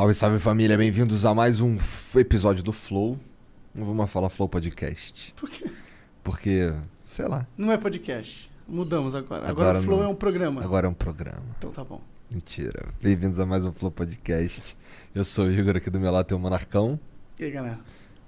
Salve, 0.00 0.14
salve 0.14 0.38
família, 0.38 0.78
bem-vindos 0.78 1.26
a 1.26 1.34
mais 1.34 1.60
um 1.60 1.76
episódio 2.16 2.64
do 2.64 2.72
Flow. 2.72 3.18
Não 3.74 3.84
vamos 3.84 4.10
falar 4.10 4.30
Flow 4.30 4.48
Podcast. 4.48 5.34
Por 5.36 5.50
quê? 5.50 5.70
Porque, 6.24 6.72
sei 7.04 7.28
lá, 7.28 7.46
Não 7.54 7.70
é 7.70 7.76
podcast. 7.76 8.50
Mudamos 8.66 9.14
agora. 9.14 9.46
Agora, 9.46 9.68
Agora 9.68 9.78
o 9.80 9.82
Flow 9.82 9.98
não. 9.98 10.06
é 10.06 10.08
um 10.08 10.14
programa. 10.14 10.64
agora 10.64 10.86
é 10.86 10.88
um 10.90 10.94
programa. 10.94 11.42
Então 11.58 11.70
tá 11.70 11.84
bom. 11.84 12.00
Mentira. 12.30 12.88
Bem-vindos 13.02 13.38
a 13.38 13.44
mais 13.44 13.62
um 13.66 13.72
Flow 13.72 13.90
Podcast. 13.90 14.74
Eu 15.14 15.22
sou 15.22 15.44
o 15.44 15.52
Igor, 15.52 15.76
aqui 15.76 15.90
do 15.90 16.00
meu 16.00 16.10
lado 16.10 16.24
tem 16.24 16.34
o 16.34 16.40
Monarcão. 16.40 16.98
E 17.38 17.44
aí, 17.44 17.50
galera? 17.50 17.78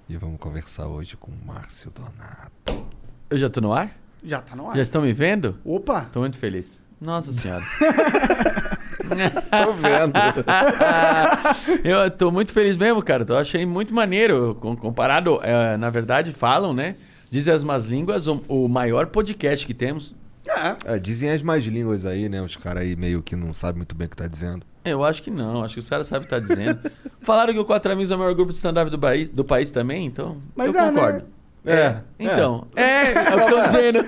E 0.07 0.15
vamos 0.15 0.39
conversar 0.39 0.85
hoje 0.85 1.17
com 1.17 1.31
o 1.31 1.35
Márcio 1.43 1.89
Donato. 1.89 2.87
Eu 3.31 3.37
já 3.39 3.49
tô 3.49 3.61
no 3.61 3.73
ar? 3.73 3.97
Já 4.23 4.41
tá 4.41 4.55
no 4.55 4.69
ar? 4.69 4.75
Já 4.75 4.83
estão 4.83 5.01
me 5.01 5.11
vendo? 5.11 5.57
Opa! 5.65 6.01
Tô 6.01 6.19
muito 6.19 6.37
feliz. 6.37 6.77
Nossa 7.01 7.31
senhora. 7.31 7.65
Tô 9.51 9.73
vendo. 9.73 10.13
eu 11.83 12.09
tô 12.11 12.31
muito 12.31 12.51
feliz 12.53 12.77
mesmo, 12.77 13.01
cara. 13.03 13.25
Eu 13.27 13.37
achei 13.37 13.65
muito 13.65 13.93
maneiro. 13.93 14.55
com- 14.59 14.75
Comparado, 14.75 15.39
é, 15.43 15.77
na 15.77 15.89
verdade, 15.89 16.31
falam, 16.33 16.73
né? 16.73 16.95
Dizem 17.29 17.53
as 17.53 17.63
más 17.63 17.85
línguas, 17.85 18.27
o, 18.27 18.43
o 18.47 18.67
maior 18.67 19.07
podcast 19.07 19.65
que 19.65 19.73
temos. 19.73 20.15
É. 20.47 20.95
É, 20.95 20.99
dizem 20.99 21.29
as 21.29 21.41
mais 21.41 21.63
línguas 21.65 22.05
aí, 22.05 22.27
né? 22.29 22.41
Os 22.41 22.55
caras 22.55 22.83
aí 22.83 22.95
meio 22.95 23.21
que 23.21 23.35
não 23.35 23.53
sabem 23.53 23.77
muito 23.77 23.95
bem 23.95 24.07
o 24.07 24.09
que 24.09 24.17
tá 24.17 24.27
dizendo. 24.27 24.65
Eu 24.85 25.03
acho 25.03 25.23
que 25.23 25.31
não, 25.31 25.63
acho 25.63 25.75
que 25.75 25.79
os 25.79 25.89
caras 25.89 26.07
sabem 26.07 26.23
o 26.23 26.27
que 26.27 26.29
tá 26.29 26.39
dizendo. 26.39 26.79
Falaram 27.21 27.53
que 27.53 27.59
o 27.59 27.63
Quatro 27.63 27.91
Amigos 27.91 28.11
é 28.11 28.15
o 28.15 28.19
maior 28.19 28.35
grupo 28.35 28.51
de 28.51 28.57
stand-up 28.57 28.91
do 28.91 28.99
país, 28.99 29.29
do 29.29 29.45
país 29.45 29.71
também, 29.71 30.05
então 30.05 30.41
Mas 30.55 30.75
eu 30.75 30.81
é, 30.81 30.91
né? 30.91 31.21
Concordo. 31.63 31.81
É, 31.81 31.95
Então, 32.19 32.67
é, 32.75 33.11
é 33.11 33.35
o 33.35 33.37
que 33.37 33.43
estão 33.45 33.63
dizendo. 33.63 33.99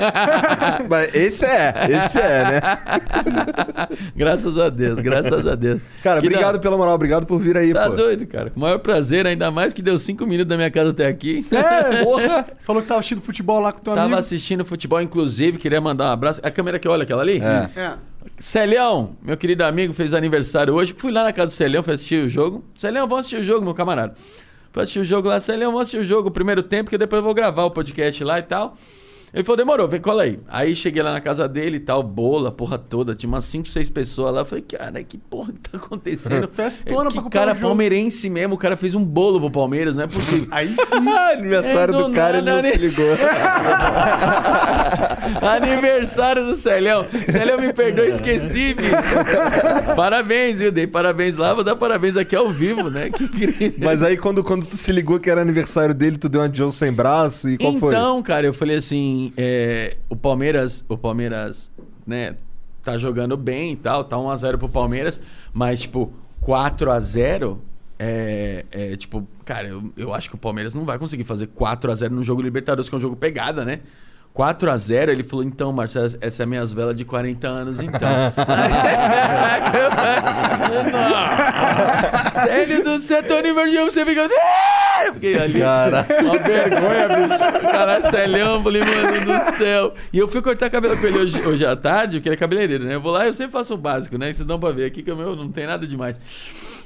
Mas 0.89 1.14
esse 1.16 1.45
é, 1.45 1.73
esse 1.89 2.20
é, 2.20 2.44
né? 2.44 2.62
graças 4.16 4.58
a 4.58 4.70
Deus, 4.70 5.00
graças 5.00 5.47
a 5.47 5.56
Deus. 5.56 5.81
Cara, 6.02 6.22
Que 6.22 6.28
obrigado 6.28 6.56
não. 6.56 6.62
pela 6.62 6.78
moral, 6.78 6.95
obrigado 6.95 7.25
por 7.25 7.39
vir 7.39 7.58
aí, 7.58 7.73
Tá 7.73 7.89
pô. 7.89 7.95
doido, 7.95 8.25
cara. 8.28 8.52
O 8.56 8.59
maior 8.59 8.80
prazer, 8.80 9.25
ainda 9.28 9.50
mais 9.52 9.73
que 9.73 9.81
deu 9.81 9.97
cinco 9.97 10.25
minutos 10.25 10.50
da 10.50 10.58
minha 10.58 10.72
casa 10.72 10.92
até 10.92 11.08
aqui. 11.08 11.45
É, 11.52 12.03
porra! 12.03 12.45
Falou 12.62 12.81
que 12.81 12.88
tava 12.88 13.00
assistindo 13.00 13.22
futebol 13.22 13.59
lá 13.59 13.72
com 13.72 13.80
teu 13.80 13.94
Tava 13.94 14.06
amigo. 14.06 14.19
assistindo 14.19 14.66
futebol, 14.66 15.01
inclusive, 15.01 15.57
queria 15.57 15.81
mandar 15.81 16.09
um 16.09 16.12
abraço. 16.13 16.40
A 16.44 16.51
câmera 16.51 16.80
que 16.80 16.88
olha 16.88 17.03
aquela 17.03 17.22
ali? 17.22 17.41
É. 17.41 17.80
É. 17.80 17.94
Celhão, 18.40 19.16
meu 19.22 19.38
querido 19.38 19.63
amigo, 19.63 19.94
fez 19.94 20.13
aniversário 20.13 20.74
hoje. 20.74 20.94
Fui 20.97 21.12
lá 21.12 21.24
na 21.24 21.31
casa 21.31 21.47
do 21.47 21.53
Celhão, 21.53 21.84
fui 21.84 21.94
assistir 21.94 22.25
o 22.25 22.30
jogo. 22.30 22.63
Celhão, 22.74 23.07
vamos 23.07 23.25
assistir 23.25 23.38
o 23.41 23.44
jogo, 23.46 23.63
meu 23.63 23.74
camarada. 23.74 24.16
Fui 24.75 24.84
assistir 24.84 25.00
o 25.00 25.06
jogo 25.06 25.30
lá. 25.30 25.40
Celhão, 25.40 25.72
vamos 25.72 25.84
assistir 25.84 26.00
o 26.00 26.03
jogo 26.03 26.28
o 26.28 26.31
primeiro 26.31 26.62
tempo, 26.62 26.90
que 26.90 26.97
depois 26.97 27.19
eu 27.19 27.24
vou 27.24 27.34
gravar 27.34 27.63
o 27.63 27.72
podcast 27.72 28.22
lá 28.25 28.40
e 28.40 28.44
tal. 28.44 28.75
Ele 29.35 29.44
falou, 29.44 29.57
demorou, 29.57 29.85
vem, 29.85 30.00
cola 30.00 30.23
aí. 30.23 30.40
Aí 30.47 30.73
cheguei 30.73 31.03
lá 31.03 31.12
na 31.12 31.19
casa 31.19 31.46
dele 31.46 31.75
e 31.75 31.79
tal, 31.81 32.01
bola, 32.01 32.53
porra 32.53 32.78
toda. 32.78 33.13
Tinha 33.13 33.28
umas 33.28 33.44
5, 33.44 33.68
6 33.68 33.90
pessoas 33.90 34.34
lá. 34.34 34.41
Eu 34.41 34.46
falei, 34.46 34.63
cara, 34.63 35.03
que 35.03 35.18
porra 35.18 35.51
que 35.51 35.59
tá 35.59 35.78
acontecendo? 35.78 36.47
Festona 36.53 37.09
que 37.09 37.13
pra 37.16 37.23
comprar 37.23 37.40
cara 37.41 37.51
o 37.51 37.56
jogo. 37.56 37.68
palmeirense 37.68 38.29
mesmo, 38.29 38.56
o 38.56 38.57
cara 38.57 38.78
fez 38.78 38.95
um 38.95 39.03
bolo 39.03 39.41
pro 39.41 39.51
Palmeiras, 39.51 39.94
não 39.94 40.03
é 40.03 40.07
possível. 40.07 40.47
Aí 40.56 40.69
sim. 40.69 41.09
Aniversário 41.35 41.94
É, 41.94 41.97
do 41.97 42.07
do 42.07 42.13
cara, 42.13 42.38
ele 42.38 42.45
nada, 42.45 42.62
não 42.62 42.69
né? 42.69 42.72
se 42.72 42.79
ligou. 42.79 43.06
Aniversário 45.41 46.45
do 46.45 46.56
Celhão. 46.56 47.06
Celhão, 47.29 47.59
me 47.59 47.74
perdoa, 47.74 48.07
esqueci, 48.07 48.74
bicho. 48.74 48.91
Parabéns, 49.95 50.59
viu? 50.59 50.72
Dei 50.72 50.88
parabéns 50.88 51.35
lá, 51.35 51.53
vou 51.53 51.63
dar 51.63 51.75
parabéns 51.75 52.16
aqui 52.18 52.35
ao 52.35 52.50
vivo, 52.50 52.90
né? 52.90 53.09
Que 53.09 53.24
incrível. 53.25 53.74
Mas 53.79 54.01
aí 54.01 54.18
quando, 54.18 54.44
quando 54.44 54.66
tu 54.66 54.78
se 54.78 54.91
ligou 54.91 55.19
que 55.19 55.29
era 55.29 55.41
aniversário 55.41 55.94
dele, 55.94 56.18
tu 56.18 56.29
deu 56.29 56.41
uma 56.41 56.53
Joe 56.53 56.72
sem 56.72 56.91
braço 56.91 57.50
e 57.50 57.57
qual 57.57 57.74
foi? 57.79 57.94
então, 57.94 58.22
cara, 58.24 58.45
eu 58.47 58.53
falei 58.53 58.78
assim, 58.78 59.25
é, 59.38 59.97
o 60.09 60.16
Palmeiras, 60.16 60.84
o 60.88 60.97
Palmeiras, 60.97 61.72
né, 62.06 62.36
tá 62.84 62.97
jogando 62.97 63.36
bem 63.36 63.74
e 63.74 63.75
tal, 63.75 64.03
tá 64.03 64.16
1x0 64.16 64.58
pro 64.58 64.69
Palmeiras, 64.69 65.19
mas, 65.53 65.81
tipo, 65.81 66.13
4x0, 66.41 67.58
é, 67.97 68.66
é, 68.72 68.96
tipo, 68.96 69.28
cara, 69.44 69.68
eu, 69.68 69.84
eu 69.97 70.13
acho 70.13 70.30
que 70.30 70.36
o 70.36 70.38
Palmeiras 70.38 70.74
não 70.74 70.84
vai 70.84 71.00
conseguir 71.00 71.24
fazer 71.24 71.47
4x0 71.47 72.09
no 72.09 72.24
jogo 72.24 72.41
Libertadores, 72.41 72.88
que 72.90 72.96
é 72.96 72.97
um 72.97 73.02
jogo 73.02 73.16
pegada, 73.16 73.66
né? 73.66 73.81
4x0, 74.36 75.09
ele 75.09 75.24
falou, 75.24 75.46
então, 75.46 75.72
Marcelo, 75.72 76.13
essa 76.19 76.44
é 76.44 76.46
a 76.46 76.47
minhas 76.47 76.74
velas 76.74 76.96
de 76.96 77.06
40 77.06 77.47
anos, 77.47 77.80
então. 77.80 78.09
Sério 82.46 82.84
do 82.84 83.00
Tony 83.28 83.53
Vergão, 83.53 83.86
você 83.90 84.06
fica. 84.06 84.28
"Ah!" 85.10 85.14
Fiquei 85.14 85.38
ali. 85.38 85.60
Cara. 85.60 86.08
Uma 86.22 86.38
vergonha, 86.40 87.28
bicho. 87.28 87.62
Caralho, 87.72 88.12
Celhão, 88.12 88.64
falei, 88.64 88.82
mano 88.84 89.26
do 89.26 89.58
céu. 89.58 89.94
E 90.12 90.18
eu 90.18 90.28
fui 90.28 90.42
cortar 90.42 90.70
cabelo 90.70 90.98
com 90.98 91.06
ele 91.08 91.20
hoje, 91.20 91.42
hoje 91.46 91.66
à 91.66 91.76
tarde, 91.76 92.18
porque 92.18 92.30
ele 92.30 92.36
é 92.36 92.40
cabeleireiro, 92.40 92.84
né? 92.86 92.96
Eu 92.96 93.02
vou 93.02 93.12
lá 93.12 93.26
e 93.26 93.30
eu 93.30 93.34
sempre 93.34 93.52
faço 93.54 93.74
o 93.74 93.78
básico, 93.78 94.18
né? 94.18 94.30
Isso 94.30 94.46
dão 94.46 94.60
pra 94.60 94.72
ver 94.72 94.86
aqui 94.86 95.02
que 95.04 95.12
o 95.12 95.16
meu 95.16 95.36
não 95.36 95.52
tem 95.52 95.66
nada 95.66 95.86
demais. 95.88 96.20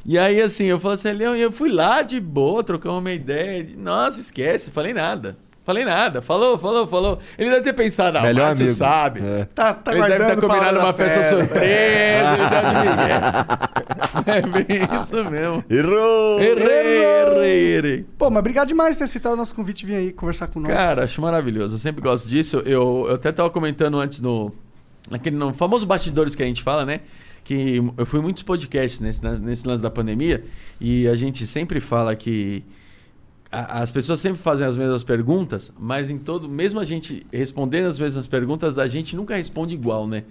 E 0.06 0.18
aí, 0.18 0.42
assim, 0.42 0.66
eu 0.66 0.80
falei, 0.80 0.98
Celhão, 0.98 1.36
e 1.36 1.42
eu 1.42 1.52
fui 1.52 1.70
lá 1.70 2.02
de 2.02 2.20
boa, 2.20 2.64
trocamos 2.64 3.00
uma 3.00 3.12
ideia. 3.12 3.68
Nossa, 3.78 4.20
esquece, 4.20 4.72
falei 4.72 4.94
nada. 4.94 5.36
Falei 5.70 5.86
nada, 5.86 6.20
falou, 6.20 6.58
falou, 6.58 6.88
falou. 6.88 7.20
Ele 7.38 7.52
deve 7.52 7.62
ter 7.62 7.74
pensado, 7.74 8.18
ah, 8.18 8.24
Melhor 8.24 8.54
amigo. 8.54 8.70
sabe. 8.70 9.22
É. 9.24 9.46
Tá, 9.54 9.72
tá 9.72 9.92
pra 9.92 10.02
hora 10.02 10.36
combinando 10.36 10.80
da 10.80 10.86
uma 10.86 10.94
festa 10.94 11.24
surpresa. 11.26 11.64
ele 11.64 12.70
de 12.72 12.90
Miguel. 12.90 13.22
É 14.26 14.42
bem 14.42 14.80
isso 15.00 15.30
mesmo. 15.30 15.64
Errou! 15.70 16.40
Errei, 16.42 17.04
errei, 17.04 17.78
errei. 17.78 18.06
Pô, 18.18 18.32
mas 18.32 18.40
obrigado 18.40 18.70
demais 18.70 18.96
por 18.96 18.98
ter 18.98 19.04
aceitado 19.04 19.34
o 19.34 19.36
nosso 19.36 19.54
convite 19.54 19.84
e 19.84 19.86
vir 19.86 19.96
aí 19.96 20.12
conversar 20.12 20.48
com 20.48 20.60
nós. 20.60 20.72
Cara, 20.74 21.04
acho 21.04 21.22
maravilhoso. 21.22 21.76
Eu 21.76 21.80
sempre 21.80 22.02
gosto 22.02 22.28
disso. 22.28 22.64
Eu, 22.66 23.06
eu 23.08 23.14
até 23.14 23.32
tava 23.32 23.52
comentando 23.52 24.00
antes 24.00 24.20
no. 24.20 24.52
Naquele 25.08 25.36
no 25.36 25.54
famoso 25.54 25.86
bastidores 25.86 26.34
que 26.34 26.42
a 26.42 26.48
gente 26.48 26.64
fala, 26.64 26.84
né? 26.84 27.02
Que 27.44 27.78
eu 27.96 28.08
fui 28.08 28.20
em 28.20 28.24
muitos 28.24 28.42
podcasts 28.42 29.00
nesse, 29.00 29.24
nesse 29.40 29.68
lance 29.68 29.84
da 29.84 29.92
pandemia. 29.92 30.44
E 30.82 31.08
a 31.08 31.14
gente 31.14 31.46
sempre 31.46 31.80
fala 31.80 32.16
que. 32.16 32.64
A- 33.52 33.82
As 33.82 33.92
pessoas 33.92 34.20
sempre 34.20 34.40
fazem 34.40 34.66
as 34.66 34.78
mesmas 34.78 35.04
perguntas, 35.04 35.72
mas 35.80 36.10
em 36.10 36.18
todo, 36.18 36.48
mesmo 36.48 36.80
a 36.80 36.86
gente 36.86 37.26
respondendo 37.32 37.88
as 37.88 38.00
mesmas 38.00 38.28
perguntas, 38.28 38.78
a 38.78 38.88
gente 38.88 39.16
nunca 39.16 39.36
responde 39.36 39.74
igual, 39.74 40.08
né? 40.08 40.24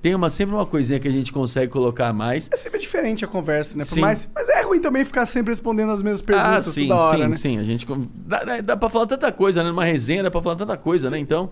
Tem 0.00 0.14
uma, 0.16 0.28
sempre 0.28 0.52
uma 0.54 0.66
coisinha 0.66 0.98
que 0.98 1.06
a 1.06 1.10
gente 1.12 1.32
consegue 1.32 1.70
colocar 1.70 2.12
mais. 2.12 2.48
É 2.52 2.56
sempre 2.56 2.80
diferente 2.80 3.24
a 3.24 3.28
conversa, 3.28 3.78
né? 3.78 3.84
Por 3.84 3.90
Sim. 3.94 4.00
mais... 4.00 4.28
Mas 4.34 4.48
é 4.48 4.60
ruim 4.62 4.80
também 4.80 5.04
ficar 5.04 5.26
sempre 5.26 5.52
respondendo 5.52 5.92
as 5.92 6.02
mesmas 6.02 6.20
perguntas 6.20 6.66
ah, 6.68 6.72
sim, 6.72 6.88
toda 6.88 7.00
hora, 7.00 7.18
sim, 7.24 7.28
né? 7.28 7.36
sim. 7.36 7.58
A 7.58 7.62
gente. 7.62 7.86
Dá, 8.26 8.42
dá, 8.42 8.60
dá 8.60 8.76
pra 8.76 8.88
falar 8.88 9.06
tanta 9.06 9.30
coisa, 9.30 9.62
né? 9.62 9.68
Numa 9.70 9.84
resenha 9.84 10.24
dá 10.24 10.30
pra 10.30 10.42
falar 10.42 10.56
tanta 10.56 10.76
coisa, 10.76 11.08
né? 11.08 11.18
Então. 11.18 11.50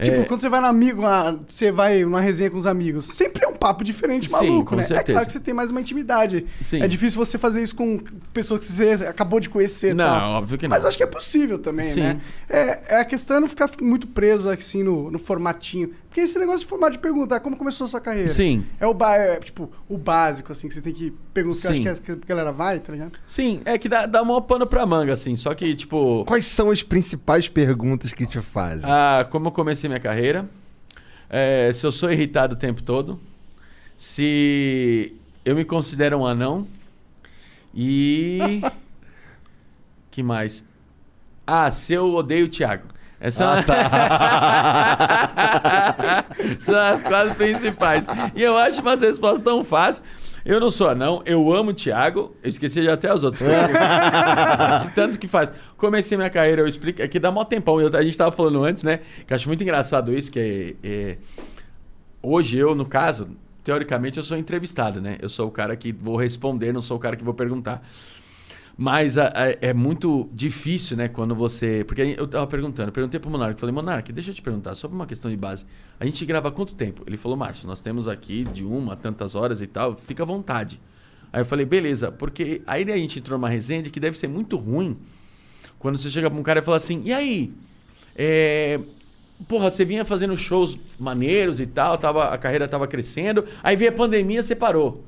Tipo, 0.00 0.20
é, 0.20 0.24
quando 0.24 0.40
você 0.40 0.48
vai 0.48 0.60
no 0.60 0.66
amigo, 0.66 1.00
uma- 1.00 1.40
você 1.48 1.72
vai 1.72 2.02
numa 2.04 2.20
resenha 2.20 2.50
com 2.50 2.56
os 2.56 2.66
amigos, 2.66 3.06
sempre 3.06 3.44
é 3.44 3.48
um 3.48 3.54
papo 3.56 3.82
diferente, 3.82 4.28
Sim, 4.28 4.32
maluco, 4.50 4.70
com 4.70 4.76
né? 4.76 4.82
É 4.82 4.86
certeza. 4.86 5.12
claro 5.12 5.26
que 5.26 5.32
você 5.32 5.40
tem 5.40 5.52
mais 5.52 5.70
uma 5.70 5.80
intimidade. 5.80 6.46
Sim. 6.62 6.82
É 6.82 6.86
difícil 6.88 7.18
você 7.24 7.36
fazer 7.36 7.62
isso 7.62 7.74
com 7.74 7.98
pessoas 8.32 8.60
que 8.60 8.66
você 8.66 8.92
acabou 9.06 9.40
de 9.40 9.48
conhecer. 9.48 9.94
Não, 9.94 10.04
tal. 10.04 10.30
óbvio 10.34 10.58
que 10.58 10.68
não. 10.68 10.76
Mas 10.76 10.84
acho 10.84 10.96
que 10.96 11.02
é 11.02 11.06
possível 11.06 11.58
também, 11.58 11.86
Sim. 11.86 12.00
né? 12.00 12.20
É, 12.48 12.80
é 12.88 13.00
a 13.00 13.04
questão 13.04 13.36
é 13.38 13.40
não 13.40 13.48
ficar 13.48 13.68
muito 13.82 14.06
preso 14.06 14.48
assim 14.48 14.82
no, 14.82 15.10
no 15.10 15.18
formatinho. 15.18 15.90
Porque 16.10 16.22
esse 16.22 16.36
negócio 16.40 16.62
de 16.62 16.66
formato 16.66 16.94
de 16.94 16.98
pergunta, 16.98 17.36
ah, 17.36 17.40
como 17.40 17.56
começou 17.56 17.84
a 17.84 17.88
sua 17.88 18.00
carreira? 18.00 18.30
Sim. 18.30 18.66
É 18.80 18.86
o 18.86 18.96
é, 19.04 19.38
tipo, 19.38 19.70
o 19.88 19.96
básico, 19.96 20.50
assim, 20.50 20.66
que 20.66 20.74
você 20.74 20.82
tem 20.82 20.92
que 20.92 21.12
perguntar, 21.32 21.68
que 21.68 21.68
eu 21.68 21.74
Sim. 21.74 21.88
acho 21.88 22.02
que 22.02 22.10
a, 22.10 22.16
que 22.16 22.22
a 22.24 22.26
galera 22.26 22.50
vai, 22.50 22.80
tá 22.80 22.92
ligado? 22.92 23.12
Sim, 23.28 23.62
é 23.64 23.78
que 23.78 23.88
dá, 23.88 24.06
dá 24.06 24.20
um 24.20 24.42
pano 24.42 24.66
pra 24.66 24.84
manga, 24.84 25.12
assim. 25.12 25.36
Só 25.36 25.54
que, 25.54 25.72
tipo. 25.72 26.24
Quais 26.24 26.46
são 26.46 26.68
as 26.68 26.82
principais 26.82 27.48
perguntas 27.48 28.12
que 28.12 28.26
te 28.26 28.40
fazem? 28.40 28.90
Ah, 28.90 29.24
como 29.30 29.46
eu 29.46 29.52
comecei 29.52 29.86
minha 29.88 30.00
carreira, 30.00 30.50
é, 31.28 31.72
se 31.72 31.86
eu 31.86 31.92
sou 31.92 32.10
irritado 32.10 32.56
o 32.56 32.58
tempo 32.58 32.82
todo, 32.82 33.20
se 33.96 35.14
eu 35.44 35.54
me 35.54 35.64
considero 35.64 36.18
um 36.18 36.26
anão. 36.26 36.66
E. 37.72 38.60
que 40.10 40.24
mais? 40.24 40.64
Ah, 41.46 41.70
se 41.70 41.92
eu 41.92 42.12
odeio 42.14 42.46
o 42.46 42.48
Thiago. 42.48 42.88
Essa 43.20 43.58
Ah, 43.58 43.62
tá. 43.62 43.74
são 46.58 46.78
as 46.78 47.04
quatro 47.04 47.34
principais. 47.34 48.04
E 48.34 48.42
eu 48.42 48.56
acho 48.56 48.80
umas 48.80 49.02
respostas 49.02 49.42
tão 49.42 49.62
fáceis. 49.64 50.02
Eu 50.42 50.58
não 50.58 50.70
sou 50.70 50.88
anão, 50.88 51.20
eu 51.26 51.52
amo 51.54 51.70
o 51.70 51.74
Thiago. 51.74 52.34
Eu 52.42 52.48
esqueci 52.48 52.82
já 52.82 52.94
até 52.94 53.12
os 53.12 53.22
outros. 53.22 53.42
Tanto 54.94 55.18
que 55.18 55.28
faz. 55.28 55.52
Comecei 55.76 56.16
minha 56.16 56.30
carreira, 56.30 56.62
eu 56.62 56.66
explico. 56.66 57.02
Aqui 57.02 57.18
dá 57.18 57.30
mó 57.30 57.44
tempão. 57.44 57.78
Eu- 57.78 57.94
a 57.94 58.02
gente 58.02 58.16
tava 58.16 58.32
falando 58.32 58.64
antes, 58.64 58.82
né? 58.82 59.00
Que 59.26 59.32
eu 59.32 59.36
acho 59.36 59.48
muito 59.48 59.62
engraçado 59.62 60.14
isso, 60.14 60.30
que 60.32 60.76
é- 60.82 60.88
é 60.88 61.16
hoje 62.22 62.56
eu, 62.56 62.74
no 62.74 62.86
caso, 62.86 63.28
teoricamente 63.62 64.16
eu 64.16 64.24
sou 64.24 64.36
entrevistado, 64.38 64.98
né? 65.00 65.16
Eu 65.20 65.28
sou 65.28 65.46
o 65.46 65.50
cara 65.50 65.76
que 65.76 65.92
vou 65.92 66.16
responder, 66.16 66.72
não 66.72 66.80
sou 66.82 66.96
o 66.96 67.00
cara 67.00 67.16
que 67.16 67.24
vou 67.24 67.34
perguntar. 67.34 67.82
Mas 68.82 69.18
a- 69.18 69.26
a- 69.26 69.56
é 69.60 69.74
muito 69.74 70.26
difícil, 70.32 70.96
né, 70.96 71.06
quando 71.06 71.34
você. 71.34 71.84
Porque 71.84 72.00
eu 72.16 72.26
tava 72.26 72.46
perguntando, 72.46 72.88
eu 72.88 72.92
perguntei 72.92 73.20
pro 73.20 73.28
Monark, 73.28 73.60
falei, 73.60 73.74
Monark, 73.74 74.10
deixa 74.10 74.30
eu 74.30 74.34
te 74.34 74.40
perguntar, 74.40 74.74
sobre 74.74 74.94
uma 74.96 75.04
questão 75.06 75.30
de 75.30 75.36
base. 75.36 75.66
A 76.00 76.06
gente 76.06 76.24
grava 76.24 76.50
quanto 76.50 76.74
tempo? 76.74 77.02
Ele 77.06 77.18
falou, 77.18 77.36
Márcio, 77.36 77.66
nós 77.66 77.82
temos 77.82 78.08
aqui 78.08 78.42
de 78.44 78.64
uma 78.64 78.94
a 78.94 78.96
tantas 78.96 79.34
horas 79.34 79.60
e 79.60 79.66
tal, 79.66 79.98
fica 79.98 80.22
à 80.22 80.26
vontade. 80.26 80.80
Aí 81.30 81.42
eu 81.42 81.44
falei, 81.44 81.66
beleza, 81.66 82.10
porque 82.10 82.62
aí 82.66 82.90
a 82.90 82.96
gente 82.96 83.18
entrou 83.18 83.36
numa 83.38 83.50
resenha 83.50 83.82
de 83.82 83.90
que 83.90 84.00
deve 84.00 84.16
ser 84.16 84.28
muito 84.28 84.56
ruim 84.56 84.96
quando 85.78 85.98
você 85.98 86.08
chega 86.08 86.30
pra 86.30 86.40
um 86.40 86.42
cara 86.42 86.60
e 86.60 86.62
fala 86.62 86.78
assim, 86.78 87.02
e 87.04 87.12
aí? 87.12 87.52
É, 88.16 88.80
Porra, 89.46 89.70
você 89.70 89.84
vinha 89.84 90.06
fazendo 90.06 90.34
shows 90.38 90.78
maneiros 90.98 91.60
e 91.60 91.66
tal, 91.66 91.98
tava, 91.98 92.28
a 92.28 92.38
carreira 92.38 92.66
tava 92.68 92.86
crescendo, 92.86 93.44
aí 93.62 93.76
veio 93.76 93.90
a 93.90 93.94
pandemia, 93.94 94.42
você 94.42 94.54
parou. 94.54 95.04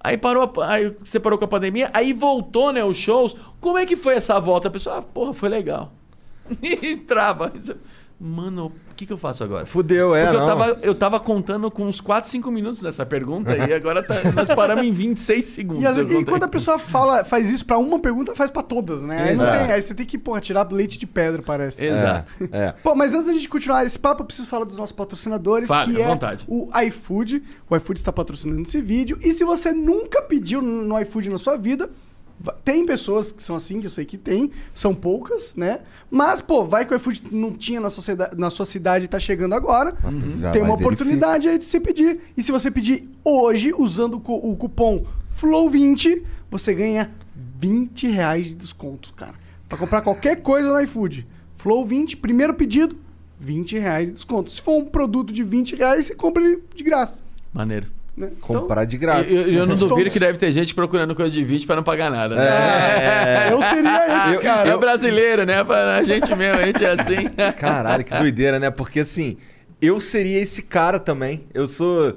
Aí 0.00 0.16
parou, 0.16 0.52
aí 0.62 0.94
você 1.02 1.18
parou 1.18 1.38
com 1.38 1.44
a 1.44 1.48
pandemia, 1.48 1.90
aí 1.92 2.12
voltou, 2.12 2.72
né, 2.72 2.84
os 2.84 2.96
shows. 2.96 3.34
Como 3.60 3.78
é 3.78 3.86
que 3.86 3.96
foi 3.96 4.14
essa 4.14 4.38
volta? 4.38 4.68
A 4.68 4.70
pessoa, 4.70 4.98
ah, 4.98 5.02
porra, 5.02 5.34
foi 5.34 5.48
legal. 5.48 5.92
E 6.62 6.96
trava. 6.96 7.52
Mano, 8.18 8.72
o 8.90 8.94
que, 8.96 9.04
que 9.04 9.12
eu 9.12 9.18
faço 9.18 9.44
agora? 9.44 9.66
Fudeu, 9.66 10.14
é. 10.14 10.22
Porque 10.22 10.36
eu 10.36 10.40
não. 10.40 10.46
tava, 10.46 10.78
eu 10.82 10.94
tava 10.94 11.20
contando 11.20 11.70
com 11.70 11.84
uns 11.84 12.00
4, 12.00 12.30
5 12.30 12.50
minutos 12.50 12.80
nessa 12.80 13.04
pergunta 13.04 13.54
e 13.54 13.74
agora 13.74 14.02
tá- 14.02 14.14
nós 14.34 14.48
paramos 14.48 14.86
em 14.86 14.90
26 14.90 15.44
segundos. 15.44 15.82
E, 15.82 15.86
eu 15.86 15.92
vezes- 15.94 16.20
e 16.20 16.24
quando 16.24 16.44
a 16.44 16.48
pessoa 16.48 16.78
fala, 16.78 17.24
faz 17.24 17.50
isso 17.50 17.66
pra 17.66 17.76
uma 17.76 17.98
pergunta, 17.98 18.34
faz 18.34 18.50
pra 18.50 18.62
todas, 18.62 19.02
né? 19.02 19.22
Aí, 19.22 19.36
tem- 19.36 19.72
aí 19.74 19.82
você 19.82 19.94
tem 19.94 20.06
que, 20.06 20.16
porra, 20.16 20.40
tirar 20.40 20.66
leite 20.72 20.96
de 20.98 21.06
pedra, 21.06 21.42
parece. 21.42 21.84
Exato. 21.84 22.36
É. 22.50 22.72
Pô, 22.82 22.94
mas 22.94 23.12
antes 23.14 23.26
da 23.26 23.34
gente 23.34 23.50
continuar 23.50 23.84
esse 23.84 23.98
papo, 23.98 24.22
eu 24.22 24.26
preciso 24.26 24.48
falar 24.48 24.64
dos 24.64 24.78
nossos 24.78 24.92
patrocinadores, 24.92 25.68
Fale, 25.68 25.94
que 25.94 26.00
é 26.00 26.06
vontade. 26.06 26.44
o 26.48 26.70
iFood. 26.86 27.42
O 27.68 27.76
iFood 27.76 28.00
está 28.00 28.10
patrocinando 28.12 28.62
esse 28.62 28.80
vídeo. 28.80 29.18
E 29.22 29.34
se 29.34 29.44
você 29.44 29.72
nunca 29.74 30.22
pediu 30.22 30.62
no 30.62 30.98
iFood 31.00 31.28
na 31.28 31.36
sua 31.38 31.58
vida, 31.58 31.90
tem 32.64 32.84
pessoas 32.86 33.32
que 33.32 33.42
são 33.42 33.56
assim, 33.56 33.80
que 33.80 33.86
eu 33.86 33.90
sei 33.90 34.04
que 34.04 34.16
tem, 34.18 34.50
são 34.74 34.94
poucas, 34.94 35.54
né? 35.56 35.80
Mas, 36.10 36.40
pô, 36.40 36.64
vai 36.64 36.84
que 36.84 36.92
o 36.92 36.96
iFood 36.96 37.22
não 37.32 37.52
tinha 37.52 37.80
na 37.80 37.88
sua, 37.90 38.02
cida- 38.02 38.30
na 38.36 38.50
sua 38.50 38.64
cidade 38.66 39.06
e 39.06 39.08
tá 39.08 39.18
chegando 39.18 39.54
agora. 39.54 39.96
Já 40.40 40.52
tem 40.52 40.62
uma 40.62 40.74
oportunidade 40.74 41.48
aí 41.48 41.58
de 41.58 41.64
você 41.64 41.80
pedir. 41.80 42.20
E 42.36 42.42
se 42.42 42.52
você 42.52 42.70
pedir 42.70 43.08
hoje, 43.24 43.72
usando 43.76 44.14
o 44.24 44.56
cupom 44.56 45.04
FLOW20, 45.36 46.22
você 46.50 46.74
ganha 46.74 47.10
20 47.58 48.08
reais 48.08 48.46
de 48.46 48.54
desconto, 48.54 49.12
cara. 49.14 49.34
Pra 49.68 49.78
comprar 49.78 50.02
qualquer 50.02 50.36
coisa 50.42 50.68
no 50.72 50.80
iFood. 50.80 51.26
FLOW20, 51.62 52.16
primeiro 52.20 52.54
pedido, 52.54 52.96
20 53.40 53.78
reais 53.78 54.06
de 54.08 54.12
desconto. 54.12 54.50
Se 54.52 54.60
for 54.60 54.76
um 54.76 54.84
produto 54.84 55.32
de 55.32 55.42
20 55.42 55.74
reais, 55.76 56.06
você 56.06 56.14
compra 56.14 56.44
ele 56.44 56.62
de 56.74 56.84
graça. 56.84 57.22
Maneiro. 57.52 57.86
Né? 58.16 58.30
Então, 58.32 58.60
Comprar 58.62 58.84
de 58.86 58.96
graça. 58.96 59.30
Eu, 59.30 59.52
eu 59.52 59.66
não 59.66 59.74
Estou- 59.74 59.90
duvido 59.90 60.08
que 60.10 60.18
deve 60.18 60.38
ter 60.38 60.50
gente 60.50 60.74
procurando 60.74 61.14
coisa 61.14 61.30
de 61.30 61.44
20 61.44 61.66
pra 61.66 61.76
não 61.76 61.82
pagar 61.82 62.10
nada. 62.10 62.34
Né? 62.34 62.46
É. 62.46 63.52
eu 63.52 63.60
seria 63.60 64.06
esse 64.16 64.32
Eu- 64.34 64.40
cara. 64.40 64.68
É 64.70 64.74
o 64.74 64.78
brasileiro, 64.78 65.44
né? 65.44 65.56
A 65.60 66.02
gente 66.02 66.34
mesmo, 66.34 66.60
a 66.60 66.64
gente 66.64 66.82
é 66.84 66.92
assim. 66.92 67.28
Caralho, 67.58 68.02
que 68.04 68.14
doideira, 68.16 68.58
né? 68.58 68.70
Porque 68.70 69.00
assim, 69.00 69.36
eu 69.82 70.00
seria 70.00 70.38
esse 70.40 70.62
cara 70.62 70.98
também. 70.98 71.44
Eu 71.52 71.66
sou. 71.66 72.16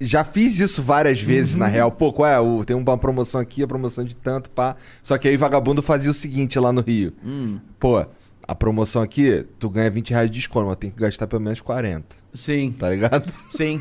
Já 0.00 0.22
fiz 0.22 0.60
isso 0.60 0.80
várias 0.80 1.20
vezes, 1.20 1.56
na 1.56 1.66
real. 1.66 1.90
Pô, 1.90 2.12
qual 2.12 2.26
é? 2.30 2.38
O- 2.40 2.64
Tem 2.64 2.74
uma 2.76 2.96
promoção 2.96 3.40
aqui, 3.40 3.62
a 3.62 3.66
promoção 3.66 4.04
de 4.04 4.14
tanto, 4.16 4.48
pá. 4.48 4.76
Só 5.02 5.18
que 5.18 5.26
aí 5.28 5.36
vagabundo 5.36 5.82
fazia 5.82 6.10
o 6.10 6.14
seguinte 6.14 6.58
lá 6.58 6.72
no 6.72 6.80
Rio. 6.80 7.12
Hum, 7.24 7.58
Pô, 7.80 8.06
a 8.48 8.54
promoção 8.54 9.02
aqui, 9.02 9.46
tu 9.58 9.68
ganha 9.68 9.90
20 9.90 10.10
reais 10.10 10.30
de 10.30 10.38
desconto, 10.38 10.66
mas 10.68 10.76
tem 10.78 10.90
que 10.90 10.98
gastar 10.98 11.26
pelo 11.26 11.42
menos 11.42 11.60
40. 11.60 12.16
sim, 12.32 12.72
Tá 12.72 12.88
ligado? 12.90 13.30
sim. 13.50 13.80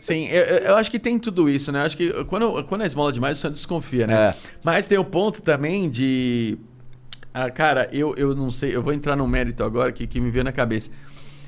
Sim, 0.00 0.26
eu, 0.28 0.42
eu- 0.44 0.76
acho 0.76 0.90
que 0.90 0.98
tem 0.98 1.18
tudo 1.18 1.48
isso, 1.50 1.72
né? 1.72 1.80
Eu 1.80 1.84
acho 1.86 1.96
que 1.96 2.24
quando, 2.24 2.62
quando 2.64 2.82
é 2.82 2.86
esmola 2.86 3.10
demais, 3.12 3.38
você 3.38 3.50
desconfia, 3.50 4.06
né? 4.06 4.14
É. 4.14 4.34
Mas 4.62 4.86
tem 4.86 4.96
o 4.96 5.04
ponto 5.04 5.42
também 5.42 5.90
de. 5.90 6.56
Ah, 7.34 7.50
cara, 7.50 7.88
eu, 7.92 8.14
eu 8.16 8.34
não 8.34 8.50
sei, 8.50 8.74
eu 8.74 8.82
vou 8.82 8.92
entrar 8.92 9.16
num 9.16 9.26
mérito 9.26 9.62
agora 9.64 9.90
que, 9.92 10.06
que 10.06 10.20
me 10.20 10.30
veio 10.30 10.44
na 10.44 10.52
cabeça. 10.52 10.90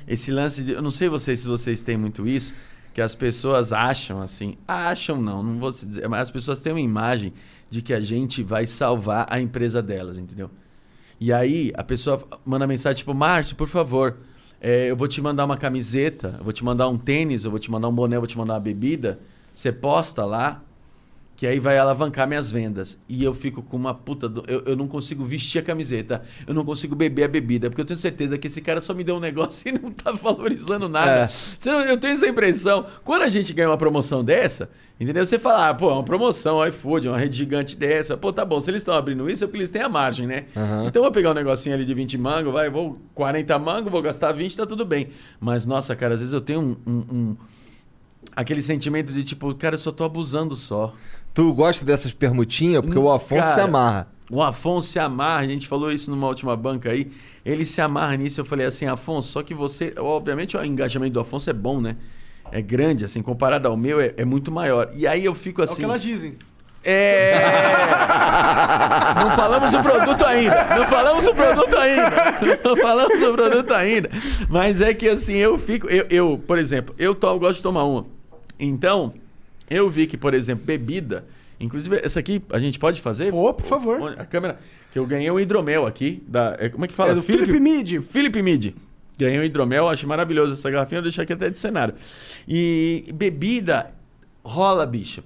Esse 0.07 0.29
lance 0.31 0.63
de. 0.63 0.73
Eu 0.73 0.81
não 0.81 0.91
sei 0.91 1.07
vocês 1.07 1.39
se 1.39 1.47
vocês 1.47 1.81
têm 1.81 1.97
muito 1.97 2.27
isso, 2.27 2.53
que 2.93 3.01
as 3.01 3.15
pessoas 3.15 3.71
acham 3.71 4.21
assim. 4.21 4.57
Acham 4.67 5.21
não, 5.21 5.41
não 5.41 5.57
vou 5.59 5.71
se 5.71 5.85
dizer, 5.85 6.07
mas 6.09 6.21
as 6.23 6.31
pessoas 6.31 6.59
têm 6.59 6.73
uma 6.73 6.81
imagem 6.81 7.31
de 7.69 7.81
que 7.81 7.93
a 7.93 7.99
gente 8.01 8.43
vai 8.43 8.67
salvar 8.67 9.27
a 9.29 9.39
empresa 9.39 9.81
delas, 9.81 10.17
entendeu? 10.17 10.49
E 11.19 11.33
aí 11.33 11.71
a 11.75 11.83
pessoa 11.83 12.23
manda 12.45 12.65
mensagem 12.65 12.97
tipo, 12.97 13.13
Márcio, 13.13 13.55
por 13.55 13.67
favor, 13.67 14.17
é, 14.61 14.89
eu 14.89 14.95
vou 14.95 15.07
te 15.07 15.21
mandar 15.21 15.45
uma 15.45 15.57
camiseta, 15.57 16.35
eu 16.37 16.43
vou 16.43 16.53
te 16.53 16.63
mandar 16.63 16.87
um 16.87 16.97
tênis, 16.97 17.43
eu 17.43 17.51
vou 17.51 17.59
te 17.59 17.69
mandar 17.69 17.87
um 17.87 17.93
boné, 17.93 18.15
eu 18.15 18.21
vou 18.21 18.27
te 18.27 18.37
mandar 18.37 18.53
uma 18.53 18.59
bebida. 18.59 19.19
Você 19.53 19.71
posta 19.71 20.25
lá, 20.25 20.63
que 21.39 21.47
aí 21.47 21.57
vai 21.57 21.77
alavancar 21.77 22.27
minhas 22.27 22.51
vendas. 22.51 22.97
E 23.07 23.23
eu 23.23 23.33
fico 23.33 23.61
com 23.63 23.77
uma 23.77 23.93
puta. 23.93 24.27
do- 24.27 24.43
Eu, 24.45 24.61
eu 24.65 24.75
não 24.75 24.89
consigo 24.89 25.23
vestir 25.23 25.59
a 25.59 25.61
camiseta, 25.61 26.21
eu 26.45 26.53
não 26.53 26.65
consigo 26.65 26.93
beber 26.97 27.23
a 27.23 27.27
bebida, 27.29 27.69
porque 27.69 27.79
eu 27.79 27.85
tenho 27.85 27.97
certeza 27.97 28.37
que 28.37 28.47
esse 28.47 28.59
cara 28.61 28.81
só 28.81 28.93
me 28.93 29.05
deu 29.05 29.15
um 29.15 29.21
negócio 29.21 29.63
e 29.69 29.71
não 29.71 29.89
tá 29.89 30.11
valorizando 30.11 30.89
nada. 30.89 31.29
É. 31.65 31.89
Eu 31.89 31.97
tenho 31.97 32.13
essa 32.15 32.27
impressão. 32.27 32.85
Quando 33.05 33.21
a 33.21 33.29
gente 33.29 33.53
ganha 33.53 33.69
uma 33.69 33.77
promoção 33.77 34.21
dessa, 34.21 34.69
entendeu? 34.99 35.25
Você 35.25 35.39
fala, 35.39 35.69
ah, 35.69 35.73
pô, 35.73 35.89
é 35.89 35.93
uma 35.93 36.03
promoção, 36.03 36.67
iFood, 36.67 37.07
uma 37.07 37.17
rede 37.17 37.37
gigante 37.37 37.77
dessa. 37.77 38.17
Pô, 38.17 38.33
tá 38.33 38.43
bom, 38.43 38.59
se 38.59 38.69
eles 38.69 38.81
estão 38.81 38.93
abrindo 38.93 39.29
isso 39.29 39.45
é 39.45 39.47
porque 39.47 39.59
eles 39.59 39.69
têm 39.71 39.81
a 39.81 39.87
margem, 39.87 40.27
né? 40.27 40.43
Aham. 40.57 40.87
Então 40.87 40.99
eu 40.99 41.03
vou 41.05 41.11
pegar 41.13 41.31
um 41.31 41.35
negocinho 41.35 41.73
ali 41.73 41.85
de 41.85 41.93
20 41.93 42.17
mango, 42.17 42.51
vai, 42.51 42.69
vou 42.69 42.99
40 43.15 43.57
mango, 43.57 43.89
vou 43.89 44.01
gastar 44.01 44.33
20, 44.33 44.57
tá 44.57 44.65
tudo 44.65 44.83
bem. 44.85 45.07
Mas, 45.39 45.65
nossa, 45.65 45.95
cara, 45.95 46.15
às 46.15 46.19
vezes 46.19 46.33
eu 46.33 46.41
tenho 46.41 46.59
um- 46.59 46.75
um- 46.85 47.15
um 47.15 47.37
aquele 48.35 48.61
sentimento 48.61 49.13
de 49.13 49.23
tipo, 49.23 49.53
cara, 49.55 49.75
eu 49.75 49.79
só 49.79 49.91
tô 49.91 50.03
abusando 50.03 50.53
só. 50.55 50.93
Tu 51.33 51.53
gosta 51.53 51.85
dessas 51.85 52.13
permutinhas? 52.13 52.81
Porque 52.83 52.97
Hum, 52.99 53.03
o 53.03 53.11
Afonso 53.11 53.43
se 53.47 53.49
cara. 53.55 53.63
amarra. 53.63 54.07
O 54.31 54.43
Afonso 54.43 54.87
se 54.89 54.99
amarra, 54.99 55.39
a 55.39 55.47
gente 55.47 55.67
falou 55.67 55.91
isso 55.91 56.11
numa 56.11 56.27
última 56.27 56.55
banca 56.55 56.89
aí. 56.91 57.11
Ele 57.45 57.65
se 57.65 57.81
amarra 57.81 58.15
nisso. 58.15 58.39
Eu 58.41 58.45
falei 58.45 58.65
assim, 58.65 58.85
Afonso, 58.85 59.31
só 59.31 59.41
que 59.41 59.53
você. 59.53 59.93
Obviamente 59.97 60.55
o 60.57 60.63
engajamento 60.63 61.13
do 61.13 61.19
Afonso 61.19 61.49
é 61.49 61.53
bom, 61.53 61.79
né? 61.81 61.95
É 62.51 62.61
grande, 62.61 63.05
assim, 63.05 63.21
comparado 63.21 63.67
ao 63.67 63.77
meu, 63.77 64.01
é, 64.01 64.13
é 64.17 64.25
muito 64.25 64.51
maior. 64.51 64.89
E 64.93 65.07
aí 65.07 65.23
eu 65.25 65.33
fico 65.35 65.61
É 65.61 65.63
o 65.63 65.65
assim. 65.65 65.77
que 65.77 65.83
elas 65.83 66.01
dizem. 66.01 66.35
É. 66.83 67.33
Não 69.23 69.31
falamos 69.35 69.73
o 69.73 69.81
produto 69.83 70.25
ainda. 70.25 70.75
Não 70.77 70.87
falamos 70.87 71.27
o 71.27 71.33
produto 71.33 71.77
ainda. 71.77 72.11
Não 72.63 72.77
falamos 72.77 73.21
o 73.21 73.33
produto 73.33 73.73
ainda. 73.73 74.09
Mas 74.49 74.79
é 74.81 74.93
que 74.93 75.07
assim, 75.09 75.35
eu 75.35 75.57
fico. 75.57 75.87
Eu, 75.87 76.05
eu, 76.09 76.41
por 76.47 76.57
exemplo, 76.57 76.95
eu 76.97 77.13
to- 77.13 77.37
gosto 77.39 77.57
de 77.57 77.63
tomar 77.63 77.83
uma. 77.83 78.05
Então, 78.59 79.13
eu 79.69 79.89
vi 79.89 80.07
que, 80.07 80.17
por 80.17 80.33
exemplo, 80.33 80.65
bebida. 80.65 81.25
Inclusive, 81.59 81.99
essa 82.03 82.19
aqui 82.19 82.41
a 82.51 82.59
gente 82.59 82.79
pode 82.79 83.01
fazer? 83.01 83.31
Pô, 83.31 83.53
por 83.53 83.65
favor. 83.65 84.15
A 84.17 84.25
câmera. 84.25 84.59
Que 84.91 84.97
eu 84.97 85.05
ganhei 85.05 85.29
um 85.29 85.39
hidromel 85.39 85.85
aqui. 85.85 86.23
Da, 86.27 86.55
é, 86.59 86.69
como 86.69 86.85
é 86.85 86.87
que 86.87 86.93
fala? 86.93 87.11
É 87.11 87.15
do 87.15 87.21
Felipe 87.23 87.59
Mid. 87.59 88.01
Felipe 88.03 88.41
Mid. 88.41 88.73
Ganhei 89.17 89.37
um 89.39 89.43
hidromel, 89.43 89.89
achei 89.89 90.07
maravilhoso 90.07 90.53
essa 90.53 90.71
garrafinha, 90.71 90.99
eu 90.99 91.03
deixei 91.03 91.23
aqui 91.25 91.33
até 91.33 91.49
de 91.49 91.59
cenário. 91.59 91.93
E 92.47 93.03
bebida 93.13 93.93
rola, 94.43 94.85
bicho, 94.85 95.21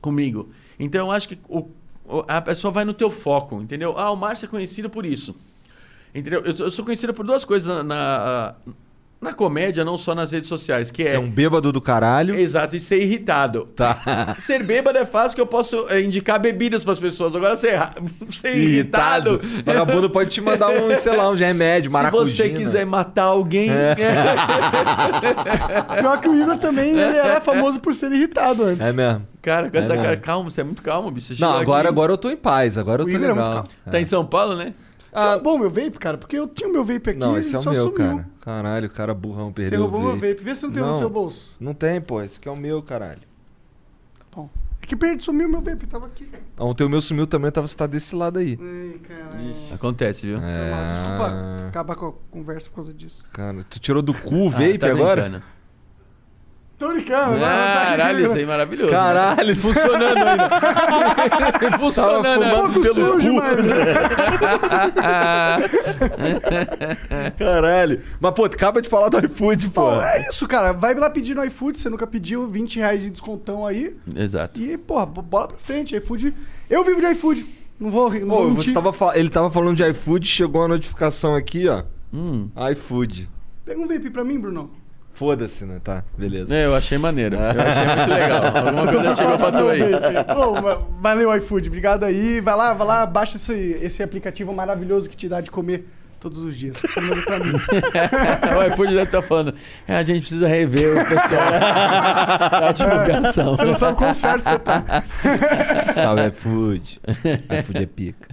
comigo. 0.00 0.48
Então 0.80 1.06
eu 1.06 1.12
acho 1.12 1.28
que 1.28 1.38
o- 1.48 1.68
o- 2.06 2.24
a 2.26 2.40
pessoa 2.40 2.70
vai 2.72 2.84
no 2.86 2.94
teu 2.94 3.10
foco, 3.10 3.60
entendeu? 3.60 3.94
Ah, 3.98 4.10
o 4.10 4.16
Márcio 4.16 4.46
é 4.46 4.48
conhecido 4.48 4.88
por 4.88 5.04
isso. 5.04 5.36
Entendeu? 6.14 6.40
Eu, 6.46 6.54
eu 6.58 6.70
sou 6.70 6.82
conhecido 6.82 7.12
por 7.12 7.26
duas 7.26 7.44
coisas 7.44 7.66
na, 7.68 7.82
na, 7.84 8.54
na 9.26 9.34
comédia, 9.34 9.84
não 9.84 9.98
só 9.98 10.14
nas 10.14 10.32
redes 10.32 10.48
sociais, 10.48 10.90
que 10.90 11.02
é... 11.02 11.14
é 11.14 11.18
um 11.18 11.28
bêbado 11.30 11.72
do 11.72 11.80
caralho. 11.80 12.34
Exato, 12.34 12.74
e 12.76 12.80
ser 12.80 13.02
irritado. 13.02 13.66
Tá. 13.76 14.34
Ser 14.38 14.62
bêbado 14.62 14.96
é 14.98 15.04
fácil 15.04 15.34
que 15.34 15.40
eu 15.40 15.46
posso 15.46 15.86
é, 15.88 16.00
indicar 16.00 16.38
bebidas 16.40 16.82
para 16.84 16.92
as 16.92 16.98
pessoas. 16.98 17.34
Agora 17.34 17.56
ser, 17.56 17.78
ser 18.30 18.56
irritado. 18.56 19.40
Vagabundo 19.64 20.08
pode 20.08 20.30
te 20.30 20.40
mandar 20.40 20.70
um, 20.70 20.96
sei 20.98 21.14
lá, 21.16 21.28
um 21.28 21.34
remédio, 21.34 21.90
Se 21.90 21.92
maracujina. 21.96 22.48
você 22.48 22.48
quiser 22.50 22.86
matar 22.86 23.24
alguém. 23.24 23.70
Pior 26.00 26.20
que 26.20 26.28
o 26.28 26.34
Igor 26.34 26.56
também, 26.58 26.90
ele 26.90 27.16
era 27.16 27.40
famoso 27.40 27.80
por 27.80 27.94
ser 27.94 28.12
irritado 28.12 28.64
antes. 28.64 28.80
É 28.86 28.92
mesmo. 28.92 29.26
Cara, 29.42 29.70
com 29.70 29.78
essa 29.78 29.90
mesmo. 29.90 30.04
cara, 30.04 30.16
calma, 30.16 30.50
você 30.50 30.60
é 30.60 30.64
muito 30.64 30.82
calmo, 30.82 31.10
bicho. 31.10 31.34
Você 31.34 31.40
Não, 31.40 31.56
agora, 31.56 31.82
aqui- 31.82 31.88
agora 31.88 32.12
eu 32.12 32.18
tô 32.18 32.30
em 32.30 32.36
paz, 32.36 32.76
agora 32.76 33.02
eu 33.02 33.06
O 33.06 33.08
tô 33.10 33.14
Igor 33.14 33.30
é 33.30 33.32
muito 33.32 33.46
legal. 33.48 33.64
Tá 33.90 34.00
em 34.00 34.04
São 34.04 34.24
Paulo, 34.24 34.56
né? 34.56 34.74
Você 35.20 35.26
roubou 35.28 35.58
meu 35.58 35.70
vape, 35.70 35.98
cara? 35.98 36.18
Porque 36.18 36.36
eu 36.38 36.46
tinha 36.46 36.68
o 36.68 36.72
meu 36.72 36.84
vape 36.84 37.10
aqui 37.10 37.18
Não, 37.18 37.36
e 37.36 37.40
esse 37.40 37.54
é 37.54 37.58
o 37.58 37.62
só 37.62 37.70
meu, 37.70 37.82
sumiu. 37.90 37.96
cara. 37.96 38.28
Caralho, 38.40 38.86
o 38.88 38.90
cara 38.92 39.14
burrão 39.14 39.52
perdeu 39.52 39.78
Você 39.78 39.82
roubou 39.82 40.00
o 40.00 40.02
meu 40.04 40.14
vape. 40.14 40.28
vape. 40.34 40.42
Vê 40.44 40.54
se 40.54 40.62
não 40.64 40.72
tem 40.72 40.82
um 40.82 40.86
Não. 40.86 40.92
no 40.92 40.98
seu 40.98 41.10
bolso. 41.10 41.54
Não 41.58 41.74
tem, 41.74 42.00
pô. 42.00 42.20
Esse 42.22 42.38
aqui 42.38 42.48
é 42.48 42.52
o 42.52 42.56
meu, 42.56 42.82
caralho. 42.82 43.20
Bom. 44.34 44.48
É 44.82 44.86
que 44.86 44.94
perdi, 44.94 45.22
sumiu 45.22 45.48
meu 45.48 45.60
vape, 45.60 45.86
tava 45.86 46.06
aqui. 46.06 46.28
Ontem 46.58 46.84
o 46.84 46.88
meu 46.88 47.00
sumiu 47.00 47.26
também, 47.26 47.50
tava 47.50 47.66
você 47.66 47.76
tá 47.76 47.86
desse 47.86 48.14
lado 48.14 48.38
aí. 48.38 48.56
Ai, 48.60 49.00
caralho. 49.00 49.54
Acontece, 49.74 50.26
viu? 50.26 50.38
É. 50.38 50.98
Desculpa 51.00 51.66
acabar 51.68 51.96
com 51.96 52.06
a 52.08 52.12
conversa 52.30 52.68
por 52.70 52.76
causa 52.76 52.94
disso. 52.94 53.22
Cara, 53.32 53.64
tu 53.68 53.80
tirou 53.80 54.00
do 54.02 54.14
cu 54.14 54.46
o 54.46 54.50
vape 54.50 54.74
Ah, 54.76 54.78
tá 54.78 54.90
agora? 54.90 55.22
brincando. 55.22 55.44
Tô 56.78 56.88
brincando, 56.88 57.32
não 57.32 57.38
tá 57.40 57.84
Caralho, 57.86 58.26
isso 58.26 58.36
aí 58.36 58.42
é 58.42 58.46
maravilhoso. 58.46 58.92
né? 58.92 58.98
Caralho, 58.98 59.56
Funcionando 59.56 60.18
ainda. 60.18 60.50
Funcionando. 61.78 62.22
Tava 62.22 62.38
né? 62.38 62.50
Pouco 62.54 62.80
pelo 62.82 62.94
sujo, 63.14 63.30
cu. 63.30 63.36
mas... 63.36 63.66
Caralho. 67.38 68.00
Mas, 68.20 68.32
pô, 68.32 68.44
acaba 68.44 68.82
de 68.82 68.88
falar 68.88 69.08
do 69.08 69.18
iFood, 69.24 69.68
pô. 69.70 69.82
Pô, 69.90 70.00
é 70.02 70.26
isso, 70.28 70.46
cara. 70.46 70.72
Vai 70.72 70.94
lá 70.94 71.08
pedir 71.08 71.34
no 71.34 71.44
iFood, 71.44 71.78
você 71.78 71.88
nunca 71.88 72.06
pediu 72.06 72.46
20 72.46 72.76
reais 72.76 73.02
de 73.02 73.10
descontão 73.10 73.66
aí. 73.66 73.96
Exato. 74.14 74.60
E, 74.60 74.76
porra, 74.76 75.06
bola 75.06 75.48
pra 75.48 75.58
frente. 75.58 75.96
iFood. 75.96 76.34
Eu 76.68 76.84
vivo 76.84 77.00
de 77.00 77.06
iFood. 77.12 77.46
Não 77.78 77.90
vou, 77.90 78.10
não 78.12 78.28
Pô, 78.28 78.50
vou 78.50 78.74
tava 78.74 78.92
fa- 78.92 79.18
ele 79.18 79.28
tava 79.28 79.50
falando 79.50 79.76
de 79.76 79.84
iFood, 79.90 80.26
chegou 80.26 80.64
a 80.64 80.68
notificação 80.68 81.34
aqui, 81.34 81.68
ó. 81.68 81.82
Hum. 82.12 82.48
iFood. 82.72 83.28
Pega 83.64 83.80
um 83.80 83.86
vape 83.88 84.10
pra 84.10 84.24
mim, 84.24 84.38
Bruno. 84.38 84.70
Foda-se, 85.16 85.64
né? 85.64 85.80
Tá, 85.82 86.04
beleza. 86.16 86.54
É, 86.54 86.66
eu 86.66 86.76
achei 86.76 86.98
maneiro. 86.98 87.36
Eu 87.36 87.40
achei 87.42 87.86
muito 87.86 88.08
legal. 88.12 88.44
Alguma 88.68 88.86
coisa 88.92 89.14
chegou 89.14 89.38
pra 89.38 89.50
tu 89.52 89.68
aí. 89.68 89.80
Pô, 90.34 90.52
va- 90.60 90.78
valeu, 91.00 91.34
iFood. 91.36 91.68
Obrigado 91.68 92.04
aí. 92.04 92.38
Vai 92.40 92.54
lá, 92.54 92.74
vai 92.74 92.86
lá, 92.86 93.06
baixa 93.06 93.36
esse, 93.36 93.54
esse 93.80 94.02
aplicativo 94.02 94.52
maravilhoso 94.52 95.08
que 95.08 95.16
te 95.16 95.26
dá 95.26 95.40
de 95.40 95.50
comer 95.50 95.88
todos 96.20 96.38
os 96.42 96.54
dias. 96.56 96.82
Pra 97.24 97.38
mim. 97.40 97.52
o 98.58 98.62
iFood 98.72 98.90
deve 98.94 99.02
estar 99.04 99.22
falando. 99.22 99.54
É, 99.88 99.96
a 99.96 100.02
gente 100.02 100.20
precisa 100.20 100.46
rever 100.48 100.98
o 101.00 101.04
pessoal 101.06 101.48
pra 102.50 102.72
divulgação. 102.72 103.56
Você 103.56 103.64
não 103.64 103.76
sabe 103.76 103.96
quão 103.96 104.12
certo 104.14 104.44
você 104.44 104.58
tá. 104.58 104.84
Salve 105.94 106.26
iFood. 106.28 107.00
iFood 107.58 107.82
é 107.82 107.86
pica. 107.86 108.28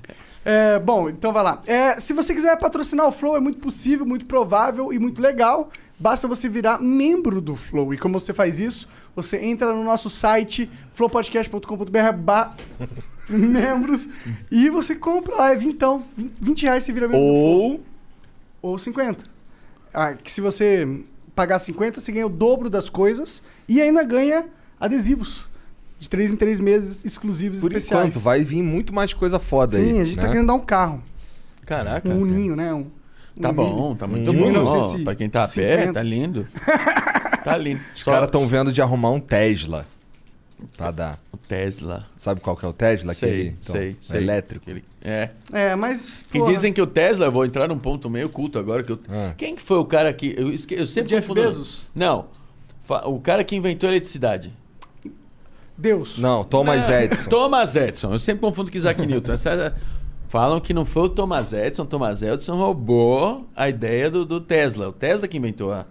É, 0.45 0.77
bom, 0.79 1.09
então 1.09 1.31
vai 1.31 1.43
lá. 1.43 1.61
É, 1.65 1.99
se 1.99 2.11
você 2.13 2.33
quiser 2.33 2.57
patrocinar 2.57 3.07
o 3.07 3.11
Flow, 3.11 3.37
é 3.37 3.39
muito 3.39 3.59
possível, 3.59 4.05
muito 4.05 4.25
provável 4.25 4.91
e 4.91 4.99
muito 4.99 5.21
legal. 5.21 5.71
Basta 5.97 6.27
você 6.27 6.49
virar 6.49 6.81
membro 6.81 7.39
do 7.39 7.55
Flow. 7.55 7.93
E 7.93 7.97
como 7.97 8.19
você 8.19 8.33
faz 8.33 8.59
isso? 8.59 8.87
Você 9.15 9.37
entra 9.37 9.73
no 9.73 9.83
nosso 9.83 10.09
site 10.09 10.69
flowpodcast.com.br 10.91 11.63
membros 13.29 14.09
e 14.51 14.69
você 14.69 14.95
compra 14.95 15.35
lá, 15.35 15.51
é 15.51 15.55
vintão. 15.55 16.03
20 16.17 16.63
reais 16.63 16.83
você 16.83 16.91
vira 16.91 17.07
membro 17.07 17.21
do 17.21 17.33
Flow. 17.33 17.81
Ou. 18.61 18.71
Ou 18.73 18.77
50. 18.77 19.23
Ah, 19.93 20.13
que 20.13 20.31
se 20.31 20.41
você 20.41 21.03
pagar 21.35 21.59
50, 21.59 21.99
você 21.99 22.11
ganha 22.11 22.25
o 22.25 22.29
dobro 22.29 22.69
das 22.69 22.89
coisas 22.89 23.41
e 23.67 23.81
ainda 23.81 24.03
ganha 24.03 24.45
adesivos. 24.79 25.47
De 26.03 26.09
3 26.09 26.33
em 26.33 26.35
3 26.35 26.59
meses 26.59 27.05
exclusivos 27.05 27.61
Por 27.61 27.71
especiais. 27.71 28.07
enquanto, 28.09 28.21
vai 28.21 28.41
vir 28.41 28.61
muito 28.61 28.93
mais 28.93 29.13
coisa 29.13 29.39
foda 29.39 29.77
aí. 29.77 29.85
Sim, 29.85 29.99
a 30.01 30.03
gente 30.03 30.17
tá 30.17 30.23
né? 30.23 30.27
querendo 30.33 30.47
dar 30.47 30.53
um 30.55 30.59
carro. 30.59 31.01
Caraca. 31.65 32.09
Um 32.09 32.19
uninho, 32.21 32.55
né? 32.57 32.73
Um, 32.73 32.87
Tá 33.41 33.49
um 33.49 33.53
bom, 33.53 33.95
tá 33.95 34.05
muito 34.05 34.31
bom. 34.33 34.37
1950. 34.39 35.01
Ó, 35.01 35.03
pra 35.05 35.15
quem 35.15 35.29
tá 35.29 35.43
a 35.45 35.47
pé, 35.47 35.91
tá 35.93 36.03
lindo. 36.03 36.45
Tá 37.41 37.57
lindo. 37.57 37.79
Os 37.95 38.03
caras 38.03 38.25
estão 38.27 38.45
vendo 38.47 38.71
de 38.71 38.81
arrumar 38.81 39.11
um 39.11 39.19
Tesla. 39.19 39.85
Pra 40.77 40.91
dar. 40.91 41.19
O 41.31 41.37
Tesla. 41.37 42.05
Sabe 42.17 42.41
qual 42.41 42.55
que 42.57 42.65
é 42.65 42.67
o 42.67 42.73
Tesla? 42.73 43.13
Sei, 43.13 43.29
Aquele, 43.29 43.49
então, 43.61 43.75
sei, 43.75 43.97
sei. 44.01 44.21
Elétrico. 44.21 44.63
Aquele- 44.69 44.83
É. 45.01 45.29
É, 45.53 45.75
mas. 45.75 46.25
Que 46.29 46.37
porra, 46.39 46.53
dizem 46.53 46.71
que 46.73 46.81
o 46.81 46.87
Tesla, 46.87 47.25
eu 47.27 47.31
vou 47.31 47.45
entrar 47.45 47.67
num 47.67 47.77
ponto 47.79 48.09
meio 48.09 48.27
culto 48.29 48.59
agora. 48.59 48.83
Que 48.83 48.91
eu... 48.91 48.99
Ah. 49.09 49.33
Quem 49.37 49.55
que 49.55 49.61
foi 49.61 49.77
o 49.77 49.85
cara 49.85 50.11
que. 50.13 50.35
Eu, 50.37 50.53
esque... 50.53 50.73
eu 50.75 50.85
sempre 50.85 51.09
Jeff 51.09 51.27
confundo- 51.27 51.45
Bezos? 51.47 51.85
Não. 51.95 52.27
O 53.05 53.19
cara 53.21 53.41
que 53.45 53.55
inventou 53.55 53.87
a 53.87 53.91
eletricidade. 53.93 54.53
Deus. 55.77 56.17
Não, 56.17 56.43
Thomas 56.43 56.87
Não, 56.87 56.95
Edison. 56.99 57.29
Thomas 57.31 57.75
Edison. 57.75 58.13
Eu 58.13 58.19
sempre 58.19 58.41
confundo 58.41 58.71
com 58.71 58.77
Isaac 58.77 59.05
Newton. 59.05 59.33
Essa- 59.33 59.75
Falam 60.29 60.59
que 60.59 60.73
não 60.73 60.83
foi 60.83 61.03
o 61.03 61.09
Thomas 61.09 61.53
Edison. 61.53 61.85
Thomas 61.85 62.23
Edison 62.23 62.55
roubou 62.55 63.45
a 63.55 63.69
ideia 63.69 64.09
do, 64.09 64.25
do 64.25 64.41
Tesla. 64.41 64.89
O 64.89 64.91
Tesla 64.91 65.27
que 65.27 65.37
inventou 65.37 65.71
a, 65.71 65.85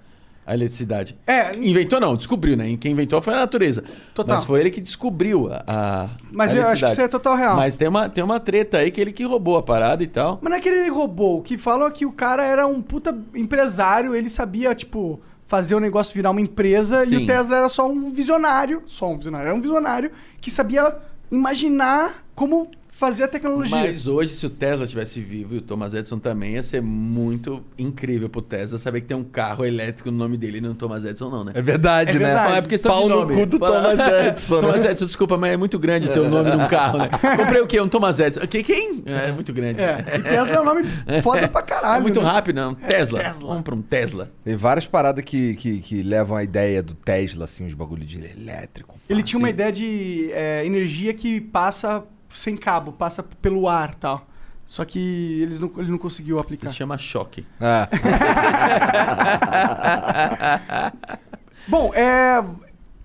a 0.44 0.52
eletricidade. 0.54 1.16
É, 1.28 1.54
Inventou 1.56 2.00
não, 2.00 2.16
descobriu, 2.16 2.56
né? 2.56 2.76
Quem 2.80 2.90
inventou 2.90 3.22
foi 3.22 3.34
a 3.34 3.36
natureza. 3.36 3.84
Total. 4.12 4.34
Mas 4.34 4.44
foi 4.44 4.58
ele 4.58 4.70
que 4.72 4.80
descobriu 4.80 5.48
a, 5.52 5.62
a 5.64 6.08
Mas 6.32 6.50
a 6.50 6.56
eu 6.56 6.66
acho 6.66 6.84
que 6.86 6.90
isso 6.90 7.00
é 7.00 7.06
total 7.06 7.36
real. 7.36 7.54
Mas 7.56 7.76
tem 7.76 7.86
uma, 7.86 8.08
tem 8.08 8.24
uma 8.24 8.40
treta 8.40 8.78
aí 8.78 8.90
que 8.90 9.00
ele 9.00 9.12
que 9.12 9.22
roubou 9.22 9.56
a 9.56 9.62
parada 9.62 10.02
e 10.02 10.08
tal. 10.08 10.40
Mas 10.42 10.50
não 10.50 10.56
é 10.56 10.60
que 10.60 10.68
ele 10.68 10.90
roubou. 10.90 11.38
O 11.38 11.42
que 11.42 11.56
falam 11.56 11.86
é 11.86 11.90
que 11.92 12.04
o 12.04 12.10
cara 12.10 12.44
era 12.44 12.66
um 12.66 12.82
puta 12.82 13.16
empresário, 13.36 14.12
ele 14.12 14.28
sabia, 14.28 14.74
tipo, 14.74 15.20
fazer 15.52 15.74
o 15.74 15.80
negócio 15.80 16.14
virar 16.14 16.30
uma 16.30 16.40
empresa 16.40 17.04
e 17.04 17.08
Sim. 17.08 17.16
o 17.24 17.26
Tesla 17.26 17.58
era 17.58 17.68
só 17.68 17.86
um 17.86 18.10
visionário. 18.10 18.82
Só 18.86 19.10
um 19.10 19.18
visionário. 19.18 19.48
Era 19.48 19.54
um 19.54 19.60
visionário 19.60 20.10
que 20.40 20.50
sabia 20.50 20.96
imaginar 21.30 22.24
como 22.34 22.70
fazer 23.02 23.24
a 23.24 23.28
tecnologia. 23.28 23.76
Mas 23.76 24.06
hoje, 24.06 24.32
se 24.32 24.46
o 24.46 24.50
Tesla 24.50 24.86
tivesse 24.86 25.20
vivo 25.20 25.56
e 25.56 25.58
o 25.58 25.60
Thomas 25.60 25.92
Edison 25.92 26.20
também, 26.20 26.52
ia 26.54 26.62
ser 26.62 26.80
muito 26.80 27.60
incrível 27.76 28.28
pro 28.28 28.40
Tesla 28.40 28.78
saber 28.78 29.00
que 29.00 29.08
tem 29.08 29.16
um 29.16 29.24
carro 29.24 29.64
elétrico 29.64 30.08
no 30.08 30.16
nome 30.16 30.36
dele 30.36 30.58
e 30.58 30.60
não 30.60 30.70
o 30.70 30.74
Thomas 30.74 31.04
Edison, 31.04 31.28
não, 31.28 31.42
né? 31.42 31.50
É 31.56 31.60
verdade, 31.60 32.10
É 32.10 32.12
né? 32.14 32.18
verdade. 32.20 32.44
Fala, 32.44 32.56
é 32.56 32.60
porque 32.60 32.74
questão 32.76 32.92
Pau 32.92 33.08
no 33.08 33.34
cu 33.34 33.44
do 33.46 33.58
Fala- 33.58 33.96
Thomas 33.96 34.26
Edison, 34.28 34.54
né? 34.54 34.60
Thomas 34.62 34.84
Edison, 34.84 35.06
desculpa, 35.06 35.36
mas 35.36 35.52
é 35.52 35.56
muito 35.56 35.78
grande 35.80 36.10
ter 36.10 36.20
o 36.20 36.28
nome 36.30 36.50
num 36.52 36.68
carro, 36.68 36.98
né? 36.98 37.08
Comprei 37.36 37.60
o 37.60 37.66
quê? 37.66 37.80
Um 37.80 37.88
Thomas 37.88 38.20
Edison. 38.20 38.46
Que- 38.46 38.62
Quem? 38.62 39.02
É 39.04 39.32
muito 39.32 39.52
grande. 39.52 39.82
É, 39.82 40.04
e 40.16 40.22
Tesla 40.22 40.54
é 40.54 40.60
um 40.60 40.64
nome 40.64 40.84
foda 41.24 41.48
pra 41.48 41.62
caralho. 41.62 41.98
É 41.98 42.00
muito 42.00 42.20
né? 42.22 42.26
rápido, 42.30 42.54
não? 42.56 42.74
Tesla. 42.74 43.18
Tesla. 43.20 43.48
Vamos 43.48 43.62
pra 43.62 43.74
um 43.74 43.82
Tesla. 43.82 44.30
Tem 44.44 44.54
várias 44.54 44.86
paradas 44.86 45.24
que, 45.24 45.56
que, 45.56 45.80
que 45.80 46.02
levam 46.04 46.36
a 46.36 46.44
ideia 46.44 46.80
do 46.84 46.94
Tesla, 46.94 47.46
assim, 47.46 47.66
os 47.66 47.74
bagulho 47.74 48.04
de 48.04 48.22
elétrico. 48.24 48.96
Ele 49.08 49.24
tinha 49.24 49.40
uma 49.40 49.48
sim. 49.48 49.54
ideia 49.54 49.72
de 49.72 50.30
é, 50.32 50.64
energia 50.64 51.12
que 51.12 51.40
passa 51.40 52.04
sem 52.34 52.56
cabo, 52.56 52.92
passa 52.92 53.22
pelo 53.22 53.68
ar 53.68 53.90
e 53.92 53.96
tal. 53.96 54.26
Só 54.64 54.84
que 54.84 55.42
eles 55.42 55.60
não, 55.60 55.70
ele 55.76 55.90
não 55.90 55.98
conseguiu 55.98 56.38
aplicar. 56.38 56.68
Isso 56.68 56.76
chama 56.76 56.96
choque. 56.96 57.44
É. 57.60 57.88
Bom, 61.68 61.92
é. 61.94 62.40
O 62.40 62.56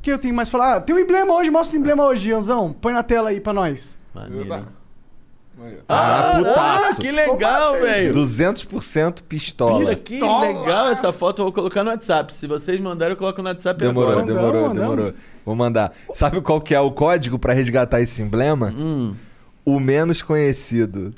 que 0.01 0.12
eu 0.12 0.17
tenho 0.17 0.34
mais 0.34 0.50
pra 0.50 0.60
falar? 0.60 0.75
Ah, 0.77 0.81
tem 0.81 0.96
um 0.96 1.00
emblema 1.00 1.34
hoje, 1.34 1.50
mostra 1.50 1.75
o 1.75 1.79
emblema 1.79 2.05
hoje, 2.05 2.29
Ianzão. 2.29 2.72
Põe 2.72 2.93
na 2.93 3.03
tela 3.03 3.29
aí 3.29 3.41
pra 3.41 3.51
nós. 3.51 3.98
Maneiro. 4.13 4.65
Ah, 5.89 6.34
putaço. 6.38 7.01
que 7.01 7.12
legal, 7.12 7.74
velho. 7.74 8.13
200% 8.13 9.24
pistola. 9.24 9.77
Olha, 9.77 9.96
que 9.96 10.19
Pistola. 10.19 10.46
legal 10.46 10.89
essa 10.89 11.12
foto. 11.12 11.39
Eu 11.39 11.46
vou 11.46 11.51
colocar 11.51 11.84
no 11.84 11.89
WhatsApp. 11.89 12.34
Se 12.36 12.46
vocês 12.46 12.79
mandarem, 12.79 13.13
eu 13.13 13.17
coloco 13.17 13.41
no 13.41 13.50
WhatsApp 13.50 13.79
Demorou, 13.79 14.12
agora. 14.12 14.25
Demorou, 14.25 14.67
mandamos. 14.69 14.79
demorou. 14.79 15.13
Vou 15.48 15.56
mandar. 15.56 15.94
Sabe 16.13 16.42
qual 16.42 16.60
que 16.60 16.75
é 16.75 16.80
o 16.82 16.92
código 16.92 17.39
pra 17.39 17.54
resgatar 17.54 18.01
esse 18.01 18.22
emblema? 18.22 18.68
Hum, 18.77 19.16
O 19.66 19.80
menos 19.80 20.22
conhecido. 20.22 21.16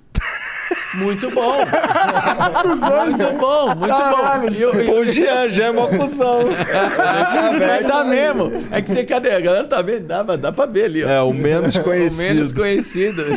muito 0.93 1.31
bom. 1.31 1.57
muito 1.57 3.33
bom, 3.39 3.75
muito 3.75 3.87
Caralho, 3.87 4.41
bom. 4.51 4.55
E 4.55 4.61
eu- 4.61 4.81
e- 4.81 4.85
Pô, 4.85 4.99
o 4.99 5.05
Jean, 5.07 5.49
Jean 5.49 5.65
é 5.69 5.71
mó 5.71 5.87
cuzão. 5.87 6.41
Mas 6.47 7.87
tá 7.87 8.03
mesmo. 8.03 8.51
É 8.71 8.83
que 8.83 8.91
você, 8.91 9.03
cadê? 9.03 9.31
A 9.31 9.39
galera 9.39 9.65
tá 9.67 9.81
vendo? 9.81 10.05
Dá, 10.05 10.21
dá 10.21 10.51
pra 10.51 10.67
ver 10.67 10.85
ali, 10.85 11.03
ó. 11.03 11.09
É, 11.09 11.21
o 11.23 11.33
menos 11.33 11.75
O 11.77 11.81
conhecido. 11.83 12.21
menos 12.35 12.51
conhecido. 12.51 13.23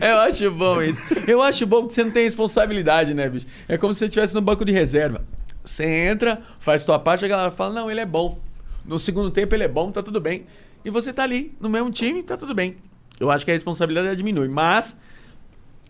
Eu 0.00 0.18
acho 0.20 0.50
bom 0.52 0.80
isso. 0.80 1.02
Eu 1.26 1.42
acho 1.42 1.66
bom 1.66 1.80
porque 1.82 1.94
você 1.94 2.04
não 2.04 2.10
tem 2.12 2.22
responsabilidade, 2.24 3.14
né, 3.14 3.28
bicho? 3.28 3.46
É 3.68 3.76
como 3.76 3.92
se 3.92 3.98
você 3.98 4.04
estivesse 4.06 4.32
no 4.34 4.40
banco 4.40 4.64
de 4.64 4.70
reserva. 4.72 5.22
Você 5.64 5.84
entra, 5.84 6.40
faz 6.60 6.84
tua 6.84 6.98
parte, 7.00 7.24
a 7.24 7.28
galera 7.28 7.50
fala, 7.50 7.74
não, 7.74 7.90
ele 7.90 7.98
é 8.00 8.06
bom. 8.06 8.38
No 8.86 8.98
segundo 8.98 9.30
tempo 9.30 9.54
ele 9.54 9.64
é 9.64 9.68
bom, 9.68 9.90
tá 9.90 10.02
tudo 10.02 10.20
bem. 10.20 10.46
E 10.84 10.90
você 10.90 11.12
tá 11.12 11.24
ali, 11.24 11.54
no 11.60 11.68
mesmo 11.68 11.90
time, 11.90 12.22
tá 12.22 12.36
tudo 12.36 12.54
bem. 12.54 12.76
Eu 13.18 13.30
acho 13.30 13.44
que 13.44 13.50
a 13.50 13.54
responsabilidade 13.54 14.16
diminui. 14.16 14.48
Mas, 14.48 14.96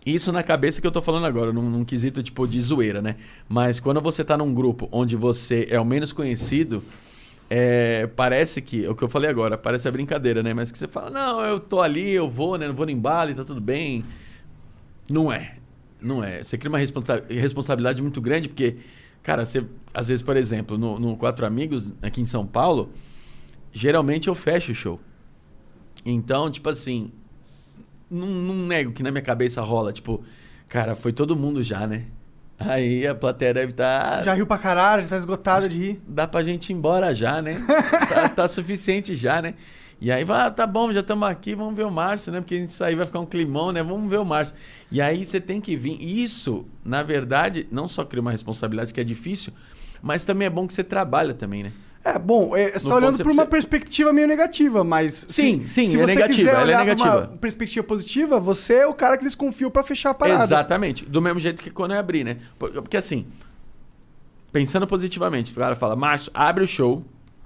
isso 0.05 0.33
na 0.33 0.43
cabeça 0.43 0.81
que 0.81 0.87
eu 0.87 0.93
tô 0.93 1.03
falando 1.03 1.27
agora, 1.27 1.53
num, 1.53 1.69
num 1.69 1.85
quesito 1.85 2.23
tipo 2.23 2.47
de 2.47 2.61
zoeira, 2.61 3.03
né? 3.03 3.17
Mas 3.49 3.79
quando 3.81 4.01
você 4.01 4.25
tá 4.25 4.37
num 4.39 4.55
grupo 4.55 4.89
onde 4.91 5.17
você 5.17 5.67
é 5.71 5.81
o 5.81 5.85
menos 5.85 6.13
conhecido, 6.13 6.83
é, 7.51 8.07
parece 8.07 8.63
que, 8.63 8.85
é 8.85 8.91
o 8.91 8.95
que 8.95 9.03
eu 9.05 9.09
falei 9.09 9.29
agora, 9.29 9.59
parece 9.59 9.87
a 9.87 9.91
brincadeira, 9.91 10.43
né? 10.43 10.55
Mas 10.55 10.71
que 10.73 10.79
você 10.79 10.89
fala, 10.89 11.11
não, 11.11 11.45
eu 11.45 11.61
tô 11.61 11.81
ali, 11.81 12.11
eu 12.13 12.29
vou, 12.29 12.57
né? 12.57 12.67
Não 12.69 12.75
vou 12.75 12.87
no 12.87 12.93
embalo 12.93 13.35
tá 13.35 13.45
tudo 13.45 13.61
bem. 13.61 14.05
Não 15.11 15.33
é. 15.33 15.57
Não 16.01 16.23
é. 16.23 16.43
Você 16.43 16.57
cria 16.57 16.71
uma 16.71 16.79
responsa- 16.79 17.25
responsabilidade 17.29 18.01
muito 18.03 18.21
grande, 18.21 18.49
porque, 18.49 18.77
cara, 19.23 19.45
você, 19.45 19.65
às 19.97 20.09
vezes, 20.09 20.23
por 20.23 20.37
exemplo, 20.37 20.77
no, 20.77 20.99
no 20.99 21.17
Quatro 21.17 21.47
Amigos, 21.47 21.95
aqui 22.03 22.21
em 22.21 22.27
São 22.27 22.47
Paulo, 22.47 22.93
geralmente 23.73 24.29
eu 24.29 24.35
fecho 24.35 24.73
o 24.73 24.75
show. 24.75 25.01
Então, 26.05 26.51
tipo 26.51 26.69
assim, 26.69 27.11
não, 28.11 28.27
não 28.27 28.55
nego 28.67 28.93
que 28.93 29.03
na 29.03 29.11
minha 29.11 29.23
cabeça 29.23 29.63
rola, 29.63 29.95
tipo, 29.95 30.23
cara, 30.69 30.95
foi 30.95 31.15
todo 31.15 31.35
mundo 31.35 31.63
já, 31.63 31.87
né? 31.87 32.05
Aí 32.59 33.07
a 33.07 33.15
plateia 33.15 33.55
deve 33.55 33.71
estar. 33.71 34.23
Já 34.23 34.35
riu 34.35 34.47
pra 34.47 34.59
caralho, 34.59 35.05
já 35.05 35.09
tá 35.09 35.17
esgotado 35.17 35.67
de 35.67 35.79
rir. 35.79 36.03
Dá 36.07 36.27
pra 36.27 36.45
gente 36.45 36.69
ir 36.69 36.75
embora 36.75 37.15
já, 37.15 37.41
né? 37.41 37.59
tá, 38.13 38.29
tá 38.29 38.49
suficiente 38.49 39.15
já, 39.15 39.41
né? 39.41 39.55
E 39.99 40.13
aí, 40.13 40.25
vai, 40.25 40.43
ah, 40.43 40.51
tá 40.51 40.67
bom, 40.67 40.93
já 40.93 41.01
estamos 41.01 41.27
aqui, 41.27 41.55
vamos 41.55 41.75
ver 41.75 41.87
o 41.87 41.91
Márcio, 41.91 42.31
né? 42.31 42.41
Porque 42.41 42.55
a 42.55 42.59
gente 42.59 42.75
sair 42.75 42.97
vai 42.97 43.07
ficar 43.07 43.21
um 43.21 43.25
climão, 43.25 43.73
né? 43.73 43.83
Vamos 43.83 44.11
ver 44.11 44.19
o 44.19 44.27
Márcio. 44.27 44.55
E 44.93 45.01
aí 45.01 45.25
você 45.25 45.41
tem 45.41 45.59
que 45.59 45.75
vir. 45.75 45.97
Isso, 45.99 46.67
na 46.85 47.03
verdade, 47.03 47.67
não 47.71 47.89
só 47.89 48.05
cria 48.05 48.21
uma 48.21 48.31
responsabilidade 48.31 48.93
que 48.93 49.01
é 49.01 49.05
difícil, 49.05 49.55
mas 50.03 50.25
também 50.25 50.47
é 50.47 50.51
bom 50.51 50.67
que 50.67 50.75
você 50.75 50.85
trabalha 50.85 51.35
também, 51.35 51.63
né? 51.65 51.73
É, 52.05 52.19
bom, 52.21 52.57
é, 52.57 52.71
você 52.79 52.85
No 52.85 52.91
tá 52.91 52.97
olhando 52.97 53.17
por 53.17 53.25
uma 53.33 53.45
precisa- 53.45 53.47
perspectiva 53.47 54.13
meio 54.13 54.29
negativa, 54.29 54.85
mas. 54.85 55.25
Sim, 55.29 55.67
sim, 55.67 55.87
se 55.87 55.97
é 55.97 56.07
você 56.07 56.15
negativa, 56.15 56.37
quiser 56.37 56.51
ela 56.51 56.61
é 56.61 56.65
olhar 56.65 56.79
negativa. 56.85 57.17
uma 57.19 57.27
perspectiva 57.39 57.85
positiva, 57.85 58.39
você 58.39 58.75
é 58.75 58.87
o 58.87 58.95
cara 58.95 59.17
que 59.17 59.25
eles 59.25 59.35
confiam 59.35 59.71
pra 59.73 59.83
fechar 59.83 60.11
a 60.11 60.15
parada. 60.15 60.43
Exatamente. 60.45 61.05
Do 61.05 61.21
mesmo 61.21 61.41
jeito 61.41 61.61
que 61.61 61.69
quando 61.71 61.93
eu 61.95 61.99
abri, 61.99 62.23
né? 62.23 62.37
Por- 62.61 62.71
Porque 62.71 62.97
assim, 62.97 63.27
pensando 64.53 64.87
positivamente, 64.87 65.53
o 65.53 65.57
cara 65.57 65.75
fala, 65.77 65.97
Márcio, 65.97 66.31
abre 66.33 66.65
o 66.65 66.67
show, 66.67 67.05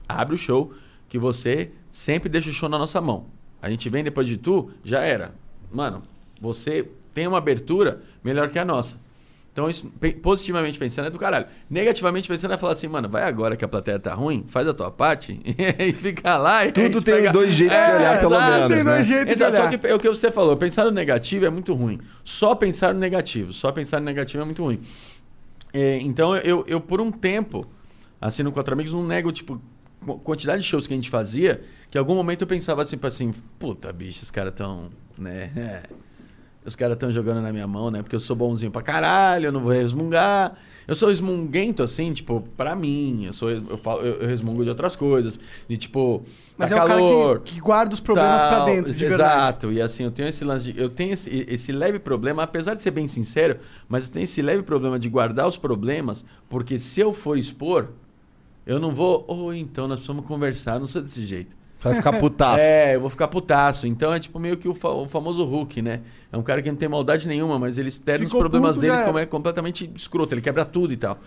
abre 0.09 0.35
o 0.35 0.39
show, 0.39 0.73
que 1.09 1.19
você 1.19 1.71
sempre 1.91 2.29
deixa 2.29 2.51
o 2.51 2.53
show 2.53 2.69
na 2.69 2.79
nossa 2.79 3.01
mão. 3.01 3.27
A 3.63 3.69
gente 3.71 3.89
vem 3.89 4.05
depois 4.05 4.27
de 4.27 4.37
tu, 4.37 4.71
já 4.85 5.01
era. 5.01 5.35
Mano, 5.73 6.03
você 6.41 6.87
tem 7.15 7.27
uma 7.27 7.39
abertura 7.39 8.03
melhor 8.23 8.49
que 8.51 8.59
a 8.59 8.65
nossa. 8.65 8.97
Então, 9.61 9.69
isso, 9.71 9.93
positivamente 10.23 10.79
pensando, 10.79 11.09
é 11.09 11.11
do 11.11 11.19
caralho. 11.19 11.47
Negativamente 11.69 12.27
pensando, 12.29 12.55
é 12.55 12.57
falar 12.57 12.73
assim, 12.73 12.89
mano, 12.89 13.09
vai 13.09 13.23
agora 13.25 13.57
que 13.57 13.65
a 13.65 13.69
plateia 13.69 13.99
tá 13.99 14.15
ruim, 14.15 14.45
faz 14.49 14.67
a 14.67 14.73
tua 14.73 14.91
parte 14.91 15.39
e 15.45 15.93
fica 15.93 16.39
lá. 16.39 16.65
e 16.67 16.73
Tudo 16.73 17.03
tem 17.03 17.15
pega- 17.17 17.31
dois 17.33 17.55
jeitos 17.55 17.77
de 17.77 17.83
É, 17.83 17.97
olhar, 17.97 18.19
pelo 18.21 18.35
exato. 18.35 18.51
menos, 18.53 18.69
tem 18.69 18.85
né? 18.85 18.93
dois 18.95 19.07
jeitos 19.07 19.27
de 19.27 19.33
Exato, 19.33 19.57
só 19.57 19.63
olhar. 19.67 19.79
que 19.79 19.87
é 19.87 19.95
o 19.95 19.99
que 19.99 20.09
você 20.09 20.33
falou, 20.33 20.57
pensar 20.57 20.85
no 20.87 20.91
negativo 20.91 21.45
é 21.45 21.51
muito 21.51 21.75
ruim. 21.75 22.01
Só 22.25 22.55
pensar 22.55 22.95
no 22.95 23.01
negativo, 23.01 23.53
só 23.53 23.71
pensar 23.71 24.01
no 24.01 24.07
negativo 24.07 24.43
é 24.43 24.47
muito 24.47 24.63
ruim. 24.65 24.81
É, 25.73 25.99
então 26.01 26.37
eu, 26.39 26.65
eu, 26.67 26.81
por 26.81 27.01
um 27.01 27.11
tempo, 27.13 27.67
assim, 28.21 28.43
no 28.43 28.51
Quatro 28.53 28.73
Amigos, 28.75 28.93
não 28.93 29.07
nego, 29.07 29.31
tipo, 29.31 29.61
qu- 30.05 30.19
quantidade 30.19 30.63
de 30.63 30.69
shows 30.69 30.87
que 30.87 30.93
a 30.95 30.97
gente 30.97 31.11
fazia, 31.11 31.63
que 31.91 31.97
em 31.97 32.01
algum 32.01 32.15
momento 32.15 32.41
eu 32.43 32.47
pensava 32.47 32.83
assim, 32.83 32.97
tipo 32.97 33.07
assim, 33.07 33.33
puta, 33.59 33.93
bicho, 33.93 34.23
os 34.23 34.31
caras 34.31 34.53
tão, 34.55 34.91
né, 35.19 35.51
é, 35.57 35.83
os 36.65 36.77
caras 36.77 36.97
tão 36.99 37.11
jogando 37.11 37.41
na 37.41 37.53
minha 37.53 37.67
mão, 37.67 37.91
né, 37.91 38.03
porque 38.03 38.15
eu 38.15 38.21
sou 38.21 38.37
bonzinho 38.37 38.71
pra 38.71 38.83
caralho, 38.83 39.47
eu 39.47 39.53
não 39.53 39.61
vou 39.61 39.73
resmungar. 39.73 40.57
Eu 40.89 40.95
sou 40.97 41.09
resmunguento, 41.09 41.85
assim, 41.85 42.13
tipo, 42.13 42.41
pra 42.57 42.75
mim, 42.75 43.27
eu, 43.27 43.33
sou, 43.33 43.49
eu, 43.51 43.79
falo, 43.79 44.01
eu, 44.03 44.23
eu 44.23 44.29
resmungo 44.29 44.65
de 44.65 44.71
outras 44.71 44.97
coisas, 44.97 45.39
de 45.69 45.77
tipo, 45.77 46.25
Mas 46.59 46.71
tá 46.71 46.77
é 46.77 46.79
o 46.85 46.87
calor, 46.87 47.39
cara 47.39 47.45
que, 47.45 47.53
que 47.55 47.61
guarda 47.61 47.95
os 47.95 48.01
problemas 48.01 48.43
pra 48.43 48.57
tal, 48.57 48.67
dentro, 48.67 48.93
de 48.93 49.05
Exato. 49.05 49.69
verdade. 49.69 49.79
E 49.79 49.83
assim, 49.83 50.03
eu 50.03 50.11
tenho 50.11 50.29
esse 50.29 50.45
lance 50.45 50.73
de- 50.73 50.81
eu 50.81 50.89
tenho 50.89 51.13
esse, 51.13 51.47
esse 51.49 51.71
leve 51.71 52.01
problema, 52.01 52.43
apesar 52.43 52.75
de 52.75 52.83
ser 52.83 52.91
bem 52.91 53.07
sincero, 53.07 53.61
mas 53.89 54.07
eu 54.07 54.13
tenho 54.13 54.25
esse 54.25 54.43
leve 54.43 54.63
problema 54.65 54.99
de 54.99 55.09
guardar 55.09 55.47
os 55.47 55.57
problemas, 55.57 56.25
porque 56.49 56.77
se 56.77 57.01
eu 57.01 57.13
for 57.13 57.39
expor, 57.39 57.91
eu 58.67 58.81
não 58.81 58.93
vou, 58.93 59.25
ou 59.29 59.55
então 59.55 59.87
nós 59.87 59.99
precisamos 60.01 60.27
conversar, 60.27 60.75
eu 60.75 60.81
não 60.81 60.87
sou 60.89 61.01
desse 61.03 61.25
jeito. 61.25 61.55
Vai 61.81 61.95
ficar 61.95 62.13
putaço. 62.19 62.61
É, 62.61 62.95
eu 62.97 63.01
vou 63.01 63.09
ficar 63.11 63.29
putaço. 63.29 63.87
Então 63.87 64.13
é 64.13 64.21
tipo 64.21 64.39
meio 64.39 64.57
que 64.57 64.69
o, 64.69 64.75
fa- 64.75 64.91
o 64.91 65.09
famoso 65.09 65.45
Hulk, 65.45 65.81
né? 65.83 66.01
É 66.31 66.37
um 66.37 66.43
cara 66.43 66.61
que 66.63 66.71
não 66.71 66.77
tem 66.77 66.89
maldade 66.89 67.27
nenhuma, 67.27 67.59
mas 67.59 67.79
ele 67.79 67.89
externa 67.89 68.25
os 68.25 68.33
problemas 68.33 68.77
puto, 68.77 68.87
deles 68.87 69.01
como 69.07 69.19
é 69.19 69.25
completamente 69.27 69.91
escroto, 69.97 70.35
ele 70.35 70.41
quebra 70.43 70.65
tudo 70.65 70.93
e 70.93 70.97
tal. 70.97 71.19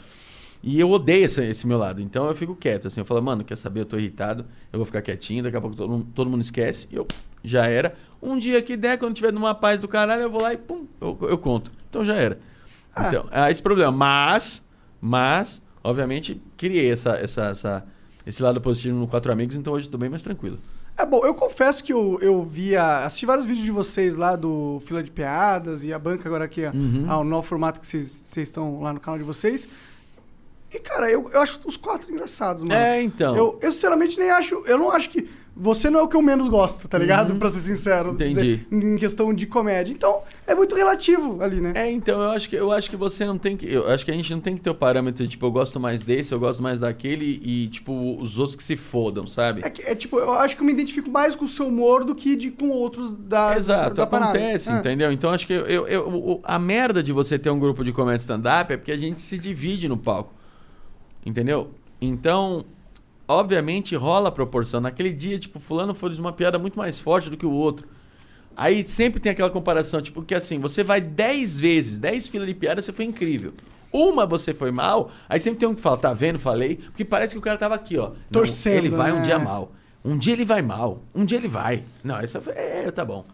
E 0.62 0.80
eu 0.80 0.90
odeio 0.92 1.26
esse, 1.26 1.44
esse 1.44 1.68
meu 1.68 1.78
lado. 1.78 2.02
Então 2.02 2.28
eu 2.28 2.36
fico 2.36 2.56
quieto, 2.56 2.88
assim. 2.88 3.02
Eu 3.02 3.06
falo, 3.06 3.22
mano, 3.22 3.44
quer 3.44 3.58
saber? 3.58 3.82
Eu 3.82 3.86
tô 3.86 3.98
irritado. 3.98 4.46
Eu 4.72 4.80
vou 4.80 4.86
ficar 4.86 5.02
quietinho. 5.02 5.44
Daqui 5.44 5.58
a 5.58 5.62
pouco 5.62 5.76
todo, 5.76 5.90
mundo- 5.90 6.08
todo 6.16 6.30
mundo 6.30 6.42
esquece. 6.42 6.88
E 6.90 6.96
eu, 6.96 7.06
já 7.44 7.66
era. 7.66 7.96
Um 8.22 8.38
dia 8.40 8.62
que 8.62 8.78
der, 8.78 8.98
quando 8.98 9.14
tiver 9.14 9.34
numa 9.34 9.54
paz 9.54 9.82
do 9.82 9.88
caralho, 9.90 10.22
eu 10.22 10.30
vou 10.32 10.42
lá 10.42 10.54
e 10.54 10.58
pum, 10.58 10.86
eu, 11.02 11.18
eu 11.24 11.38
conto. 11.38 11.70
Então 11.90 12.06
já 12.06 12.16
era. 12.16 12.40
Ah. 12.96 13.08
Então, 13.10 13.26
é 13.30 13.52
esse 13.52 13.62
problema. 13.62 13.92
Mas, 13.92 14.64
mas, 15.02 15.62
obviamente, 15.84 16.42
criei 16.56 16.92
essa, 16.92 17.18
essa, 17.18 17.46
essa, 17.48 17.86
esse 18.26 18.42
lado 18.42 18.60
positivo 18.62 18.98
no 18.98 19.08
Quatro 19.08 19.32
Amigos. 19.32 19.56
Então 19.56 19.74
hoje 19.74 19.88
eu 19.88 19.92
tô 19.92 19.98
bem 19.98 20.10
mais 20.10 20.22
tranquilo. 20.22 20.58
É 20.96 21.06
bom, 21.06 21.26
eu 21.26 21.34
confesso 21.34 21.84
que 21.84 21.92
eu, 21.92 22.20
eu 22.22 22.44
via. 22.44 23.04
Assisti 23.04 23.26
vários 23.26 23.46
vídeos 23.46 23.66
de 23.66 23.72
vocês 23.72 24.16
lá 24.16 24.36
do 24.36 24.80
Fila 24.86 25.02
de 25.02 25.10
Piadas 25.10 25.84
e 25.84 25.92
a 25.92 25.98
banca 25.98 26.30
agora 26.30 26.46
aqui, 26.46 26.66
Uhum. 26.66 27.06
ao 27.10 27.24
novo 27.24 27.48
formato 27.48 27.82
que 27.82 27.88
vocês 27.88 28.08
vocês 28.26 28.48
estão 28.50 28.80
lá 28.82 28.94
no 28.94 29.00
canal 29.00 29.18
de 29.18 29.24
vocês. 29.24 29.68
E, 30.72 30.80
cara, 30.80 31.10
eu, 31.10 31.30
eu 31.32 31.42
acho 31.42 31.60
os 31.66 31.78
quatro 31.78 32.12
engraçados, 32.12 32.64
mano. 32.64 32.74
É, 32.76 33.02
então. 33.02 33.36
Eu, 33.36 33.60
eu 33.62 33.72
sinceramente 33.72 34.18
nem 34.20 34.30
acho. 34.32 34.64
Eu 34.66 34.78
não 34.78 34.92
acho 34.92 35.10
que. 35.10 35.28
Você 35.56 35.88
não 35.88 36.00
é 36.00 36.04
o 36.04 36.08
que 36.08 36.16
eu 36.16 36.22
menos 36.22 36.48
gosto, 36.50 36.88
tá 36.88 36.98
ligado? 36.98 37.36
Pra 37.36 37.48
ser 37.48 37.60
sincero. 37.60 38.10
Uhum. 38.10 38.16
Entendi. 38.16 38.66
de- 38.72 38.86
em 38.88 38.96
questão 38.98 39.32
de 39.32 39.46
comédia. 39.46 39.94
Então, 39.94 40.22
é 40.48 40.56
muito 40.56 40.74
relativo 40.76 41.44
ali, 41.44 41.62
né? 41.62 41.74
É, 41.76 41.92
então, 41.92 42.20
eu 42.24 42.32
acho 42.32 42.50
que 42.50 42.56
eu 42.56 42.72
acho 42.72 42.90
que 42.90 42.96
você 42.98 43.24
não 43.24 43.38
tem 43.38 43.56
que. 43.56 43.72
Eu 43.72 43.88
acho 43.88 44.04
que 44.04 44.10
a 44.10 44.16
gente 44.16 44.32
não 44.34 44.40
tem 44.42 44.56
que 44.56 44.62
ter 44.62 44.72
o 44.72 44.76
parâmetro 44.76 45.24
de, 45.24 45.30
tipo, 45.30 45.46
eu 45.46 45.52
gosto 45.52 45.80
mais 45.80 46.02
desse, 46.02 46.32
eu 46.32 46.40
gosto 46.40 46.64
mais 46.64 46.80
daquele 46.80 47.40
e, 47.44 47.68
tipo, 47.68 48.20
os 48.20 48.40
outros 48.40 48.56
que 48.56 48.64
se 48.64 48.76
fodam, 48.76 49.28
sabe? 49.28 49.62
É, 49.64 49.70
que- 49.70 49.84
é 49.84 49.94
tipo, 49.94 50.18
eu 50.18 50.32
acho 50.34 50.56
que 50.56 50.64
eu 50.64 50.66
me 50.66 50.72
identifico 50.74 51.12
mais 51.12 51.36
com 51.36 51.46
o 51.46 51.48
seu 51.48 51.68
humor 51.68 52.04
do 52.04 52.16
que 52.16 52.36
de, 52.36 52.50
com 52.50 52.70
outros 52.70 53.12
da. 53.12 53.56
Exato, 53.56 53.94
da 53.94 54.08
parada. 54.08 54.32
acontece, 54.32 54.72
É. 54.72 54.74
entendeu? 54.74 55.12
Então 55.12 55.30
acho 55.30 55.46
que 55.46 55.54
eu, 55.54 55.68
eu- 55.68 55.88
eu- 55.88 56.42
a 56.44 56.58
merda 56.58 57.04
de 57.04 57.14
você 57.14 57.38
ter 57.38 57.52
um 57.52 57.60
grupo 57.60 57.84
de 57.84 57.92
comédia 57.94 58.22
stand-up 58.24 58.74
é 58.74 58.78
porque 58.78 58.92
a 58.92 58.98
gente 58.98 59.22
se 59.22 59.38
divide 59.38 59.88
no 59.88 59.98
palco. 59.98 60.34
Entendeu? 61.26 61.70
Então, 62.02 62.66
obviamente 63.28 63.96
rola 63.96 64.30
a 64.30 64.32
proporção. 64.32 64.82
Naquele 64.82 65.12
dia, 65.12 65.40
tipo, 65.40 65.60
fulano 65.60 65.94
fez 65.94 66.20
uma 66.20 66.34
piada 66.34 66.58
muito 66.60 66.78
mais 66.78 67.00
forte 67.00 67.30
do 67.30 67.38
que 67.38 67.46
o 67.46 67.52
outro. 67.52 67.88
Aí 68.56 68.84
sempre 68.84 69.20
tem 69.20 69.32
aquela 69.32 69.50
comparação, 69.50 70.02
tipo, 70.02 70.22
que 70.22 70.36
assim, 70.36 70.60
você 70.60 70.84
vai 70.84 71.02
10 71.02 71.60
vezes, 71.60 71.98
10 71.98 72.28
filas 72.28 72.48
de 72.48 72.54
piada, 72.54 72.82
você 72.82 72.94
foi 72.94 73.06
incrível. 73.06 73.54
Uma 73.92 74.26
você 74.26 74.54
foi 74.54 74.72
mal, 74.72 75.12
aí 75.30 75.40
sempre 75.40 75.60
tem 75.60 75.70
um 75.70 75.76
que 75.76 75.82
fala, 75.82 75.98
tá 75.98 76.14
vendo, 76.14 76.40
falei, 76.40 76.76
porque 76.78 77.06
parece 77.06 77.34
que 77.34 77.40
o 77.40 77.42
cara 77.42 77.58
tava 77.58 77.76
aqui, 77.76 77.98
ó. 77.98 78.10
Não, 78.10 78.16
Torcendo, 78.32 78.76
Ele 78.78 78.90
vai 78.90 79.12
um 79.12 79.18
né? 79.18 79.24
dia 79.24 79.40
mal. 79.40 79.72
Um 80.06 80.18
dia 80.18 80.34
ele 80.34 80.44
vai 80.44 80.62
mal. 80.62 81.02
Um 81.16 81.24
dia 81.24 81.38
ele 81.38 81.48
vai. 81.48 81.84
Não, 82.04 82.20
essa 82.20 82.42
foi. 82.42 82.54
É, 82.54 82.92
tá 82.92 83.06
bom. 83.06 83.26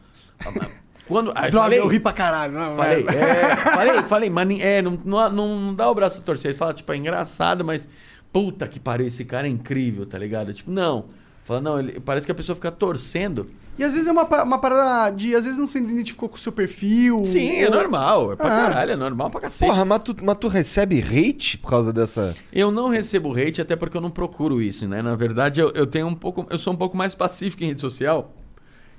Quando. 1.07 1.31
Aí 1.33 1.49
Droga, 1.49 1.65
falei, 1.65 1.79
eu 1.79 1.87
ri 1.87 1.99
pra 1.99 2.13
caralho. 2.13 2.53
Não, 2.53 2.75
Falei, 2.75 3.05
é. 3.07 3.15
é, 3.15 3.55
falei, 3.55 4.03
falei, 4.03 4.29
mas 4.29 4.59
é, 4.59 4.81
não, 4.81 4.91
não, 5.03 5.29
não 5.31 5.73
dá 5.73 5.89
o 5.89 5.95
braço 5.95 6.19
a 6.19 6.21
torcer. 6.21 6.51
Ele 6.51 6.57
fala, 6.57 6.71
tipo, 6.71 6.91
é 6.93 6.97
engraçado, 6.97 7.65
mas 7.65 7.87
puta 8.31 8.67
que 8.67 8.79
pariu, 8.79 9.07
esse 9.07 9.25
cara 9.25 9.47
é 9.47 9.49
incrível, 9.49 10.05
tá 10.05 10.17
ligado? 10.17 10.53
Tipo, 10.53 10.71
não. 10.71 11.05
Fala, 11.43 11.61
não, 11.61 11.79
ele, 11.79 11.99
parece 11.99 12.25
que 12.25 12.31
a 12.31 12.35
pessoa 12.35 12.55
fica 12.55 12.71
torcendo. 12.71 13.47
E 13.77 13.83
às 13.83 13.93
vezes 13.93 14.07
é 14.07 14.11
uma, 14.11 14.23
uma 14.43 14.59
parada 14.59 15.15
de. 15.15 15.33
Às 15.33 15.45
vezes 15.45 15.57
não 15.57 15.65
se 15.65 15.79
identificou 15.79 16.27
com 16.29 16.35
o 16.35 16.39
seu 16.39 16.51
perfil. 16.51 17.23
Sim, 17.25 17.59
é 17.59 17.65
ou- 17.69 17.73
normal, 17.73 18.33
é 18.33 18.35
pra 18.35 18.45
Ah. 18.45 18.49
caralho, 18.69 18.91
é 18.91 18.95
normal 18.95 19.29
pra 19.29 19.39
cacete. 19.41 19.69
Porra, 19.71 19.85
mas 19.85 20.01
tu, 20.03 20.15
mas 20.21 20.37
tu 20.37 20.47
recebe 20.49 20.99
hate 21.01 21.57
por 21.57 21.69
causa 21.69 21.93
dessa. 21.93 22.35
Eu 22.51 22.71
não 22.71 22.89
recebo 22.89 23.33
hate 23.33 23.61
até 23.61 23.75
porque 23.77 23.95
eu 23.95 24.01
não 24.01 24.09
procuro 24.11 24.61
isso, 24.61 24.85
né? 24.87 25.01
Na 25.01 25.15
verdade, 25.15 25.61
eu, 25.61 25.71
eu 25.71 25.87
tenho 25.87 26.07
um 26.07 26.13
pouco. 26.13 26.45
Eu 26.49 26.57
sou 26.59 26.73
um 26.73 26.75
pouco 26.75 26.97
mais 26.97 27.15
pacífico 27.15 27.63
em 27.63 27.67
rede 27.67 27.79
social. 27.81 28.35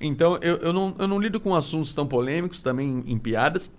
Então, 0.00 0.38
eu, 0.40 0.56
eu, 0.56 0.72
não, 0.72 0.94
eu 0.98 1.06
não 1.06 1.18
lido 1.20 1.38
com 1.38 1.54
assuntos 1.54 1.92
tão 1.92 2.06
polêmicos, 2.06 2.62
também 2.62 3.04
em, 3.06 3.18
piadas. 3.18 3.70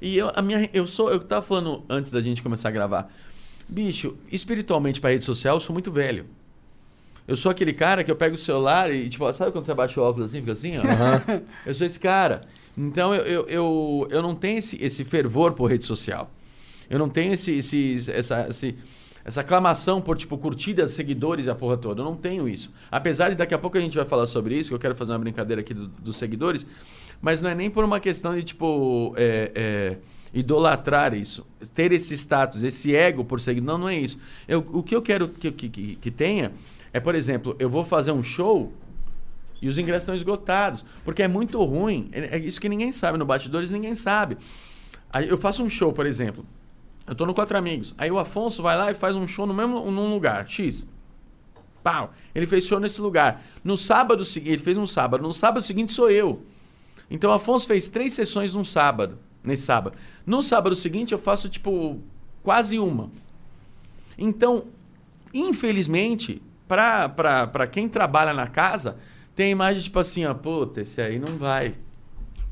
E 0.00 0.16
eu, 0.16 0.30
a 0.34 0.40
minha, 0.40 0.70
eu 0.72 0.86
sou. 0.86 1.10
Eu 1.10 1.18
tava 1.18 1.42
falando 1.44 1.82
antes 1.88 2.12
da 2.12 2.20
gente 2.20 2.40
começar 2.40 2.68
a 2.68 2.72
gravar. 2.72 3.12
Bicho, 3.68 4.16
espiritualmente 4.30 5.00
pra 5.00 5.10
rede 5.10 5.24
social, 5.24 5.56
eu 5.56 5.60
sou 5.60 5.72
muito 5.72 5.90
velho. 5.90 6.26
Eu 7.26 7.36
sou 7.36 7.50
aquele 7.50 7.72
cara 7.72 8.04
que 8.04 8.10
eu 8.10 8.14
pego 8.16 8.36
o 8.36 8.38
celular 8.38 8.92
e, 8.92 9.08
tipo, 9.08 9.30
sabe 9.32 9.50
quando 9.50 9.64
você 9.64 9.72
abaixa 9.72 10.00
o 10.00 10.04
óculos 10.04 10.30
assim, 10.30 10.38
fica 10.40 10.52
assim, 10.52 10.74
ó? 10.78 10.82
Eu 11.66 11.74
sou 11.74 11.84
esse 11.86 11.98
cara. 11.98 12.42
Então 12.78 13.12
eu, 13.14 13.24
eu, 13.24 13.48
eu, 13.48 14.08
eu 14.10 14.22
não 14.22 14.34
tenho 14.34 14.58
esse, 14.58 14.80
esse 14.82 15.04
fervor 15.04 15.52
por 15.54 15.68
rede 15.68 15.84
social. 15.84 16.30
Eu 16.88 16.98
não 17.00 17.08
tenho 17.08 17.32
esse, 17.32 17.56
esse, 17.56 17.96
essa, 18.12 18.46
esse, 18.48 18.76
essa 19.24 19.40
aclamação 19.40 20.00
por, 20.00 20.16
tipo, 20.16 20.38
curtidas, 20.38 20.92
seguidores 20.92 21.46
e 21.46 21.50
a 21.50 21.54
porra 21.56 21.76
toda. 21.76 22.00
Eu 22.02 22.04
não 22.04 22.14
tenho 22.14 22.48
isso. 22.48 22.70
Apesar 22.88 23.30
de 23.30 23.34
daqui 23.34 23.54
a 23.54 23.58
pouco 23.58 23.76
a 23.76 23.80
gente 23.80 23.96
vai 23.96 24.04
falar 24.06 24.28
sobre 24.28 24.56
isso, 24.56 24.68
que 24.70 24.74
eu 24.76 24.78
quero 24.78 24.94
fazer 24.94 25.10
uma 25.10 25.18
brincadeira 25.18 25.62
aqui 25.62 25.74
do- 25.74 25.88
dos 25.88 26.16
seguidores, 26.16 26.64
mas 27.20 27.42
não 27.42 27.50
é 27.50 27.54
nem 27.56 27.68
por 27.68 27.82
uma 27.82 27.98
questão 27.98 28.36
de, 28.36 28.44
tipo, 28.44 29.12
é, 29.16 29.50
é, 29.52 29.96
idolatrar 30.36 31.14
isso. 31.14 31.46
Ter 31.74 31.92
esse 31.92 32.12
status, 32.14 32.62
esse 32.62 32.94
ego 32.94 33.24
por 33.24 33.40
seguidor. 33.40 33.66
Não, 33.66 33.78
não 33.78 33.88
é 33.88 33.96
isso. 33.96 34.18
Eu, 34.46 34.58
o 34.70 34.82
que 34.82 34.94
eu 34.94 35.00
quero 35.00 35.28
que, 35.28 35.50
que, 35.50 35.96
que, 35.96 36.10
tenha 36.10 36.52
é, 36.92 37.00
por 37.00 37.14
exemplo, 37.14 37.56
eu 37.58 37.70
vou 37.70 37.82
fazer 37.82 38.12
um 38.12 38.22
show 38.22 38.70
e 39.62 39.68
os 39.68 39.78
ingressos 39.78 40.02
estão 40.02 40.14
esgotados. 40.14 40.84
Porque 41.04 41.22
é 41.22 41.28
muito 41.28 41.62
ruim. 41.64 42.10
É 42.12 42.36
é 42.36 42.38
isso 42.38 42.60
que 42.60 42.68
ninguém 42.68 42.92
sabe. 42.92 43.16
No 43.16 43.24
Bastidores 43.24 43.70
ninguém 43.70 43.94
sabe. 43.94 44.36
Aí 45.10 45.26
eu 45.26 45.38
faço 45.38 45.62
um 45.62 45.70
show, 45.70 45.90
por 45.90 46.04
exemplo. 46.04 46.44
Eu 47.06 47.14
tô 47.14 47.24
no 47.24 47.32
Quatro 47.32 47.56
Amigos. 47.56 47.94
Aí 47.96 48.10
o 48.10 48.18
Afonso 48.18 48.62
vai 48.62 48.76
lá 48.76 48.90
e 48.90 48.94
faz 48.94 49.16
um 49.16 49.26
show 49.26 49.46
no 49.46 49.54
mesmo 49.54 49.90
num 49.90 50.12
lugar, 50.12 50.46
X. 50.46 50.86
Pau. 51.82 52.12
Ele 52.34 52.46
fez 52.46 52.66
show 52.66 52.78
nesse 52.78 53.00
lugar. 53.00 53.42
No 53.64 53.78
sábado 53.78 54.22
seguinte, 54.22 54.52
ele 54.52 54.62
fez 54.62 54.76
um 54.76 54.86
sábado. 54.86 55.22
No 55.22 55.32
sábado 55.32 55.64
seguinte 55.64 55.94
sou 55.94 56.10
eu. 56.10 56.44
Então 57.10 57.30
o 57.30 57.32
Afonso 57.32 57.66
fez 57.66 57.88
três 57.88 58.12
sessões 58.12 58.52
num 58.52 58.64
sábado. 58.64 59.18
Nesse 59.46 59.62
sábado. 59.62 59.96
No 60.26 60.42
sábado 60.42 60.74
seguinte 60.74 61.12
eu 61.12 61.18
faço, 61.18 61.48
tipo, 61.48 62.00
quase 62.42 62.78
uma. 62.78 63.10
Então, 64.18 64.64
infelizmente, 65.32 66.42
pra 66.66 67.66
quem 67.70 67.88
trabalha 67.88 68.34
na 68.34 68.48
casa, 68.48 68.98
tem 69.36 69.46
a 69.46 69.50
imagem 69.50 69.82
tipo 69.82 69.98
assim, 69.98 70.24
ó, 70.24 70.34
puta, 70.34 70.80
esse 70.80 71.00
aí 71.00 71.18
não 71.18 71.36
vai. 71.38 71.74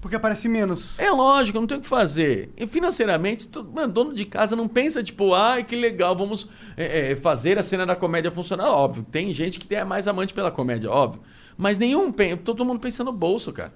Porque 0.00 0.16
aparece 0.16 0.48
menos. 0.48 0.98
É 0.98 1.10
lógico, 1.10 1.58
não 1.58 1.66
tem 1.66 1.78
o 1.78 1.80
que 1.80 1.88
fazer. 1.88 2.50
E 2.58 2.66
financeiramente, 2.66 3.48
tu, 3.48 3.64
mano, 3.64 3.92
dono 3.92 4.14
de 4.14 4.26
casa 4.26 4.54
não 4.54 4.68
pensa, 4.68 5.02
tipo, 5.02 5.34
ai, 5.34 5.64
que 5.64 5.74
legal, 5.74 6.14
vamos 6.14 6.46
é, 6.76 7.12
é, 7.12 7.16
fazer 7.16 7.58
a 7.58 7.62
cena 7.62 7.86
da 7.86 7.96
comédia 7.96 8.30
funcionar. 8.30 8.68
Óbvio, 8.68 9.02
tem 9.10 9.32
gente 9.32 9.58
que 9.58 9.74
é 9.74 9.82
mais 9.82 10.06
amante 10.06 10.34
pela 10.34 10.50
comédia, 10.50 10.90
óbvio. 10.90 11.22
Mas 11.56 11.78
nenhum, 11.78 12.12
todo 12.44 12.64
mundo 12.66 12.80
pensa 12.80 13.02
no 13.02 13.12
bolso, 13.12 13.50
cara. 13.50 13.72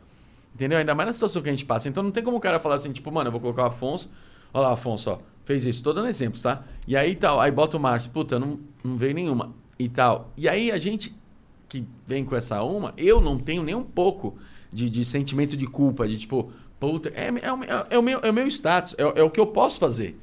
Entendeu? 0.59 0.77
Ainda 0.77 0.93
mais 0.93 1.07
na 1.07 1.13
situação 1.13 1.41
que 1.41 1.49
a 1.49 1.53
gente 1.53 1.65
passa. 1.65 1.89
Então 1.89 2.03
não 2.03 2.11
tem 2.11 2.21
como 2.21 2.37
o 2.37 2.41
cara 2.41 2.59
falar 2.59 2.75
assim, 2.75 2.91
tipo, 2.91 3.13
mano, 3.13 3.29
eu 3.29 3.33
vou 3.33 3.41
colocar 3.41 3.63
o 3.63 3.67
Afonso. 3.67 4.11
Olha 4.53 4.67
lá, 4.67 4.73
Afonso, 4.73 5.11
ó, 5.11 5.19
fez 5.45 5.65
isso. 5.65 5.81
Tô 5.85 5.93
dando 5.93 6.09
exemplos, 6.09 6.43
tá? 6.43 6.65
E 6.85 6.97
aí 6.97 7.15
tal, 7.15 7.41
aí 7.41 7.53
bota 7.53 7.77
o 7.77 7.81
Márcio, 7.81 8.11
puta, 8.11 8.41
não, 8.41 8.59
não 8.83 8.97
veio 8.97 9.15
nenhuma. 9.15 9.55
e 9.79 9.89
tal. 9.89 10.33
E 10.37 10.49
aí 10.49 10.73
a 10.73 10.77
gente 10.77 11.15
que 11.69 11.87
vem 12.05 12.25
com 12.25 12.35
essa 12.35 12.61
uma, 12.61 12.93
eu 12.97 13.21
não 13.21 13.39
tenho 13.39 13.63
nem 13.63 13.77
um 13.77 13.85
pouco 13.85 14.37
de, 14.73 14.91
de 14.91 15.05
sentimento 15.05 15.57
de 15.57 15.67
culpa, 15.69 16.09
de 16.09 16.19
tipo, 16.19 16.51
puta, 16.81 17.11
é, 17.11 17.29
é, 17.29 17.87
é 17.91 17.99
o, 17.99 18.03
meu, 18.03 18.19
é 18.21 18.31
o 18.31 18.35
meu 18.35 18.49
status, 18.49 18.97
é, 18.99 19.03
é 19.03 19.23
o 19.23 19.31
que 19.31 19.39
eu 19.39 19.47
posso 19.47 19.79
fazer. 19.79 20.19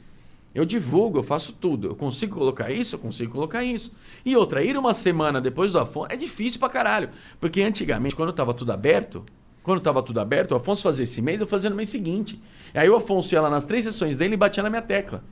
Eu 0.54 0.66
divulgo, 0.66 1.20
eu 1.20 1.24
faço 1.24 1.54
tudo. 1.54 1.88
Eu 1.88 1.96
consigo 1.96 2.36
colocar 2.36 2.70
isso, 2.72 2.96
eu 2.96 3.00
consigo 3.00 3.32
colocar 3.32 3.64
isso. 3.64 3.94
E 4.26 4.36
outra, 4.36 4.62
ir 4.62 4.78
uma 4.78 4.94
semana 4.94 5.40
depois 5.40 5.72
do 5.72 5.80
Afonso 5.80 6.08
é 6.10 6.18
difícil 6.18 6.60
pra 6.60 6.68
caralho. 6.68 7.10
Porque 7.40 7.62
antigamente, 7.62 8.16
quando 8.16 8.34
tava 8.34 8.54
tudo 8.54 8.74
aberto, 8.74 9.24
quando 9.66 9.82
tava 9.82 10.04
tudo 10.04 10.20
aberto, 10.20 10.52
o 10.52 10.56
Afonso 10.56 10.84
fazia 10.84 11.06
esse 11.06 11.24
mês, 11.24 11.42
eu 11.42 11.48
fazia 11.48 11.72
no 11.72 11.76
mês 11.76 11.90
seguinte. 11.90 12.40
Aí 12.72 12.88
o 12.88 12.96
Afonso 12.96 13.34
ia 13.34 13.42
lá 13.42 13.50
nas 13.50 13.66
três 13.66 13.84
sessões 13.84 14.16
dele 14.16 14.36
e 14.36 14.38
batia 14.38 14.62
na 14.62 14.70
minha 14.70 14.82
tecla. 14.82 15.24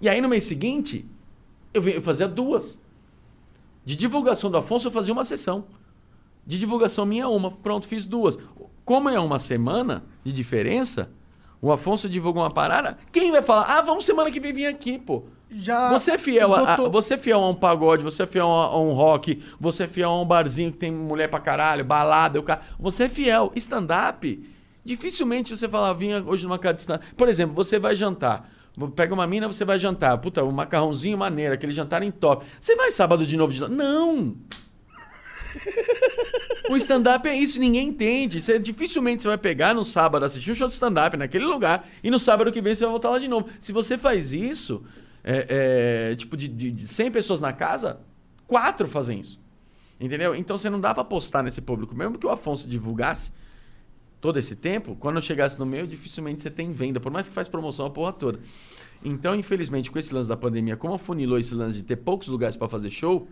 E 0.00 0.08
aí 0.08 0.20
no 0.20 0.28
mês 0.28 0.42
seguinte, 0.42 1.06
eu, 1.72 1.88
eu 1.88 2.02
fazia 2.02 2.26
duas. 2.26 2.76
De 3.84 3.94
divulgação 3.94 4.50
do 4.50 4.56
Afonso, 4.56 4.88
eu 4.88 4.90
fazia 4.90 5.12
uma 5.12 5.24
sessão. 5.24 5.66
De 6.44 6.58
divulgação 6.58 7.06
minha, 7.06 7.28
uma. 7.28 7.52
Pronto, 7.52 7.86
fiz 7.86 8.04
duas. 8.04 8.36
Como 8.84 9.08
é 9.08 9.20
uma 9.20 9.38
semana 9.38 10.02
de 10.24 10.32
diferença, 10.32 11.12
o 11.62 11.70
Afonso 11.70 12.08
divulgou 12.08 12.42
uma 12.42 12.50
parada. 12.50 12.96
Quem 13.12 13.30
vai 13.30 13.42
falar? 13.42 13.78
Ah, 13.78 13.82
vamos 13.82 14.06
semana 14.06 14.30
que 14.30 14.40
vem 14.40 14.52
vir 14.52 14.66
aqui, 14.66 14.98
pô. 14.98 15.24
Já 15.50 15.90
Você 15.90 16.12
é 16.12 16.18
fiel 16.18 16.54
a, 16.54 16.76
você 16.76 17.14
é 17.14 17.18
fiel 17.18 17.40
a 17.40 17.48
um 17.48 17.54
pagode, 17.54 18.04
você 18.04 18.22
é 18.22 18.26
fiel 18.26 18.46
a, 18.46 18.66
a 18.66 18.80
um 18.80 18.92
rock, 18.92 19.42
você 19.58 19.82
é 19.82 19.86
fiel 19.88 20.10
a 20.10 20.22
um 20.22 20.24
barzinho 20.24 20.70
que 20.70 20.78
tem 20.78 20.92
mulher 20.92 21.28
pra 21.28 21.40
caralho, 21.40 21.84
balada, 21.84 22.40
cara. 22.42 22.60
Você 22.78 23.04
é 23.04 23.08
fiel. 23.08 23.50
Stand-up, 23.56 24.48
dificilmente 24.84 25.56
você 25.56 25.68
fala, 25.68 25.92
vinha 25.92 26.22
hoje 26.24 26.44
numa 26.44 26.58
casa 26.58 26.74
de 26.74 26.80
stand 26.82 27.00
Por 27.16 27.28
exemplo, 27.28 27.54
você 27.54 27.78
vai 27.78 27.96
jantar. 27.96 28.48
Pega 28.94 29.12
uma 29.12 29.26
mina, 29.26 29.48
você 29.48 29.64
vai 29.64 29.78
jantar. 29.78 30.16
Puta, 30.18 30.44
um 30.44 30.52
macarrãozinho 30.52 31.18
maneiro, 31.18 31.52
aquele 31.52 31.72
jantar 31.72 32.02
em 32.02 32.10
top. 32.10 32.46
Você 32.60 32.76
vai 32.76 32.92
sábado 32.92 33.26
de 33.26 33.36
novo 33.36 33.52
de 33.52 33.60
novo? 33.60 33.74
Não! 33.74 34.36
O 36.70 36.76
stand-up 36.76 37.26
é 37.26 37.34
isso, 37.34 37.58
ninguém 37.58 37.88
entende. 37.88 38.40
Você, 38.40 38.56
dificilmente 38.56 39.22
você 39.22 39.28
vai 39.28 39.36
pegar 39.36 39.74
no 39.74 39.84
sábado, 39.84 40.24
assistir 40.24 40.52
um 40.52 40.54
show 40.54 40.68
de 40.68 40.74
stand-up 40.74 41.16
naquele 41.16 41.44
lugar, 41.44 41.88
e 42.00 42.08
no 42.12 42.18
sábado 42.18 42.52
que 42.52 42.60
vem 42.60 42.72
você 42.72 42.84
vai 42.84 42.92
voltar 42.92 43.10
lá 43.10 43.18
de 43.18 43.26
novo. 43.26 43.48
Se 43.58 43.72
você 43.72 43.98
faz 43.98 44.32
isso, 44.32 44.84
é, 45.24 46.10
é, 46.12 46.14
tipo, 46.14 46.36
de, 46.36 46.46
de, 46.46 46.70
de 46.70 46.86
100 46.86 47.10
pessoas 47.10 47.40
na 47.40 47.52
casa, 47.52 47.98
quatro 48.46 48.86
fazem 48.86 49.18
isso. 49.18 49.40
Entendeu? 49.98 50.32
Então 50.32 50.56
você 50.56 50.70
não 50.70 50.78
dá 50.78 50.94
pra 50.94 51.02
apostar 51.02 51.42
nesse 51.42 51.60
público. 51.60 51.92
Mesmo 51.92 52.16
que 52.16 52.24
o 52.24 52.30
Afonso 52.30 52.68
divulgasse 52.68 53.32
todo 54.20 54.38
esse 54.38 54.54
tempo, 54.54 54.94
quando 54.94 55.16
eu 55.16 55.22
chegasse 55.22 55.58
no 55.58 55.66
meio, 55.66 55.88
dificilmente 55.88 56.40
você 56.40 56.50
tem 56.50 56.70
venda, 56.70 57.00
por 57.00 57.10
mais 57.10 57.28
que 57.28 57.34
faz 57.34 57.48
promoção 57.48 57.86
a 57.86 57.90
porra 57.90 58.12
toda. 58.12 58.38
Então, 59.04 59.34
infelizmente, 59.34 59.90
com 59.90 59.98
esse 59.98 60.14
lance 60.14 60.28
da 60.28 60.36
pandemia, 60.36 60.76
como 60.76 60.94
afunilou 60.94 61.36
esse 61.36 61.52
lance 61.52 61.78
de 61.78 61.82
ter 61.82 61.96
poucos 61.96 62.28
lugares 62.28 62.56
pra 62.56 62.68
fazer 62.68 62.90
show, 62.90 63.26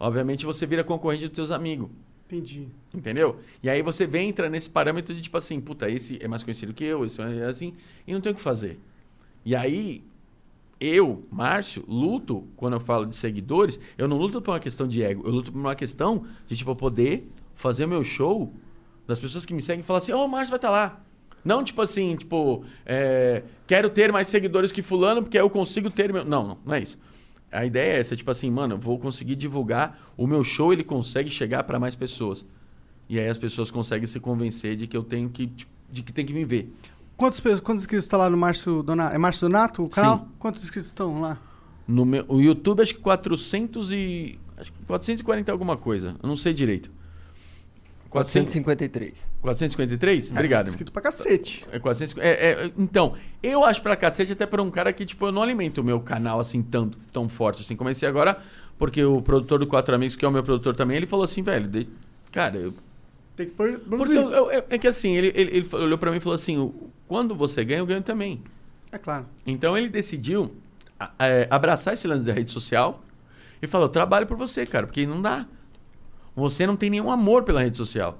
obviamente 0.00 0.46
você 0.46 0.64
vira 0.64 0.82
concorrente 0.82 1.28
dos 1.28 1.36
seus 1.36 1.50
amigos. 1.50 1.90
Entendi. 2.32 2.66
Entendeu? 2.94 3.40
E 3.62 3.68
aí 3.68 3.82
você 3.82 4.06
vem 4.06 4.30
entra 4.30 4.48
nesse 4.48 4.70
parâmetro 4.70 5.14
de 5.14 5.20
tipo 5.20 5.36
assim, 5.36 5.60
puta, 5.60 5.90
esse 5.90 6.18
é 6.22 6.26
mais 6.26 6.42
conhecido 6.42 6.72
que 6.72 6.82
eu, 6.82 7.04
esse 7.04 7.20
é 7.20 7.44
assim, 7.44 7.74
e 8.06 8.12
não 8.14 8.20
tem 8.22 8.32
o 8.32 8.34
que 8.34 8.40
fazer. 8.40 8.80
E 9.44 9.54
aí, 9.54 10.02
eu, 10.80 11.26
Márcio, 11.30 11.84
luto, 11.86 12.46
quando 12.56 12.74
eu 12.74 12.80
falo 12.80 13.04
de 13.04 13.14
seguidores, 13.16 13.78
eu 13.98 14.08
não 14.08 14.16
luto 14.16 14.40
por 14.40 14.52
uma 14.52 14.60
questão 14.60 14.88
de 14.88 15.02
ego, 15.02 15.22
eu 15.26 15.30
luto 15.30 15.52
por 15.52 15.58
uma 15.58 15.74
questão 15.74 16.24
de, 16.46 16.56
tipo, 16.56 16.74
poder 16.74 17.28
fazer 17.54 17.84
o 17.84 17.88
meu 17.88 18.02
show 18.02 18.52
das 19.06 19.20
pessoas 19.20 19.44
que 19.44 19.52
me 19.52 19.60
seguem 19.60 19.80
e 19.80 19.84
falar 19.84 19.98
assim, 19.98 20.12
ô, 20.12 20.24
o 20.24 20.28
Márcio 20.28 20.50
vai 20.50 20.58
estar 20.58 20.70
lá. 20.70 21.02
Não, 21.44 21.62
tipo 21.62 21.82
assim, 21.82 22.16
tipo, 22.16 22.64
é, 22.86 23.42
quero 23.66 23.90
ter 23.90 24.10
mais 24.12 24.28
seguidores 24.28 24.72
que 24.72 24.80
fulano 24.80 25.22
porque 25.22 25.38
eu 25.38 25.50
consigo 25.50 25.90
ter 25.90 26.12
meu... 26.12 26.24
Não, 26.24 26.46
não, 26.46 26.58
não 26.64 26.74
é 26.74 26.80
isso. 26.80 26.98
A 27.52 27.66
ideia 27.66 27.96
é 27.96 28.00
essa, 28.00 28.16
tipo 28.16 28.30
assim, 28.30 28.50
mano, 28.50 28.74
eu 28.74 28.78
vou 28.78 28.98
conseguir 28.98 29.36
divulgar 29.36 30.00
o 30.16 30.26
meu 30.26 30.42
show, 30.42 30.72
ele 30.72 30.82
consegue 30.82 31.28
chegar 31.28 31.62
para 31.64 31.78
mais 31.78 31.94
pessoas. 31.94 32.46
E 33.08 33.18
aí 33.18 33.28
as 33.28 33.36
pessoas 33.36 33.70
conseguem 33.70 34.06
se 34.06 34.18
convencer 34.18 34.74
de 34.74 34.86
que 34.86 34.96
eu 34.96 35.02
tenho 35.02 35.28
que, 35.28 35.46
tipo, 35.46 35.70
de 35.90 36.02
que 36.02 36.12
tem 36.12 36.24
que 36.24 36.32
me 36.32 36.44
ver. 36.44 36.72
Quantos, 37.16 37.40
quantos 37.60 37.82
inscritos 37.82 38.08
tá 38.08 38.16
lá 38.16 38.30
no 38.30 38.36
Márcio 38.36 38.82
Donato? 38.82 39.14
É 39.14 39.18
Márcio 39.18 39.48
Donato 39.48 39.82
o 39.82 39.88
canal? 39.88 40.18
Sim. 40.18 40.24
Quantos 40.38 40.62
inscritos 40.62 40.88
estão 40.88 41.20
lá? 41.20 41.38
No 41.86 42.06
meu, 42.06 42.24
o 42.26 42.40
YouTube 42.40 42.80
acho 42.80 42.94
que 42.94 43.00
400 43.00 43.92
e 43.92 44.38
acho 44.56 44.72
que 44.72 44.78
440 44.86 45.50
e 45.50 45.52
alguma 45.52 45.76
coisa, 45.76 46.16
eu 46.22 46.28
não 46.28 46.36
sei 46.36 46.54
direito. 46.54 46.90
400, 48.12 48.52
453. 48.52 49.14
453? 49.40 50.30
Obrigado. 50.30 50.60
irmão. 50.60 50.70
Inscrito 50.70 50.92
pra 50.92 51.02
cacete. 51.02 51.64
É 51.72 51.78
400, 51.78 52.16
é, 52.18 52.28
é, 52.30 52.70
então, 52.78 53.14
eu 53.42 53.64
acho 53.64 53.82
pra 53.82 53.96
cacete 53.96 54.32
até 54.32 54.46
pra 54.46 54.62
um 54.62 54.70
cara 54.70 54.92
que, 54.92 55.04
tipo, 55.04 55.26
eu 55.26 55.32
não 55.32 55.42
alimento 55.42 55.78
o 55.78 55.84
meu 55.84 55.98
canal 56.00 56.38
assim 56.38 56.62
tão, 56.62 56.90
tão 57.12 57.28
forte 57.28 57.62
assim. 57.62 57.74
Comecei 57.74 58.08
agora 58.08 58.38
porque 58.78 59.02
o 59.04 59.20
produtor 59.22 59.58
do 59.58 59.66
Quatro 59.66 59.94
Amigos, 59.94 60.16
que 60.16 60.24
é 60.24 60.28
o 60.28 60.30
meu 60.32 60.42
produtor 60.42 60.74
também, 60.76 60.96
ele 60.96 61.06
falou 61.06 61.24
assim, 61.24 61.42
velho, 61.42 61.68
de- 61.68 61.88
cara, 62.30 62.56
eu, 62.56 62.74
Tem 63.36 63.46
que 63.46 63.52
pôr. 63.54 63.78
porque 63.88 64.12
eu- 64.14 64.30
eu- 64.30 64.50
eu- 64.50 64.64
é 64.68 64.78
que 64.78 64.86
assim, 64.88 65.14
ele, 65.16 65.32
ele, 65.34 65.56
ele 65.58 65.68
olhou 65.72 65.96
pra 65.98 66.10
mim 66.10 66.16
e 66.18 66.20
falou 66.20 66.34
assim, 66.34 66.72
quando 67.08 67.34
você 67.34 67.64
ganha, 67.64 67.80
eu 67.80 67.86
ganho 67.86 68.02
também. 68.02 68.42
É 68.90 68.98
claro. 68.98 69.24
Então 69.46 69.76
ele 69.76 69.88
decidiu 69.88 70.52
é, 71.18 71.48
abraçar 71.50 71.94
esse 71.94 72.06
lance 72.06 72.22
da 72.22 72.32
rede 72.32 72.52
social 72.52 73.02
e 73.60 73.66
falou, 73.66 73.88
trabalho 73.88 74.26
por 74.26 74.36
você, 74.36 74.66
cara, 74.66 74.86
porque 74.86 75.06
não 75.06 75.20
dá. 75.22 75.46
Você 76.34 76.66
não 76.66 76.76
tem 76.76 76.90
nenhum 76.90 77.10
amor 77.10 77.42
pela 77.42 77.62
rede 77.62 77.76
social. 77.76 78.18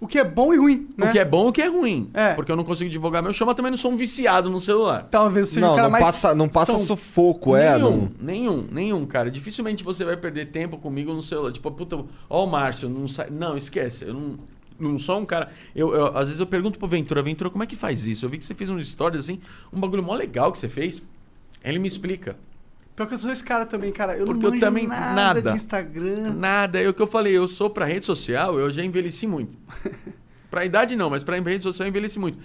O 0.00 0.06
que 0.06 0.18
é 0.18 0.24
bom 0.24 0.52
e 0.52 0.58
ruim, 0.58 0.88
né? 0.98 1.08
O 1.08 1.12
que 1.12 1.18
é 1.18 1.24
bom 1.24 1.46
e 1.46 1.48
o 1.48 1.52
que 1.52 1.62
é 1.62 1.66
ruim. 1.66 2.10
É. 2.12 2.34
Porque 2.34 2.52
eu 2.52 2.56
não 2.56 2.64
consigo 2.64 2.90
divulgar 2.90 3.22
meu 3.22 3.32
show, 3.32 3.46
mas 3.46 3.56
também 3.56 3.70
não 3.70 3.78
sou 3.78 3.90
um 3.90 3.96
viciado 3.96 4.50
no 4.50 4.60
celular. 4.60 5.08
Talvez 5.10 5.48
seja 5.48 5.60
Não, 5.64 5.72
o 5.72 5.76
cara 5.76 5.84
não 5.88 5.92
mais. 5.92 6.04
passa, 6.04 6.34
não 6.34 6.48
passa 6.48 6.72
são- 6.72 6.80
sufoco, 6.80 7.56
é. 7.56 7.78
nenhum, 7.78 7.90
Não... 7.90 8.10
nenhum, 8.20 8.68
nenhum, 8.70 9.06
cara. 9.06 9.30
Dificilmente 9.30 9.82
você 9.82 10.04
vai 10.04 10.16
perder 10.16 10.46
tempo 10.46 10.76
comigo 10.76 11.14
no 11.14 11.22
celular. 11.22 11.52
Tipo, 11.52 11.70
puta, 11.70 12.04
ó 12.28 12.44
o 12.44 12.46
Márcio, 12.46 12.86
não 12.88 13.08
sai. 13.08 13.30
Não, 13.30 13.56
esquece. 13.56 14.04
Eu 14.04 14.12
não, 14.12 14.38
não 14.78 14.98
sou 14.98 15.20
um 15.20 15.24
cara. 15.24 15.48
Eu, 15.74 15.94
eu- 15.94 16.08
às 16.18 16.26
vezes 16.28 16.40
eu 16.40 16.46
pergunto 16.46 16.78
pro 16.78 16.86
Ventura, 16.88 17.22
Ventura, 17.22 17.48
como 17.48 17.64
é 17.64 17.66
que 17.66 17.76
faz 17.76 18.06
isso? 18.06 18.26
Eu 18.26 18.28
vi 18.30 18.36
que 18.36 18.44
você 18.44 18.54
fez 18.54 18.68
um 18.68 18.82
stories 18.82 19.20
assim, 19.20 19.40
um 19.72 19.80
bagulho 19.80 20.02
mó 20.02 20.14
legal 20.14 20.52
que 20.52 20.58
você 20.58 20.68
fez. 20.68 21.02
Ele 21.64 21.78
me 21.78 21.88
explica. 21.88 22.36
Pior 22.96 23.06
que 23.06 23.14
eu 23.14 23.18
sou 23.18 23.30
esse 23.32 23.42
cara 23.42 23.66
também, 23.66 23.90
cara. 23.92 24.16
Eu 24.16 24.24
Porque 24.26 24.46
não 24.46 24.54
eu 24.54 24.60
também- 24.60 24.86
nada, 24.86 25.14
nada. 25.14 25.50
de 25.50 25.56
Instagram. 25.56 26.32
Nada, 26.34 26.80
é 26.80 26.88
o 26.88 26.94
que 26.94 27.02
eu 27.02 27.06
falei, 27.08 27.32
eu 27.36 27.48
sou 27.48 27.68
pra 27.68 27.84
rede 27.84 28.06
social, 28.06 28.58
eu 28.58 28.70
já 28.70 28.84
envelheci 28.84 29.26
muito. 29.26 29.56
pra 30.50 30.64
idade 30.64 30.94
não, 30.94 31.10
mas 31.10 31.24
pra 31.24 31.38
rede 31.40 31.64
social 31.64 31.86
eu 31.86 31.90
envelheci 31.90 32.18
muito. 32.18 32.38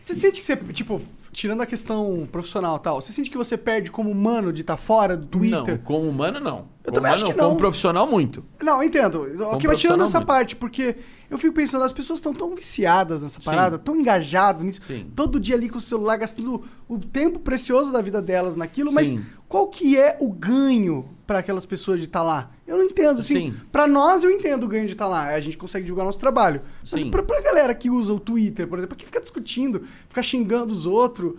Você 0.00 0.14
sente 0.14 0.38
que 0.38 0.44
você, 0.44 0.54
tipo, 0.74 1.00
tirando 1.32 1.62
a 1.62 1.66
questão 1.66 2.28
profissional 2.30 2.76
e 2.76 2.80
tal, 2.80 3.00
você 3.00 3.10
sente 3.10 3.30
que 3.30 3.38
você 3.38 3.56
perde 3.56 3.90
como 3.90 4.10
humano 4.10 4.52
de 4.52 4.60
estar 4.60 4.76
fora 4.76 5.16
do 5.16 5.26
Twitter? 5.26 5.66
Não, 5.66 5.78
como 5.78 6.06
humano 6.08 6.38
não. 6.38 6.58
Eu 6.84 6.92
como 6.92 6.94
também 6.94 7.00
humano, 7.10 7.14
acho 7.14 7.24
que 7.24 7.32
Como 7.32 7.48
não. 7.48 7.56
profissional 7.56 8.06
muito. 8.06 8.44
Não, 8.62 8.82
entendo. 8.82 9.22
Ok, 9.46 9.66
mas 9.66 9.80
tirando 9.80 10.04
essa 10.04 10.18
muito. 10.18 10.26
parte, 10.28 10.54
porque 10.56 10.96
eu 11.34 11.38
fico 11.38 11.52
pensando, 11.54 11.84
as 11.84 11.92
pessoas 11.92 12.18
estão 12.18 12.32
tão 12.32 12.54
viciadas 12.54 13.22
nessa 13.22 13.40
Sim. 13.40 13.44
parada, 13.44 13.78
tão 13.78 13.96
engajadas 13.96 14.62
nisso, 14.62 14.80
Sim. 14.86 15.10
todo 15.16 15.40
dia 15.40 15.56
ali 15.56 15.68
com 15.68 15.78
o 15.78 15.80
celular, 15.80 16.16
gastando 16.16 16.62
o 16.88 16.98
tempo 16.98 17.40
precioso 17.40 17.90
da 17.92 18.00
vida 18.00 18.22
delas 18.22 18.54
naquilo, 18.54 18.92
mas 18.92 19.08
Sim. 19.08 19.24
qual 19.48 19.66
que 19.66 19.98
é 19.98 20.16
o 20.20 20.32
ganho 20.32 21.08
para 21.26 21.40
aquelas 21.40 21.66
pessoas 21.66 21.98
de 21.98 22.06
estar 22.06 22.22
lá? 22.22 22.50
Eu 22.66 22.78
não 22.78 22.84
entendo. 22.84 23.20
Assim, 23.20 23.50
Sim. 23.50 23.54
Pra 23.72 23.86
nós, 23.86 24.22
eu 24.22 24.30
entendo 24.30 24.64
o 24.64 24.68
ganho 24.68 24.86
de 24.86 24.92
estar 24.92 25.08
lá. 25.08 25.28
A 25.28 25.40
gente 25.40 25.56
consegue 25.56 25.84
divulgar 25.84 26.06
nosso 26.06 26.18
trabalho. 26.20 26.62
Mas 26.80 27.00
Sim. 27.02 27.10
pra, 27.10 27.22
pra 27.22 27.40
galera 27.40 27.74
que 27.74 27.90
usa 27.90 28.12
o 28.12 28.20
Twitter, 28.20 28.66
por 28.68 28.78
exemplo, 28.78 28.96
que 28.96 29.04
fica 29.04 29.20
discutindo, 29.20 29.82
fica 30.08 30.22
xingando 30.22 30.72
os 30.72 30.86
outros, 30.86 31.34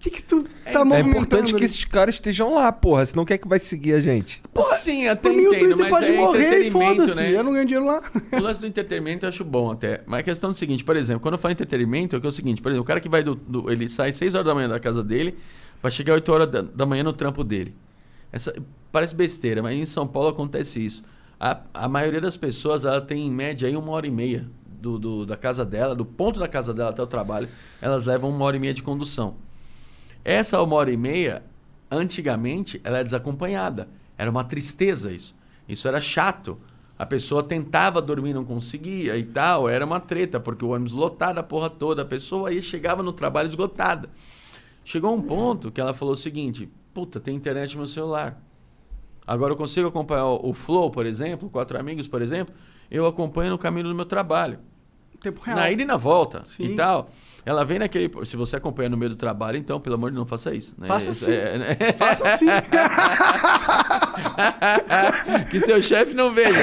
que 0.00 0.10
que 0.10 0.22
tu 0.22 0.42
tá 0.42 0.48
É 0.64 0.72
movimentando 0.78 1.08
importante 1.10 1.54
que 1.54 1.62
esses 1.64 1.84
caras 1.84 2.14
estejam 2.16 2.54
lá, 2.54 2.72
porra. 2.72 3.04
Senão 3.04 3.24
quem 3.24 3.34
é 3.34 3.38
que 3.38 3.46
vai 3.46 3.60
seguir 3.60 3.92
a 3.92 4.00
gente? 4.00 4.40
Sim, 4.78 5.06
até 5.08 5.28
Por 5.28 5.36
mim, 5.36 5.46
o 5.46 5.50
Twitter 5.58 5.88
pode 5.90 6.06
é 6.10 6.16
morrer 6.16 6.60
e 6.66 6.70
foda-se. 6.70 7.16
né? 7.16 7.30
Eu 7.34 7.44
não 7.44 7.52
ganho 7.52 7.66
dinheiro 7.66 7.86
lá. 7.86 8.00
O 8.32 8.40
lance 8.40 8.60
do 8.62 8.66
entretenimento 8.66 9.26
eu 9.26 9.28
acho 9.28 9.44
bom 9.44 9.70
até. 9.70 10.02
Mas 10.06 10.20
a 10.20 10.22
questão 10.22 10.50
é 10.50 10.52
o 10.52 10.56
seguinte, 10.56 10.82
por 10.82 10.96
exemplo, 10.96 11.20
quando 11.20 11.34
eu 11.34 11.38
falo 11.38 11.52
entretenimento, 11.52 12.16
é 12.16 12.20
que 12.20 12.26
é 12.26 12.28
o 12.28 12.32
seguinte, 12.32 12.62
por 12.62 12.70
exemplo, 12.70 12.82
o 12.82 12.86
cara 12.86 12.98
que 13.00 13.08
vai 13.08 13.22
do. 13.22 13.34
do- 13.34 13.70
ele 13.70 13.88
sai 13.88 14.10
6 14.10 14.34
horas 14.34 14.46
da 14.46 14.54
manhã 14.54 14.68
da 14.68 14.80
casa 14.80 15.04
dele 15.04 15.36
pra 15.82 15.90
chegar 15.90 16.14
8 16.14 16.32
horas 16.32 16.50
da, 16.50 16.62
da 16.62 16.86
manhã 16.86 17.02
no 17.04 17.12
trampo 17.12 17.44
dele. 17.44 17.74
Essa, 18.32 18.54
parece 18.90 19.14
besteira, 19.14 19.62
mas 19.62 19.76
em 19.78 19.84
São 19.84 20.06
Paulo 20.06 20.28
acontece 20.30 20.84
isso. 20.84 21.02
A, 21.38 21.60
a 21.74 21.88
maioria 21.88 22.20
das 22.20 22.36
pessoas 22.36 22.84
ela 22.84 23.00
tem 23.00 23.26
em 23.26 23.30
média 23.30 23.66
aí 23.68 23.76
uma 23.76 23.90
hora 23.92 24.06
e 24.06 24.10
meia 24.10 24.46
do, 24.66 24.98
do- 24.98 25.26
da 25.26 25.36
casa 25.36 25.64
dela, 25.64 25.94
do 25.94 26.06
ponto 26.06 26.38
da 26.40 26.48
casa 26.48 26.72
dela 26.72 26.88
até 26.90 27.02
o 27.02 27.06
trabalho, 27.06 27.48
elas 27.82 28.06
levam 28.06 28.30
uma 28.30 28.44
hora 28.46 28.56
e 28.56 28.60
meia 28.60 28.72
de 28.72 28.82
condução. 28.82 29.34
Essa 30.24 30.62
uma 30.62 30.76
hora 30.76 30.90
e 30.90 30.96
meia, 30.96 31.42
antigamente, 31.90 32.80
ela 32.84 32.98
é 32.98 33.04
desacompanhada. 33.04 33.88
Era 34.16 34.30
uma 34.30 34.44
tristeza 34.44 35.12
isso. 35.12 35.34
Isso 35.68 35.88
era 35.88 36.00
chato. 36.00 36.58
A 36.98 37.06
pessoa 37.06 37.42
tentava 37.42 38.02
dormir, 38.02 38.34
não 38.34 38.44
conseguia 38.44 39.16
e 39.16 39.24
tal. 39.24 39.68
Era 39.68 39.86
uma 39.86 40.00
treta, 40.00 40.38
porque 40.38 40.64
o 40.64 40.68
ônibus 40.68 40.92
lotado 40.92 41.38
a 41.38 41.42
porra 41.42 41.70
toda. 41.70 42.02
A 42.02 42.04
pessoa 42.04 42.50
aí 42.50 42.60
chegava 42.60 43.02
no 43.02 43.12
trabalho 43.12 43.48
esgotada. 43.48 44.10
Chegou 44.84 45.14
um 45.14 45.22
ponto 45.22 45.70
que 45.70 45.80
ela 45.80 45.94
falou 45.94 46.14
o 46.14 46.16
seguinte: 46.16 46.68
Puta, 46.92 47.18
tem 47.18 47.34
internet 47.34 47.72
no 47.72 47.78
meu 47.78 47.86
celular. 47.86 48.38
Agora 49.26 49.52
eu 49.52 49.56
consigo 49.56 49.88
acompanhar 49.88 50.26
o 50.26 50.52
Flow, 50.52 50.90
por 50.90 51.06
exemplo, 51.06 51.48
Quatro 51.48 51.78
Amigos, 51.78 52.08
por 52.08 52.20
exemplo. 52.20 52.54
Eu 52.90 53.06
acompanho 53.06 53.50
no 53.50 53.58
caminho 53.58 53.88
do 53.88 53.94
meu 53.94 54.04
trabalho. 54.04 54.58
Tempo 55.20 55.40
real. 55.40 55.56
Na 55.56 55.70
ida 55.70 55.82
e 55.82 55.84
na 55.84 55.96
volta 55.96 56.42
Sim. 56.44 56.64
e 56.64 56.76
tal. 56.76 57.10
Ela 57.44 57.64
vem 57.64 57.78
naquele. 57.78 58.10
Se 58.26 58.36
você 58.36 58.56
acompanha 58.56 58.88
no 58.88 58.96
meio 58.96 59.10
do 59.10 59.16
trabalho, 59.16 59.56
então, 59.56 59.80
pelo 59.80 59.94
amor 59.94 60.10
de 60.10 60.14
Deus, 60.16 60.24
não 60.24 60.28
faça 60.28 60.54
isso. 60.54 60.74
né? 60.78 60.86
Faça 60.86 61.10
Isso 61.10 61.24
sim. 61.24 61.32
é- 61.32 61.58
né? 61.58 61.76
Faça 61.96 62.28
assim. 62.28 62.46
que 65.50 65.60
seu 65.60 65.80
chefe 65.82 66.14
não 66.14 66.32
veja. 66.32 66.58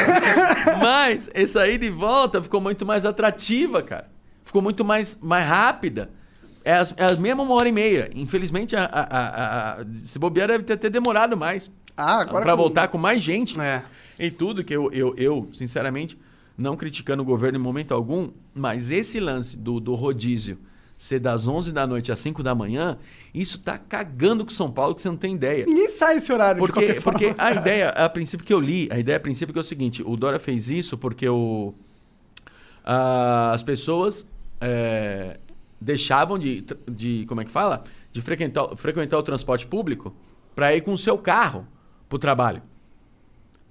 Mas 0.82 1.30
essa 1.34 1.68
ida 1.68 1.86
e 1.86 1.90
volta 1.90 2.42
ficou 2.42 2.62
muito 2.62 2.86
mais 2.86 3.06
atrativa, 3.06 3.82
cara. 3.82 4.08
Ficou 4.44 4.62
muito 4.62 4.86
mais, 4.86 5.18
mais 5.22 5.48
rápida. 5.48 6.10
É 6.64 6.74
as, 6.74 6.94
é 6.98 7.06
as 7.06 7.18
mesmas 7.18 7.46
uma 7.46 7.56
hora 7.56 7.70
e 7.70 7.72
meia. 7.72 8.10
Infelizmente, 8.14 8.76
a, 8.76 8.84
a, 8.86 9.82
a, 9.82 9.86
se 10.06 10.20
bobear 10.20 10.48
deve 10.48 10.64
ter 10.64 10.74
até 10.74 10.90
demorado 10.90 11.36
mais. 11.36 11.72
Ah, 11.96 12.22
agora 12.22 12.44
Pra 12.44 12.56
voltar 12.56 12.88
com 12.90 12.98
mais 12.98 13.22
gente. 13.22 13.60
É. 13.60 13.84
Em 14.20 14.32
tudo 14.32 14.64
que 14.64 14.76
eu, 14.76 14.92
eu, 14.92 15.14
eu, 15.18 15.50
sinceramente, 15.54 16.18
não 16.58 16.76
criticando 16.76 17.22
o 17.22 17.26
governo 17.26 17.58
em 17.58 17.62
momento 17.62 17.94
algum, 17.94 18.32
mas 18.54 18.90
esse 18.90 19.20
lance 19.20 19.56
do, 19.56 19.80
do 19.80 19.94
rodízio 19.94 20.58
ser 20.98 21.20
das 21.20 21.48
11 21.48 21.72
da 21.72 21.86
noite 21.86 22.12
às 22.12 22.20
5 22.20 22.42
da 22.42 22.56
manhã, 22.56 22.98
isso 23.32 23.60
tá 23.60 23.78
cagando 23.78 24.44
com 24.44 24.50
São 24.50 24.72
Paulo 24.72 24.96
que 24.96 25.02
você 25.02 25.08
não 25.08 25.16
tem 25.16 25.36
ideia. 25.36 25.64
Ninguém 25.66 25.90
sai 25.90 26.16
esse 26.16 26.34
horário 26.34 26.60
de 26.60 26.66
Porque, 26.66 26.96
forma. 26.96 27.20
porque 27.20 27.36
a 27.38 27.52
ideia, 27.52 27.90
a 27.90 28.10
princípio 28.10 28.44
que 28.44 28.54
eu 28.54 28.60
li, 28.60 28.90
a 28.92 28.98
ideia 28.98 29.18
a 29.18 29.20
princípio 29.20 29.54
que 29.54 29.60
é 29.60 29.62
o 29.62 29.64
seguinte, 29.64 30.02
o 30.04 30.16
Dória 30.16 30.40
fez 30.40 30.70
isso 30.70 30.98
porque 30.98 31.30
o, 31.30 31.76
ah, 32.84 33.52
as 33.54 33.62
pessoas 33.62 34.28
é, 34.60 35.40
deixavam 35.80 36.40
de, 36.40 36.66
de, 36.90 37.26
como 37.28 37.42
é 37.42 37.46
que 37.46 37.52
fala? 37.52 37.84
De 38.12 38.22
frequentar, 38.22 38.76
frequentar 38.76 39.20
o 39.20 39.24
transporte 39.24 39.68
público 39.68 40.16
para 40.56 40.76
ir 40.76 40.82
com 40.82 40.94
o 40.94 40.98
seu 40.98 41.18
carro 41.18 41.68
para 42.10 42.16
o 42.16 42.20
trabalho. 42.20 42.64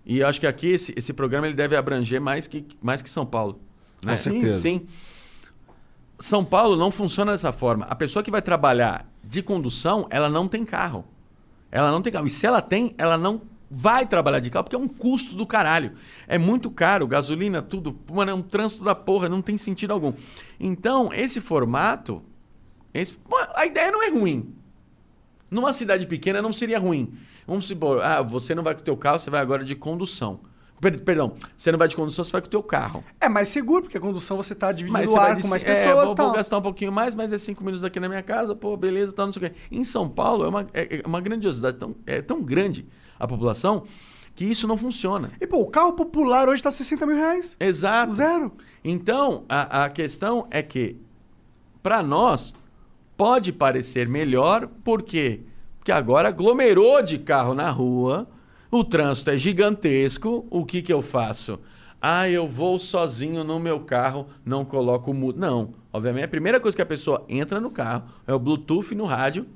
E 0.07 0.21
eu 0.21 0.29
acho 0.29 0.39
que 0.39 0.47
aqui 0.47 0.69
esse, 0.69 0.95
esse 0.97 1.13
programa 1.13 1.49
ele 1.49 1.57
deve 1.57 1.77
abranger 1.77 2.21
mais 2.21 2.47
que, 2.47 2.65
mais 2.81 3.03
que 3.03 3.11
São 3.11 3.27
Paulo. 3.27 3.61
né? 4.05 4.13
Com 4.13 4.17
certeza. 4.17 4.61
Sim. 4.61 4.85
São 6.19 6.45
Paulo 6.45 6.77
não 6.77 6.93
funciona 6.93 7.33
dessa 7.33 7.53
forma. 7.53 7.85
A 7.87 7.95
pessoa 7.95 8.23
que 8.23 8.31
vai 8.31 8.41
trabalhar 8.41 9.11
de 9.23 9.43
condução, 9.43 10.07
ela 10.09 10.31
não 10.31 10.47
tem 10.47 10.65
carro. 10.65 11.05
Ela 11.73 11.91
não 11.91 12.01
tem 12.01 12.13
carro. 12.13 12.27
E 12.27 12.31
se 12.31 12.47
ela 12.47 12.63
tem, 12.63 12.95
ela 12.97 13.19
não 13.19 13.43
vai 13.69 14.07
trabalhar 14.07 14.39
de 14.39 14.49
carro, 14.49 14.65
porque 14.65 14.77
é 14.77 14.79
um 14.79 14.89
custo 14.89 15.35
do 15.35 15.45
caralho. 15.45 15.93
É 16.29 16.39
muito 16.39 16.71
caro, 16.71 17.07
gasolina, 17.07 17.61
tudo. 17.61 17.99
Mano, 18.11 18.31
é 18.31 18.35
um 18.35 18.43
trânsito 18.43 18.85
da 18.85 18.95
porra, 18.95 19.29
não 19.29 19.43
tem 19.43 19.59
sentido 19.59 19.93
algum. 19.93 20.13
Então, 20.59 21.13
esse 21.13 21.41
formato. 21.41 22.23
Esse, 22.95 23.19
a 23.55 23.67
ideia 23.67 23.91
não 23.91 24.03
é 24.03 24.09
ruim. 24.09 24.55
Numa 25.51 25.73
cidade 25.73 26.07
pequena 26.07 26.41
não 26.41 26.53
seria 26.53 26.79
ruim. 26.79 27.13
Vamos 27.47 27.67
supor, 27.67 28.03
ah, 28.03 28.23
você 28.23 28.55
não 28.55 28.63
vai 28.63 28.75
com 28.75 28.81
o 28.81 28.85
teu 28.85 28.97
carro, 28.97 29.19
você 29.19 29.31
vai 29.31 29.41
agora 29.41 29.65
de 29.65 29.75
condução. 29.77 30.41
Per- 30.81 31.01
Perdão, 31.03 31.35
você 31.57 31.73
não 31.73 31.79
vai 31.79 31.89
de 31.89 31.97
condução, 31.97 32.23
você 32.25 32.33
vai 32.33 32.41
com 32.43 32.49
o 32.49 32.51
teu 32.51 32.63
carro. 32.63 33.03
É 33.21 33.29
mais 33.29 33.49
seguro, 33.49 33.83
porque 33.83 33.97
a 33.97 34.01
condução 34.01 34.37
você 34.37 34.55
tá 34.55 34.71
dividindo 34.73 34.93
Mas 34.93 35.11
o 35.11 35.17
ar 35.17 35.35
de 35.37 35.43
com 35.43 35.49
mais 35.49 35.63
é, 35.63 35.67
pessoas 35.67 36.05
vou, 36.05 36.13
e 36.13 36.17
tal. 36.17 36.27
vou 36.27 36.35
gastar 36.37 36.59
um 36.59 36.63
pouquinho 36.63 36.93
mais, 36.93 37.15
mas 37.15 37.33
é 37.33 37.39
cinco 37.39 37.65
minutos 37.65 37.83
aqui 37.85 37.99
na 37.99 38.09
minha 38.09 38.23
casa, 38.23 38.55
pô, 38.55 38.77
beleza, 38.77 39.13
tal, 39.13 39.27
não 39.27 39.33
sei 39.33 39.47
o 39.47 39.51
quê. 39.51 39.57
Em 39.71 39.85
São 39.85 40.09
Paulo 40.09 40.45
é 40.45 40.49
uma, 40.49 40.67
é, 40.75 40.97
é 40.99 41.03
uma 41.07 41.21
grandiosidade, 41.21 41.77
tão, 41.79 41.95
é 42.05 42.21
tão 42.21 42.43
grande 42.43 42.87
a 43.19 43.27
população 43.27 43.85
que 44.35 44.45
isso 44.45 44.69
não 44.69 44.77
funciona. 44.77 45.33
E, 45.41 45.47
pô, 45.47 45.63
o 45.63 45.67
carro 45.71 45.95
popular 45.95 46.47
hoje 46.47 46.63
tá 46.63 46.71
60 46.71 47.07
mil 47.07 47.17
reais. 47.17 47.57
Exato. 47.59 48.13
Zero. 48.13 48.53
Então, 48.85 49.47
a, 49.49 49.85
a 49.85 49.89
questão 49.89 50.47
é 50.51 50.63
que, 50.63 50.97
para 51.83 52.03
nós, 52.03 52.53
pode 53.17 53.51
parecer 53.51 54.07
melhor, 54.07 54.69
por 54.85 55.03
quê? 55.03 55.41
Porque 55.87 55.93
agora 55.93 56.31
aglomerou 56.31 57.01
de 57.01 57.17
carro 57.17 57.55
na 57.55 57.71
rua, 57.71 58.27
o 58.73 58.83
trânsito 58.83 59.31
é 59.31 59.37
gigantesco, 59.37 60.45
o 60.51 60.67
que, 60.67 60.83
que 60.83 60.93
eu 60.93 61.01
faço? 61.01 61.61
Ah, 62.03 62.29
eu 62.29 62.49
vou 62.49 62.77
sozinho 62.77 63.45
no 63.45 63.61
meu 63.61 63.79
carro, 63.79 64.27
não 64.45 64.65
coloco 64.65 65.13
o 65.13 65.15
mudo. 65.15 65.39
Não, 65.39 65.75
obviamente 65.93 66.25
a 66.25 66.29
primeira 66.29 66.59
coisa 66.59 66.75
que 66.77 66.83
a 66.83 66.87
pessoa 66.87 67.25
entra 67.29 67.61
no 67.61 67.71
carro 67.71 68.03
é 68.27 68.35
o 68.35 68.39
Bluetooth 68.41 68.97
no 68.97 69.05
rádio 69.05 69.47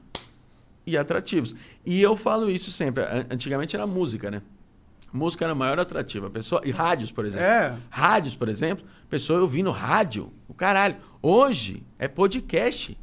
e 0.87 0.97
atrativos. 0.97 1.53
E 1.85 2.01
eu 2.01 2.15
falo 2.15 2.49
isso 2.49 2.71
sempre. 2.71 3.03
An- 3.03 3.27
Antigamente 3.29 3.75
era 3.75 3.85
música, 3.85 4.31
né? 4.31 4.41
Música 5.13 5.45
era 5.45 5.51
a 5.51 5.57
maior 5.57 5.81
atrativa. 5.81 6.29
A 6.29 6.31
pessoa, 6.31 6.63
e 6.65 6.71
rádios, 6.71 7.11
por 7.11 7.25
exemplo. 7.25 7.45
É. 7.49 7.77
Rádios, 7.91 8.37
por 8.37 8.49
exemplo, 8.49 8.85
pessoa 9.09 9.41
ouvindo 9.41 9.73
rádio, 9.73 10.33
o 10.47 10.55
caralho. 10.55 10.95
Hoje 11.21 11.83
é 11.99 12.07
podcast. 12.07 12.97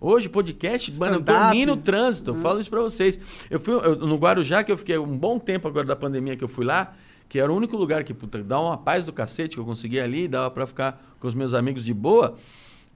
Hoje, 0.00 0.28
podcast, 0.28 0.92
mano, 0.92 1.20
domino 1.50 1.72
o 1.72 1.76
trânsito, 1.76 2.30
eu 2.32 2.34
falo 2.36 2.60
isso 2.60 2.68
pra 2.70 2.80
vocês. 2.82 3.18
Eu 3.50 3.58
fui 3.58 3.74
eu- 3.74 3.96
no 3.96 4.16
Guarujá, 4.16 4.62
que 4.62 4.70
eu 4.70 4.76
fiquei 4.76 4.98
um 4.98 5.16
bom 5.16 5.38
tempo 5.38 5.66
agora 5.66 5.86
da 5.86 5.96
pandemia 5.96 6.36
que 6.36 6.44
eu 6.44 6.48
fui 6.48 6.64
lá, 6.64 6.94
que 7.28 7.38
era 7.38 7.50
o 7.50 7.56
único 7.56 7.76
lugar 7.76 8.04
que, 8.04 8.12
puta, 8.12 8.42
dá 8.42 8.60
uma 8.60 8.76
paz 8.76 9.06
do 9.06 9.12
cacete 9.12 9.54
que 9.56 9.60
eu 9.60 9.64
consegui 9.64 9.98
ali, 9.98 10.28
dava 10.28 10.50
pra 10.50 10.66
ficar 10.66 11.02
com 11.18 11.26
os 11.26 11.34
meus 11.34 11.54
amigos 11.54 11.82
de 11.84 11.94
boa. 11.94 12.36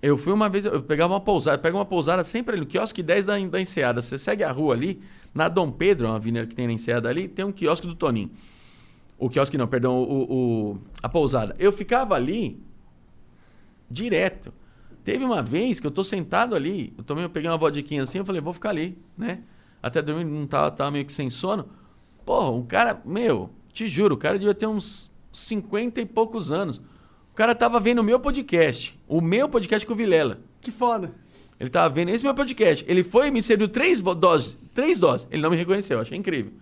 Eu 0.03 0.17
fui 0.17 0.33
uma 0.33 0.49
vez, 0.49 0.65
eu 0.65 0.83
pegava 0.83 1.13
uma 1.15 1.21
pousada, 1.21 1.59
pega 1.59 1.77
uma 1.77 1.85
pousada 1.85 2.23
sempre 2.23 2.53
ali 2.55 2.61
no 2.61 2.67
quiosque 2.67 3.03
10 3.03 3.27
da, 3.27 3.39
da 3.39 3.61
Enseada. 3.61 4.01
Você 4.01 4.17
segue 4.19 4.45
a 4.45 4.53
rua 4.53 4.75
ali, 4.75 5.01
na 5.35 5.49
Dom 5.49 5.71
Pedro, 5.71 6.07
uma 6.07 6.17
avenida 6.17 6.47
que 6.47 6.55
tem 6.55 6.67
na 6.67 6.73
Enseada 6.73 7.09
ali, 7.09 7.29
tem 7.29 7.45
um 7.45 7.53
quiosque 7.53 7.87
do 7.87 7.95
Toninho. 7.95 8.31
O 9.19 9.29
quiosque 9.29 9.59
não, 9.59 9.67
perdão, 9.67 9.99
o, 10.03 10.23
o- 10.73 10.79
a 11.03 11.09
pousada. 11.09 11.55
Eu 11.59 11.73
ficava 11.73 12.15
ali 12.15 12.59
direto. 13.91 14.53
Teve 15.11 15.25
uma 15.25 15.43
vez 15.43 15.81
que 15.81 15.87
eu 15.89 15.91
tô 15.91 16.05
sentado 16.05 16.55
ali, 16.55 16.95
eu 16.97 17.03
tomei, 17.03 17.25
eu 17.25 17.29
peguei 17.29 17.51
uma 17.51 17.59
vodquinha 17.59 18.05
assim, 18.05 18.19
eu 18.19 18.25
falei, 18.25 18.41
vou 18.41 18.53
ficar 18.53 18.71
ali, 18.71 18.97
né? 19.19 19.41
Até 19.83 20.01
dormir, 20.01 20.25
não 20.25 20.47
tava, 20.47 20.71
tava 20.71 20.93
meio 20.93 21.05
que 21.05 21.13
sem 21.13 21.29
sono. 21.29 21.69
Porra, 22.25 22.51
o 22.51 22.63
cara, 22.63 23.03
meu, 23.05 23.51
te 23.73 23.89
juro, 23.89 24.15
o 24.15 24.17
cara 24.17 24.39
devia 24.39 24.55
ter 24.55 24.69
uns 24.69 25.11
50 25.33 26.01
e 26.01 26.07
poucos 26.07 26.53
anos. 26.53 26.77
O 26.77 27.35
cara 27.35 27.57
tava 27.57 27.81
vendo 27.81 27.99
o 27.99 28.05
meu 28.05 28.21
podcast, 28.21 28.97
o 29.09 29.21
meu 29.21 29.49
podcast 29.49 29.85
com 29.85 29.95
o 29.95 29.97
Vilela. 29.97 30.39
Que 30.61 30.71
foda. 30.71 31.13
Ele 31.59 31.71
tava 31.71 31.93
vendo 31.93 32.11
esse 32.11 32.23
meu 32.23 32.33
podcast. 32.33 32.85
Ele 32.87 33.03
foi 33.03 33.27
e 33.27 33.31
me 33.33 33.43
serviu 33.43 33.67
três 33.67 34.01
doses. 34.01 34.57
Três 34.73 34.97
doses. 34.97 35.27
Ele 35.29 35.43
não 35.43 35.51
me 35.51 35.57
reconheceu. 35.57 35.99
Achei 35.99 36.17
incrível. 36.17 36.53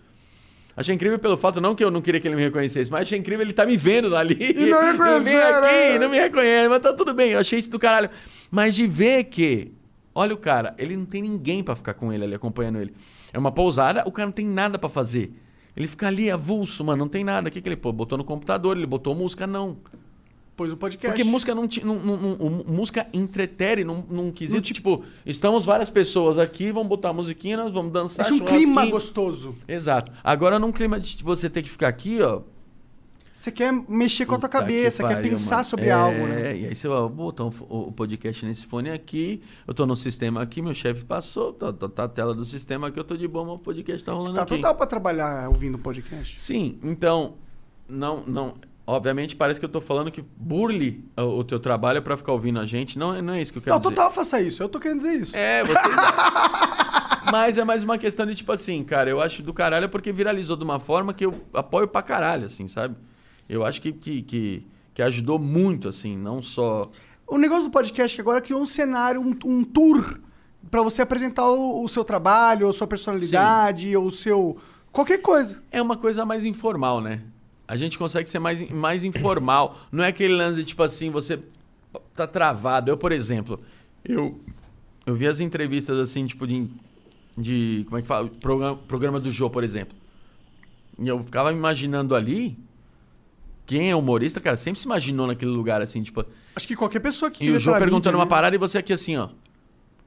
Achei 0.78 0.94
incrível 0.94 1.18
pelo 1.18 1.36
fato, 1.36 1.60
não 1.60 1.74
que 1.74 1.82
eu 1.82 1.90
não 1.90 2.00
queria 2.00 2.20
que 2.20 2.28
ele 2.28 2.36
me 2.36 2.42
reconhecesse, 2.42 2.88
mas 2.88 3.02
achei 3.02 3.18
incrível 3.18 3.44
ele 3.44 3.52
tá 3.52 3.66
me 3.66 3.76
vendo 3.76 4.14
ali. 4.14 4.36
E 4.40 4.66
não 4.66 4.78
vem 4.80 4.92
reconhecer, 4.92 5.42
aqui, 5.42 5.66
né? 5.66 5.98
não 5.98 6.08
me 6.08 6.16
reconhece, 6.16 6.68
mas 6.68 6.80
tá 6.80 6.92
tudo 6.92 7.12
bem. 7.12 7.32
Eu 7.32 7.40
achei 7.40 7.58
isso 7.58 7.68
do 7.68 7.80
caralho. 7.80 8.08
Mas 8.48 8.76
de 8.76 8.86
ver 8.86 9.24
que, 9.24 9.72
olha 10.14 10.32
o 10.32 10.36
cara, 10.36 10.76
ele 10.78 10.96
não 10.96 11.04
tem 11.04 11.20
ninguém 11.20 11.64
pra 11.64 11.74
ficar 11.74 11.94
com 11.94 12.12
ele 12.12 12.22
ali, 12.22 12.34
acompanhando 12.36 12.78
ele. 12.78 12.94
É 13.32 13.38
uma 13.40 13.50
pousada, 13.50 14.04
o 14.06 14.12
cara 14.12 14.26
não 14.26 14.32
tem 14.32 14.46
nada 14.46 14.78
pra 14.78 14.88
fazer. 14.88 15.32
Ele 15.76 15.88
fica 15.88 16.06
ali 16.06 16.30
avulso, 16.30 16.84
mano, 16.84 17.00
não 17.00 17.08
tem 17.08 17.24
nada. 17.24 17.48
O 17.48 17.50
que, 17.50 17.60
que 17.60 17.68
ele 17.68 17.76
pô, 17.76 17.90
botou 17.90 18.16
no 18.16 18.22
computador? 18.22 18.76
Ele 18.76 18.86
botou 18.86 19.16
música? 19.16 19.48
Não. 19.48 19.78
Pôs 20.58 20.72
um 20.72 20.76
podcast. 20.76 21.06
Porque 21.16 21.22
música 21.22 21.54
não, 21.54 21.68
ti- 21.68 21.84
não, 21.84 21.94
não- 21.94 22.16
não- 22.16 22.32
o- 22.32 22.64
música 22.70 23.06
entretere 23.12 23.84
num, 23.84 24.02
num 24.10 24.30
quesito, 24.32 24.60
tipo, 24.74 25.04
estamos 25.24 25.64
várias 25.64 25.88
pessoas 25.88 26.36
aqui, 26.36 26.72
vamos 26.72 26.88
botar 26.88 27.12
musiquinha, 27.12 27.56
nós 27.56 27.70
vamos 27.70 27.92
dançar, 27.92 28.26
Deixa 28.28 28.42
um 28.42 28.44
clima 28.44 28.84
gostoso. 28.86 29.54
Exato. 29.68 30.10
Agora, 30.22 30.58
num 30.58 30.72
clima 30.72 30.98
de 30.98 31.22
você 31.22 31.48
ter 31.48 31.62
que 31.62 31.70
ficar 31.70 31.86
aqui, 31.86 32.20
ó. 32.20 32.40
Você 33.32 33.52
quer 33.52 33.72
mexer 33.88 34.26
com 34.26 34.34
a 34.34 34.38
tua 34.38 34.48
cabeça, 34.48 35.04
que 35.04 35.08
quer 35.10 35.14
pariu, 35.14 35.30
pensar 35.30 35.56
mano. 35.58 35.68
sobre 35.68 35.86
É, 35.86 35.92
algo, 35.92 36.26
né? 36.26 36.56
E 36.58 36.66
aí 36.66 36.74
você 36.74 36.88
vai, 36.88 37.08
botar 37.08 37.44
um 37.44 37.52
o, 37.68 37.86
o 37.86 37.92
podcast 37.92 38.44
nesse 38.44 38.66
fone 38.66 38.90
aqui, 38.90 39.40
eu 39.64 39.72
tô 39.72 39.86
no 39.86 39.94
sistema 39.94 40.42
aqui, 40.42 40.60
meu 40.60 40.74
chefe 40.74 41.04
passou, 41.04 41.52
tá, 41.52 41.72
tá- 41.72 41.88
tá 41.88 42.02
a 42.02 42.08
tela 42.08 42.34
do 42.34 42.44
sistema 42.44 42.88
aqui, 42.88 42.98
eu 42.98 43.04
tô 43.04 43.16
de 43.16 43.28
boa, 43.28 43.44
meu 43.44 43.56
podcast 43.56 44.04
tá 44.04 44.12
rolando 44.12 44.34
Tá 44.34 44.42
aqui. 44.42 44.56
total 44.56 44.74
pra 44.74 44.86
trabalhar 44.88 45.48
ouvindo 45.50 45.78
podcast. 45.78 46.40
Sim, 46.40 46.80
então, 46.82 47.34
não, 47.88 48.24
não, 48.26 48.54
obviamente 48.88 49.36
parece 49.36 49.60
que 49.60 49.66
eu 49.66 49.68
tô 49.68 49.82
falando 49.82 50.10
que 50.10 50.24
burle 50.34 51.04
o, 51.14 51.44
teu 51.44 51.60
trabalho 51.60 52.00
pra 52.00 52.16
ficar 52.16 52.32
ouvindo 52.32 52.58
a 52.58 52.64
gente, 52.64 52.98
não, 52.98 53.14
é- 53.14 53.20
não 53.20 53.34
é 53.34 53.42
isso 53.42 53.52
que 53.52 53.58
eu 53.58 53.62
quero 53.62 53.74
Não, 53.76 53.80
dizer. 53.82 53.94
total 53.94 54.10
faça 54.10 54.40
isso. 54.40 54.62
Eu 54.62 54.68
tô 54.68 54.80
querendo 54.80 54.98
dizer 55.00 55.20
isso. 55.20 55.36
É, 55.36 55.62
você. 55.62 55.88
Mas 57.30 57.58
é 57.58 57.64
mais 57.64 57.84
uma 57.84 57.98
questão 57.98 58.24
de 58.24 58.34
tipo 58.34 58.50
assim, 58.50 58.82
cara, 58.82 59.10
eu 59.10 59.20
acho 59.20 59.42
do 59.42 59.52
caralho 59.52 59.90
porque 59.90 60.10
viralizou 60.10 60.56
de 60.56 60.64
uma 60.64 60.80
forma 60.80 61.12
que 61.12 61.26
eu 61.26 61.44
apoio 61.52 61.86
pra 61.86 62.00
caralho, 62.00 62.46
assim, 62.46 62.66
sabe? 62.66 62.96
Eu 63.46 63.62
acho 63.62 63.82
que, 63.82 63.92
que, 63.92 64.22
que, 64.22 64.66
que 64.94 65.02
ajudou 65.02 65.38
muito, 65.38 65.86
assim, 65.88 66.16
não 66.16 66.42
só. 66.42 66.90
O 67.26 67.36
negócio 67.36 67.64
do 67.64 67.70
podcast 67.70 68.16
que 68.16 68.20
agora 68.22 68.40
criou 68.40 68.62
um 68.62 68.66
cenário, 68.66 69.20
um, 69.20 69.36
um 69.44 69.62
tour 69.64 70.18
pra 70.70 70.80
você 70.80 71.02
apresentar 71.02 71.46
o, 71.50 71.84
o 71.84 71.88
seu 71.88 72.04
trabalho, 72.04 72.66
ou 72.66 72.72
sua 72.72 72.86
personalidade, 72.86 73.94
ou 73.94 74.06
o 74.06 74.10
seu. 74.10 74.56
qualquer 74.90 75.18
coisa. 75.18 75.62
É 75.70 75.82
uma 75.82 75.96
coisa 75.98 76.24
mais 76.24 76.46
informal, 76.46 77.02
né? 77.02 77.20
A 77.68 77.76
gente 77.76 77.98
consegue 77.98 78.28
ser 78.30 78.38
mais, 78.38 78.68
mais 78.70 79.04
informal. 79.04 79.78
Não 79.92 80.02
é 80.02 80.08
aquele 80.08 80.34
lance 80.34 80.56
de 80.56 80.64
tipo 80.64 80.82
assim, 80.82 81.10
você 81.10 81.38
tá 82.16 82.26
travado. 82.26 82.90
Eu, 82.90 82.96
por 82.96 83.12
exemplo, 83.12 83.60
eu, 84.02 84.40
eu 85.04 85.14
vi 85.14 85.26
as 85.26 85.38
entrevistas 85.38 85.98
assim, 85.98 86.24
tipo, 86.24 86.46
de. 86.46 86.66
de 87.36 87.84
como 87.84 87.98
é 87.98 88.02
que 88.02 88.08
fala? 88.08 88.28
Programa, 88.40 88.76
programa 88.76 89.20
do 89.20 89.30
Jô, 89.30 89.50
por 89.50 89.62
exemplo. 89.62 89.94
E 90.98 91.06
eu 91.06 91.22
ficava 91.22 91.52
me 91.52 91.58
imaginando 91.58 92.14
ali. 92.14 92.58
Quem 93.66 93.90
é 93.90 93.94
humorista, 93.94 94.40
cara, 94.40 94.56
sempre 94.56 94.80
se 94.80 94.86
imaginou 94.86 95.26
naquele 95.26 95.50
lugar 95.50 95.82
assim, 95.82 96.02
tipo. 96.02 96.24
Acho 96.56 96.66
que 96.66 96.74
qualquer 96.74 97.00
pessoa 97.00 97.30
que 97.30 97.44
E 97.44 97.50
o 97.50 97.60
Jô 97.60 97.70
pra 97.70 97.80
perguntando 97.80 98.16
uma 98.16 98.24
né? 98.24 98.30
parada 98.30 98.56
e 98.56 98.58
você 98.58 98.78
aqui 98.78 98.94
assim, 98.94 99.16
ó. 99.18 99.28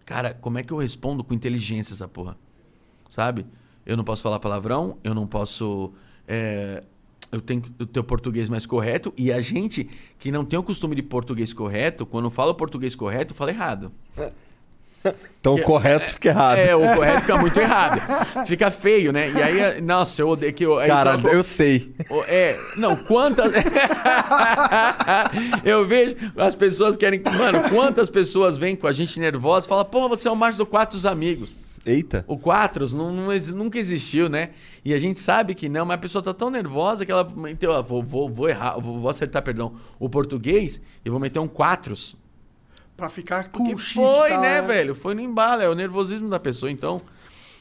Cara, 0.04 0.34
como 0.34 0.58
é 0.58 0.64
que 0.64 0.74
eu 0.74 0.78
respondo 0.78 1.24
com 1.24 1.32
inteligência 1.32 1.94
essa 1.94 2.08
porra? 2.08 2.36
Sabe? 3.08 3.46
Eu 3.86 3.96
não 3.96 4.04
posso 4.04 4.24
falar 4.24 4.40
palavrão, 4.40 4.98
eu 5.04 5.14
não 5.14 5.28
posso. 5.28 5.94
é, 6.28 6.84
eu 7.32 7.42
tenho 7.42 7.62
que 7.62 7.86
ter 7.86 8.00
o 8.00 8.04
português 8.04 8.50
mais 8.50 8.66
correto. 8.66 9.14
E 9.18 9.32
a 9.32 9.42
gente 9.42 9.90
que 10.20 10.32
não 10.32 10.46
tem 10.46 10.58
o 10.60 10.64
costume 10.64 10.96
de 10.96 11.02
português 11.04 11.54
correto, 11.54 12.06
quando 12.06 12.30
fala 12.30 12.52
o 12.52 12.56
português 12.56 12.96
correto, 12.96 13.34
fala 13.34 13.52
errado. 13.52 13.92
Então 15.40 15.56
o 15.56 15.64
correto 15.64 16.12
fica 16.12 16.30
errado. 16.30 16.58
É, 16.60 16.76
o 16.76 16.96
correto 16.96 17.22
fica 17.22 17.38
muito 17.38 17.60
errado. 17.60 18.46
Fica 18.46 18.70
feio, 18.70 19.12
né? 19.12 19.32
E 19.32 19.42
aí, 19.42 19.82
nossa, 19.82 20.22
eu 20.22 20.30
odeio 20.30 20.54
que 20.54 20.64
eu. 20.64 20.76
Cara, 20.86 21.18
troca- 21.18 21.36
eu 21.36 21.42
sei. 21.42 21.92
É, 22.28 22.60
não, 22.78 22.96
quantas. 22.96 23.52
eu 25.66 25.88
vejo 25.88 26.16
as 26.38 26.54
pessoas 26.54 26.96
querem. 26.96 27.20
Mano, 27.36 27.68
quantas 27.70 28.10
pessoas 28.10 28.60
vêm 28.60 28.76
com 28.76 28.86
a 28.86 28.92
gente 28.92 29.20
nervosa 29.20 29.66
e 29.66 29.70
falam, 29.70 29.86
pô, 29.86 30.08
você 30.08 30.28
é 30.28 30.32
o 30.32 30.36
macho 30.36 30.60
do 30.60 30.66
quatro 30.68 30.96
dos 30.96 31.06
amigos. 31.08 31.58
Eita. 31.86 32.24
O 32.28 32.38
Quatros 32.38 32.94
não, 32.94 33.12
não 33.12 33.30
nunca 33.56 33.80
existiu, 33.80 34.30
né? 34.30 34.52
E 34.86 34.94
a 34.94 35.00
gente 35.00 35.20
sabe 35.20 35.56
que 35.56 35.68
não, 35.68 35.86
mas 35.86 35.96
a 35.96 35.98
pessoa 35.98 36.24
tá 36.24 36.34
tão 36.34 36.50
nervosa 36.50 37.06
que 37.06 37.12
ela 37.12 37.28
meteu, 37.36 37.74
ah, 37.74 37.82
vou, 37.82 38.04
vou, 38.04 38.30
vou 38.30 38.48
errar, 38.48 38.78
vou, 38.80 39.00
vou 39.00 39.10
acertar, 39.10 39.42
perdão, 39.42 39.74
o 40.00 40.08
português 40.08 40.80
e 41.04 41.10
vou 41.10 41.20
meter 41.20 41.40
um 41.40 41.48
Quatros. 41.48 42.16
Pra 42.96 43.10
ficar 43.10 43.50
Porque 43.50 43.72
com 43.72 43.78
chique 43.80 43.96
foi, 43.96 44.38
né, 44.38 44.62
velho? 44.62 44.94
Foi 44.94 45.16
no 45.16 45.22
embalo, 45.22 45.62
é 45.62 45.70
o 45.70 45.74
nervosismo 45.74 46.30
da 46.30 46.40
pessoa. 46.40 46.72
Então, 46.72 47.02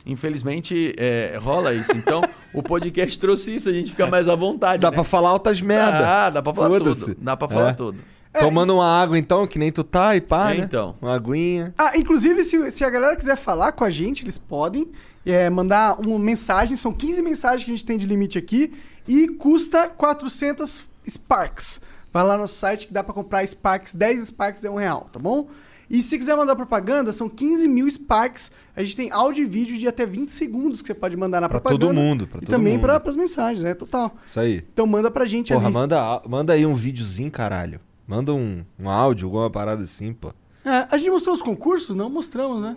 infelizmente, 0.05 0.95
é, 0.99 1.39
rola 1.41 1.73
isso. 1.73 1.93
Então, 1.97 2.21
o 2.53 2.63
podcast 2.63 3.19
trouxe 3.19 3.55
isso, 3.55 3.69
a 3.69 3.73
gente 3.73 3.91
fica 3.91 4.07
mais 4.07 4.29
à 4.29 4.35
vontade. 4.35 4.83
Dá 4.83 4.91
né? 4.91 4.95
pra 4.97 5.05
falar 5.05 5.31
altas 5.31 5.63
merda. 5.63 6.27
Ah, 6.27 6.31
dá 6.31 6.43
pra 6.43 6.53
falar 6.53 6.79
tudo. 6.79 7.17
Dá 7.19 7.37
pra 7.37 7.49
falar 7.49 7.71
É. 7.71 7.73
tudo. 7.73 8.03
Tomando 8.39 8.75
uma 8.75 8.87
água 8.87 9.19
então, 9.19 9.47
que 9.47 9.59
nem 9.59 9.73
tu 9.73 9.83
tá 9.83 10.15
e 10.15 10.21
pá, 10.21 10.53
É, 10.53 10.59
né? 10.59 10.65
então. 10.65 10.95
Uma 11.03 11.15
aguinha. 11.15 11.75
Ah, 11.77 11.97
inclusive, 11.99 12.45
se, 12.45 12.71
se 12.71 12.85
a 12.85 12.91
galera 12.91 13.17
quiser 13.17 13.37
falar 13.37 13.73
com 13.73 13.83
a 13.83 13.91
gente, 13.91 14.23
eles 14.23 14.39
podem 14.39 14.89
é, 15.27 15.51
mandar 15.51 15.99
uma 16.01 16.19
mensagem. 16.19 16.77
São 16.77 16.93
15 16.93 17.23
mensagens 17.23 17.65
que 17.65 17.71
a 17.71 17.75
gente 17.75 17.85
tem 17.85 17.99
de 17.99 18.07
limite 18.07 18.39
aqui. 18.39 18.73
E 19.09 19.27
custa 19.29 19.89
400 19.89 20.83
Sparks. 21.09 21.81
Vai 22.13 22.25
lá 22.25 22.37
no 22.39 22.47
site 22.47 22.87
que 22.87 22.93
dá 22.93 23.03
pra 23.03 23.13
comprar 23.13 23.45
Sparks. 23.47 23.95
10 23.95 24.27
Sparks 24.29 24.65
é 24.65 24.71
um 24.71 24.77
real, 24.77 25.09
tá 25.13 25.19
bom? 25.19 25.49
E 25.89 26.01
se 26.01 26.17
quiser 26.17 26.37
mandar 26.37 26.55
propaganda, 26.55 27.11
são 27.13 27.29
15 27.29 27.67
mil 27.67 27.91
Sparks. 27.91 28.53
A 28.77 28.83
gente 28.85 28.95
tem 28.97 29.11
áudio 29.11 29.43
e 29.43 29.47
vídeo 29.47 29.77
de 29.77 29.89
até 29.89 30.07
20 30.07 30.29
segundos 30.31 30.81
que 30.83 30.87
você 30.87 30.95
pode 30.95 31.17
mandar 31.17 31.41
na 31.41 31.49
Pra 31.49 31.61
propaganda. 31.61 31.87
todo 31.93 31.97
mundo, 31.97 32.29
pra 32.29 32.39
e 32.39 32.41
todo 32.43 32.51
também 32.51 32.75
mundo. 32.75 32.83
para 32.83 33.03
as 33.11 33.17
mensagens, 33.17 33.65
né? 33.65 33.75
Total. 33.75 34.15
Isso 34.25 34.39
aí. 34.39 34.65
Então 34.73 34.87
manda 34.87 35.11
pra 35.11 35.27
gente 35.27 35.53
Porra, 35.53 35.65
ali. 35.67 35.75
manda, 35.75 36.23
manda 36.29 36.53
aí 36.53 36.65
um 36.65 36.75
videozinho, 36.75 37.29
caralho. 37.31 37.81
Manda 38.11 38.35
um, 38.35 38.65
um 38.77 38.91
áudio, 38.91 39.29
alguma 39.29 39.49
parada 39.49 39.85
assim, 39.85 40.13
pô. 40.13 40.33
É, 40.65 40.85
a 40.91 40.99
gente 40.99 41.11
mostrou 41.11 41.33
os 41.33 41.41
concursos? 41.41 41.95
Não 41.95 42.11
mostramos, 42.11 42.61
né? 42.61 42.77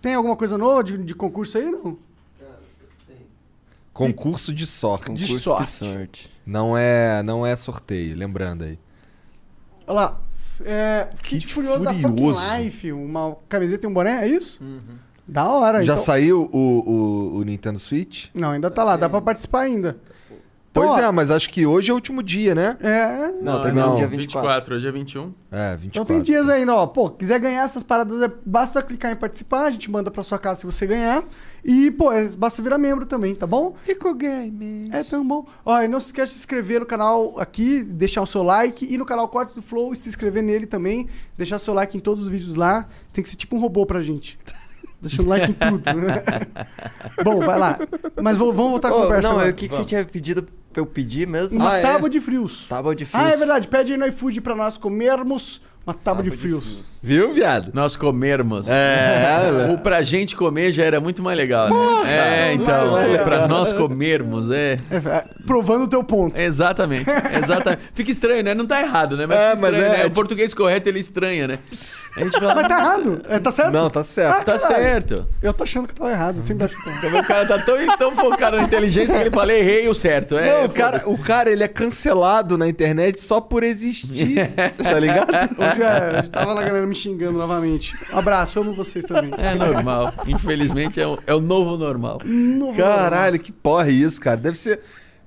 Tem 0.00 0.14
alguma 0.14 0.36
coisa 0.36 0.56
nova 0.56 0.84
de, 0.84 0.96
de 0.98 1.16
concurso 1.16 1.58
aí, 1.58 1.68
não? 1.68 1.98
Concurso 3.92 4.54
de 4.54 4.64
sorte. 4.64 5.12
De 5.14 5.22
Concurso 5.24 5.40
sorte. 5.42 5.66
de 5.66 5.72
sorte. 5.72 6.30
Não 6.46 6.78
é, 6.78 7.24
não 7.24 7.44
é 7.44 7.56
sorteio, 7.56 8.16
lembrando 8.16 8.62
aí. 8.62 8.78
Olha 9.84 9.94
lá. 9.96 10.20
É, 10.64 11.08
kit 11.24 11.40
Kit 11.40 11.52
Furioso, 11.52 11.82
da 11.82 11.92
Furioso. 11.92 12.40
Fucking 12.40 12.62
Life. 12.62 12.92
Uma 12.92 13.36
camiseta 13.48 13.84
e 13.84 13.90
um 13.90 13.92
boné, 13.92 14.26
é 14.26 14.28
isso? 14.28 14.60
Da 15.26 15.48
hora. 15.48 15.82
Já 15.82 15.94
então- 15.94 16.04
saiu 16.04 16.48
o, 16.52 16.58
o, 16.58 17.36
o 17.38 17.42
Nintendo 17.42 17.80
Switch? 17.80 18.28
Não, 18.32 18.52
ainda 18.52 18.70
tá 18.70 18.84
lá. 18.84 18.96
Dá 18.96 19.08
pra 19.08 19.20
participar 19.20 19.62
ainda. 19.62 19.98
Pois 20.80 20.92
Então, 20.92 21.04
ó, 21.04 21.08
é, 21.08 21.12
mas 21.12 21.30
acho 21.30 21.48
que 21.50 21.64
hoje 21.66 21.90
é 21.90 21.92
o 21.92 21.96
último 21.96 22.22
dia, 22.22 22.54
né? 22.54 22.76
É... 22.80 23.32
Não, 23.42 23.60
terminou 23.60 23.86
não. 23.86 23.92
no 23.94 23.98
dia 23.98 24.06
24. 24.06 24.74
hoje 24.74 24.86
é 24.86 24.92
21. 24.92 25.32
É, 25.50 25.68
Então 25.72 25.78
24. 25.78 26.14
tem 26.14 26.22
dias 26.22 26.48
ainda, 26.48 26.74
ó. 26.74 26.86
Pô, 26.86 27.08
quiser 27.10 27.40
ganhar 27.40 27.62
essas 27.64 27.82
paradas, 27.82 28.20
é- 28.22 28.30
basta 28.44 28.82
clicar 28.82 29.10
em 29.12 29.16
participar, 29.16 29.64
a 29.64 29.70
gente 29.70 29.90
manda 29.90 30.10
pra 30.10 30.22
sua 30.22 30.38
casa 30.38 30.60
se 30.60 30.66
você 30.66 30.86
ganhar. 30.86 31.24
E, 31.64 31.90
pô, 31.90 32.12
é- 32.12 32.28
basta 32.28 32.60
virar 32.62 32.78
membro 32.78 33.06
também, 33.06 33.34
tá 33.34 33.46
bom? 33.46 33.74
Rico 33.84 34.14
Games. 34.14 34.90
É 34.92 35.02
tão 35.02 35.26
bom. 35.26 35.46
Ó, 35.64 35.80
e 35.82 35.88
não 35.88 35.98
se 35.98 36.06
esquece 36.06 36.28
de 36.28 36.34
se 36.34 36.40
inscrever 36.40 36.80
no 36.80 36.86
canal 36.86 37.34
aqui, 37.38 37.82
deixar 37.82 38.22
o 38.22 38.26
seu 38.26 38.42
like 38.42 38.86
e 38.92 38.98
no 38.98 39.04
canal 39.06 39.28
Cortes 39.28 39.54
do 39.54 39.62
Flow 39.62 39.92
e 39.92 39.96
se 39.96 40.08
inscrever 40.08 40.42
nele 40.42 40.66
também. 40.66 41.08
Deixar 41.36 41.58
seu 41.58 41.72
like 41.74 41.96
em 41.96 42.00
todos 42.00 42.24
os 42.24 42.30
vídeos 42.30 42.54
lá. 42.54 42.86
Você 43.06 43.14
tem 43.14 43.24
que 43.24 43.30
ser 43.30 43.36
tipo 43.36 43.56
um 43.56 43.60
robô 43.60 43.86
pra 43.86 44.00
gente. 44.02 44.38
Deixando 45.00 45.28
like 45.28 45.50
em 45.50 45.54
tudo. 45.54 45.82
bom, 47.22 47.40
vai 47.40 47.58
lá. 47.58 47.78
Mas 48.22 48.36
vou- 48.36 48.52
vamos 48.52 48.70
voltar 48.72 48.88
a 48.88 48.94
Ô, 48.96 49.02
conversa. 49.02 49.28
não, 49.28 49.36
agora. 49.36 49.50
o 49.50 49.54
que, 49.54 49.68
que 49.68 49.74
você 49.74 49.84
tinha 49.84 50.04
pedido 50.04 50.48
eu 50.80 50.86
pedir 50.86 51.26
mesmo? 51.26 51.58
Uma 51.58 51.72
Ah, 51.72 51.76
é? 51.78 51.82
tábua 51.82 52.08
de 52.10 52.20
frios. 52.20 52.66
Tábua 52.68 52.94
de 52.94 53.04
fios. 53.04 53.22
Ah, 53.22 53.30
é 53.30 53.36
verdade. 53.36 53.68
Pede 53.68 53.92
aí 53.92 53.98
no 53.98 54.06
iFood 54.06 54.40
pra 54.40 54.54
nós 54.54 54.76
comermos 54.78 55.60
uma 55.86 55.94
tábua, 55.94 56.22
de 56.22 56.30
frios. 56.30 56.78
Viu, 57.02 57.32
viado? 57.32 57.70
Nós 57.72 57.94
comermos. 57.96 58.66
É, 58.76 59.72
O 59.72 59.78
pra 59.78 60.02
gente 60.02 60.34
comer 60.34 60.72
já 60.72 60.84
era 60.84 61.00
muito 61.00 61.22
mais 61.22 61.36
legal, 61.36 61.68
né? 61.68 62.48
É, 62.48 62.52
então, 62.54 62.92
vai, 62.92 63.22
pra 63.22 63.46
nós 63.46 63.72
comermos, 63.72 64.50
é. 64.50 64.76
É, 64.90 64.96
é, 64.96 65.24
provando 65.46 65.84
o 65.84 65.88
teu 65.88 66.02
ponto. 66.02 66.38
Exatamente, 66.40 67.06
exatamente. 67.42 67.82
Fica 67.94 68.10
estranho, 68.10 68.42
né? 68.42 68.54
Não 68.54 68.66
tá 68.66 68.80
errado, 68.80 69.16
né? 69.16 69.26
Mas 69.26 69.38
É, 69.38 69.50
fica 69.56 69.60
mas 69.62 69.72
estranho, 69.74 69.84
é, 69.94 69.96
né? 69.98 70.02
é 70.04 70.06
O 70.06 70.10
português 70.10 70.52
correto, 70.54 70.88
ele 70.88 70.98
estranha, 70.98 71.46
né? 71.46 71.58
A 72.16 72.20
gente 72.20 72.38
fala, 72.38 72.54
Mas 72.54 72.68
tá 72.68 72.78
errado. 72.78 73.20
É, 73.28 73.38
tá 73.38 73.50
certo? 73.50 73.72
Não, 73.72 73.90
tá 73.90 74.02
certo. 74.02 74.44
tá 74.44 74.58
caralho. 74.58 74.60
certo. 74.82 75.26
Eu 75.42 75.52
tô 75.52 75.64
achando 75.64 75.86
que 75.86 75.94
tava 75.94 76.10
errado. 76.10 76.40
Sempre 76.40 76.64
acho 76.66 76.76
que. 76.82 77.06
O 77.06 77.24
cara 77.24 77.46
tá 77.46 77.58
tão, 77.58 77.76
tão 77.96 78.12
focado 78.12 78.56
na 78.56 78.62
inteligência 78.62 79.16
que 79.16 79.24
ele 79.24 79.30
fala, 79.30 79.52
errei 79.52 79.86
o 79.88 79.94
certo. 79.94 80.36
É, 80.38 80.50
Não, 80.60 80.64
o 80.66 80.70
cara, 80.70 81.02
o 81.06 81.18
cara, 81.18 81.50
ele 81.50 81.62
é 81.62 81.68
cancelado 81.68 82.56
na 82.56 82.66
internet 82.68 83.20
só 83.22 83.40
por 83.40 83.62
existir, 83.62 84.34
tá 84.82 84.98
ligado? 84.98 85.26
Hoje, 85.76 85.82
é, 86.16 86.18
hoje 86.20 86.30
tava 86.30 86.54
lá 86.54 86.62
a 86.62 86.64
galera 86.64 86.86
me 86.86 86.94
xingando 86.94 87.38
novamente. 87.38 87.94
Um 88.12 88.18
abraço, 88.18 88.58
amo 88.58 88.72
vocês 88.72 89.04
também. 89.04 89.32
É 89.36 89.54
normal. 89.54 90.12
Infelizmente 90.26 91.00
é 91.00 91.06
o, 91.06 91.18
é 91.26 91.34
o 91.34 91.40
novo 91.40 91.76
normal. 91.76 92.20
Novo 92.24 92.76
Caralho, 92.76 93.38
que 93.38 93.52
porra 93.52 93.88
é 93.88 93.92
isso, 93.92 94.20
cara? 94.20 94.36
Deve 94.38 94.56
ser... 94.56 94.80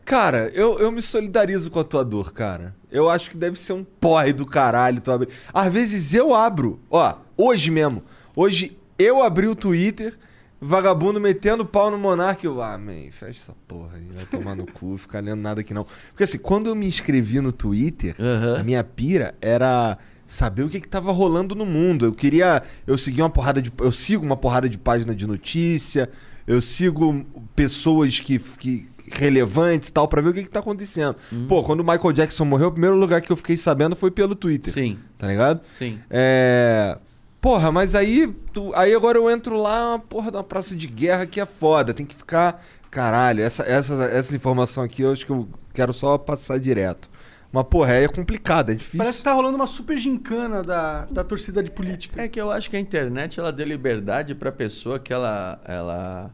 Cara, 0.04 0.50
eu, 0.56 0.80
eu 0.80 0.92
me 0.92 1.04
solidarizo 1.04 1.70
com 1.70 1.80
a 1.80 1.84
tua 1.84 2.04
dor, 2.04 2.34
cara. 2.34 2.74
Eu 2.92 3.08
acho 3.08 3.30
que 3.30 3.38
deve 3.38 3.60
ser 3.60 3.74
um 3.74 3.84
porre 3.84 4.34
do 4.34 4.44
caralho 4.44 5.00
tu 5.00 5.12
abrir. 5.12 5.30
Às 5.54 5.72
vezes 5.72 6.14
eu 6.16 6.34
abro. 6.34 6.80
Ó, 6.90 7.14
hoje 7.38 7.70
mesmo. 7.70 8.04
Hoje 8.36 8.76
eu 8.98 9.22
abri 9.22 9.48
o 9.48 9.56
Twitter, 9.56 10.18
vagabundo 10.60 11.22
metendo 11.22 11.64
pau 11.64 11.92
no 11.92 11.98
Monark. 12.00 12.44
Eu, 12.44 12.60
ah, 12.60 12.76
man, 12.76 13.12
fecha 13.12 13.40
essa 13.40 13.56
porra 13.68 13.98
aí. 13.98 14.08
Vai 14.16 14.26
tomar 14.26 14.56
no 14.56 14.66
cu, 14.66 14.98
ficar 14.98 15.24
lendo 15.24 15.42
nada 15.42 15.62
aqui 15.62 15.76
não. 15.76 15.86
Porque 16.10 16.24
assim, 16.24 16.40
quando 16.40 16.68
eu 16.68 16.76
me 16.76 16.88
inscrevi 16.88 17.40
no 17.40 17.52
Twitter, 17.52 18.16
Aham. 18.20 18.60
a 18.60 18.64
minha 18.64 18.84
pira 18.84 19.36
era 19.40 19.96
saber 20.30 20.63
o 20.63 20.70
que, 20.70 20.80
que 20.80 20.88
tava 20.88 21.12
rolando 21.12 21.54
no 21.56 21.65
mundo. 21.65 22.06
Eu 22.06 22.13
queria. 22.13 22.63
Eu 22.88 22.98
segui 22.98 23.22
uma 23.22 23.30
porrada 23.30 23.62
de. 23.62 23.72
Eu 23.80 23.92
sigo 23.92 24.26
uma 24.26 24.38
porrada 24.38 24.70
de 24.70 24.78
página 24.78 25.13
de 25.13 25.28
notícia. 25.28 26.10
Eu 26.48 26.62
sigo 26.62 27.26
pessoas 27.56 28.20
que. 28.20 28.39
que 28.39 28.88
relevantes 29.12 29.89
e 29.89 29.92
tal, 29.92 30.08
pra 30.08 30.22
ver 30.22 30.30
o 30.30 30.34
que, 30.34 30.44
que 30.44 30.50
tá 30.52 30.60
acontecendo. 30.60 31.15
Pô, 31.48 31.63
quando 31.63 31.80
o 31.80 31.84
Michael 31.84 32.13
Jackson 32.13 32.46
morreu, 32.46 32.68
o 32.68 32.72
primeiro 32.72 32.96
lugar 32.96 33.22
que 33.22 33.32
eu 33.32 33.36
fiquei 33.36 33.58
sabendo 33.58 33.96
foi 33.96 34.12
pelo 34.12 34.36
Twitter. 34.36 34.72
Sim, 34.72 35.00
Tá 35.18 35.26
ligado? 35.28 35.62
sim. 35.72 35.98
É. 36.12 36.96
Porra, 37.42 37.72
mas 37.72 37.96
aí. 37.96 38.28
tu- 38.54 38.72
aí 38.76 38.94
agora 38.94 39.18
eu 39.18 39.28
entro 39.32 39.60
lá, 39.60 39.98
porra 39.98 40.30
de 40.30 40.38
uma 40.38 40.44
praça 40.44 40.76
de 40.76 40.86
guerra 40.86 41.26
que 41.26 41.39
é 41.42 41.46
foda. 41.48 41.92
Tem 41.94 42.06
que 42.06 42.13
ficar. 42.15 42.63
Caralho, 42.92 43.42
essa, 43.42 43.63
essa, 43.63 43.94
essa 44.06 44.36
informação 44.36 44.84
aqui 44.84 45.02
eu 45.04 45.12
acho 45.12 45.26
que 45.26 45.32
eu 45.32 45.48
quero 45.74 45.94
só 45.94 46.18
passar 46.18 46.60
direto. 46.60 47.10
Mas, 47.52 47.64
porra, 47.66 47.94
é 47.94 48.08
complicado, 48.08 48.72
é 48.72 48.76
difícil. 48.76 49.00
Parece 49.00 49.18
que 49.20 49.24
tá 49.24 49.34
rolando 49.34 49.56
uma 49.56 49.66
super 49.66 49.98
gincana 49.98 50.62
da, 50.62 51.06
da 51.06 51.24
torcida 51.24 51.64
de 51.64 51.72
política. 51.72 52.22
É 52.22 52.28
que 52.28 52.40
eu 52.40 52.52
acho 52.52 52.70
que 52.70 52.78
a 52.78 52.80
internet 52.80 53.40
ela 53.40 53.52
deu 53.52 53.66
liberdade 53.66 54.36
pra 54.36 54.52
pessoa 54.52 55.00
que 55.00 55.12
ela, 55.12 55.60
ela 55.66 56.30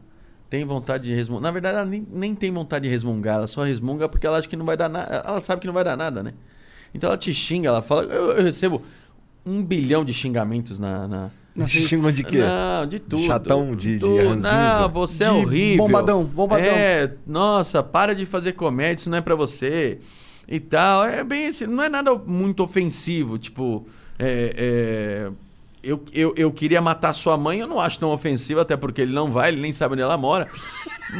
tem 0.50 0.62
vontade 0.64 1.04
de 1.04 1.14
resmungar. 1.14 1.42
Na 1.44 1.50
verdade, 1.50 1.76
ela 1.78 1.86
nem, 1.86 2.06
nem 2.12 2.34
tem 2.34 2.50
vontade 2.50 2.82
de 2.84 2.90
resmungar, 2.90 3.36
ela 3.36 3.46
só 3.46 3.64
resmunga 3.64 4.08
porque 4.10 4.26
ela 4.26 4.36
acha 4.38 4.46
que 4.46 4.56
não 4.56 4.66
vai 4.66 4.76
dar 4.76 4.90
nada. 4.90 5.22
Ela 5.26 5.40
sabe 5.40 5.60
que 5.62 5.66
não 5.66 5.72
vai 5.74 5.84
dar 5.84 5.96
nada, 5.96 6.22
né? 6.22 6.34
Então 6.94 7.08
ela 7.08 7.16
te 7.16 7.32
xinga, 7.32 7.68
ela 7.68 7.80
fala. 7.80 8.02
Eu, 8.04 8.32
eu 8.32 8.42
recebo 8.44 8.82
um 9.44 9.64
bilhão 9.64 10.04
de 10.04 10.12
xingamentos 10.12 10.78
na. 10.78 11.08
na... 11.08 11.30
Xingam 11.66 12.12
de 12.12 12.22
quê? 12.24 12.38
Não, 12.38 12.86
de 12.86 12.98
tudo. 12.98 13.22
Chatão, 13.22 13.74
de- 13.74 13.94
de 13.94 14.00
tudo. 14.00 14.16
ranzinza? 14.18 14.80
Não, 14.82 14.88
você 14.90 15.24
é 15.24 15.28
De 15.30 15.32
horrível. 15.34 15.84
bombadão, 15.86 16.22
bombadão. 16.24 16.66
É, 16.66 17.14
nossa, 17.26 17.82
para 17.82 18.14
de 18.14 18.26
fazer 18.26 18.52
comédia, 18.52 19.00
isso 19.00 19.08
não 19.08 19.16
é 19.16 19.22
pra 19.22 19.34
você. 19.34 19.98
E 20.48 20.60
tal. 20.60 21.04
É 21.04 21.24
bem 21.24 21.48
assim, 21.48 21.66
não 21.66 21.82
é 21.82 21.88
nada 21.88 22.14
muito 22.14 22.62
ofensivo. 22.62 23.38
Tipo, 23.38 23.86
é, 24.18 24.54
é, 24.56 25.30
eu, 25.82 26.02
eu, 26.12 26.34
eu 26.36 26.52
queria 26.52 26.80
matar 26.80 27.12
sua 27.12 27.36
mãe, 27.36 27.60
eu 27.60 27.66
não 27.66 27.80
acho 27.80 27.98
tão 27.98 28.10
ofensivo, 28.10 28.60
até 28.60 28.76
porque 28.76 29.00
ele 29.00 29.14
não 29.14 29.30
vai, 29.30 29.50
ele 29.50 29.60
nem 29.60 29.72
sabe 29.72 29.94
onde 29.94 30.02
ela 30.02 30.16
mora. 30.16 30.48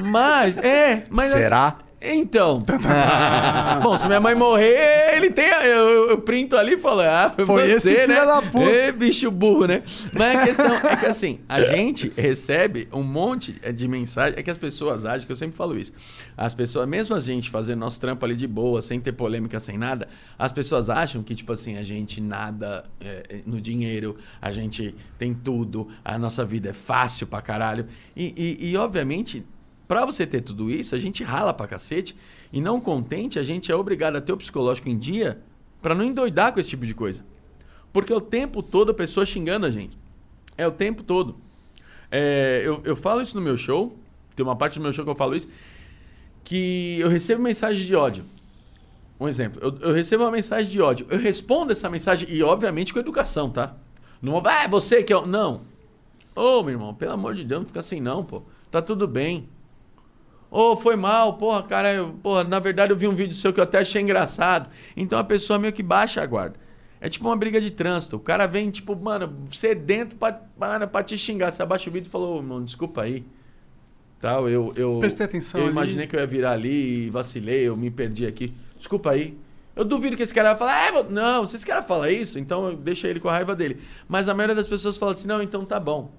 Mas, 0.05 0.57
é. 0.57 1.07
Mas 1.11 1.31
Será? 1.31 1.79
Então. 2.15 2.63
Bom, 3.83 3.99
se 3.99 4.07
minha 4.07 4.21
mãe 4.21 4.35
morrer, 4.35 5.15
ele 5.17 5.31
tem. 5.31 5.47
Eu, 5.47 6.11
eu 6.11 6.19
printo 6.19 6.57
ali 6.57 6.75
e 6.75 6.79
falo, 6.79 7.01
ah, 7.01 7.33
foi, 7.35 7.47
Foi 7.47 7.63
você, 7.67 7.73
esse 7.73 7.95
filho 7.95 8.09
né? 8.09 8.25
da 8.25 8.43
puta. 8.43 8.71
Ê, 8.71 8.93
bicho 8.93 9.31
burro, 9.31 9.67
né? 9.67 9.83
Mas 10.13 10.37
a 10.37 10.45
questão 10.45 10.75
é 10.77 10.97
que 10.97 11.07
assim, 11.07 11.41
a 11.49 11.63
gente 11.63 12.13
recebe 12.17 12.89
um 12.93 13.03
monte 13.03 13.53
de 13.53 13.89
mensagem. 13.89 14.39
É 14.39 14.43
que 14.43 14.51
as 14.51 14.59
pessoas 14.59 15.05
acham, 15.05 15.27
que 15.27 15.33
eu 15.33 15.37
sempre 15.37 15.57
falo 15.57 15.79
isso. 15.79 15.93
As 16.37 16.55
pessoas, 16.55 16.89
mesmo 16.89 17.17
a 17.17 17.21
gente 17.21 17.51
fazendo 17.51 17.81
nosso 17.81 18.01
trampo 18.01 18.25
ali 18.25 18.37
de 18.37 18.47
boa, 18.47 18.83
sem 18.83 19.01
ter 19.01 19.13
polêmica, 19.13 19.59
sem 19.59 19.79
nada, 19.79 20.09
as 20.39 20.53
pessoas 20.53 20.91
acham 20.91 21.23
que, 21.23 21.35
tipo 21.35 21.53
assim, 21.53 21.77
a 21.77 21.83
gente 21.83 22.21
nada 22.21 22.85
é, 23.01 23.41
no 23.47 23.61
dinheiro, 23.61 24.17
a 24.41 24.51
gente 24.51 24.95
tem 25.19 25.35
tudo, 25.35 25.89
a 26.05 26.19
nossa 26.19 26.45
vida 26.45 26.71
é 26.71 26.73
fácil 26.73 27.27
pra 27.27 27.41
caralho. 27.41 27.87
E, 28.15 28.35
e, 28.37 28.71
e, 28.71 28.77
obviamente, 28.77 29.45
Pra 29.87 30.05
você 30.05 30.27
ter 30.27 30.41
tudo 30.41 30.71
isso, 30.71 30.95
a 30.95 30.99
gente 30.99 31.23
rala 31.23 31.55
pra 31.55 31.67
cacete. 31.67 32.17
E 32.53 32.61
não 32.61 32.81
contente, 32.81 33.39
a 33.39 33.43
gente 33.43 33.71
é 33.71 33.77
obrigado 33.77 34.17
a 34.17 34.21
ter 34.21 34.33
o 34.33 34.37
psicológico 34.37 34.89
em 34.89 34.99
dia 34.99 35.41
pra 35.81 35.95
não 35.95 36.05
endoidar 36.05 36.53
com 36.53 36.61
esse 36.61 36.71
tipo 36.71 36.85
de 36.85 36.95
coisa. 36.95 37.25
Porque 37.93 38.13
é 38.13 38.17
o 38.17 38.21
tempo 38.21 38.63
todo 38.63 38.91
a 38.91 38.95
pessoa 38.95 39.25
xingando 39.25 39.67
a 39.67 39.71
gente. 39.71 39.97
É 40.57 40.67
o 40.67 40.73
tempo 40.73 41.03
todo. 41.03 41.37
É, 42.11 42.63
eu, 42.65 42.81
eu 42.85 42.97
falo 42.97 43.23
isso 43.23 43.37
no 43.37 43.43
meu 43.43 43.57
show. 43.57 43.97
Tem 44.35 44.45
uma 44.45 44.57
parte 44.57 44.79
do 44.79 44.83
meu 44.83 44.93
show 44.93 45.05
que 45.05 45.11
eu 45.11 45.15
falo 45.15 45.35
isso. 45.35 45.49
Que 46.45 46.99
eu 47.01 47.09
recebo 47.09 47.43
mensagem 47.43 47.87
de 47.87 47.95
ódio. 47.95 48.25
Um 49.19 49.29
exemplo. 49.29 49.61
Eu, 49.63 49.89
eu 49.89 49.95
recebo 49.95 50.25
uma 50.25 50.31
mensagem 50.31 50.71
de 50.71 50.81
ódio. 50.81 51.07
Eu 51.09 51.19
respondo 51.19 51.73
essa 51.73 51.89
mensagem, 51.89 52.29
e 52.31 52.43
obviamente 52.43 52.93
com 52.93 52.99
educação, 52.99 53.49
tá? 53.49 53.75
Não 54.21 54.41
vai, 54.41 54.65
ah, 54.65 54.69
você 54.69 55.03
que 55.03 55.13
é. 55.13 55.17
o-" 55.17 55.27
Não. 55.27 55.63
Ô, 56.35 56.63
meu 56.63 56.75
irmão, 56.75 56.95
pelo 56.95 57.13
amor 57.13 57.35
de 57.35 57.45
Deus, 57.45 57.61
não 57.61 57.67
fica 57.67 57.81
assim 57.81 58.01
não, 58.01 58.23
pô. 58.25 58.43
Tá 58.71 58.83
tudo 58.83 59.09
bem. 59.09 59.49
Ô, 60.51 60.77
foi 60.77 60.97
mal, 60.97 61.35
porra, 61.35 61.63
cara, 61.63 61.93
eu, 61.93 62.15
porra, 62.23 62.45
na 62.45 62.59
verdade 62.59 62.93
eu 62.93 62.97
vi 62.97 63.07
um 63.09 63.15
vídeo 63.15 63.35
seu 63.35 63.53
que 63.53 63.61
eu 63.61 63.65
até 63.65 63.79
achei 63.79 64.01
engraçado. 64.01 64.69
Então 64.97 65.19
a 65.19 65.25
pessoa 65.25 65.59
meio 65.59 65.73
que 65.73 65.83
baixa 65.83 66.23
a 66.23 66.27
guarda. 66.27 66.57
É 67.01 67.09
tipo 67.09 67.27
uma 67.27 67.37
briga 67.37 67.61
de 67.61 67.71
trânsito. 67.71 68.17
O 68.17 68.21
cara 68.21 68.47
vem, 68.47 68.71
tipo, 68.71 68.97
mano, 68.97 69.45
sedento 69.51 70.17
pra, 70.17 70.41
mano, 70.59 70.89
pra 70.89 71.03
te 71.03 71.17
xingar. 71.19 71.51
Você 71.53 71.63
abaixa 71.63 71.91
o 71.91 71.93
vídeo 71.93 72.09
e 72.09 72.11
falou, 72.11 72.39
ô, 72.39 72.43
mano, 72.43 72.65
desculpa 72.65 73.03
aí. 73.03 73.25
Tal, 74.19 74.49
eu, 74.49 74.73
eu, 74.77 74.99
Prestei 74.99 75.27
atenção 75.27 75.61
Eu 75.61 75.67
ali. 75.67 75.73
imaginei 75.73 76.07
que 76.07 76.17
eu 76.17 76.21
ia 76.21 76.27
virar 76.27 76.53
ali 76.53 77.07
e 77.07 77.11
vacilei, 77.11 77.69
eu 77.69 77.77
me 77.77 77.91
perdi 77.91 78.27
aqui. 78.27 78.53
Desculpa 78.79 79.11
aí. 79.11 79.37
Eu 79.75 79.85
duvido 79.85 80.17
que 80.17 80.23
esse 80.23 80.33
cara 80.33 80.55
vai 80.55 80.59
falar, 80.59 80.89
ah, 80.89 81.03
não, 81.11 81.47
se 81.47 81.55
esse 81.55 81.67
cara 81.67 81.83
fala 81.83 82.11
isso, 82.11 82.39
então 82.39 82.71
eu 82.71 82.77
deixa 82.77 83.09
ele 83.09 83.21
com 83.21 83.29
a 83.29 83.33
raiva 83.33 83.55
dele. 83.55 83.79
Mas 84.09 84.27
a 84.27 84.33
maioria 84.33 84.55
das 84.55 84.67
pessoas 84.67 84.97
fala 84.97 85.13
assim, 85.13 85.29
não, 85.29 85.43
então 85.43 85.67
tá 85.67 85.79
bom. 85.79 86.11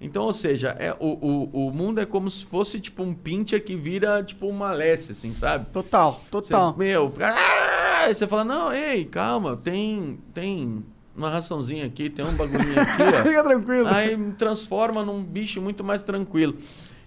Então, 0.00 0.24
ou 0.24 0.32
seja, 0.32 0.76
é, 0.78 0.94
o, 1.00 1.06
o, 1.06 1.68
o 1.68 1.72
mundo 1.72 2.00
é 2.00 2.06
como 2.06 2.30
se 2.30 2.44
fosse 2.44 2.78
tipo 2.78 3.02
um 3.02 3.14
pincher 3.14 3.64
que 3.64 3.74
vira 3.74 4.22
tipo 4.22 4.46
uma 4.46 4.68
Alessia, 4.68 5.12
assim, 5.12 5.32
sabe? 5.32 5.66
Total, 5.72 6.20
total. 6.30 6.72
Você, 6.74 6.78
meu, 6.78 7.12
"Ah!" 7.22 8.12
você 8.12 8.26
fala, 8.26 8.44
não, 8.44 8.72
ei, 8.72 9.06
calma, 9.06 9.56
tem, 9.56 10.18
tem 10.34 10.84
uma 11.16 11.30
raçãozinha 11.30 11.86
aqui, 11.86 12.10
tem 12.10 12.24
um 12.24 12.34
bagulhinho 12.34 12.78
aqui, 12.78 13.02
ó. 13.02 13.22
Fica 13.24 13.42
tranquilo. 13.42 13.88
Aí 13.88 14.16
me 14.16 14.32
transforma 14.32 15.02
num 15.02 15.22
bicho 15.24 15.62
muito 15.62 15.82
mais 15.82 16.02
tranquilo. 16.02 16.56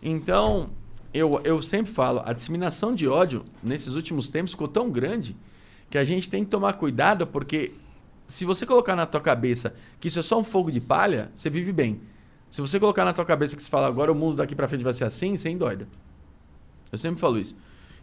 Então, 0.02 0.72
eu, 1.14 1.40
eu 1.44 1.62
sempre 1.62 1.92
falo, 1.92 2.22
a 2.26 2.34
disseminação 2.34 2.94
de 2.96 3.08
ódio 3.08 3.46
nesses 3.62 3.96
últimos 3.96 4.30
tempos 4.30 4.52
ficou 4.52 4.68
tão 4.68 4.90
grande 4.90 5.38
que 5.92 5.98
a 5.98 6.04
gente 6.04 6.28
tem 6.30 6.44
que 6.44 6.50
tomar 6.50 6.74
cuidado, 6.74 7.28
porque 7.28 7.72
se 8.28 8.46
você 8.46 8.66
colocar 8.66 8.96
na 8.96 9.06
tua 9.06 9.22
cabeça 9.22 9.76
que 10.00 10.08
isso 10.08 10.20
é 10.20 10.24
só 10.24 10.40
um 10.40 10.44
fogo 10.44 10.72
de 10.72 10.82
palha, 10.82 11.32
você 11.36 11.50
vive 11.50 11.72
bem. 11.72 12.02
Se 12.50 12.62
você 12.62 12.80
colocar 12.80 13.06
na 13.06 13.14
tua 13.14 13.26
cabeça 13.26 13.56
que 13.56 13.62
você 13.64 13.70
fala, 13.70 13.88
agora 13.88 14.12
o 14.12 14.16
mundo 14.16 14.38
daqui 14.38 14.56
pra 14.56 14.68
frente 14.68 14.84
vai 14.84 14.94
ser 14.94 15.04
assim, 15.06 15.38
você 15.38 15.50
endoida. 15.50 15.88
Eu 16.92 16.98
sempre 16.98 17.20
falo 17.20 17.38
isso. 17.38 17.56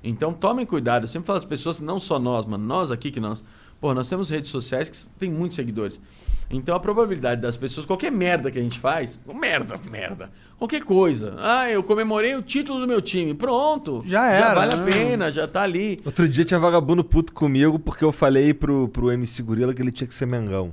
Então 0.03 0.33
tomem 0.33 0.65
cuidado. 0.65 1.05
Eu 1.05 1.09
sempre 1.09 1.27
falo 1.27 1.39
às 1.39 1.45
pessoas, 1.45 1.81
não 1.81 1.99
só 1.99 2.19
nós, 2.19 2.47
mano, 2.47 2.65
nós 2.65 2.91
aqui 2.91 3.11
que 3.11 3.19
nós. 3.21 3.43
Pô, 3.81 3.93
nós 3.93 4.09
temos 4.09 4.31
redes 4.31 4.51
sociais 4.51 4.89
que 4.89 4.97
tem 5.19 5.31
muitos 5.31 5.57
seguidores. 5.57 6.01
Então 6.49 6.77
a 6.77 6.81
probabilidade 6.81 7.41
das 7.41 7.57
pessoas, 7.57 7.85
qualquer 7.85 8.13
merda 8.13 8.51
que 8.53 8.59
a 8.59 8.63
gente 8.63 8.79
faz, 8.79 9.19
merda, 9.35 9.79
merda, 9.91 10.31
qualquer 10.57 10.85
coisa. 10.85 11.35
Ah, 11.39 11.69
eu 11.69 11.83
comemorei 11.83 12.37
o 12.37 12.43
título 12.43 12.79
do 12.79 12.87
meu 12.87 13.03
time. 13.03 13.35
Pronto. 13.35 14.05
Já 14.07 14.31
Já 14.31 14.31
era, 14.31 14.55
vale 14.55 14.75
a 14.75 14.77
né? 14.77 14.93
pena, 14.93 15.33
já 15.33 15.49
tá 15.49 15.63
ali. 15.63 16.01
Outro 16.05 16.29
dia 16.29 16.45
tinha 16.45 16.61
vagabundo 16.61 17.03
puto 17.03 17.33
comigo 17.33 17.79
porque 17.81 18.05
eu 18.05 18.13
falei 18.13 18.55
pro, 18.55 18.89
pro 18.89 19.11
MC 19.11 19.43
Gorila 19.43 19.75
que 19.75 19.83
ele 19.83 19.91
tinha 19.91 20.07
que 20.07 20.15
ser 20.15 20.27
Mengão. 20.27 20.73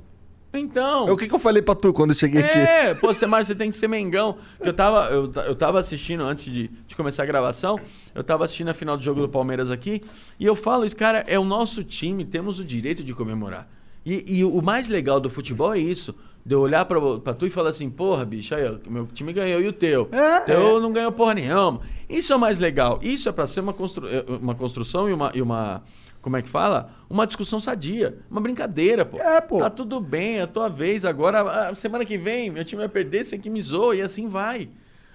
Então. 0.58 1.10
O 1.10 1.16
que, 1.16 1.28
que 1.28 1.34
eu 1.34 1.38
falei 1.38 1.60
pra 1.60 1.74
tu 1.74 1.92
quando 1.92 2.10
eu 2.10 2.16
cheguei 2.16 2.42
aqui? 2.42 2.58
É, 2.58 2.94
pô, 2.94 3.12
você, 3.12 3.26
Márcio, 3.26 3.54
você 3.54 3.58
tem 3.58 3.70
que 3.70 3.76
ser 3.76 3.88
Mengão. 3.88 4.36
Eu 4.60 4.72
tava, 4.72 5.08
eu, 5.10 5.30
eu 5.46 5.54
tava 5.54 5.78
assistindo, 5.78 6.22
antes 6.22 6.52
de, 6.52 6.68
de 6.86 6.96
começar 6.96 7.24
a 7.24 7.26
gravação, 7.26 7.78
eu 8.14 8.22
tava 8.22 8.44
assistindo 8.44 8.68
a 8.68 8.74
final 8.74 8.96
do 8.96 9.02
jogo 9.02 9.20
do 9.20 9.28
Palmeiras 9.28 9.70
aqui, 9.70 10.02
e 10.38 10.46
eu 10.46 10.54
falo 10.54 10.84
isso, 10.84 10.96
cara, 10.96 11.24
é 11.26 11.38
o 11.38 11.44
nosso 11.44 11.82
time, 11.82 12.24
temos 12.24 12.60
o 12.60 12.64
direito 12.64 13.02
de 13.02 13.12
comemorar. 13.12 13.68
E, 14.06 14.24
e 14.38 14.44
o 14.44 14.60
mais 14.60 14.88
legal 14.88 15.18
do 15.18 15.30
futebol 15.30 15.74
é 15.74 15.78
isso. 15.78 16.14
De 16.46 16.54
eu 16.54 16.60
olhar 16.60 16.84
pra, 16.84 17.00
pra 17.20 17.32
tu 17.32 17.46
e 17.46 17.50
falar 17.50 17.70
assim, 17.70 17.88
porra, 17.88 18.22
bicho, 18.22 18.54
aí, 18.54 18.66
ó, 18.66 18.90
meu 18.90 19.06
time 19.06 19.32
ganhou 19.32 19.62
e 19.62 19.66
o 19.66 19.72
teu? 19.72 20.10
É, 20.12 20.38
o 20.38 20.44
teu 20.44 20.80
não 20.80 20.92
ganhou 20.92 21.10
porra 21.10 21.32
nenhuma. 21.34 21.80
Isso 22.06 22.34
é 22.34 22.36
o 22.36 22.38
mais 22.38 22.58
legal. 22.58 23.00
Isso 23.02 23.30
é 23.30 23.32
pra 23.32 23.46
ser 23.46 23.60
uma, 23.60 23.72
constru 23.72 24.06
eh, 24.06 24.22
uma 24.28 24.54
construção 24.54 25.08
e 25.08 25.12
uma, 25.14 25.32
e 25.34 25.40
uma. 25.40 25.82
Como 26.24 26.38
é 26.38 26.40
que 26.42 26.48
fala? 26.48 26.90
Uma 27.10 27.26
discussão 27.26 27.60
sadia. 27.60 28.16
Uma 28.30 28.40
brincadeira, 28.40 29.04
pô. 29.04 29.20
É, 29.20 29.42
pô. 29.42 29.58
Tá 29.58 29.68
tudo 29.68 30.00
bem, 30.00 30.38
é 30.38 30.42
a 30.44 30.46
tua 30.46 30.70
vez. 30.70 31.04
Agora, 31.04 31.68
a 31.68 31.74
semana 31.74 32.02
que 32.02 32.16
vem, 32.16 32.48
meu 32.50 32.64
time 32.64 32.80
vai 32.80 32.88
perder, 32.88 33.24
você 33.24 33.36
que 33.36 33.50
me 33.50 33.60
zoa, 33.60 33.94
e 33.94 34.00
assim 34.00 34.26
vai. 34.26 34.70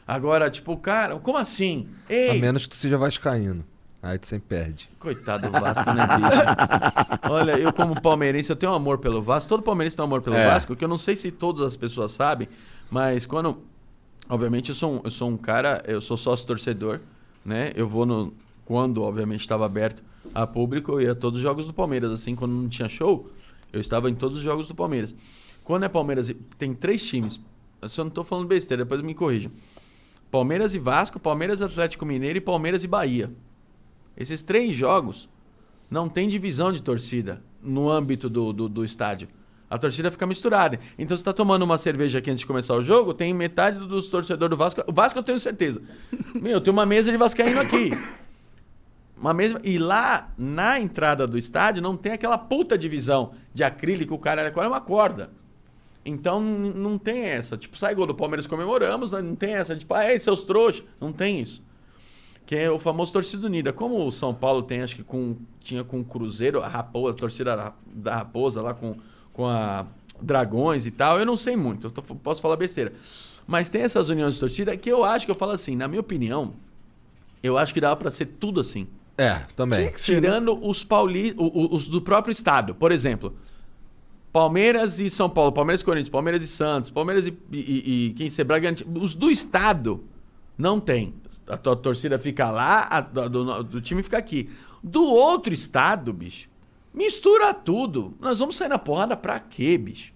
Agora, 0.06 0.52
tipo, 0.52 0.78
cara, 0.78 1.18
como 1.18 1.40
assim? 1.40 1.88
A 2.08 2.14
Ei, 2.14 2.40
menos 2.40 2.62
que 2.62 2.70
tu 2.70 2.76
seja 2.76 2.96
vascaíno. 2.96 3.66
Aí 4.04 4.20
tu 4.20 4.28
sempre 4.28 4.50
perde. 4.50 4.88
Coitado 5.00 5.48
do 5.50 5.52
Vasco, 5.52 5.92
né, 5.92 6.06
bicho? 6.06 6.30
Olha, 7.34 7.58
eu 7.58 7.74
como 7.74 8.00
palmeirense, 8.00 8.52
eu 8.52 8.56
tenho 8.56 8.72
um 8.72 8.76
amor 8.76 9.00
pelo 9.00 9.20
Vasco. 9.20 9.50
Todo 9.50 9.64
palmeirense 9.64 9.96
tem 9.96 10.04
um 10.04 10.08
amor 10.08 10.22
pelo 10.22 10.36
É. 10.36 10.46
Vasco, 10.46 10.76
que 10.76 10.86
eu 10.86 10.88
não 10.88 11.00
sei 11.00 11.16
se 11.16 11.32
todas 11.32 11.66
as 11.66 11.76
pessoas 11.76 12.12
sabem, 12.12 12.48
mas 12.92 13.26
quando... 13.26 13.64
Obviamente, 14.30 14.70
eu 14.70 14.76
sou 14.76 14.94
um, 14.98 15.02
eu 15.04 15.10
sou 15.10 15.28
um 15.28 15.36
cara, 15.36 15.84
eu 15.88 16.00
sou 16.02 16.16
sócio 16.16 16.46
torcedor, 16.46 17.00
né? 17.44 17.72
Eu 17.76 17.88
vou 17.90 18.06
no... 18.06 18.32
Quando, 18.70 19.02
obviamente, 19.02 19.42
estava 19.42 19.66
aberto 19.66 20.04
a 20.32 20.46
público, 20.46 20.92
eu 20.92 21.02
ia 21.02 21.14
a 21.14 21.16
todos 21.16 21.38
os 21.40 21.42
jogos 21.44 21.66
do 21.66 21.74
Palmeiras. 21.74 22.12
Assim, 22.12 22.36
quando 22.36 22.52
não 22.52 22.70
tinha 22.70 22.88
show, 22.88 23.28
eu 23.74 23.82
estava 23.82 24.12
em 24.12 24.14
todos 24.14 24.38
os 24.38 24.44
jogos 24.44 24.68
do 24.68 24.76
Palmeiras. 24.76 25.16
Quando 25.64 25.86
é 25.86 25.90
Palmeiras, 25.90 26.32
tem 26.56 26.76
três 26.76 27.04
times. 27.04 27.42
Eu 27.82 27.90
só 27.90 28.04
não 28.04 28.10
estou 28.10 28.24
falando 28.24 28.48
besteira, 28.48 28.84
depois 28.84 29.02
me 29.02 29.16
corrijam. 29.16 29.52
Palmeiras 30.30 30.76
e 30.76 30.78
Vasco, 30.78 31.20
Palmeiras 31.20 31.62
e 31.62 31.64
Atlético 31.64 32.06
Mineiro 32.06 32.38
e 32.38 32.42
Palmeiras 32.42 32.84
e 32.84 32.88
Bahia. 32.88 33.32
Esses 34.16 34.44
três 34.44 34.78
jogos 34.78 35.28
não 35.90 36.08
tem 36.08 36.30
divisão 36.30 36.72
de 36.72 36.84
torcida 36.84 37.42
no 37.64 37.90
âmbito 37.90 38.30
do, 38.30 38.54
do, 38.54 38.70
do 38.70 38.86
estádio. 38.86 39.30
A 39.68 39.80
torcida 39.80 40.12
fica 40.12 40.28
misturada. 40.28 40.80
Então 40.96 41.18
você 41.18 41.22
está 41.22 41.34
tomando 41.34 41.64
uma 41.64 41.80
cerveja 41.80 42.20
aqui 42.20 42.30
antes 42.30 42.42
de 42.42 42.46
começar 42.46 42.76
o 42.76 42.84
jogo, 42.84 43.16
tem 43.16 43.34
metade 43.34 43.80
dos 43.80 44.10
torcedores 44.10 44.52
do 44.52 44.58
Vasco. 44.58 44.84
O 44.86 44.94
Vasco 44.94 45.18
eu 45.18 45.24
tenho 45.24 45.40
certeza. 45.40 45.82
Meu, 46.36 46.62
tem 46.62 46.72
uma 46.72 46.86
mesa 46.86 47.12
de 47.12 47.18
Vascaíno 47.18 47.60
aqui. 47.60 47.90
Uma 49.20 49.34
mesa. 49.34 49.60
E 49.64 49.78
lá, 49.78 50.32
na 50.38 50.80
entrada 50.80 51.28
do 51.28 51.38
estádio, 51.38 51.82
não 51.82 51.98
tem 51.98 52.14
aquela 52.14 52.38
puta 52.38 52.78
divisão 52.78 53.34
de 53.54 53.64
acrílico, 53.64 54.14
o 54.16 54.20
cara 54.20 54.42
é 54.42 54.68
uma 54.68 54.82
corda. 54.82 55.30
Então 56.06 56.40
não 56.42 56.98
tem 56.98 57.26
essa. 57.26 57.58
Tipo, 57.58 57.78
sai 57.78 57.94
gol 57.94 58.08
do 58.08 58.16
Palmeiras 58.16 58.48
comemoramos, 58.48 59.12
né? 59.12 59.22
não 59.22 59.36
tem 59.36 59.54
essa. 59.56 59.76
Tipo, 59.76 59.94
ah, 59.94 60.10
ei, 60.10 60.18
seus 60.18 60.44
trouxas. 60.44 60.84
Não 61.00 61.12
tem 61.12 61.40
isso. 61.42 61.62
Que 62.46 62.56
é 62.56 62.72
o 62.72 62.80
famoso 62.80 63.12
torcida 63.14 63.46
unida. 63.46 63.72
Como 63.74 64.08
o 64.08 64.12
São 64.12 64.34
Paulo 64.34 64.64
tem, 64.64 64.82
acho 64.82 64.96
que 64.96 65.04
com, 65.04 65.36
tinha 65.60 65.84
com 65.84 66.00
o 66.00 66.04
Cruzeiro, 66.04 66.62
a 66.64 66.68
Raposa, 66.68 67.14
a 67.14 67.18
torcida 67.18 67.74
da- 67.94 68.16
Raposa 68.16 68.62
lá 68.62 68.74
com, 68.74 68.96
com 69.34 69.46
a 69.46 69.86
Dragões 70.22 70.86
e 70.86 70.92
tal, 70.92 71.20
eu 71.20 71.26
não 71.26 71.38
sei 71.38 71.56
muito, 71.56 71.88
eu 71.88 71.92
tô- 71.92 72.02
posso 72.02 72.42
falar 72.42 72.56
besteira. 72.58 72.94
Mas 73.46 73.70
tem 73.70 73.82
essas 73.84 74.10
uniões 74.10 74.34
de 74.34 74.40
torcida 74.40 74.76
que 74.76 74.90
eu 74.90 75.04
acho 75.04 75.26
que 75.26 75.32
eu 75.32 75.36
falo 75.36 75.52
assim, 75.52 75.76
na 75.76 75.88
minha 75.88 76.02
opinião, 76.02 76.54
eu 77.44 77.58
acho 77.58 77.74
que 77.74 77.80
dava 77.80 77.96
pra 77.96 78.10
ser 78.12 78.26
tudo 78.26 78.60
assim. 78.62 78.88
É, 79.22 79.46
também. 79.56 79.80
Tinha 79.80 79.92
que 79.92 80.00
ser, 80.00 80.14
né? 80.16 80.22
Tirando 80.22 80.58
os 80.68 80.84
pauli 80.84 81.34
os 81.38 81.88
do 81.88 82.02
próprio 82.02 82.32
estado. 82.32 82.74
Por 82.76 82.92
exemplo, 82.92 83.36
Palmeiras 84.32 85.00
e 85.00 85.10
São 85.10 85.30
Paulo, 85.30 85.52
Palmeiras 85.52 85.82
e 85.82 85.86
Corinthians, 85.86 86.10
Palmeiras 86.10 86.42
e 86.44 86.48
Santos, 86.48 86.92
Palmeiras 86.92 87.26
e, 87.28 87.38
e, 87.52 88.08
e- 88.08 88.14
quem 88.14 88.30
ser 88.30 88.44
Bragantino. 88.44 89.02
Os 89.02 89.16
do 89.16 89.30
estado 89.32 90.04
não 90.58 90.80
tem. 90.80 91.14
A 91.48 91.58
tua 91.58 91.76
torcida 91.76 92.20
fica 92.20 92.50
lá, 92.52 92.88
a 92.92 93.02
do, 93.02 93.28
do- 93.30 93.64
do 93.64 93.82
time 93.82 94.04
fica 94.04 94.18
aqui. 94.18 94.50
Do 94.84 95.04
outro 95.04 95.52
estado, 95.54 96.14
bicho, 96.14 96.48
mistura 96.94 97.54
tudo. 97.54 98.14
Nós 98.20 98.38
vamos 98.40 98.56
sair 98.56 98.70
na 98.70 98.78
porrada 98.78 99.18
pra 99.18 99.40
quê, 99.40 99.78
bicho? 99.78 100.14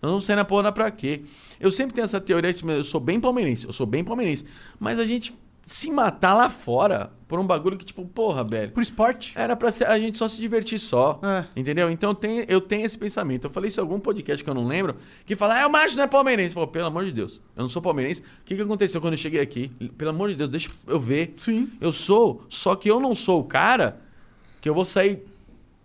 Nós 0.00 0.10
vamos 0.10 0.24
sair 0.26 0.36
na 0.36 0.44
porrada 0.44 0.70
pra 0.70 0.90
quê? 0.90 1.22
Eu 1.58 1.72
sempre 1.72 1.94
tenho 1.94 2.04
essa 2.04 2.20
teoria, 2.20 2.52
eu 2.76 2.84
sou 2.84 3.00
bem 3.00 3.18
palmeirense, 3.18 3.66
eu 3.66 3.72
sou 3.72 3.86
bem 3.86 4.04
palmeirense. 4.04 4.44
Mas 4.78 5.00
a 5.00 5.04
gente 5.06 5.34
se 5.68 5.90
matar 5.90 6.32
lá 6.32 6.48
fora 6.48 7.12
por 7.28 7.38
um 7.38 7.46
bagulho 7.46 7.76
que, 7.76 7.84
tipo, 7.84 8.02
porra, 8.06 8.42
velho. 8.42 8.72
Pro 8.72 8.82
esporte. 8.82 9.32
Era 9.36 9.54
pra 9.54 9.70
ser, 9.70 9.86
a 9.86 9.98
gente 9.98 10.16
só 10.16 10.26
se 10.26 10.40
divertir 10.40 10.78
só. 10.78 11.20
É. 11.22 11.44
Entendeu? 11.54 11.90
Então 11.90 12.10
eu 12.10 12.14
tenho, 12.14 12.44
eu 12.48 12.58
tenho 12.58 12.86
esse 12.86 12.96
pensamento. 12.96 13.44
Eu 13.44 13.50
falei 13.50 13.68
isso 13.68 13.78
em 13.78 13.82
algum 13.82 14.00
podcast 14.00 14.42
que 14.42 14.48
eu 14.48 14.54
não 14.54 14.66
lembro, 14.66 14.96
que 15.26 15.36
fala, 15.36 15.62
ah, 15.62 15.66
o 15.66 15.70
Márcio 15.70 15.98
não 15.98 16.04
é 16.04 16.06
palmeirense. 16.06 16.54
Pô, 16.54 16.66
pelo 16.66 16.86
amor 16.86 17.04
de 17.04 17.12
Deus, 17.12 17.38
eu 17.54 17.62
não 17.62 17.68
sou 17.68 17.82
palmeirense. 17.82 18.22
O 18.22 18.44
que, 18.46 18.56
que 18.56 18.62
aconteceu 18.62 18.98
quando 18.98 19.12
eu 19.12 19.18
cheguei 19.18 19.40
aqui? 19.40 19.68
Pelo 19.98 20.10
amor 20.10 20.30
de 20.30 20.36
Deus, 20.36 20.48
deixa 20.48 20.70
eu 20.86 20.98
ver. 20.98 21.34
Sim. 21.36 21.70
Eu 21.78 21.92
sou, 21.92 22.44
só 22.48 22.74
que 22.74 22.90
eu 22.90 22.98
não 22.98 23.14
sou 23.14 23.40
o 23.40 23.44
cara 23.44 24.00
que 24.62 24.68
eu 24.68 24.74
vou 24.74 24.86
sair 24.86 25.22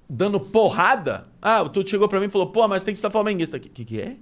dando 0.09 0.39
porrada. 0.39 1.23
Ah, 1.41 1.67
tu 1.67 1.85
chegou 1.85 2.07
pra 2.07 2.21
mim 2.21 2.27
e 2.27 2.29
falou, 2.29 2.47
pô, 2.47 2.65
mas 2.69 2.85
tem 2.85 2.93
que 2.93 2.97
estar 2.97 3.11
flamenguista. 3.11 3.57
O 3.57 3.59
que, 3.59 3.67
que 3.67 3.83
que 3.83 3.99
é? 3.99 4.15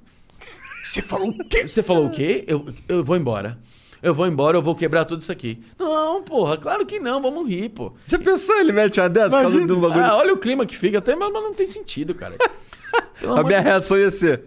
Você 0.84 1.04
falou 1.04 1.30
o 1.30 1.48
quê? 1.48 1.68
Você 1.68 1.84
falou 1.84 2.08
o 2.08 2.10
quê? 2.10 2.44
Eu, 2.48 2.66
eu 2.88 3.04
vou 3.04 3.16
embora. 3.16 3.60
Eu 4.04 4.14
vou 4.16 4.26
embora, 4.28 4.58
eu 4.58 4.62
vou 4.64 4.74
quebrar 4.76 5.06
tudo 5.06 5.22
isso 5.22 5.32
aqui. 5.32 5.62
Não, 5.78 6.24
porra, 6.24 6.58
claro 6.58 6.86
que 6.86 7.00
não, 7.00 7.22
vamos 7.22 7.48
rir, 7.48 7.70
pô. 7.70 7.94
Já 8.06 8.18
pensou 8.18 8.58
ele 8.60 8.72
mete 8.72 9.00
uma 9.00 9.08
dessa 9.10 9.30
por 9.38 9.42
causa 9.44 9.60
um 9.60 9.68
bagulho? 9.68 10.04
Ah, 10.04 10.18
olha 10.18 10.34
o 10.34 10.38
clima 10.38 10.66
que 10.66 10.76
fica, 10.76 10.98
até 10.98 11.16
mas 11.16 11.32
mas 11.32 11.44
não 11.44 11.54
tem 11.54 11.68
sentido, 11.68 12.16
cara. 12.16 12.36
A 13.24 13.44
minha 13.44 13.60
de- 13.60 13.66
reação 13.70 13.98
ia 13.98 14.10
ser. 14.12 14.44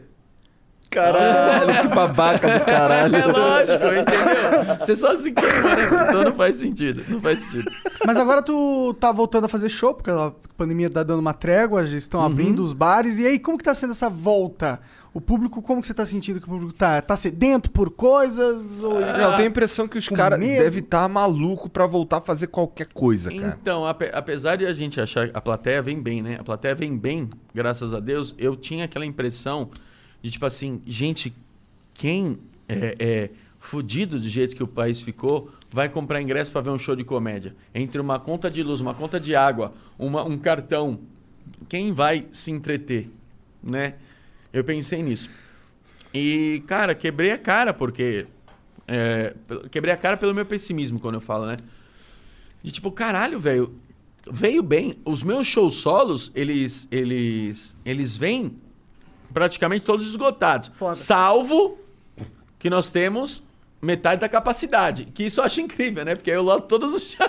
Caralho, 0.90 1.80
que 1.82 1.88
babaca 1.94 2.58
do 2.58 2.64
caralho. 2.64 3.14
É 3.16 3.26
lógico, 3.26 3.84
entendeu? 3.86 4.76
Você 4.78 4.94
só 4.94 5.16
se 5.16 5.32
queima, 5.32 5.74
né? 5.74 5.86
Então 6.08 6.24
não 6.24 6.34
faz 6.34 6.56
sentido. 6.56 7.02
Não 7.08 7.20
faz 7.20 7.42
sentido. 7.42 7.70
Mas 8.06 8.16
agora 8.16 8.42
tu 8.42 8.94
tá 9.00 9.10
voltando 9.10 9.46
a 9.46 9.48
fazer 9.48 9.68
show, 9.68 9.92
porque 9.94 10.10
a 10.10 10.32
pandemia 10.56 10.88
tá 10.88 11.02
dando 11.02 11.18
uma 11.20 11.32
trégua, 11.32 11.84
já 11.84 11.96
estão 11.96 12.20
Uhum. 12.20 12.26
abrindo 12.26 12.62
os 12.62 12.72
bares. 12.72 13.18
E 13.18 13.26
aí, 13.26 13.38
como 13.40 13.58
que 13.58 13.64
tá 13.64 13.74
sendo 13.74 13.90
essa 13.90 14.08
volta? 14.08 14.80
O 15.14 15.20
público, 15.20 15.62
como 15.62 15.80
que 15.80 15.86
você 15.86 15.94
tá 15.94 16.04
sentindo 16.04 16.40
que 16.40 16.46
o 16.46 16.50
público 16.50 16.72
tá? 16.72 17.00
Tá 17.00 17.16
sedento 17.16 17.70
por 17.70 17.88
coisas? 17.90 18.82
Ou... 18.82 19.00
Não, 19.00 19.06
eu 19.08 19.30
tenho 19.36 19.44
a 19.44 19.50
impressão 19.50 19.86
que 19.86 19.96
os 19.96 20.08
caras 20.08 20.38
devem 20.58 20.80
estar 20.82 21.08
maluco 21.08 21.68
pra 21.70 21.86
voltar 21.86 22.16
a 22.16 22.20
fazer 22.20 22.48
qualquer 22.48 22.88
coisa, 22.92 23.30
cara. 23.30 23.56
Então, 23.60 23.86
ape- 23.86 24.10
apesar 24.12 24.56
de 24.56 24.66
a 24.66 24.72
gente 24.72 25.00
achar 25.00 25.28
que 25.30 25.36
a 25.38 25.40
plateia 25.40 25.80
vem 25.80 26.02
bem, 26.02 26.20
né? 26.20 26.36
A 26.40 26.42
plateia 26.42 26.74
vem 26.74 26.96
bem, 26.98 27.30
graças 27.54 27.94
a 27.94 28.00
Deus, 28.00 28.34
eu 28.36 28.56
tinha 28.56 28.86
aquela 28.86 29.06
impressão 29.06 29.70
de 30.20 30.32
tipo 30.32 30.44
assim, 30.46 30.82
gente, 30.84 31.32
quem 31.94 32.36
é, 32.68 32.96
é 32.98 33.30
fudido 33.60 34.18
do 34.18 34.28
jeito 34.28 34.56
que 34.56 34.62
o 34.64 34.66
país 34.68 35.00
ficou 35.00 35.48
vai 35.70 35.88
comprar 35.88 36.20
ingresso 36.20 36.50
para 36.50 36.60
ver 36.60 36.70
um 36.70 36.78
show 36.78 36.96
de 36.96 37.04
comédia. 37.04 37.54
Entre 37.72 38.00
uma 38.00 38.18
conta 38.18 38.50
de 38.50 38.62
luz, 38.64 38.80
uma 38.80 38.94
conta 38.94 39.20
de 39.20 39.36
água, 39.36 39.72
uma- 39.96 40.24
um 40.24 40.36
cartão, 40.36 40.98
quem 41.68 41.92
vai 41.92 42.26
se 42.32 42.50
entreter, 42.50 43.08
né? 43.62 43.94
Eu 44.54 44.62
pensei 44.62 45.02
nisso. 45.02 45.28
E, 46.14 46.62
cara, 46.68 46.94
quebrei 46.94 47.32
a 47.32 47.38
cara, 47.38 47.74
porque. 47.74 48.24
é, 48.86 49.34
quebrei 49.68 49.92
a 49.92 49.96
cara 49.96 50.16
pelo 50.16 50.32
meu 50.32 50.46
pessimismo 50.46 51.00
quando 51.00 51.16
eu 51.16 51.20
falo, 51.20 51.44
né? 51.44 51.56
De 52.62 52.70
tipo, 52.70 52.92
caralho, 52.92 53.40
velho, 53.40 53.74
veio 54.30 54.62
bem. 54.62 54.96
Os 55.04 55.24
meus 55.24 55.44
shows 55.44 55.74
solos, 55.74 56.30
eles 56.36 56.86
eles 56.88 57.74
eles 57.84 58.16
vêm 58.16 58.56
praticamente 59.32 59.84
todos 59.84 60.06
esgotados. 60.06 60.70
Foda. 60.78 60.94
Salvo 60.94 61.76
que 62.56 62.70
nós 62.70 62.92
temos 62.92 63.42
metade 63.84 64.20
da 64.20 64.28
capacidade. 64.28 65.04
Que 65.06 65.24
isso 65.24 65.40
eu 65.40 65.44
acho 65.44 65.60
incrível, 65.60 66.04
né? 66.04 66.14
Porque 66.14 66.30
aí 66.30 66.36
eu 66.36 66.42
loto 66.42 66.66
todos 66.66 66.94
os 66.94 67.16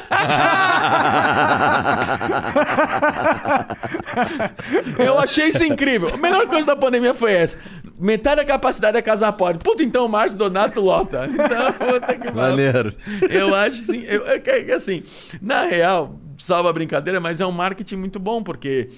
eu 4.98 5.20
achei 5.20 5.50
isso 5.50 5.64
incrível. 5.64 6.14
A 6.14 6.18
melhor 6.18 6.48
coisa 6.48 6.68
da 6.68 6.76
pandemia 6.76 7.14
foi 7.14 7.34
essa. 7.34 7.58
Metade 8.00 8.38
da 8.38 8.46
capacidade 8.46 8.94
da 8.94 9.02
Casa 9.02 9.32
Pode. 9.32 9.60
Puta, 9.60 9.84
então 9.84 10.06
o 10.06 10.10
Márcio 10.10 10.38
Donato 10.38 10.82
lota. 10.82 11.28
Então, 11.32 11.74
puta 11.74 12.16
que. 12.16 12.32
Maneiro. 12.32 12.96
Eu 13.30 13.54
acho 13.54 13.78
sim. 13.78 14.04
Eu, 14.04 14.26
é 14.28 14.42
é 14.46 14.74
assim, 14.74 15.04
na 15.42 15.66
real, 15.66 16.20
salva 16.38 16.70
a 16.70 16.74
brincadeira, 16.74 17.20
mas 17.20 17.42
é 17.42 17.46
um 17.46 17.52
marketing 17.52 17.96
muito 17.98 18.20
bom, 18.20 18.42
porque 18.42 18.90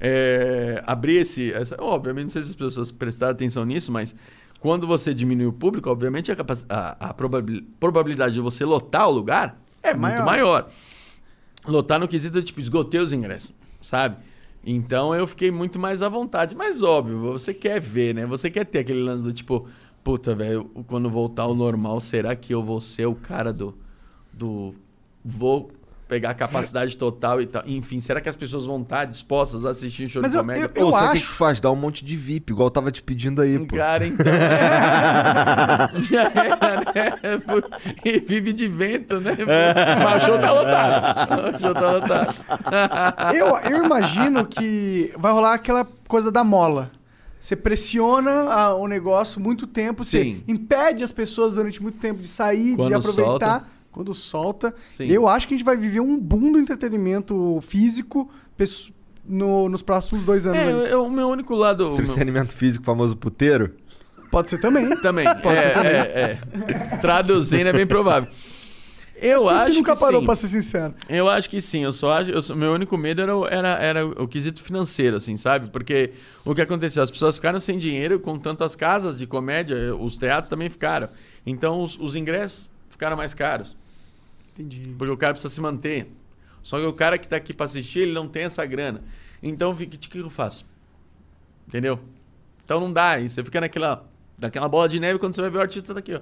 é, 0.00 0.82
abrir 0.86 1.18
esse. 1.18 1.52
Essa, 1.52 1.76
obviamente, 1.78 2.24
não 2.24 2.30
sei 2.30 2.42
se 2.42 2.50
as 2.50 2.54
pessoas 2.54 2.90
prestaram 2.90 3.32
atenção 3.32 3.64
nisso, 3.64 3.90
mas 3.92 4.14
quando 4.60 4.86
você 4.86 5.12
diminui 5.12 5.46
o 5.46 5.52
público, 5.52 5.90
obviamente 5.90 6.32
a, 6.32 6.36
a, 6.68 7.08
a 7.10 7.14
probabil- 7.14 7.64
probabilidade 7.78 8.34
de 8.34 8.40
você 8.40 8.64
lotar 8.64 9.08
o 9.08 9.12
lugar 9.12 9.60
é 9.82 9.92
muito 9.94 10.00
maior. 10.00 10.24
maior. 10.24 10.70
Lotar 11.66 11.98
no 11.98 12.06
quesito, 12.08 12.42
tipo, 12.42 12.60
esgotei 12.60 13.00
os 13.00 13.12
ingressos, 13.12 13.52
sabe? 13.80 14.16
Então 14.64 15.14
eu 15.14 15.26
fiquei 15.26 15.50
muito 15.50 15.78
mais 15.78 16.02
à 16.02 16.08
vontade. 16.08 16.54
Mas 16.54 16.82
óbvio, 16.82 17.18
você 17.18 17.54
quer 17.54 17.80
ver, 17.80 18.14
né? 18.14 18.26
Você 18.26 18.50
quer 18.50 18.64
ter 18.64 18.80
aquele 18.80 19.02
lance 19.02 19.22
do 19.24 19.32
tipo, 19.32 19.68
puta, 20.02 20.34
velho, 20.34 20.64
quando 20.86 21.08
voltar 21.10 21.42
ao 21.44 21.54
normal, 21.54 22.00
será 22.00 22.34
que 22.34 22.52
eu 22.54 22.62
vou 22.62 22.80
ser 22.80 23.06
o 23.06 23.14
cara 23.14 23.52
do. 23.52 23.76
do. 24.32 24.74
Vou 25.24 25.70
pegar 26.08 26.30
a 26.30 26.34
capacidade 26.34 26.96
total 26.96 27.40
e 27.40 27.46
tal. 27.46 27.62
Enfim, 27.66 27.98
será 28.00 28.20
que 28.20 28.28
as 28.28 28.36
pessoas 28.36 28.64
vão 28.66 28.80
estar 28.82 29.04
dispostas 29.06 29.64
a 29.64 29.70
assistir 29.70 30.04
um 30.04 30.08
show 30.08 30.22
Mas 30.22 30.30
de 30.32 30.38
eu- 30.38 30.42
comédia? 30.42 30.70
eu- 30.74 30.86
Ou 30.86 30.92
sabe 30.92 31.04
o 31.06 31.10
que 31.10 31.16
acho- 31.18 31.26
que 31.26 31.32
tu 31.32 31.36
faz? 31.36 31.60
Dá 31.60 31.70
um 31.70 31.76
monte 31.76 32.04
de 32.04 32.16
VIP, 32.16 32.52
igual 32.52 32.66
eu 32.68 32.70
tava 32.70 32.92
te 32.92 33.02
pedindo 33.02 33.42
aí, 33.42 33.58
pô. 33.58 33.74
Cara, 33.76 34.06
então. 34.06 34.24
É... 34.32 36.00
Já 36.02 36.22
era, 36.22 36.76
né? 36.94 37.40
E 38.04 38.18
vive 38.20 38.52
de 38.52 38.68
vento, 38.68 39.20
né? 39.20 39.36
Mas 40.04 40.22
o 40.22 40.26
show 40.26 40.38
tá 40.38 40.52
lotado. 40.52 41.56
O 41.56 41.60
show 41.60 41.74
tá 41.74 41.90
lotado. 41.92 42.34
Eu, 43.36 43.56
eu 43.70 43.84
imagino 43.84 44.46
que 44.46 45.12
vai 45.18 45.32
rolar 45.32 45.54
aquela 45.54 45.86
coisa 46.06 46.30
da 46.30 46.42
mola. 46.44 46.90
Você 47.38 47.54
pressiona 47.54 48.30
a- 48.52 48.74
o 48.74 48.86
negócio 48.88 49.40
muito 49.40 49.66
tempo, 49.66 50.02
Sim. 50.02 50.42
você 50.46 50.52
impede 50.52 51.04
as 51.04 51.12
pessoas 51.12 51.54
durante 51.54 51.82
muito 51.82 51.98
tempo 51.98 52.20
de 52.22 52.28
sair, 52.28 52.70
de 52.70 52.76
Quando 52.76 52.94
aproveitar. 52.94 53.24
solta. 53.60 53.64
Quando 53.96 54.12
solta. 54.14 54.74
Sim. 54.90 55.06
Eu 55.06 55.26
acho 55.26 55.48
que 55.48 55.54
a 55.54 55.56
gente 55.56 55.64
vai 55.64 55.74
viver 55.74 56.00
um 56.00 56.20
boom 56.20 56.52
do 56.52 56.58
entretenimento 56.58 57.58
físico 57.66 58.30
no- 59.26 59.70
nos 59.70 59.80
próximos 59.82 60.22
dois 60.22 60.46
anos. 60.46 60.58
É, 60.60 60.64
aí. 60.64 60.70
eu- 60.70 60.80
eu- 60.84 61.04
o 61.06 61.10
meu 61.10 61.28
único 61.28 61.54
lado. 61.54 61.88
o 61.88 61.92
meu- 61.96 62.02
Entretenimento 62.04 62.52
físico, 62.52 62.84
famoso 62.84 63.16
puteiro. 63.16 63.72
Pode 64.30 64.50
ser 64.50 64.58
também. 64.58 64.94
Também. 65.00 65.24
Pode 65.42 65.60
ser 65.62 65.68
é, 65.68 65.72
também. 65.72 65.92
é, 65.92 66.38
é. 66.92 66.96
Traduzindo 66.98 67.68
é 67.68 67.72
bem 67.72 67.86
provável. 67.86 68.28
Eu 69.18 69.48
acho 69.48 69.72
Você 69.72 69.78
nunca 69.78 69.94
que 69.94 70.00
parou 70.00 70.20
sim. 70.20 70.26
pra 70.26 70.34
ser 70.34 70.48
sincero. 70.48 70.94
Eu 71.08 71.26
acho 71.26 71.48
que 71.48 71.58
sim. 71.62 71.82
Eu 71.82 71.92
só 71.94 72.12
acho. 72.12 72.30
Eu, 72.30 72.54
meu 72.56 72.72
único 72.74 72.98
medo 72.98 73.22
era, 73.22 73.34
o- 73.34 73.46
era, 73.46 73.68
era 73.78 74.06
o 74.06 74.28
quesito 74.28 74.62
financeiro, 74.62 75.16
assim, 75.16 75.38
sabe? 75.38 75.70
Porque 75.70 76.12
o 76.44 76.54
que 76.54 76.60
aconteceu? 76.60 77.02
As 77.02 77.10
pessoas 77.10 77.36
ficaram 77.36 77.58
sem 77.58 77.78
dinheiro 77.78 78.20
com 78.20 78.38
tantas 78.38 78.76
casas 78.76 79.18
de 79.18 79.26
comédia, 79.26 79.96
os 79.96 80.18
teatros 80.18 80.50
também 80.50 80.68
ficaram. 80.68 81.08
Então 81.46 81.80
os, 81.80 81.98
os 81.98 82.14
ingressos 82.14 82.68
ficaram 82.90 83.16
mais 83.16 83.32
caros. 83.32 83.74
Entendi. 84.58 84.94
Porque 84.96 85.12
o 85.12 85.16
cara 85.16 85.32
precisa 85.32 85.52
se 85.52 85.60
manter. 85.60 86.10
Só 86.62 86.78
que 86.78 86.86
o 86.86 86.92
cara 86.92 87.18
que 87.18 87.28
tá 87.28 87.36
aqui 87.36 87.52
pra 87.52 87.66
assistir, 87.66 88.00
ele 88.00 88.12
não 88.12 88.26
tem 88.26 88.44
essa 88.44 88.64
grana. 88.64 89.04
Então, 89.42 89.70
o 89.72 89.76
que, 89.76 89.86
que 89.86 90.18
eu 90.18 90.30
faço? 90.30 90.64
Entendeu? 91.68 92.00
Então 92.64 92.80
não 92.80 92.90
dá. 92.90 93.20
E 93.20 93.28
você 93.28 93.44
fica 93.44 93.60
naquela, 93.60 94.08
naquela 94.38 94.68
bola 94.68 94.88
de 94.88 94.98
neve 94.98 95.18
quando 95.18 95.34
você 95.34 95.42
vai 95.42 95.50
ver 95.50 95.58
o 95.58 95.60
artista 95.60 95.94
daqui, 95.94 96.14
ó. 96.14 96.20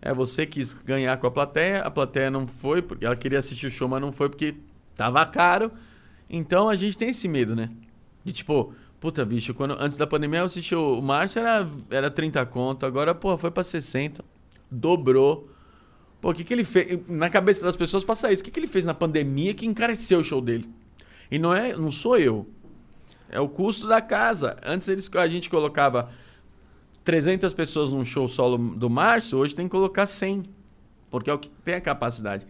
É, 0.00 0.12
você 0.12 0.44
quis 0.44 0.74
ganhar 0.74 1.16
com 1.18 1.26
a 1.28 1.30
plateia, 1.30 1.80
a 1.82 1.90
plateia 1.90 2.28
não 2.30 2.44
foi, 2.46 2.82
porque 2.82 3.04
ela 3.04 3.14
queria 3.14 3.38
assistir 3.38 3.66
o 3.66 3.70
show, 3.70 3.88
mas 3.88 4.00
não 4.00 4.10
foi 4.10 4.28
porque 4.28 4.56
tava 4.96 5.24
caro. 5.26 5.70
Então 6.28 6.68
a 6.68 6.74
gente 6.74 6.98
tem 6.98 7.10
esse 7.10 7.28
medo, 7.28 7.54
né? 7.54 7.70
De 8.24 8.32
tipo, 8.32 8.74
puta 8.98 9.24
bicho, 9.24 9.54
quando, 9.54 9.76
antes 9.78 9.96
da 9.96 10.06
pandemia 10.06 10.40
eu 10.40 10.46
assisti 10.46 10.74
o 10.74 10.98
o 10.98 11.02
Márcio, 11.02 11.40
era, 11.40 11.68
era 11.90 12.10
30 12.10 12.44
conto, 12.46 12.84
agora, 12.84 13.14
pô, 13.14 13.36
foi 13.36 13.50
pra 13.50 13.62
60. 13.62 14.24
Dobrou. 14.70 15.51
Pô, 16.22 16.30
o 16.30 16.34
que, 16.34 16.44
que 16.44 16.54
ele 16.54 16.62
fez? 16.62 17.00
Na 17.08 17.28
cabeça 17.28 17.64
das 17.64 17.74
pessoas 17.74 18.04
passa 18.04 18.32
isso. 18.32 18.42
O 18.42 18.44
que, 18.44 18.52
que 18.52 18.60
ele 18.60 18.68
fez 18.68 18.84
na 18.84 18.94
pandemia 18.94 19.52
que 19.52 19.66
encareceu 19.66 20.20
o 20.20 20.24
show 20.24 20.40
dele? 20.40 20.70
E 21.28 21.36
não 21.36 21.52
é, 21.52 21.76
não 21.76 21.90
sou 21.90 22.16
eu. 22.16 22.46
É 23.28 23.40
o 23.40 23.48
custo 23.48 23.88
da 23.88 24.00
casa. 24.00 24.56
Antes 24.64 24.86
eles, 24.86 25.10
a 25.12 25.26
gente 25.26 25.50
colocava 25.50 26.10
300 27.02 27.52
pessoas 27.54 27.90
num 27.90 28.04
show 28.04 28.28
solo 28.28 28.56
do 28.56 28.88
Márcio, 28.88 29.36
hoje 29.36 29.52
tem 29.52 29.66
que 29.66 29.72
colocar 29.72 30.06
100. 30.06 30.44
Porque 31.10 31.28
é 31.28 31.34
o 31.34 31.38
que 31.38 31.50
tem 31.64 31.74
a 31.74 31.80
capacidade. 31.80 32.46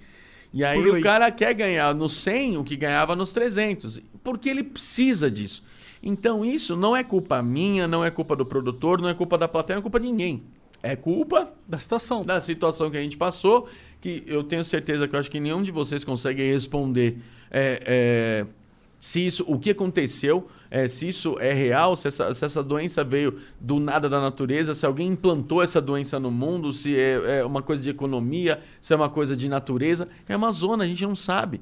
E 0.53 0.63
aí 0.63 0.83
Por 0.83 0.99
o 0.99 1.03
cara 1.03 1.31
quer 1.31 1.55
ganhar 1.55 1.95
no 1.95 2.11
100 2.11 2.59
o 2.59 2.65
que 2.65 2.77
ganhava 2.77 3.17
nos 3.17 3.33
300. 3.33 4.03
Porque 4.23 4.51
ele 4.51 4.63
precisa 4.63 5.31
disso. 5.31 5.65
Então 6.03 6.45
isso 6.45 6.77
não 6.77 6.95
é 6.95 7.03
culpa 7.03 7.43
minha, 7.43 7.89
não 7.89 8.05
é 8.05 8.11
culpa 8.11 8.37
do 8.37 8.45
produtor, 8.45 9.01
não 9.01 9.09
é 9.09 9.15
culpa 9.15 9.39
da 9.39 9.49
plateia, 9.49 9.77
não 9.77 9.81
é 9.81 9.83
culpa 9.83 9.99
de 9.99 10.07
ninguém. 10.07 10.43
É 10.83 10.97
culpa 10.97 11.53
Da 11.69 11.79
situação. 11.79 12.25
da 12.25 12.41
situação 12.41 12.91
que 12.91 12.97
a 12.97 13.03
gente 13.03 13.17
passou, 13.17 13.69
que 14.01 14.25
eu 14.27 14.43
tenho 14.43 14.65
certeza 14.65 15.07
que 15.07 15.15
eu 15.15 15.21
acho 15.21 15.31
que 15.31 15.39
nenhum 15.39 15.63
de 15.63 15.71
vocês 15.71 16.03
consegue 16.03 16.43
responder 16.43 17.19
é, 17.51 17.83
é, 17.85 18.47
se 18.99 19.27
isso, 19.27 19.45
o 19.49 19.59
que 19.59 19.71
aconteceu, 19.71 20.49
é, 20.71 20.87
se 20.87 21.09
isso 21.09 21.37
é 21.41 21.53
real, 21.53 21.97
se 21.97 22.07
essa, 22.07 22.33
se 22.33 22.45
essa 22.45 22.63
doença 22.63 23.03
veio 23.03 23.37
do 23.61 23.81
nada 23.81 24.09
da 24.09 24.21
natureza, 24.21 24.75
se 24.75 24.87
alguém 24.87 25.09
implantou 25.09 25.61
essa 25.61 25.81
doença 25.81 26.21
no 26.21 26.31
mundo, 26.31 26.73
se 26.73 26.97
é, 26.97 27.41
é 27.41 27.45
uma 27.45 27.63
coisa 27.63 27.83
de 27.83 27.91
economia, 27.91 28.61
se 28.81 28.93
é 28.93 28.97
uma 28.97 29.09
coisa 29.09 29.37
de 29.37 29.49
natureza. 29.49 30.09
É 30.29 30.37
uma 30.37 30.53
zona, 30.53 30.85
a 30.85 30.87
gente 30.87 31.03
não 31.03 31.17
sabe. 31.17 31.61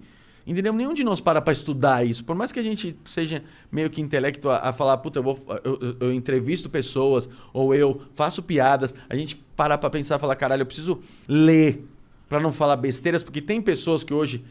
Entendeu? 0.51 0.73
Nenhum 0.73 0.93
de 0.93 1.05
nós 1.05 1.21
para 1.21 1.41
para 1.41 1.53
estudar 1.53 2.05
isso. 2.05 2.25
Por 2.25 2.35
mais 2.35 2.51
que 2.51 2.59
a 2.59 2.63
gente 2.63 2.97
seja 3.05 3.41
meio 3.71 3.89
que 3.89 4.01
intelecto 4.01 4.51
a, 4.51 4.71
a 4.71 4.73
falar, 4.73 4.97
puta, 4.97 5.21
eu, 5.21 5.23
vou, 5.23 5.39
eu, 5.63 5.97
eu- 6.01 6.13
entrevisto 6.13 6.69
pessoas, 6.69 7.31
ou 7.53 7.73
eu 7.73 8.03
faço 8.17 8.43
piadas, 8.43 8.93
a 9.09 9.15
gente 9.15 9.37
parar 9.55 9.79
para 9.79 9.89
pensar 9.89 10.19
falar, 10.19 10.35
caralho, 10.35 10.63
eu 10.63 10.67
preciso 10.67 11.01
ler 11.29 11.87
para 12.29 12.41
não 12.41 12.53
falar 12.53 12.75
besteiras, 12.75 13.23
porque 13.23 13.41
tem 13.41 13.63
pessoas 13.63 14.03
que 14.03 14.13
hoje 14.13 14.45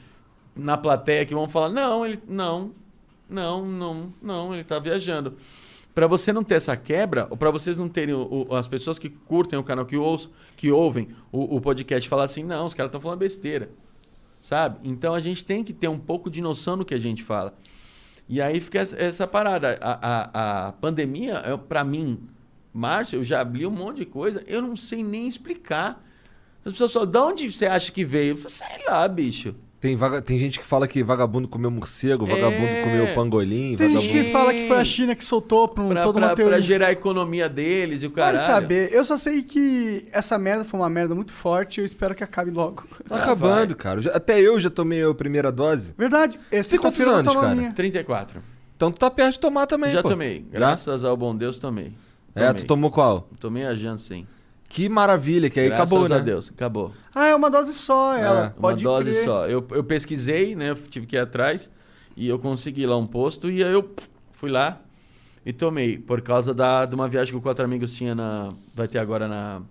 na 0.55 0.77
plateia 0.77 1.25
que 1.25 1.33
vão 1.33 1.49
falar, 1.49 1.67
não, 1.69 2.05
ele 2.05 2.17
não, 2.25 2.71
não, 3.29 3.65
não, 3.65 4.13
não, 4.21 4.53
ele 4.53 4.63
tá 4.63 4.79
viajando. 4.79 5.33
Para 5.93 6.07
você 6.07 6.31
não 6.31 6.43
ter 6.43 6.55
essa 6.55 6.77
quebra, 6.77 7.27
ou 7.29 7.35
para 7.35 7.51
vocês 7.51 7.77
não 7.77 7.89
terem 7.89 8.15
o- 8.15 8.47
o- 8.49 8.55
as 8.55 8.69
pessoas 8.69 8.97
que 8.97 9.09
curtem 9.09 9.59
o 9.59 9.63
canal, 9.63 9.85
que, 9.85 9.97
ouçam, 9.97 10.31
que 10.55 10.71
ouvem 10.71 11.09
o, 11.29 11.57
o 11.57 11.59
podcast 11.59 12.07
falar 12.07 12.23
assim, 12.23 12.43
não, 12.43 12.65
os 12.65 12.73
caras 12.73 12.87
estão 12.87 13.01
falando 13.01 13.19
besteira 13.19 13.69
sabe? 14.41 14.79
Então 14.83 15.13
a 15.13 15.19
gente 15.19 15.43
tem 15.43 15.63
que 15.63 15.73
ter 15.73 15.87
um 15.87 15.99
pouco 15.99 16.29
de 16.29 16.41
noção 16.41 16.77
do 16.77 16.85
que 16.85 16.93
a 16.93 16.99
gente 16.99 17.23
fala. 17.23 17.53
E 18.27 18.41
aí 18.41 18.59
fica 18.59 18.79
essa, 18.79 19.25
parada. 19.25 19.77
A, 19.81 19.91
a, 19.91 20.67
a 20.67 20.71
pandemia, 20.73 21.41
para 21.67 21.83
mim, 21.83 22.29
Márcio, 22.73 23.17
eu 23.17 23.23
já 23.23 23.41
abri 23.41 23.65
um 23.65 23.71
monte 23.71 23.97
de 23.97 24.05
coisa, 24.05 24.43
eu 24.47 24.61
não 24.61 24.75
sei 24.75 25.03
nem 25.03 25.27
explicar. 25.27 26.05
As 26.63 26.73
pessoas 26.73 26.93
falam, 26.93 27.09
de 27.09 27.17
onde 27.17 27.51
você 27.51 27.65
acha 27.65 27.91
que 27.91 28.05
veio? 28.05 28.33
Eu 28.33 28.37
falo, 28.37 28.49
sei 28.49 28.85
lá, 28.85 29.07
bicho. 29.07 29.55
Tem, 29.81 29.95
vaga- 29.95 30.21
tem 30.21 30.37
gente 30.37 30.59
que 30.59 30.65
fala 30.65 30.85
que 30.89 31.01
vagabundo 31.01 31.47
comeu 31.47 31.71
morcego, 31.71 32.25
É. 32.27 32.29
vagabundo 32.35 32.83
comeu 32.83 33.13
pangolim, 33.15 33.77
Tem 33.77 33.87
vagabundo... 33.87 34.01
gente 34.01 34.25
que 34.25 34.31
fala 34.31 34.53
que 34.53 34.67
foi 34.67 34.77
a 34.77 34.83
China 34.83 35.15
que 35.15 35.23
soltou 35.23 35.69
pra, 35.69 35.81
um, 35.83 35.89
Pra, 35.89 36.03
toda 36.03 36.19
pra- 36.19 36.27
uma 36.29 36.35
teoria. 36.35 36.57
pra 36.57 36.61
gerar 36.61 36.87
a 36.87 36.91
economia 36.91 37.47
deles 37.47 38.03
e 38.03 38.07
o 38.07 38.09
Pode 38.11 38.37
caralho. 38.37 38.45
saber. 38.45 38.91
Eu 38.93 39.05
só 39.05 39.15
sei 39.15 39.41
que 39.41 40.05
essa 40.11 40.37
merda 40.37 40.65
foi 40.65 40.77
uma 40.77 40.89
merda 40.89 41.15
muito 41.15 41.31
forte 41.31 41.77
e 41.77 41.81
eu 41.81 41.85
espero 41.85 42.13
que 42.13 42.21
acabe 42.23 42.51
logo. 42.51 42.83
Tá 43.07 43.15
acabando, 43.15 43.73
cara. 43.75 43.99
Eu 43.99 44.03
já- 44.03 44.11
Até 44.11 44.41
eu 44.41 44.59
já 44.59 44.69
tomei 44.69 45.01
a 45.01 45.13
primeira 45.13 45.49
dose. 45.49 45.93
Verdade. 45.97 46.37
Esse 46.51 46.71
Tem 46.71 46.79
quantos 46.79 46.99
anos, 47.07 47.33
cara? 47.33 47.71
34. 47.73 48.41
Então 48.75 48.91
tu 48.91 48.99
tá 48.99 49.09
perto 49.09 49.31
de 49.33 49.39
tomar 49.39 49.65
também, 49.65 49.91
Já 49.91 50.01
pô. 50.01 50.09
tomei. 50.09 50.45
Já? 50.51 50.59
Graças 50.59 51.03
ao 51.05 51.15
bom 51.15 51.33
Deus, 51.35 51.57
tomei. 51.57 51.93
É, 52.35 52.47
Tomei. 52.47 52.53
tu 52.61 52.65
tomou 52.67 52.91
qual? 52.91 53.29
Tomei 53.39 53.65
a 53.65 53.73
Janssen. 53.73 54.27
Que 54.69 54.87
maravilha, 54.87 55.49
que 55.49 55.59
aí 55.59 55.67
Graças 55.67 55.87
acabou, 55.91 56.07
né? 56.07 56.15
a 56.15 56.19
Deus, 56.19 56.51
acabou. 56.51 56.93
Ah, 57.13 57.25
é 57.25 57.35
uma 57.35 57.49
dose 57.49 57.73
só, 57.73 58.15
ela. 58.15 58.45
É, 58.45 58.49
Pode 58.61 58.85
uma 58.85 58.91
dose 58.91 59.11
crer. 59.11 59.23
só. 59.23 59.47
Eu, 59.47 59.65
eu 59.71 59.83
pesquisei, 59.83 60.55
né? 60.55 60.69
Eu 60.69 60.75
tive 60.75 61.07
que 61.07 61.15
ir 61.15 61.19
atrás 61.19 61.69
e 62.15 62.27
eu 62.29 62.37
consegui 62.37 62.85
lá 62.85 62.95
um 62.95 63.07
posto 63.07 63.49
e 63.49 63.63
aí 63.63 63.73
eu 63.73 63.89
fui 64.31 64.51
lá 64.51 64.79
e 65.43 65.51
tomei. 65.51 65.97
Por 65.97 66.21
causa 66.21 66.53
da, 66.53 66.85
de 66.85 66.93
uma 66.93 67.07
viagem 67.07 67.33
que 67.33 67.37
o 67.37 67.41
Quatro 67.41 67.65
Amigos 67.65 67.91
tinha 67.93 68.13
na. 68.13 68.53
Vai 68.75 68.87
ter 68.87 68.99
agora 68.99 69.27
na. 69.27 69.61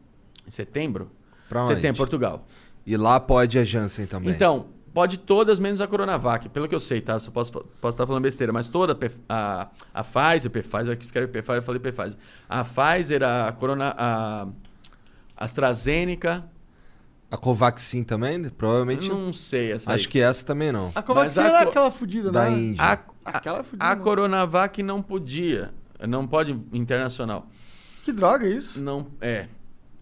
Em 0.46 0.50
setembro? 0.50 1.10
Pra 1.48 1.62
onde? 1.62 1.76
Setembro, 1.76 1.98
Portugal. 1.98 2.44
E 2.84 2.96
lá 2.96 3.20
pode 3.20 3.56
a 3.58 3.64
Janssen 3.64 4.06
também. 4.06 4.30
Então, 4.34 4.66
pode 4.92 5.18
todas 5.18 5.60
menos 5.60 5.80
a 5.80 5.86
Coronavac, 5.86 6.48
pelo 6.48 6.66
que 6.66 6.74
eu 6.74 6.80
sei, 6.80 7.00
tá? 7.00 7.18
Só 7.20 7.30
posso, 7.30 7.52
posso 7.52 7.94
estar 7.94 8.04
falando 8.06 8.22
besteira, 8.22 8.52
mas 8.52 8.66
toda 8.66 8.94
P- 8.94 9.10
a, 9.28 9.68
a 9.94 10.02
Pfizer, 10.02 10.50
Pfizer, 10.50 10.98
que 10.98 11.04
escreve 11.04 11.28
Pfizer, 11.28 11.56
eu 11.56 11.62
falei 11.62 11.80
Pfizer. 11.80 12.16
A 12.48 12.64
Pfizer, 12.64 13.22
a 13.22 13.52
Corona, 13.52 13.94
a 13.96 14.48
AstraZeneca, 15.38 16.44
A 17.30 17.36
Covaxin 17.36 18.02
também? 18.04 18.42
Provavelmente. 18.50 19.08
não 19.08 19.32
sei 19.32 19.72
essa 19.72 19.90
aí. 19.90 19.96
Acho 19.96 20.08
que 20.08 20.20
essa 20.20 20.44
também 20.44 20.72
não. 20.72 20.90
A 20.94 21.02
Covaxin 21.02 21.40
era 21.40 21.62
co- 21.64 21.70
aquela 21.70 21.90
fudida, 21.90 22.30
Da 22.32 22.48
né? 22.50 22.58
Índia. 22.58 22.82
A, 22.84 22.98
Aquela 23.24 23.60
a, 23.60 23.64
fudida. 23.64 23.84
a 23.84 23.94
não. 23.96 24.02
Coronavac 24.02 24.82
não 24.82 25.02
podia, 25.02 25.72
não 26.08 26.26
pode 26.26 26.52
internacional. 26.72 27.46
Que 28.04 28.12
droga 28.12 28.46
isso? 28.48 28.80
Não, 28.80 29.06
é. 29.20 29.48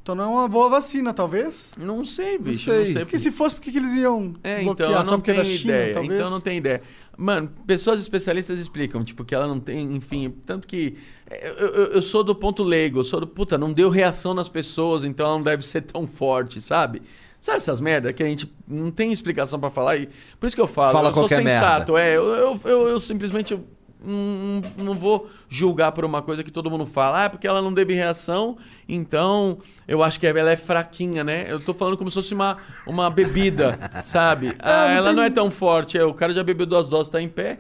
Então 0.07 0.15
não 0.15 0.23
é 0.23 0.29
uma 0.29 0.49
boa 0.49 0.69
vacina, 0.69 1.13
talvez? 1.13 1.71
Não 1.77 2.05
sei, 2.05 2.39
bicho, 2.39 2.71
sei. 2.71 2.79
não 2.79 2.87
sei. 2.93 3.05
Porque 3.05 3.19
se 3.19 3.33
fosse, 3.33 3.57
por 3.57 3.63
que 3.63 3.77
eles 3.77 3.93
iam 3.95 4.35
É, 4.45 4.63
bloquear? 4.63 4.89
então 4.89 5.01
eu 5.01 5.05
Só 5.05 5.11
não 5.11 5.19
é 5.19 5.21
tenho 5.21 5.45
China, 5.45 5.73
ideia. 5.73 5.95
talvez? 5.95 6.15
Então 6.15 6.27
eu 6.27 6.31
não 6.31 6.41
tenho 6.41 6.59
ideia. 6.59 6.83
Mano, 7.19 7.51
pessoas 7.67 7.99
especialistas 7.99 8.61
explicam, 8.61 9.03
tipo, 9.03 9.25
que 9.25 9.35
ela 9.35 9.49
não 9.49 9.59
tem, 9.59 9.97
enfim, 9.97 10.33
tanto 10.47 10.65
que 10.65 10.97
eu, 11.29 11.55
eu, 11.55 11.85
eu 11.95 12.03
sou 12.03 12.23
do 12.23 12.37
ponto 12.37 12.63
leigo, 12.63 13.01
eu 13.01 13.05
sou 13.05 13.19
do, 13.19 13.27
puta, 13.27 13.59
não 13.59 13.73
deu 13.73 13.91
reação 13.91 14.33
nas 14.33 14.49
pessoas, 14.49 15.03
então 15.03 15.27
ela 15.27 15.35
não 15.35 15.43
deve 15.43 15.65
ser 15.65 15.81
tão 15.81 16.07
forte, 16.07 16.61
sabe? 16.61 17.03
Sabe 17.41 17.57
essas 17.57 17.81
merda 17.81 18.13
que 18.13 18.23
a 18.23 18.27
gente 18.27 18.49
não 18.69 18.91
tem 18.91 19.13
explicação 19.13 19.59
pra 19.59 19.71
falar 19.71 19.97
e 19.97 20.09
por 20.39 20.47
isso 20.47 20.55
que 20.55 20.63
eu 20.63 20.69
falo, 20.69 20.93
Fala 20.93 21.09
eu 21.09 21.15
sou 21.15 21.29
sensato, 21.29 21.97
é, 21.97 22.17
eu, 22.17 22.25
eu, 22.27 22.61
eu, 22.65 22.89
eu 22.91 23.01
simplesmente 23.01 23.59
não, 24.07 24.85
não 24.85 24.95
vou 24.95 25.29
julgar 25.49 25.93
por 25.93 26.05
uma 26.05 26.23
coisa 26.23 26.43
que 26.45 26.51
todo 26.51 26.71
mundo 26.71 26.87
fala, 26.87 27.23
ah, 27.23 27.25
é 27.25 27.29
porque 27.29 27.47
ela 27.47 27.61
não 27.61 27.75
teve 27.75 27.93
reação, 27.95 28.57
então 28.89 29.59
eu 29.87 30.03
acho 30.03 30.19
que 30.21 30.27
ela 30.27 30.51
é 30.51 30.57
fraquinha, 30.57 31.23
né? 31.25 31.47
Eu 31.51 31.59
tô 31.61 31.75
falando 31.75 31.97
como 31.97 32.11
se 32.11 32.15
fosse 32.15 32.33
uma, 32.35 32.59
uma 32.87 33.11
bebida, 33.11 33.79
sabe? 34.05 34.55
Ah, 34.59 34.91
ela 34.93 35.13
não 35.13 35.23
é 35.23 35.31
tão 35.31 35.51
forte, 35.51 35.99
é, 35.99 36.05
o 36.05 36.15
cara 36.15 36.33
já 36.33 36.43
bebeu 36.43 36.67
duas 36.67 36.89
doses, 36.89 37.09
tá 37.11 37.21
em 37.21 37.29
pé. 37.29 37.59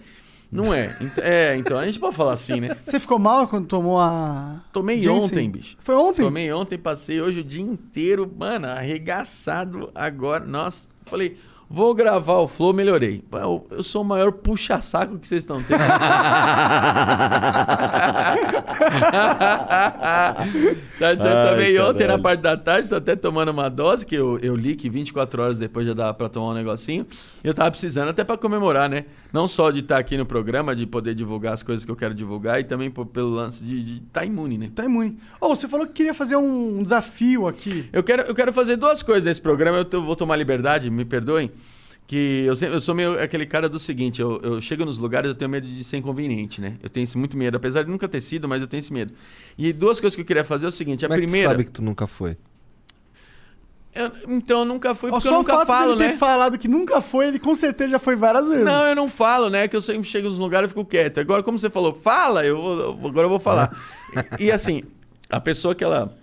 Não 0.50 0.72
é. 0.72 0.96
Ent- 1.02 1.18
É, 1.18 1.56
então 1.56 1.76
a 1.76 1.84
gente 1.84 1.98
pode 1.98 2.14
falar 2.14 2.32
assim, 2.34 2.60
né? 2.60 2.76
Você 2.84 3.00
ficou 3.00 3.18
mal 3.18 3.48
quando 3.48 3.66
tomou 3.66 3.98
a. 3.98 4.60
Tomei 4.72 5.02
Janssen? 5.02 5.22
ontem, 5.24 5.50
bicho. 5.50 5.76
Foi 5.80 5.96
ontem? 5.96 6.22
Tomei 6.22 6.52
ontem, 6.52 6.78
passei 6.78 7.20
hoje 7.20 7.40
o 7.40 7.44
dia 7.44 7.64
inteiro, 7.64 8.32
mano, 8.38 8.68
arregaçado 8.68 9.90
agora. 9.92 10.44
Nossa, 10.44 10.86
falei, 11.06 11.36
vou 11.68 11.94
gravar 11.94 12.38
o 12.38 12.48
Flow, 12.48 12.72
melhorei. 12.72 13.22
Eu, 13.32 13.66
eu 13.70 13.82
sou 13.82 14.02
o 14.02 14.04
maior 14.04 14.32
puxa-saco 14.32 15.18
que 15.18 15.26
vocês 15.26 15.42
estão 15.42 15.62
tendo. 15.62 15.80
Certo, 20.92 21.20
você 21.20 21.28
Ai, 21.28 21.50
tomei 21.50 21.78
ontem 21.78 22.06
na 22.06 22.18
parte 22.18 22.40
da 22.40 22.56
tarde, 22.56 22.88
tô 22.88 22.96
até 22.96 23.14
tomando 23.16 23.50
uma 23.50 23.68
dose, 23.68 24.04
que 24.04 24.14
eu, 24.14 24.38
eu 24.40 24.54
li 24.56 24.74
que 24.74 24.88
24 24.88 25.42
horas 25.42 25.58
depois 25.58 25.86
já 25.86 25.92
dava 25.92 26.14
pra 26.14 26.28
tomar 26.28 26.50
um 26.52 26.54
negocinho. 26.54 27.06
E 27.44 27.48
eu 27.48 27.54
tava 27.54 27.70
precisando 27.70 28.08
até 28.08 28.24
pra 28.24 28.36
comemorar, 28.36 28.88
né? 28.88 29.04
Não 29.32 29.46
só 29.48 29.70
de 29.70 29.80
estar 29.80 29.98
aqui 29.98 30.16
no 30.16 30.24
programa, 30.26 30.74
de 30.74 30.86
poder 30.86 31.14
divulgar 31.14 31.52
as 31.54 31.62
coisas 31.62 31.84
que 31.84 31.90
eu 31.90 31.96
quero 31.96 32.14
divulgar, 32.14 32.60
e 32.60 32.64
também 32.64 32.90
por- 32.90 33.06
pelo 33.06 33.30
lance 33.30 33.62
de 33.64 34.02
estar 34.06 34.24
imune, 34.24 34.58
né? 34.58 34.70
Tá 34.74 34.84
imune. 34.84 35.16
Ô, 35.40 35.48
você 35.54 35.68
falou 35.68 35.86
que 35.86 35.92
queria 35.92 36.14
fazer 36.14 36.36
um 36.36 36.82
desafio 36.82 37.46
aqui. 37.46 37.88
Eu 37.92 38.02
quero, 38.02 38.22
eu 38.22 38.34
quero 38.34 38.52
fazer 38.52 38.76
duas 38.76 39.02
coisas 39.02 39.24
nesse 39.24 39.42
programa, 39.42 39.78
eu 39.78 39.84
tô- 39.84 40.02
vou 40.02 40.16
tomar 40.16 40.36
liberdade, 40.36 40.90
me 40.90 41.04
perdoem. 41.04 41.50
Que 42.06 42.44
eu, 42.46 42.54
sempre, 42.54 42.76
eu 42.76 42.80
sou 42.80 42.94
meio 42.94 43.20
aquele 43.20 43.44
cara 43.46 43.68
do 43.68 43.78
seguinte, 43.80 44.20
eu, 44.22 44.40
eu 44.40 44.60
chego 44.60 44.84
nos 44.84 44.96
lugares, 44.98 45.28
eu 45.28 45.34
tenho 45.34 45.50
medo 45.50 45.66
de 45.66 45.82
ser 45.82 45.96
inconveniente, 45.96 46.60
né? 46.60 46.76
Eu 46.80 46.88
tenho 46.88 47.02
esse 47.02 47.18
muito 47.18 47.36
medo, 47.36 47.56
apesar 47.56 47.82
de 47.82 47.90
nunca 47.90 48.06
ter 48.08 48.20
sido, 48.20 48.46
mas 48.46 48.60
eu 48.62 48.68
tenho 48.68 48.78
esse 48.78 48.92
medo. 48.92 49.12
E 49.58 49.72
duas 49.72 49.98
coisas 49.98 50.14
que 50.14 50.22
eu 50.22 50.26
queria 50.26 50.44
fazer 50.44 50.66
é 50.66 50.68
o 50.68 50.72
seguinte, 50.72 51.04
a 51.04 51.08
Como 51.08 51.18
é 51.18 51.20
que 51.20 51.26
tu 51.26 51.30
primeira... 51.30 51.50
sabe 51.50 51.64
que 51.64 51.70
tu 51.72 51.82
nunca 51.82 52.06
foi? 52.06 52.36
eu- 53.94 54.12
então 54.28 54.60
eu 54.60 54.64
nunca 54.66 54.94
fui, 54.94 55.10
porque 55.10 55.26
só 55.26 55.34
eu 55.34 55.36
o 55.36 55.38
nunca 55.38 55.54
fato 55.54 55.66
falo, 55.66 55.94
dele 55.96 56.06
né? 56.06 56.12
ter 56.12 56.18
falado 56.18 56.58
que 56.58 56.68
nunca 56.68 57.00
foi, 57.00 57.28
ele 57.28 57.38
com 57.38 57.54
certeza 57.56 57.90
já 57.92 57.98
foi 57.98 58.14
várias 58.14 58.46
vezes. 58.46 58.64
Não, 58.64 58.84
eu 58.88 58.94
não 58.94 59.08
falo, 59.08 59.48
né? 59.48 59.66
Que 59.66 59.74
eu 59.74 59.80
sempre 59.80 60.04
chego 60.04 60.28
nos 60.28 60.38
lugares 60.38 60.66
e 60.66 60.74
fico 60.74 60.84
quieto. 60.84 61.18
Agora, 61.18 61.42
como 61.42 61.58
você 61.58 61.70
falou, 61.70 61.94
fala, 61.94 62.44
eu, 62.44 62.56
eu- 62.58 63.06
agora 63.08 63.24
eu 63.24 63.30
vou 63.30 63.40
falar. 63.40 63.74
E, 64.38 64.44
e, 64.44 64.52
assim, 64.52 64.82
a 65.28 65.40
pessoa 65.40 65.74
que 65.74 65.82
ela, 65.82 66.14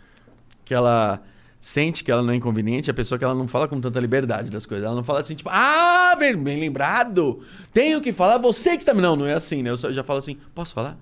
que 0.63 0.73
ela 0.73 1.21
sente 1.65 2.03
que 2.03 2.11
ela 2.11 2.21
não 2.21 2.33
é 2.33 2.35
inconveniente, 2.35 2.89
é 2.89 2.91
a 2.91 2.93
pessoa 2.93 3.17
que 3.17 3.23
ela 3.23 3.33
não 3.33 3.47
fala 3.47 3.69
com 3.69 3.79
tanta 3.79 3.97
liberdade 3.97 4.49
das 4.51 4.65
coisas. 4.65 4.85
Ela 4.85 4.95
não 4.95 5.03
fala 5.03 5.21
assim, 5.21 5.33
tipo, 5.33 5.49
ah, 5.49 6.13
bem, 6.19 6.35
bem 6.35 6.59
lembrado, 6.59 7.39
tenho 7.71 8.01
que 8.01 8.11
falar, 8.11 8.37
você 8.37 8.71
que 8.71 8.83
está... 8.83 8.93
Não, 8.93 9.15
não 9.15 9.25
é 9.25 9.33
assim, 9.33 9.63
né? 9.63 9.69
Eu 9.69 9.77
só- 9.77 9.89
já 9.89 10.03
falo 10.03 10.19
assim, 10.19 10.35
posso 10.53 10.73
falar? 10.73 10.97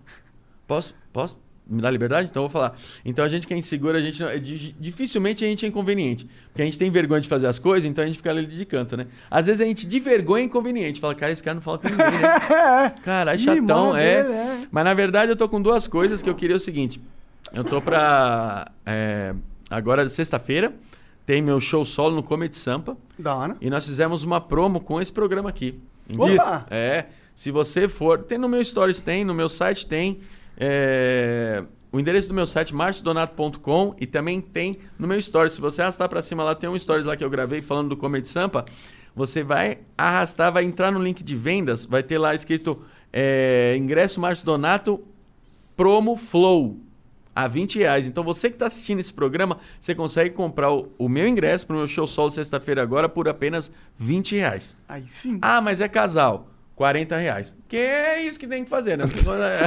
Posso? 0.68 0.94
Posso? 1.12 1.42
Me 1.68 1.82
dá 1.82 1.90
liberdade? 1.90 2.28
Então 2.30 2.44
eu 2.44 2.48
vou 2.50 2.54
falar. 2.54 2.76
Então 3.04 3.26
a 3.26 3.28
gente 3.28 3.48
que 3.48 3.54
é 3.56 3.58
inseguro, 3.58 3.98
a 3.98 4.02
gente 4.02 4.20
não- 4.22 4.30
é 4.30 4.38
di- 4.38 4.76
dificilmente 4.80 5.44
a 5.44 5.48
gente 5.48 5.66
é 5.66 5.70
inconveniente. 5.70 6.28
Porque 6.50 6.62
a 6.62 6.66
gente 6.66 6.78
tem 6.78 6.92
vergonha 6.92 7.22
de 7.22 7.28
fazer 7.30 7.48
as 7.48 7.58
coisas, 7.58 7.90
então 7.90 8.04
a 8.04 8.08
gente 8.08 8.18
fica 8.18 8.30
ali 8.30 8.46
de 8.46 8.66
canto, 8.66 8.96
né? 8.96 9.08
Às 9.32 9.48
vezes 9.48 9.62
a 9.62 9.66
gente 9.66 9.88
de 9.88 10.00
vergonha 10.00 10.44
é 10.44 10.46
inconveniente. 10.46 11.00
Fala, 11.00 11.16
cara, 11.16 11.32
esse 11.32 11.42
cara 11.42 11.56
não 11.56 11.62
fala 11.62 11.80
com 11.80 11.88
ninguém, 11.90 12.06
né? 12.06 12.90
Caralho, 13.04 13.40
Ih, 13.40 13.44
chatão, 13.44 13.96
é. 13.98 14.24
dele, 14.24 14.34
é. 14.36 14.60
Mas 14.72 14.84
na 14.84 14.94
verdade 14.94 15.32
eu 15.32 15.36
tô 15.36 15.50
com 15.50 15.60
duas 15.62 15.88
coisas 15.88 16.22
que 16.22 16.30
eu 16.30 16.36
queria 16.36 16.56
o 16.58 16.60
seguinte. 16.60 17.02
Eu 17.54 17.64
tô 17.64 17.82
pra. 17.82 18.70
é, 18.86 19.34
agora, 19.72 20.08
sexta-feira, 20.10 20.74
tem 21.26 21.42
meu 21.42 21.60
show 21.60 21.84
solo 21.86 22.16
no 22.16 22.24
Comedy 22.24 22.56
Sampa. 22.56 22.98
Da 23.18 23.36
hora. 23.36 23.58
E 23.62 23.70
nós 23.70 23.86
fizemos 23.86 24.24
uma 24.24 24.42
promo 24.42 24.80
com 24.80 25.02
esse 25.02 25.12
programa 25.12 25.50
aqui. 25.50 25.80
Opa! 26.18 26.66
É. 26.70 27.06
Se 27.34 27.50
você 27.52 27.88
for. 27.88 28.20
Tem 28.20 28.38
no 28.38 28.50
meu 28.50 28.64
Stories, 28.64 29.02
tem, 29.02 29.24
no 29.24 29.34
meu 29.34 29.50
site 29.50 29.86
tem. 29.86 30.20
é, 30.58 31.64
o 31.92 32.00
endereço 32.00 32.28
do 32.28 32.34
meu 32.34 32.48
site, 32.48 32.74
marciodonato.com, 32.74 33.96
e 34.00 34.06
também 34.06 34.40
tem 34.40 34.78
no 34.98 35.08
meu 35.08 35.22
Stories. 35.22 35.54
Se 35.54 35.62
você 35.62 35.82
arrastar 35.82 36.08
pra 36.08 36.22
cima 36.22 36.44
lá, 36.44 36.56
tem 36.56 36.70
um 36.70 36.78
Stories 36.78 37.06
lá 37.06 37.18
que 37.18 37.24
eu 37.24 37.30
gravei 37.30 37.62
falando 37.62 37.90
do 37.90 37.98
Comedy 37.98 38.28
Sampa. 38.28 38.66
Você 39.16 39.44
vai 39.44 39.80
arrastar, 39.98 40.54
vai 40.54 40.64
entrar 40.64 40.92
no 40.92 41.00
link 41.04 41.22
de 41.22 41.36
vendas, 41.36 41.86
vai 41.86 42.02
ter 42.02 42.18
lá 42.18 42.34
escrito 42.34 42.82
é, 43.12 43.76
ingresso 43.78 44.22
Márcio 44.22 44.46
Donato 44.46 45.04
promo 45.76 46.16
Flow 46.16 46.78
a 47.36 47.48
20 47.48 47.80
reais. 47.80 48.08
Então 48.08 48.24
você 48.24 48.50
que 48.50 48.56
está 48.56 48.68
assistindo 48.68 49.00
esse 49.00 49.14
programa, 49.14 49.60
você 49.80 49.96
consegue 49.96 50.32
comprar 50.32 50.72
o, 50.72 50.92
o 50.98 51.10
meu 51.10 51.28
ingresso 51.28 51.66
para 51.66 51.76
o 51.76 51.80
meu 51.80 51.88
show 51.88 52.08
solo 52.08 52.32
sexta-feira 52.32 52.82
agora 52.82 53.08
por 53.08 53.28
apenas 53.28 53.72
20 53.98 54.36
reais. 54.36 54.76
Aí 54.88 55.08
sim. 55.08 55.40
Ah, 55.42 55.62
mas 55.62 55.82
é 55.82 55.88
casal. 55.88 56.51
40 56.82 57.16
reais. 57.16 57.56
Que 57.68 57.78
é 57.78 58.24
isso 58.24 58.40
que 58.40 58.48
tem 58.48 58.64
que 58.64 58.70
fazer, 58.70 58.98
né? 58.98 59.06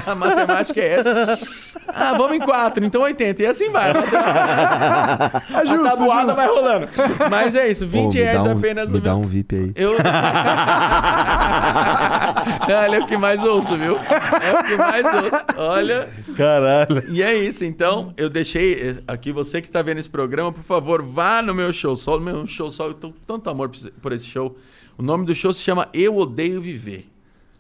A 0.05 0.17
matemática 0.17 0.81
é 0.81 0.95
essa. 0.95 1.39
Ah, 1.87 2.13
vamos 2.19 2.37
em 2.37 2.41
quatro, 2.41 2.85
então 2.85 3.03
80. 3.03 3.41
E 3.41 3.47
assim 3.47 3.71
vai. 3.71 3.93
É 5.55 5.65
justo, 5.67 5.87
a 5.87 5.91
tabuada 5.91 6.33
justo. 6.33 6.37
vai 6.37 6.47
rolando. 6.49 6.89
Mas 7.31 7.55
é 7.55 7.69
isso, 7.69 7.87
20 7.87 8.15
reais 8.15 8.45
apenas 8.47 8.91
Me 8.93 8.99
o 8.99 9.01
dá 9.01 9.11
meu- 9.15 9.21
um 9.21 9.29
VIP 9.29 9.55
aí. 9.55 9.73
eu. 9.77 9.93
Olha, 12.69 12.97
é 12.97 13.01
o 13.01 13.07
que 13.07 13.17
mais 13.17 13.43
ouço, 13.45 13.77
viu? 13.77 13.95
É 13.97 14.61
o 14.61 14.65
que 14.65 14.77
mais 14.77 15.07
ouço. 15.07 15.45
Olha. 15.57 16.09
Caralho. 16.37 17.05
E 17.11 17.23
é 17.23 17.33
isso, 17.35 17.65
então, 17.65 18.13
eu 18.17 18.29
deixei 18.29 18.75
eh, 18.91 18.97
aqui, 19.07 19.31
você 19.31 19.61
que 19.61 19.69
está 19.69 19.83
vendo 19.83 19.99
esse 19.99 20.11
programa, 20.11 20.53
por 20.53 20.65
favor, 20.65 21.01
vá 21.03 21.41
no 21.41 21.55
meu 21.55 21.73
show 21.73 21.95
solo. 21.95 22.21
Meu 22.21 22.45
show 22.47 22.71
solo, 22.73 22.91
eu 22.91 22.95
tô 22.95 23.09
com 23.11 23.19
tanto 23.27 23.49
amor 23.51 23.71
por 24.03 24.13
esse 24.13 24.27
show. 24.27 24.57
O 24.97 25.03
nome 25.03 25.25
do 25.25 25.35
show 25.35 25.53
se 25.53 25.61
chama 25.61 25.89
Eu 25.93 26.17
Odeio 26.17 26.61
Viver. 26.61 27.07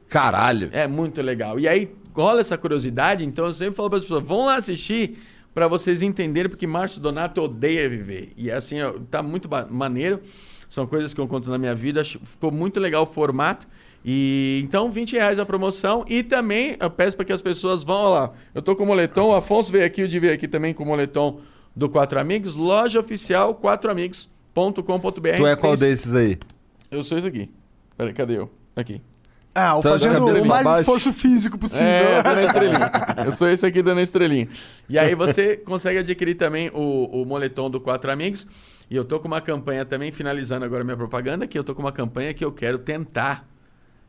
Caralho. 0.09 0.70
É 0.72 0.87
muito 0.87 1.20
legal. 1.20 1.59
E 1.59 1.66
aí 1.66 1.91
rola 2.14 2.41
essa 2.41 2.57
curiosidade, 2.57 3.24
então 3.24 3.47
eu 3.47 3.53
sempre 3.53 3.74
falo 3.74 3.91
para 3.91 3.99
as 3.99 4.05
pessoas, 4.05 4.22
vão 4.22 4.47
lá 4.47 4.57
assistir 4.57 5.18
para 5.55 5.68
vocês 5.68 6.03
entenderem 6.03 6.51
porque 6.51 6.66
Márcio 6.66 7.01
Donato 7.01 7.41
odeia 7.41 7.89
viver. 7.89 8.32
E 8.37 8.51
assim, 8.51 8.82
ó, 8.82 8.95
tá 9.11 9.22
muito 9.22 9.49
maneiro. 9.70 10.20
São 10.68 10.87
coisas 10.87 11.14
que 11.14 11.20
eu 11.20 11.28
conto 11.28 11.49
na 11.49 11.57
minha 11.57 11.74
vida. 11.74 12.05
Ficou 12.05 12.51
muito 12.51 12.80
legal 12.80 13.05
o 13.05 13.07
formato. 13.07 13.66
E 14.05 14.61
então, 14.64 14.91
20 14.91 15.12
reais 15.12 15.39
a 15.39 15.47
promoção. 15.47 16.05
E 16.09 16.24
também 16.24 16.76
eu 16.80 16.91
peço 16.91 17.16
para 17.16 17.24
que 17.24 17.32
as 17.32 17.41
pessoas 17.41 17.85
vão 17.85 17.97
ó 17.97 18.14
lá. 18.14 18.32
Eu 18.53 18.61
tô 18.61 18.74
com 18.74 18.82
o 18.82 18.87
moletom, 18.87 19.28
o 19.28 19.35
Afonso 19.35 19.70
veio 19.70 19.87
aqui, 19.87 20.03
o 20.03 20.09
de 20.09 20.18
veio 20.18 20.35
aqui 20.35 20.49
também 20.49 20.74
com 20.74 20.82
o 20.82 20.87
moletom 20.87 21.41
do 21.74 21.89
Quatro 21.89 22.18
Amigos. 22.18 22.55
Loja 22.55 22.99
oficial 22.99 23.55
quatroamigos.com.br. 23.55 25.37
Tu 25.37 25.47
é 25.47 25.55
qual 25.55 25.76
desses 25.76 26.14
aí? 26.14 26.39
Eu 26.95 27.03
sou 27.03 27.18
esse 27.18 27.26
aqui. 27.26 27.51
Peraí, 27.97 28.12
cadê 28.12 28.38
eu? 28.38 28.51
Aqui. 28.76 29.01
Ah, 29.55 29.76
o 29.76 29.80
Tá 29.80 29.90
fazendo 29.90 30.24
o 30.24 30.26
mais 30.26 30.62
pra 30.62 30.62
baixo? 30.62 30.80
esforço 30.80 31.12
físico 31.12 31.57
possível. 31.57 31.86
É, 31.86 32.22
dando 32.22 32.38
a 32.38 32.42
estrelinha. 32.45 32.90
Eu 33.24 33.32
sou 33.32 33.49
esse 33.49 33.64
aqui 33.64 33.82
dando 33.82 33.99
a 33.99 34.03
estrelinha. 34.03 34.49
E 34.88 34.99
aí 34.99 35.14
você 35.14 35.57
consegue 35.57 35.99
adquirir 35.99 36.34
também 36.34 36.70
o, 36.74 37.22
o 37.22 37.24
moletom 37.24 37.70
do 37.70 37.80
Quatro 37.80 38.11
Amigos. 38.11 38.47
E 38.90 38.97
eu 38.97 39.05
tô 39.05 39.18
com 39.18 39.28
uma 39.28 39.40
campanha 39.40 39.84
também, 39.84 40.12
finalizando 40.12 40.64
agora 40.64 40.84
minha 40.84 40.97
propaganda, 40.97 41.47
que 41.47 41.59
eu 41.59 41.64
tô 41.64 41.74
com 41.74 41.80
uma 41.80 41.92
campanha 41.92 42.34
que 42.34 42.45
eu 42.45 42.53
quero 42.53 42.78
tentar. 42.78 43.49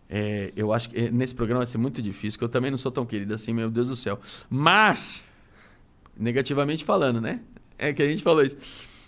é, 0.09 0.51
eu 0.55 0.73
acho 0.73 0.89
que 0.89 0.99
é, 0.99 1.11
nesse 1.11 1.33
programa 1.33 1.59
vai 1.59 1.67
ser 1.67 1.77
muito 1.77 2.01
difícil, 2.01 2.37
porque 2.37 2.45
eu 2.45 2.49
também 2.49 2.71
não 2.71 2.77
sou 2.77 2.91
tão 2.91 3.05
querido 3.05 3.33
assim, 3.33 3.53
meu 3.53 3.69
Deus 3.69 3.87
do 3.87 3.95
céu. 3.95 4.19
Mas, 4.49 5.23
negativamente 6.17 6.83
falando, 6.83 7.21
né? 7.21 7.39
É 7.77 7.93
que 7.93 8.01
a 8.03 8.07
gente 8.07 8.21
falou 8.23 8.43
isso. 8.43 8.57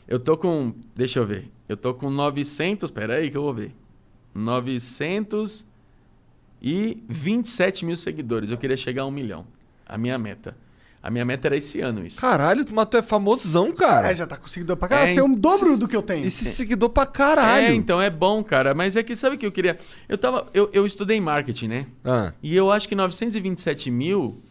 Eu 0.08 0.20
tô 0.20 0.38
com. 0.38 0.74
Deixa 0.96 1.20
eu 1.20 1.26
ver. 1.26 1.52
Eu 1.68 1.76
tô 1.78 1.94
com 1.94 2.10
900. 2.10 2.90
Pera 2.92 3.16
aí 3.16 3.30
que 3.30 3.38
eu 3.38 3.42
vou 3.44 3.54
ver. 3.54 3.74
900 4.34 5.66
e 6.62 6.98
27 7.08 7.86
mil 7.86 7.96
seguidores. 7.96 8.50
Eu 8.52 8.58
queria 8.58 8.78
chegar 8.78 9.04
a 9.04 9.06
um 9.06 9.12
milhão. 9.12 9.46
A 9.86 9.98
minha 9.98 10.18
meta. 10.18 10.56
A 11.02 11.10
minha 11.12 11.24
meta 11.24 11.48
era 11.48 11.56
esse 11.56 11.80
ano 11.80 12.06
isso. 12.06 12.20
Caralho, 12.20 12.66
tu- 12.66 12.74
mas 12.74 12.88
tu 12.90 12.98
é 12.98 13.02
famosão, 13.02 13.72
cara. 13.72 14.12
É, 14.12 14.16
já 14.16 14.26
tá 14.28 14.36
com 14.36 14.48
seguidor 14.48 14.76
pra 14.76 14.88
caralho. 14.90 15.10
É, 15.10 15.14
Você 15.14 15.20
é 15.20 15.24
um 15.24 15.34
dobro 15.34 15.68
esse- 15.70 15.80
do 15.80 15.88
que 15.88 15.96
eu 15.96 16.02
tenho. 16.02 16.26
Esse 16.26 16.44
seguidor 16.46 16.90
pra 16.90 17.06
caralho. 17.06 17.68
É, 17.68 17.74
então 17.74 18.02
é 18.02 18.10
bom, 18.10 18.44
cara. 18.44 18.74
Mas 18.74 18.96
é 18.96 19.04
que 19.04 19.16
sabe 19.16 19.36
o 19.36 19.40
que 19.40 19.46
eu 19.46 19.52
queria? 19.52 19.78
Eu 20.10 20.18
tava. 20.18 20.48
Eu, 20.54 20.70
eu 20.74 20.86
estudei 20.86 21.22
marketing, 21.22 21.68
né? 21.68 21.86
Ah, 22.04 22.34
E 22.44 22.56
eu 22.56 22.72
acho 22.72 22.90
que 22.90 22.96
927 22.96 23.90
mil, 23.92 24.42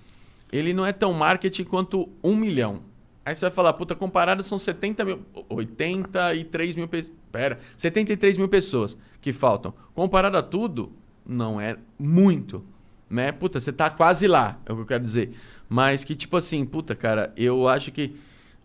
ele 0.51 0.73
não 0.73 0.87
é 0.87 0.93
tão 0.93 1.13
marketing 1.13 1.65
quanto 1.65 2.09
um 2.23 2.37
milhão. 2.37 2.81
Aí 3.27 3.35
você 3.35 3.45
vai 3.47 3.51
falar, 3.51 3.73
puta, 3.73 3.95
comparado 3.97 4.45
são 4.45 4.57
70 4.57 5.05
mil. 5.05 5.21
83 5.49 6.77
mil 6.77 6.87
pessoas. 6.87 7.15
Pera, 7.33 7.59
73 7.77 8.39
mil 8.39 8.49
pessoas 8.49 8.97
que 9.21 9.33
faltam. 9.33 9.75
Comparado 9.95 10.37
a 10.39 10.43
tudo, 10.43 10.93
não 11.27 11.61
é 11.61 11.77
muito. 11.99 12.65
Né? 13.11 13.33
Puta, 13.33 13.59
você 13.59 13.73
tá 13.73 13.91
quase 13.91 14.29
lá, 14.29 14.61
é 14.65 14.73
o 14.73 14.77
que 14.77 14.83
eu 14.83 14.87
quero 14.87 15.03
dizer. 15.03 15.33
Mas 15.69 16.05
que, 16.05 16.15
tipo 16.15 16.37
assim, 16.37 16.65
puta, 16.65 16.95
cara, 16.95 17.33
eu 17.37 17.67
acho 17.69 17.91
que 17.91 18.15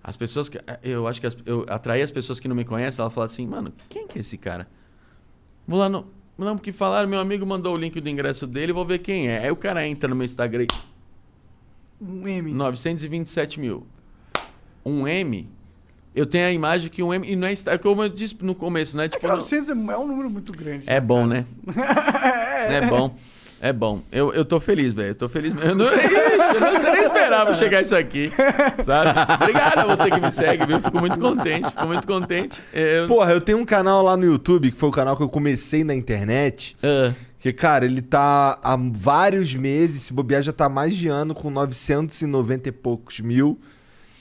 as 0.03 0.15
pessoas. 0.15 0.47
que- 0.47 0.59
Eu 0.83 1.07
acho 1.07 1.19
que 1.19 1.25
as- 1.27 1.37
eu 1.43 1.65
atraí 1.67 2.01
as 2.03 2.11
pessoas 2.11 2.39
que 2.39 2.47
não 2.47 2.55
me 2.55 2.63
conhecem, 2.63 3.01
ela 3.01 3.09
fala 3.09 3.25
assim, 3.25 3.47
mano, 3.47 3.73
quem 3.89 4.07
que 4.07 4.19
é 4.19 4.21
esse 4.21 4.37
cara? 4.37 4.67
Vou 5.67 5.79
lá 5.79 5.89
no. 5.89 6.05
Não, 6.37 6.55
porque 6.55 6.71
falaram, 6.71 7.09
meu 7.09 7.19
amigo 7.19 7.45
mandou 7.47 7.73
o 7.73 7.77
link 7.77 7.99
do 7.99 8.07
ingresso 8.09 8.45
dele, 8.47 8.71
vou 8.73 8.85
ver 8.85 8.99
quem 8.99 9.27
é. 9.27 9.39
Aí 9.43 9.51
o 9.51 9.55
cara 9.55 9.87
entra 9.87 10.07
no 10.07 10.15
meu 10.15 10.25
Instagram, 10.25 10.65
Um 11.99 12.27
M. 12.27 12.51
927 12.53 13.59
mil. 13.59 13.85
Um 14.85 15.07
M, 15.07 15.47
eu 16.15 16.25
tenho 16.25 16.45
a 16.47 16.51
imagem 16.51 16.89
que 16.89 17.01
um 17.03 17.13
M. 17.13 17.29
E 17.31 17.35
não 17.35 17.47
é. 17.47 17.53
Insta- 17.53 17.77
Como 17.77 18.03
eu 18.03 18.09
disse 18.09 18.35
no 18.41 18.53
começo, 18.55 18.97
né? 18.97 19.07
Tipo, 19.07 19.27
não- 19.27 19.35
900 19.35 19.69
é 19.69 19.73
um 19.73 20.07
número 20.07 20.29
muito 20.29 20.51
grande. 20.51 20.83
é 20.87 20.99
bom, 20.99 21.25
né? 21.25 21.45
É 22.69 22.85
bom. 22.87 23.15
É 23.63 23.71
bom. 23.71 24.01
Eu, 24.11 24.33
eu 24.33 24.43
tô 24.43 24.59
feliz, 24.59 24.91
velho. 24.93 25.09
Eu 25.09 25.15
tô 25.15 25.29
feliz. 25.29 25.53
Eu 25.53 25.75
não, 25.75 25.85
Ixi, 25.93 26.55
eu 26.55 26.59
não 26.61 26.79
sei 26.81 26.91
nem 26.93 27.03
esperava 27.03 27.53
chegar 27.55 27.81
isso 27.81 27.95
aqui. 27.95 28.31
Sabe? 28.83 29.11
Obrigado 29.35 29.79
a 29.79 29.95
você 29.95 30.09
que 30.09 30.19
me 30.19 30.31
segue, 30.31 30.65
viu? 30.65 30.81
Fico 30.81 30.99
muito 30.99 31.19
contente. 31.19 31.69
Fico 31.69 31.85
muito 31.87 32.07
contente. 32.07 32.61
É, 32.73 33.01
Eu... 33.01 33.07
Porra, 33.07 33.31
eu 33.33 33.39
tenho 33.41 33.59
um 33.59 33.65
canal 33.65 34.01
lá 34.01 34.17
no 34.17 34.25
YouTube, 34.25 34.71
que 34.71 34.77
foi 34.77 34.89
o 34.89 34.91
canal 34.91 35.15
que 35.15 35.21
eu 35.21 35.29
comecei 35.29 35.83
na 35.83 35.93
internet. 35.93 36.75
Ah, 36.81 37.13
Que, 37.37 37.53
cara, 37.53 37.85
ele 37.85 38.01
tá 38.01 38.57
há 38.63 38.75
vários 38.91 39.53
meses, 39.53 40.03
se 40.03 40.13
bobear 40.13 40.41
já 40.41 40.51
tá 40.51 40.65
há 40.65 40.69
mais 40.69 40.95
de 40.95 41.07
ano, 41.07 41.35
com 41.35 41.51
990 41.51 42.69
e 42.69 42.71
poucos 42.71 43.19
mil. 43.19 43.59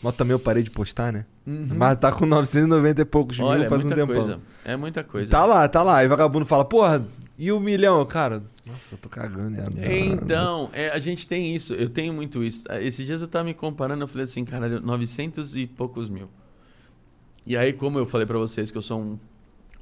Mas 0.03 0.15
também 0.17 0.33
eu 0.33 0.39
parei 0.39 0.63
de 0.63 0.71
postar, 0.71 1.13
né? 1.13 1.27
Mas 1.47 1.99
tá 1.99 2.11
com 2.13 2.25
990 2.27 3.03
e 3.03 3.05
poucos 3.05 3.39
Uhum. 3.39 3.45
olha, 3.47 3.59
mil 3.59 3.67
é 3.67 3.69
faz 3.69 3.81
um 3.83 3.85
muita 3.85 4.01
tempão. 4.01 4.17
coisa. 4.17 4.41
É 4.65 4.77
muita 4.77 5.05
coisa. 5.05 5.31
Tá 5.31 5.45
lá, 5.45 5.69
tá 5.69 5.83
lá. 5.83 5.99
Aí 5.99 6.09
vagabundo 6.09 6.47
fala, 6.47 6.65
porra, 6.65 7.05
e 7.39 7.51
o 7.53 7.61
milhão? 7.61 8.05
Cara, 8.07 8.43
nossa, 8.67 8.95
eu 8.95 8.99
tô 8.99 9.09
cagando. 9.09 9.57
É, 9.79 9.99
Então, 9.99 10.71
é, 10.73 10.91
a 10.91 10.99
gente 10.99 11.27
tem 11.27 11.55
isso, 11.55 11.75
eu 11.75 11.89
tenho 11.89 12.13
muito 12.13 12.43
isso. 12.45 12.65
Ah, 12.69 12.81
Esses 12.81 13.07
dias 13.07 13.21
eu 13.21 13.29
tava 13.29 13.45
me 13.45 13.55
comparando, 13.55 14.03
eu 14.05 14.09
falei 14.09 14.25
assim, 14.25 14.45
cara, 14.45 14.81
900 14.81 15.57
e 15.57 15.67
poucos 15.67 16.09
mil. 16.09 16.29
E 17.47 17.57
aí, 17.57 17.73
como 17.73 17.99
eu 17.99 18.07
falei 18.07 18.27
pra 18.27 18.39
vocês 18.39 18.71
que 18.71 18.79
eu 18.79 18.83
sou 18.83 19.01
um, 19.01 19.19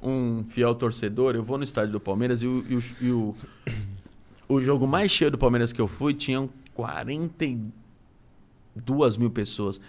um 0.01 0.43
fiel 0.45 0.73
torcedor, 0.75 1.35
eu 1.35 1.43
vou 1.43 1.57
no 1.57 1.63
estádio 1.63 1.91
do 1.91 1.99
Palmeiras 1.99 2.41
e 2.41 2.47
o, 2.47 2.65
e 2.67 2.75
o, 2.77 2.83
e 3.01 3.11
o, 3.11 3.35
o 4.47 4.61
jogo 4.61 4.87
mais 4.87 5.11
cheio 5.11 5.29
do 5.29 5.37
Palmeiras 5.37 5.71
que 5.71 5.79
eu 5.79 5.87
fui 5.87 6.13
tinham 6.13 6.49
42 6.73 9.17
mil 9.17 9.29
pessoas. 9.29 9.79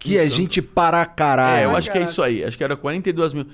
Que 0.00 0.16
é 0.16 0.24
Isso. 0.24 0.34
gente 0.34 0.62
para 0.62 1.04
caralho. 1.04 1.60
É, 1.60 1.64
eu 1.66 1.76
acho 1.76 1.92
que 1.92 1.98
é 1.98 2.02
isso 2.02 2.22
aí. 2.22 2.42
Acho 2.42 2.56
que 2.56 2.64
era 2.64 2.74
42 2.74 3.34
mil. 3.34 3.46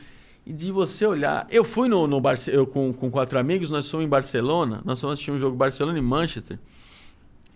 E 0.47 0.53
de 0.53 0.71
você 0.71 1.05
olhar. 1.05 1.45
Eu 1.51 1.65
fui 1.65 1.89
no, 1.89 2.07
no 2.07 2.21
Barce... 2.21 2.53
eu 2.53 2.65
com, 2.65 2.93
com 2.93 3.11
quatro 3.11 3.37
amigos, 3.37 3.69
nós 3.69 3.91
fomos 3.91 4.07
em 4.07 4.09
Barcelona. 4.09 4.81
Nós 4.85 5.01
fomos 5.01 5.15
assistir 5.15 5.33
um 5.33 5.41
jogo 5.41 5.57
Barcelona 5.57 5.99
e 5.99 6.03
Manchester. 6.03 6.57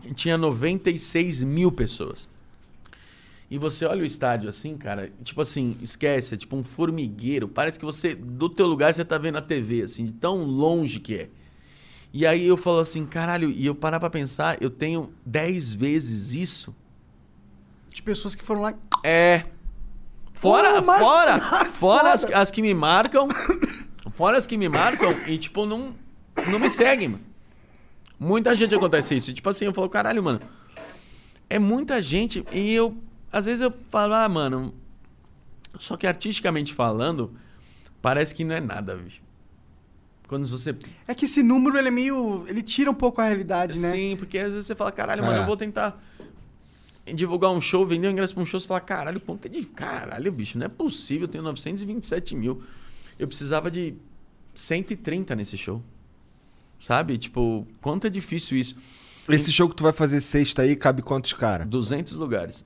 E 0.04 0.12
tinha 0.12 0.36
96 0.36 1.44
mil 1.44 1.70
pessoas. 1.70 2.28
E 3.48 3.58
você 3.58 3.84
olha 3.84 4.02
o 4.02 4.04
estádio 4.04 4.48
assim, 4.48 4.76
cara, 4.76 5.10
tipo 5.22 5.40
assim, 5.40 5.76
esquece, 5.80 6.34
é 6.34 6.36
tipo 6.36 6.56
um 6.56 6.64
formigueiro. 6.64 7.46
Parece 7.46 7.78
que 7.78 7.84
você, 7.84 8.14
do 8.14 8.48
teu 8.48 8.66
lugar, 8.66 8.92
você 8.92 9.04
tá 9.04 9.18
vendo 9.18 9.38
a 9.38 9.40
TV, 9.40 9.82
assim, 9.82 10.04
de 10.04 10.12
tão 10.12 10.44
longe 10.44 10.98
que 10.98 11.14
é. 11.14 11.28
E 12.12 12.26
aí 12.26 12.44
eu 12.44 12.56
falo 12.56 12.80
assim, 12.80 13.06
caralho, 13.06 13.50
e 13.50 13.66
eu 13.66 13.74
parar 13.74 14.00
pra 14.00 14.10
pensar, 14.10 14.60
eu 14.60 14.70
tenho 14.70 15.12
10 15.24 15.74
vezes 15.76 16.32
isso 16.32 16.74
De 18.00 18.04
pessoas 18.04 18.34
que 18.34 18.42
foram 18.42 18.62
lá. 18.62 18.74
é. 19.04 19.44
Fora, 20.32 20.80
Pô, 20.80 20.94
fora, 20.98 21.36
mas 21.52 21.78
fora 21.78 22.12
as, 22.14 22.24
as 22.24 22.50
que 22.50 22.62
me 22.62 22.72
marcam, 22.72 23.28
fora 24.12 24.38
as 24.38 24.46
que 24.46 24.56
me 24.56 24.70
marcam 24.70 25.12
e, 25.26 25.36
tipo, 25.36 25.66
não, 25.66 25.94
não 26.50 26.58
me 26.58 26.70
seguem, 26.70 27.08
mano. 27.08 27.24
Muita 28.18 28.56
gente 28.56 28.74
acontece 28.74 29.14
isso. 29.14 29.34
Tipo 29.34 29.50
assim, 29.50 29.66
eu 29.66 29.74
falo, 29.74 29.90
caralho, 29.90 30.22
mano, 30.22 30.40
é 31.50 31.58
muita 31.58 32.00
gente 32.00 32.42
e 32.52 32.72
eu, 32.72 32.96
às 33.30 33.44
vezes 33.44 33.60
eu 33.60 33.70
falo, 33.90 34.14
ah, 34.14 34.26
mano, 34.30 34.72
só 35.78 35.94
que 35.94 36.06
artisticamente 36.06 36.72
falando, 36.72 37.34
parece 38.00 38.34
que 38.34 38.42
não 38.42 38.54
é 38.54 38.60
nada, 38.60 38.96
bicho. 38.96 39.20
Quando 40.26 40.46
você 40.46 40.74
É 41.06 41.14
que 41.14 41.26
esse 41.26 41.42
número, 41.42 41.76
ele 41.76 41.88
é 41.88 41.90
meio. 41.90 42.46
Ele 42.48 42.62
tira 42.62 42.90
um 42.90 42.94
pouco 42.94 43.20
a 43.20 43.24
realidade, 43.24 43.78
né? 43.78 43.90
Sim, 43.90 44.16
porque 44.16 44.38
às 44.38 44.50
vezes 44.52 44.64
você 44.64 44.74
fala, 44.74 44.90
caralho, 44.90 45.22
mano, 45.22 45.36
É. 45.36 45.42
eu 45.42 45.46
vou 45.46 45.56
tentar 45.56 46.02
divulgar 47.14 47.50
um 47.50 47.60
show, 47.60 47.86
vender 47.86 48.08
um 48.08 48.10
ingresso 48.10 48.34
pra 48.34 48.42
um 48.42 48.46
show, 48.46 48.58
você 48.60 48.66
fala, 48.66 48.80
caralho, 48.80 49.20
quanto 49.20 49.46
é 49.46 49.48
de. 49.48 49.64
Caralho, 49.64 50.32
bicho, 50.32 50.58
não 50.58 50.66
é 50.66 50.68
possível, 50.68 51.24
eu 51.24 51.28
tenho 51.28 51.44
927 51.44 52.34
mil. 52.36 52.62
Eu 53.18 53.26
precisava 53.26 53.70
de 53.70 53.94
130 54.54 55.34
nesse 55.34 55.56
show. 55.56 55.82
Sabe? 56.78 57.18
Tipo, 57.18 57.66
quanto 57.80 58.06
é 58.06 58.10
difícil 58.10 58.56
isso? 58.56 58.76
Esse 59.28 59.52
show 59.52 59.68
que 59.68 59.76
tu 59.76 59.82
vai 59.82 59.92
fazer 59.92 60.20
sexta 60.20 60.62
aí, 60.62 60.74
cabe 60.74 61.02
quantos 61.02 61.32
cara? 61.34 61.64
200 61.66 62.14
lugares. 62.14 62.64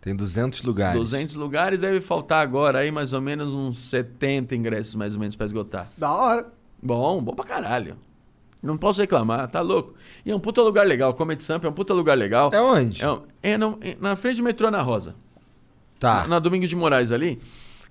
Tem 0.00 0.16
200 0.16 0.62
lugares. 0.62 0.98
200 0.98 1.36
lugares 1.36 1.80
deve 1.80 2.00
faltar 2.00 2.42
agora 2.42 2.80
aí 2.80 2.90
mais 2.90 3.12
ou 3.12 3.20
menos 3.20 3.48
uns 3.48 3.78
70 3.88 4.54
ingressos 4.56 4.96
mais 4.96 5.14
ou 5.14 5.20
menos 5.20 5.36
pra 5.36 5.46
esgotar. 5.46 5.90
Da 5.96 6.12
hora. 6.12 6.52
Bom, 6.82 7.22
bom 7.22 7.34
pra 7.34 7.44
caralho. 7.44 7.96
Não 8.62 8.76
posso 8.76 9.00
reclamar, 9.00 9.48
tá 9.48 9.60
louco. 9.60 9.94
E 10.24 10.30
é 10.30 10.36
um 10.36 10.38
puta 10.38 10.62
lugar 10.62 10.86
legal, 10.86 11.10
o 11.10 11.14
Comedy 11.14 11.42
Samp 11.42 11.64
é 11.64 11.68
um 11.68 11.72
puta 11.72 11.92
lugar 11.92 12.16
legal. 12.16 12.50
É 12.52 12.60
onde? 12.60 13.02
É, 13.02 13.10
um- 13.10 13.22
é 13.42 13.58
no- 13.58 13.78
é 13.80 13.96
na 14.00 14.14
frente 14.14 14.36
do 14.36 14.42
metrô 14.44 14.68
Ana 14.68 14.80
Rosa. 14.82 15.16
Tá. 15.98 16.22
Na, 16.22 16.26
na 16.28 16.38
Domingos 16.38 16.68
de 16.68 16.76
Moraes 16.76 17.10
ali. 17.10 17.40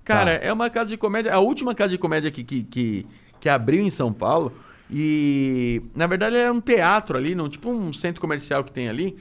Cara, 0.04 0.38
Tá. 0.38 0.46
é 0.46 0.52
uma 0.52 0.70
casa 0.70 0.88
de 0.90 0.96
comédia. 0.96 1.32
A 1.34 1.38
última 1.40 1.74
casa 1.74 1.90
de 1.90 1.98
comédia 1.98 2.30
que, 2.30 2.42
que, 2.42 2.62
que, 2.64 3.06
que 3.38 3.48
abriu 3.48 3.82
em 3.84 3.90
São 3.90 4.12
Paulo. 4.12 4.52
E, 4.90 5.82
na 5.94 6.06
verdade, 6.06 6.36
era 6.36 6.52
um 6.52 6.60
teatro 6.60 7.16
ali, 7.16 7.34
num, 7.34 7.48
tipo 7.48 7.70
um 7.70 7.92
centro 7.92 8.20
comercial 8.20 8.62
que 8.64 8.72
tem 8.72 8.88
ali. 8.88 9.16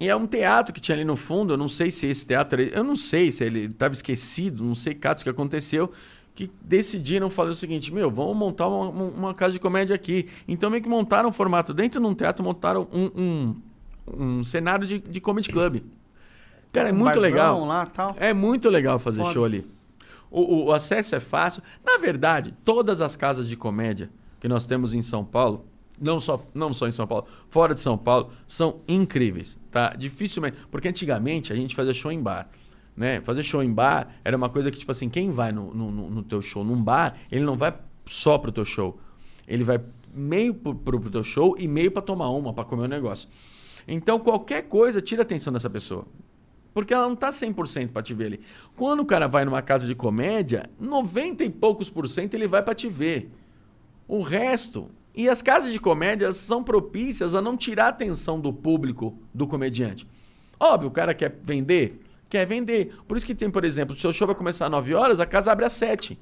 E 0.00 0.08
é 0.08 0.14
um 0.14 0.26
teatro 0.26 0.72
que 0.72 0.80
tinha 0.80 0.94
ali 0.94 1.04
no 1.04 1.16
fundo. 1.16 1.52
Eu 1.54 1.56
não 1.56 1.68
sei 1.68 1.90
se 1.90 2.06
esse 2.06 2.24
teatro. 2.26 2.60
Eu 2.60 2.84
não 2.84 2.94
sei 2.94 3.32
se 3.32 3.42
ele 3.44 3.64
estava 3.66 3.94
esquecido, 3.94 4.62
não 4.64 4.74
sei 4.74 4.94
catos 4.94 5.22
que 5.24 5.28
aconteceu. 5.30 5.92
Que 6.38 6.48
decidiram 6.62 7.28
fazer 7.28 7.50
o 7.50 7.54
seguinte: 7.54 7.92
meu, 7.92 8.08
vamos 8.12 8.36
montar 8.36 8.68
uma, 8.68 8.88
uma- 8.90 9.34
casa 9.34 9.54
de 9.54 9.58
comédia 9.58 9.96
aqui. 9.96 10.28
Então, 10.46 10.70
meio 10.70 10.80
que 10.80 10.88
montaram 10.88 11.30
um 11.30 11.32
formato 11.32 11.74
dentro 11.74 12.00
de 12.00 12.06
um 12.06 12.14
teatro, 12.14 12.44
montaram 12.44 12.86
um, 12.92 13.10
um, 13.20 13.56
um 14.38 14.44
cenário 14.44 14.86
de, 14.86 15.00
de 15.00 15.20
comedy 15.20 15.48
club. 15.48 15.80
Cara, 16.72 16.90
é 16.90 16.92
Um 16.92 16.96
muito 16.96 17.18
legal. 17.18 17.64
lá 17.64 17.86
tal. 17.86 18.14
É 18.20 18.32
muito 18.32 18.68
legal 18.70 19.00
fazer 19.00 19.22
Foda. 19.22 19.32
show 19.32 19.44
ali. 19.44 19.66
O, 20.30 20.40
o- 20.42 20.64
o 20.66 20.72
acesso 20.72 21.16
é 21.16 21.20
fácil. 21.20 21.60
Na 21.84 21.98
verdade, 21.98 22.54
todas 22.64 23.00
as 23.00 23.16
casas 23.16 23.48
de 23.48 23.56
comédia 23.56 24.08
que 24.38 24.46
nós 24.46 24.64
temos 24.64 24.94
em 24.94 25.02
São 25.02 25.24
Paulo, 25.24 25.64
não 26.00 26.20
só, 26.20 26.40
não 26.54 26.72
só 26.72 26.86
em 26.86 26.92
São 26.92 27.08
Paulo, 27.08 27.26
fora 27.50 27.74
de 27.74 27.80
São 27.80 27.98
Paulo, 27.98 28.30
são 28.46 28.76
incríveis, 28.86 29.58
tá? 29.72 29.92
Dificilmente. 29.98 30.56
Porque 30.70 30.86
antigamente 30.86 31.52
a 31.52 31.56
gente 31.56 31.74
fazia 31.74 31.92
show 31.92 32.12
em 32.12 32.22
bar. 32.22 32.48
Né? 32.98 33.20
Fazer 33.20 33.44
show 33.44 33.62
em 33.62 33.72
bar 33.72 34.08
era 34.24 34.36
uma 34.36 34.48
coisa 34.48 34.72
que, 34.72 34.78
tipo 34.78 34.90
assim, 34.90 35.08
quem 35.08 35.30
vai 35.30 35.52
no, 35.52 35.72
no, 35.72 36.10
no- 36.10 36.22
teu 36.24 36.42
show 36.42 36.64
num 36.64 36.82
bar, 36.82 37.16
ele 37.30 37.44
não 37.44 37.56
vai 37.56 37.72
só 38.06 38.36
pro 38.38 38.50
teu 38.50 38.64
show. 38.64 38.98
Ele 39.46 39.62
vai 39.62 39.80
meio 40.12 40.52
pro, 40.52 40.74
pro, 40.74 41.08
teu 41.08 41.22
show 41.22 41.54
e 41.56 41.68
meio 41.68 41.92
pra 41.92 42.02
tomar 42.02 42.28
uma, 42.30 42.52
pra 42.52 42.64
comer 42.64 42.82
um 42.86 42.88
negócio. 42.88 43.28
Então, 43.86 44.18
qualquer 44.18 44.62
coisa 44.62 45.00
tira 45.00 45.22
a 45.22 45.24
atenção 45.24 45.52
dessa 45.52 45.70
pessoa. 45.70 46.06
Porque 46.74 46.92
ela 46.92 47.08
não 47.08 47.14
tá 47.14 47.30
100% 47.30 47.90
pra 47.92 48.02
te 48.02 48.12
ver 48.14 48.26
ali. 48.26 48.40
Quando 48.76 48.98
o 49.00 49.06
cara 49.06 49.28
vai 49.28 49.44
numa 49.44 49.62
casa 49.62 49.86
de 49.86 49.94
comédia, 49.94 50.68
90 50.80 51.44
e 51.44 51.50
poucos 51.50 51.88
por 51.88 52.08
cento 52.08 52.34
ele 52.34 52.48
vai 52.48 52.64
pra 52.64 52.74
te 52.74 52.88
ver. 52.88 53.30
O 54.08 54.22
resto. 54.22 54.88
E 55.14 55.28
as 55.28 55.40
casas 55.40 55.72
de 55.72 55.78
comédia 55.78 56.32
são 56.32 56.64
propícias 56.64 57.36
a 57.36 57.40
não 57.40 57.56
tirar 57.56 57.86
a 57.86 57.88
atenção 57.90 58.40
do 58.40 58.52
público 58.52 59.16
do 59.32 59.46
comediante. 59.46 60.04
Óbvio, 60.58 60.88
o 60.88 60.92
cara 60.92 61.14
quer 61.14 61.38
vender? 61.44 62.00
Quer 62.28 62.46
vender. 62.46 62.94
Por 63.06 63.16
isso 63.16 63.24
que 63.26 63.34
tem, 63.34 63.50
por 63.50 63.64
exemplo, 63.64 63.94
o 63.94 63.98
seu 63.98 64.12
show 64.12 64.26
vai 64.26 64.36
começar 64.36 64.66
às 64.66 64.70
9 64.70 64.94
horas, 64.94 65.20
a 65.20 65.26
casa 65.26 65.50
abre 65.50 65.64
às 65.64 65.72
7. 65.72 66.18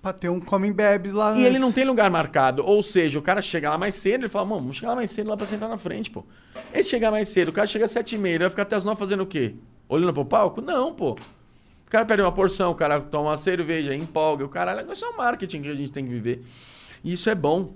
Pra 0.00 0.12
ter 0.12 0.28
um 0.28 0.38
come 0.38 0.72
bebes 0.72 1.12
lá 1.12 1.32
E 1.36 1.40
ele 1.40 1.48
antes. 1.56 1.60
não 1.60 1.72
tem 1.72 1.84
lugar 1.84 2.08
marcado. 2.10 2.64
Ou 2.64 2.82
seja, 2.82 3.18
o 3.18 3.22
cara 3.22 3.42
chega 3.42 3.68
lá 3.70 3.76
mais 3.76 3.94
cedo 3.96 4.26
e 4.26 4.28
fala, 4.28 4.44
mano, 4.46 4.60
vamos 4.60 4.76
chegar 4.76 4.90
lá 4.90 4.96
mais 4.96 5.10
cedo 5.10 5.28
lá 5.28 5.36
pra 5.36 5.46
sentar 5.46 5.68
na 5.68 5.76
frente, 5.78 6.10
pô. 6.10 6.24
Esse 6.72 6.88
chegar 6.90 7.10
mais 7.10 7.28
cedo, 7.28 7.48
o 7.48 7.52
cara 7.52 7.66
chega 7.66 7.84
às 7.84 7.90
7 7.90 8.14
e 8.14 8.18
meia, 8.18 8.34
ele 8.34 8.44
vai 8.44 8.50
ficar 8.50 8.62
até 8.62 8.76
as 8.76 8.84
9 8.84 8.98
fazendo 8.98 9.22
o 9.22 9.26
quê? 9.26 9.54
Olhando 9.88 10.12
pro 10.12 10.24
palco? 10.24 10.60
Não, 10.60 10.92
pô. 10.94 11.12
O 11.12 11.90
cara 11.90 12.04
pede 12.04 12.20
uma 12.22 12.30
porção, 12.30 12.70
o 12.70 12.74
cara 12.74 13.00
toma 13.00 13.30
uma 13.30 13.36
cerveja, 13.38 13.94
empolga, 13.94 14.44
o 14.44 14.48
caralho. 14.48 14.92
Isso 14.92 15.04
é 15.04 15.08
um 15.08 15.16
marketing 15.16 15.62
que 15.62 15.68
a 15.68 15.74
gente 15.74 15.90
tem 15.90 16.04
que 16.04 16.10
viver. 16.10 16.44
E 17.02 17.12
isso 17.14 17.28
é 17.30 17.34
bom. 17.34 17.72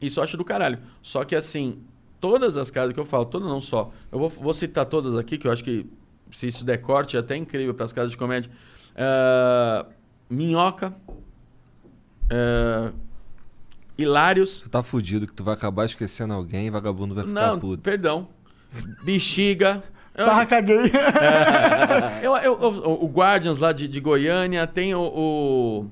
Isso 0.00 0.20
eu 0.20 0.24
acho 0.24 0.36
do 0.36 0.44
caralho. 0.44 0.78
Só 1.02 1.24
que 1.24 1.34
assim, 1.34 1.80
todas 2.20 2.56
as 2.56 2.70
casas 2.70 2.92
que 2.92 3.00
eu 3.00 3.06
falo, 3.06 3.24
todas 3.24 3.48
não 3.48 3.60
só. 3.60 3.90
Eu 4.12 4.18
vou, 4.18 4.28
vou 4.28 4.52
citar 4.52 4.84
todas 4.86 5.16
aqui, 5.16 5.38
que 5.38 5.48
eu 5.48 5.50
acho 5.52 5.64
que 5.64 5.86
se 6.32 6.46
isso 6.46 6.64
der 6.64 6.78
corte 6.78 7.16
é 7.16 7.20
até 7.20 7.36
incrível 7.36 7.74
para 7.74 7.84
as 7.84 7.92
casas 7.92 8.10
de 8.10 8.16
comédia. 8.16 8.50
Ah, 8.96 9.86
Minhoca. 10.30 10.94
ah, 12.30 12.92
Hilários. 13.96 14.60
Tu 14.60 14.70
tá 14.70 14.82
fudido 14.82 15.26
que 15.26 15.32
tu 15.32 15.42
vai 15.42 15.54
acabar 15.54 15.84
esquecendo 15.84 16.32
alguém 16.32 16.66
e 16.68 16.70
vagabundo 16.70 17.14
vai 17.14 17.24
ficar 17.26 17.48
Não, 17.48 17.58
puto. 17.58 17.82
perdão. 17.82 18.28
Bexiga. 19.02 19.82
Eu 20.14 20.26
Barra 20.26 20.40
acho- 20.40 20.48
caguei. 20.50 20.92
eu, 22.22 22.36
eu- 22.36 22.60
eu- 22.62 22.98
o 23.02 23.06
Guardians 23.08 23.58
lá 23.58 23.72
de, 23.72 23.86
de 23.88 24.00
Goiânia, 24.00 24.66
tem 24.66 24.94
o, 24.94 25.00
o- 25.00 25.90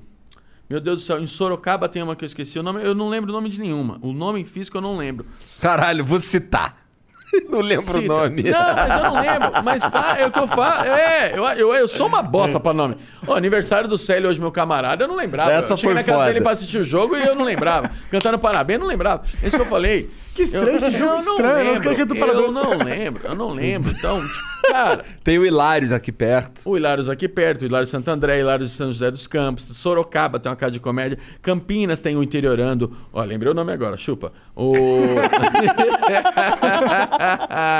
Meu 0.69 0.79
Deus 0.81 1.01
do 1.01 1.05
céu, 1.05 1.19
em 1.19 1.27
Sorocaba 1.27 1.87
tem 1.89 2.01
uma 2.03 2.15
que 2.15 2.23
eu 2.23 2.27
esqueci 2.27 2.57
o 2.59 2.63
nome, 2.63 2.81
eu 2.83 2.93
não 2.95 3.07
lembro 3.09 3.29
o 3.29 3.33
nome 3.33 3.49
de 3.49 3.59
nenhuma. 3.59 3.97
O 4.01 4.11
nome 4.13 4.43
físico 4.45 4.77
eu 4.77 4.81
não 4.81 4.95
lembro. 4.97 5.25
Caralho, 5.61 6.05
vou 6.05 6.19
citar. 6.19 6.86
Não 7.49 7.59
lembro 7.59 7.99
o 7.99 8.01
nome. 8.01 8.43
Não, 8.43 8.73
mas 8.73 8.95
eu 8.95 9.03
não 9.03 9.21
lembro. 9.21 9.63
Mas 9.63 9.83
é 10.17 10.25
o 10.25 10.31
que 10.31 10.39
eu 10.39 10.47
falo. 10.47 10.85
É, 10.85 11.33
eu, 11.35 11.45
eu, 11.45 11.73
eu 11.73 11.87
sou 11.87 12.07
uma 12.07 12.21
bosta 12.21 12.59
pra 12.59 12.73
nome. 12.73 12.95
Ô, 13.25 13.33
aniversário 13.33 13.87
do 13.87 13.97
Célio 13.97 14.29
hoje, 14.29 14.39
meu 14.39 14.51
camarada, 14.51 15.03
eu 15.03 15.07
não 15.07 15.15
lembrava. 15.15 15.51
Essa 15.51 15.73
eu 15.73 15.77
cheguei 15.77 15.93
foi 15.93 16.01
na 16.01 16.03
casa 16.03 16.17
foda. 16.19 16.27
dele 16.27 16.41
pra 16.41 16.51
assistir 16.53 16.77
o 16.77 16.83
jogo 16.83 17.15
e 17.15 17.25
eu 17.25 17.35
não 17.35 17.43
lembrava. 17.45 17.91
Cantando 18.09 18.39
parabéns, 18.39 18.77
eu 18.77 18.81
não 18.81 18.87
lembrava. 18.87 19.23
É 19.41 19.47
isso 19.47 19.55
que 19.57 19.61
eu 19.61 19.67
falei. 19.67 20.09
Que 20.37 20.43
estranho, 20.43 20.67
eu, 20.67 20.79
que 20.79 20.91
jogo 20.91 21.15
eu 21.15 21.23
não 21.23 21.31
estranho, 21.31 21.73
nós 21.73 21.79
lembro. 21.79 21.99
Eu 21.99 22.07
parabéns. 22.15 22.53
não 22.53 22.77
lembro, 22.77 23.21
eu 23.27 23.33
não 23.35 23.49
lembro. 23.49 23.89
Então, 23.89 24.21
tipo, 24.21 24.39
cara, 24.71 25.03
Tem 25.23 25.39
o 25.39 25.45
Hilários 25.45 25.91
aqui 25.91 26.11
perto. 26.11 26.61
o 26.63 26.77
Hilários 26.77 27.09
aqui 27.09 27.27
perto, 27.27 27.63
o 27.63 27.65
Hilários 27.65 27.87
de 27.87 27.91
Santo 27.91 28.07
André, 28.11 28.39
Hilários 28.39 28.69
de 28.69 28.75
São 28.75 28.91
José 28.91 29.09
dos 29.09 29.25
Campos, 29.25 29.63
Sorocaba 29.65 30.39
tem 30.39 30.51
uma 30.51 30.55
casa 30.55 30.73
de 30.73 30.79
comédia, 30.79 31.17
Campinas 31.41 32.01
tem 32.01 32.15
o 32.15 32.21
Interiorando. 32.21 32.95
Ó, 33.11 33.23
lembrei 33.23 33.51
o 33.51 33.55
nome 33.55 33.73
agora, 33.73 33.97
chupa. 33.97 34.31
O. 34.55 34.73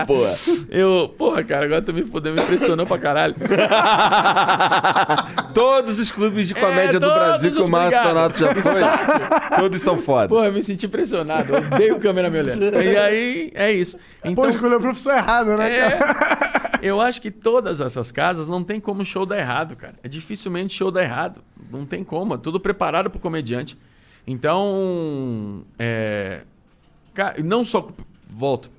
Boa. 0.08 0.36
Eu, 0.70 1.14
porra, 1.16 1.44
cara, 1.44 1.66
agora 1.66 1.84
tu 1.84 1.94
me 1.94 2.04
fudeu, 2.06 2.34
me 2.34 2.42
impressionou 2.42 2.88
pra 2.88 2.98
caralho. 2.98 3.36
Todos 5.54 6.00
os 6.00 6.12
clubes 6.12 6.48
de 6.48 6.56
comédia 6.56 7.00
do 7.00 7.08
todos 7.08 7.16
Brasil 7.16 7.52
que 7.52 7.62
o 7.62 7.68
Márcio. 7.68 8.02
Donato 8.02 8.40
já 8.40 8.56
foi, 8.56 8.82
todos 9.60 9.80
são 9.82 9.98
foda. 9.98 10.28
Porra, 10.28 10.48
eu 10.48 10.54
me 10.54 10.64
senti 10.64 10.88
impressionado. 10.88 11.54
Eu 11.54 11.60
odeio 11.60 12.00
câmera 12.00 12.30
me 12.30 12.47
olhando. 12.56 12.78
E 12.84 12.98
aí, 12.98 13.52
é 13.54 13.72
isso. 13.72 13.98
Então, 14.24 14.36
Pô, 14.44 14.48
escolheu 14.48 14.78
o 14.78 14.82
professor 14.82 15.14
errado, 15.14 15.58
né, 15.58 15.78
é, 15.78 16.00
eu 16.82 17.02
acho 17.02 17.22
que 17.22 17.32
todas 17.32 17.82
essas 17.82 18.12
casas 18.12 18.48
não 18.48 18.64
tem 18.64 18.80
como 18.80 19.04
show 19.06 19.26
dar 19.26 19.38
errado, 19.38 19.76
cara. 19.76 19.96
É 20.04 20.08
dificilmente 20.08 20.74
show 20.76 20.92
dar 20.92 21.04
errado. 21.04 21.42
Não 21.72 21.86
tem 21.86 22.04
como. 22.04 22.36
É 22.36 22.38
tudo 22.38 22.60
preparado 22.60 23.10
pro 23.10 23.20
comediante. 23.20 23.78
Então, 24.26 25.64
é, 25.80 26.42
não 27.44 27.64
só 27.66 27.88
volto, 28.28 28.70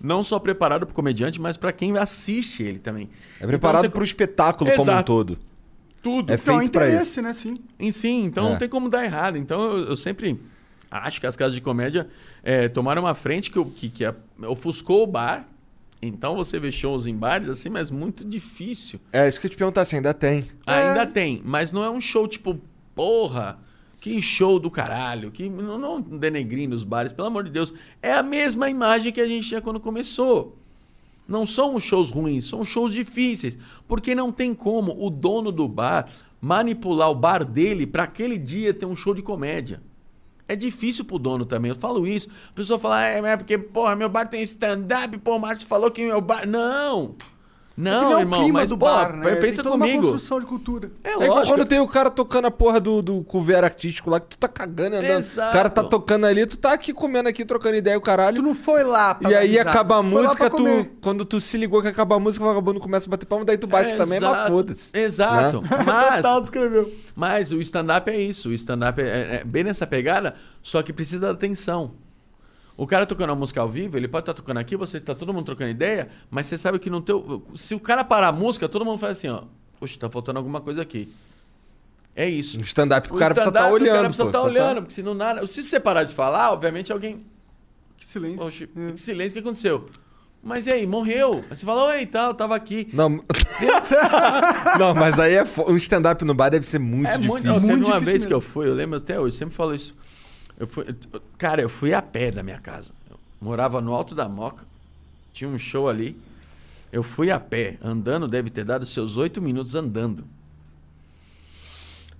não 0.00 0.22
só 0.22 0.38
preparado 0.38 0.86
pro 0.86 0.94
comediante, 0.94 1.40
mas 1.40 1.56
pra 1.56 1.72
quem 1.72 1.96
assiste 1.96 2.62
ele 2.62 2.78
também. 2.78 3.08
É 3.40 3.46
preparado 3.46 3.84
Então, 3.86 3.92
pro 3.92 4.04
espetáculo 4.04 4.70
como 4.70 4.80
um 4.80 4.84
Exato. 4.84 5.04
todo. 5.12 5.38
tudo. 6.02 6.30
É 6.30 6.34
Então, 6.34 6.58
feito 6.58 6.72
pra 6.72 6.86
interesse, 6.86 7.10
isso. 7.10 7.22
né, 7.22 7.32
sim. 7.32 7.54
Em 7.78 7.90
sim, 7.90 8.24
então 8.24 8.46
É. 8.46 8.50
não 8.50 8.56
tem 8.58 8.68
como 8.68 8.88
dar 8.88 9.04
errado. 9.04 9.36
Então 9.36 9.60
eu, 9.78 9.88
eu 9.88 9.96
sempre 9.96 10.38
acho 10.90 11.20
que 11.20 11.26
as 11.26 11.36
casas 11.36 11.54
de 11.54 11.60
comédia 11.60 12.08
é, 12.42 12.68
tomaram 12.68 13.02
uma 13.02 13.14
frente 13.14 13.50
que, 13.50 13.64
que, 13.64 13.88
que 13.88 14.14
ofuscou 14.46 15.02
o 15.02 15.06
bar. 15.06 15.46
Então 16.00 16.36
você 16.36 16.58
vê 16.58 16.70
shows 16.70 17.06
em 17.06 17.16
bares 17.16 17.48
assim, 17.48 17.68
mas 17.68 17.90
muito 17.90 18.24
difícil. 18.24 19.00
É 19.12 19.28
isso 19.28 19.40
que 19.40 19.46
eu 19.46 19.50
te 19.50 19.56
perguntar 19.56 19.84
se 19.84 19.96
ainda 19.96 20.14
tem. 20.14 20.46
Ainda 20.66 21.06
tem, 21.06 21.42
mas 21.44 21.72
não 21.72 21.82
é 21.82 21.90
um 21.90 22.00
show 22.00 22.28
tipo, 22.28 22.60
porra, 22.94 23.58
que 24.00 24.22
show 24.22 24.58
do 24.58 24.70
caralho. 24.70 25.30
Que, 25.30 25.48
não, 25.48 25.78
não 25.78 26.00
denegrindo 26.00 26.74
os 26.74 26.84
bares, 26.84 27.12
pelo 27.12 27.28
amor 27.28 27.44
de 27.44 27.50
Deus. 27.50 27.74
É 28.00 28.12
a 28.12 28.22
mesma 28.22 28.70
imagem 28.70 29.12
que 29.12 29.20
a 29.20 29.26
gente 29.26 29.48
tinha 29.48 29.60
quando 29.60 29.80
começou. 29.80 30.56
Não 31.26 31.46
são 31.46 31.74
os 31.74 31.82
shows 31.82 32.10
ruins, 32.10 32.46
são 32.46 32.64
shows 32.64 32.94
difíceis. 32.94 33.58
Porque 33.86 34.14
não 34.14 34.32
tem 34.32 34.54
como 34.54 34.96
o 35.04 35.10
dono 35.10 35.52
do 35.52 35.68
bar 35.68 36.08
manipular 36.40 37.10
o 37.10 37.14
bar 37.14 37.44
dele 37.44 37.86
para 37.86 38.04
aquele 38.04 38.38
dia 38.38 38.72
ter 38.72 38.86
um 38.86 38.96
show 38.96 39.12
de 39.12 39.22
comédia. 39.22 39.82
É 40.48 40.56
difícil 40.56 41.04
pro 41.04 41.18
dono 41.18 41.44
também. 41.44 41.68
Eu 41.68 41.76
falo 41.76 42.06
isso. 42.06 42.28
A 42.48 42.52
pessoa 42.54 42.78
fala, 42.78 43.06
é, 43.06 43.18
é 43.18 43.36
porque, 43.36 43.58
porra, 43.58 43.94
meu 43.94 44.08
bar 44.08 44.26
tem 44.26 44.42
stand-up, 44.42 45.16
pô, 45.18 45.36
o 45.36 45.38
Márcio 45.38 45.68
falou 45.68 45.90
que 45.90 46.04
meu 46.04 46.22
bar. 46.22 46.46
Não! 46.46 47.14
Não, 47.80 48.16
o 48.16 48.18
irmão, 48.18 48.40
clima 48.42 48.58
mas 48.60 48.70
do 48.70 48.76
porra, 48.76 48.92
bar, 48.92 49.16
né? 49.18 49.36
pensa 49.36 49.62
Tem 49.62 49.64
toda 49.64 49.76
Uma 49.76 49.86
comigo. 49.86 50.02
construção 50.02 50.40
de 50.40 50.46
cultura. 50.46 50.90
É 51.04 51.10
É 51.10 51.12
igual 51.14 51.28
lógico. 51.30 51.56
quando 51.56 51.66
tem 51.68 51.78
o 51.78 51.86
cara 51.86 52.10
tocando 52.10 52.46
a 52.46 52.50
porra 52.50 52.80
do, 52.80 53.00
do 53.00 53.22
couvert 53.22 53.62
artístico 53.62 54.10
lá, 54.10 54.18
que 54.18 54.30
tu 54.30 54.38
tá 54.38 54.48
cagando 54.48 54.96
e 54.96 54.98
andando. 54.98 55.18
Exato. 55.18 55.50
O 55.50 55.52
cara 55.52 55.70
tá 55.70 55.84
tocando 55.84 56.26
ali, 56.26 56.44
tu 56.44 56.56
tá 56.58 56.72
aqui 56.72 56.92
comendo 56.92 57.28
aqui, 57.28 57.44
trocando 57.44 57.76
ideia, 57.76 57.96
o 57.96 58.00
Tu 58.00 58.04
caralho. 58.04 58.42
não 58.42 58.52
foi 58.54 58.82
lá 58.82 59.14
pra 59.14 59.30
E 59.30 59.34
aí 59.34 59.58
acaba 59.60 59.98
a 59.98 60.00
tu 60.00 60.06
música, 60.06 60.50
tu. 60.50 60.86
Quando 61.00 61.24
tu 61.24 61.40
se 61.40 61.56
ligou 61.56 61.80
que 61.80 61.86
acaba 61.86 62.16
a 62.16 62.18
música, 62.18 62.44
o 62.44 62.48
vagabundo 62.48 62.80
começa 62.80 63.08
a 63.08 63.10
bater 63.10 63.26
palma, 63.26 63.44
daí 63.44 63.56
tu 63.56 63.68
bate 63.68 63.96
também, 63.96 64.18
mas 64.18 64.30
Exato. 64.32 64.52
foda-se. 64.52 64.90
Exato. 64.98 65.60
Né? 65.62 65.68
Mas, 65.86 66.24
mas 67.14 67.52
o 67.52 67.60
stand-up 67.60 68.10
é 68.10 68.20
isso. 68.20 68.48
O 68.48 68.52
stand-up 68.52 69.00
é, 69.00 69.04
é- 69.04 69.36
é 69.36 69.44
bem 69.44 69.62
nessa 69.62 69.86
pegada, 69.86 70.34
só 70.62 70.82
que 70.82 70.92
precisa 70.92 71.26
da 71.26 71.32
atenção. 71.32 71.92
O 72.78 72.86
cara 72.86 73.04
tocando 73.04 73.30
uma 73.30 73.36
música 73.36 73.60
ao 73.60 73.68
vivo, 73.68 73.96
ele 73.96 74.06
pode 74.08 74.22
estar 74.22 74.32
tocando 74.34 74.58
aqui, 74.58 74.76
você 74.76 74.98
está 74.98 75.12
todo 75.14 75.34
mundo 75.34 75.44
trocando 75.44 75.68
ideia, 75.70 76.08
mas 76.30 76.46
você 76.46 76.56
sabe 76.56 76.78
que 76.78 76.88
no 76.88 77.00
teu. 77.02 77.42
Se 77.56 77.74
o 77.74 77.80
cara 77.80 78.04
parar 78.04 78.28
a 78.28 78.32
música, 78.32 78.68
todo 78.68 78.84
mundo 78.84 78.98
faz 79.00 79.18
assim, 79.18 79.28
ó. 79.28 79.42
Poxa, 79.80 79.98
tá 79.98 80.08
faltando 80.08 80.38
alguma 80.38 80.60
coisa 80.60 80.80
aqui. 80.80 81.12
É 82.14 82.28
isso. 82.28 82.56
No 82.56 82.62
stand-up, 82.64 83.08
o 83.12 83.16
cara 83.16 83.34
precisa 83.34 83.50
stand-up, 83.50 83.64
estar 83.66 83.72
olhando. 83.74 83.88
O 83.88 83.96
cara 83.96 84.04
precisa 84.08 84.28
estar 84.28 84.38
precisa 84.40 84.58
tá- 84.58 84.64
olhando, 84.64 84.82
porque 84.82 84.94
se 84.94 85.02
não 85.02 85.12
nada. 85.14 85.44
Se 85.46 85.62
você 85.62 85.80
parar 85.80 86.04
de 86.04 86.14
falar, 86.14 86.52
obviamente 86.52 86.92
alguém. 86.92 87.26
Que 87.96 88.06
silêncio. 88.06 88.38
Poxa, 88.38 88.64
É. 88.64 88.92
que 88.92 89.00
silêncio, 89.00 89.30
o 89.30 89.42
que 89.42 89.48
aconteceu? 89.48 89.86
Mas 90.40 90.66
e 90.68 90.70
aí, 90.72 90.86
morreu. 90.86 91.44
Aí 91.50 91.56
você 91.56 91.66
fala, 91.66 91.84
oi, 91.86 92.06
tal, 92.06 92.32
tava 92.32 92.54
aqui. 92.54 92.88
Não. 92.92 93.20
não, 94.78 94.94
mas 94.94 95.18
aí 95.18 95.34
é 95.34 95.44
fo- 95.44 95.64
um 95.70 95.76
stand-up 95.76 96.24
no 96.24 96.34
bar 96.34 96.48
deve 96.50 96.66
ser 96.66 96.78
muito 96.78 97.08
é 97.08 97.18
difícil. 97.18 97.32
muito. 97.32 97.50
Ó, 97.50 97.54
teve 97.54 97.66
Muito 97.66 97.86
uma 97.86 97.94
difícil 97.98 98.04
vez 98.12 98.22
que 98.26 98.28
mesmo. 98.32 98.36
eu 98.36 98.40
fui, 98.40 98.68
eu 98.68 98.74
lembro 98.74 98.96
até 98.98 99.18
hoje, 99.18 99.36
sempre 99.36 99.54
falo 99.54 99.74
isso. 99.74 99.94
Eu 100.58 100.66
fui, 100.66 100.84
cara, 101.38 101.62
eu 101.62 101.68
fui 101.68 101.94
a 101.94 102.02
pé 102.02 102.30
da 102.30 102.42
minha 102.42 102.58
casa. 102.58 102.90
Eu 103.08 103.18
morava 103.40 103.80
no 103.80 103.94
Alto 103.94 104.14
da 104.14 104.28
Moca, 104.28 104.66
tinha 105.32 105.48
um 105.48 105.58
show 105.58 105.88
ali. 105.88 106.20
Eu 106.90 107.02
fui 107.02 107.30
a 107.30 107.38
pé, 107.38 107.78
andando, 107.82 108.26
deve 108.26 108.50
ter 108.50 108.64
dado 108.64 108.84
seus 108.84 109.16
oito 109.16 109.40
minutos 109.40 109.74
andando. 109.74 110.24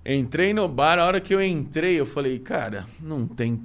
Entrei 0.05 0.53
no 0.53 0.67
bar, 0.67 0.97
a 0.97 1.05
hora 1.05 1.19
que 1.19 1.35
eu 1.35 1.41
entrei, 1.41 1.99
eu 1.99 2.05
falei, 2.05 2.39
cara, 2.39 2.87
não 3.01 3.27
tem 3.27 3.61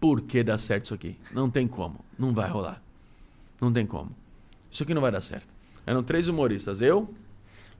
por 0.00 0.22
que 0.22 0.42
dar 0.42 0.58
certo 0.58 0.86
isso 0.86 0.94
aqui. 0.94 1.16
Não 1.32 1.50
tem 1.50 1.68
como. 1.68 2.04
Não 2.18 2.32
vai 2.32 2.48
rolar. 2.48 2.82
Não 3.60 3.72
tem 3.72 3.86
como. 3.86 4.10
Isso 4.70 4.82
aqui 4.82 4.94
não 4.94 5.02
vai 5.02 5.12
dar 5.12 5.20
certo. 5.20 5.48
Eram 5.86 6.02
três 6.02 6.28
humoristas. 6.28 6.80
Eu, 6.80 7.12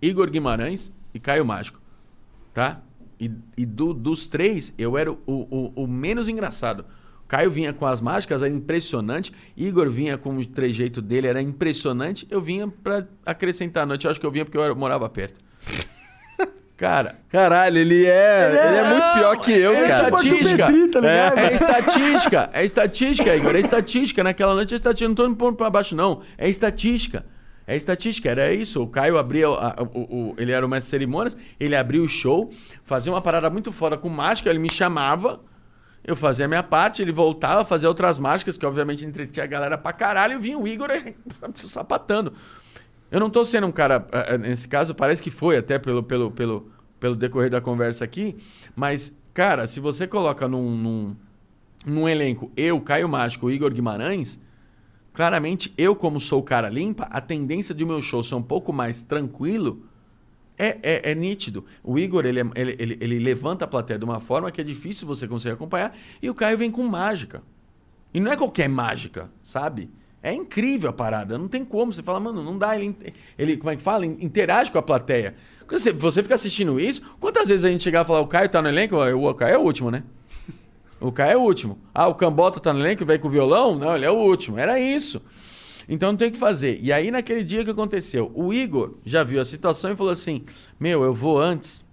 Igor 0.01 0.31
Guimarães 0.31 0.93
e 1.13 1.19
Caio 1.19 1.45
Mágico. 1.45 1.81
Tá? 2.53 2.81
E, 3.21 3.31
e 3.57 3.65
do- 3.67 3.95
dos 3.95 4.27
três, 4.27 4.73
eu 4.77 4.97
era 4.99 5.11
o, 5.13 5.17
o- 5.27 5.73
o 5.77 5.87
menos 5.87 6.29
engraçado. 6.29 6.85
Caio 7.27 7.51
vinha 7.51 7.73
com 7.73 7.87
as 7.87 8.01
mágicas, 8.01 8.43
era 8.43 8.53
impressionante. 8.53 9.33
Igor 9.57 9.89
vinha 9.89 10.19
com 10.19 10.37
o 10.37 10.45
trejeito 10.45 11.01
dele, 11.01 11.27
era 11.27 11.41
impressionante. 11.41 12.27
Eu 12.31 12.41
vinha 12.41 12.69
pra 12.69 13.07
acrescentar 13.25 13.85
a 13.85 13.87
noite. 13.87 14.05
Eu 14.05 14.11
acho 14.11 14.21
que 14.21 14.27
eu 14.27 14.31
vinha 14.31 14.45
porque 14.45 14.59
eu 14.59 14.63
era- 14.65 14.75
morava 14.75 15.09
perto. 15.09 15.41
Cara, 16.77 17.21
Caralho, 17.29 17.79
ele 17.79 18.05
é. 18.05 18.49
Ele 18.51 18.77
é, 18.79 18.89
muito 18.91 19.13
pior 19.15 19.37
que 19.39 19.53
eu, 19.53 19.73
é 19.73 19.89
cara. 19.89 20.05
tipo 20.11 20.17
estatística. 20.25 20.67
Petri, 20.67 20.89
tá? 20.89 21.07
É, 21.09 21.47
é 21.47 21.55
estatística. 21.55 22.51
É 22.53 22.65
estatística, 22.65 23.37
Igor. 23.37 23.55
É 23.55 23.61
estatística. 23.61 24.25
Naquela 24.25 24.55
noite 24.55 24.75
é 24.75 24.77
estatística. 24.77 25.09
Não 25.09 25.15
tô 25.15 25.29
me 25.29 25.37
pondo 25.37 25.57
pra 25.57 25.71
baixo, 25.71 25.95
não. 25.95 26.23
É 26.37 26.49
estatística. 26.51 27.25
É 27.67 27.75
estatística, 27.77 28.31
era 28.31 28.53
isso. 28.53 28.83
O 28.83 28.87
Caio 28.87 29.17
abria. 29.19 29.47
a- 29.49 29.77
o, 29.95 30.31
o- 30.31 30.35
ele 30.39 30.53
era 30.53 30.65
o 30.65 30.69
mestre 30.69 30.87
de 30.87 30.91
cerimônias, 30.91 31.37
ele 31.59 31.75
abria 31.75 32.03
o 32.03 32.09
show, 32.09 32.51
fazia 32.85 33.13
uma 33.13 33.23
parada 33.23 33.49
muito 33.49 33.73
fora 33.73 33.97
com 33.97 34.09
mágica, 34.09 34.51
ele 34.51 34.59
me 34.59 34.71
chamava, 34.71 35.41
eu 36.05 36.15
fazia 36.15 36.45
a 36.45 36.49
minha 36.49 36.63
parte, 36.63 37.01
ele 37.01 37.13
voltava, 37.13 37.65
fazia 37.65 37.89
outras 37.89 38.19
mágicas, 38.19 38.59
que 38.59 38.67
obviamente 38.67 39.05
entretinha 39.07 39.45
a 39.45 39.47
galera 39.47 39.79
pra 39.79 39.93
caralho, 39.93 40.35
e 40.35 40.39
vinha 40.39 40.59
o 40.59 40.69
Igor 40.69 40.89
sapatando. 41.55 42.35
Eu 43.11 43.21
não 43.21 43.31
tô 43.31 43.45
sendo 43.45 43.67
um 43.67 43.73
cara, 43.73 44.07
eh, 44.13 44.35
eh, 44.35 44.39
nesse 44.39 44.69
caso, 44.69 44.95
parece 44.95 45.23
que 45.23 45.31
foi 45.31 45.57
até 45.57 45.79
pelo, 45.79 46.03
pelo, 46.03 46.31
pelo, 46.31 46.71
pelo 47.01 47.15
decorrer 47.17 47.49
da 47.51 47.61
conversa 47.61 48.05
aqui, 48.05 48.37
mas, 48.77 49.11
cara, 49.33 49.67
se 49.67 49.81
você 49.81 50.07
coloca 50.07 50.47
num, 50.49 50.77
num, 50.77 51.17
num 51.87 52.09
elenco, 52.09 52.51
eu, 52.57 52.79
Caio 52.81 53.09
Mágico, 53.09 53.51
Igor 53.51 53.73
Guimarães, 53.73 54.39
claramente 55.15 55.73
eu, 55.79 55.97
como 55.97 56.21
sou 56.21 56.41
o 56.41 56.43
cara 56.43 56.69
limpa, 56.69 57.05
a 57.05 57.21
tendência 57.21 57.75
de 57.75 57.83
o 57.83 57.87
meu 57.87 58.03
show 58.03 58.23
ser 58.23 58.35
um 58.35 58.43
pouco 58.43 58.73
mais 58.73 59.03
tranquilo 59.03 59.87
é, 60.59 60.77
é, 60.83 61.13
é 61.13 61.15
nítido. 61.15 61.65
O 61.83 61.99
Igor, 61.99 62.27
ele, 62.27 62.41
é- 62.41 62.51
ele, 62.55 62.77
ele, 62.79 62.99
ele 63.01 63.19
levanta 63.21 63.65
a 63.65 63.69
plateia 63.69 63.99
de 63.99 64.05
uma 64.05 64.21
forma 64.21 64.51
que 64.51 64.61
é 64.61 64.65
difícil 64.65 65.07
você 65.07 65.27
conseguir 65.27 65.55
acompanhar, 65.55 65.97
e 66.21 66.29
o 66.29 66.35
Caio 66.35 66.59
vem 66.59 66.71
com 66.71 66.83
mágica. 66.83 67.43
E 68.13 68.21
não 68.21 68.31
é 68.31 68.37
qualquer 68.37 68.69
mágica, 68.69 69.31
sabe? 69.43 69.91
É 70.23 70.33
incrível 70.33 70.89
a 70.89 70.93
parada. 70.93 71.37
Não 71.37 71.49
tem 71.49 71.65
como. 71.65 71.93
Você 71.93 72.03
fala, 72.03 72.19
mano, 72.19 72.43
não 72.43 72.57
dá. 72.57 72.79
Ele, 72.79 72.97
ele 73.37 73.57
como 73.59 73.71
é 73.71 73.77
que 73.77 73.83
fala? 73.83 74.07
Interage 74.07 74.71
com 74.71 74.79
a 74.79 74.83
plateia. 74.83 75.35
Você, 75.69 75.93
você 75.93 76.23
fica 76.23 76.35
assistindo 76.35 76.79
isso, 76.81 77.03
quantas 77.21 77.49
vezes 77.49 77.65
a 77.65 77.71
gente 77.71 77.83
chegava 77.83 78.07
e 78.07 78.09
falava, 78.09 78.25
o 78.25 78.29
Caio 78.29 78.49
tá 78.49 78.63
no 78.63 78.69
elenco? 78.69 78.97
O 78.97 79.35
Caio 79.35 79.55
é 79.55 79.59
o 79.59 79.63
último, 79.63 79.91
né? 79.91 80.03
O 81.07 81.13
Caio 81.13 81.33
é 81.33 81.37
o 81.37 81.41
último. 81.41 81.79
Ah, 81.95 82.09
o 82.09 82.15
Cambota 82.15 82.59
tá 82.61 82.73
no 82.73 82.81
elenco 82.81 83.05
vem 83.05 83.19
com 83.19 83.29
o 83.29 83.31
violão? 83.31 83.75
Não, 83.77 83.95
ele 83.95 84.07
é 84.07 84.11
o 84.11 84.15
último. 84.17 84.59
Era 84.59 84.81
isso. 84.81 85.21
Então 85.89 86.11
não 86.13 86.17
tem 86.17 86.29
o 86.29 86.33
que 86.33 86.39
fazer. 86.39 86.79
E 86.83 86.91
aí, 86.93 87.11
naquele 87.11 87.45
dia 87.45 87.63
que 87.63 87.71
aconteceu? 87.71 88.33
O 88.35 88.55
Igor 88.55 88.95
já 89.05 89.23
viu 89.23 89.41
a 89.41 89.45
situação 89.45 89.93
e 89.93 89.97
falou 89.97 90.13
assim: 90.13 90.45
Meu, 90.81 91.03
eu 91.03 91.13
vou 91.13 91.39
antes. 91.39 91.85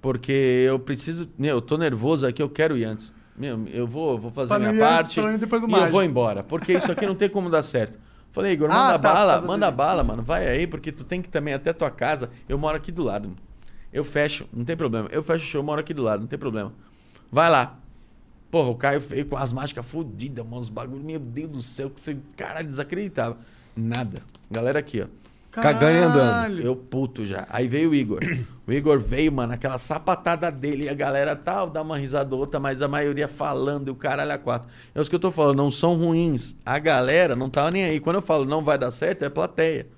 Porque 0.00 0.32
eu 0.66 0.78
preciso. 0.78 1.28
Meu, 1.38 1.56
eu 1.56 1.60
tô 1.60 1.76
nervoso 1.76 2.26
aqui, 2.26 2.42
eu 2.42 2.48
quero 2.48 2.76
ir 2.76 2.84
antes. 2.84 3.12
Meu, 3.36 3.66
eu 3.72 3.86
vou, 3.86 4.18
vou 4.18 4.30
fazer 4.30 4.48
Pra 4.50 4.58
minha 4.58 4.70
antes, 4.70 5.14
parte. 5.16 5.20
e 5.20 5.72
eu 5.86 5.90
vou 5.90 6.02
embora. 6.04 6.42
Porque 6.42 6.72
isso 6.74 6.92
aqui 6.92 7.06
não 7.06 7.14
tem 7.14 7.28
como 7.28 7.50
dar 7.50 7.62
certo. 7.62 7.98
Falei, 8.30 8.52
Igor, 8.52 8.68
Ah, 8.72 8.74
manda 8.74 8.98
tá, 8.98 9.08
por 9.10 9.14
bala, 9.14 9.40
manda 9.42 9.66
dele. 9.66 9.76
bala, 9.76 10.04
mano. 10.04 10.22
Vai 10.22 10.46
aí, 10.48 10.66
porque 10.66 10.92
tu 10.92 11.04
tem 11.04 11.20
que 11.20 11.28
também 11.28 11.54
até 11.54 11.72
tua 11.72 11.90
casa. 11.90 12.30
Eu 12.48 12.56
moro 12.58 12.76
aqui 12.76 12.92
do 12.92 13.02
lado. 13.02 13.32
Eu 13.92 14.04
fecho, 14.04 14.46
não 14.52 14.64
tem 14.64 14.76
problema. 14.76 15.08
Eu 15.10 15.22
fecho 15.22 15.44
o 15.44 15.48
show, 15.48 15.58
eu 15.60 15.64
moro 15.64 15.80
aqui 15.80 15.92
do 15.92 16.02
lado, 16.02 16.20
não 16.20 16.26
tem 16.28 16.38
problema. 16.38 16.72
Vai 17.30 17.50
lá. 17.50 17.78
Porra, 18.52 18.68
o 18.68 18.74
Caio 18.74 19.00
veio 19.00 19.24
com 19.24 19.36
as 19.38 19.50
mágicas 19.50 19.86
fodidas, 19.86 20.44
mano. 20.44 20.58
Os 20.58 20.68
bagulhos, 20.68 21.02
meu 21.02 21.18
Deus 21.18 21.50
do 21.50 21.62
céu, 21.62 21.88
que 21.88 21.98
você, 21.98 22.18
caralho, 22.36 22.68
desacreditava. 22.68 23.38
Nada. 23.74 24.20
Galera 24.50 24.78
aqui, 24.78 25.00
ó. 25.00 25.06
Cagando 25.50 25.96
e 25.96 26.02
andando. 26.02 26.60
Eu 26.60 26.76
puto 26.76 27.24
já. 27.24 27.46
Aí 27.48 27.66
veio 27.66 27.90
o 27.90 27.94
Igor. 27.94 28.20
O 28.64 28.72
Igor 28.72 29.00
veio, 29.00 29.32
mano, 29.32 29.54
aquela 29.54 29.78
sapatada 29.78 30.50
dele. 30.52 30.84
E 30.84 30.88
a 30.90 30.94
galera 30.94 31.34
tal, 31.34 31.70
dá 31.70 31.80
uma 31.80 31.96
risada 31.96 32.34
ou 32.34 32.40
outra, 32.42 32.60
mas 32.60 32.82
a 32.82 32.86
maioria 32.86 33.26
falando 33.26 33.88
e 33.88 33.90
o 33.90 33.94
caralho 33.94 34.32
a 34.32 34.38
quatro. 34.38 34.68
É 34.94 35.00
os 35.00 35.08
que 35.08 35.14
eu 35.14 35.20
tô 35.20 35.30
falando, 35.30 35.56
não 35.56 35.70
são 35.70 35.94
ruins. 35.94 36.54
A 36.64 36.78
galera 36.78 37.34
não 37.34 37.48
tava 37.48 37.70
nem 37.70 37.84
aí. 37.84 38.00
Quando 38.00 38.16
eu 38.16 38.22
falo 38.22 38.44
não 38.44 38.62
vai 38.62 38.76
dar 38.76 38.90
certo, 38.90 39.24
é 39.24 39.30
plateia. 39.30 39.88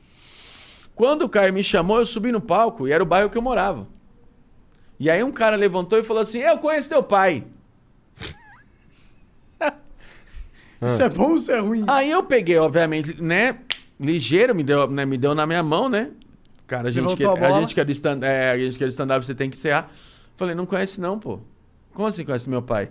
Quando 0.95 1.23
o 1.23 1.29
Caio 1.29 1.53
me 1.53 1.63
chamou, 1.63 1.99
eu 1.99 2.07
subi 2.07 2.31
no 2.31 2.41
palco 2.41 2.87
e 2.87 2.93
era 2.93 3.03
o 3.03 3.07
bairro 3.07 3.31
que 3.31 3.37
eu 3.37 3.43
morava. 3.43 3.87
E 4.99 5.11
aí 5.11 5.25
um 5.25 5.33
cara 5.33 5.57
levantou 5.57 5.99
e 5.99 6.05
falou 6.05 6.23
assim: 6.23 6.39
Eu 6.39 6.59
conheço 6.59 6.89
teu 6.89 7.03
pai. 7.03 7.45
Isso 10.87 11.03
é 11.03 11.09
bom 11.09 11.31
ou 11.31 11.35
isso 11.37 11.51
é 11.53 11.59
ruim? 11.59 11.85
Aí 11.89 12.11
eu 12.11 12.23
peguei, 12.23 12.57
obviamente, 12.59 13.21
né? 13.21 13.59
Ligeiro, 13.99 14.55
me 14.55 14.63
deu, 14.63 14.89
né, 14.91 15.05
me 15.07 15.17
deu 15.17 15.35
na 15.35 15.47
minha 15.47 15.63
mão, 15.63 15.89
né? 15.89 16.11
Cara, 16.67 16.89
a 16.89 16.91
gente, 16.91 17.17
que, 17.17 17.23
a 17.25 17.33
a 17.33 17.61
gente 17.61 17.75
que 17.75 17.81
é 17.81 17.85
de 17.85 17.93
stand, 17.93 18.21
é, 18.23 18.51
a 18.51 18.59
gente 18.59 18.79
que 18.79 18.85
é 18.85 18.87
de 18.87 18.93
stand-up, 18.93 19.25
você 19.25 19.35
tem 19.35 19.51
que 19.51 19.57
encerrar. 19.57 19.91
Falei, 20.37 20.55
não 20.55 20.67
conhece 20.67 21.01
não, 21.01 21.19
pô. 21.19 21.41
Como 21.93 22.09
assim 22.09 22.25
conhece 22.25 22.49
meu 22.51 22.63
pai? 22.63 22.91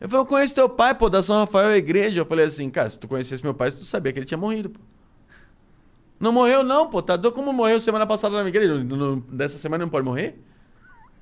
Eu 0.00 0.08
falei, 0.08 0.22
eu 0.22 0.26
conheço 0.26 0.54
teu 0.54 0.68
pai, 0.68 0.94
pô, 0.94 1.08
da 1.10 1.22
São 1.22 1.36
Rafael 1.36 1.76
Igreja. 1.76 2.20
Eu 2.22 2.26
falei 2.26 2.46
assim, 2.46 2.68
cara, 2.70 2.88
se 2.88 2.98
tu 2.98 3.06
conhecesse 3.06 3.42
meu 3.44 3.52
pai, 3.54 3.70
tu 3.70 3.82
sabia 3.82 4.12
que 4.12 4.18
ele 4.18 4.26
tinha 4.26 4.38
morrido, 4.38 4.70
pô. 4.70 4.80
Não 6.18 6.32
morreu 6.32 6.62
não, 6.64 6.88
pô. 6.88 7.00
Tá 7.00 7.16
doido 7.16 7.34
como 7.34 7.52
morreu 7.52 7.80
semana 7.80 8.06
passada 8.06 8.34
na 8.36 8.42
minha 8.42 8.50
igreja. 8.50 8.74
No- 8.82 8.96
no- 8.96 9.20
dessa 9.20 9.58
semana 9.58 9.84
não 9.84 9.90
pode 9.90 10.04
morrer? 10.04 10.38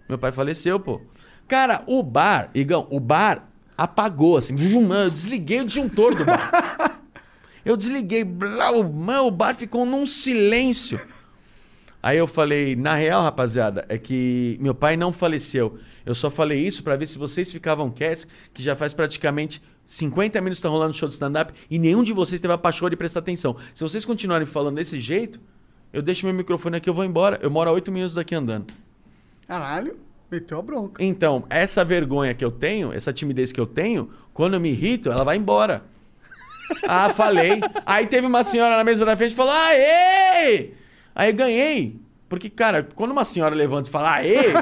Meu 0.09 0.19
pai 0.19 0.33
faleceu, 0.33 0.81
pô. 0.81 1.01
Cara, 1.47 1.83
o 1.87 2.03
bar, 2.03 2.51
Igão, 2.55 2.87
o 2.91 2.99
bar 3.01 3.49
apagou, 3.79 4.37
assim. 4.37 4.55
Eu 4.59 5.11
desliguei 5.11 5.61
o 5.61 5.65
disjuntor 5.65 6.15
do 6.17 6.25
bar. 6.25 7.01
Eu 7.65 7.77
desliguei, 7.77 8.25
o- 8.25 8.85
mano, 8.93 9.27
o 9.27 9.31
bar 9.31 9.55
ficou 9.55 9.87
num 9.87 10.07
silêncio. 10.07 11.01
Aí 12.03 12.17
eu 12.19 12.27
falei, 12.27 12.75
na 12.77 12.95
real, 12.95 13.23
rapaziada, 13.23 13.85
é 13.89 13.99
que 13.99 14.57
meu 14.61 14.75
pai 14.75 14.97
não 14.97 15.13
faleceu. 15.13 15.79
Eu 16.07 16.15
só 16.15 16.31
falei 16.31 16.59
isso 16.67 16.83
pra 16.83 16.97
ver 16.97 17.07
se 17.07 17.19
vocês 17.19 17.51
ficavam 17.53 17.91
quietos, 17.91 18.27
que 18.55 18.63
já 18.63 18.75
faz 18.77 18.95
praticamente 18.95 19.61
50 19.85 20.41
minutos 20.41 20.59
que 20.59 20.63
tá 20.63 20.69
rolando 20.69 20.95
show 20.95 21.09
de 21.09 21.15
stand-up 21.15 21.53
e 21.71 21.79
nenhum 21.79 22.05
de 22.05 22.13
vocês 22.13 22.41
teve 22.41 22.53
a 22.55 22.59
paixão 22.59 22.89
de 22.89 22.97
prestar 22.97 23.21
atenção. 23.21 23.57
Se 23.75 23.83
vocês 23.83 24.05
continuarem 24.05 24.47
falando 24.47 24.77
desse 24.77 25.01
jeito, 25.01 25.41
eu 25.93 26.01
deixo 26.01 26.25
meu 26.25 26.35
microfone 26.35 26.77
aqui 26.77 26.89
eu 26.89 26.95
vou 26.95 27.05
embora. 27.05 27.39
Eu 27.43 27.51
moro 27.51 27.69
a 27.69 27.73
8 27.73 27.91
minutos 27.91 28.15
daqui 28.15 28.35
andando. 28.35 28.67
Caralho, 29.47 29.97
meteu 30.31 30.59
a 30.59 30.63
bronca. 30.63 31.03
Então, 31.03 31.45
essa 31.49 31.85
vergonha 31.85 32.35
que 32.35 32.45
eu 32.45 32.51
tenho, 32.51 32.93
essa 32.93 33.13
timidez 33.13 33.53
que 33.53 33.61
eu 33.61 33.67
tenho, 33.67 34.11
quando 34.33 34.55
eu 34.55 34.61
me 34.61 34.71
irrito, 34.71 35.11
ela 35.11 35.25
vai 35.25 35.37
embora. 35.37 35.85
Ah, 36.87 37.09
falei. 37.09 37.63
Aí 37.87 38.07
teve 38.07 38.27
uma 38.27 38.45
senhora 38.45 38.77
na 38.77 38.85
mesa 38.85 39.03
da 39.03 39.17
frente 39.17 39.33
e 39.33 39.35
falou: 39.35 39.55
Aê! 39.55 40.73
Aí 41.15 41.33
ganhei. 41.33 41.99
Porque, 42.29 42.51
cara, 42.51 42.87
quando 42.95 43.11
uma 43.11 43.25
senhora 43.25 43.55
levanta 43.55 43.89
e 43.89 43.91
fala 43.91 44.17
Aê! 44.17 44.53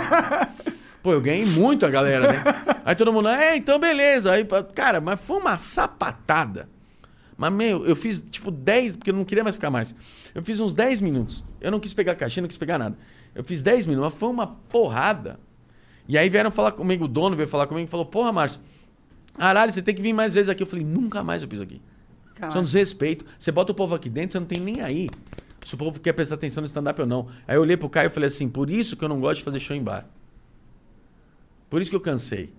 Pô, 1.02 1.12
eu 1.12 1.20
ganhei 1.20 1.44
muito 1.44 1.84
a 1.84 1.90
galera, 1.90 2.32
né? 2.32 2.44
Aí 2.84 2.94
todo 2.94 3.12
mundo, 3.12 3.28
é, 3.28 3.56
então 3.56 3.80
beleza. 3.80 4.32
Aí, 4.32 4.46
cara, 4.72 5.00
mas 5.00 5.20
foi 5.20 5.36
uma 5.38 5.58
sapatada. 5.58 6.68
Mas, 7.36 7.52
meu, 7.52 7.84
eu 7.84 7.94
fiz 7.94 8.20
tipo 8.30 8.50
10, 8.50 8.96
porque 8.96 9.10
eu 9.10 9.14
não 9.14 9.24
queria 9.24 9.44
mais 9.44 9.56
ficar 9.56 9.70
mais. 9.70 9.94
Eu 10.34 10.42
fiz 10.42 10.58
uns 10.58 10.74
10 10.74 11.00
minutos. 11.00 11.44
Eu 11.60 11.70
não 11.70 11.78
quis 11.78 11.92
pegar 11.92 12.14
caixinha, 12.14 12.42
não 12.42 12.48
quis 12.48 12.56
pegar 12.56 12.78
nada. 12.78 12.96
Eu 13.34 13.44
fiz 13.44 13.62
10 13.62 13.86
minutos, 13.86 14.12
mas 14.12 14.18
foi 14.18 14.28
uma 14.30 14.46
porrada. 14.46 15.38
E 16.08 16.16
aí 16.16 16.28
vieram 16.28 16.50
falar 16.50 16.72
comigo, 16.72 17.04
o 17.04 17.08
dono 17.08 17.34
veio 17.36 17.48
falar 17.48 17.66
comigo 17.66 17.86
e 17.86 17.90
falou: 17.90 18.06
Porra, 18.06 18.32
Márcio, 18.32 18.60
caralho, 19.36 19.72
você 19.72 19.82
tem 19.82 19.94
que 19.94 20.02
vir 20.02 20.12
mais 20.12 20.34
vezes 20.34 20.48
aqui. 20.48 20.62
Eu 20.62 20.66
falei: 20.66 20.84
Nunca 20.84 21.22
mais 21.22 21.42
eu 21.42 21.48
piso 21.48 21.62
aqui. 21.62 21.80
Isso 22.36 22.58
é 22.58 22.60
um 22.60 22.64
desrespeito. 22.64 23.24
Você 23.38 23.50
bota 23.50 23.72
o 23.72 23.74
povo 23.74 23.94
aqui 23.94 24.10
dentro, 24.10 24.32
você 24.32 24.38
não 24.38 24.46
tem 24.46 24.60
nem 24.60 24.82
aí. 24.82 25.08
Se 25.64 25.74
o 25.74 25.78
povo 25.78 25.98
quer 25.98 26.12
prestar 26.12 26.36
atenção 26.36 26.60
no 26.60 26.66
stand-up 26.66 27.00
ou 27.00 27.06
não. 27.06 27.28
Aí 27.48 27.56
eu 27.56 27.62
olhei 27.62 27.76
pro 27.76 27.88
Caio 27.88 28.06
e 28.06 28.10
falei 28.10 28.28
assim: 28.28 28.48
Por 28.48 28.70
isso 28.70 28.96
que 28.96 29.04
eu 29.04 29.08
não 29.08 29.20
gosto 29.20 29.38
de 29.38 29.44
fazer 29.44 29.58
show 29.58 29.74
em 29.74 29.82
bar. 29.82 30.06
Por 31.68 31.80
isso 31.80 31.90
que 31.90 31.96
eu 31.96 32.00
cansei. 32.00 32.52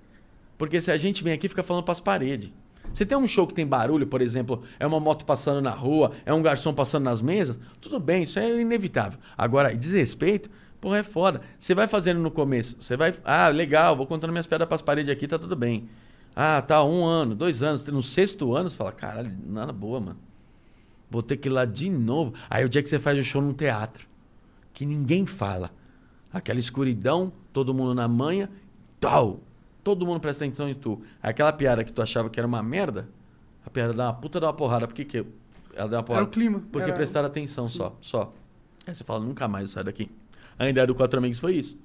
Porque 0.57 0.81
se 0.81 0.91
a 0.91 0.97
gente 0.97 1.23
vem 1.23 1.33
aqui 1.33 1.47
fica 1.47 1.63
falando 1.63 1.83
pras 1.83 2.01
paredes. 2.01 2.51
Você 2.93 3.05
tem 3.05 3.17
um 3.17 3.27
show 3.27 3.45
que 3.45 3.53
tem 3.53 3.65
barulho, 3.65 4.07
por 4.07 4.21
exemplo, 4.21 4.63
é 4.79 4.87
uma 4.87 4.99
moto 4.99 5.25
passando 5.25 5.61
na 5.61 5.71
rua, 5.71 6.11
é 6.25 6.33
um 6.33 6.41
garçom 6.41 6.73
passando 6.73 7.03
nas 7.03 7.21
mesas, 7.21 7.59
tudo 7.81 7.99
bem, 7.99 8.23
isso 8.23 8.39
é 8.39 8.59
inevitável. 8.59 9.19
Agora, 9.37 9.75
desrespeito, 9.75 10.49
porra, 10.79 10.97
é 10.99 11.03
foda. 11.03 11.41
Você 11.57 11.73
vai 11.75 11.87
fazendo 11.87 12.19
no 12.19 12.31
começo, 12.31 12.75
você 12.79 12.95
vai. 12.97 13.13
Ah, 13.23 13.47
legal, 13.49 13.95
vou 13.95 14.05
contando 14.07 14.31
minhas 14.31 14.47
pedras 14.47 14.67
pras 14.67 14.81
paredes 14.81 15.11
aqui, 15.11 15.27
tá 15.27 15.37
tudo 15.39 15.55
bem. 15.55 15.89
Ah, 16.35 16.61
tá, 16.61 16.83
um 16.83 17.03
ano, 17.03 17.33
dois 17.35 17.63
anos. 17.63 17.87
No 17.87 18.03
sexto 18.03 18.55
ano, 18.55 18.69
você 18.69 18.77
fala, 18.77 18.91
caralho, 18.91 19.35
nada 19.45 19.73
boa, 19.73 19.99
mano. 19.99 20.19
Vou 21.09 21.23
ter 21.23 21.37
que 21.37 21.47
ir 21.47 21.51
lá 21.51 21.65
de 21.65 21.89
novo. 21.89 22.33
Aí 22.49 22.63
o 22.65 22.69
dia 22.69 22.83
que 22.83 22.89
você 22.89 22.99
faz 22.99 23.17
o 23.17 23.23
show 23.23 23.41
num 23.41 23.53
teatro, 23.53 24.07
que 24.73 24.85
ninguém 24.85 25.25
fala. 25.25 25.71
Aquela 26.31 26.59
escuridão, 26.59 27.31
todo 27.51 27.73
mundo 27.73 27.95
na 27.95 28.07
manha, 28.07 28.49
tal. 28.99 29.39
Todo 29.83 30.05
mundo 30.05 30.19
presta 30.19 30.43
atenção 30.45 30.67
em 30.69 30.75
tu. 30.75 31.01
Aquela 31.23 31.51
piada 31.53 31.83
que 31.83 31.91
tu 31.93 32.01
achava 32.01 32.29
que 32.29 32.39
era 32.39 32.45
uma 32.47 32.61
merda, 32.61 33.07
a 33.65 33.69
piada 33.69 33.93
dá 33.93 34.07
uma 34.07 34.13
puta 34.13 34.39
dá 34.39 34.47
uma 34.47 34.53
porrada. 34.53 34.85
Por 34.87 34.93
que, 34.93 35.05
que 35.05 35.25
ela 35.73 35.87
dá 35.89 35.97
uma 35.97 36.03
porrada? 36.03 36.25
o 36.25 36.29
clima. 36.29 36.61
Porque 36.71 36.87
Era- 36.87 36.93
prestaram 36.95 37.27
atenção 37.27 37.69
só, 37.69 37.95
só. 38.01 38.33
Aí 38.85 38.93
você 38.93 39.03
fala, 39.03 39.25
nunca 39.25 39.47
mais 39.47 39.69
eu 39.69 39.73
saio 39.73 39.85
daqui. 39.85 40.11
A 40.57 40.69
ideia 40.69 40.87
do 40.87 40.95
Quatro 40.95 41.19
Amigos 41.19 41.39
foi 41.39 41.55
isso. 41.55 41.77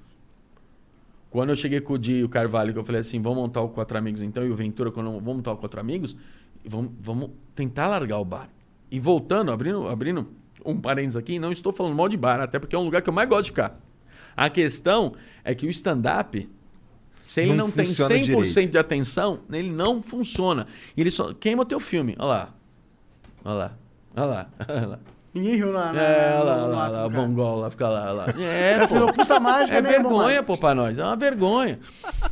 Quando 1.31 1.51
eu 1.51 1.57
cheguei 1.57 1.81
com 1.81 1.95
o 1.95 1.99
Di 1.99 2.15
e 2.15 2.25
o 2.25 2.29
Carvalho, 2.29 2.73
que 2.73 2.79
eu 2.79 2.85
falei 2.85 3.01
assim, 3.01 3.21
vamos 3.21 3.39
montar 3.39 3.63
o 3.63 3.69
Quatro 3.71 3.97
Amigos 3.97 4.21
então, 4.21 4.45
e 4.45 4.51
o 4.51 4.55
Ventura, 4.57 4.91
quando 4.91 5.11
vamos 5.13 5.37
montar 5.37 5.53
o 5.53 5.57
Quatro 5.57 5.81
Amigos, 5.81 6.17
vamos, 6.65 6.93
vamos 7.01 7.31
tentar 7.55 7.89
largar 7.89 8.19
o 8.19 8.25
bar. 8.25 8.51
E 8.91 9.01
voltando, 9.01 9.51
abrindo, 9.51 9.89
abrindo 9.89 10.29
um 10.65 10.79
parênteses 10.79 11.17
aqui, 11.17 11.39
não 11.39 11.51
estou 11.51 11.73
falando 11.73 11.95
mal 11.97 12.09
de 12.09 12.17
bar, 12.17 12.41
até 12.41 12.59
porque 12.59 12.77
é 12.77 12.79
um 12.79 12.85
lugar 12.85 13.01
que 13.01 13.09
eu 13.09 13.15
mais 13.15 13.29
gosto 13.29 13.45
de 13.45 13.51
ficar. 13.51 13.81
A 14.37 14.51
questão 14.51 15.15
é 15.43 15.55
que 15.55 15.67
o 15.67 15.71
stand-up, 15.71 16.49
se 17.23 17.41
ele 17.41 17.51
Não 17.51 17.57
não, 17.67 17.71
tem 17.71 17.87
funciona 17.87 18.15
100% 18.15 18.23
direito. 18.25 18.71
de 18.73 18.79
atenção, 18.79 19.41
ele 19.51 19.71
não 19.71 20.03
funciona. 20.03 20.67
Ele 20.97 21.11
só 21.11 21.33
queima 21.33 21.63
o 21.63 21.67
teu 21.67 21.81
filme. 21.81 22.15
Olha 22.19 22.27
lá. 22.29 22.55
Olha 23.45 23.55
lá. 23.55 23.79
Olha 24.17 24.27
lá. 24.27 24.51
Olha 24.69 24.87
lá. 24.87 24.99
Ninguém 25.35 25.57
riu 25.57 25.73
na. 25.73 25.93
na 25.93 26.03
É, 26.03 26.39
olha 26.39 26.45
lá, 26.45 26.67
lá, 26.67 26.89
lá, 26.89 27.09
cara. 27.09 27.09
Mongol 27.09 27.61
lá, 27.61 27.71
fica 27.71 27.89
lá, 27.89 28.03
olha 28.03 28.13
lá. 28.13 28.27
É, 28.39 28.87
pô. 28.87 29.13
Puta 29.13 29.41
mágica, 29.41 29.79
É 29.79 29.83
né, 29.83 29.91
vergonha, 29.91 30.43
pô, 30.43 30.59
pra 30.59 30.75
nós. 30.75 30.99
É 30.99 31.05
uma 31.05 31.17
vergonha. 31.17 31.81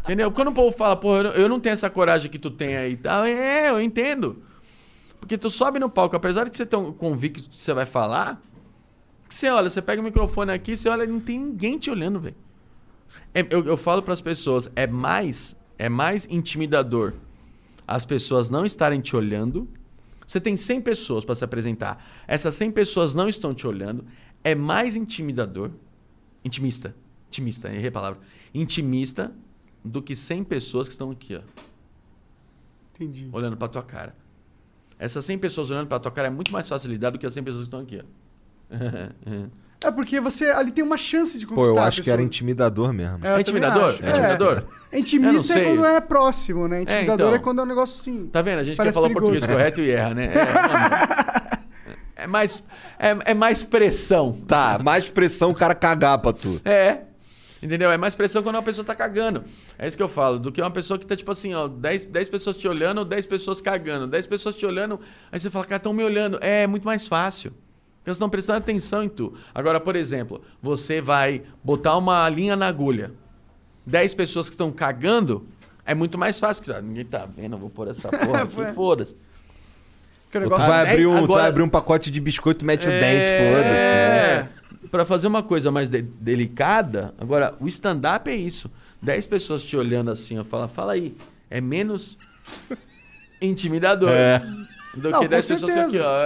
Entendeu? 0.04 0.30
Quando 0.30 0.48
o 0.48 0.52
povo 0.52 0.76
fala, 0.76 0.96
pô, 0.96 1.16
eu 1.16 1.48
não, 1.48 1.58
tenho 1.58 1.72
essa 1.72 1.88
coragem 1.88 2.30
que 2.30 2.38
tu 2.38 2.50
tem 2.50 2.76
aí 2.76 2.92
e 2.92 2.96
tal, 2.96 3.24
é, 3.24 3.70
eu 3.70 3.80
entendo. 3.80 4.42
Porque 5.18 5.38
tu 5.38 5.48
sobe 5.48 5.78
no 5.78 5.88
palco, 5.88 6.16
apesar 6.16 6.48
de 6.48 6.56
você 6.56 6.66
ter 6.66 6.76
um 6.76 6.92
convicto 6.92 7.48
que 7.48 7.62
você 7.62 7.72
vai 7.72 7.86
falar, 7.86 8.40
que 9.28 9.34
você 9.34 9.48
olha, 9.48 9.70
você 9.70 9.80
pega 9.80 10.00
o 10.00 10.04
microfone 10.04 10.52
aqui, 10.52 10.76
você 10.76 10.88
olha, 10.88 11.06
não 11.06 11.20
tem 11.20 11.38
ninguém 11.38 11.78
te 11.78 11.90
olhando, 11.90 12.20
velho. 12.20 12.36
É, 13.34 13.46
eu, 13.50 13.64
eu 13.64 13.76
falo 13.76 14.02
pras 14.02 14.20
pessoas, 14.20 14.70
é 14.76 14.86
mais, 14.86 15.56
é 15.78 15.88
mais 15.88 16.26
intimidador 16.30 17.14
as 17.90 18.04
pessoas 18.04 18.48
não 18.50 18.64
estarem 18.64 19.00
te 19.00 19.16
olhando. 19.16 19.68
Você 20.30 20.40
tem 20.40 20.56
100 20.56 20.82
pessoas 20.82 21.24
para 21.24 21.34
se 21.34 21.42
apresentar. 21.42 22.08
Essas 22.24 22.54
100 22.54 22.70
pessoas 22.70 23.14
não 23.14 23.28
estão 23.28 23.52
te 23.52 23.66
olhando. 23.66 24.06
É 24.44 24.54
mais 24.54 24.94
intimidador, 24.94 25.72
intimista, 26.44 26.94
intimista, 27.26 27.68
errei 27.68 27.88
a 27.88 27.92
palavra, 27.92 28.20
intimista 28.54 29.32
do 29.84 30.00
que 30.00 30.14
100 30.14 30.44
pessoas 30.44 30.86
que 30.86 30.94
estão 30.94 31.10
aqui, 31.10 31.34
ó. 31.34 31.40
Entendi. 32.94 33.28
olhando 33.32 33.56
pra 33.56 33.66
tua 33.66 33.82
cara. 33.82 34.14
Essas 35.00 35.24
100 35.24 35.38
pessoas 35.38 35.68
olhando 35.68 35.88
pra 35.88 35.98
tua 35.98 36.12
cara 36.12 36.28
é 36.28 36.30
muito 36.30 36.52
mais 36.52 36.68
fácil 36.68 36.92
lidar 36.92 37.10
do 37.10 37.18
que 37.18 37.26
as 37.26 37.34
100 37.34 37.42
pessoas 37.42 37.68
que 37.68 37.74
estão 37.74 37.80
aqui, 37.80 38.00
ó. 38.00 38.04
É 39.82 39.90
porque 39.90 40.20
você 40.20 40.50
ali 40.50 40.70
tem 40.70 40.84
uma 40.84 40.98
chance 40.98 41.38
de 41.38 41.46
Pô, 41.46 41.54
conquistar. 41.54 41.74
eu 41.74 41.78
a 41.82 41.86
acho 41.86 42.02
que 42.02 42.10
era 42.10 42.22
intimidador 42.22 42.92
mesmo. 42.92 43.18
É, 43.22 43.30
eu 43.30 43.36
É 43.36 43.40
intimidador? 43.40 43.98
É 44.02 44.10
intimidador? 44.10 44.56
É 44.58 44.60
Eu 44.60 44.62
não 44.92 44.98
intimista 45.00 45.58
é 45.58 45.64
quando 45.64 45.84
é 45.86 46.00
próximo, 46.00 46.68
né? 46.68 46.82
Intimidador 46.82 47.28
então. 47.28 47.34
é 47.34 47.38
quando 47.38 47.60
é 47.60 47.62
um 47.62 47.66
negócio 47.66 47.98
assim. 47.98 48.26
Tá 48.26 48.42
vendo? 48.42 48.58
A 48.58 48.62
gente 48.62 48.76
quer 48.76 48.92
falar 48.92 49.06
o 49.06 49.08
perigoso. 49.08 49.32
português 49.32 49.56
correto 49.56 49.80
e 49.80 49.90
erra, 49.90 50.14
né? 50.14 50.26
É, 50.34 52.20
é, 52.20 52.24
é 52.24 52.26
mais, 52.26 52.62
é, 52.98 53.16
é 53.30 53.34
mais 53.34 53.64
pressão. 53.64 54.32
Tá, 54.46 54.78
mais 54.82 55.08
pressão 55.08 55.50
o 55.50 55.54
cara 55.54 55.74
cagar 55.74 56.18
pra 56.18 56.34
tu. 56.34 56.60
É. 56.62 56.98
Entendeu? 57.62 57.90
É 57.90 57.96
mais 57.96 58.14
pressão 58.14 58.42
quando 58.42 58.56
uma 58.56 58.62
pessoa 58.62 58.84
tá 58.84 58.94
cagando. 58.94 59.44
É 59.78 59.86
isso 59.86 59.96
que 59.96 60.02
eu 60.02 60.08
falo. 60.08 60.38
Do 60.38 60.52
que 60.52 60.60
uma 60.60 60.70
pessoa 60.70 60.98
que 60.98 61.06
tá, 61.06 61.16
tipo 61.16 61.30
assim, 61.30 61.54
ó, 61.54 61.68
10, 61.68 62.06
10 62.06 62.28
pessoas 62.28 62.56
te 62.56 62.68
olhando, 62.68 63.04
10 63.04 63.26
pessoas 63.26 63.60
cagando. 63.62 64.06
10 64.06 64.26
pessoas 64.26 64.56
te 64.56 64.64
olhando, 64.66 65.00
aí 65.32 65.40
você 65.40 65.48
fala, 65.48 65.64
cara, 65.64 65.76
estão 65.76 65.92
me 65.92 66.02
olhando. 66.02 66.38
É, 66.42 66.62
é 66.62 66.66
muito 66.66 66.84
mais 66.84 67.08
fácil. 67.08 67.52
Porque 68.00 68.08
elas 68.10 68.16
estão 68.16 68.28
prestando 68.30 68.58
atenção 68.58 69.02
em 69.02 69.08
tu. 69.08 69.34
Agora, 69.54 69.78
por 69.78 69.94
exemplo, 69.94 70.42
você 70.62 71.00
vai 71.00 71.42
botar 71.62 71.96
uma 71.96 72.28
linha 72.28 72.56
na 72.56 72.66
agulha. 72.66 73.12
10 73.86 74.14
pessoas 74.14 74.48
que 74.48 74.54
estão 74.54 74.70
cagando, 74.72 75.46
é 75.84 75.94
muito 75.94 76.16
mais 76.18 76.40
fácil. 76.40 76.62
porque, 76.62 76.76
ah, 76.78 76.82
ninguém 76.82 77.04
tá 77.04 77.26
vendo, 77.26 77.56
eu 77.56 77.58
vou 77.58 77.68
pôr 77.70 77.88
essa 77.88 78.08
porra 78.10 78.42
aqui, 78.44 78.74
foda-se. 78.74 79.16
Que 80.30 80.38
o 80.38 80.42
Tu 80.44 80.48
vai, 80.48 80.84
né? 80.86 80.92
abrir 80.92 81.06
um, 81.06 81.18
tu 81.18 81.24
Agora- 81.24 81.40
vai 81.40 81.48
abrir 81.50 81.62
um 81.62 81.68
pacote 81.68 82.10
de 82.10 82.20
biscoito, 82.20 82.64
mete 82.64 82.86
o 82.86 82.90
É, 82.90 83.00
dente, 83.00 83.54
foda-se. 83.54 83.74
né? 83.74 84.88
Pra 84.90 85.04
fazer 85.04 85.26
uma 85.26 85.42
coisa 85.42 85.70
mais 85.70 85.88
de- 85.90 86.02
delicada, 86.02 87.12
agora, 87.18 87.54
o 87.60 87.68
stand-up 87.68 88.30
é 88.30 88.34
isso. 88.34 88.70
10 89.02 89.26
pessoas 89.26 89.62
te 89.62 89.76
olhando 89.76 90.10
assim, 90.10 90.38
ó, 90.38 90.44
fala, 90.44 90.68
fala 90.68 90.92
aí. 90.92 91.14
É 91.50 91.60
menos 91.60 92.16
intimidador 93.42 94.10
É. 94.10 94.42
do 94.94 95.10
Não, 95.10 95.20
que 95.20 95.24
com 95.26 95.30
10 95.30 95.46
pessoas 95.46 95.72
certeza. 95.72 95.86
aqui, 95.88 95.98
ó. 95.98 96.20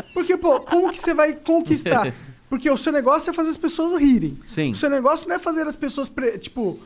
É. 0.00 0.02
Porque, 0.14 0.36
pô, 0.36 0.60
como 0.60 0.90
que 0.92 0.98
você 0.98 1.14
vai 1.14 1.32
conquistar? 1.34 2.12
Porque 2.50 2.68
o 2.68 2.76
seu 2.76 2.92
negócio 2.92 3.30
é 3.30 3.32
fazer 3.32 3.50
as 3.50 3.56
pessoas 3.56 4.00
rirem. 4.00 4.36
Sim. 4.46 4.72
O 4.72 4.74
seu 4.74 4.90
negócio 4.90 5.28
não 5.28 5.36
é 5.36 5.38
fazer 5.38 5.66
as 5.68 5.76
pessoas, 5.76 6.08
pre- 6.08 6.36
tipo, 6.36 6.80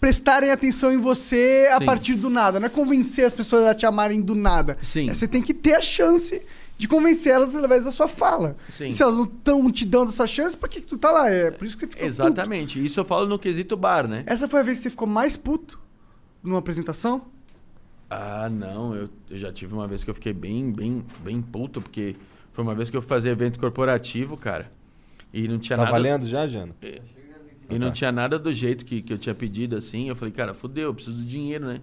prestarem 0.00 0.50
atenção 0.50 0.92
em 0.92 0.96
você 0.96 1.68
a 1.72 1.78
Sim. 1.78 1.86
partir 1.86 2.14
do 2.16 2.28
nada. 2.28 2.58
Não 2.58 2.66
é 2.66 2.68
convencer 2.68 3.24
as 3.24 3.32
pessoas 3.32 3.66
a 3.68 3.74
te 3.74 3.86
amarem 3.86 4.20
do 4.20 4.34
nada. 4.34 4.76
Sim. 4.82 5.08
É, 5.08 5.14
você 5.14 5.28
tem 5.28 5.40
que 5.40 5.54
ter 5.54 5.74
a 5.74 5.80
chance 5.80 6.42
de 6.76 6.86
convencer 6.88 7.32
elas 7.32 7.54
através 7.54 7.84
da 7.84 7.92
sua 7.92 8.08
fala. 8.08 8.56
Sim. 8.68 8.88
E 8.88 8.92
se 8.92 9.00
elas 9.02 9.14
não 9.14 9.24
estão 9.24 9.70
te 9.70 9.84
dando 9.84 10.08
essa 10.10 10.26
chance, 10.26 10.56
por 10.56 10.68
que, 10.68 10.80
que 10.80 10.86
tu 10.88 10.98
tá 10.98 11.10
lá? 11.12 11.30
É 11.30 11.50
por 11.52 11.64
isso 11.64 11.76
que 11.78 11.86
você 11.86 11.86
fica 11.86 12.00
puto. 12.00 12.10
Exatamente. 12.12 12.84
Isso 12.84 12.98
eu 12.98 13.04
falo 13.04 13.28
no 13.28 13.38
quesito 13.38 13.76
bar, 13.76 14.08
né? 14.08 14.24
Essa 14.26 14.48
foi 14.48 14.58
a 14.60 14.62
vez 14.64 14.78
que 14.78 14.82
você 14.82 14.90
ficou 14.90 15.06
mais 15.06 15.36
puto 15.36 15.78
numa 16.42 16.58
apresentação? 16.58 17.22
Ah, 18.08 18.48
não. 18.50 18.94
Eu, 18.94 19.08
eu 19.30 19.36
já 19.36 19.52
tive 19.52 19.74
uma 19.74 19.86
vez 19.88 20.04
que 20.04 20.10
eu 20.10 20.14
fiquei 20.14 20.32
bem, 20.32 20.70
bem, 20.72 21.04
bem 21.24 21.42
puto, 21.42 21.80
porque 21.82 22.16
foi 22.52 22.62
uma 22.64 22.74
vez 22.74 22.88
que 22.90 22.96
eu 22.96 23.02
fui 23.02 23.08
fazer 23.08 23.30
evento 23.30 23.58
corporativo, 23.58 24.36
cara. 24.36 24.70
E 25.32 25.48
não 25.48 25.58
tinha 25.58 25.76
Tá 25.76 25.82
nada. 25.84 25.92
valendo 25.96 26.26
já, 26.26 26.46
Jana? 26.46 26.74
E 27.68 27.78
não 27.78 27.90
tinha 27.90 28.12
nada 28.12 28.38
do 28.38 28.52
jeito 28.54 28.84
que, 28.84 29.02
que 29.02 29.12
eu 29.12 29.18
tinha 29.18 29.34
pedido, 29.34 29.76
assim. 29.76 30.08
Eu 30.08 30.14
falei, 30.14 30.32
cara, 30.32 30.54
fudeu, 30.54 30.84
eu 30.84 30.94
preciso 30.94 31.16
do 31.16 31.24
dinheiro, 31.24 31.66
né? 31.66 31.80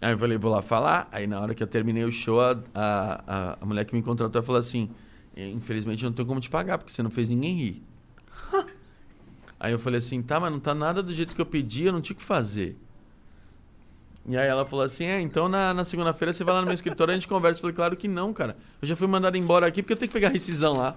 Aí 0.00 0.12
eu 0.12 0.18
falei, 0.18 0.36
vou 0.38 0.50
lá 0.50 0.60
falar. 0.60 1.08
Aí 1.12 1.26
na 1.26 1.38
hora 1.40 1.54
que 1.54 1.62
eu 1.62 1.66
terminei 1.68 2.02
o 2.04 2.10
show, 2.10 2.40
a, 2.40 2.58
a, 2.74 3.24
a, 3.26 3.58
a 3.60 3.66
mulher 3.66 3.84
que 3.84 3.94
me 3.94 4.02
contratou 4.02 4.42
falou 4.42 4.58
assim: 4.58 4.90
"Eh, 5.36 5.50
Infelizmente 5.50 6.02
eu 6.02 6.10
não 6.10 6.14
tenho 6.16 6.26
como 6.26 6.40
te 6.40 6.50
pagar, 6.50 6.78
porque 6.78 6.90
você 6.92 7.02
não 7.02 7.10
fez 7.10 7.28
ninguém 7.28 7.54
rir. 7.54 7.82
aí 9.60 9.72
eu 9.72 9.78
falei 9.78 9.98
assim: 9.98 10.20
tá, 10.22 10.40
mas 10.40 10.50
não 10.50 10.58
tá 10.58 10.74
nada 10.74 11.02
do 11.02 11.12
jeito 11.12 11.34
que 11.36 11.40
eu 11.40 11.46
pedi, 11.46 11.84
eu 11.84 11.92
não 11.92 12.00
tinha 12.00 12.14
o 12.14 12.18
que 12.18 12.24
fazer. 12.24 12.76
E 14.28 14.36
aí 14.36 14.48
ela 14.48 14.64
falou 14.64 14.84
assim: 14.84 15.04
é, 15.04 15.20
então 15.20 15.48
na, 15.48 15.72
na 15.72 15.84
segunda-feira 15.84 16.32
você 16.32 16.44
vai 16.44 16.54
lá 16.54 16.60
no 16.60 16.66
meu 16.66 16.74
escritório 16.74 17.12
e 17.12 17.14
a 17.14 17.18
gente 17.18 17.28
conversa. 17.28 17.58
Eu 17.58 17.62
falei, 17.62 17.76
claro 17.76 17.96
que 17.96 18.08
não, 18.08 18.32
cara. 18.32 18.56
Eu 18.80 18.88
já 18.88 18.96
fui 18.96 19.06
mandado 19.06 19.36
embora 19.36 19.66
aqui 19.66 19.82
porque 19.82 19.94
eu 19.94 19.96
tenho 19.96 20.08
que 20.08 20.12
pegar 20.12 20.28
rescisão 20.28 20.74
lá. 20.74 20.94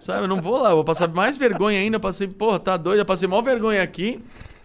Sabe, 0.00 0.24
eu 0.24 0.28
não 0.28 0.42
vou 0.42 0.58
lá, 0.60 0.70
eu 0.70 0.76
vou 0.76 0.84
passar 0.84 1.08
mais 1.08 1.38
vergonha 1.38 1.78
ainda. 1.78 1.96
Eu 1.96 2.00
passei, 2.00 2.28
porra, 2.28 2.58
tá 2.58 2.76
doido, 2.76 2.98
eu 2.98 3.06
passei 3.06 3.26
maior 3.26 3.42
vergonha 3.42 3.82
aqui. 3.82 4.20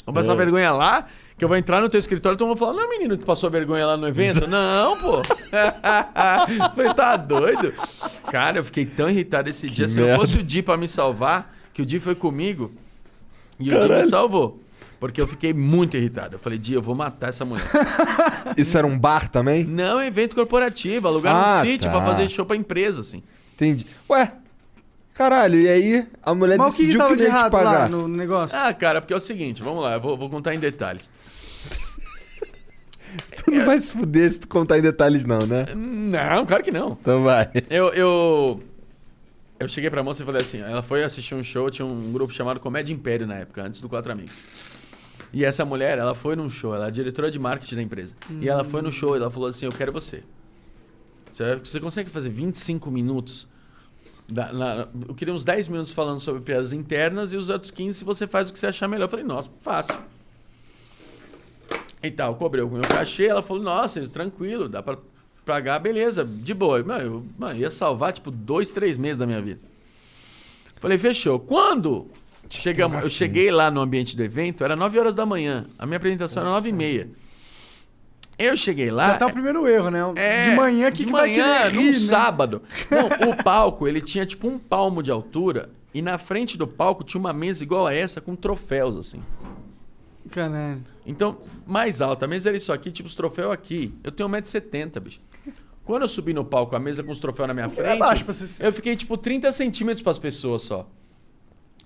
Vou 0.05 0.13
passar 0.13 0.34
vergonha 0.36 0.72
lá, 0.72 1.07
que 1.38 1.43
eu 1.45 1.47
vou 1.47 1.55
entrar 1.55 1.82
no 1.82 1.88
teu 1.88 1.99
escritório 1.99 2.36
e 2.36 2.38
todo 2.38 2.47
mundo 2.47 2.57
vai 2.57 2.67
falar: 2.67 2.82
Não, 2.82 2.89
menino, 2.89 3.15
tu 3.15 3.26
passou 3.26 3.49
vergonha 3.49 3.86
lá 3.86 3.95
no 3.95 4.07
evento? 4.07 4.45
não, 4.49 4.97
pô. 4.97 5.22
Falei, 6.76 6.93
tá 6.93 7.15
doido? 7.15 7.74
Cara, 8.32 8.57
eu 8.57 8.63
fiquei 8.63 8.86
tão 8.86 9.09
irritado 9.09 9.49
esse 9.49 9.67
dia. 9.67 9.88
Se 9.88 9.97
não 9.97 10.07
merda. 10.07 10.20
fosse 10.20 10.39
o 10.39 10.43
Di 10.43 10.61
pra 10.61 10.78
me 10.78 10.88
salvar, 10.88 11.55
que 11.74 11.82
o 11.82 11.86
Di 11.86 11.99
foi 11.99 12.15
comigo, 12.15 12.72
e 13.59 13.74
o 13.74 13.80
Di 13.80 13.89
me 13.89 14.05
salvou. 14.07 14.59
Porque 15.00 15.22
eu 15.22 15.28
fiquei 15.28 15.54
muito 15.54 15.95
irritado. 15.95 16.36
Eu 16.36 16.39
falei, 16.39 16.58
Di, 16.60 16.74
eu 16.74 16.82
vou 16.82 16.93
matar 16.95 17.30
essa 17.30 17.45
mulher. 17.45 17.66
Isso 18.58 18.78
era 18.78 18.86
um 18.86 18.97
bar 19.00 19.30
também? 19.30 19.64
não, 19.64 20.00
é 20.00 20.08
evento 20.08 20.36
corporativo, 20.36 21.08
alugar 21.08 21.34
Ah, 21.36 21.62
um 21.62 21.66
sítio 21.66 21.89
tá. 21.89 21.97
pra 21.97 22.06
fazer 22.06 22.28
show 22.30 22.45
pra 22.45 22.56
empresa, 22.58 23.00
assim. 23.02 23.24
Entendi. 23.56 23.86
Ué, 24.10 24.34
caralho, 25.14 25.60
e 25.60 25.68
aí 25.70 26.08
a 26.22 26.34
mulher 26.36 26.58
Mas 26.58 26.74
o 26.74 26.78
que, 26.78 26.84
que 26.84 26.88
decidiu 26.88 27.00
tava 27.00 27.16
que 27.16 27.24
de 27.24 27.24
não 27.24 27.30
ia 27.30 27.36
te 27.36 27.39
errado 27.39 27.54
lá 27.54 27.64
pagar. 27.64 27.89
no 27.89 28.08
negócio? 28.10 28.58
Ah, 28.58 28.74
cara, 28.74 29.00
porque 29.02 29.14
é 29.14 29.18
o 29.18 29.22
seguinte, 29.22 29.64
vamos 29.64 29.82
lá, 29.82 29.93
eu 29.93 30.02
vou, 30.02 30.18
vou 30.18 30.30
contar 30.30 30.54
em 30.54 30.60
detalhes. 30.60 31.10
Tu 33.43 33.50
não 33.52 33.66
vai 33.66 33.80
se 33.80 33.91
fuder 33.91 34.32
se 34.32 34.39
tu 34.41 34.47
contar 34.47 34.78
em 34.78 34.82
detalhes, 34.82 35.26
não, 35.26 35.39
né? 35.39 35.66
Não, 35.76 36.45
claro 36.45 36.62
que 36.64 36.72
não. 36.72 36.97
Então 37.02 37.24
vai. 37.24 37.50
Eu, 37.70 37.88
eu, 37.93 38.64
eu 39.60 39.68
cheguei 39.68 39.89
pra 39.89 40.04
moça 40.04 40.22
e 40.22 40.26
falei 40.26 40.41
assim, 40.41 40.60
ela 40.62 40.84
foi 40.84 41.04
assistir 41.04 41.34
um 41.34 41.43
show, 41.43 41.70
tinha 41.72 41.86
um 41.86 42.12
grupo 42.12 42.32
chamado 42.32 42.60
Comédia 42.60 42.93
Império 42.93 43.26
na 43.26 43.36
época, 43.36 43.64
antes 43.64 43.82
do 43.82 43.89
Quatro 43.89 44.12
Amigos. 44.12 44.34
E 45.32 45.46
essa 45.46 45.64
mulher, 45.64 45.98
ela 45.98 46.16
foi 46.16 46.36
num 46.36 46.50
show, 46.50 46.74
ela 46.74 46.88
é 46.88 46.92
diretora 46.92 47.30
de 47.30 47.38
marketing 47.38 47.76
da 47.76 47.82
empresa. 47.84 48.16
E 48.42 48.50
ela 48.50 48.64
foi 48.64 48.82
no 48.82 48.92
show 48.92 49.16
e 49.16 49.20
ela 49.20 49.30
falou 49.30 49.48
assim, 49.50 49.66
eu 49.66 49.72
quero 49.72 49.92
você. 49.92 50.24
Você, 51.32 51.80
consegue 51.80 52.10
fazer 52.10 52.30
25 52.30 52.90
minutos? 52.90 53.48
Da- 54.28 54.52
na- 54.52 54.88
eu 55.08 55.14
queria 55.16 55.34
uns 55.34 55.44
10 55.44 55.68
minutos 55.68 55.92
falando 55.94 56.20
sobre 56.20 56.42
piadas 56.42 56.74
internas 56.74 57.32
e 57.34 57.38
os 57.38 57.50
outros 57.50 57.72
15 57.72 58.00
se 58.00 58.04
você 58.04 58.28
faz 58.28 58.50
o 58.50 58.54
que 58.54 58.60
você 58.60 58.68
achar 58.68 58.88
melhor. 58.88 59.06
Eu 59.06 59.10
falei, 59.10 59.26
nossa, 59.26 59.50
fácil. 59.62 60.00
E 62.02 62.10
tal, 62.10 62.36
cobrei 62.36 62.64
o 62.64 62.70
meu 62.70 62.82
cachê, 62.82 63.26
ela 63.26 63.42
falou, 63.42 63.62
nossa, 63.62 64.08
tranquilo, 64.08 64.70
dá 64.70 64.82
pra 64.82 64.98
pagar, 65.46 65.80
beleza, 65.80 66.24
de 66.24 66.54
boa. 66.54 66.82
Mano, 66.84 67.04
eu 67.04 67.26
mano, 67.38 67.60
ia 67.60 67.70
salvar, 67.70 68.14
tipo, 68.14 68.32
dois, 68.32 68.72
três 68.72 68.98
meses 68.98 69.18
da 69.18 69.26
minha 69.28 69.42
vida. 69.42 69.60
Falei, 70.80 70.98
fechou. 70.98 71.40
Quando 71.40 72.08
chegamos, 72.50 73.02
eu 73.02 73.10
cheguei 73.10 73.52
lá 73.52 73.70
no 73.70 73.82
ambiente 73.82 74.16
do 74.16 74.24
evento, 74.24 74.64
era 74.64 74.76
9 74.76 74.97
horas 75.00 75.16
da 75.16 75.26
manhã. 75.26 75.66
A 75.78 75.86
minha 75.86 75.97
apresentação 75.97 76.41
era 76.43 76.52
9 76.52 76.70
e 76.70 76.74
meia. 76.74 77.10
Eu 78.38 78.56
cheguei 78.56 78.89
lá... 78.89 79.10
Já 79.12 79.18
tá 79.18 79.28
o 79.28 79.34
primeiro 79.34 79.68
erro, 79.68 79.89
né? 79.91 80.00
É, 80.16 80.50
de 80.50 80.56
manhã, 80.56 80.89
que 80.91 81.00
de 81.00 81.06
que 81.06 81.12
vai 81.12 81.30
manhã, 81.32 81.66
num 81.70 81.82
rir, 81.82 81.88
né? 81.88 81.93
sábado. 81.93 82.62
Não, 82.89 83.32
o 83.32 83.43
palco, 83.43 83.86
ele 83.88 84.02
tinha 84.02 84.26
tipo 84.26 84.47
um 84.47 84.58
palmo 84.58 85.04
de 85.04 85.12
altura 85.12 85.70
e 85.93 86.02
na 86.02 86.18
frente 86.18 86.58
do 86.58 86.66
palco 86.66 87.04
tinha 87.04 87.20
uma 87.20 87.34
mesa 87.34 87.64
igual 87.64 87.86
a 87.86 87.93
essa 87.93 88.22
com 88.22 88.36
troféus 88.36 88.95
assim. 88.95 89.22
Caralho. 90.32 90.82
Então, 91.06 91.38
mais 91.66 92.02
alta, 92.02 92.26
a 92.26 92.28
mesa 92.28 92.50
era 92.50 92.58
isso 92.58 92.72
aqui, 92.72 92.91
tipo 92.91 93.08
os 93.08 93.16
troféus 93.16 93.52
aqui. 93.52 93.93
Eu 94.04 94.12
tenho 94.12 94.30
1,70m, 94.30 95.00
bicho. 95.02 95.20
Quando 95.84 96.04
eu 96.04 96.08
subi 96.08 96.34
no 96.34 96.45
palco, 96.45 96.76
a 96.76 96.80
mesa 96.80 97.04
com 97.04 97.12
os 97.12 97.18
troféus 97.20 97.47
na 97.47 97.54
minha 97.54 97.68
frente, 97.70 97.89
abaixo 97.89 98.24
pra 98.24 98.34
você- 98.34 98.64
eu 98.66 98.72
fiquei 98.72 98.95
tipo 98.95 99.18
30 99.18 99.52
centímetros 99.52 100.04
pras 100.04 100.20
pessoas 100.20 100.62
só. 100.62 100.88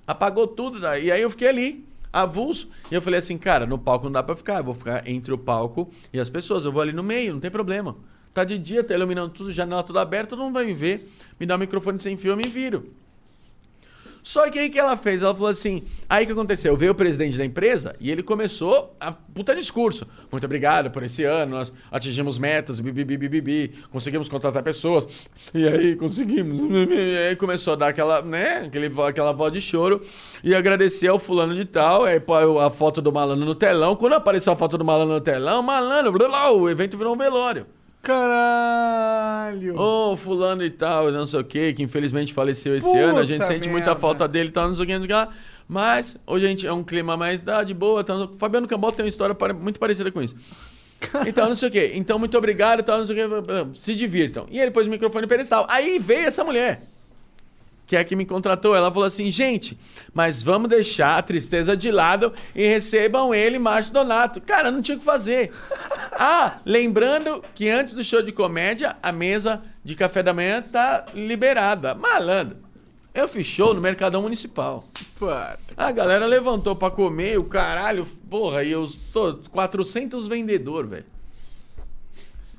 Apagou 0.05 0.47
tudo, 0.47 0.79
daí. 0.79 1.05
e 1.05 1.11
aí 1.11 1.21
eu 1.21 1.29
fiquei 1.29 1.47
ali, 1.47 1.85
avulso. 2.11 2.69
E 2.91 2.95
eu 2.95 3.01
falei 3.01 3.19
assim, 3.19 3.37
cara, 3.37 3.65
no 3.65 3.77
palco 3.77 4.05
não 4.05 4.11
dá 4.11 4.21
pra 4.21 4.35
ficar. 4.35 4.57
Eu 4.57 4.63
vou 4.63 4.73
ficar 4.73 5.07
entre 5.07 5.33
o 5.33 5.37
palco 5.37 5.89
e 6.11 6.19
as 6.19 6.29
pessoas. 6.29 6.65
Eu 6.65 6.71
vou 6.71 6.81
ali 6.81 6.91
no 6.93 7.03
meio, 7.03 7.33
não 7.33 7.39
tem 7.39 7.51
problema. 7.51 7.95
Tá 8.33 8.43
de 8.43 8.57
dia, 8.57 8.83
tá 8.83 8.93
iluminando 8.95 9.29
tudo, 9.31 9.51
janela 9.51 9.83
tudo 9.83 9.99
aberta, 9.99 10.29
todo 10.29 10.39
mundo 10.43 10.53
vai 10.53 10.65
me 10.65 10.73
ver. 10.73 11.11
Me 11.39 11.45
dá 11.45 11.55
o 11.55 11.59
microfone 11.59 11.99
sem 11.99 12.17
fio, 12.17 12.31
eu 12.31 12.37
me 12.37 12.47
viro. 12.49 12.91
Só 14.23 14.49
que 14.49 14.57
aí 14.57 14.69
que 14.69 14.79
ela 14.79 14.95
fez? 14.95 15.21
Ela 15.21 15.35
falou 15.35 15.49
assim: 15.49 15.83
aí 16.09 16.25
que 16.25 16.31
aconteceu? 16.31 16.77
Veio 16.77 16.93
o 16.93 16.95
presidente 16.95 17.37
da 17.37 17.43
empresa 17.43 17.93
e 17.99 18.09
ele 18.09 18.23
começou 18.23 18.95
a 18.99 19.11
puta 19.11 19.53
discurso. 19.53 20.07
Muito 20.31 20.45
obrigado 20.45 20.89
por 20.89 21.03
esse 21.03 21.25
ano, 21.25 21.57
nós 21.57 21.73
atingimos 21.91 22.39
metas, 22.39 22.79
bibi, 22.79 23.03
bibi, 23.03 23.27
bibi, 23.27 23.73
conseguimos 23.91 24.29
contratar 24.29 24.63
pessoas. 24.63 25.05
E 25.53 25.67
aí 25.67 25.95
conseguimos. 25.95 26.63
E 26.93 27.17
aí 27.29 27.35
começou 27.35 27.73
a 27.73 27.75
dar 27.75 27.87
aquela, 27.87 28.21
né, 28.21 28.63
aquele, 28.65 28.91
aquela 29.01 29.33
voz 29.33 29.51
de 29.51 29.59
choro 29.59 30.01
e 30.43 30.53
agradecer 30.53 31.07
ao 31.07 31.19
fulano 31.19 31.53
de 31.53 31.65
tal. 31.65 32.05
Aí 32.05 32.19
pô, 32.19 32.59
a 32.59 32.71
foto 32.71 33.01
do 33.01 33.11
malandro 33.11 33.45
no 33.45 33.55
telão. 33.55 33.95
Quando 33.95 34.13
apareceu 34.13 34.53
a 34.53 34.55
foto 34.55 34.77
do 34.77 34.85
malandro 34.85 35.15
no 35.15 35.21
telão, 35.21 35.61
malandro, 35.61 36.11
blá, 36.13 36.27
blá, 36.27 36.51
o 36.51 36.69
evento 36.69 36.97
virou 36.97 37.13
um 37.13 37.17
velório. 37.17 37.65
Caralho. 38.03 39.79
Ô, 39.79 40.17
fulano 40.17 40.61
e 40.61 40.69
tal, 40.69 41.09
não 41.09 41.25
sei 41.25 41.39
o 41.39 41.43
que, 41.43 41.71
que 41.71 41.81
infelizmente 41.81 42.33
faleceu 42.33 42.75
esse 42.75 42.85
Puta 42.85 42.99
ano. 42.99 43.17
A 43.17 43.25
gente 43.25 43.45
sente 43.45 43.69
muita 43.69 43.87
merda. 43.87 44.01
falta 44.01 44.27
dele 44.27 44.49
e 44.49 44.51
tal, 44.51 44.67
não 44.67 44.75
sei 44.75 44.83
o 44.83 44.87
que, 44.87 44.91
não 44.93 44.99
sei 44.99 45.05
o 45.05 45.07
que 45.07 45.13
lá. 45.13 45.29
Mas 45.69 46.17
hoje 46.27 46.45
a 46.45 46.49
gente 46.49 46.67
é 46.67 46.73
um 46.73 46.83
clima 46.83 47.15
mais 47.15 47.41
da, 47.41 47.63
de 47.63 47.73
boa. 47.73 48.03
Tá, 48.03 48.13
Fabiano 48.37 48.67
Cambota 48.67 48.97
tem 48.97 49.05
uma 49.05 49.09
história 49.09 49.33
muito 49.53 49.79
parecida 49.79 50.11
com 50.11 50.21
isso. 50.21 50.35
Então, 51.25 51.47
não 51.47 51.55
sei 51.55 51.69
o 51.69 51.71
que. 51.71 51.91
Então, 51.95 52.19
muito 52.19 52.37
obrigado 52.37 52.81
e 52.81 52.83
tal, 52.83 52.99
não 52.99 53.05
sei 53.05 53.25
o 53.25 53.41
que. 53.41 53.79
Se 53.79 53.95
divirtam. 53.95 54.47
E 54.51 54.59
ele 54.59 54.71
pôs 54.71 54.85
o 54.85 54.89
microfone 54.89 55.25
pedestal. 55.25 55.65
Aí 55.69 55.97
veio 55.97 56.27
essa 56.27 56.43
mulher. 56.43 56.83
Que 57.85 57.95
é 57.95 58.03
que 58.03 58.15
me 58.15 58.25
contratou. 58.25 58.75
Ela 58.75 58.91
falou 58.91 59.05
assim, 59.05 59.29
gente, 59.29 59.77
mas 60.13 60.41
vamos 60.43 60.69
deixar 60.69 61.17
a 61.17 61.21
tristeza 61.21 61.75
de 61.75 61.91
lado 61.91 62.33
e 62.55 62.67
recebam 62.67 63.33
ele, 63.33 63.59
Márcio 63.59 63.93
Donato. 63.93 64.41
Cara, 64.41 64.71
não 64.71 64.81
tinha 64.81 64.95
o 64.95 64.99
que 64.99 65.05
fazer. 65.05 65.51
Ah, 66.15 66.59
lembrando 66.63 67.43
que 67.55 67.67
antes 67.67 67.95
do 67.95 68.03
show 68.03 68.21
de 68.21 68.31
comédia, 68.31 68.95
a 69.01 69.11
mesa 69.11 69.63
de 69.83 69.95
café 69.95 70.21
da 70.21 70.31
manhã 70.31 70.61
tá 70.61 71.07
liberada. 71.13 71.95
Malandro. 71.95 72.57
Eu 73.13 73.27
fiz 73.27 73.45
show 73.45 73.73
no 73.73 73.81
Mercadão 73.81 74.21
Municipal. 74.21 74.85
A 75.75 75.91
galera 75.91 76.25
levantou 76.25 76.75
pra 76.75 76.91
comer, 76.91 77.37
o 77.39 77.43
caralho, 77.43 78.05
porra, 78.29 78.63
e 78.63 78.71
eu 78.71 78.89
tô 79.11 79.35
400 79.51 80.27
vendedor, 80.27 80.87
velho. 80.87 81.05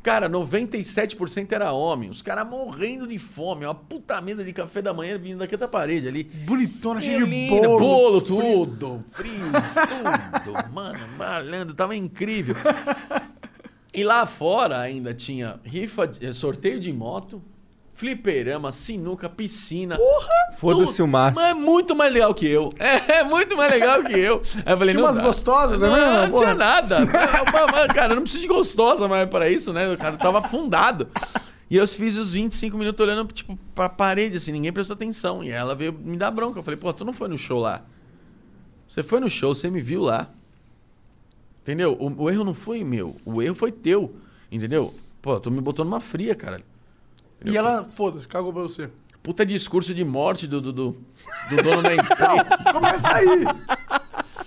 Cara, 0.05 0.29
97% 0.29 1.51
era 1.53 1.73
homem. 1.73 2.11
Os 2.11 2.21
caras 2.21 2.47
morrendo 2.47 3.07
de 3.07 3.19
fome. 3.19 3.65
Uma 3.65 3.75
puta 3.75 4.21
mesa 4.21 4.45
de 4.45 4.53
café 4.53 4.83
da 4.83 4.93
manhã 4.93 5.17
vindo 5.17 5.39
daqui 5.39 5.57
da 5.57 5.67
parede 5.67 6.07
ali. 6.07 6.25
Bonitona, 6.25 7.01
cheia 7.01 7.25
de 7.25 7.49
bolo. 7.49 7.79
bolo 7.79 8.21
tudo. 8.21 9.03
Frios, 9.13 9.41
tudo. 10.43 10.73
Mano, 10.75 11.09
malandro, 11.17 11.75
tava 11.75 11.97
incrível. 11.97 12.55
E 13.95 14.05
lá 14.05 14.27
fora 14.27 14.79
ainda 14.79 15.15
tinha 15.15 15.59
rifa, 15.65 16.11
eh, 16.21 16.35
sorteio 16.35 16.79
de 16.79 16.93
moto, 16.93 17.43
fliperama, 18.05 18.71
sinuca, 18.71 19.31
piscina. 19.31 19.99
Foda-se 20.59 20.99
Tudo. 20.99 21.05
o 21.05 21.09
Márcio. 21.09 21.41
Mas 21.43 21.51
é 21.51 21.55
muito 21.55 21.97
mais 21.97 22.13
legal 22.13 22.35
que 22.35 22.47
eu. 22.47 22.71
É, 22.79 23.21
é 23.21 23.25
muito 23.25 23.57
mais 23.57 23.73
legal 23.73 24.05
que 24.05 24.13
eu. 24.13 24.43
Aí 24.67 24.73
eu 24.75 24.79
falei, 24.79 24.95
Tinha 24.95 25.03
não 25.03 25.09
umas 25.09 25.17
dá. 25.17 25.23
gostosas 25.23 25.81
não, 25.81 25.89
também, 25.91 26.05
Não, 26.05 26.31
porra? 26.31 26.43
tinha 26.45 26.55
nada. 26.55 27.07
Cara, 27.95 28.13
eu 28.13 28.17
não 28.17 28.23
preciso 28.23 28.43
de 28.43 28.49
gostosa 28.49 29.09
mais 29.09 29.29
para 29.31 29.49
isso, 29.49 29.73
né? 29.73 29.91
O 29.91 29.97
cara 29.97 30.19
tava 30.19 30.41
afundado. 30.41 31.09
E 31.71 31.77
eu 31.79 31.89
fiz 31.89 32.19
os 32.19 32.35
25 32.35 32.77
minutos 32.77 33.01
olhando, 33.05 33.33
tipo, 33.33 33.59
pra 33.75 33.89
parede, 33.89 34.37
assim, 34.37 34.53
ninguém 34.53 34.71
prestou 34.71 34.95
atenção. 34.95 35.43
E 35.43 35.51
ela 35.51 35.75
veio 35.75 35.93
me 35.95 36.19
dar 36.19 36.31
bronca. 36.31 36.59
Eu 36.59 36.63
falei, 36.63 36.79
pô, 36.79 36.93
tu 36.93 37.07
não 37.07 37.15
foi 37.15 37.29
no 37.29 37.39
show 37.39 37.59
lá. 37.59 37.83
Você 38.87 39.03
foi 39.03 39.19
no 39.19 39.31
show, 39.31 39.55
você 39.55 39.71
me 39.71 39.81
viu 39.81 40.03
lá. 40.03 40.29
Entendeu? 41.63 41.97
O, 41.99 42.25
o 42.25 42.31
erro 42.31 42.45
não 42.45 42.53
foi 42.55 42.85
meu, 42.85 43.17
o 43.25 43.41
erro 43.41 43.55
foi 43.55 43.73
teu. 43.73 44.15
Entendeu? 44.53 44.95
Pô, 45.23 45.41
tu 45.41 45.51
me 45.51 45.63
botou 45.63 45.87
numa 45.87 46.01
fria, 46.01 46.35
cara. 46.35 46.61
E 47.45 47.57
ela, 47.57 47.85
foda-se, 47.97 48.27
cagou 48.27 48.53
pra 48.53 48.63
você. 48.63 48.89
Puta 49.23 49.45
discurso 49.47 49.95
de 49.95 50.05
morte 50.05 50.47
do, 50.47 50.61
do, 50.61 50.73
do, 50.73 50.97
do 51.51 51.57
dono 51.63 51.83
da 51.83 51.95
empresa. 51.95 52.45
Começa 52.73 53.15
aí. 53.15 53.45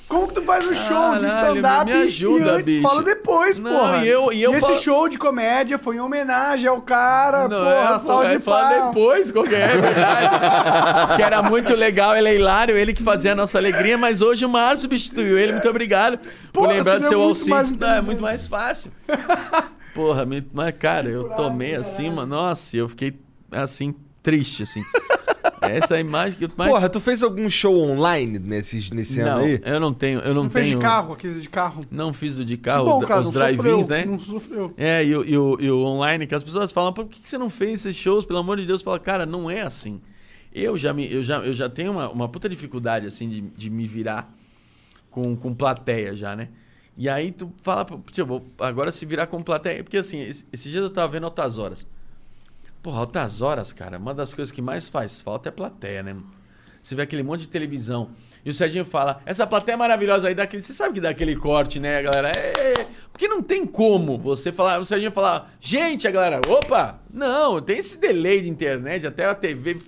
Como 0.08 0.26
que 0.30 0.36
tu 0.36 0.42
faz 0.44 0.66
um 0.66 0.74
show 0.74 1.16
de 1.18 1.26
Caralho, 1.26 1.58
stand-up 1.58 1.86
me 1.86 1.92
ajuda, 1.92 2.60
e 2.60 2.64
bicho. 2.64 2.82
fala 2.82 3.04
depois, 3.04 3.60
Não, 3.60 3.72
porra? 3.72 4.06
e 4.06 4.08
eu- 4.08 4.32
e 4.32 4.42
eu 4.42 4.52
esse 4.54 4.62
falo- 4.68 4.76
show 4.80 5.10
de 5.10 5.18
comédia 5.18 5.78
foi 5.78 5.98
em 5.98 6.00
homenagem 6.00 6.66
ao 6.70 6.82
cara, 6.82 7.48
Não, 7.50 7.58
porra, 7.58 8.24
é, 8.24 8.28
aí 8.30 8.38
de 8.38 8.44
fala 8.44 8.70
palmas. 8.70 8.88
depois 8.88 9.32
qual 9.32 9.44
que 9.46 9.54
é, 9.56 9.62
é 9.64 9.78
verdade. 9.78 11.16
que 11.18 11.22
era 11.22 11.44
muito 11.44 11.76
legal, 11.76 12.16
ele 12.16 12.30
é 12.30 12.36
hilário, 12.36 12.78
ele 12.78 12.94
que 12.94 13.04
fazia 13.04 13.34
a 13.34 13.36
nossa 13.36 13.58
alegria, 13.58 13.98
mas 13.98 14.22
hoje 14.22 14.46
o 14.46 14.50
Márcio 14.50 14.84
substituiu 14.84 15.38
ele, 15.38 15.52
muito 15.52 15.68
obrigado 15.70 16.18
por 16.54 16.62
Porra, 16.64 16.74
lembrar 16.74 17.00
do 17.00 17.06
seu 17.08 17.22
é 17.22 17.26
mais 17.26 17.50
Alcides. 17.50 17.72
Não, 17.78 17.90
é 17.94 18.02
muito 18.02 18.22
mais 18.22 18.48
fácil. 18.48 18.92
Porra, 19.98 20.26
me- 20.26 20.46
mas 20.54 20.76
cara, 20.78 21.10
eu 21.10 21.30
tomei 21.30 21.76
assim, 21.76 22.10
mano, 22.10 22.36
nossa, 22.36 22.78
eu 22.78 22.88
fiquei 22.88 23.20
assim, 23.52 23.94
triste, 24.22 24.64
assim. 24.64 24.84
Essa 25.62 25.96
é 25.96 25.98
a 25.98 26.00
imagem 26.02 26.38
que 26.38 26.46
eu 26.46 26.52
mais... 26.56 26.72
Porra, 26.72 26.88
tu 26.88 27.00
fez 27.00 27.24
algum 27.24 27.50
show 27.50 27.78
online 27.82 28.40
nesse, 28.40 28.94
nesse 28.94 29.20
ano 29.20 29.40
não, 29.40 29.46
aí? 29.46 29.62
eu 29.66 29.80
não 29.80 29.94
tenho, 29.94 30.20
eu 30.20 30.34
não, 30.34 30.44
Não 30.44 30.50
fez 30.50 30.68
tenho... 30.68 30.78
de 30.78 30.86
carro, 30.86 31.14
aquele 31.14 31.42
de 31.42 31.50
carro. 31.50 31.84
Não 31.90 32.14
fiz 32.14 32.38
o 32.38 32.46
de 32.46 32.56
Que 32.58 32.64
carro, 32.64 32.86
bom, 32.86 33.00
cara, 33.02 33.22
os 33.22 33.32
não 33.32 33.34
sofreu, 33.34 33.58
drive-ins, 33.58 33.88
né? 33.88 34.06
Não 34.06 34.20
sofreu. 34.20 34.74
É, 34.78 35.04
e 35.04 35.16
o, 35.16 35.26
e, 35.26 35.38
o, 35.38 35.58
e 35.60 35.72
o 35.72 35.80
online, 35.80 36.28
que 36.28 36.36
as 36.36 36.44
pessoas 36.44 36.72
falam, 36.72 36.94
por 36.94 37.08
que, 37.08 37.20
que 37.22 37.30
você 37.30 37.38
não 37.38 37.50
fez 37.50 37.86
esses 37.86 37.96
shows? 37.96 38.24
Pelo 38.24 38.40
amor 38.40 38.58
de 38.58 38.66
Deus, 38.66 38.82
fala, 38.82 39.00
cara, 39.00 39.26
não 39.26 39.50
é 39.50 39.62
assim. 39.62 40.00
Eu 40.54 40.78
já, 40.78 40.94
me, 40.94 41.12
eu 41.12 41.24
já, 41.24 41.38
eu 41.40 41.54
já 41.54 41.68
tenho 41.68 41.92
uma, 41.92 42.10
uma 42.10 42.30
puta 42.30 42.48
dificuldade, 42.48 43.08
assim, 43.08 43.28
de, 43.28 43.42
de 43.42 43.70
me 43.70 43.86
virar 43.88 44.34
com, 45.12 45.36
com 45.36 45.54
plateia 45.54 46.16
já, 46.16 46.36
né? 46.36 46.50
E 46.98 47.08
aí 47.08 47.32
tu 47.32 47.54
fala, 47.62 47.86
tipo, 48.12 48.44
agora 48.60 48.92
se 48.92 49.06
virar 49.06 49.28
com 49.28 49.42
plateia. 49.44 49.84
Porque 49.84 49.98
assim, 49.98 50.20
esse- 50.22 50.46
esses 50.52 50.72
dias 50.72 50.84
eu 50.84 50.90
tava 50.90 51.08
vendo 51.12 51.26
Altas 51.26 51.58
Horas. 51.58 51.86
Porra, 52.82 53.00
Altas 53.00 53.42
Horas, 53.42 53.72
cara, 53.72 53.98
uma 53.98 54.14
das 54.14 54.34
coisas 54.34 54.52
que 54.52 54.62
mais 54.62 54.90
faz 54.90 55.22
falta 55.22 55.50
é 55.50 55.52
plateia, 55.52 56.02
né? 56.02 56.16
Você 56.82 56.96
vê 56.96 57.02
aquele 57.04 57.22
monte 57.22 57.42
de 57.42 57.50
televisão. 57.50 58.10
E 58.46 58.50
o 58.50 58.54
Serginho 58.54 58.86
fala, 58.86 59.22
essa 59.26 59.46
plateia 59.46 59.74
é 59.74 59.78
maravilhosa 59.78 60.30
aí, 60.30 60.34
dá 60.36 60.44
aquele, 60.44 60.64
você 60.64 60.72
sabe 60.72 60.94
que 60.94 61.02
dá 61.02 61.10
aquele 61.10 61.36
corte, 61.36 61.82
né, 61.82 62.02
galera? 62.02 62.30
É, 62.30 62.88
porque 63.12 63.28
não 63.28 63.44
tem 63.44 63.66
como 63.66 64.18
você 64.18 64.54
falar, 64.54 64.80
o 64.80 64.86
Serginho 64.86 65.12
falar, 65.12 65.54
gente, 65.60 66.08
a 66.08 66.12
galera, 66.12 66.40
opa! 66.48 66.98
Não, 67.12 67.62
tem 67.62 67.78
esse 67.80 67.98
delay 67.98 68.42
de 68.42 68.50
internet, 68.50 69.06
até 69.06 69.26
a 69.26 69.36
TV, 69.36 69.80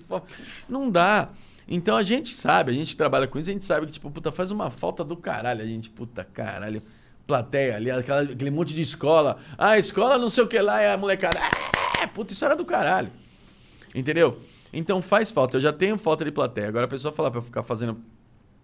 não 0.67 0.91
dá. 0.91 1.29
Então 1.69 1.95
a 1.95 2.03
gente 2.03 2.35
sabe, 2.35 2.71
a 2.71 2.73
gente 2.73 2.97
trabalha 2.97 3.27
com 3.27 3.39
isso, 3.39 3.49
a 3.49 3.53
gente 3.53 3.63
sabe 3.63 3.85
que, 3.85 3.93
tipo, 3.93 4.11
puta, 4.11 4.29
faz 4.31 4.51
uma 4.51 4.69
falta 4.69 5.03
do 5.03 5.15
caralho. 5.15 5.61
A 5.61 5.65
gente, 5.65 5.89
puta, 5.89 6.23
caralho. 6.25 6.81
Plateia 7.29 7.75
ali, 7.75 7.91
aquela- 7.91 8.21
aquele 8.23 8.49
monte 8.49 8.73
de 8.73 8.81
escola. 8.81 9.37
Ah, 9.55 9.77
escola 9.77 10.17
não 10.17 10.31
sei 10.31 10.43
o 10.43 10.47
que 10.47 10.59
lá, 10.59 10.81
é 10.81 10.91
a 10.91 10.97
molecada. 10.97 11.39
É, 12.01 12.07
puta, 12.07 12.33
isso 12.33 12.43
era 12.43 12.55
do 12.55 12.65
caralho. 12.65 13.11
Entendeu? 13.93 14.39
Então 14.73 14.99
faz 14.99 15.31
falta. 15.31 15.57
Eu 15.57 15.61
já 15.61 15.71
tenho 15.71 15.95
falta 15.97 16.25
de 16.25 16.31
plateia. 16.31 16.67
Agora 16.67 16.85
a 16.85 16.87
pessoa 16.87 17.13
falar 17.13 17.29
pra 17.29 17.37
eu 17.39 17.43
ficar 17.43 17.61
fazendo 17.61 17.99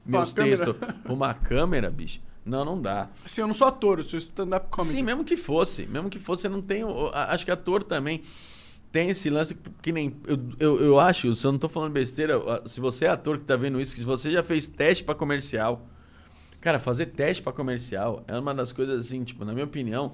meus 0.03 0.33
textos 0.33 0.75
pra 1.03 1.13
uma 1.13 1.31
câmera, 1.33 1.91
bicho. 1.91 2.19
Não, 2.43 2.65
não 2.65 2.81
dá. 2.81 3.07
Assim, 3.23 3.41
eu 3.41 3.47
não 3.47 3.53
sou 3.53 3.67
ator, 3.67 3.99
eu 3.99 4.03
sou 4.05 4.17
stand-up 4.17 4.67
comedy. 4.69 4.91
Sim, 4.97 5.03
mesmo 5.03 5.23
que 5.23 5.37
fosse. 5.37 5.85
Mesmo 5.85 6.09
que 6.09 6.17
fosse, 6.17 6.47
eu 6.47 6.51
não 6.51 6.61
tenho. 6.61 7.09
Acho 7.13 7.45
que 7.45 7.51
ator 7.51 7.83
também 7.83 8.23
tem 8.91 9.09
esse 9.09 9.29
lance 9.29 9.55
que 9.81 9.91
nem. 9.91 10.15
Eu, 10.25 10.39
eu, 10.59 10.81
eu 10.85 10.99
acho, 10.99 11.35
se 11.35 11.45
eu 11.45 11.51
não 11.51 11.59
tô 11.59 11.69
falando 11.69 11.91
besteira, 11.91 12.39
se 12.65 12.79
você 12.81 13.05
é 13.05 13.09
ator 13.09 13.37
que 13.37 13.45
tá 13.45 13.55
vendo 13.55 13.79
isso, 13.79 13.95
que 13.95 14.01
você 14.03 14.31
já 14.31 14.41
fez 14.41 14.67
teste 14.67 15.03
pra 15.03 15.13
comercial. 15.13 15.87
Cara, 16.65 16.79
fazer 16.79 17.05
teste 17.05 17.43
pra 17.43 17.53
comercial 17.53 18.23
é 18.27 18.39
uma 18.39 18.51
das 18.51 18.71
coisas, 18.71 19.05
assim, 19.05 19.23
tipo, 19.23 19.45
na 19.45 19.53
minha 19.53 19.65
opinião, 19.65 20.13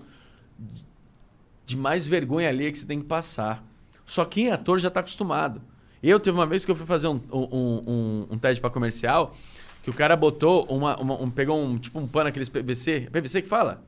de 1.65 1.77
mais 1.77 2.05
vergonha 2.05 2.49
ali 2.49 2.69
que 2.69 2.77
você 2.77 2.85
tem 2.85 2.99
que 2.99 3.05
passar. 3.07 3.63
Só 4.05 4.25
quem 4.25 4.49
é 4.49 4.51
ator 4.51 4.77
já 4.77 4.89
tá 4.89 4.99
acostumado. 4.99 5.61
Eu 6.03 6.19
teve 6.19 6.37
uma 6.37 6.45
vez 6.45 6.65
que 6.65 6.71
eu 6.71 6.75
fui 6.75 6.85
fazer 6.85 7.07
um, 7.07 7.17
um, 7.31 7.81
um, 7.87 8.27
um 8.31 8.37
teste 8.37 8.59
pra 8.59 8.69
comercial, 8.69 9.33
que 9.81 9.89
o 9.89 9.93
cara 9.93 10.13
botou 10.17 10.65
uma, 10.65 10.99
uma- 10.99 11.21
um. 11.21 11.29
Pegou 11.29 11.57
um 11.57 11.77
tipo 11.77 11.97
um 11.97 12.05
pano, 12.05 12.27
aqueles 12.27 12.49
PVC. 12.49 13.07
PVC 13.09 13.41
que 13.43 13.47
fala? 13.47 13.81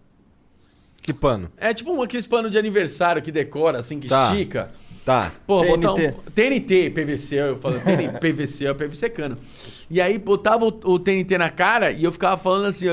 Que 1.02 1.14
pano? 1.14 1.52
É 1.58 1.74
tipo 1.74 1.92
um, 1.92 2.02
aqueles 2.02 2.26
pano 2.26 2.50
de 2.50 2.58
aniversário 2.58 3.22
que 3.22 3.30
decora, 3.30 3.80
assim, 3.80 4.00
que 4.00 4.08
Tá. 4.08 4.32
estica. 4.32 4.72
Tá. 5.06 5.32
Pô, 5.46 5.62
TNT. 5.62 5.78
botar 5.78 5.94
um. 5.94 6.12
TNT, 6.34 6.90
PVC, 6.92 7.36
eu 7.36 7.58
falo, 7.58 7.80
TNT, 7.80 8.20
PVC, 8.20 8.68
é 8.68 8.74
PVC 8.74 9.10
cano. 9.10 9.38
E 9.90 10.00
aí 10.00 10.18
botava 10.18 10.66
o, 10.66 10.80
o 10.86 11.00
TNT 11.00 11.38
na 11.38 11.50
cara 11.50 11.92
e 11.92 12.04
eu 12.04 12.12
ficava 12.12 12.38
falando 12.38 12.68
assim, 12.68 12.86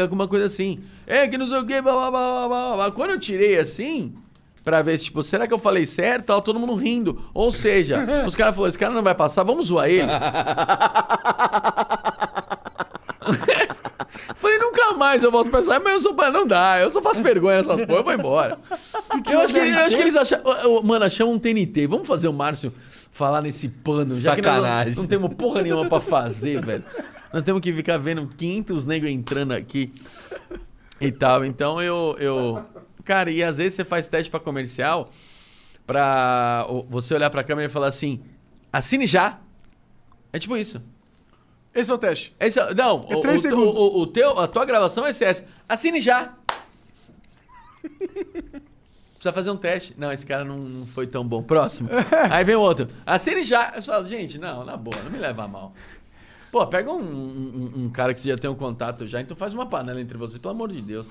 alguma 0.00 0.26
coisa 0.26 0.46
assim. 0.46 0.78
É, 1.06 1.28
que 1.28 1.36
não 1.36 1.46
sei 1.46 1.58
o 1.58 1.66
que, 1.66 1.80
blá, 1.82 1.92
blá, 1.92 2.10
blá, 2.10 2.48
blá, 2.48 2.74
blá. 2.74 2.90
Quando 2.90 3.10
eu 3.10 3.20
tirei 3.20 3.58
assim, 3.58 4.14
pra 4.64 4.80
ver 4.82 4.98
se, 4.98 5.04
tipo, 5.04 5.22
será 5.22 5.46
que 5.46 5.52
eu 5.52 5.58
falei 5.58 5.84
certo? 5.84 6.26
Tava 6.26 6.40
todo 6.40 6.58
mundo 6.58 6.74
rindo. 6.74 7.20
Ou 7.34 7.52
seja, 7.52 8.02
os 8.26 8.34
caras 8.34 8.54
falaram, 8.54 8.68
esse 8.70 8.78
cara 8.78 8.94
não 8.94 9.02
vai 9.02 9.14
passar, 9.14 9.42
vamos 9.42 9.66
zoar 9.66 9.88
ele. 9.88 10.08
Nunca 14.82 14.94
mais 14.98 15.22
eu 15.22 15.30
volto 15.30 15.50
pra 15.50 15.60
essa, 15.60 15.78
mas 15.78 15.94
eu 15.94 16.00
sou, 16.00 16.14
não 16.32 16.46
dá, 16.46 16.80
eu 16.80 16.90
só 16.90 17.00
faço 17.00 17.22
vergonha 17.22 17.58
nessas 17.58 17.82
porra, 17.82 18.00
eu 18.00 18.04
vou 18.04 18.12
embora. 18.12 18.58
Eu 19.30 19.40
acho, 19.40 19.52
que, 19.52 19.58
eu 19.58 19.78
acho 19.78 19.96
que 19.96 20.02
eles 20.02 20.16
acharam. 20.16 20.44
Ô, 20.70 20.82
Mano, 20.82 21.04
achamos 21.04 21.34
um 21.34 21.38
TNT. 21.38 21.86
Vamos 21.86 22.06
fazer 22.06 22.28
o 22.28 22.32
Márcio 22.32 22.72
falar 23.12 23.40
nesse 23.40 23.68
pano. 23.68 24.14
Já 24.14 24.34
Sacanagem. 24.34 24.94
não, 24.94 25.02
não 25.02 25.08
temos 25.08 25.34
porra 25.34 25.62
nenhuma 25.62 25.88
pra 25.88 26.00
fazer, 26.00 26.60
velho. 26.64 26.84
Nós 27.32 27.44
temos 27.44 27.60
que 27.60 27.72
ficar 27.72 27.96
vendo 27.96 28.26
500 28.26 28.84
negros 28.84 29.10
entrando 29.10 29.52
aqui 29.52 29.92
e 31.00 31.10
tal. 31.10 31.44
Então 31.44 31.80
eu, 31.80 32.16
eu. 32.18 32.64
Cara, 33.04 33.30
e 33.30 33.42
às 33.42 33.58
vezes 33.58 33.74
você 33.74 33.84
faz 33.84 34.08
teste 34.08 34.30
pra 34.30 34.40
comercial 34.40 35.10
pra 35.86 36.66
você 36.88 37.14
olhar 37.14 37.30
pra 37.30 37.42
câmera 37.44 37.68
e 37.68 37.72
falar 37.72 37.88
assim: 37.88 38.20
assine 38.72 39.06
já. 39.06 39.38
É 40.32 40.38
tipo 40.38 40.56
isso. 40.56 40.82
Esse 41.74 41.90
é 41.90 41.94
o 41.94 41.98
teste. 41.98 42.34
Esse, 42.38 42.60
é- 42.60 42.74
não, 42.74 43.00
É 43.08 43.16
o, 43.16 43.20
três 43.20 43.40
o- 43.40 43.42
segundos. 43.42 43.74
o- 43.74 44.00
o 44.02 44.06
teu, 44.06 44.38
a 44.38 44.46
tua 44.46 44.64
gravação 44.64 45.04
vai 45.04 45.12
ser 45.12 45.24
essa. 45.26 45.44
Assine 45.68 46.00
já. 46.00 46.34
Precisa 49.14 49.32
fazer 49.32 49.50
um 49.50 49.56
teste. 49.56 49.94
Não, 49.96 50.10
esse 50.12 50.26
cara 50.26 50.44
não, 50.44 50.58
não 50.58 50.86
foi 50.86 51.06
tão 51.06 51.24
bom. 51.24 51.42
Próximo. 51.42 51.88
Aí 52.30 52.44
vem 52.44 52.56
o 52.56 52.60
outro. 52.60 52.88
Assine 53.06 53.44
já. 53.44 53.72
Eu 53.76 53.82
falo, 53.82 54.06
gente, 54.06 54.38
não, 54.38 54.64
na 54.64 54.76
boa, 54.76 54.96
não 55.02 55.10
me 55.10 55.18
leva 55.18 55.44
a 55.44 55.48
mal. 55.48 55.72
Pô, 56.50 56.66
pega 56.66 56.90
um, 56.90 57.00
um- 57.00 57.72
um 57.84 57.88
cara 57.90 58.12
que 58.12 58.28
já 58.28 58.36
tem 58.36 58.50
um 58.50 58.54
contato 58.54 59.06
já, 59.06 59.20
então 59.20 59.34
faz 59.36 59.54
uma 59.54 59.64
panela 59.64 60.00
entre 60.00 60.18
vocês, 60.18 60.38
pelo 60.38 60.52
amor 60.52 60.70
de 60.70 60.82
Deus. 60.82 61.08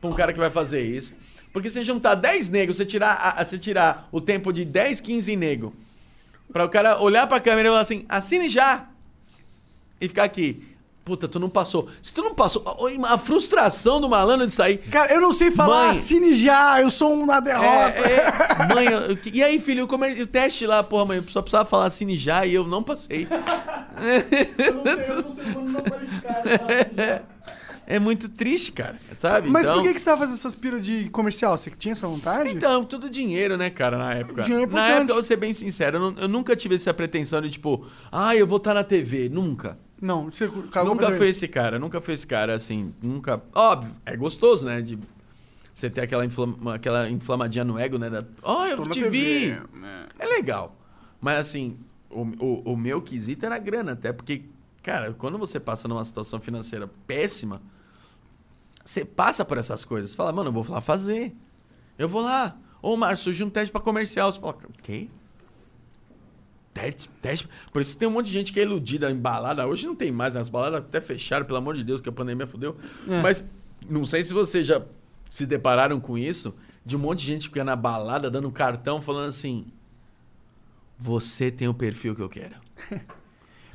Pra 0.00 0.10
um 0.10 0.14
cara 0.14 0.32
que 0.32 0.38
vai 0.38 0.50
fazer 0.50 0.82
isso. 0.82 1.14
Porque 1.52 1.70
se 1.70 1.80
juntar 1.82 2.14
10 2.14 2.48
negros, 2.50 2.76
você 2.76 2.84
tirar, 2.84 3.14
a- 3.14 3.42
você 3.44 3.56
tirar 3.56 4.06
o 4.12 4.20
tempo 4.20 4.52
de 4.52 4.64
10, 4.66 5.00
15 5.00 5.34
negros, 5.36 5.72
pra 6.52 6.64
o 6.64 6.68
cara 6.68 7.00
olhar 7.00 7.26
pra 7.26 7.40
câmera 7.40 7.68
e 7.68 7.70
falar 7.70 7.80
assim, 7.80 8.04
assine 8.08 8.48
já! 8.48 8.87
E 10.00 10.08
ficar 10.08 10.24
aqui. 10.24 10.64
Puta, 11.04 11.26
tu 11.26 11.40
não 11.40 11.48
passou. 11.48 11.88
Se 12.02 12.12
tu 12.12 12.20
não 12.20 12.34
passou, 12.34 12.62
a 13.06 13.16
frustração 13.16 13.98
do 13.98 14.10
malandro 14.10 14.46
de 14.46 14.52
sair. 14.52 14.76
Cara, 14.76 15.10
eu 15.10 15.22
não 15.22 15.32
sei 15.32 15.50
falar, 15.50 15.84
Mãe. 15.88 15.90
assine 15.92 16.34
já, 16.34 16.82
eu 16.82 16.90
sou 16.90 17.14
uma 17.14 17.40
derrota. 17.40 17.66
É, 17.98 18.26
é, 18.62 18.74
mãe, 18.74 18.86
eu- 18.86 19.18
e 19.32 19.42
aí, 19.42 19.58
filho, 19.58 19.88
o, 19.90 20.26
teste 20.26 20.66
lá, 20.66 20.82
porra, 20.82 21.06
mãe, 21.06 21.16
eu 21.16 21.24
só 21.28 21.40
precisava 21.40 21.64
falar 21.64 21.86
assine 21.86 22.14
já 22.14 22.44
e 22.44 22.52
eu 22.54 22.64
não 22.64 22.82
passei. 22.82 23.26
Eu 24.58 24.74
não 24.74 24.84
sei, 24.84 25.10
eu 25.16 25.22
sou 25.22 25.30
um 25.32 25.34
ser 25.34 25.42
humano 25.44 25.70
não 25.70 25.80
qualificado. 25.80 26.48
É 27.86 27.98
muito 27.98 28.28
triste, 28.28 28.70
cara, 28.70 28.96
sabe? 29.14 29.48
Mas 29.48 29.64
então, 29.64 29.76
por 29.76 29.82
que, 29.82 29.94
que 29.94 29.98
você 29.98 30.04
tava 30.04 30.18
fazendo 30.18 30.34
essas 30.34 30.54
piras 30.54 30.84
de 30.84 31.08
comercial? 31.08 31.56
Você 31.56 31.70
tinha 31.70 31.92
essa 31.92 32.06
vontade? 32.06 32.50
Então, 32.50 32.84
tudo 32.84 33.08
dinheiro, 33.08 33.56
né, 33.56 33.70
cara, 33.70 33.96
na 33.96 34.12
época. 34.14 34.42
Dinheiro 34.42 34.70
é 34.70 34.74
na 34.74 34.88
época, 34.88 35.10
eu 35.10 35.14
vou 35.14 35.22
ser 35.24 35.36
bem 35.36 35.54
sincero, 35.54 35.96
eu, 35.96 36.00
não- 36.12 36.22
eu 36.22 36.28
nunca 36.28 36.54
tive 36.54 36.74
essa 36.74 36.92
pretensão 36.92 37.40
de, 37.40 37.48
tipo, 37.48 37.86
ah, 38.12 38.36
eu 38.36 38.46
vou 38.46 38.58
estar 38.58 38.74
na 38.74 38.84
TV. 38.84 39.30
Nunca. 39.30 39.78
Não, 40.00 40.26
você 40.30 40.48
cagou 40.70 40.94
nunca 40.94 41.12
foi 41.16 41.28
esse 41.28 41.48
cara, 41.48 41.78
nunca 41.78 42.00
foi 42.00 42.14
esse 42.14 42.26
cara, 42.26 42.54
assim, 42.54 42.94
nunca... 43.02 43.42
Óbvio, 43.54 43.92
é 44.06 44.16
gostoso, 44.16 44.64
né, 44.64 44.80
de 44.80 44.98
você 45.74 45.90
ter 45.90 46.02
aquela, 46.02 46.24
inflama- 46.24 46.74
aquela 46.74 47.08
inflamadinha 47.10 47.64
no 47.64 47.78
ego, 47.78 47.98
né, 47.98 48.08
da... 48.08 48.24
Ó, 48.42 48.66
eu 48.66 48.82
te 48.88 49.00
TV, 49.00 49.10
vi! 49.10 49.46
né? 49.78 50.06
É 50.18 50.26
legal. 50.26 50.76
Mas, 51.20 51.38
assim, 51.38 51.78
o, 52.10 52.22
o, 52.38 52.72
o 52.72 52.76
meu 52.76 53.02
quesito 53.02 53.44
era 53.44 53.58
grana, 53.58 53.92
até 53.92 54.12
porque, 54.12 54.44
cara, 54.82 55.12
quando 55.12 55.36
você 55.36 55.58
passa 55.58 55.88
numa 55.88 56.04
situação 56.04 56.40
financeira 56.40 56.88
péssima, 57.06 57.60
você 58.84 59.04
passa 59.04 59.44
por 59.44 59.58
essas 59.58 59.84
coisas. 59.84 60.10
Você 60.12 60.16
fala, 60.16 60.32
mano, 60.32 60.48
eu 60.48 60.52
vou 60.52 60.64
lá 60.68 60.80
fazer. 60.80 61.34
Eu 61.98 62.08
vou 62.08 62.22
lá. 62.22 62.56
Ô, 62.80 62.96
Márcio, 62.96 63.24
surgiu 63.24 63.46
um 63.46 63.50
teste 63.50 63.70
pra 63.70 63.80
comercial. 63.80 64.32
Você 64.32 64.40
fala, 64.40 64.54
o 64.54 64.82
quê? 64.82 65.08
Teste, 66.80 67.10
teste. 67.20 67.48
Por 67.72 67.82
isso 67.82 67.92
que 67.92 67.98
tem 67.98 68.08
um 68.08 68.12
monte 68.12 68.26
de 68.26 68.32
gente 68.32 68.52
que 68.52 68.60
é 68.60 68.62
iludida 68.62 69.10
em 69.10 69.16
balada. 69.16 69.66
Hoje 69.66 69.86
não 69.86 69.94
tem 69.96 70.12
mais, 70.12 70.34
né? 70.34 70.40
As 70.40 70.48
baladas 70.48 70.80
até 70.80 71.00
fecharam, 71.00 71.44
pelo 71.44 71.58
amor 71.58 71.74
de 71.76 71.82
Deus, 71.84 72.00
que 72.00 72.08
a 72.08 72.12
pandemia 72.12 72.46
fudeu. 72.46 72.76
É. 73.08 73.20
Mas 73.22 73.44
não 73.88 74.04
sei 74.04 74.22
se 74.24 74.32
vocês 74.32 74.66
já 74.66 74.80
se 75.30 75.44
depararam 75.46 75.98
com 76.00 76.16
isso, 76.16 76.54
de 76.84 76.96
um 76.96 76.98
monte 77.00 77.20
de 77.20 77.26
gente 77.26 77.42
que 77.42 77.48
fica 77.54 77.64
na 77.64 77.76
balada 77.76 78.30
dando 78.30 78.50
cartão 78.50 79.00
falando 79.02 79.28
assim: 79.28 79.66
Você 80.98 81.50
tem 81.50 81.68
o 81.68 81.74
perfil 81.74 82.14
que 82.14 82.22
eu 82.22 82.28
quero. 82.28 82.54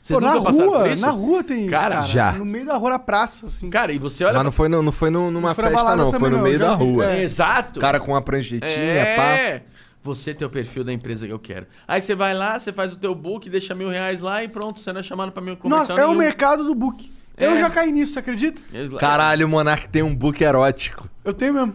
Vocês 0.01 0.19
Pô, 0.19 0.25
na 0.25 0.33
rua, 0.33 0.95
na 0.97 1.11
rua 1.11 1.43
tem 1.45 1.61
isso, 1.61 1.69
Cara, 1.69 1.95
cara. 1.95 2.07
já. 2.07 2.33
No 2.33 2.43
meio 2.43 2.65
da 2.65 2.75
rua, 2.75 2.89
na 2.89 2.99
praça, 2.99 3.45
assim. 3.45 3.69
Cara, 3.69 3.93
e 3.93 3.97
você 3.97 4.25
olha. 4.25 4.33
Mas 4.33 4.43
não 4.43 4.51
foi, 4.51 4.67
no- 4.67 4.83
não 4.83 4.91
foi 4.91 5.09
no- 5.09 5.31
numa 5.31 5.47
Não 5.47 5.55
foi 5.55 5.63
festa, 5.63 5.95
não. 5.95 6.11
Foi 6.11 6.29
no 6.29 6.35
não, 6.35 6.43
meio 6.43 6.57
já 6.57 6.65
da 6.65 6.73
rua. 6.73 7.09
é. 7.09 7.23
Exato. 7.23 7.79
Cara 7.79 8.01
com 8.01 8.11
uma 8.11 8.21
pranchetinha, 8.21 8.69
é, 8.69 9.15
pá. 9.15 9.65
Você 10.03 10.33
tem 10.33 10.45
o 10.45 10.49
perfil 10.49 10.83
da 10.83 10.91
empresa 10.91 11.25
que 11.25 11.31
eu 11.31 11.39
quero. 11.39 11.65
Aí 11.87 12.01
você 12.01 12.13
vai 12.13 12.33
lá, 12.33 12.59
você 12.59 12.73
faz 12.73 12.93
o 12.93 12.97
teu 12.97 13.15
book, 13.15 13.49
deixa 13.49 13.73
mil 13.73 13.89
reais 13.89 14.19
lá 14.21 14.43
e 14.43 14.49
pronto, 14.49 14.79
você 14.81 14.91
não 14.91 14.99
é 14.99 15.03
chamado 15.03 15.31
pra 15.31 15.41
meu 15.41 15.55
comercial 15.55 15.87
Nossa, 15.97 16.01
é 16.01 16.05
o 16.05 16.09
nenhum. 16.09 16.19
mercado 16.19 16.63
do 16.65 16.75
book. 16.75 17.09
Eu 17.37 17.51
É. 17.51 17.57
já 17.57 17.69
caí 17.69 17.91
nisso, 17.91 18.13
você 18.13 18.19
acredita? 18.19 18.61
Eu- 18.73 18.97
Caralho, 18.97 19.45
o 19.45 19.49
Monark 19.49 19.87
tem 19.89 20.03
um 20.03 20.13
book 20.13 20.43
erótico. 20.43 21.09
Eu 21.23 21.33
tenho 21.33 21.53
mesmo. 21.53 21.73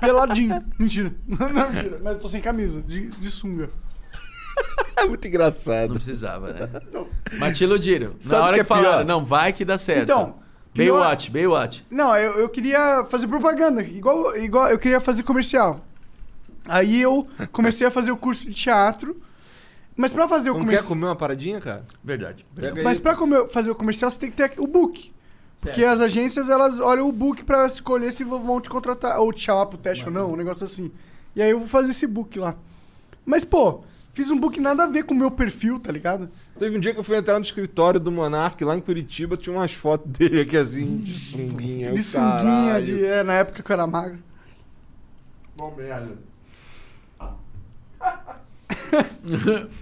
Peladinho. 0.00 0.64
mentira. 0.78 1.14
Não, 1.26 1.70
mentira. 1.70 2.00
Mas 2.02 2.14
eu 2.14 2.18
tô 2.20 2.28
sem 2.28 2.40
camisa, 2.40 2.82
de, 2.82 3.06
de 3.08 3.30
sunga. 3.30 3.70
É 4.96 5.04
muito 5.06 5.26
engraçado. 5.26 5.88
Não 5.88 5.96
precisava, 5.96 6.52
né? 6.52 6.68
Mas 7.38 7.58
te 7.58 7.64
iludiram. 7.64 8.14
Sabe 8.20 8.40
Na 8.40 8.46
hora 8.46 8.56
que, 8.56 8.64
que 8.64 8.72
é 8.72 8.76
falaram, 8.76 8.98
pior? 8.98 9.04
não, 9.04 9.24
vai 9.24 9.52
que 9.52 9.64
dá 9.64 9.76
certo. 9.76 10.04
Então, 10.04 10.36
pior- 10.72 11.00
Baywatch, 11.00 11.30
Baywatch. 11.32 11.84
Não, 11.90 12.16
eu, 12.16 12.34
eu 12.38 12.48
queria 12.48 13.04
fazer 13.10 13.26
propaganda, 13.26 13.82
igual, 13.82 14.36
igual 14.36 14.68
eu 14.68 14.78
queria 14.78 15.00
fazer 15.00 15.24
comercial. 15.24 15.84
Aí 16.66 17.00
eu 17.00 17.26
comecei 17.52 17.86
a 17.86 17.90
fazer 17.90 18.10
o 18.10 18.16
curso 18.16 18.46
de 18.48 18.54
teatro. 18.54 19.20
Mas 19.96 20.12
pra 20.12 20.26
fazer 20.26 20.50
o 20.50 20.54
Não 20.54 20.60
quer 20.60 20.66
comercial. 20.66 20.88
comer 20.88 21.06
uma 21.06 21.14
paradinha, 21.16 21.60
cara? 21.60 21.84
Verdade. 22.02 22.44
Pega 22.54 22.78
aí. 22.78 22.82
Mas 22.82 22.98
pra 22.98 23.14
comer- 23.14 23.48
fazer 23.48 23.70
o 23.70 23.74
comercial, 23.76 24.10
você 24.10 24.18
tem 24.18 24.30
que 24.30 24.36
ter 24.36 24.52
o 24.58 24.66
book. 24.66 25.12
Porque 25.60 25.80
Certo. 25.80 25.94
as 25.94 26.00
agências, 26.00 26.48
elas 26.50 26.80
olham 26.80 27.08
o 27.08 27.12
book 27.12 27.44
pra 27.44 27.66
escolher 27.66 28.12
se 28.12 28.24
vão 28.24 28.42
vão 28.42 28.60
te 28.60 28.68
contratar 28.68 29.20
ou 29.20 29.32
te 29.32 29.40
chamar 29.40 29.66
pro 29.66 29.78
teste 29.78 30.04
ou 30.06 30.10
não, 30.12 30.32
um 30.32 30.36
negócio 30.36 30.64
assim. 30.66 30.90
E 31.36 31.40
aí 31.40 31.50
eu 31.50 31.60
vou 31.60 31.68
fazer 31.68 31.90
esse 31.90 32.06
book 32.06 32.38
lá. 32.40 32.56
Mas, 33.24 33.44
pô, 33.44 33.82
fiz 34.12 34.30
um 34.30 34.38
book 34.38 34.58
nada 34.60 34.82
a 34.82 34.86
ver 34.86 35.04
com 35.04 35.14
o 35.14 35.16
meu 35.16 35.30
perfil, 35.30 35.78
tá 35.78 35.90
ligado? 35.92 36.28
Teve 36.58 36.76
um 36.76 36.80
dia 36.80 36.92
que 36.92 36.98
eu 36.98 37.04
fui 37.04 37.16
entrar 37.16 37.38
no 37.38 37.44
escritório 37.44 37.98
do 38.00 38.10
Monark 38.12 38.62
lá 38.64 38.76
em 38.76 38.80
Curitiba, 38.80 39.36
tinha 39.36 39.56
umas 39.56 39.72
fotos 39.72 40.10
dele 40.12 40.40
aqui 40.40 40.56
assim, 40.56 40.98
de 40.98 41.12
sunguinha. 41.14 41.92
De 41.94 42.02
sunguinha, 42.02 42.82
de, 42.82 43.04
é, 43.04 43.22
na 43.22 43.34
época 43.34 43.62
que 43.62 43.70
eu 43.70 43.74
era 43.74 43.86
magro. 43.86 44.18
Bom, 45.56 45.72
merda. 45.76 46.18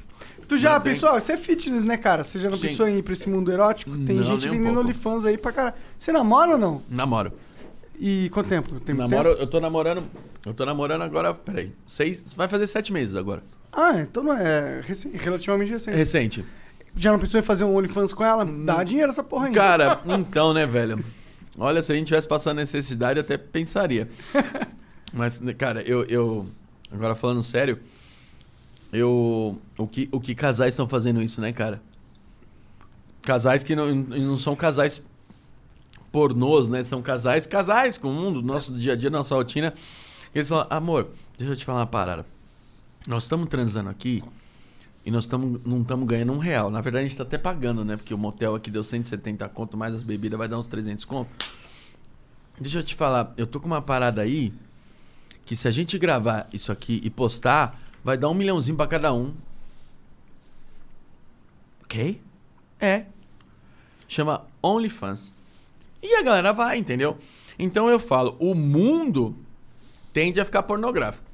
Tu 0.48 0.56
já 0.58 0.74
Não 0.74 0.80
tem- 0.80 0.92
pensou? 0.92 1.12
Você 1.12 1.32
é 1.32 1.36
fitness, 1.38 1.82
né, 1.84 1.96
cara? 1.96 2.24
Você 2.24 2.38
já 2.38 2.50
não 2.50 2.58
Sim. 2.58 2.68
pensou 2.68 2.86
em 2.88 2.98
ir 2.98 3.02
pra 3.02 3.12
esse 3.14 3.28
mundo 3.28 3.50
erótico? 3.50 3.90
Tem 4.04 4.16
Não, 4.16 4.24
gente 4.24 4.42
nem 4.42 4.50
um 4.50 4.52
vendendo 4.54 4.74
pouco. 4.74 4.80
OnlyFans 4.80 5.24
aí 5.26 5.38
pra 5.38 5.50
cara. 5.52 5.74
Você 5.96 6.12
namora 6.12 6.52
ou 6.52 6.58
não? 6.58 6.82
Namoro. 6.90 7.32
E 7.98 8.28
quanto 8.30 8.48
tempo? 8.48 8.68
Tem 8.80 8.94
muito 8.94 9.08
Namoro, 9.08 9.30
eu 9.30 9.46
tô 9.46 9.60
namorando. 9.60 10.04
Eu 10.44 10.52
tô 10.52 10.66
namorando 10.66 11.02
agora. 11.02 11.32
Peraí. 11.32 11.72
Seis. 11.86 12.34
Vai 12.34 12.48
fazer 12.48 12.66
sete 12.66 12.92
meses 12.92 13.14
agora. 13.16 13.42
Ah, 13.72 14.00
então 14.00 14.22
não 14.24 14.32
é 14.36 14.82
relativamente 15.14 15.70
recente. 15.70 15.96
Recente. 15.96 16.44
Já 16.94 17.12
não 17.12 17.18
pensou 17.18 17.40
em 17.40 17.42
fazer 17.42 17.64
um 17.64 17.74
OnlyFans 17.74 18.12
com 18.12 18.22
ela? 18.24 18.44
Dá 18.44 18.82
dinheiro 18.84 19.10
essa 19.10 19.22
porra 19.22 19.46
ainda. 19.46 19.58
Cara, 19.58 20.00
então, 20.04 20.52
né, 20.52 20.66
velho? 20.66 21.02
Olha, 21.56 21.80
se 21.80 21.92
a 21.92 21.94
gente 21.94 22.08
tivesse 22.08 22.28
passando 22.28 22.56
necessidade, 22.58 23.18
até 23.20 23.38
pensaria. 23.38 24.08
Mas, 25.14 25.40
né, 25.40 25.54
cara, 25.54 25.80
eu, 25.82 26.02
eu. 26.04 26.46
Agora 26.90 27.14
falando 27.14 27.42
sério, 27.42 27.78
eu. 28.92 29.58
O 29.78 29.86
que, 29.86 30.08
o 30.12 30.20
que 30.20 30.34
casais 30.34 30.74
estão 30.74 30.86
fazendo 30.86 31.22
isso, 31.22 31.40
né, 31.40 31.52
cara? 31.52 31.80
Casais 33.22 33.64
que 33.64 33.74
não, 33.74 33.94
não 33.94 34.36
são 34.36 34.54
casais 34.54 35.02
pornôs, 36.12 36.68
né? 36.68 36.82
São 36.82 37.00
casais, 37.00 37.46
casais 37.46 37.96
comum 37.96 38.32
do 38.32 38.42
nosso 38.42 38.78
dia 38.78 38.92
a 38.92 38.96
dia, 38.96 39.08
nossa 39.08 39.34
rotina. 39.34 39.72
Eles 40.34 40.48
falam, 40.48 40.66
amor, 40.70 41.08
deixa 41.38 41.52
eu 41.52 41.56
te 41.56 41.64
falar 41.64 41.80
uma 41.80 41.86
parada. 41.86 42.26
Nós 43.06 43.24
estamos 43.24 43.48
transando 43.48 43.88
aqui 43.88 44.22
e 45.04 45.10
nós 45.10 45.26
tamo, 45.26 45.60
não 45.64 45.82
estamos 45.82 46.06
ganhando 46.06 46.32
um 46.32 46.38
real. 46.38 46.70
Na 46.70 46.80
verdade, 46.80 47.00
a 47.00 47.08
gente 47.08 47.12
está 47.12 47.24
até 47.24 47.38
pagando, 47.38 47.84
né? 47.84 47.96
Porque 47.96 48.14
o 48.14 48.18
motel 48.18 48.54
aqui 48.54 48.70
deu 48.70 48.84
170 48.84 49.48
conto, 49.48 49.76
mais 49.76 49.94
as 49.94 50.02
bebidas 50.02 50.38
vai 50.38 50.48
dar 50.48 50.58
uns 50.58 50.66
300 50.66 51.04
conto. 51.04 51.30
Deixa 52.60 52.78
eu 52.78 52.82
te 52.82 52.94
falar, 52.94 53.32
eu 53.36 53.46
tô 53.46 53.58
com 53.58 53.66
uma 53.66 53.82
parada 53.82 54.22
aí 54.22 54.52
que 55.44 55.56
se 55.56 55.66
a 55.66 55.70
gente 55.70 55.98
gravar 55.98 56.48
isso 56.52 56.70
aqui 56.70 57.00
e 57.02 57.10
postar, 57.10 57.81
vai 58.04 58.16
dar 58.16 58.28
um 58.28 58.34
milhãozinho 58.34 58.76
pra 58.76 58.86
cada 58.86 59.12
um. 59.12 59.32
Ok? 61.84 62.20
É. 62.80 63.04
Chama 64.08 64.46
OnlyFans. 64.62 65.32
E 66.02 66.16
a 66.16 66.22
galera 66.22 66.52
vai, 66.52 66.78
entendeu? 66.78 67.16
Então 67.58 67.88
eu 67.88 67.98
falo, 67.98 68.36
o 68.40 68.54
mundo 68.54 69.36
tende 70.12 70.40
a 70.40 70.44
ficar 70.44 70.62
pornográfico. 70.64 71.24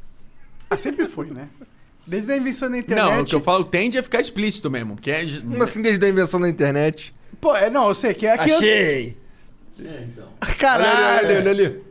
Ah, 0.68 0.76
sempre 0.76 1.06
foi, 1.06 1.30
né? 1.30 1.48
Desde 2.06 2.30
a 2.32 2.36
invenção 2.36 2.70
da 2.70 2.78
internet. 2.78 3.04
Não, 3.04 3.22
o 3.22 3.24
que 3.24 3.34
eu 3.34 3.40
falo 3.40 3.64
tende 3.64 3.98
a 3.98 4.02
ficar 4.02 4.20
explícito 4.20 4.70
mesmo. 4.70 4.96
Que 4.96 5.10
é... 5.10 5.24
Como 5.40 5.62
assim 5.62 5.80
desde 5.80 6.04
a 6.04 6.08
invenção 6.08 6.40
da 6.40 6.48
internet? 6.48 7.12
Pô, 7.40 7.56
é, 7.56 7.70
não, 7.70 7.88
eu 7.88 7.94
sei 7.94 8.14
que 8.14 8.26
é 8.26 8.32
aqui. 8.32 8.52
Achei! 8.52 9.16
É, 9.80 10.06
então. 10.08 10.28
Caralho! 10.58 11.26
Olha 11.26 11.38
ali, 11.38 11.48
olha 11.48 11.50
ali. 11.50 11.87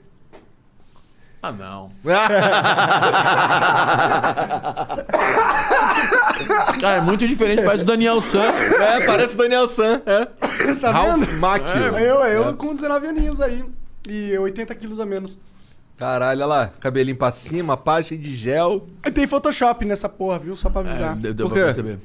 Ah, 1.47 1.51
não. 1.53 1.89
Cara, 6.81 6.97
é 6.97 7.01
muito 7.01 7.27
diferente, 7.27 7.61
parece 7.63 7.83
o 7.83 7.87
Daniel 7.87 8.21
San. 8.21 8.43
É, 8.43 9.05
parece 9.05 9.35
o 9.35 9.37
Daniel 9.37 9.67
San. 9.67 10.01
É. 10.05 10.25
Tá 10.75 10.91
Ralph 10.91 11.19
vendo? 11.25 11.39
Macchio. 11.39 11.97
Eu, 11.97 12.17
eu 12.25 12.53
com 12.55 12.75
19 12.75 13.07
aninhos 13.07 13.41
aí. 13.41 13.63
E 14.07 14.37
80 14.37 14.73
quilos 14.75 14.99
a 14.99 15.05
menos. 15.05 15.39
Caralho, 15.97 16.41
olha 16.41 16.45
lá. 16.47 16.71
Cabelinho 16.79 17.17
pra 17.17 17.31
cima, 17.31 17.75
pá, 17.75 18.01
cheio 18.03 18.21
de 18.21 18.35
gel. 18.35 18.85
E 19.05 19.11
tem 19.11 19.25
Photoshop 19.25 19.83
nessa 19.85 20.07
porra, 20.07 20.37
viu? 20.39 20.55
Só 20.55 20.69
pra 20.69 20.81
É, 20.81 20.89
avisar. 20.91 21.15
deu, 21.15 21.33
deu 21.33 21.47
Por 21.49 21.55
pra 21.55 21.65
perceber. 21.65 21.97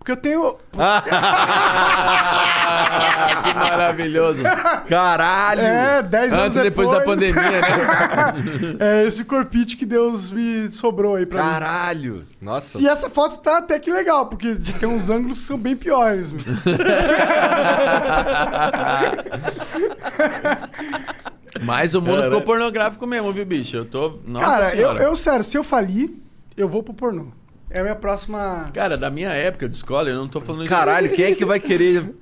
Porque 0.00 0.12
eu 0.12 0.16
tenho. 0.16 0.56
Ah, 0.78 1.02
que 3.44 3.52
maravilhoso. 3.54 4.40
Caralho! 4.88 5.60
É, 5.60 6.02
10 6.02 6.32
anos 6.32 6.44
Antes 6.46 6.56
e 6.58 6.62
depois 6.62 6.90
da 6.90 7.02
pandemia, 7.02 7.60
né? 7.60 7.68
é 8.80 9.04
esse 9.06 9.22
corpite 9.24 9.76
que 9.76 9.84
Deus 9.84 10.32
me 10.32 10.70
sobrou 10.70 11.16
aí 11.16 11.26
pra 11.26 11.42
mim. 11.44 11.50
Caralho! 11.50 12.24
Nossa. 12.40 12.80
E 12.80 12.88
essa 12.88 13.10
foto 13.10 13.36
tá 13.40 13.58
até 13.58 13.78
que 13.78 13.92
legal, 13.92 14.24
porque 14.26 14.54
de- 14.54 14.72
tem 14.72 14.88
uns 14.88 15.10
ângulos 15.10 15.40
que 15.40 15.44
são 15.44 15.58
bem 15.58 15.76
piores. 15.76 16.32
Mas 21.62 21.94
o 21.94 22.00
mundo 22.00 22.16
Cara. 22.16 22.24
ficou 22.30 22.42
pornográfico 22.42 23.06
mesmo, 23.06 23.32
viu, 23.32 23.44
bicho? 23.44 23.76
Eu 23.76 23.84
tô. 23.84 24.18
Nossa 24.26 24.46
Cara, 24.46 24.74
eu, 24.76 24.92
eu, 24.94 25.16
sério, 25.16 25.44
se 25.44 25.56
eu 25.58 25.64
falir, 25.64 26.10
eu 26.56 26.68
vou 26.68 26.82
pro 26.82 26.94
pornô. 26.94 27.26
É 27.70 27.78
a 27.80 27.82
minha 27.82 27.94
próxima. 27.94 28.68
Cara, 28.74 28.96
da 28.96 29.08
minha 29.10 29.30
época 29.30 29.68
de 29.68 29.76
escola, 29.76 30.08
eu 30.10 30.16
não 30.16 30.26
tô 30.26 30.40
falando 30.40 30.62
isso. 30.64 30.70
Caralho, 30.74 31.10
quem 31.10 31.26
é 31.26 31.34
que 31.34 31.44
vai 31.44 31.60
querer 31.60 32.14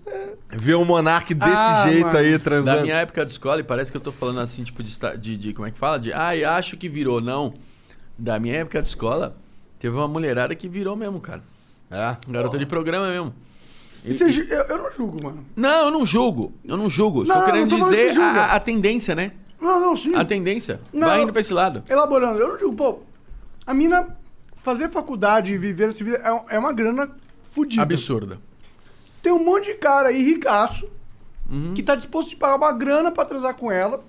ver 0.53 0.75
um 0.75 0.85
monarca 0.85 1.35
desse 1.35 1.51
Ah, 1.51 1.85
jeito 1.89 2.07
mano. 2.07 2.19
aí 2.19 2.33
Da 2.33 2.39
transando? 2.39 2.83
minha 2.83 2.97
época 2.97 3.25
de 3.25 3.33
escola, 3.33 3.61
e 3.61 3.65
parece 3.65 3.91
que 3.91 3.97
eu 3.97 4.01
tô 4.01 4.13
falando 4.13 4.41
assim, 4.41 4.63
tipo, 4.63 4.83
de, 4.83 4.95
de, 5.19 5.37
de- 5.39 5.53
Como 5.55 5.67
é 5.67 5.71
que 5.71 5.79
fala? 5.79 5.99
De. 5.99 6.13
Ai, 6.13 6.45
acho 6.45 6.77
que 6.77 6.89
virou. 6.89 7.21
Não. 7.21 7.55
Da 8.19 8.39
minha 8.39 8.57
época 8.57 8.83
de 8.83 8.89
escola, 8.89 9.37
teve 9.79 9.97
uma 9.97 10.09
mulherada 10.09 10.55
que 10.55 10.69
virou 10.69 10.95
mesmo, 10.97 11.19
cara. 11.21 11.43
É. 11.91 12.17
Garota 12.29 12.59
de 12.59 12.67
programa 12.67 13.09
mesmo. 13.09 13.33
E 14.05 14.13
ju- 14.13 14.43
eu, 14.51 14.63
eu 14.65 14.79
não 14.79 14.93
julgo, 14.93 15.23
mano. 15.25 15.47
Não, 15.57 15.87
eu 15.87 15.91
não 15.91 16.05
julgo. 16.05 16.53
Eu 16.65 16.77
não 16.77 16.91
julgo. 16.91 17.23
Estou 17.23 17.43
querendo 17.45 17.71
não 17.71 17.79
que 17.79 17.85
dizer 17.97 18.13
julga. 18.13 18.29
a, 18.43 18.55
a 18.57 18.61
tendência, 18.61 19.15
né? 19.15 19.33
Não, 19.61 19.81
não, 19.81 19.97
sim. 19.97 20.15
A 20.15 20.25
tendência. 20.25 20.81
Não, 20.93 21.09
Vai 21.09 21.23
indo 21.23 21.33
pra 21.33 21.41
esse 21.41 21.53
lado. 21.55 21.83
Elaborando, 21.89 22.39
eu 22.39 22.49
não 22.49 22.59
julgo, 22.59 22.77
pô. 22.77 22.99
A 23.67 23.73
mina 23.75 24.07
fazer 24.63 24.89
faculdade 24.91 25.53
e 25.53 25.59
viver 25.59 25.89
essa 25.91 26.05
vida 26.05 26.19
é, 26.19 26.57
é 26.57 26.59
uma 26.59 26.73
grana 26.73 27.11
fodida. 27.53 27.83
Absurda. 27.83 28.39
Tem 29.23 29.33
um 29.33 29.43
monte 29.45 29.67
de 29.67 29.75
cara 29.75 30.09
aí, 30.09 30.23
ricaço, 30.23 30.89
Uhum. 31.51 31.73
que 31.75 31.83
tá 31.83 31.95
disposto 31.95 32.35
a 32.35 32.39
pagar 32.39 32.57
uma 32.57 32.73
grana 32.73 33.11
pra 33.11 33.25
transar 33.25 33.55
com 33.55 33.73
ela. 33.73 34.05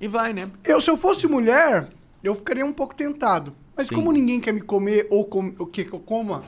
E 0.00 0.08
vai, 0.08 0.32
né? 0.32 0.50
Eu, 0.64 0.80
se 0.80 0.90
eu 0.90 0.96
fosse 0.96 1.26
mulher, 1.26 1.88
eu 2.24 2.34
ficaria 2.34 2.64
um 2.64 2.72
pouco 2.72 2.94
tentado. 2.94 3.52
Mas 3.76 3.86
Sim. 3.86 3.94
como 3.94 4.10
ninguém 4.12 4.40
quer 4.40 4.52
me 4.52 4.60
comer 4.60 5.06
ou 5.10 5.24
com, 5.24 5.54
o 5.58 5.66
que 5.66 5.88
eu 5.92 6.00
coma, 6.00 6.42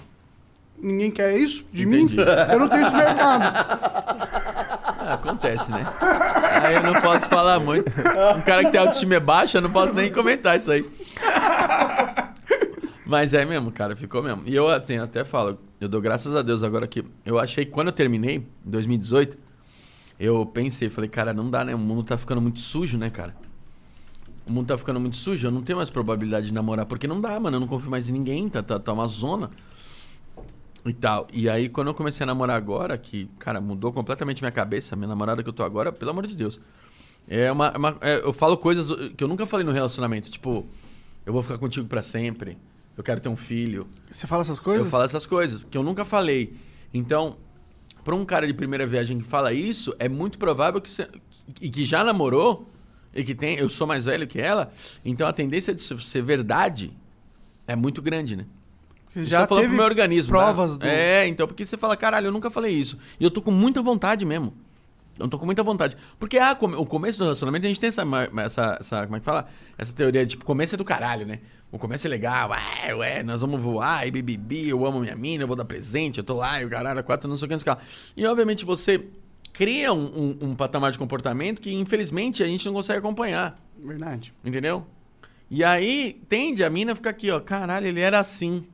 ninguém 0.79 1.11
quer 1.11 1.37
isso 1.39 1.65
de 1.73 1.85
Entendi. 1.85 2.17
mim, 2.17 2.23
eu 2.51 2.59
não 2.59 2.69
tenho 2.69 2.83
esse 2.83 2.95
mercado. 2.95 3.43
Ah, 5.05 5.15
acontece, 5.15 5.69
né? 5.73 5.85
Aí 6.63 6.75
eu 6.77 6.83
não 6.85 7.01
posso 7.01 7.29
falar 7.29 7.59
muito. 7.59 7.91
Um 8.39 8.41
cara 8.43 8.65
que 8.65 8.71
tem 8.71 8.81
autoestima 8.81 9.19
baixa, 9.19 9.59
eu 9.59 9.63
não 9.63 9.71
posso 9.73 9.93
nem 9.93 10.13
comentar 10.13 10.57
isso 10.57 10.71
aí. 10.71 10.89
Mas 13.07 13.35
é 13.35 13.45
mesmo, 13.45 13.71
cara, 13.73 13.95
ficou 13.97 14.23
mesmo. 14.23 14.43
E 14.47 14.55
eu, 14.55 14.69
assim, 14.69 14.97
até 14.97 15.25
falo, 15.25 15.59
eu 15.81 15.89
dou 15.89 16.01
graças 16.01 16.35
a 16.35 16.43
Deus 16.43 16.63
agora 16.63 16.87
que 16.87 17.05
eu 17.27 17.39
achei 17.39 17.67
quando 17.67 17.89
eu 17.89 17.93
terminei, 17.93 18.37
em 18.37 18.71
2018, 18.71 19.39
eu 20.19 20.47
pensei, 20.47 20.89
falei, 20.89 21.11
cara, 21.11 21.33
não 21.33 21.51
dá, 21.51 21.65
né? 21.65 21.75
O 21.75 21.79
mundo 21.79 22.05
tá 22.05 22.17
ficando 22.17 22.41
muito 22.41 22.61
sujo, 22.61 22.97
né, 22.97 23.11
cara? 23.11 23.35
O 24.47 24.53
mundo 24.53 24.67
tá 24.69 24.79
ficando 24.79 24.99
muito 25.01 25.17
sujo, 25.17 25.47
eu 25.47 25.51
não 25.51 25.63
tenho 25.63 25.77
mais 25.79 25.91
probabilidade 25.91 26.47
de 26.47 26.55
namorar, 26.55 26.87
porque 26.87 27.07
não 27.07 27.21
dá, 27.21 27.39
mano, 27.39 27.57
eu 27.57 27.61
não 27.61 27.67
confio 27.67 27.91
mais 27.91 28.09
em 28.09 28.13
ninguém, 28.13 28.49
tá, 28.49 28.63
tá, 28.63 28.79
tá 28.79 28.93
uma 28.93 29.07
zona 29.07 29.51
e 30.87 30.93
tal. 30.93 31.29
E 31.33 31.49
aí, 31.49 31.69
quando 31.69 31.89
eu 31.89 31.95
comecei 31.95 32.25
a 32.25 32.27
namorar 32.27 32.57
agora, 32.57 32.97
que, 32.99 33.29
cara, 33.39 33.61
mudou 33.61 33.93
completamente 33.93 34.43
minha 34.43 34.51
cabeça, 34.53 34.97
minha 34.97 35.09
namorada 35.09 35.43
que 35.43 35.49
eu 35.49 35.53
tô 35.53 35.63
agora, 35.63 35.93
pelo 35.93 36.11
amor 36.11 36.27
de 36.27 36.35
Deus. 36.35 36.61
É 37.29 37.53
uma. 37.53 37.69
é 37.69 37.79
uma- 37.79 37.97
é, 38.01 38.17
eu 38.25 38.33
falo 38.33 38.57
coisas 38.57 38.89
que 39.17 39.23
eu 39.23 39.29
nunca 39.29 39.47
falei 39.47 39.65
no 39.65 39.71
relacionamento, 39.73 40.29
tipo, 40.31 40.67
eu 41.25 41.33
vou 41.33 41.43
ficar 41.43 41.59
contigo 41.59 41.87
pra 41.87 42.03
sempre, 42.03 42.59
eu 42.97 43.03
quero 43.03 43.21
ter 43.21 43.29
um 43.29 43.37
filho. 43.37 43.87
Você 44.11 44.27
fala 44.27 44.43
essas 44.43 44.61
coisas? 44.61 44.85
Eu 44.85 44.91
falo 44.91 45.05
essas 45.05 45.27
coisas, 45.27 45.65
que 45.65 45.77
eu 45.77 45.83
nunca 45.83 46.05
falei. 46.05 46.55
Então, 46.93 47.37
pra 48.05 48.15
um 48.15 48.25
cara 48.25 48.47
de 48.47 48.55
primeira 48.55 48.87
viagem 48.87 49.19
que 49.19 49.25
fala 49.25 49.53
isso, 49.53 49.95
é 49.99 50.09
muito 50.09 50.39
provável 50.39 50.81
que 50.81 50.91
você. 50.91 51.09
E 51.61 51.71
que 51.71 51.85
já 51.85 52.05
namorou, 52.05 52.69
e 53.15 53.25
que 53.25 53.35
tem. 53.35 53.57
Eu 53.57 53.69
sou 53.69 53.87
mais 53.87 54.05
velho 54.05 54.27
que 54.27 54.41
ela, 54.41 54.73
então 55.05 55.27
a 55.27 55.33
tendência 55.33 55.75
de 55.75 55.83
ser 55.83 56.23
verdade 56.23 56.93
é 57.67 57.77
muito 57.77 58.03
grande, 58.03 58.37
né? 58.37 58.47
Você 59.13 59.25
já 59.25 59.43
eu 59.43 59.49
falo 59.49 59.61
teve 59.61 59.69
pro 59.69 59.77
meu 59.77 59.85
organismo. 59.85 60.31
provas 60.31 60.73
né? 60.73 60.79
do... 60.79 60.89
É, 60.89 61.29
então, 61.29 61.47
porque 61.47 61.65
você 61.65 61.77
fala, 61.77 61.97
caralho, 61.97 62.29
eu 62.29 62.33
nunca 62.33 62.51
falei 62.51 62.73
isso. 62.73 62.99
E 63.21 63.25
eu 63.25 63.31
tô 63.31 63.43
com 63.43 63.51
muita 63.51 63.83
vontade 63.83 64.25
mesmo. 64.25 64.55
Eu 65.19 65.29
tô 65.29 65.39
com 65.39 65.45
muita 65.47 65.63
vontade. 65.63 65.97
Porque 66.19 66.39
ah, 66.39 66.57
o 66.61 66.87
começo 66.87 67.19
do 67.19 67.25
relacionamento, 67.25 67.67
a 67.67 67.69
gente 67.69 67.79
tem 67.81 67.89
essa, 67.89 68.03
essa, 68.45 68.77
essa. 68.81 69.05
Como 69.05 69.17
é 69.17 69.19
que 69.21 69.25
fala? 69.25 69.47
Essa 69.77 69.93
teoria 69.95 70.25
de 70.25 70.31
tipo, 70.33 70.45
começo 70.45 70.75
é 70.75 70.79
do 70.79 70.85
caralho, 70.85 71.27
né? 71.27 71.41
O 71.71 71.79
começo 71.79 72.07
é 72.07 72.11
legal, 72.11 72.51
ué, 72.51 72.95
ué, 72.95 73.23
nós 73.23 73.41
vamos 73.41 73.61
voar, 73.63 74.07
e 74.07 74.11
bibibi, 74.11 74.69
eu 74.69 74.85
amo 74.87 75.01
minha 75.01 75.17
mina, 75.17 75.45
eu 75.45 75.47
vou 75.47 75.57
dar 75.57 75.65
presente, 75.65 76.19
eu 76.19 76.25
tô 76.25 76.35
lá, 76.35 76.61
e 76.61 76.67
o 76.67 76.69
caralho, 76.71 77.03
quatro, 77.03 77.29
não 77.31 77.37
sei 77.39 77.47
o 77.47 77.49
que, 77.49 77.55
não 77.55 77.61
sei 77.61 77.73
o 77.73 77.77
que. 77.77 77.83
E 78.15 78.27
obviamente 78.27 78.63
você 78.65 79.07
cria 79.55 79.91
um, 79.93 80.05
um- 80.05 80.39
um 80.51 80.55
patamar 80.55 80.93
de 80.93 80.99
comportamento 80.99 81.63
que, 81.63 81.73
infelizmente, 81.73 82.43
a 82.43 82.47
gente 82.47 82.67
não 82.67 82.75
consegue 82.75 82.99
acompanhar. 82.99 83.59
Verdade. 83.83 84.35
Entendeu? 84.45 84.87
E 85.51 85.63
aí 85.65 86.21
tende 86.29 86.63
a 86.65 86.69
mina 86.71 86.93
a 86.93 86.95
ficar 86.95 87.11
aqui, 87.11 87.31
ó. 87.31 87.41
Caralho, 87.41 87.87
ele 87.87 88.01
era 88.01 88.19
assim. 88.19 88.67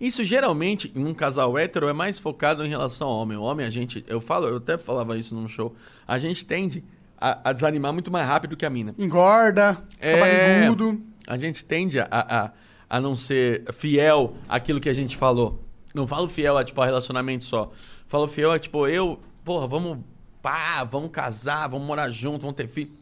Isso 0.00 0.22
geralmente, 0.22 0.92
em 0.94 1.04
um 1.04 1.12
casal 1.12 1.58
hétero, 1.58 1.88
é 1.88 1.92
mais 1.92 2.18
focado 2.18 2.64
em 2.64 2.68
relação 2.68 3.08
ao 3.08 3.18
homem. 3.18 3.36
O 3.36 3.42
homem, 3.42 3.66
a 3.66 3.70
gente. 3.70 4.04
Eu 4.06 4.20
falo, 4.20 4.46
eu 4.46 4.58
até 4.58 4.78
falava 4.78 5.16
isso 5.18 5.34
num 5.34 5.48
show. 5.48 5.74
A 6.06 6.18
gente 6.18 6.44
tende 6.46 6.84
a, 7.20 7.50
a 7.50 7.52
desanimar 7.52 7.92
muito 7.92 8.10
mais 8.10 8.26
rápido 8.26 8.56
que 8.56 8.64
a 8.64 8.70
mina. 8.70 8.94
Engorda, 8.96 9.82
É. 9.98 10.60
barrigudo. 10.60 11.02
A 11.26 11.36
gente 11.36 11.64
tende 11.64 11.98
a, 11.98 12.06
a, 12.10 12.50
a 12.88 13.00
não 13.00 13.16
ser 13.16 13.64
fiel 13.74 14.34
àquilo 14.48 14.80
que 14.80 14.88
a 14.88 14.94
gente 14.94 15.16
falou. 15.16 15.62
Não 15.94 16.06
falo 16.06 16.28
fiel 16.28 16.56
a, 16.56 16.64
tipo, 16.64 16.80
a 16.80 16.86
relacionamento 16.86 17.44
só. 17.44 17.72
Falo 18.06 18.28
fiel 18.28 18.52
a, 18.52 18.58
tipo, 18.58 18.86
eu, 18.86 19.18
porra, 19.44 19.66
vamos, 19.66 19.98
pá, 20.40 20.84
vamos 20.84 21.10
casar, 21.10 21.68
vamos 21.68 21.86
morar 21.86 22.08
junto, 22.10 22.42
vamos 22.42 22.54
ter 22.56 22.68
filho. 22.68 22.92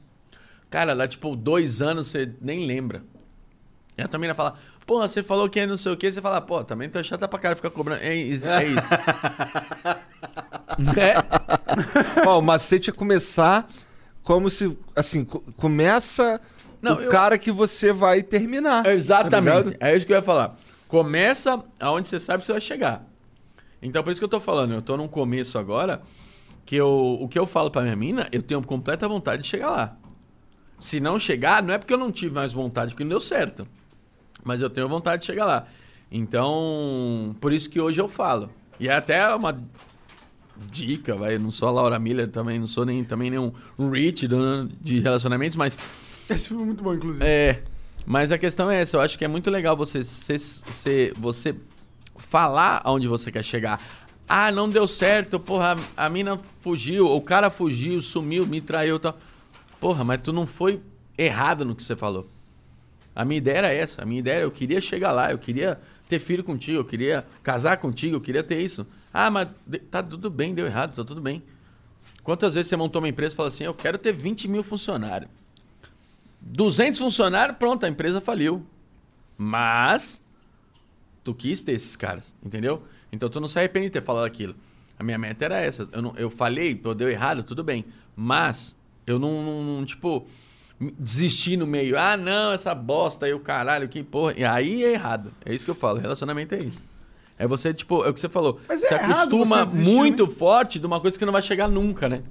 Cara, 0.71 0.97
dá, 0.97 1.07
tipo, 1.07 1.37
dois 1.37 1.83
anos, 1.83 2.09
você 2.09 2.33
nem 2.41 2.67
lembra. 2.67 3.05
E 3.97 4.03
a 4.03 4.09
também 4.09 4.33
fala, 4.35 4.57
porra, 4.87 5.09
você 5.09 5.23
falou 5.23 5.49
que 5.49 5.61
é 5.61 5.67
não 5.67 5.77
sei 5.77 5.93
o 5.93 5.97
que, 5.97 6.11
você 6.11 6.23
fala, 6.23 6.41
pô, 6.41 6.63
também 6.65 6.89
tô 6.89 7.03
chata 7.03 7.27
pra 7.27 7.39
cara 7.39 7.57
ficar 7.57 7.71
cobrando. 7.71 8.03
É 8.03 8.15
isso. 8.15 8.49
É 8.49 8.65
isso. 8.65 8.89
é, 10.97 12.27
Ó, 12.27 12.39
o 12.39 12.43
macete 12.43 12.91
é 12.91 12.93
começar 12.93 13.69
como 14.23 14.49
se, 14.51 14.77
assim, 14.95 15.25
co- 15.25 15.43
começa 15.57 16.41
Não, 16.81 16.97
o 16.97 17.01
eu- 17.03 17.11
cara 17.11 17.39
que 17.39 17.51
você 17.51 17.93
vai 17.93 18.23
terminar. 18.23 18.85
tá 18.85 18.93
Exatamente. 18.93 19.57
ligado? 19.65 19.77
é 19.81 19.97
isso 19.97 20.07
que 20.07 20.13
eu 20.13 20.17
ia 20.17 20.23
falar. 20.23 20.55
Começa 20.89 21.63
aonde 21.81 22.09
você 22.09 22.19
sabe 22.21 22.41
que 22.41 22.47
você 22.47 22.53
vai 22.53 22.61
chegar. 22.61 23.05
Então, 23.83 24.03
por 24.03 24.11
isso 24.11 24.21
que 24.21 24.25
eu 24.25 24.29
tô 24.29 24.41
falando. 24.41 24.73
Eu 24.75 24.83
tô 24.83 24.97
num 24.97 25.09
começo 25.09 25.59
agora 25.59 26.03
que 26.65 26.77
eu, 26.77 27.19
o 27.21 27.29
que 27.29 27.39
eu 27.39 27.47
falo 27.47 27.71
pra 27.71 27.83
minha 27.83 27.97
mina, 27.97 28.29
eu 28.33 28.43
tenho 28.43 28.63
completa 28.63 29.07
vontade 29.09 29.43
de 29.43 29.49
chegar 29.49 29.71
lá. 29.71 29.97
Se 30.81 30.99
não 31.01 31.19
chegar, 31.19 31.63
não 31.63 31.73
é 31.75 31.79
porque 31.79 31.93
eu 31.95 31.99
não 31.99 32.11
tive 32.11 32.35
mais 32.35 32.53
vontade, 32.53 32.93
porque 32.93 33.05
não 33.05 33.11
deu 33.11 33.21
certo. 33.21 33.67
Mas 34.47 34.63
eu 34.63 34.71
tenho 34.71 34.89
vontade 34.89 35.21
de 35.21 35.27
chegar 35.27 35.45
lá. 35.45 35.67
Então, 36.11 37.35
por 37.41 37.53
isso 37.53 37.69
que 37.69 37.81
hoje 37.81 38.01
eu 38.01 38.09
falo. 38.09 38.49
E 38.79 38.89
é 38.89 38.95
até 38.95 39.35
uma 39.35 39.59
dica, 40.71 41.15
vai. 41.17 41.35
Eu 41.35 41.41
não 41.41 41.51
sou 41.51 41.69
a 41.69 41.71
Laura 41.73 41.99
Miller 41.99 42.29
também, 42.31 42.59
não 42.59 42.67
sou 42.67 42.85
nem, 42.87 43.05
também 43.05 43.31
nenhum 43.31 43.53
Rich 43.79 44.29
de 44.81 45.01
relacionamentos, 45.01 45.57
mas 45.57 45.77
Esse 46.31 46.49
foi 46.49 46.59
muito 46.65 46.83
bom, 46.83 46.95
inclusive. 46.95 47.25
é, 47.25 47.63
mas 48.07 48.33
a 48.33 48.39
questão 48.39 48.71
é 48.71 48.81
essa, 48.81 48.97
eu 48.97 49.01
acho 49.01 49.19
que 49.19 49.25
é 49.25 49.29
muito 49.29 49.51
legal 49.51 49.77
você, 49.77 50.03
ser- 50.03 50.39
ser- 50.39 51.13
você 51.15 51.55
falar 52.17 52.81
aonde 52.85 53.07
você 53.09 53.31
quer 53.31 53.45
chegar. 53.45 53.81
Ah, 54.29 54.51
não 54.51 54.69
deu 54.69 54.89
certo, 54.89 55.39
porra, 55.39 55.77
a, 55.97 56.07
a 56.07 56.09
mina 56.11 56.39
fugiu, 56.61 57.07
o 57.07 57.21
cara 57.21 57.49
fugiu, 57.51 58.01
sumiu, 58.01 58.47
me 58.47 58.61
traiu 58.61 58.97
e 58.97 58.99
tal. 59.01 59.17
Porra, 59.79 60.03
mas 60.05 60.21
tu 60.23 60.33
não 60.33 60.47
foi 60.47 60.81
errado 61.17 61.65
no 61.65 61.77
que 61.77 61.83
você 61.85 61.95
falou. 61.95 62.27
A 63.17 63.25
minha 63.25 63.39
ideia 63.39 63.57
era 63.59 63.73
essa, 63.73 64.03
a 64.03 64.07
minha 64.07 64.21
ideia, 64.21 64.43
eu 64.43 64.51
queria 64.51 64.81
chegar 64.81 65.11
lá, 65.11 65.33
eu 65.33 65.39
queria 65.39 65.81
ter 66.09 66.19
filho 66.21 66.45
contigo, 66.45 66.77
eu 66.79 66.85
queria 66.85 67.27
casar 67.43 67.79
contigo, 67.79 68.15
eu 68.17 68.21
queria 68.21 68.43
ter 68.45 68.61
isso. 68.61 68.87
Ah, 69.13 69.31
mas 69.31 69.49
tá 69.91 70.03
tudo 70.03 70.29
bem, 70.31 70.55
deu 70.55 70.67
errado, 70.67 70.95
tá 70.95 71.03
tudo 71.03 71.21
bem. 71.23 71.43
Quantas 72.23 72.55
vezes 72.55 72.69
você 72.69 72.77
montou 72.77 73.01
uma 73.01 73.09
empresa 73.09 73.33
e 73.33 73.37
fala 73.37 73.49
assim, 73.49 73.65
eu 73.65 73.73
quero 73.75 73.97
ter 73.97 74.13
20 74.13 74.47
mil 74.49 74.63
funcionários. 74.63 75.31
200 76.41 76.99
funcionários, 77.01 77.57
pronto, 77.59 77.85
a 77.87 77.89
empresa 77.89 78.21
faliu. 78.21 78.65
Mas 79.39 80.23
tu 81.25 81.35
quis 81.35 81.63
ter 81.63 81.73
esses 81.73 81.97
caras, 81.97 82.35
entendeu? 82.45 82.83
Então 83.11 83.29
tu 83.29 83.41
não 83.41 83.49
se 83.49 83.59
arrepende 83.59 83.87
de 83.87 83.93
ter 83.93 84.03
falado 84.03 84.25
aquilo. 84.25 84.55
A 84.99 85.03
minha 85.03 85.19
meta 85.19 85.45
era 85.45 85.59
essa. 85.59 85.89
Eu, 85.93 86.03
não, 86.03 86.15
eu 86.17 86.31
falei, 86.31 86.75
deu 86.97 87.09
errado, 87.11 87.43
tudo 87.43 87.63
bem. 87.65 87.85
Mas 88.15 88.77
eu 89.07 89.19
não, 89.19 89.43
não- 89.43 89.65
não, 89.79 89.85
tipo, 89.85 90.27
desisti 90.79 91.57
no 91.57 91.67
meio. 91.67 91.99
Ah, 91.99 92.17
não, 92.17 92.53
essa 92.53 92.75
bosta 92.75 93.27
aí, 93.27 93.35
o 93.35 93.41
caralho, 93.41 93.89
que 93.89 94.03
porra. 94.03 94.35
E 94.37 94.45
aí 94.45 94.85
é 94.85 94.93
errado. 94.93 95.33
É 95.45 95.55
isso 95.55 95.65
que 95.65 95.71
eu 95.71 95.75
falo. 95.75 95.99
Relacionamento 95.99 96.55
é 96.55 96.59
isso. 96.59 96.83
É 97.39 97.47
você, 97.47 97.73
tipo, 97.75 98.05
é 98.05 98.09
o 98.09 98.15
que 98.15 98.21
você 98.21 98.29
falou. 98.29 98.61
Mas 98.69 98.83
é 98.83 98.89
você 98.89 98.95
errado 98.95 99.11
acostuma 99.11 99.65
você 99.65 99.71
desistir, 99.73 99.95
muito 99.95 100.27
forte 100.27 100.79
de 100.79 100.87
uma 100.87 101.01
coisa 101.01 101.19
que 101.19 101.25
não 101.25 101.33
vai 101.33 101.43
chegar 101.43 101.69
nunca, 101.69 102.09
né? 102.09 102.23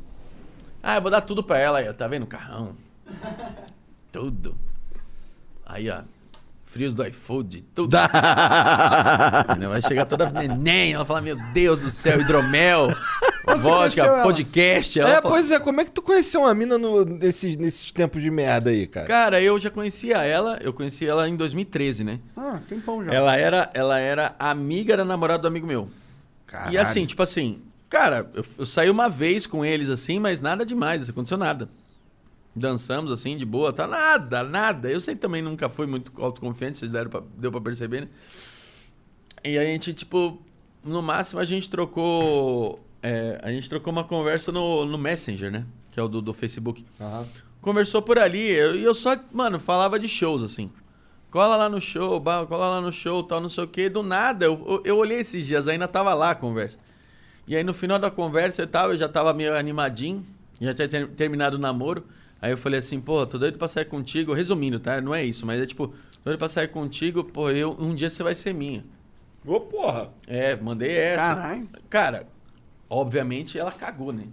Ah, 0.81 0.95
eu 0.97 1.01
vou 1.01 1.11
dar 1.11 1.21
tudo 1.21 1.43
pra 1.43 1.57
ela 1.59 1.79
aí, 1.79 1.89
ó. 1.89 1.93
Tá 1.93 2.07
vendo? 2.07 2.25
Carrão. 2.25 2.75
Tudo. 4.11 4.55
Aí, 5.65 5.89
ó. 5.89 6.01
Frios 6.75 6.93
do 6.93 7.05
iFood, 7.07 7.63
tudo. 7.73 7.95
Vai 9.69 9.81
chegar 9.81 10.05
toda 10.05 10.29
neném, 10.29 10.91
ela 10.91 11.05
fala, 11.05 11.21
meu 11.21 11.37
Deus 11.53 11.79
do 11.79 11.89
céu, 11.89 12.19
hidromel, 12.19 12.89
vodka, 13.59 14.23
podcast. 14.23 14.99
Ela 14.99 15.09
É, 15.09 15.13
fala- 15.21 15.29
pois 15.29 15.51
é, 15.51 15.59
como 15.59 15.81
é 15.81 15.85
que 15.85 15.91
tu 15.91 16.01
conheceu 16.01 16.41
uma 16.41 16.53
mina 16.53 16.77
no, 16.77 17.05
nesses, 17.05 17.55
nesses 17.57 17.91
tempos 17.91 18.21
de 18.21 18.29
merda 18.31 18.69
aí, 18.69 18.87
cara? 18.87 19.07
Cara, 19.07 19.41
eu 19.41 19.57
já 19.59 19.69
conhecia 19.69 20.17
ela, 20.23 20.57
eu 20.61 20.73
conheci 20.73 21.05
ela 21.05 21.27
em 21.29 21.35
2013, 21.35 22.03
né? 22.03 22.19
Ah, 22.35 22.59
tem 22.67 22.79
pão 22.79 23.03
já. 23.03 23.13
Ela 23.13 23.35
era, 23.37 23.69
ela 23.73 23.99
era 23.99 24.35
amiga 24.39 24.97
da 24.97 25.05
namorada 25.05 25.43
do 25.43 25.47
amigo 25.47 25.67
meu. 25.67 25.89
E 26.47 26.51
Caralho. 26.51 26.79
assim, 26.81 27.05
tipo 27.05 27.21
assim, 27.23 27.61
cara, 27.89 28.29
eu, 28.33 28.45
eu 28.59 28.65
saí 28.65 28.89
uma 28.89 29.09
vez 29.09 29.45
com 29.47 29.63
eles 29.65 29.89
assim, 29.89 30.19
mas 30.19 30.41
nada 30.41 30.65
demais, 30.65 31.01
não 31.07 31.11
aconteceu 31.11 31.37
nada. 31.37 31.67
Dançamos 32.55 33.11
assim, 33.11 33.35
de 33.35 33.45
boa, 33.45 33.73
tá 33.73 33.85
nada, 33.85 34.41
nada. 34.43 34.89
Eu 34.89 35.01
sei 35.01 35.13
que 35.15 35.19
também 35.21 35.41
nunca 35.41 35.67
fui 35.67 35.85
muito 35.85 36.11
autoconfiante, 36.21 36.77
vocês 36.79 36.89
deram 36.91 37.09
pra, 37.09 37.21
deu 37.37 37.51
pra 37.51 37.59
perceber, 37.59 38.01
né? 38.01 38.07
E 39.43 39.57
a 39.57 39.63
gente, 39.65 39.93
tipo, 39.93 40.41
no 40.83 41.01
máximo 41.01 41.39
a 41.41 41.45
gente 41.45 41.69
trocou. 41.69 42.79
É, 43.05 43.39
a 43.43 43.51
gente 43.51 43.69
trocou 43.69 43.91
uma 43.93 44.03
conversa 44.03 44.51
no, 44.51 44.85
no 44.85 44.97
Messenger, 44.97 45.51
né? 45.51 45.65
Que 45.91 45.99
é 45.99 46.03
o 46.03 46.07
do, 46.07 46.21
do 46.21 46.33
Facebook. 46.33 46.85
Aham. 46.99 47.25
Conversou 47.61 48.01
por 48.01 48.19
ali, 48.19 48.51
eu- 48.51 48.75
e 48.75 48.83
eu, 48.83 48.93
só, 48.93 49.15
mano, 49.31 49.59
falava 49.59 49.97
de 49.99 50.07
shows, 50.07 50.43
assim. 50.43 50.69
cola 51.31 51.55
lá 51.55 51.67
no 51.69 51.81
show, 51.81 52.21
cola 52.21 52.69
lá 52.69 52.81
no 52.81 52.91
show, 52.91 53.23
tal, 53.23 53.39
não 53.41 53.49
sei 53.49 53.63
o 53.63 53.67
quê. 53.67 53.89
Do 53.89 54.01
nada, 54.03 54.45
eu, 54.45 54.63
eu, 54.67 54.81
eu 54.85 54.97
olhei 54.97 55.19
esses 55.19 55.45
dias, 55.45 55.67
ainda 55.67 55.87
tava 55.87 56.13
lá 56.13 56.31
a 56.31 56.35
conversa. 56.35 56.77
E 57.47 57.55
aí 57.55 57.63
no 57.63 57.73
final 57.73 57.99
da 57.99 58.09
conversa 58.09 58.63
e 58.63 58.67
tal, 58.67 58.91
eu 58.91 58.97
já 58.97 59.07
tava 59.07 59.33
meio 59.33 59.55
animadinho, 59.57 60.25
já 60.61 60.73
tinha 60.73 60.87
ter- 60.87 61.07
terminado 61.09 61.57
o 61.57 61.59
namoro. 61.59 62.03
Aí 62.41 62.51
eu 62.51 62.57
falei 62.57 62.79
assim, 62.79 62.99
pô, 63.01 63.25
tô 63.25 63.37
doido 63.37 63.57
pra 63.57 63.67
sair 63.67 63.85
contigo. 63.85 64.33
Resumindo, 64.33 64.79
tá? 64.79 64.99
Não 65.01 65.13
é 65.15 65.23
isso, 65.25 65.45
mas 65.45 65.59
é 65.61 65.65
tipo, 65.65 65.87
tô 65.87 65.95
doido 66.25 66.37
pra 66.39 66.47
sair 66.49 66.67
contigo, 66.67 67.23
pô, 67.23 67.49
eu, 67.49 67.75
um 67.79 67.93
dia 67.95 68.09
você 68.09 68.21
vai 68.23 68.35
ser 68.35 68.53
minha. 68.53 68.83
Ô, 69.45 69.59
porra. 69.59 70.09
É, 70.27 70.55
mandei 70.55 70.91
essa. 70.97 71.35
Caralho. 71.35 71.69
Cara, 71.89 72.27
obviamente 72.89 73.57
ela 73.57 73.71
cagou, 73.71 74.11
né? 74.11 74.23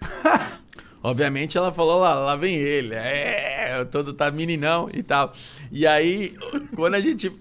obviamente 1.02 1.56
ela 1.58 1.72
falou 1.72 2.00
lá, 2.00 2.14
lá 2.14 2.36
vem 2.36 2.54
ele. 2.54 2.94
É, 2.94 3.84
todo 3.84 4.12
tá 4.12 4.30
meninão 4.30 4.88
e 4.92 5.02
tal. 5.02 5.32
E 5.70 5.86
aí, 5.86 6.36
quando 6.74 6.94
a 6.94 7.00
gente. 7.00 7.32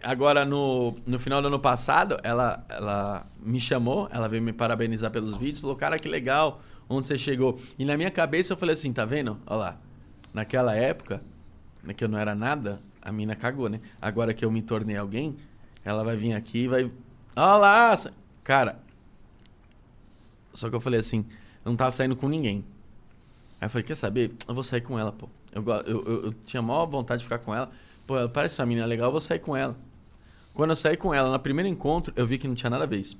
Agora, 0.00 0.44
no, 0.44 0.96
no 1.04 1.18
final 1.18 1.42
do 1.42 1.48
ano 1.48 1.58
passado, 1.58 2.18
ela, 2.22 2.64
ela 2.68 3.26
me 3.40 3.58
chamou, 3.58 4.08
ela 4.12 4.28
veio 4.28 4.40
me 4.40 4.52
parabenizar 4.52 5.10
pelos 5.10 5.36
vídeos, 5.36 5.60
falou, 5.60 5.74
cara, 5.74 5.98
que 5.98 6.08
legal, 6.08 6.62
onde 6.88 7.06
você 7.06 7.18
chegou. 7.18 7.58
E 7.76 7.84
na 7.84 7.96
minha 7.96 8.10
cabeça 8.10 8.52
eu 8.52 8.56
falei 8.56 8.74
assim, 8.74 8.92
tá 8.92 9.04
vendo? 9.04 9.40
Olha 9.44 9.56
lá, 9.56 9.76
naquela 10.32 10.72
época, 10.76 11.20
né, 11.82 11.92
que 11.92 12.04
eu 12.04 12.08
não 12.08 12.16
era 12.16 12.32
nada, 12.32 12.80
a 13.02 13.10
mina 13.10 13.34
cagou, 13.34 13.68
né? 13.68 13.80
Agora 14.00 14.32
que 14.32 14.44
eu 14.44 14.52
me 14.52 14.62
tornei 14.62 14.96
alguém, 14.96 15.36
ela 15.84 16.04
vai 16.04 16.16
vir 16.16 16.32
aqui 16.32 16.58
e 16.60 16.68
vai. 16.68 16.90
Olha 17.34 17.56
lá! 17.56 17.98
Cara. 18.44 18.87
Só 20.58 20.68
que 20.68 20.74
eu 20.74 20.80
falei 20.80 20.98
assim, 20.98 21.24
eu 21.64 21.70
não 21.70 21.76
tava 21.76 21.92
saindo 21.92 22.16
com 22.16 22.28
ninguém. 22.28 22.64
Aí 23.60 23.66
eu 23.66 23.70
falei, 23.70 23.84
quer 23.84 23.94
saber? 23.94 24.32
Eu 24.46 24.54
vou 24.54 24.64
sair 24.64 24.80
com 24.80 24.98
ela, 24.98 25.12
pô. 25.12 25.28
Eu, 25.52 25.64
eu, 25.64 26.04
eu, 26.04 26.24
eu 26.24 26.32
tinha 26.44 26.60
maior 26.60 26.84
vontade 26.86 27.20
de 27.20 27.24
ficar 27.24 27.38
com 27.38 27.54
ela. 27.54 27.70
Pô, 28.06 28.16
ela 28.16 28.28
parece 28.28 28.60
uma 28.60 28.66
menina 28.66 28.86
legal, 28.86 29.06
eu 29.06 29.12
vou 29.12 29.20
sair 29.20 29.38
com 29.38 29.56
ela. 29.56 29.76
Quando 30.54 30.70
eu 30.70 30.76
saí 30.76 30.96
com 30.96 31.14
ela, 31.14 31.30
no 31.30 31.38
primeiro 31.38 31.68
encontro, 31.68 32.12
eu 32.16 32.26
vi 32.26 32.38
que 32.38 32.48
não 32.48 32.56
tinha 32.56 32.70
nada 32.70 32.82
a 32.82 32.86
ver 32.86 32.98
isso. 32.98 33.16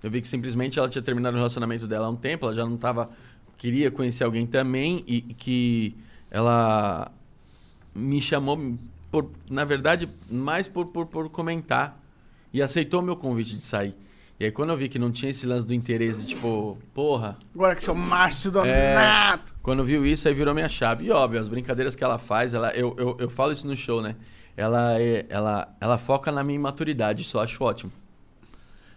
Eu 0.00 0.10
vi 0.10 0.20
que 0.20 0.28
simplesmente 0.28 0.78
ela 0.78 0.88
tinha 0.88 1.02
terminado 1.02 1.34
o 1.34 1.38
relacionamento 1.38 1.88
dela 1.88 2.06
há 2.06 2.10
um 2.10 2.16
tempo, 2.16 2.46
ela 2.46 2.54
já 2.54 2.64
não 2.64 2.76
tava. 2.76 3.10
Queria 3.58 3.90
conhecer 3.90 4.22
alguém 4.22 4.46
também 4.46 5.02
e 5.06 5.20
que 5.20 5.96
ela 6.30 7.10
me 7.94 8.20
chamou, 8.20 8.76
por, 9.10 9.30
na 9.50 9.64
verdade, 9.64 10.08
mais 10.30 10.68
por, 10.68 10.86
por, 10.86 11.06
por 11.06 11.28
comentar. 11.30 12.00
E 12.52 12.62
aceitou 12.62 13.02
meu 13.02 13.16
convite 13.16 13.56
de 13.56 13.62
sair. 13.62 13.94
E 14.38 14.44
aí, 14.44 14.50
quando 14.50 14.70
eu 14.70 14.76
vi 14.76 14.88
que 14.88 14.98
não 14.98 15.10
tinha 15.10 15.30
esse 15.30 15.46
lance 15.46 15.66
do 15.66 15.72
interesse, 15.72 16.26
tipo, 16.26 16.76
porra. 16.92 17.38
Agora 17.54 17.74
que 17.74 17.82
seu 17.82 17.94
macho 17.94 18.50
do 18.50 18.62
É, 18.66 19.38
quando 19.62 19.82
viu 19.82 20.04
isso, 20.04 20.28
aí 20.28 20.34
virou 20.34 20.52
minha 20.54 20.68
chave. 20.68 21.06
E 21.06 21.10
óbvio, 21.10 21.40
as 21.40 21.48
brincadeiras 21.48 21.94
que 21.94 22.04
ela 22.04 22.18
faz, 22.18 22.52
ela, 22.52 22.70
eu, 22.72 22.94
eu, 22.98 23.16
eu 23.18 23.30
falo 23.30 23.52
isso 23.52 23.66
no 23.66 23.74
show, 23.74 24.02
né? 24.02 24.14
Ela, 24.54 25.00
é, 25.00 25.24
ela, 25.30 25.74
ela 25.80 25.96
foca 25.96 26.30
na 26.30 26.44
minha 26.44 26.56
imaturidade, 26.56 27.22
isso 27.22 27.36
eu 27.38 27.40
acho 27.40 27.62
ótimo. 27.64 27.90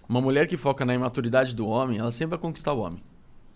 Uma 0.07 0.19
mulher 0.19 0.45
que 0.47 0.57
foca 0.57 0.83
na 0.83 0.93
imaturidade 0.93 1.55
do 1.55 1.67
homem, 1.67 1.99
ela 1.99 2.11
sempre 2.11 2.31
vai 2.31 2.39
conquistar 2.39 2.73
o 2.73 2.79
homem. 2.79 3.01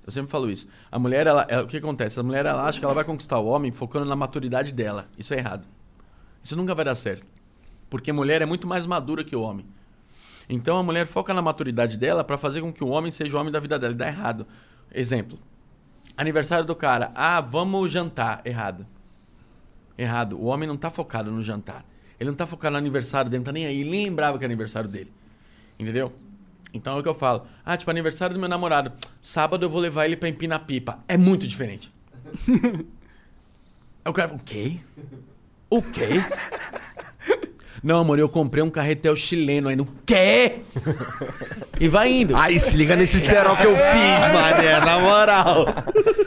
Eu 0.05 0.11
sempre 0.11 0.29
falo 0.31 0.49
isso. 0.49 0.67
A 0.91 0.99
mulher, 0.99 1.27
ela, 1.27 1.45
ela- 1.49 1.63
o 1.63 1.67
que 1.67 1.77
acontece? 1.77 2.19
A 2.19 2.23
mulher, 2.23 2.45
ela 2.45 2.63
acha 2.65 2.79
que 2.79 2.85
ela 2.85 2.93
vai 2.93 3.03
conquistar 3.03 3.39
o 3.39 3.45
homem 3.47 3.71
focando 3.71 4.05
na 4.05 4.15
maturidade 4.15 4.71
dela. 4.71 5.07
Isso 5.17 5.33
é 5.33 5.37
errado. 5.37 5.65
Isso 6.43 6.55
nunca 6.55 6.75
vai 6.75 6.85
dar 6.85 6.95
certo. 6.95 7.25
Porque 7.89 8.11
a 8.11 8.13
mulher 8.13 8.41
é 8.41 8.45
muito 8.45 8.67
mais 8.67 8.85
madura 8.85 9.23
que 9.23 9.35
o 9.35 9.41
homem. 9.41 9.65
Então 10.49 10.77
a 10.77 10.83
mulher 10.83 11.07
foca 11.07 11.33
na 11.33 11.41
maturidade 11.41 11.97
dela 11.97 12.23
pra 12.23 12.37
fazer 12.37 12.61
com 12.61 12.71
que 12.71 12.83
o 12.83 12.89
homem 12.89 13.11
seja 13.11 13.35
o 13.35 13.39
homem 13.39 13.51
da 13.51 13.59
vida 13.59 13.79
dela. 13.79 13.93
E 13.93 13.97
dá 13.97 14.07
errado. 14.07 14.45
Exemplo. 14.93 15.39
Aniversário 16.15 16.65
do 16.65 16.75
cara. 16.75 17.11
Ah, 17.15 17.41
vamos 17.41 17.91
jantar. 17.91 18.41
Errado. 18.45 18.85
Errado. 19.97 20.37
O 20.39 20.45
homem 20.45 20.67
não 20.67 20.77
tá 20.77 20.89
focado 20.89 21.31
no 21.31 21.41
jantar. 21.41 21.85
Ele 22.19 22.29
não 22.29 22.37
tá 22.37 22.45
focado 22.45 22.73
no 22.73 22.77
aniversário 22.77 23.29
dele, 23.29 23.39
não 23.39 23.45
tá 23.45 23.51
nem 23.51 23.65
aí. 23.65 23.81
Ele 23.81 23.89
nem 23.89 24.05
lembrava 24.05 24.37
que 24.37 24.43
é 24.43 24.47
aniversário 24.47 24.89
dele. 24.89 25.11
Entendeu? 25.79 26.11
Então 26.73 26.95
é 26.95 26.99
o 26.99 27.03
que 27.03 27.09
eu 27.09 27.15
falo. 27.15 27.45
Ah, 27.65 27.77
tipo, 27.77 27.89
aniversário 27.91 28.33
do 28.33 28.39
meu 28.39 28.49
namorado. 28.49 28.91
Sábado 29.21 29.65
eu 29.65 29.69
vou 29.69 29.79
levar 29.79 30.05
ele 30.05 30.17
pra 30.17 30.29
empinar 30.29 30.65
pipa. 30.65 30.99
É 31.07 31.17
muito 31.17 31.47
diferente. 31.47 31.91
Aí 32.47 32.85
o 34.09 34.13
cara, 34.13 34.33
o 34.33 34.39
quê? 34.39 34.79
Não, 37.83 37.99
amor, 37.99 38.17
eu 38.17 38.29
comprei 38.29 38.63
um 38.63 38.69
carretel 38.69 39.13
chileno 39.13 39.67
aí 39.67 39.75
no 39.75 39.85
quê? 40.05 40.61
E 41.77 41.87
vai 41.89 42.09
indo. 42.09 42.33
Aí, 42.37 42.57
se 42.57 42.77
liga 42.77 42.95
nesse 42.95 43.19
cerol 43.19 43.57
que 43.57 43.65
eu 43.65 43.75
fiz, 43.75 44.33
mané, 44.33 44.79
na 44.79 44.99
moral. 44.99 45.65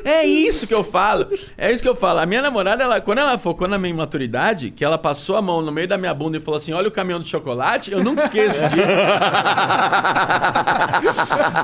É 0.04 0.22
isso 0.24 0.66
que 0.66 0.74
eu 0.74 0.84
falo. 0.84 1.28
É 1.56 1.72
isso 1.72 1.82
que 1.82 1.88
eu 1.88 1.96
falo. 1.96 2.18
A 2.18 2.26
minha 2.26 2.42
namorada, 2.42 2.84
ela, 2.84 3.00
quando 3.00 3.18
ela 3.18 3.38
focou 3.38 3.66
na 3.66 3.78
minha 3.78 3.94
imaturidade, 3.94 4.70
que 4.70 4.84
ela 4.84 4.98
passou 4.98 5.34
a 5.34 5.40
mão 5.40 5.62
no 5.62 5.72
meio 5.72 5.88
da 5.88 5.96
minha 5.96 6.12
bunda 6.12 6.36
e 6.36 6.40
falou 6.40 6.58
assim: 6.58 6.74
Olha 6.74 6.88
o 6.88 6.92
caminhão 6.92 7.20
de 7.20 7.28
chocolate, 7.28 7.90
eu 7.90 8.04
nunca 8.04 8.24
esqueço 8.24 8.60
disso. 8.68 8.86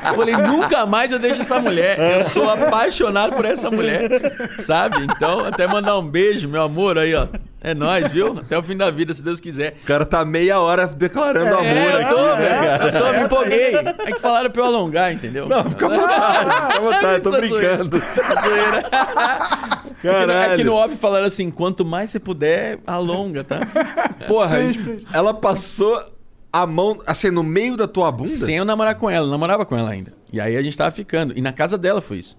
Eu 0.09 0.15
Falei, 0.15 0.37
nunca 0.37 0.87
mais 0.87 1.13
eu 1.13 1.19
deixo 1.19 1.43
essa 1.43 1.61
mulher. 1.61 1.99
Eu 1.99 2.29
sou 2.29 2.49
apaixonado 2.49 3.35
por 3.37 3.45
essa 3.45 3.71
mulher. 3.71 4.11
Sabe? 4.59 5.03
Então, 5.05 5.45
até 5.45 5.67
mandar 5.67 5.99
um 5.99 6.07
beijo, 6.07 6.49
meu 6.49 6.63
amor, 6.63 6.97
aí, 6.99 7.15
ó. 7.15 7.27
É 7.65 7.75
nóis, 7.75 8.11
viu? 8.11 8.39
Até 8.41 8.59
o 8.59 8.63
fim 8.63 8.77
da 8.77 8.91
vida, 8.91 9.15
se 9.15 9.23
Deus 9.23 9.39
quiser. 9.39 9.77
O 9.85 9.87
cara 9.87 10.05
tá 10.05 10.25
meia 10.25 10.59
hora 10.59 10.87
declarando 10.89 11.55
amor 11.55 11.65
é, 11.65 11.95
eu 11.95 12.01
aqui, 12.01 12.09
tô, 12.09 12.17
né, 12.27 12.37
velho. 12.37 12.61
cara? 12.61 12.85
Eu 12.85 12.93
só 12.93 13.13
me 13.13 13.21
empolguei. 13.25 13.77
É 13.77 14.13
que 14.13 14.19
falaram 14.19 14.51
pra 14.51 14.63
eu 14.63 14.67
alongar, 14.67 15.13
entendeu? 15.13 15.49
Não, 15.49 15.71
fica 15.71 15.87
à 15.87 15.89
vontade, 15.89 16.51
fica 16.51 16.77
à 16.77 16.81
vontade, 16.81 17.23
tô 17.23 17.29
Essa 17.31 17.41
brincando. 17.41 18.03
zoeira. 18.43 18.83
Caralho. 20.03 20.53
É 20.53 20.57
que 20.57 20.65
no 20.65 20.75
óbvio 20.75 20.99
falaram 20.99 21.27
assim, 21.27 21.51
quanto 21.51 21.85
mais 21.85 22.11
você 22.11 22.19
puder, 22.19 22.81
alonga, 22.87 23.45
tá? 23.45 23.61
Porra, 24.27 24.59
ela 25.13 25.33
passou 25.33 26.03
a 26.53 26.67
mão, 26.67 26.99
assim, 27.07 27.31
no 27.31 27.45
meio 27.45 27.77
da 27.77 27.87
tua 27.87 28.11
bunda? 28.11 28.29
Sem 28.29 28.57
eu 28.57 28.65
namorar 28.65 28.97
com 28.97 29.09
ela, 29.09 29.27
eu 29.27 29.31
namorava 29.31 29.65
com 29.65 29.77
ela 29.77 29.91
ainda. 29.91 30.13
E 30.33 30.41
aí 30.41 30.57
a 30.57 30.63
gente 30.63 30.77
tava 30.77 30.91
ficando. 30.91 31.33
E 31.39 31.41
na 31.41 31.53
casa 31.53 31.79
dela 31.79 32.01
foi 32.01 32.19
isso. 32.19 32.37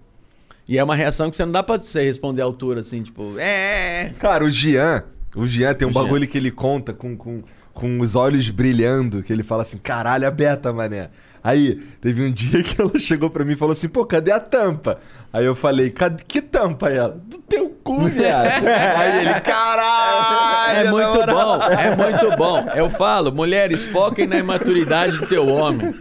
E 0.67 0.77
é 0.77 0.83
uma 0.83 0.95
reação 0.95 1.29
que 1.29 1.35
você 1.37 1.45
não 1.45 1.51
dá 1.51 1.61
pra 1.63 1.77
você 1.77 2.03
responder 2.03 2.41
à 2.41 2.45
altura, 2.45 2.81
assim, 2.81 3.01
tipo, 3.01 3.35
é. 3.37 4.13
Cara, 4.19 4.43
o 4.45 4.49
Jean, 4.49 5.03
o 5.35 5.47
Jean 5.47 5.73
tem 5.73 5.87
um 5.87 5.91
O 5.91 5.93
Jean. 5.93 6.03
bagulho 6.03 6.27
que 6.27 6.37
ele 6.37 6.51
conta 6.51 6.93
com, 6.93 7.15
com, 7.17 7.43
com 7.73 7.99
os 7.99 8.15
olhos 8.15 8.49
brilhando, 8.49 9.21
que 9.23 9.31
ele 9.33 9.43
fala 9.43 9.63
assim, 9.63 9.77
caralho, 9.77 10.27
a 10.27 10.31
beta, 10.31 10.71
mané. 10.73 11.09
Aí, 11.43 11.75
teve 11.99 12.23
um 12.23 12.31
dia 12.33 12.63
que 12.63 12.79
ela 12.79 12.97
chegou 12.97 13.29
pra 13.29 13.43
mim 13.43 13.53
e 13.53 13.55
falou 13.57 13.73
assim, 13.73 13.87
pô, 13.89 14.05
cadê 14.05 14.31
a 14.31 14.39
tampa? 14.39 14.99
Aí 15.31 15.43
eu 15.45 15.55
falei, 15.55 15.89
cadê, 15.89 16.23
que 16.27 16.41
tampa? 16.41 16.87
Aí 16.89 16.97
ela, 16.97 17.19
do 17.25 17.37
teu 17.39 17.67
cu, 17.83 18.05
viado. 18.07 18.47
Aí 18.67 19.19
ele, 19.25 19.39
caralho, 19.41 20.87
É 20.87 20.91
muito 20.91 21.17
moral." 21.19 21.57
bom, 21.59 21.63
é 21.65 21.95
muito 21.95 22.37
bom. 22.37 22.65
Eu 22.75 22.89
falo, 22.89 23.31
mulheres, 23.31 23.85
foquem 23.87 24.27
na 24.27 24.37
imaturidade 24.37 25.17
do 25.17 25.25
teu 25.27 25.47
homem. 25.47 25.93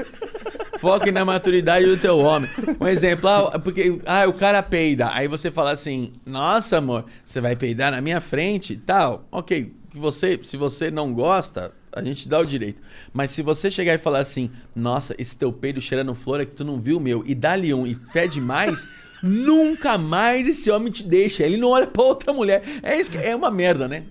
Foquem 0.83 1.13
na 1.13 1.25
maturidade 1.25 1.87
do 1.87 1.97
teu 1.97 2.19
homem. 2.19 2.51
Um 2.81 2.89
exemplo, 2.89 3.29
ah, 3.29 3.57
porque 3.57 4.01
ah, 4.05 4.27
o 4.27 4.33
cara 4.33 4.61
peida. 4.61 5.11
Aí 5.13 5.29
você 5.29 5.49
fala 5.49 5.71
assim: 5.71 6.13
Nossa, 6.27 6.79
amor, 6.79 7.05
você 7.25 7.41
vai 7.41 7.55
peidar 7.55 7.93
na 7.93 8.01
minha 8.01 8.21
frente? 8.21 8.75
Tal. 8.75 9.25
Ok, 9.31 9.73
você, 9.95 10.41
se 10.43 10.57
você 10.57 10.91
não 10.91 11.15
gosta, 11.15 11.73
a 11.93 12.03
gente 12.03 12.29
dá 12.29 12.41
o 12.41 12.45
direito. 12.45 12.83
Mas 13.13 13.31
se 13.31 13.43
você 13.43 13.71
chegar 13.71 13.95
e 13.95 13.99
falar 13.99 14.19
assim: 14.19 14.51
Nossa, 14.75 15.15
esse 15.19 15.39
teu 15.39 15.53
peido 15.53 15.81
cheirando 15.81 16.17
flor 16.17 16.41
é 16.41 16.45
que 16.45 16.57
tu 16.57 16.65
não 16.65 16.81
viu 16.81 16.97
o 16.97 17.01
meu, 17.01 17.23
e 17.29 17.33
dá-lhe 17.33 17.73
um 17.73 17.87
e 17.87 17.95
fede 18.13 18.41
mais. 18.41 18.89
Nunca 19.23 19.97
mais 19.97 20.49
esse 20.49 20.69
homem 20.69 20.91
te 20.91 21.05
deixa. 21.05 21.45
Ele 21.45 21.59
não 21.59 21.69
olha 21.69 21.87
pra 21.87 22.03
outra 22.03 22.33
mulher. 22.33 22.61
É, 22.83 22.99
isso 22.99 23.09
que, 23.09 23.19
é 23.19 23.37
uma 23.37 23.53
merda, 23.53 23.87
né? 23.87 24.03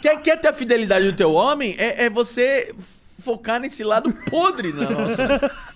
Quer, 0.00 0.22
quer 0.22 0.40
ter 0.40 0.48
a 0.48 0.54
fidelidade 0.54 1.04
do 1.04 1.14
teu 1.14 1.34
homem? 1.34 1.76
É, 1.78 2.06
é 2.06 2.10
você 2.10 2.74
focar 3.22 3.60
nesse 3.60 3.84
lado 3.84 4.12
podre 4.30 4.72
da 4.72 4.90
nossa. 4.90 5.22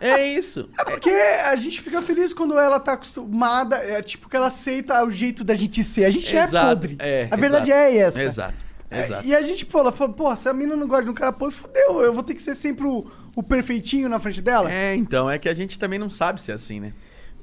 É 0.00 0.26
isso. 0.26 0.68
Porque 0.84 1.08
a 1.08 1.56
gente 1.56 1.80
fica 1.80 2.02
feliz 2.02 2.34
quando 2.34 2.58
ela 2.58 2.78
tá 2.78 2.92
acostumada, 2.92 3.76
é 3.76 4.02
tipo 4.02 4.28
que 4.28 4.36
ela 4.36 4.48
aceita 4.48 5.02
o 5.02 5.10
jeito 5.10 5.42
da 5.42 5.54
gente 5.54 5.82
ser. 5.82 6.04
A 6.04 6.10
gente 6.10 6.36
é 6.36 6.42
Exato, 6.42 6.68
podre. 6.68 6.96
é, 6.98 7.26
a 7.30 7.36
verdade 7.36 7.70
exato. 7.70 7.82
é 7.82 7.96
essa. 7.96 8.22
Exato. 8.22 8.54
É, 8.90 9.00
Exato. 9.00 9.26
E 9.26 9.34
a 9.34 9.40
gente, 9.40 9.64
pô, 9.64 9.78
ela 9.80 9.90
fala, 9.92 10.12
pô, 10.12 10.36
se 10.36 10.48
a 10.48 10.52
mina 10.52 10.76
não 10.76 10.86
gosta 10.86 11.04
de 11.04 11.10
um 11.10 11.14
cara 11.14 11.32
podre, 11.32 11.56
fudeu, 11.56 12.02
eu 12.02 12.12
vou 12.12 12.22
ter 12.22 12.34
que 12.34 12.42
ser 12.42 12.54
sempre 12.54 12.86
o, 12.86 13.06
o 13.34 13.42
perfeitinho 13.42 14.08
na 14.08 14.18
frente 14.18 14.42
dela. 14.42 14.70
É, 14.70 14.94
então, 14.94 15.30
é 15.30 15.38
que 15.38 15.48
a 15.48 15.54
gente 15.54 15.78
também 15.78 15.98
não 15.98 16.10
sabe 16.10 16.40
ser 16.40 16.52
assim, 16.52 16.80
né? 16.80 16.92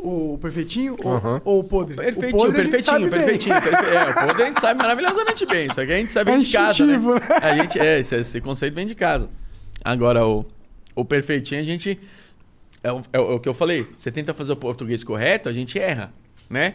O 0.03 0.37
perfeitinho 0.41 0.95
ou- 1.03 1.11
Aham. 1.13 1.41
ou, 1.45 1.59
o 1.59 1.63
podre? 1.63 1.95
Perfeitinho, 1.95 2.35
o 2.35 2.45
podre 2.45 2.61
perfeitinho, 2.67 3.09
perfeitinho, 3.09 3.61
perfe- 3.61 3.85
É, 3.95 4.09
o 4.09 4.13
podre 4.27 4.43
a 4.43 4.45
gente 4.47 4.59
sabe 4.59 4.81
maravilhosamente 4.81 5.45
bem. 5.45 5.67
Só 5.71 5.85
que 5.85 5.91
a 5.91 5.97
gente 5.97 6.11
sabe 6.11 6.31
É 6.31 6.33
bem 6.35 6.43
de 6.43 6.51
casa, 6.51 6.85
né? 6.85 6.97
né? 6.97 7.19
A 7.41 7.51
gente, 7.51 7.79
é, 7.79 7.99
esse, 7.99 8.15
esse 8.15 8.41
conceito 8.41 8.73
vem 8.73 8.87
de 8.87 8.95
casa. 8.95 9.29
Agora, 9.85 10.25
o, 10.25 10.43
o 10.95 11.05
perfeitinho, 11.05 11.61
a 11.61 11.63
gente... 11.63 11.99
É 12.83 12.91
o, 12.91 13.03
é 13.13 13.19
o 13.19 13.39
que 13.39 13.47
eu 13.47 13.53
falei. 13.53 13.85
Você 13.95 14.09
tenta 14.11 14.33
fazer 14.33 14.53
o 14.53 14.55
português 14.55 15.03
correto, 15.03 15.47
a 15.47 15.53
gente 15.53 15.77
erra, 15.77 16.11
né? 16.49 16.73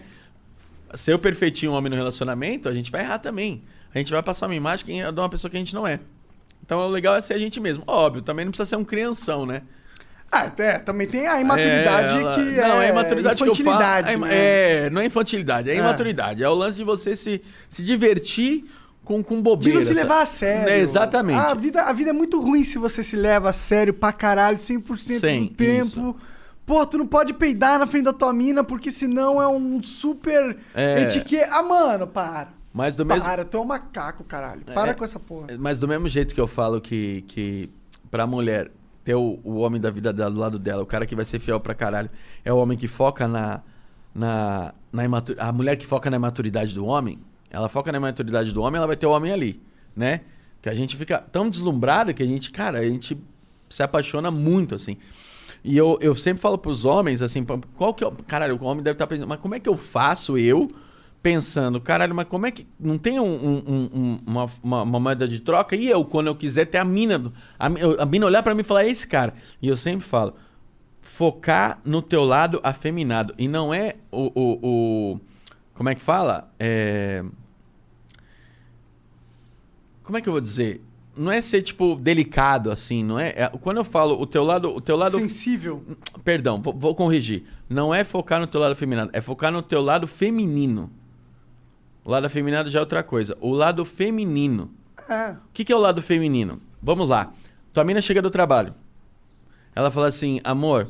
Ser 0.95 1.13
o 1.15 1.19
perfeitinho 1.19 1.73
homem 1.73 1.91
no 1.91 1.97
relacionamento, 1.97 2.69
a 2.69 2.73
gente 2.75 2.93
vai 2.93 3.01
errar 3.03 3.19
também. 3.19 3.63
A 3.93 3.99
gente 3.99 4.13
vai 4.13 4.23
passar 4.23 4.47
uma 4.47 4.55
imagem 4.55 4.87
que- 4.87 5.13
de 5.13 5.21
uma 5.21 5.29
pessoa 5.29 5.51
que 5.51 5.57
a 5.57 5.61
gente 5.61 5.75
não 5.75 5.85
é. 5.85 5.99
Então, 6.63 6.79
o 6.79 6.89
legal 6.89 7.17
é 7.17 7.21
ser 7.21 7.35
a 7.35 7.39
gente 7.41 7.59
mesmo. 7.59 7.83
Óbvio, 7.89 8.23
também 8.23 8.45
não 8.45 8.53
precisa 8.53 8.69
ser 8.71 8.77
um 8.77 8.85
crianção, 8.85 9.45
né? 9.45 9.63
Ah, 10.31 10.41
até, 10.43 10.79
também 10.81 11.07
tem 11.07 11.27
a 11.27 11.41
imaturidade 11.41 12.15
É, 12.17 12.21
ela- 12.21 12.35
que 12.35 12.41
não, 12.43 12.53
é 12.83 12.85
é 12.85 12.89
a 12.89 12.91
imaturidade 12.91 13.43
que 13.43 13.49
eu 13.49 13.55
falo. 13.55 13.69
infantilidade, 13.71 14.13
É, 14.13 14.17
né? 14.17 14.29
é, 14.87 14.91
não 14.91 15.01
é 15.01 15.07
infantilidade, 15.07 15.71
é, 15.71 15.75
É. 15.75 15.79
imaturidade. 15.79 16.43
É 16.43 16.49
o 16.49 16.55
lance 16.55 16.77
de 16.77 16.85
você 16.85 17.15
se, 17.15 17.41
se 17.69 17.83
divertir 17.85 18.65
com, 19.05 19.23
com 19.23 19.37
De 19.37 19.43
bobeira. 19.43 19.79
não 19.81 19.87
se 19.87 19.95
levar 19.95 20.23
a 20.23 20.27
sério. 20.27 20.69
É, 20.69 20.79
exatamente. 20.81 21.39
A 21.39 21.55
vida, 21.55 21.83
a 21.83 21.93
vida 21.93 22.11
é 22.11 22.13
muito 22.13 22.41
ruim 22.41 22.65
se 22.65 22.77
você 22.77 23.05
se 23.05 23.15
leva 23.17 23.51
a 23.51 23.53
sério 23.53 23.95
pra 23.95 24.13
caralho 24.13 24.59
100% 24.59 25.21
Sim, 25.21 25.45
do 25.45 25.51
tempo. 25.55 25.87
isso. 25.87 26.17
Pô, 26.67 26.85
tu 26.85 26.99
não 26.99 27.07
pode 27.07 27.33
peidar 27.33 27.79
na 27.79 27.87
frente 27.87 28.05
da 28.07 28.13
tua 28.13 28.33
mina 28.33 28.65
porque 28.65 28.91
senão 28.91 29.41
é 29.41 29.47
um 29.47 29.81
super 29.81 30.57
É. 30.75 31.03
etiqueta. 31.03 31.49
Ah, 31.55 31.63
mano, 31.63 32.09
para. 32.09 32.49
Mas 32.73 32.97
do 32.97 33.07
mesmo, 33.07 33.23
Para, 33.23 33.45
tu 33.45 33.57
é 33.57 33.61
um 33.61 33.65
macaco, 33.65 34.25
caralho. 34.25 34.63
Para 34.75 34.91
É. 34.91 34.95
com 34.95 35.05
essa 35.05 35.21
porra. 35.21 35.47
Mas 35.59 35.79
do 35.79 35.87
mesmo 35.87 36.09
jeito 36.09 36.35
que 36.35 36.41
eu 36.41 36.49
falo 36.49 36.81
que, 36.81 37.23
que 37.29 37.71
pra 38.11 38.27
mulher 38.27 38.73
ter 39.07 39.15
o, 39.15 39.39
o 39.45 39.59
homem 39.59 39.81
da 39.81 39.89
vida 39.89 40.13
dela 40.13 40.31
do 40.33 40.39
lado 40.41 40.59
dela, 40.59 40.83
o 40.83 40.87
cara 40.87 41.07
que 41.07 41.15
vai 41.15 41.25
ser 41.25 41.39
fiel 41.39 41.61
pra 41.61 41.75
caralho, 41.75 42.11
é 42.45 42.53
o 42.53 42.57
homem 42.57 42.77
que 42.77 42.89
foca 42.89 43.29
na. 43.29 43.63
na, 44.13 44.75
na 44.93 45.05
imatu- 45.05 45.37
a 45.39 45.53
mulher 45.53 45.77
que 45.77 45.87
foca 45.87 46.11
na 46.11 46.17
imaturidade 46.17 46.75
do 46.75 46.85
homem, 46.85 47.21
ela 47.49 47.69
foca 47.69 47.93
na 47.93 47.99
imaturidade 47.99 48.53
do 48.53 48.61
homem, 48.63 48.79
ela 48.79 48.87
vai 48.89 48.97
ter 48.97 49.07
o 49.07 49.11
homem 49.13 49.33
ali, 49.33 49.63
né? 49.95 50.23
Que 50.61 50.69
a 50.69 50.75
gente 50.75 50.97
fica 50.97 51.19
tão 51.19 51.49
deslumbrado 51.49 52.13
que 52.13 52.23
a 52.23 52.27
gente, 52.27 52.51
cara, 52.51 52.81
a 52.81 52.89
gente 52.89 53.17
se 53.71 53.81
apaixona 53.85 54.29
muito, 54.29 54.75
assim. 54.75 54.97
E 55.63 55.77
eu, 55.77 55.97
eu 56.01 56.17
sempre 56.17 56.41
falo 56.43 56.59
pros 56.59 56.85
homens, 56.85 57.23
assim, 57.23 57.45
qual 57.77 57.95
que 57.95 58.05
é. 58.05 58.11
Caralho, 58.27 58.59
o 58.61 58.65
homem 58.65 58.83
deve 58.83 58.95
estar 58.97 59.07
pensando, 59.07 59.29
mas 59.29 59.39
como 59.39 59.55
é 59.55 59.61
que 59.61 59.69
eu 59.69 59.77
faço 59.77 60.37
eu 60.37 60.69
pensando, 61.23 61.81
caralho, 61.81 62.15
mas 62.15 62.27
como 62.27 62.47
é 62.47 62.51
que. 62.51 62.67
Não 62.79 62.97
tem 62.99 63.19
um- 63.19 63.25
um- 63.25 63.63
um- 63.67 63.91
um- 63.95 64.21
uma, 64.27 64.51
uma, 64.63 64.83
uma 64.83 65.01
moeda 65.01 65.27
de 65.27 65.41
troca? 65.41 65.75
E 65.75 65.89
eu, 65.89 66.05
quando 66.05 66.29
eu 66.29 66.35
quiser 66.37 66.67
ter 66.67 66.79
a 66.79 66.85
mina. 66.85 67.33
A, 67.59 67.67
a 68.03 68.07
mina 68.07 68.27
olhar 68.27 68.43
pra 68.43 68.55
mim 68.55 68.61
e 68.61 68.65
falar, 68.65 68.85
é 68.85 68.91
esse 68.91 69.07
cara. 69.07 69.35
E 69.61 69.69
eu 69.69 69.77
sempre 69.77 70.07
falo, 70.07 70.35
focar 71.01 71.81
no 71.85 72.01
teu 72.03 72.25
lado 72.25 72.61
afeminado. 72.63 73.35
E 73.39 73.49
não 73.49 73.73
é 73.75 73.97
o. 74.13 74.31
o, 74.35 74.59
o- 75.15 75.21
como 75.75 75.89
é 75.89 75.95
que 75.95 76.03
fala? 76.03 76.51
É. 76.59 77.25
Como 80.03 80.17
é 80.17 80.21
que 80.21 80.29
eu 80.29 80.33
vou 80.33 80.41
dizer? 80.41 80.81
Não 81.17 81.33
é 81.33 81.41
ser, 81.41 81.63
tipo, 81.63 81.97
delicado, 81.97 82.71
assim, 82.71 83.03
não 83.03 83.19
é? 83.19 83.29
é- 83.31 83.49
quando 83.61 83.79
eu 83.79 83.85
falo 83.85 84.21
o 84.21 84.27
teu 84.27 84.45
lado. 84.45 84.69
O 84.75 84.81
teu 84.81 84.97
lado 84.97 85.19
Sensível. 85.19 85.83
Perdão, 86.23 86.61
vou, 86.61 86.75
vou 86.75 86.95
corrigir. 86.95 87.45
Não 87.69 87.93
é 87.95 88.05
focar 88.05 88.39
no 88.39 88.47
teu 88.47 88.61
lado 88.61 88.77
feminino, 88.77 89.09
é 89.13 89.21
focar 89.21 89.51
no 89.51 89.63
teu 89.63 89.81
lado 89.83 90.07
feminino. 90.07 90.91
O 92.07 92.11
lado 92.11 92.25
afeminado 92.27 92.71
já 92.71 92.79
é 92.79 92.83
outra 92.83 93.03
coisa. 93.03 93.37
O 93.41 93.51
lado 93.53 93.85
feminino. 93.85 94.71
É. 95.09 95.33
O 95.33 95.37
que, 95.53 95.65
que 95.65 95.73
é 95.73 95.77
o 95.77 95.81
lado 95.81 96.01
feminino? 96.01 96.61
Vamos 96.81 97.09
lá. 97.09 97.33
Tua 97.75 97.83
mina 97.85 98.01
chega 98.01 98.23
do 98.23 98.31
trabalho. 98.31 98.73
Ela 99.75 99.91
fala 99.91 100.07
assim, 100.07 100.41
amor, 100.45 100.89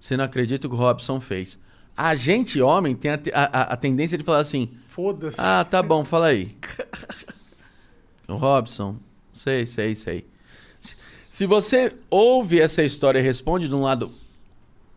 você 0.00 0.16
não 0.16 0.24
acredita 0.24 0.66
o 0.66 0.70
que 0.70 0.74
o 0.76 0.78
Robson 0.78 1.20
fez. 1.20 1.56
A 1.96 2.14
gente, 2.16 2.60
homem, 2.60 2.96
tem 2.96 3.12
a, 3.12 3.20
a- 3.32 3.62
a- 3.72 3.76
tendência 3.76 4.18
de 4.18 4.24
falar 4.24 4.40
assim, 4.40 4.70
Foda-se. 4.88 5.40
ah, 5.40 5.64
tá 5.64 5.80
bom, 5.82 6.04
fala 6.04 6.26
aí. 6.26 6.54
O 8.26 8.34
Robson, 8.34 8.96
sei, 9.32 9.64
sei, 9.66 9.94
sei. 9.94 10.26
Se, 10.80 10.96
se 11.30 11.46
você 11.46 11.94
ouve 12.10 12.60
essa 12.60 12.82
história 12.82 13.18
e 13.18 13.22
responde 13.22 13.68
de 13.68 13.74
um 13.74 13.82
lado 13.82 14.12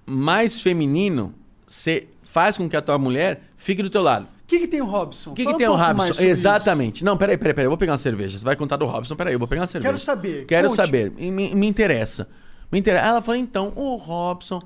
mais 0.06 0.62
feminino, 0.62 1.34
você 1.66 2.08
faz 2.24 2.58
com 2.58 2.68
que 2.68 2.76
a 2.76 2.82
tua 2.82 2.98
mulher 2.98 3.44
fique 3.56 3.82
do 3.82 3.90
teu 3.90 4.02
lado. 4.02 4.28
O 4.52 4.54
que, 4.54 4.60
que 4.60 4.68
tem 4.68 4.82
o 4.82 4.86
Robson? 4.86 5.32
O 5.32 5.34
que, 5.34 5.46
que 5.46 5.58
tem 5.58 5.70
um 5.70 5.72
o 5.72 5.76
Robson? 5.78 6.22
Exatamente. 6.22 7.06
Não, 7.06 7.16
peraí, 7.16 7.38
peraí, 7.38 7.54
peraí. 7.54 7.66
Eu 7.68 7.70
vou 7.70 7.78
pegar 7.78 7.94
uma 7.94 7.98
cerveja. 7.98 8.38
Você 8.38 8.44
vai 8.44 8.58
contar 8.58 8.76
do 8.76 8.86
Robson. 8.86 9.16
Peraí, 9.16 9.32
eu 9.34 9.40
vou 9.40 9.48
pegar 9.48 9.62
uma 9.62 9.68
cerveja. 9.68 9.94
Quero 9.94 10.04
saber. 10.04 10.46
Quero 10.46 10.68
Conte. 10.68 10.76
saber. 10.76 11.10
Me, 11.12 11.56
me 11.56 11.68
interessa. 11.68 12.28
Me 12.70 12.78
interessa. 12.78 13.08
Ela 13.08 13.22
falou, 13.22 13.40
então, 13.40 13.72
o 13.78 13.96
Robson, 13.96 14.62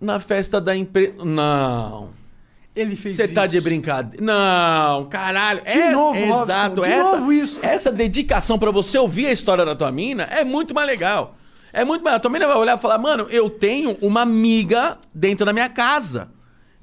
na 0.00 0.20
festa 0.20 0.60
da 0.60 0.76
empresa... 0.76 1.14
Não. 1.24 2.04
isso. 2.04 2.24
Ele 2.76 2.94
fez 2.94 3.16
Você 3.16 3.24
isso. 3.24 3.34
tá 3.34 3.44
de 3.44 3.60
brincadeira. 3.60 4.24
Não, 4.24 5.06
caralho. 5.06 5.60
De 5.64 5.88
novo, 5.88 6.20
Robson, 6.20 6.42
Exato. 6.44 6.80
de 6.82 6.88
essa, 6.88 7.16
novo 7.16 7.32
isso. 7.32 7.58
Essa 7.60 7.90
dedicação 7.90 8.56
pra 8.56 8.70
você 8.70 8.96
ouvir 8.96 9.26
a 9.26 9.32
história 9.32 9.64
da 9.64 9.74
tua 9.74 9.90
mina 9.90 10.28
é 10.30 10.44
muito 10.44 10.72
mais 10.72 10.86
legal. 10.86 11.36
É 11.72 11.84
muito 11.84 12.04
mais. 12.04 12.16
A 12.16 12.20
tua 12.20 12.30
mina 12.30 12.46
vai 12.46 12.56
olhar 12.56 12.78
e 12.78 12.80
falar, 12.80 12.98
mano, 12.98 13.26
eu 13.30 13.50
tenho 13.50 13.96
uma 14.00 14.22
amiga 14.22 14.96
dentro 15.12 15.44
da 15.44 15.52
minha 15.52 15.68
casa. 15.68 16.28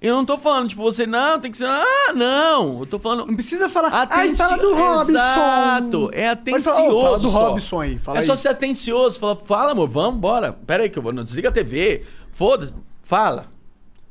Eu 0.01 0.15
não 0.15 0.25
tô 0.25 0.35
falando, 0.35 0.67
tipo, 0.69 0.81
você, 0.81 1.05
não, 1.05 1.39
tem 1.39 1.51
que 1.51 1.57
ser. 1.59 1.67
Ah, 1.67 2.11
não. 2.15 2.79
Eu 2.79 2.85
tô 2.87 2.97
falando. 2.97 3.27
Não 3.27 3.35
precisa 3.35 3.69
falar. 3.69 3.89
Ah, 3.89 4.01
Atenci- 4.01 4.35
fala 4.35 4.57
do 4.57 4.73
Robson. 4.73 5.11
Exato. 5.11 6.09
É 6.11 6.29
atencioso. 6.29 6.81
"Ô, 6.89 7.01
fala 7.03 7.19
do 7.19 7.29
só. 7.29 7.49
Robson 7.49 7.81
aí. 7.81 7.99
Fala 7.99 8.17
é 8.17 8.21
só 8.23 8.31
aí. 8.31 8.37
ser 8.39 8.47
atencioso. 8.47 9.19
Fala, 9.19 9.35
fala, 9.45 9.71
amor, 9.73 9.87
vamos, 9.87 10.19
bora. 10.19 10.53
Pera 10.53 10.81
aí 10.83 10.89
que 10.89 10.97
eu 10.97 11.03
vou. 11.03 11.13
Não 11.13 11.23
desliga 11.23 11.49
a 11.49 11.51
TV. 11.51 12.03
Foda-se. 12.31 12.73
Fala. 13.03 13.51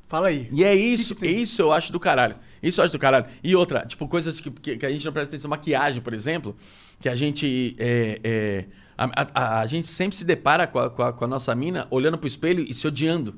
Fala 0.07 0.29
aí. 0.29 0.49
E 0.53 0.63
é 0.63 0.75
isso, 0.75 1.15
que 1.15 1.23
tem? 1.23 1.37
isso 1.43 1.61
eu 1.61 1.73
acho 1.73 1.91
do 1.93 1.99
caralho. 1.99 2.37
Isso 2.63 2.81
eu 2.81 2.85
acho 2.85 2.93
do 2.93 2.99
caralho. 2.99 3.27
E 3.43 3.57
outra, 3.57 3.85
tipo, 3.85 4.07
coisas 4.07 4.41
que, 4.41 4.49
que, 4.51 4.77
que 4.77 4.87
a 4.87 4.91
gente 4.91 5.05
não 5.05 5.13
presta 5.13 5.35
atenção, 5.35 5.49
maquiagem, 5.49 6.01
por 6.01 6.15
exemplo, 6.15 6.55
que 7.01 7.09
a 7.09 7.17
gente. 7.17 7.75
É, 7.79 8.21
é, 8.23 8.65
a, 8.97 9.27
a- 9.35 9.61
a 9.61 9.67
gente 9.67 9.89
sempre 9.89 10.17
se 10.17 10.25
depara 10.25 10.69
com 10.69 10.79
a, 10.79 10.89
com, 10.91 11.03
a, 11.03 11.13
com 11.13 11.25
a 11.25 11.29
nossa 11.29 11.53
mina 11.55 11.89
olhando 11.91 12.17
pro 12.17 12.29
espelho 12.29 12.63
e 12.69 12.73
se 12.75 12.87
odiando. 12.87 13.35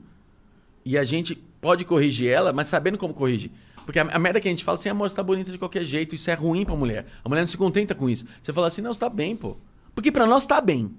E 0.85 0.99
a 0.99 1.05
gente 1.05 1.43
pode 1.62 1.84
corrigir 1.86 2.28
ela, 2.28 2.52
mas 2.52 2.66
sabendo 2.66 2.98
como 2.98 3.14
corrigir. 3.14 3.51
Porque 3.86 3.98
a, 3.98 4.02
a 4.02 4.18
merda 4.18 4.40
que 4.40 4.48
a 4.48 4.51
gente 4.51 4.64
fala 4.64 4.76
assim, 4.76 4.89
amor, 4.90 5.09
você 5.09 5.16
tá 5.16 5.22
bonita 5.22 5.51
de 5.51 5.56
qualquer 5.56 5.84
jeito, 5.84 6.14
isso 6.14 6.30
é 6.30 6.34
ruim 6.34 6.64
pra 6.64 6.74
mulher. 6.76 7.06
A 7.24 7.28
mulher 7.28 7.40
não 7.40 7.48
se 7.48 7.56
contenta 7.56 7.94
com 7.94 8.10
isso. 8.10 8.26
Você 8.43 8.52
fala 8.52 8.66
assim, 8.66 8.82
não, 8.82 8.93
você 8.93 9.01
tá 9.01 9.09
bem, 9.09 9.34
pô. 9.34 9.56
Porque 9.94 10.10
pra 10.12 10.26
nós 10.26 10.44
tá 10.44 10.60
bem. 10.60 10.90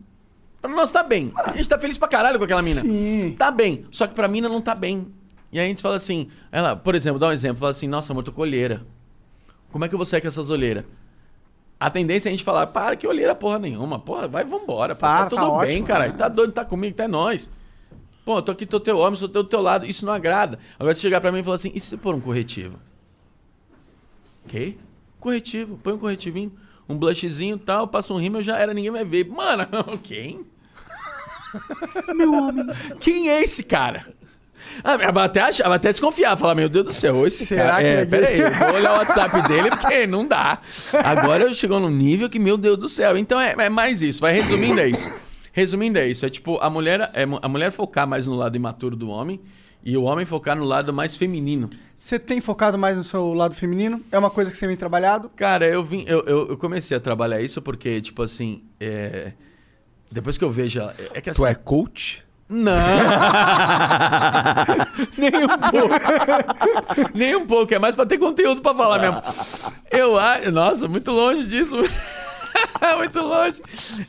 Pra 0.62 0.72
nós 0.72 0.92
tá 0.92 1.04
bem. 1.04 1.32
A 1.36 1.56
gente 1.56 1.68
tá 1.68 1.78
feliz 1.78 1.98
pra 1.98 2.08
caralho 2.08 2.38
com 2.40 2.46
aquela 2.46 2.62
mina. 2.62 2.82
Sim. 2.82 3.36
Tá 3.38 3.52
bem. 3.52 3.86
Só 3.92 4.08
que 4.08 4.16
pra 4.16 4.28
mina 4.28 4.48
não 4.48 4.62
tá 4.62 4.74
bem. 4.74 5.08
E 5.52 5.60
aí 5.60 5.66
a 5.66 5.70
gente 5.70 5.82
fala 5.82 5.98
assim, 5.98 6.30
ela, 6.52 6.76
por 6.76 6.96
exemplo, 6.96 7.20
dá 7.20 7.28
um 7.28 7.32
exemplo, 7.32 7.58
fala 7.60 7.72
assim, 7.72 7.88
nossa, 7.88 8.12
amor, 8.14 8.24
tô 8.24 8.32
com 8.32 8.42
olheira. 8.42 8.86
Como 9.72 9.84
é 9.84 9.90
que 9.90 9.94
eu 9.94 10.00
vou 10.00 10.06
sair 10.06 10.22
com 10.22 10.28
essas 10.28 10.50
olheiras? 10.50 10.86
A 11.80 11.90
tendência 11.90 12.30
é 12.30 12.32
a 12.32 12.34
gente 12.34 12.44
falar, 12.46 12.68
para 12.68 12.96
que 12.96 13.06
olheira 13.06 13.36
porra 13.36 13.60
nenhuma. 13.60 14.00
Porra, 14.00 14.28
vai, 14.28 14.46
vambora. 14.46 14.96
Pô, 14.96 15.02
Para, 15.02 15.24
tá 15.26 15.30
tudo 15.32 15.40
tá 15.40 15.66
bem, 15.66 15.72
ótimo, 15.74 15.88
cara. 15.88 16.08
né? 16.08 16.14
Tá 16.18 16.28
doido, 16.30 16.54
tá 16.54 16.64
comigo, 16.64 16.96
tá 16.96 17.04
é 17.04 17.08
nóis. 17.08 17.52
Pô, 18.26 18.38
eu 18.38 18.42
tô 18.42 18.52
aqui, 18.54 18.66
tô 18.66 18.80
teu 18.80 18.98
homem, 18.98 19.18
sou 19.18 19.28
do 19.28 19.44
teu 19.44 19.62
lado. 19.62 19.86
Isso 19.86 20.06
não 20.06 20.14
agrada. 20.14 20.58
Agora, 20.80 20.96
se 20.96 21.02
chegar 21.02 21.20
pra 21.20 21.32
mim 21.32 21.40
e 21.40 21.44
falar 21.44 21.56
assim, 21.56 21.72
e 21.74 21.80
se 21.80 21.98
pôr 21.98 22.16
um 22.16 22.22
corretivo? 22.22 22.80
Ok? 24.46 24.78
Corretivo, 25.20 25.80
põe 25.82 25.94
um 25.94 25.98
corretivinho, 25.98 26.52
um 26.88 26.98
blushzinho 26.98 27.56
e 27.56 27.60
tal, 27.60 27.88
passa 27.88 28.14
um 28.14 28.20
rímel, 28.20 28.42
já 28.42 28.58
era, 28.58 28.74
ninguém 28.74 28.92
vai 28.92 29.06
ver. 29.06 29.26
Mano, 29.28 29.68
quem? 30.04 30.46
Meu 32.16 32.34
homem. 32.34 32.66
Quem 33.00 33.30
é 33.30 33.42
esse 33.44 33.64
cara? 33.64 34.14
Ah, 34.84 34.98
vai 35.12 35.26
até, 35.26 35.42
achar, 35.42 35.72
até 35.72 35.92
desconfiar, 35.92 36.38
falar, 36.38 36.56
meu 36.56 36.70
Deus 36.70 36.86
do 36.86 36.94
céu, 36.94 37.28
esse 37.28 37.46
Será 37.46 37.66
cara. 37.66 37.82
que 37.82 37.88
é, 37.88 37.94
é 38.02 38.06
pera 38.06 38.28
aí, 38.28 38.38
gay? 38.38 38.46
eu 38.48 38.56
vou 38.56 38.76
olhar 38.76 38.94
o 38.94 38.98
WhatsApp 39.00 39.48
dele 39.48 39.70
porque 39.70 40.08
não 40.08 40.28
dá. 40.28 40.60
Agora 41.04 41.44
eu 41.44 41.54
chegou 41.54 41.80
num 41.80 41.90
nível 41.90 42.30
que, 42.30 42.40
meu 42.40 42.58
Deus 42.58 42.78
do 42.78 42.90
céu. 42.90 43.18
Então 43.18 43.40
é, 43.40 43.54
é 43.58 43.70
mais 43.70 44.02
isso, 44.02 44.22
vai 44.22 44.34
resumindo 44.34 44.80
é 44.80 44.88
isso. 44.88 45.10
Resumindo 45.54 46.00
é 46.00 46.08
isso, 46.08 46.26
é 46.26 46.30
tipo, 46.30 46.58
a 46.58 46.70
mulher, 46.70 47.12
é, 47.14 47.24
a 47.42 47.48
mulher 47.48 47.72
focar 47.72 48.08
mais 48.08 48.26
no 48.26 48.36
lado 48.36 48.58
imaturo 48.58 48.96
do 48.96 49.08
homem 49.10 49.40
e 49.86 49.96
o 49.96 50.04
homem 50.04 50.26
focar 50.26 50.58
no 50.58 50.64
lado 50.64 50.92
mais 50.92 51.16
feminino. 51.16 51.70
Você 51.96 52.18
tem 52.18 52.42
focado 52.42 52.78
mais 52.78 52.98
no 52.98 53.04
seu 53.04 53.34
lado 53.34 53.54
feminino? 53.54 54.02
É 54.12 54.18
uma 54.18 54.32
coisa 54.32 54.50
que 54.50 54.58
você 54.58 54.66
vem 54.66 54.76
trabalhado? 54.76 55.30
Cara, 55.36 55.66
eu 55.68 55.84
vim, 55.84 56.06
eu, 56.08 56.24
eu, 56.26 56.50
eu 56.50 56.58
comecei 56.58 56.98
a 56.98 57.00
trabalhar 57.00 57.40
isso 57.40 57.62
porque, 57.62 58.02
tipo 58.02 58.24
assim, 58.24 58.64
é, 58.80 59.34
depois 60.12 60.38
que 60.38 60.44
eu 60.44 60.50
vejo 60.50 60.80
ela. 60.80 60.96
É 61.14 61.22
que 61.22 61.30
assim. 61.30 61.42
Tu 61.42 61.48
é 61.48 61.54
coach? 61.54 62.24
Não! 62.50 62.72
Nem 65.18 65.32
um 65.36 65.48
pouco. 65.48 65.96
Nem 67.14 67.36
um 67.36 67.46
pouco. 67.46 67.74
É 67.74 67.80
mais 67.80 67.96
pra 67.96 68.06
ter 68.06 68.18
conteúdo 68.18 68.62
pra 68.62 68.76
falar 68.76 69.00
mesmo. 69.00 69.22
Eu 69.92 70.20
acho. 70.20 70.52
Nossa, 70.52 70.88
muito 70.88 71.12
longe 71.12 71.46
disso. 71.46 71.78
muito 72.98 73.20
longe. 73.22 73.62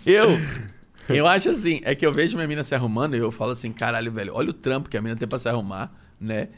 Eu. 0.05 0.39
Eu 1.09 1.27
acho 1.27 1.51
assim, 1.51 1.81
é 1.85 1.95
que 1.95 2.05
eu 2.07 2.13
vejo 2.13 2.37
minha 2.37 2.47
mina 2.49 2.63
se 2.65 2.75
arrumando 2.75 3.15
e 3.15 3.19
eu 3.19 3.31
falo 3.31 3.53
assim, 3.53 3.73
caralho, 3.73 4.11
velho, 4.11 4.33
olha 4.35 4.51
o 4.51 4.53
trampo 4.55 4.89
que 4.89 4.97
a 4.97 5.03
mina 5.03 5.15
tem 5.17 5.29
pra 5.29 5.39
se 5.39 5.49
arrumar, 5.49 5.93
né? 6.21 6.49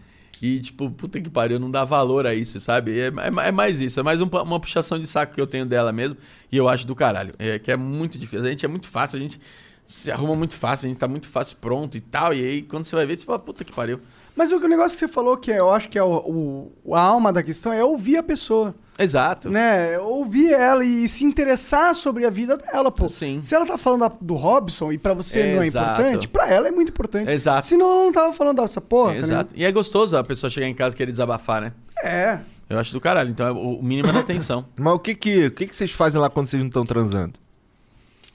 E, 0.43 0.61
tipo, 0.61 0.91
puta 0.91 1.19
que 1.21 1.31
pariu, 1.31 1.59
não 1.59 1.71
dá 1.71 1.83
valor 1.85 2.27
a 2.27 2.35
isso, 2.35 2.61
sabe? 2.61 2.99
É, 2.99 3.07
é- 3.07 3.49
é 3.49 3.51
mais 3.53 3.81
isso, 3.81 3.99
é 3.99 4.03
mais 4.03 4.21
um 4.21 4.27
uma 4.27 4.61
puxação 4.61 4.99
de 5.01 5.07
saco 5.07 5.35
que 5.35 5.41
eu 5.41 5.47
tenho 5.47 5.65
dela 5.65 5.91
mesmo. 5.93 6.19
E 6.53 6.57
eu 6.57 6.69
acho 6.69 6.87
do 6.87 6.95
caralho. 6.95 7.35
É 7.39 7.59
que 7.59 7.71
é 7.73 7.77
muito 7.77 8.19
difícil. 8.19 8.45
A 8.45 8.49
gente 8.51 8.65
é 8.65 8.69
muito 8.69 8.87
fácil, 8.87 9.17
a 9.19 9.23
gente 9.23 9.41
se 9.87 10.11
arruma 10.11 10.37
muito 10.37 10.55
fácil, 10.55 10.87
a 10.87 10.89
gente 10.91 10.99
tá 10.99 11.09
muito 11.09 11.27
fácil 11.29 11.57
pronto 11.59 11.97
e 11.97 12.01
tal. 12.01 12.35
E 12.35 12.45
aí, 12.45 12.63
quando 12.63 12.85
você 12.85 12.95
vai 12.95 13.07
ver, 13.07 13.17
você 13.17 13.25
fala, 13.25 13.39
puta 13.39 13.65
que 13.65 13.73
pariu. 13.73 13.99
Mas 14.37 14.53
o 14.53 14.59
negócio 14.61 14.93
que 14.93 14.99
você 15.07 15.09
falou, 15.09 15.39
que 15.39 15.51
eu 15.51 15.71
acho 15.71 15.89
que 15.89 15.99
é 15.99 16.03
o, 16.05 16.71
o- 16.85 16.95
a 16.95 17.01
alma 17.01 17.33
da 17.33 17.43
questão, 17.43 17.73
é 17.73 17.83
ouvir 17.83 18.19
a 18.19 18.23
pessoa. 18.23 18.75
Exato. 18.99 19.51
Né? 19.51 19.99
Ouvir 19.99 20.53
ela 20.53 20.85
e 20.85 21.09
se 21.09 21.23
interessar 21.25 21.95
sobre 21.95 22.25
a 22.25 22.31
vida 22.31 22.57
dela, 22.57 22.91
pô. 22.91 23.09
Sim. 23.09 23.41
Se 23.43 23.55
ela 23.55 23.67
tá 23.67 23.77
falando 23.77 24.01
da- 24.01 24.13
do 24.21 24.35
Robson 24.35 24.91
e 24.93 24.97
pra 24.99 25.13
você 25.13 25.55
não 25.55 25.63
é 25.63 25.67
Exato. 25.67 26.01
importante, 26.03 26.29
pra 26.29 26.49
ela 26.49 26.69
é 26.69 26.71
muito 26.71 26.89
importante. 26.91 27.31
Exato. 27.31 27.67
Senão 27.67 27.87
ela 27.91 28.05
não 28.07 28.13
tava 28.13 28.33
falando 28.33 28.63
dessa 28.63 28.81
porra, 28.81 29.13
tá 29.13 29.19
Exato. 29.19 29.55
E 29.57 29.65
é 29.65 29.71
gostoso 29.73 30.17
a 30.17 30.25
pessoa 30.25 30.49
chegar 30.51 30.67
em 30.67 30.75
casa 30.75 30.95
e 30.95 30.97
querer 30.97 31.13
desabafar, 31.13 31.61
né? 31.61 31.73
É. 32.03 32.41
Eu 32.69 32.79
acho 32.79 32.93
do 32.93 33.01
caralho. 33.01 33.31
Então 33.31 33.47
é 33.47 33.53
o 33.53 33.77
o 33.79 33.83
mínimo 33.83 34.13
da 34.13 34.21
atenção. 34.21 34.65
Mas 34.77 34.95
o 34.95 34.99
que 34.99 35.15
que, 35.15 35.47
o 35.47 35.51
que 35.51 35.67
que 35.67 35.77
vocês 35.77 35.93
fazem 35.93 36.21
lá 36.21 36.31
quando 36.31 36.47
vocês 36.47 36.61
não 36.63 36.69
estão 36.69 36.85
transando? 36.87 37.35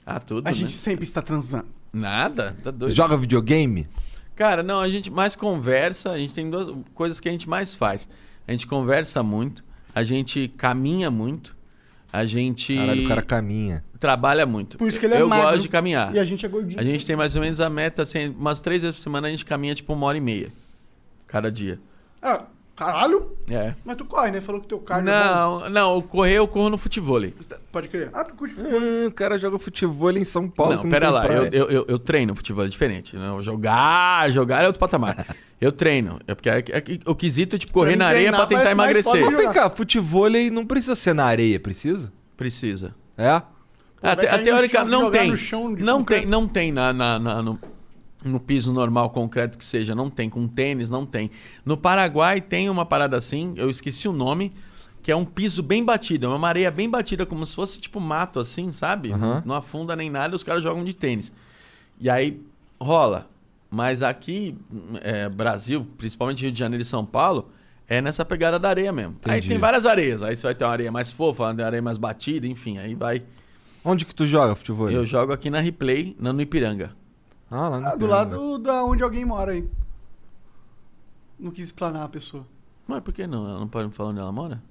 Ah, 0.06 0.20
tudo, 0.20 0.46
A 0.46 0.50
né? 0.50 0.54
gente 0.54 0.72
sempre 0.72 1.04
está 1.04 1.20
transando. 1.20 1.66
Nada, 1.92 2.56
tá 2.62 2.70
doido. 2.70 2.94
Joga 2.94 3.16
videogame? 3.16 3.86
Cara, 4.34 4.62
não, 4.62 4.80
a 4.80 4.88
gente 4.88 5.10
mais 5.10 5.36
conversa, 5.36 6.10
a 6.12 6.18
gente 6.18 6.32
tem 6.32 6.48
duas 6.50 6.74
coisas 6.94 7.20
que 7.20 7.28
a 7.28 7.32
gente 7.32 7.48
mais 7.48 7.74
faz. 7.74 8.08
A 8.48 8.52
gente 8.52 8.66
conversa 8.66 9.22
muito, 9.22 9.62
a 9.94 10.02
gente 10.02 10.48
caminha 10.56 11.10
muito, 11.10 11.56
A 12.12 12.26
gente 12.26 12.76
Caralho, 12.76 13.04
o 13.04 13.08
cara 13.08 13.22
caminha. 13.22 13.82
trabalha 13.98 14.44
muito. 14.44 14.76
Por 14.76 14.86
isso 14.86 15.00
que 15.00 15.06
ele 15.06 15.14
é 15.14 15.20
Eu 15.22 15.28
magro. 15.28 15.48
gosto 15.50 15.62
de 15.62 15.68
caminhar. 15.70 16.14
E 16.14 16.18
a 16.18 16.24
gente 16.24 16.44
é 16.44 16.48
gordinho. 16.48 16.78
A 16.78 16.84
gente 16.84 17.06
tem 17.06 17.16
mais 17.16 17.34
ou 17.34 17.40
menos 17.40 17.58
a 17.60 17.70
meta, 17.70 18.02
assim, 18.02 18.28
umas 18.28 18.60
três 18.60 18.82
vezes 18.82 18.96
por 18.98 19.02
semana 19.02 19.28
a 19.28 19.30
gente 19.30 19.44
caminha 19.46 19.74
tipo 19.74 19.92
uma 19.94 20.06
hora 20.06 20.18
e 20.18 20.20
meia. 20.20 20.52
Cada 21.26 21.50
dia. 21.50 21.80
Ah, 22.20 22.44
caralho? 22.84 23.36
É. 23.48 23.74
Mas 23.84 23.96
tu 23.96 24.04
corre, 24.04 24.30
né? 24.30 24.40
Falou 24.40 24.60
que 24.60 24.66
teu 24.68 24.78
cardio 24.78 25.10
é 25.10 25.12
Não, 25.12 25.70
não, 25.70 25.96
o 25.98 26.02
correr 26.02 26.34
eu 26.34 26.48
corro 26.48 26.70
no 26.70 26.78
futebol. 26.78 27.20
Pode 27.70 27.88
crer. 27.88 28.10
Ah, 28.12 28.24
tu 28.24 28.34
curte 28.34 28.54
Hum, 28.58 29.06
o 29.06 29.12
cara 29.12 29.38
joga 29.38 29.58
futebol 29.58 30.10
em 30.12 30.24
São 30.24 30.48
Paulo. 30.48 30.78
que 30.78 30.84
Não, 30.84 30.90
pera 30.90 31.10
lá, 31.10 31.26
eu, 31.26 31.44
eu, 31.44 31.70
eu, 31.70 31.84
eu 31.88 31.98
treino 31.98 32.34
futebol, 32.34 32.64
é 32.64 32.68
diferente. 32.68 33.16
Não, 33.16 33.40
jogar, 33.42 34.30
jogar 34.30 34.62
é 34.64 34.66
outro 34.66 34.80
patamar. 34.80 35.26
Eu 35.62 35.70
treino. 35.70 36.18
É 36.26 36.34
porque 36.34 36.50
é, 36.50 36.58
é 36.58 36.82
o 37.06 37.14
quesito, 37.14 37.56
tipo, 37.56 37.72
correr 37.72 37.94
na 37.94 38.06
areia 38.06 38.30
treinar 38.32 38.48
pra 38.48 38.58
tentar 38.58 38.72
emagrecer. 38.72 39.24
Mas 39.24 39.36
vem 39.36 39.52
cá, 39.52 39.70
futebol 39.70 40.28
não 40.52 40.66
precisa 40.66 40.96
ser 40.96 41.14
na 41.14 41.24
areia, 41.24 41.60
precisa? 41.60 42.12
Precisa. 42.36 42.96
É? 43.16 43.28
A, 43.28 43.44
vai 44.02 44.16
te- 44.16 44.26
a 44.26 44.30
cair 44.30 44.38
no 44.38 44.44
teórica 44.44 44.84
não 44.84 45.08
tem. 45.08 45.30
no 45.30 45.36
chão 45.36 45.72
de 45.72 45.80
não 45.84 45.98
concreto. 45.98 46.22
tem, 46.22 46.28
não 46.30 46.48
tem 46.48 46.72
na, 46.72 46.92
na- 46.92 47.18
na- 47.20 47.42
no, 47.42 47.60
no 48.24 48.40
piso 48.40 48.72
normal, 48.72 49.10
concreto 49.10 49.58
que 49.58 49.64
seja. 49.64 49.94
Não 49.94 50.08
tem. 50.08 50.28
Com 50.28 50.46
tênis, 50.46 50.90
não 50.90 51.04
tem. 51.04 51.30
No 51.64 51.76
Paraguai 51.76 52.40
tem 52.40 52.68
uma 52.68 52.86
parada 52.86 53.16
assim, 53.16 53.54
eu 53.56 53.70
esqueci 53.70 54.08
o 54.08 54.12
nome, 54.12 54.52
que 55.02 55.10
é 55.10 55.16
um 55.16 55.24
piso 55.24 55.62
bem 55.62 55.84
batido. 55.84 56.26
É 56.26 56.28
uma 56.28 56.48
areia 56.48 56.70
bem 56.70 56.88
batida, 56.88 57.26
como 57.26 57.46
se 57.46 57.54
fosse 57.54 57.80
tipo 57.80 58.00
mato 58.00 58.38
assim, 58.40 58.72
sabe? 58.72 59.12
Aham. 59.12 59.42
Não 59.44 59.54
afunda 59.54 59.96
nem 59.96 60.10
nada, 60.10 60.36
os 60.36 60.42
caras 60.42 60.62
jogam 60.62 60.84
de 60.84 60.94
tênis. 60.94 61.32
E 62.00 62.08
aí 62.08 62.40
rola. 62.80 63.28
Mas 63.70 64.02
aqui, 64.02 64.54
é, 65.00 65.30
Brasil, 65.30 65.86
principalmente 65.96 66.42
Rio 66.42 66.52
de 66.52 66.58
Janeiro 66.58 66.82
e 66.82 66.84
São 66.84 67.06
Paulo, 67.06 67.48
é 67.88 68.02
nessa 68.02 68.22
pegada 68.22 68.58
da 68.58 68.68
areia 68.68 68.92
mesmo. 68.92 69.16
Aí 69.24 69.38
Entendi. 69.38 69.48
tem 69.48 69.58
várias 69.58 69.86
areias. 69.86 70.22
Aí 70.22 70.36
você 70.36 70.46
vai 70.46 70.54
ter 70.54 70.64
uma 70.64 70.72
areia 70.72 70.92
mais 70.92 71.10
fofa, 71.10 71.50
uma 71.50 71.64
areia 71.64 71.82
mais 71.82 71.96
batida, 71.96 72.46
enfim, 72.46 72.76
aí 72.78 72.94
vai. 72.94 73.22
Onde 73.82 74.04
que 74.04 74.14
tu 74.14 74.26
joga 74.26 74.54
futebol? 74.54 74.90
Eu 74.90 75.06
jogo 75.06 75.32
aqui 75.32 75.48
na 75.48 75.58
Replay, 75.60 76.14
na, 76.20 76.32
no 76.32 76.42
Ipiranga. 76.42 76.92
Ah, 77.54 77.68
lá 77.68 77.80
no 77.80 77.86
Ah, 77.86 77.96
do 77.96 78.06
lado 78.06 78.58
da 78.58 78.82
onde 78.82 79.02
alguém 79.02 79.26
mora 79.26 79.52
aí. 79.52 79.68
Não 81.38 81.50
quis 81.50 81.66
explanar 81.66 82.04
a 82.04 82.08
pessoa. 82.08 82.46
Mas 82.88 83.00
por 83.00 83.12
que 83.12 83.26
não? 83.26 83.46
Ela 83.46 83.60
não 83.60 83.68
pode 83.68 83.88
me 83.88 83.92
falar 83.92 84.08
onde 84.10 84.20
ela 84.20 84.32
mora? 84.32 84.62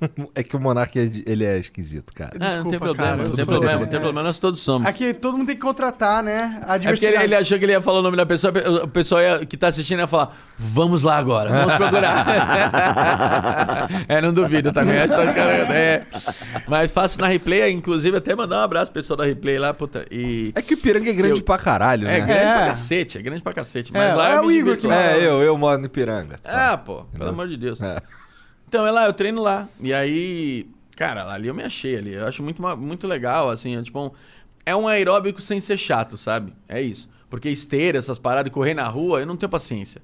É 0.34 0.42
que 0.42 0.54
o 0.56 0.60
Monark, 0.60 0.98
é- 0.98 1.10
ele 1.26 1.44
é 1.44 1.58
esquisito, 1.58 2.12
cara. 2.14 2.32
Ah, 2.34 2.38
não 2.38 2.62
tem 2.64 2.70
Desculpa, 2.72 2.78
problema, 2.86 3.10
cara, 3.16 3.28
não 3.28 3.34
tem 3.36 3.44
problema, 3.46 3.80
não 3.80 3.86
tem 3.86 3.96
é. 3.98 4.00
problema, 4.02 4.22
nós 4.26 4.38
todos 4.38 4.60
somos. 4.60 4.86
Aqui 4.88 5.12
todo 5.14 5.36
mundo 5.36 5.46
tem 5.48 5.56
que 5.56 5.62
contratar, 5.62 6.22
né? 6.22 6.60
A 6.66 6.76
É 6.76 6.78
porque 6.78 7.06
ele, 7.06 7.24
ele 7.24 7.34
achou 7.34 7.58
que 7.58 7.64
ele 7.64 7.72
ia 7.72 7.80
falar 7.82 7.98
o 8.00 8.02
nome 8.02 8.16
da 8.16 8.24
pessoa, 8.26 8.52
o 8.84 8.88
pessoal 8.88 9.20
ia- 9.20 9.44
que 9.46 9.56
tá 9.56 9.68
assistindo 9.68 9.98
ia 10.00 10.06
falar, 10.06 10.36
vamos 10.56 11.02
lá 11.02 11.16
agora, 11.16 11.50
vamos 11.50 11.74
procurar. 11.74 12.26
é, 14.08 14.20
não 14.20 14.32
duvido 14.32 14.72
também. 14.72 15.06
tá 15.08 15.22
é. 15.24 16.04
Mas 16.68 16.90
faço 16.90 17.20
na 17.20 17.28
replay, 17.28 17.70
inclusive 17.72 18.16
até 18.16 18.34
mandar 18.34 18.60
um 18.60 18.62
abraço 18.64 18.90
pro 18.92 19.00
pessoal 19.02 19.16
da 19.16 19.24
replay 19.24 19.58
lá, 19.58 19.72
puta. 19.74 20.06
E. 20.10 20.52
É 20.54 20.62
que 20.62 20.74
o 20.74 20.76
Ipiranga 20.76 21.10
é 21.10 21.12
grande 21.12 21.40
Eu- 21.40 21.44
pra 21.44 21.58
caralho, 21.58 22.06
É 22.06 22.20
né? 22.20 22.26
grande 22.26 22.32
É. 22.40 22.54
pra 22.56 22.66
cacete, 22.66 23.18
é 23.18 23.22
grande 23.22 23.42
pra 23.42 23.52
cacete. 23.52 23.92
Mas 23.92 24.02
É, 24.02 24.14
lá 24.14 24.32
é 24.32 24.36
eu 24.38 24.44
o 24.44 24.52
Igor 24.52 24.76
que. 24.76 24.86
É, 24.90 25.16
eu, 25.18 25.42
eu 25.42 25.56
moro 25.58 25.78
no 25.78 25.86
Ipiranga. 25.86 26.36
Ah, 26.44 26.76
pô, 26.76 27.04
pelo 27.04 27.30
amor 27.30 27.48
de 27.48 27.56
Deus. 27.56 27.80
É. 27.82 28.00
Então 28.68 28.86
é 28.86 28.90
lá, 28.90 29.06
eu 29.06 29.14
treino 29.14 29.42
lá. 29.42 29.66
E 29.80 29.94
aí, 29.94 30.66
cara, 30.94 31.24
lá 31.24 31.34
ali 31.34 31.48
eu 31.48 31.54
me 31.54 31.62
achei 31.62 31.96
ali. 31.96 32.12
Eu 32.12 32.26
acho 32.26 32.42
muito, 32.42 32.60
muito 32.76 33.06
legal, 33.08 33.48
assim, 33.48 33.74
é 33.74 33.82
tipo 33.82 33.98
um, 33.98 34.10
é 34.66 34.76
um 34.76 34.86
aeróbico 34.86 35.40
sem 35.40 35.58
ser 35.58 35.78
chato, 35.78 36.18
sabe? 36.18 36.52
É 36.68 36.80
isso. 36.80 37.08
Porque 37.30 37.48
esteira, 37.48 37.96
essas 37.96 38.18
paradas, 38.18 38.52
correr 38.52 38.74
na 38.74 38.86
rua, 38.86 39.20
eu 39.20 39.26
não 39.26 39.36
tenho 39.36 39.48
paciência. 39.48 40.02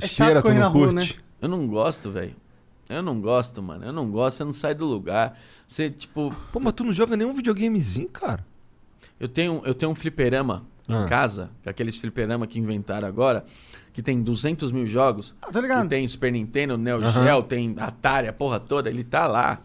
É 0.00 0.06
Esteira, 0.06 0.40
tu 0.40 0.54
não 0.54 0.70
rua, 0.70 0.92
curte? 0.92 1.18
Eu 1.42 1.48
não 1.48 1.66
gosto, 1.66 2.12
velho. 2.12 2.36
Eu 2.88 3.02
não 3.02 3.20
gosto, 3.20 3.60
mano. 3.60 3.84
Eu 3.84 3.92
não 3.92 4.08
gosto, 4.08 4.36
você 4.36 4.44
não 4.44 4.54
sai 4.54 4.74
do 4.74 4.84
lugar. 4.84 5.36
Você, 5.66 5.90
tipo, 5.90 6.32
Pô, 6.52 6.60
mas 6.60 6.72
tu 6.74 6.84
não 6.84 6.92
joga 6.92 7.16
nenhum 7.16 7.32
videogamezinho, 7.32 8.08
cara? 8.08 8.44
eu 9.18 9.28
tenho, 9.28 9.62
eu 9.64 9.74
tenho 9.74 9.90
um 9.90 9.94
fliperama 9.94 10.64
Ah. 10.88 11.02
em 11.02 11.08
casa, 11.08 11.50
que 11.62 11.68
é 11.68 11.70
aqueles 11.70 11.96
fliperama 11.96 12.46
que 12.46 12.58
inventaram 12.58 13.08
agora, 13.08 13.44
que 13.92 14.02
tem 14.02 14.22
200 14.22 14.70
mil 14.72 14.86
jogos. 14.86 15.34
Ah, 15.42 15.50
tá 15.50 15.60
ligado? 15.60 15.82
Que 15.82 15.88
tem 15.88 16.06
Super 16.06 16.30
Nintendo, 16.32 16.76
Neo. 16.76 17.00
Geo, 17.10 17.42
tem 17.42 17.74
Atari, 17.78 18.28
a 18.28 18.32
porra 18.32 18.60
toda. 18.60 18.88
Ele 18.88 19.02
tá 19.02 19.26
lá. 19.26 19.62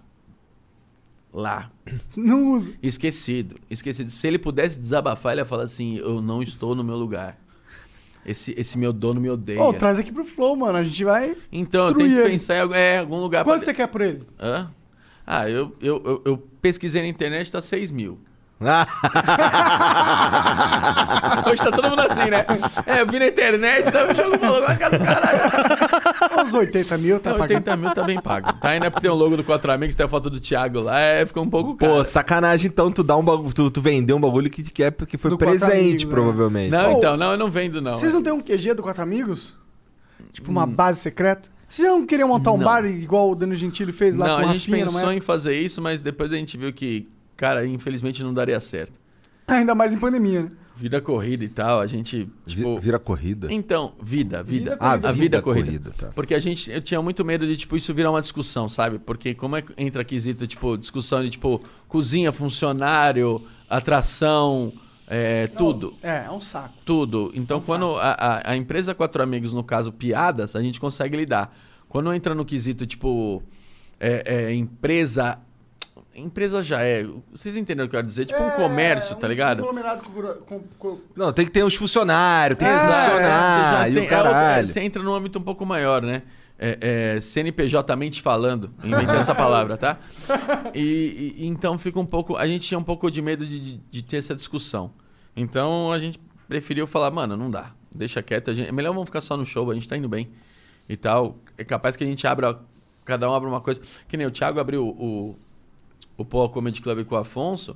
Lá. 1.34 1.69
Não 2.15 2.53
usa. 2.53 2.73
Esquecido. 2.81 3.56
Esquecido. 3.69 4.11
Se 4.11 4.27
ele 4.27 4.38
pudesse 4.38 4.80
desabafar, 4.80 5.34
ele 5.34 5.41
ia 5.41 5.45
falar 5.45 5.64
assim: 5.64 5.98
Eu 5.98 6.22
não 6.22 6.41
estou 6.41 6.76
no 6.76 6.84
meu 6.84 6.95
lugar. 6.95 7.38
Esse, 8.26 8.53
esse 8.57 8.77
meu 8.77 8.93
dono 8.93 9.19
me 9.19 9.30
odeia. 9.30 9.61
Ô, 9.61 9.73
traz 9.73 9.98
aqui 9.99 10.11
pro 10.11 10.23
Flow, 10.23 10.56
mano. 10.56 10.77
A 10.77 10.84
gente 10.84 11.03
vai. 11.03 11.35
então, 11.52 11.88
eu 11.88 11.95
tenho 11.95 12.10
que 12.10 12.15
ele. 12.15 12.30
pensar 12.31 12.56
em 12.56 12.60
algum, 12.60 12.73
é, 12.76 12.98
algum 12.99 13.18
lugar 13.19 13.43
Quanto 13.43 13.64
pra. 13.64 13.65
você 13.65 13.73
quer 13.73 13.88
por 13.88 14.02
ele? 14.02 14.23
Hã? 14.39 14.69
Ah, 15.26 15.49
eu, 15.49 15.76
eu, 15.81 16.02
eu, 16.06 16.22
eu 16.26 16.38
pesquisei 16.61 17.02
na 17.02 17.07
internet, 17.07 17.52
tá 17.52 17.61
6 17.61 17.89
mil. 17.91 18.19
Hoje 21.50 21.64
tá 21.64 21.72
todo 21.72 21.90
mundo 21.90 22.02
assim, 22.02 22.30
né? 22.30 22.46
É, 22.86 23.02
eu 23.02 23.08
vi 23.08 23.18
na 23.20 23.28
internet, 23.28 23.92
tá 23.92 24.06
o 24.10 24.14
jogo 24.14 24.38
falando 24.38 24.68
na 24.68 24.76
casa 24.76 24.98
do 25.00 25.06
caralho. 25.06 26.48
Uns 26.48 26.54
80 26.54 26.98
mil, 27.00 27.20
tá 27.20 27.32
Não, 27.32 27.38
pagando. 27.40 27.58
80 27.58 27.78
mil 27.78 27.94
tá 27.94 28.04
bem 28.04 28.22
pago. 28.22 28.54
Tá 28.54 28.70
ainda 28.70 28.92
porque 28.92 29.02
tem 29.02 29.12
o 29.12 29.16
logo 29.16 29.36
do 29.36 29.44
Quatro 29.44 29.72
Amigos, 29.72 29.96
tem 29.96 30.06
a 30.06 30.10
foto 30.10 30.30
do 30.30 30.40
Thiago 30.40 30.80
lá, 30.82 31.00
é, 31.00 31.26
ficou 31.26 31.44
um 31.44 31.50
pouco 31.50 31.76
caro. 31.76 31.94
Pô, 31.96 32.04
sacanagem 32.06 32.68
então 32.68 32.92
tu 32.92 33.04
dá 33.04 33.18
um 33.18 33.24
bagulho, 33.24 33.52
tu, 33.54 33.72
tu 33.72 33.82
vendeu 33.82 34.16
um 34.16 34.22
bagulho 34.22 34.50
que, 34.50 34.62
que 34.64 34.84
é 34.84 34.92
porque 34.92 35.18
foi 35.18 35.32
Do 35.32 35.38
presente, 35.38 35.72
Amigos, 35.74 36.04
né? 36.06 36.12
provavelmente. 36.12 36.72
não, 36.72 36.92
então, 36.92 37.18
não, 37.18 37.32
eu 37.32 37.38
não 37.38 37.50
vendo, 37.50 37.82
não. 37.82 37.96
Vocês 37.96 38.14
não 38.14 38.22
têm 38.22 38.32
um 38.34 38.42
QG 38.42 38.76
do 38.76 38.84
Quatro 38.84 39.02
Amigos? 39.02 39.58
Tipo 40.32 40.52
uma 40.52 40.66
base 40.68 41.00
secreta? 41.00 41.50
Vocês 41.68 41.88
não 41.88 42.06
queriam 42.06 42.28
montar 42.28 42.52
um 42.52 42.56
Hum. 42.56 42.58
Não. 42.60 42.66
bar 42.66 42.86
igual 42.86 43.32
o 43.32 43.36
Dano 43.36 43.56
Gentili 43.56 43.92
fez 43.92 44.16
lá 44.16 44.28
Não, 44.28 44.36
com 44.36 44.42
a 44.42 44.50
a 44.50 44.54
gente 44.54 44.70
Rafinha, 44.70 44.86
pensou 44.86 45.12
em 45.12 45.22
fazer 45.22 45.58
isso, 45.60 45.82
mas 45.82 46.04
depois 46.04 46.32
a 46.32 46.36
gente 46.36 46.58
viu 46.58 46.72
que, 46.74 47.08
cara, 47.41 47.65
infelizmente 47.65 48.22
não 48.22 48.31
daria 48.31 48.59
certo. 48.59 48.99
Ainda 49.47 49.73
mais 49.73 49.95
em 49.95 49.97
pandemia, 49.97 50.43
né? 50.43 50.51
Vida 50.76 51.01
corrida 51.01 51.43
e 51.43 51.49
tal, 51.49 51.80
a 51.80 51.88
gente, 51.88 52.30
tipo... 52.45 52.80
Vira 52.80 52.97
corrida. 52.97 53.51
Então, 53.51 53.93
vida, 54.01 54.41
vida. 54.41 54.72
Vida 54.72 54.77
Ah, 54.80 54.91
a 54.93 54.97
vida, 54.97 55.11
vida 55.13 55.41
corrida. 55.41 55.65
corrida, 55.65 55.91
tá. 55.97 56.07
Porque 56.15 56.34
a 56.34 56.39
gente, 56.39 56.72
eu 56.72 56.81
tinha 56.81 57.01
muito 57.01 57.26
medo 57.26 57.45
de, 57.45 57.57
tipo, 57.57 57.76
isso 57.76 57.93
virar 57.93 58.11
uma 58.11 58.22
discussão, 58.22 58.69
sabe? 58.69 58.97
Porque 58.97 59.34
como 59.34 59.55
é 59.55 59.61
que 59.61 59.73
entra 59.77 60.03
quesito, 60.03 60.47
tipo, 60.47 60.77
discussão 60.77 61.22
de, 61.23 61.30
tipo, 61.31 61.61
cozinha, 61.88 62.31
funcionário, 62.31 63.43
atração, 63.69 64.73
é, 65.07 65.47
tudo. 65.47 65.93
É, 66.01 66.26
é 66.26 66.31
um 66.31 66.39
saco. 66.39 66.73
Tudo. 66.85 67.31
Então, 67.35 67.57
Um 67.57 67.61
quando 67.61 67.97
a, 67.97 68.11
a, 68.11 68.51
a 68.51 68.55
empresa 68.55 68.95
Quatro 68.95 69.22
Amigos, 69.22 69.51
no 69.53 69.63
caso, 69.63 69.91
piadas, 69.91 70.55
a 70.55 70.61
gente 70.61 70.80
consegue 70.80 71.18
lidar. 71.18 71.55
Quando 71.89 72.13
entra 72.13 72.34
no 72.34 72.45
quesito, 72.45 72.88
tipo, 72.88 73.43
é, 73.99 74.23
é, 74.26 74.53
empresa. 74.53 75.38
Empresa 76.14 76.62
já 76.62 76.82
é. 76.82 77.06
Vocês 77.32 77.56
entenderam 77.56 77.86
o 77.88 77.90
que 77.90 77.96
eu 77.96 78.00
quero 78.00 78.08
dizer? 78.08 78.26
Tipo 78.26 78.42
um 78.42 78.48
É, 78.48 78.52
comércio, 78.52 79.16
tá 79.16 79.28
um 79.28 79.30
ligado? 79.30 79.60
conglomerado 79.60 80.02
com- 80.04 80.34
com- 80.46 80.64
com- 80.78 81.00
Não, 81.16 81.32
tem 81.32 81.46
que 81.46 81.52
ter 81.52 81.64
os 81.64 81.74
funcionários, 81.76 82.58
tem 82.60 82.68
que 82.68 82.74
É, 82.74 82.80
Você 82.80 82.86
já 82.88 82.94
funcionar 82.94 83.90
e 83.90 83.94
tem- 83.94 84.04
o 84.04 84.06
é 84.06 84.10
caralho. 84.10 84.68
Você 84.68 84.80
entra 84.82 85.02
num 85.02 85.14
âmbito 85.14 85.40
um 85.40 85.42
pouco 85.42 85.66
maior, 85.66 86.02
né? 86.02 86.24
É, 86.60 87.16
é, 87.16 87.22
CNPJ 87.22 87.96
mente 87.96 88.22
falando, 88.22 88.72
inventei 88.84 89.16
essa 89.16 89.34
palavra, 89.36 89.78
tá? 89.78 89.98
E, 90.76 91.36
e- 91.40 91.48
então 91.48 91.80
fica 91.80 92.00
um 92.00 92.06
pouco. 92.06 92.36
A 92.36 92.46
gente 92.46 92.68
tinha 92.68 92.78
um 92.78 92.84
pouco 92.84 93.10
de 93.10 93.22
medo 93.22 93.46
de, 93.46 93.60
de- 93.60 93.78
de 93.90 94.02
ter 94.04 94.18
essa 94.18 94.36
discussão. 94.36 94.92
Então 95.36 95.92
a 95.92 95.98
gente 95.98 96.20
preferiu 96.48 96.86
falar, 96.86 97.10
mano, 97.10 97.36
não 97.38 97.50
dá. 97.50 97.72
Deixa 97.94 98.22
quieto. 98.22 98.52
A 98.52 98.54
gente, 98.54 98.70
é 98.70 98.72
melhor 98.72 98.92
vamos 98.94 99.06
ficar 99.08 99.22
só 99.22 99.36
no 99.38 99.46
show, 99.46 99.70
a 99.72 99.74
gente 99.74 99.88
tá 99.88 99.98
indo 99.98 100.10
bem. 100.10 100.28
E 100.90 100.96
tal. 100.98 101.38
É 101.58 101.64
capaz 101.64 101.96
que 101.96 102.04
a 102.04 102.08
gente 102.08 102.28
abra. 102.28 102.60
Cada 103.06 103.30
um 103.30 103.34
abra 103.34 103.48
uma 103.50 103.62
coisa. 103.62 103.82
Que 104.08 104.16
nem 104.18 104.28
o 104.28 104.32
Thiago 104.32 104.60
abriu 104.60 104.86
o, 104.86 105.36
o 106.22 106.26
Paul 106.26 106.49
Comedy 106.49 106.81
Club 106.81 107.03
com 107.06 107.15
o 107.15 107.18
Afonso. 107.18 107.76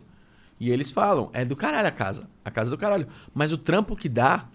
E 0.59 0.69
eles 0.71 0.91
falam, 0.91 1.29
é 1.33 1.43
do 1.43 1.55
caralho 1.55 1.87
a 1.87 1.91
casa. 1.91 2.29
A 2.43 2.49
casa 2.51 2.69
é 2.69 2.71
do 2.71 2.77
caralho. 2.77 3.07
Mas 3.33 3.51
o 3.51 3.57
trampo 3.57 3.95
que 3.95 4.07
dá 4.07 4.47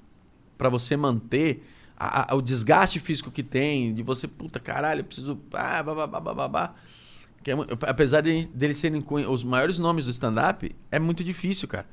pra 0.57 0.69
você 0.69 0.97
manter 0.97 1.63
a- 1.97 2.33
a- 2.33 2.35
o 2.35 2.41
desgaste 2.41 2.99
físico 2.99 3.31
que 3.31 3.43
tem, 3.43 3.93
de 3.93 4.03
você, 4.03 4.27
puta 4.27 4.59
caralho, 4.59 5.01
eu 5.01 5.05
preciso. 5.05 5.39
Ah, 5.53 5.83
babá, 5.83 6.07
babá, 6.07 6.33
babá. 6.35 6.75
Que 7.43 7.51
é 7.51 7.55
mu- 7.55 7.67
apesar 7.87 8.23
de, 8.23 8.47
deles 8.49 8.79
serem 8.79 9.05
os 9.29 9.45
maiores 9.45 9.79
nomes 9.79 10.05
do 10.07 10.11
stand-up, 10.11 10.75
é 10.91 10.99
muito 10.99 11.23
difícil, 11.23 11.69
cara. 11.69 11.87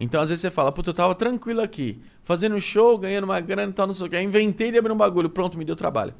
Então, 0.00 0.20
às 0.20 0.28
vezes 0.28 0.42
você 0.42 0.50
fala, 0.50 0.72
puta, 0.72 0.90
eu 0.90 0.94
tava 0.94 1.14
tranquilo 1.14 1.60
aqui, 1.60 2.00
fazendo 2.24 2.60
show, 2.60 2.98
ganhando 2.98 3.24
uma 3.24 3.38
grana 3.40 3.70
e 3.70 3.74
tal, 3.74 3.86
não 3.86 3.94
sei 3.94 4.06
o 4.06 4.10
que. 4.10 4.20
Inventei 4.20 4.70
de 4.72 4.78
abrir 4.78 4.92
um 4.92 4.96
bagulho, 4.96 5.28
pronto, 5.30 5.56
me 5.56 5.64
deu 5.64 5.76
trabalho. 5.76 6.14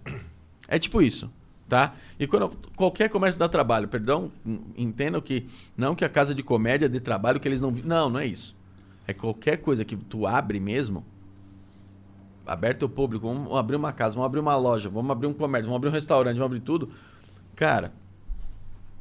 É 0.68 0.78
tipo 0.78 1.02
isso, 1.02 1.28
tá? 1.73 1.94
E 2.20 2.27
quando 2.27 2.51
qualquer 2.77 3.09
comércio 3.09 3.39
dá 3.39 3.49
trabalho, 3.49 3.89
perdão, 3.89 4.31
en- 4.44 4.61
entendam 4.77 5.23
que 5.23 5.47
não 5.74 5.94
que 5.94 6.05
a 6.05 6.09
casa 6.09 6.35
de 6.35 6.43
comédia 6.43 6.86
dê 6.86 7.01
trabalho 7.01 7.40
que 7.40 7.49
eles 7.49 7.62
não 7.62 7.70
não, 7.70 8.11
não 8.11 8.20
é 8.20 8.27
isso. 8.27 8.55
É 9.09 9.15
qualquer 9.15 9.57
coisa 9.57 9.82
que 9.82 9.97
tu 9.97 10.27
abre 10.27 10.61
mesmo, 10.61 11.03
aberto 12.47 12.82
ao 12.82 12.90
público, 12.90 13.27
vamos 13.27 13.57
abrir 13.57 13.77
uma 13.77 13.90
casa, 13.90 14.15
vamos 14.15 14.27
abrir 14.27 14.40
uma 14.40 14.55
loja, 14.55 14.90
vamos 14.90 15.11
abrir 15.11 15.27
um 15.27 15.32
comércio, 15.32 15.65
vamos 15.65 15.77
abrir 15.77 15.89
um 15.89 15.93
restaurante, 15.93 16.35
vamos 16.36 16.47
abrir 16.47 16.61
tudo. 16.61 16.90
Cara, 17.57 17.90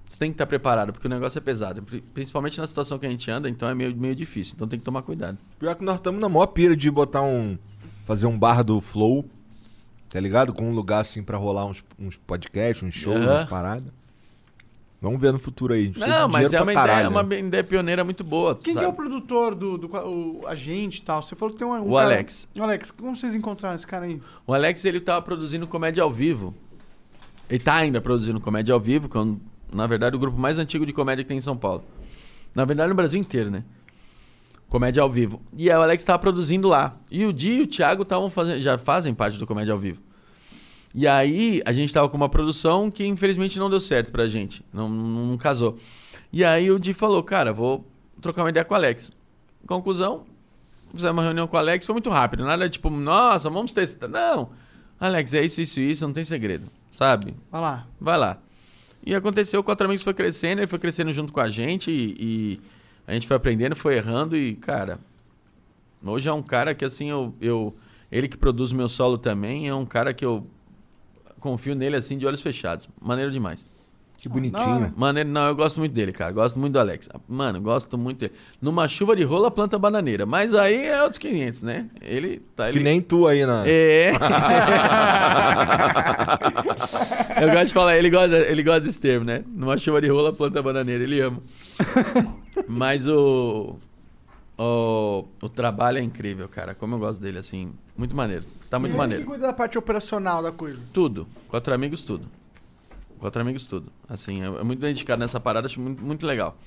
você 0.08 0.20
tem 0.20 0.32
que 0.32 0.36
estar 0.36 0.46
preparado, 0.48 0.94
porque 0.94 1.08
o 1.08 1.10
negócio 1.10 1.38
é 1.38 1.42
pesado. 1.42 1.84
Pri- 1.84 2.02
Principalmente 2.14 2.58
na 2.58 2.68
situação 2.68 2.98
que 2.98 3.06
a 3.06 3.10
gente 3.10 3.30
anda, 3.30 3.50
então 3.50 3.68
é 3.70 3.76
meio, 3.76 3.94
meio 3.98 4.16
difícil. 4.16 4.54
Então 4.56 4.66
tem 4.68 4.80
que 4.80 4.86
tomar 4.86 5.02
cuidado. 5.02 5.38
Pior 5.60 5.76
que 5.76 5.84
nós 5.84 5.96
estamos 5.96 6.22
na 6.22 6.30
maior 6.30 6.48
pira 6.48 6.74
de 6.76 6.90
botar 6.90 7.22
um. 7.22 7.58
Fazer 8.06 8.26
um 8.28 8.38
bar 8.40 8.64
do 8.64 8.80
Flow, 8.82 9.26
tá 10.12 10.20
ligado? 10.20 10.54
Com 10.54 10.70
um 10.70 10.74
lugar 10.76 11.02
assim 11.02 11.24
pra 11.24 11.38
rolar 11.38 11.66
uns, 11.66 11.84
uns 11.98 12.16
podcasts, 12.18 12.84
uns 12.88 12.94
shows, 12.94 13.18
Aham. 13.18 13.32
umas 13.32 13.50
paradas. 13.50 13.92
Vamos 15.02 15.20
ver 15.20 15.34
no 15.34 15.40
futuro 15.40 15.74
aí. 15.74 15.80
A 15.82 15.84
gente 15.86 15.94
precisa 15.96 16.20
Não, 16.20 16.28
mas 16.28 16.54
é 16.54 16.62
uma, 16.62 16.74
caralho, 16.74 17.00
ideia, 17.00 17.10
uma 17.10 17.24
né? 17.24 17.40
ideia 17.40 17.64
pioneira 17.64 18.04
muito 18.04 18.24
boa. 18.24 18.54
Quem 18.56 18.76
que 18.76 18.84
é 18.84 18.88
o 18.88 18.94
produtor 18.94 19.56
do, 19.56 19.76
do, 19.76 19.88
o 19.88 20.44
agente 20.46 21.00
e 21.00 21.02
tal? 21.02 21.24
Você 21.24 21.36
falou 21.36 21.52
que 21.54 21.58
tem 21.58 21.68
um, 21.68 21.72
um 21.74 21.90
O 21.92 21.96
cara- 21.96 22.06
Alex. 22.06 22.48
O 22.56 22.62
Alex, 22.62 22.92
como 22.92 23.18
vocês 23.18 23.34
encontraram 23.34 23.76
esse 23.76 23.88
cara 23.88 24.06
aí? 24.06 24.22
O 24.46 24.54
Alex, 24.54 24.86
ele 24.86 25.00
tava 25.00 25.20
produzindo 25.24 25.66
comédia 25.66 26.04
ao 26.04 26.12
vivo. 26.12 26.54
Ele 27.50 27.58
tá 27.58 27.78
ainda 27.78 28.00
produzindo 28.00 28.40
comédia 28.40 28.74
ao 28.76 28.80
vivo, 28.80 29.10
que 29.10 29.18
é, 29.18 29.22
na 29.74 29.88
verdade, 29.88 30.16
o 30.16 30.20
grupo 30.20 30.38
mais 30.38 30.60
antigo 30.60 30.86
de 30.86 30.94
comédia 30.94 31.24
que 31.24 31.30
tem 31.30 31.38
em 31.40 31.42
São 31.42 31.58
Paulo. 31.58 31.84
Na 32.54 32.64
verdade, 32.64 32.90
no 32.90 32.96
Brasil 32.96 33.20
inteiro, 33.20 33.50
né? 33.50 33.64
Comédia 34.72 35.04
ao 35.04 35.12
vivo. 35.12 35.42
E 35.54 35.70
aí 35.70 35.78
o 35.78 35.82
Alex 35.82 36.02
tava 36.02 36.18
produzindo 36.18 36.70
lá. 36.70 36.96
E 37.12 37.26
o 37.26 37.34
Di 37.34 37.56
e 37.56 37.62
o 37.64 37.68
Thiago 37.68 38.04
estavam 38.04 38.30
fazendo, 38.30 38.62
já 38.62 38.78
fazem 38.78 39.14
parte 39.14 39.38
do 39.38 39.46
comédia 39.46 39.74
ao 39.74 39.78
vivo. 39.78 40.00
E 40.96 41.06
aí 41.06 41.62
a 41.66 41.74
gente 41.74 41.92
tava 41.92 42.08
com 42.08 42.16
uma 42.16 42.30
produção 42.30 42.90
que 42.90 43.06
infelizmente 43.06 43.60
não 43.60 43.70
deu 43.70 43.82
certo 43.82 44.14
pra 44.14 44.30
gente. 44.30 44.64
Não, 44.74 44.88
não, 44.88 45.26
não 45.26 45.38
casou. 45.38 45.78
E 46.32 46.42
aí 46.46 46.72
o 46.72 46.80
Di 46.80 46.94
falou, 46.94 47.22
cara, 47.22 47.52
vou 47.52 47.86
trocar 48.22 48.44
uma 48.44 48.50
ideia 48.50 48.64
com 48.64 48.74
o 48.74 48.78
Alex. 48.78 49.12
Conclusão, 49.68 50.24
fizemos 50.96 51.18
uma 51.18 51.24
reunião 51.24 51.48
com 51.48 51.58
o 51.58 51.60
Alex, 51.60 51.86
foi 51.86 51.92
muito 51.92 52.10
rápido. 52.10 52.46
Nada 52.46 52.70
tipo, 52.70 52.90
nossa, 52.90 53.50
vamos 53.50 53.74
testar. 53.74 54.08
Não. 54.08 54.52
Alex, 54.98 55.34
é 55.34 55.44
isso, 55.44 55.60
isso, 55.60 55.82
isso, 55.82 56.08
não 56.08 56.14
tem 56.14 56.24
segredo. 56.24 56.68
Sabe? 56.94 57.36
Vai 57.52 57.60
lá. 57.60 57.88
Vai 58.00 58.18
lá. 58.18 58.38
E 59.06 59.14
aconteceu, 59.14 59.60
o 59.60 59.64
Quatro 59.64 59.86
Amigos 59.86 60.02
foi 60.02 60.14
crescendo, 60.14 60.60
ele 60.60 60.68
foi 60.68 60.80
crescendo 60.80 61.12
junto 61.12 61.34
com 61.34 61.42
a 61.42 61.50
gente 61.50 61.92
e, 61.92 62.16
e 62.18 62.62
a 63.08 63.14
gente 63.14 63.28
foi 63.28 63.38
aprendendo, 63.38 63.76
foi 63.76 63.98
errando 63.98 64.38
e, 64.38 64.56
cara, 64.56 65.00
hoje 66.04 66.30
é 66.30 66.34
um 66.34 66.42
cara 66.42 66.74
que 66.74 66.86
assim, 66.86 67.10
eu, 67.10 67.34
eu 67.42 67.74
ele 68.12 68.28
que 68.28 68.38
produz 68.38 68.72
o 68.72 68.76
meu 68.76 68.90
solo 68.90 69.18
também, 69.18 69.68
é 69.68 69.76
um 69.76 69.86
cara 69.86 70.14
que 70.14 70.26
eu 70.26 70.44
confio 71.40 71.76
nele 71.76 71.96
assim 71.96 72.18
de 72.18 72.26
olhos 72.26 72.42
fechados. 72.42 72.90
Maneiro 73.02 73.32
demais. 73.32 73.66
Que 74.22 74.30
bonitinho. 74.30 74.94
Maneiro, 74.96 75.28
não, 75.30 75.48
eu 75.48 75.56
gosto 75.56 75.80
muito 75.80 75.94
dele, 75.94 76.12
cara. 76.12 76.32
Gosto 76.32 76.60
muito 76.60 76.74
do 76.74 76.80
Alex. 76.80 77.10
Mano, 77.28 77.60
gosto 77.60 77.98
muito 77.98 78.20
dele. 78.20 78.34
Numa 78.62 78.88
chuva 78.88 79.16
de 79.16 79.24
rola, 79.24 79.50
planta 79.50 79.80
bananeira. 79.80 80.28
Mas 80.28 80.54
aí 80.54 80.86
é 80.86 81.02
outros 81.02 81.18
500, 81.18 81.64
né? 81.64 81.88
Ele 82.00 82.40
tá. 82.56 82.72
Que 82.72 82.80
nem 82.80 83.02
tu 83.02 83.26
aí 83.26 83.44
na. 83.48 83.64
É. 83.66 84.12
eu 87.42 87.50
gosto 87.50 87.66
de 87.66 87.74
falar, 87.74 87.98
ele 87.98 88.12
gosta, 88.12 88.38
ele 88.38 88.62
gosta 88.62 88.82
desse 88.82 89.00
termo, 89.00 89.26
né? 89.26 89.44
Numa 89.48 89.76
chuva 89.76 90.00
de 90.00 90.10
rola, 90.10 90.32
planta 90.32 90.62
bananeira, 90.62 91.04
ele 91.04 91.20
ama. 91.20 91.40
Mas 92.68 93.08
o, 93.08 93.78
o. 94.58 95.26
O 95.42 95.50
trabalho 95.50 95.98
é 95.98 96.02
incrível, 96.02 96.48
cara. 96.48 96.74
Como 96.76 96.96
eu 96.96 97.00
gosto 97.00 97.20
dele, 97.22 97.38
assim. 97.40 97.74
Muito 97.98 98.16
maneiro. 98.16 98.46
Tá 98.70 98.80
muito 98.80 98.94
E 98.94 98.98
maneiro. 98.98 99.24
que 99.24 99.30
cuida 99.30 99.48
da 99.48 99.54
parte 99.54 99.78
operacional 99.78 100.42
da 100.42 100.52
coisa. 100.52 100.84
Tudo. 100.94 101.28
Quatro 101.48 101.74
amigos, 101.74 102.04
tudo. 102.04 102.28
Quatro 103.20 103.42
amigos, 103.42 103.66
tudo. 103.68 103.92
Assim, 104.10 104.42
é, 104.42 104.46
é 104.46 104.64
muito 104.64 104.80
dedicado 104.80 105.20
nessa 105.20 105.40
parada, 105.40 105.68
acho 105.68 105.80
muito, 105.80 106.04
muito 106.04 106.26
legal. 106.26 106.58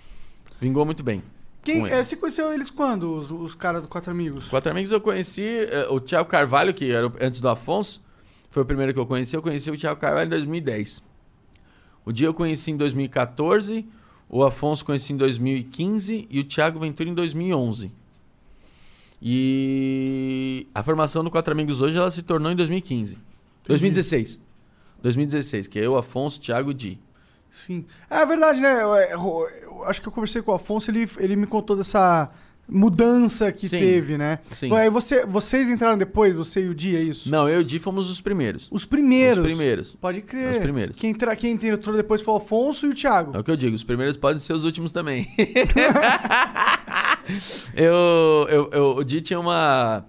Vingou 0.60 0.84
muito 0.84 1.02
bem. 1.02 1.22
Quem, 1.64 1.88
é, 1.90 2.04
você 2.04 2.14
conheceu 2.14 2.52
eles 2.52 2.68
quando, 2.70 3.18
os, 3.18 3.30
os 3.30 3.54
caras 3.54 3.80
do 3.82 3.88
Quatro 3.88 4.10
Amigos? 4.10 4.48
Quatro 4.48 4.70
amigos 4.70 4.92
eu 4.92 5.00
conheci 5.00 5.42
eh, 5.42 5.86
o 5.88 5.98
Thiago 5.98 6.28
Carvalho, 6.28 6.74
que 6.74 6.90
era 6.92 7.10
antes 7.20 7.40
do 7.40 7.48
Afonso, 7.48 8.02
foi 8.50 8.62
o 8.62 8.66
primeiro 8.66 8.92
que 8.92 9.00
eu 9.00 9.06
conheci. 9.06 9.34
Eu 9.34 9.40
conheci 9.42 9.70
o 9.70 9.76
Thiago 9.76 9.98
Carvalho 9.98 10.26
em 10.26 10.30
2010. 10.30 11.02
O 12.04 12.12
dia 12.12 12.26
eu 12.26 12.34
conheci 12.34 12.70
em 12.70 12.76
2014, 12.76 13.88
o 14.36 14.42
Afonso 14.42 14.84
conheci 14.84 15.12
em 15.12 15.16
2015 15.16 16.26
e 16.28 16.40
o 16.40 16.44
Thiago 16.44 16.80
Ventura 16.80 17.08
em 17.08 17.14
2011. 17.14 17.92
E 19.22 20.66
a 20.74 20.82
formação 20.82 21.22
do 21.22 21.30
Quatro 21.30 21.52
Amigos 21.52 21.80
hoje 21.80 21.96
ela 21.96 22.10
se 22.10 22.22
tornou 22.22 22.50
em 22.50 22.56
2015. 22.56 23.16
2016. 23.64 24.40
2016, 25.02 25.68
que 25.68 25.78
é 25.78 25.86
eu, 25.86 25.96
Afonso, 25.96 26.40
Thiago 26.40 26.70
e 26.70 26.74
Di. 26.74 26.98
Sim. 27.50 27.84
É 28.10 28.26
verdade, 28.26 28.60
né? 28.60 28.82
Eu, 28.82 28.94
eu- 28.96 29.48
eu 29.62 29.84
acho 29.84 30.02
que 30.02 30.08
eu 30.08 30.12
conversei 30.12 30.42
com 30.42 30.50
o 30.50 30.54
Afonso, 30.54 30.90
ele, 30.90 31.08
ele 31.18 31.36
me 31.36 31.46
contou 31.46 31.76
dessa 31.76 32.30
mudança 32.68 33.52
que 33.52 33.68
Sim. 33.68 33.78
teve, 33.78 34.16
né? 34.18 34.38
Sim. 34.52 34.74
Aí 34.74 34.88
você, 34.90 35.24
vocês 35.26 35.68
entraram 35.68 35.96
depois, 35.98 36.34
você 36.34 36.64
e 36.64 36.68
o 36.68 36.74
Di, 36.74 36.96
é 36.96 37.02
isso? 37.02 37.30
Não, 37.30 37.48
eu 37.48 37.60
e 37.60 37.62
o 37.62 37.64
Di 37.64 37.78
fomos 37.78 38.10
os 38.10 38.20
primeiros. 38.20 38.68
Os 38.70 38.84
primeiros. 38.84 39.38
Os 39.38 39.44
primeiros. 39.44 39.94
Pode 39.94 40.20
crer. 40.22 40.52
Os 40.52 40.58
primeiros. 40.58 40.98
Quem, 40.98 41.10
entra, 41.10 41.36
quem 41.36 41.52
entrou 41.52 41.96
depois 41.96 42.20
foi 42.22 42.34
o 42.34 42.36
Afonso 42.38 42.86
e 42.86 42.90
o 42.90 42.94
Thiago. 42.94 43.36
É 43.36 43.40
o 43.40 43.44
que 43.44 43.50
eu 43.50 43.56
digo, 43.56 43.74
os 43.74 43.84
primeiros 43.84 44.16
podem 44.16 44.40
ser 44.40 44.52
os 44.52 44.64
últimos 44.64 44.92
também. 44.92 45.28
eu, 47.74 48.46
eu, 48.48 48.70
eu, 48.72 48.96
o 48.96 49.04
Di 49.04 49.20
tinha 49.20 49.38
uma, 49.38 50.04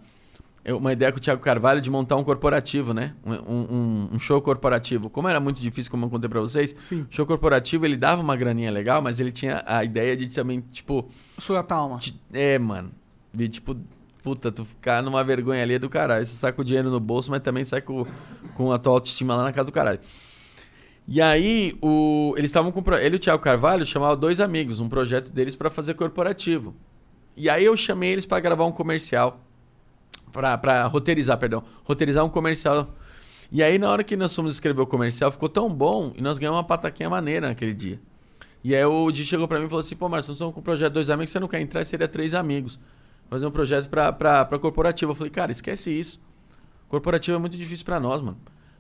uma 0.74 0.92
ideia 0.94 1.12
com 1.12 1.18
o 1.18 1.22
Thiago 1.22 1.42
Carvalho 1.42 1.80
de 1.82 1.90
montar 1.92 2.16
um 2.16 2.24
corporativo, 2.24 2.94
né? 2.94 3.14
Um, 3.26 3.34
um- 3.34 4.10
um 4.14 4.20
show 4.20 4.42
corporativo. 4.42 5.10
Como 5.10 5.28
era 5.28 5.40
muito 5.40 5.60
difícil, 5.62 5.92
como 5.92 6.06
eu 6.06 6.10
contei 6.10 6.30
pra 6.30 6.40
vocês, 6.42 6.76
Sim. 6.80 7.06
show 7.10 7.26
corporativo 7.26 7.86
ele 7.86 7.96
dava 7.98 8.22
uma 8.22 8.36
graninha 8.36 8.72
legal, 8.72 9.02
mas 9.02 9.20
ele 9.20 9.32
tinha 9.32 9.64
a 9.66 9.84
ideia 9.84 10.16
de 10.18 10.28
também, 10.28 10.62
tipo, 10.72 11.08
Sua 11.38 11.62
Talma. 11.64 12.00
de- 12.00 12.16
é, 12.34 12.58
mano, 12.58 12.92
de 13.34 13.48
tipo, 13.48 13.76
puta, 14.24 14.52
tu 14.52 14.66
ficar 14.66 15.04
numa 15.04 15.24
vergonha 15.24 15.62
ali 15.62 15.76
é 15.76 15.80
do 15.80 15.88
caralho. 15.90 16.26
Você 16.26 16.36
sai 16.36 16.52
com 16.52 16.62
o 16.62 16.66
dinheiro 16.66 16.90
no 16.90 17.00
bolso, 17.00 17.30
mas 17.30 17.42
também 17.44 17.64
sai 17.64 17.82
com, 17.82 18.06
com 18.56 18.72
a 18.72 18.80
tua 18.80 18.94
autoestima 18.94 19.36
lá 19.36 19.44
na 19.44 19.52
casa 19.52 19.70
do 19.70 19.74
caralho. 19.74 20.00
E 21.08 21.22
aí, 21.22 21.78
o, 21.84 22.34
eles 22.36 22.50
estavam 22.50 22.72
com. 22.72 22.82
Ele 22.96 23.16
e 23.16 23.18
o 23.18 23.20
Thiago 23.20 23.44
Carvalho 23.44 23.86
chamavam 23.86 24.18
dois 24.18 24.40
amigos, 24.40 24.80
um 24.80 24.90
projeto 24.90 25.32
deles 25.32 25.56
pra 25.56 25.70
fazer 25.70 25.94
corporativo. 25.94 26.74
E 27.38 27.48
aí 27.48 27.64
eu 27.66 27.78
chamei 27.78 28.12
eles 28.14 28.26
pra 28.26 28.40
gravar 28.40 28.66
um 28.66 28.72
comercial. 28.72 29.45
Pra, 30.36 30.58
pra 30.58 30.86
roteirizar, 30.88 31.38
perdão. 31.38 31.64
Roteirizar 31.86 32.26
um 32.26 32.30
comercial. 32.30 32.94
E 33.50 33.64
aí, 33.64 33.80
na 33.80 33.90
hora 33.90 34.04
que 34.04 34.18
nós 34.18 34.36
fomos 34.36 34.56
escrever 34.56 34.82
o 34.82 34.86
comercial, 34.86 35.32
ficou 35.32 35.48
tão 35.48 35.70
bom 35.70 36.12
e 36.14 36.22
nós 36.22 36.38
ganhamos 36.38 36.58
uma 36.58 36.64
pataquinha 36.66 37.10
maneira 37.10 37.48
naquele 37.48 37.74
dia. 37.74 38.02
E 38.62 38.76
aí 38.76 38.84
o 38.84 39.10
Di 39.12 39.24
chegou 39.24 39.48
pra 39.48 39.60
mim 39.60 39.68
e 39.68 39.70
falou 39.70 39.80
assim: 39.80 39.96
pô, 39.96 40.10
Marcelo, 40.10 40.32
nós 40.32 40.36
estamos 40.36 40.54
com 40.54 40.60
um 40.60 40.64
projeto 40.64 40.92
dois 40.92 41.10
amigos, 41.10 41.32
você 41.32 41.40
não 41.40 41.48
quer 41.48 41.62
entrar? 41.62 41.86
Seria 41.86 42.06
três 42.06 42.34
amigos. 42.34 42.78
Fazer 43.30 43.48
um 43.48 43.52
projeto 43.52 43.88
pra, 43.88 44.12
pra, 44.12 44.44
pra 44.44 44.60
corporativo. 44.60 45.14
Eu 45.14 45.16
falei, 45.16 45.32
cara, 45.32 45.54
esquece 45.54 45.90
isso. 45.90 46.20
Corporativo 46.90 47.38
é 47.38 47.40
muito 47.40 47.56
difícil 47.56 47.86
pra 47.86 47.98
nós, 47.98 48.22
mano. 48.22 48.38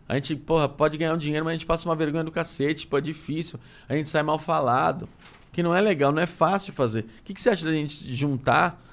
A 0.10 0.16
gente, 0.16 0.36
porra, 0.36 0.68
pode 0.68 0.98
ganhar 0.98 1.14
um 1.14 1.18
dinheiro, 1.18 1.46
mas 1.46 1.52
a 1.52 1.58
gente 1.58 1.66
passa 1.66 1.88
uma 1.88 1.96
vergonha 1.96 2.26
do 2.26 2.32
cacete, 2.32 2.82
tipo, 2.82 2.98
é 2.98 3.02
difícil. 3.02 3.58
A 3.88 3.96
gente 3.96 4.10
sai 4.10 4.24
mal 4.24 4.38
falado. 4.38 5.08
Que 5.54 5.64
não 5.64 5.74
é 5.74 5.80
legal, 5.80 6.12
não 6.12 6.22
é 6.22 6.28
fácil 6.28 6.74
fazer. 6.74 7.06
O 7.22 7.24
que, 7.24 7.34
que 7.34 7.40
você 7.42 7.50
acha 7.50 7.64
da 7.66 7.72
gente 7.72 8.14
juntar 8.14 8.85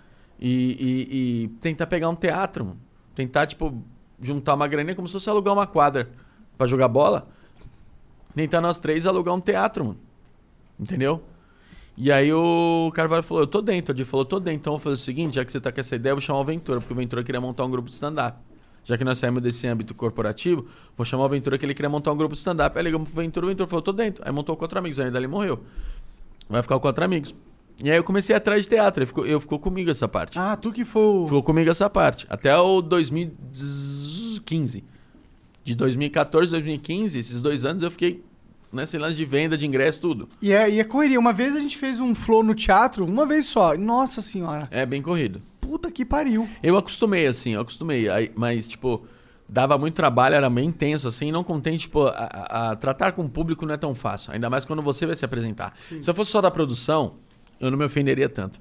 e, 0.45 0.77
e- 0.81 1.45
e 1.45 1.49
tentar 1.61 1.87
pegar 1.87 2.09
um 2.09 2.15
teatro, 2.17 2.65
mano? 2.65 2.79
Tentar, 3.15 3.47
tipo, 3.47 3.81
juntar 4.21 4.55
uma 4.55 4.67
graninha 4.67 4.95
como 4.97 5.07
se 5.07 5.13
fosse 5.13 5.31
alugar 5.31 5.55
uma 5.55 5.67
quadra 5.67 6.11
pra 6.59 6.67
jogar 6.67 6.89
bola. 6.89 7.29
Tentar 8.35 8.61
nós 8.61 8.79
três 8.79 9.07
alugar 9.07 9.35
um 9.35 9.41
teatro, 9.41 9.85
mano. 9.85 9.99
Entendeu? 10.81 11.23
E 11.97 12.11
aí 12.11 12.33
o 12.33 12.91
Carvalho 12.95 13.23
falou, 13.23 13.43
eu 13.43 13.47
tô 13.47 13.61
dentro. 13.61 13.95
O 13.95 14.05
falou, 14.05 14.25
tô 14.25 14.41
dentro. 14.41 14.61
Então 14.61 14.73
eu 14.73 14.79
vou 14.79 14.83
fazer 14.85 14.95
o 14.95 14.99
seguinte, 14.99 15.35
já 15.37 15.45
que 15.45 15.53
você 15.53 15.61
tá 15.61 15.71
com 15.71 15.79
essa 15.79 15.95
ideia, 15.95 16.11
eu 16.13 16.17
vou 16.17 16.23
chamar 16.23 16.41
o 16.41 16.45
Ventura, 16.45 16.81
porque 16.81 16.93
o 16.93 16.97
Ventura 16.97 17.23
queria 17.23 17.41
montar 17.41 17.65
um 17.65 17.71
grupo 17.71 17.89
de 17.89 17.95
stand-up. 17.95 18.39
Já 18.85 18.99
que 18.99 19.05
nós 19.05 19.19
saímos 19.19 19.41
desse 19.43 19.65
âmbito 19.69 19.95
corporativo, 19.95 20.67
vou 20.97 21.05
chamar 21.05 21.27
o 21.27 21.29
Ventura 21.29 21.57
que 21.57 21.65
ele 21.65 21.75
queria 21.75 21.89
montar 21.91 22.11
um 22.11 22.17
grupo 22.17 22.35
de 22.35 22.39
stand-up. 22.41 22.77
Aí 22.77 22.83
ligamos 22.83 23.09
pro 23.09 23.23
Ventura, 23.23 23.47
o 23.47 23.49
Ventura 23.49 23.69
falou, 23.69 23.83
tô 23.83 23.93
dentro. 23.93 24.25
Aí 24.27 24.33
montou 24.33 24.57
quatro 24.57 24.77
amigos, 24.79 24.99
aí 24.99 25.11
dali 25.11 25.29
morreu. 25.29 25.63
Vai 26.49 26.63
ficar 26.63 26.75
com 26.77 26.81
quatro 26.81 27.05
amigos. 27.05 27.35
E 27.79 27.91
aí 27.91 27.97
eu 27.97 28.05
comecei 28.05 28.35
atrás 28.35 28.63
de 28.65 28.69
teatro, 28.69 29.03
ele 29.03 29.07
ficou, 29.07 29.27
eu 29.27 29.41
ficou 29.41 29.59
comigo 29.59 29.91
essa 29.91 30.07
parte. 30.09 30.39
Ah, 30.39 30.57
tu 30.57 30.73
que 30.73 30.85
foi 30.85 31.03
o. 31.03 31.25
Ficou 31.27 31.43
comigo 31.43 31.71
essa 31.71 31.89
parte. 31.91 32.27
Até 32.31 32.57
o 32.57 32.81
2015. 32.83 34.85
De 35.65 35.75
2014 35.75 36.51
2015, 36.51 37.19
esses 37.19 37.41
dois 37.41 37.65
anos 37.65 37.83
eu 37.83 37.91
fiquei 37.91 38.23
nesse 38.73 38.99
lance 38.99 39.17
de 39.17 39.25
venda, 39.25 39.57
de 39.57 39.67
ingresso, 39.67 40.01
tudo. 40.01 40.29
E 40.41 40.53
é, 40.53 40.69
e 40.71 40.81
é 40.81 40.85
correria. 40.85 41.21
Uma 41.21 41.33
vez 41.33 41.55
a 41.55 41.61
gente 41.61 41.77
fez 41.77 42.01
um 42.01 42.15
flow 42.15 42.43
no 42.43 42.55
teatro, 42.55 43.05
uma 43.05 43.27
vez 43.27 43.47
só. 43.47 43.77
Nossa 43.77 44.21
senhora. 44.21 44.67
É 44.71 44.85
bem 44.85 45.03
corrido. 45.03 45.41
Puta 45.61 45.91
que 45.91 46.05
pariu. 46.05 46.49
Eu 46.63 46.77
acostumei, 46.77 47.27
assim, 47.27 47.51
eu 47.53 47.61
acostumei. 47.61 48.09
Aí, 48.09 48.33
mas, 48.35 48.67
tipo, 48.67 49.05
dava 49.49 49.79
muito 49.79 49.95
trabalho, 49.95 50.35
era 50.35 50.51
bem 50.51 50.67
intenso, 50.69 51.07
assim, 51.07 51.31
não 51.31 51.45
contente, 51.45 51.81
tipo, 51.83 52.07
a, 52.07 52.11
a- 52.11 52.71
a 52.73 52.77
tratar 52.77 53.13
com 53.13 53.23
o 53.25 53.29
público 53.29 53.65
não 53.65 53.75
é 53.75 53.77
tão 53.77 53.95
fácil. 53.95 54.33
Ainda 54.33 54.51
mais 54.51 54.65
quando 54.65 54.83
você 54.83 55.07
vai 55.07 55.15
se 55.15 55.25
apresentar. 55.25 55.75
Se 56.01 56.11
eu 56.11 56.15
fosse 56.15 56.33
só 56.33 56.41
da 56.41 56.51
produção, 56.51 57.15
eu 57.63 57.71
não 57.71 57.79
me 57.79 57.85
ofenderia 57.85 58.29
tanto. 58.29 58.61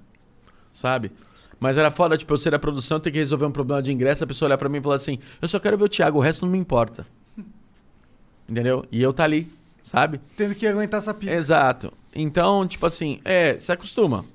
Sabe? 0.71 1.11
Mas 1.59 1.77
era 1.77 1.91
foda, 1.91 2.17
tipo, 2.17 2.33
eu 2.33 2.37
ser 2.37 2.51
da 2.51 2.59
produção, 2.59 2.99
ter 2.99 3.11
que 3.11 3.17
resolver 3.17 3.45
um 3.45 3.51
problema 3.51 3.81
de 3.81 3.91
ingresso, 3.91 4.23
a 4.23 4.27
pessoa 4.27 4.47
olhar 4.47 4.57
pra 4.57 4.69
mim 4.69 4.77
e 4.77 4.81
falar 4.81 4.95
assim, 4.95 5.19
eu 5.41 5.47
só 5.47 5.59
quero 5.59 5.77
ver 5.77 5.83
o 5.83 5.89
Thiago, 5.89 6.17
o 6.17 6.21
resto 6.21 6.45
não 6.45 6.51
me 6.51 6.57
importa. 6.57 7.05
Entendeu? 8.47 8.85
E 8.91 9.01
eu 9.01 9.11
tá 9.11 9.23
ali, 9.23 9.51
sabe? 9.83 10.21
Tendo 10.37 10.55
que 10.55 10.65
aguentar 10.65 10.99
essa 10.99 11.13
pica. 11.13 11.33
Exato. 11.33 11.91
Então, 12.15 12.67
tipo 12.67 12.85
assim, 12.85 13.19
é, 13.25 13.59
se 13.59 13.71
acostuma. 13.71 14.25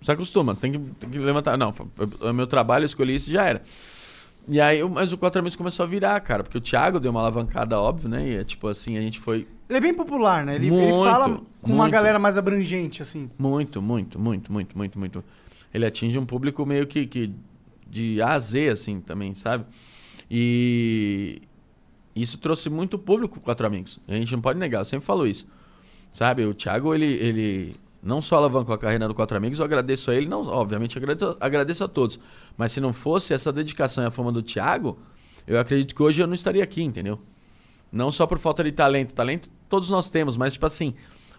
Se 0.00 0.10
acostuma, 0.10 0.54
tem 0.54 0.72
que, 0.72 0.78
tem 0.78 1.10
que 1.10 1.18
levantar. 1.18 1.56
Não, 1.56 1.74
é 2.22 2.32
meu 2.32 2.46
trabalho, 2.46 2.84
eu 2.84 2.86
escolhi 2.86 3.14
isso 3.14 3.30
e 3.30 3.32
já 3.32 3.44
era. 3.44 3.62
E 4.46 4.60
aí, 4.60 4.82
mas 4.82 5.12
o 5.12 5.18
Quatro 5.18 5.40
Amigos 5.40 5.56
começou 5.56 5.84
a 5.84 5.86
virar, 5.86 6.20
cara, 6.20 6.42
porque 6.42 6.58
o 6.58 6.60
Thiago 6.60 7.00
deu 7.00 7.10
uma 7.10 7.20
alavancada, 7.20 7.80
óbvio, 7.80 8.08
né? 8.08 8.28
E 8.28 8.36
é 8.36 8.44
tipo 8.44 8.68
assim, 8.68 8.98
a 8.98 9.00
gente 9.00 9.18
foi 9.18 9.46
Ele 9.68 9.78
é 9.78 9.80
bem 9.80 9.94
popular, 9.94 10.44
né? 10.44 10.56
Ele, 10.56 10.66
ele 10.66 10.76
Muito, 10.76 11.04
fala 11.04 11.28
com 11.62 11.72
uma 11.72 11.84
muito. 11.84 11.92
galera 11.92 12.18
mais 12.18 12.36
abrangente, 12.36 13.02
assim. 13.02 13.30
muito, 13.38 13.80
muito, 13.80 14.18
muito, 14.18 14.52
muito, 14.52 14.76
muito, 14.76 14.98
muito. 14.98 15.24
Ele 15.72 15.86
atinge 15.86 16.18
um 16.18 16.26
público 16.26 16.64
meio 16.66 16.86
que, 16.86 17.06
que 17.06 17.32
de 17.88 18.20
A 18.20 18.32
a 18.32 18.38
Z, 18.38 18.68
assim, 18.68 19.00
também, 19.00 19.34
sabe? 19.34 19.64
E 20.30 21.42
isso 22.14 22.38
trouxe 22.38 22.68
muito 22.68 22.98
público 22.98 23.40
Quatro 23.40 23.66
Amigos. 23.66 23.98
A 24.06 24.14
gente 24.14 24.32
não 24.32 24.40
pode 24.40 24.58
negar, 24.58 24.80
eu 24.80 24.84
sempre 24.84 25.06
falo 25.06 25.26
isso. 25.26 25.46
Sabe? 26.12 26.44
O 26.44 26.54
Thiago, 26.54 26.94
ele, 26.94 27.06
ele 27.06 27.76
não 28.02 28.20
só 28.22 28.36
alavancou 28.36 28.74
a 28.74 28.78
carreira 28.78 29.08
do 29.08 29.14
Quatro 29.14 29.36
Amigos, 29.36 29.58
eu 29.58 29.64
agradeço 29.64 30.10
a 30.10 30.14
ele, 30.14 30.28
não, 30.28 30.46
obviamente 30.46 30.96
agradeço, 30.96 31.36
agradeço 31.40 31.82
a 31.84 31.88
todos. 31.88 32.20
Mas 32.56 32.72
se 32.72 32.80
não 32.80 32.92
fosse 32.92 33.34
essa 33.34 33.52
dedicação 33.52 34.04
e 34.04 34.06
a 34.06 34.10
fama 34.10 34.30
do 34.30 34.42
Thiago, 34.42 34.98
eu 35.46 35.58
acredito 35.58 35.94
que 35.94 36.02
hoje 36.02 36.20
eu 36.22 36.26
não 36.26 36.34
estaria 36.34 36.62
aqui, 36.62 36.82
entendeu? 36.82 37.20
Não 37.94 38.10
só 38.10 38.26
por 38.26 38.38
falta 38.38 38.62
de 38.64 38.72
talento. 38.72 39.14
Talento 39.14 39.48
todos 39.68 39.88
nós 39.88 40.10
temos, 40.10 40.36
mas 40.36 40.54
tipo 40.54 40.66
assim, 40.66 40.94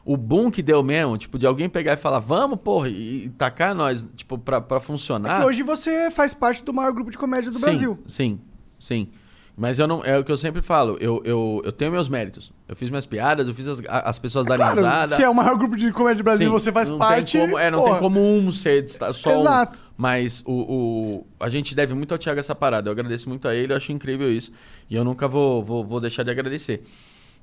o 0.05 0.15
boom 0.15 0.51
que 0.51 0.61
deu 0.61 0.83
mesmo, 0.83 1.17
tipo, 1.17 1.37
de 1.37 1.45
alguém 1.45 1.67
pegar 1.67 1.93
e 1.93 1.97
falar, 1.97 2.19
vamos, 2.19 2.59
porra, 2.59 2.89
e, 2.89 3.25
e 3.25 3.29
tacar 3.29 3.73
nós, 3.73 4.07
tipo, 4.15 4.37
pra, 4.37 4.61
pra 4.61 4.79
funcionar. 4.79 5.41
É 5.41 5.45
hoje 5.45 5.63
você 5.63 6.11
faz 6.11 6.33
parte 6.33 6.63
do 6.63 6.73
maior 6.73 6.91
grupo 6.91 7.11
de 7.11 7.17
comédia 7.17 7.49
do 7.49 7.57
sim, 7.57 7.61
Brasil. 7.61 7.99
Sim, 8.07 8.39
sim. 8.79 9.09
Mas 9.57 9.79
eu 9.79 9.87
não, 9.87 10.03
é 10.03 10.17
o 10.19 10.23
que 10.23 10.31
eu 10.31 10.37
sempre 10.37 10.61
falo, 10.61 10.97
eu, 10.99 11.21
eu, 11.23 11.61
eu 11.63 11.71
tenho 11.71 11.89
meus 11.89 12.09
méritos. 12.09 12.51
Eu 12.67 12.75
fiz 12.75 12.89
minhas 12.89 13.05
piadas, 13.05 13.47
eu 13.47 13.55
fiz 13.55 13.65
as, 13.67 13.81
as 13.87 14.19
pessoas 14.19 14.45
darem 14.45 14.65
Claro, 14.65 14.75
risada. 14.81 15.15
se 15.15 15.23
é 15.23 15.29
o 15.29 15.33
maior 15.33 15.57
grupo 15.57 15.77
de 15.77 15.91
comédia 15.93 16.21
do 16.21 16.25
Brasil 16.25 16.47
Sim, 16.47 16.51
você 16.51 16.73
faz 16.73 16.91
não 16.91 16.97
parte. 16.97 17.37
Tem 17.37 17.41
como, 17.47 17.57
é, 17.57 17.71
não 17.71 17.79
porra. 17.79 17.91
tem 17.93 18.01
como 18.01 18.19
um 18.19 18.51
ser 18.51 18.85
só 18.89 19.39
Exato. 19.39 19.79
um. 19.79 19.81
Mas 19.97 20.43
o, 20.45 20.51
o, 20.51 21.27
a 21.39 21.47
gente 21.47 21.73
deve 21.73 21.93
muito 21.93 22.11
ao 22.11 22.17
Thiago 22.17 22.37
essa 22.37 22.53
parada. 22.53 22.89
Eu 22.89 22.91
agradeço 22.91 23.29
muito 23.29 23.47
a 23.47 23.55
ele, 23.55 23.71
eu 23.71 23.77
acho 23.77 23.93
incrível 23.93 24.29
isso. 24.29 24.51
E 24.89 24.95
eu 24.95 25.05
nunca 25.05 25.25
vou, 25.25 25.63
vou, 25.63 25.85
vou 25.85 26.01
deixar 26.01 26.23
de 26.23 26.31
agradecer. 26.31 26.83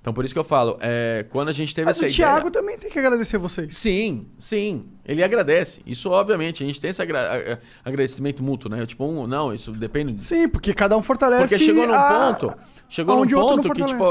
Então 0.03 0.13
por 0.13 0.25
isso 0.25 0.35
que 0.35 0.39
eu 0.41 0.45
falo, 0.45 0.77
é, 0.81 1.25
quando 1.31 1.49
a 1.49 1.53
gente 1.53 1.73
teve 1.73 1.87
Mas 1.87 1.97
essa 1.97 2.07
o 2.07 2.09
ideia... 2.09 2.29
Thiago 2.29 2.51
também 2.51 2.77
tem 2.77 2.91
que 2.91 2.99
agradecer 2.99 3.39
vocês. 3.39 3.79
Sim, 3.79 4.27
sim. 4.37 4.85
Ele 5.07 5.23
agradece. 5.23 5.81
Isso, 5.87 6.11
obviamente, 6.11 6.63
a 6.63 6.67
gente 6.67 6.81
tem 6.81 6.91
esse 6.91 7.01
agra- 7.01 7.61
agradecimento 7.85 8.43
mútuo, 8.43 8.69
né? 8.69 8.85
Tipo, 8.85 9.05
um, 9.07 9.29
não, 9.29 9.55
isso 9.55 9.71
depende 9.71 10.13
de 10.15 10.23
Sim, 10.25 10.49
porque 10.49 10.75
cada 10.75 10.97
um 10.97 11.03
fortalece. 11.03 11.55
porque 11.55 11.65
chegou 11.65 11.87
num 11.87 11.95
a- 11.95 12.35
ponto. 12.35 12.53
Chegou 12.89 13.15
num 13.17 13.23
o 13.23 13.25
não 13.25 13.41
ponto 13.41 13.73
que, 13.73 13.85
tipo, 13.87 14.05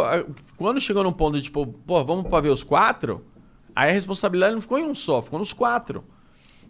quando 0.57 0.79
chegou 0.79 1.03
num 1.03 1.11
ponto 1.11 1.35
de, 1.37 1.43
tipo, 1.43 1.67
pô, 1.67 2.03
vamos 2.05 2.27
pra 2.27 2.39
ver 2.39 2.49
os 2.49 2.63
quatro, 2.63 3.23
aí 3.75 3.89
a 3.89 3.93
responsabilidade 3.93 4.55
não 4.55 4.61
ficou 4.61 4.79
em 4.79 4.85
um 4.85 4.95
só, 4.95 5.21
ficou 5.21 5.37
nos 5.37 5.51
quatro. 5.53 6.03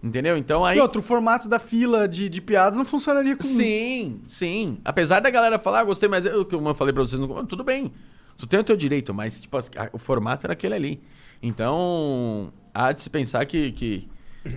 Entendeu? 0.03 0.35
Então 0.35 0.65
aí. 0.65 0.79
E 0.79 0.81
outro, 0.81 0.99
o 0.99 1.03
formato 1.03 1.47
da 1.47 1.59
fila 1.59 2.07
de, 2.07 2.27
de 2.27 2.41
piadas 2.41 2.75
não 2.75 2.83
funcionaria 2.85 3.35
com. 3.35 3.43
Sim, 3.43 4.19
sim. 4.27 4.79
Apesar 4.83 5.19
da 5.19 5.29
galera 5.29 5.59
falar, 5.59 5.81
ah, 5.81 5.83
gostei, 5.83 6.09
mas 6.09 6.25
eu, 6.25 6.43
como 6.43 6.69
eu 6.69 6.73
falei 6.75 6.91
pra 6.91 7.03
vocês, 7.03 7.21
no- 7.21 7.45
tudo 7.45 7.63
bem. 7.63 7.93
Tu 8.41 8.47
tem 8.47 8.59
o 8.59 8.63
teu 8.63 8.75
direito, 8.75 9.13
mas 9.13 9.39
tipo, 9.39 9.55
o 9.93 9.99
formato 9.99 10.47
era 10.47 10.53
aquele 10.53 10.73
ali. 10.73 10.99
Então, 11.43 12.51
há 12.73 12.91
de 12.91 13.03
se 13.03 13.07
pensar 13.07 13.45
que, 13.45 13.71
que, 13.71 14.09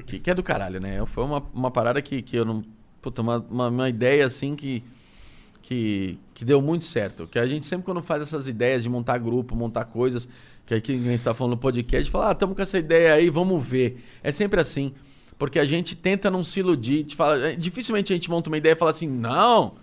que, 0.06 0.20
que 0.20 0.31
é 0.31 0.35
do 0.35 0.43
caralho, 0.43 0.81
né? 0.81 1.05
Foi 1.05 1.23
uma, 1.23 1.44
uma 1.52 1.70
parada 1.70 2.01
que, 2.01 2.23
que 2.23 2.35
eu 2.35 2.47
não. 2.47 2.65
Puta, 3.02 3.20
uma, 3.20 3.44
uma, 3.51 3.69
uma 3.69 3.86
ideia 3.90 4.24
assim 4.24 4.56
que, 4.56 4.82
que, 5.61 6.19
que 6.32 6.47
deu 6.47 6.62
muito 6.62 6.86
certo. 6.86 7.27
Que 7.27 7.39
a 7.39 7.47
gente 7.47 7.66
sempre, 7.66 7.85
quando 7.85 8.02
faz 8.02 8.23
essas 8.23 8.48
ideias 8.48 8.82
de 8.82 8.89
montar 8.89 9.19
grupo, 9.19 9.55
montar 9.55 9.85
coisas, 9.85 10.27
que 10.65 10.73
aqui 10.73 11.06
a 11.06 11.12
está 11.12 11.35
falando 11.35 11.51
no 11.51 11.59
podcast, 11.59 12.11
fala, 12.11 12.31
ah, 12.31 12.32
estamos 12.32 12.56
com 12.56 12.62
essa 12.62 12.78
ideia 12.78 13.12
aí, 13.12 13.28
vamos 13.28 13.62
ver. 13.62 14.02
É 14.23 14.32
sempre 14.32 14.62
assim. 14.62 14.94
Porque 15.36 15.59
a 15.59 15.66
gente 15.66 15.94
tenta 15.94 16.31
não 16.31 16.43
se 16.43 16.61
iludir. 16.61 17.05
Fala, 17.15 17.51
é, 17.51 17.55
dificilmente 17.55 18.15
a 18.15 18.16
gente 18.16 18.31
monta 18.31 18.48
uma 18.48 18.56
ideia 18.56 18.73
e 18.73 18.77
fala 18.77 18.93
assim, 18.93 19.06
não, 19.06 19.74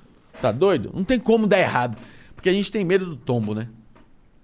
tá 0.42 0.52
doido? 0.52 0.90
Não 0.92 1.04
tem 1.04 1.20
como 1.20 1.46
dar 1.46 1.60
errado. 1.60 2.00
Porque 2.34 2.50
a 2.50 2.54
gente 2.54 2.72
tem 2.72 2.84
medo 2.84 3.06
do 3.06 3.16
tombo, 3.16 3.54
né? 3.54 3.68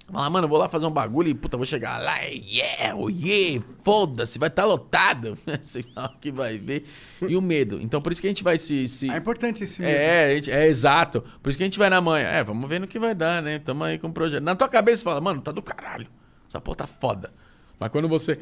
Fala, 0.10 0.30
mano, 0.30 0.46
eu 0.46 0.50
vou 0.50 0.58
lá 0.58 0.70
fazer 0.70 0.86
um 0.86 0.92
bagulho 0.92 1.28
e, 1.28 1.34
puta, 1.34 1.58
vou 1.58 1.66
chegar 1.66 2.02
lá 2.02 2.26
e, 2.26 2.42
yeah, 2.50 2.96
oh 2.96 3.10
yeah, 3.10 3.62
foda-se, 3.84 4.40
vai 4.40 4.48
estar 4.48 4.64
lotado. 4.64 5.38
Sei 5.62 5.84
lá 5.96 6.06
o 6.16 6.18
que 6.20 6.32
vai 6.32 6.58
ver. 6.58 6.86
E 7.28 7.36
o 7.36 7.42
medo. 7.42 7.78
Então, 7.82 8.00
por 8.00 8.14
isso 8.14 8.22
que 8.22 8.28
a 8.28 8.30
gente 8.30 8.42
vai 8.44 8.58
se... 8.58 8.88
se... 8.88 9.12
É 9.12 9.18
importante 9.18 9.66
esse 9.66 9.82
medo. 9.82 9.92
É, 9.92 10.26
a 10.32 10.36
gente- 10.36 10.50
é 10.52 10.66
exato. 10.68 11.22
Por 11.44 11.50
isso 11.50 11.58
que 11.58 11.64
a 11.64 11.68
gente 11.68 11.78
vai 11.78 11.90
na 11.90 12.00
manhã. 12.00 12.26
É, 12.28 12.42
vamos 12.44 12.70
ver 12.70 12.80
no 12.80 12.88
que 12.88 12.98
vai 12.98 13.14
dar, 13.14 13.42
né? 13.44 13.60
Tamo 13.60 13.84
aí 13.84 14.00
com 14.00 14.08
o 14.08 14.14
projeto. 14.14 14.42
Na 14.44 14.56
tua 14.56 14.70
cabeça 14.70 14.98
você 15.00 15.04
fala, 15.04 15.20
mano, 15.20 15.42
tá 15.42 15.52
do 15.52 15.62
caralho. 15.62 16.08
Essa 16.48 16.62
porra 16.62 16.78
tá 16.78 16.88
foda. 16.88 17.34
Mas 17.78 17.92
quando 17.92 18.08
você 18.08 18.40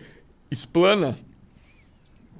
explana, 0.52 1.18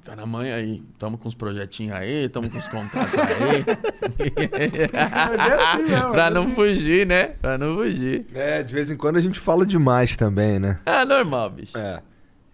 tá 0.06 0.14
na 0.14 0.24
manhã 0.24 0.54
aí. 0.54 0.82
Tamo 0.98 1.18
com 1.18 1.28
os 1.28 1.34
projetinhos 1.34 1.94
aí, 1.96 2.28
tamo 2.28 2.48
com 2.48 2.58
os 2.58 2.68
contratos 2.68 3.12
aí. 3.18 3.64
assim 4.94 5.82
mesmo, 5.82 6.10
pra 6.12 6.26
é 6.26 6.30
não 6.30 6.44
assim. 6.44 6.54
fugir, 6.54 7.06
né? 7.06 7.26
Pra 7.40 7.58
não 7.58 7.74
fugir. 7.74 8.24
É, 8.32 8.62
de 8.62 8.72
vez 8.72 8.90
em 8.90 8.96
quando 8.96 9.16
a 9.16 9.20
gente 9.20 9.40
fala 9.40 9.66
demais 9.66 10.16
também, 10.16 10.60
né? 10.60 10.78
Ah, 10.86 11.04
normal, 11.04 11.50
bicho. 11.50 11.76
É. 11.76 12.00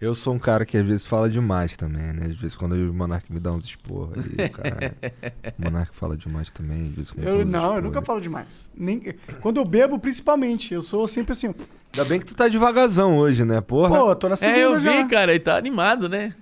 Eu 0.01 0.13
sou 0.15 0.33
um 0.33 0.39
cara 0.39 0.65
que 0.65 0.75
às 0.75 0.83
vezes 0.83 1.05
fala 1.05 1.29
demais 1.29 1.77
também, 1.77 2.11
né? 2.11 2.25
Às 2.25 2.37
vezes 2.37 2.57
quando 2.57 2.73
o 2.73 2.93
Monark 2.93 3.31
me 3.31 3.39
dá 3.39 3.53
uns 3.53 3.63
esporros 3.63 4.17
ali, 4.17 4.49
caralho. 4.49 4.93
O 5.57 5.63
Monark 5.63 5.95
fala 5.95 6.17
demais 6.17 6.51
também, 6.51 6.89
às 6.89 6.95
vezes 6.95 7.11
com 7.11 7.21
Eu, 7.21 7.45
não, 7.45 7.75
eu 7.75 7.81
nunca 7.81 8.01
falo 8.01 8.19
demais. 8.19 8.69
Nem, 8.75 9.01
quando 9.39 9.57
eu 9.57 9.65
bebo, 9.65 9.97
principalmente. 9.97 10.73
Eu 10.73 10.81
sou 10.81 11.07
sempre 11.07 11.31
assim. 11.31 11.47
Ainda 11.47 12.09
bem 12.09 12.19
que 12.19 12.25
tu 12.25 12.35
tá 12.35 12.49
devagarzão 12.49 13.17
hoje, 13.17 13.45
né? 13.45 13.61
Porra. 13.61 13.97
Pô, 13.97 14.15
tô 14.15 14.27
na 14.27 14.35
segunda 14.35 14.57
É, 14.59 14.65
eu 14.65 14.77
vi, 14.77 14.91
já. 14.91 15.07
cara, 15.07 15.31
ele 15.31 15.39
tá 15.39 15.55
animado, 15.55 16.09
né? 16.09 16.33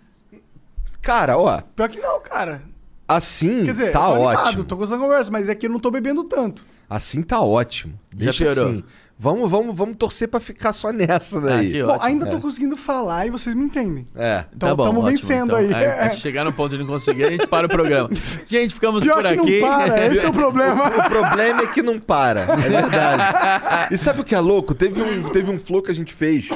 Cara, 1.01 1.37
ó, 1.37 1.61
Pior 1.75 1.89
que 1.89 1.99
não, 1.99 2.19
cara. 2.21 2.61
assim 3.07 3.65
Quer 3.65 3.71
dizer, 3.71 3.91
tá 3.91 3.99
eu 3.99 4.03
tô 4.03 4.13
animado, 4.27 4.47
ótimo. 4.47 4.63
tô 4.63 4.75
gostando 4.77 5.01
da 5.01 5.07
conversa, 5.07 5.31
mas 5.31 5.49
é 5.49 5.55
que 5.55 5.65
eu 5.65 5.71
não 5.71 5.79
tô 5.79 5.89
bebendo 5.91 6.23
tanto. 6.23 6.63
Assim 6.89 7.21
tá 7.21 7.41
ótimo. 7.41 7.93
Deixa 8.13 8.43
piorou? 8.45 8.67
assim. 8.67 8.83
Vamos, 9.23 9.51
vamos, 9.51 9.77
vamos 9.77 9.97
torcer 9.97 10.27
pra 10.27 10.39
ficar 10.39 10.73
só 10.73 10.91
nessa 10.91 11.39
daí. 11.39 11.67
Ah, 11.67 11.71
que 11.71 11.83
Bom, 11.83 11.89
ótimo. 11.91 12.05
ainda 12.07 12.25
tô 12.25 12.37
É. 12.37 12.39
conseguindo 12.39 12.75
falar 12.75 13.27
e 13.27 13.29
vocês 13.29 13.53
me 13.53 13.63
entendem. 13.63 14.07
É. 14.15 14.45
Então 14.55 14.69
tá 14.69 14.75
bom, 14.75 14.83
tamo 14.85 14.99
ótimo. 15.01 15.11
vencendo 15.11 15.59
Então, 15.59 15.77
aí. 15.79 15.85
é, 15.85 16.07
é 16.07 16.09
chegar 16.09 16.43
no 16.43 16.51
ponto 16.51 16.71
de 16.75 16.79
não 16.79 16.87
conseguir, 16.87 17.25
a 17.25 17.29
gente 17.29 17.45
para 17.45 17.67
o 17.67 17.69
programa. 17.69 18.09
Gente, 18.47 18.73
ficamos 18.73 19.03
Pior 19.03 19.17
por 19.21 19.23
que 19.23 19.39
aqui. 19.39 19.59
não 19.61 19.67
para, 19.69 20.07
esse 20.07 20.25
é 20.25 20.29
o 20.29 20.33
problema. 20.33 20.87
O 20.87 21.03
problema 21.09 21.61
é 21.61 21.67
que 21.67 21.83
não 21.83 21.99
para. 21.99 22.41
É 22.41 22.55
verdade. 22.55 23.93
E 23.93 23.97
sabe 23.97 24.21
o 24.21 24.23
que 24.23 24.33
é 24.33 24.39
louco? 24.39 24.73
Teve 24.73 24.99
um, 24.99 25.23
teve 25.29 25.51
um 25.51 25.59
flow 25.59 25.83
que 25.83 25.91
a 25.91 25.95
gente 25.95 26.15
fez 26.15 26.49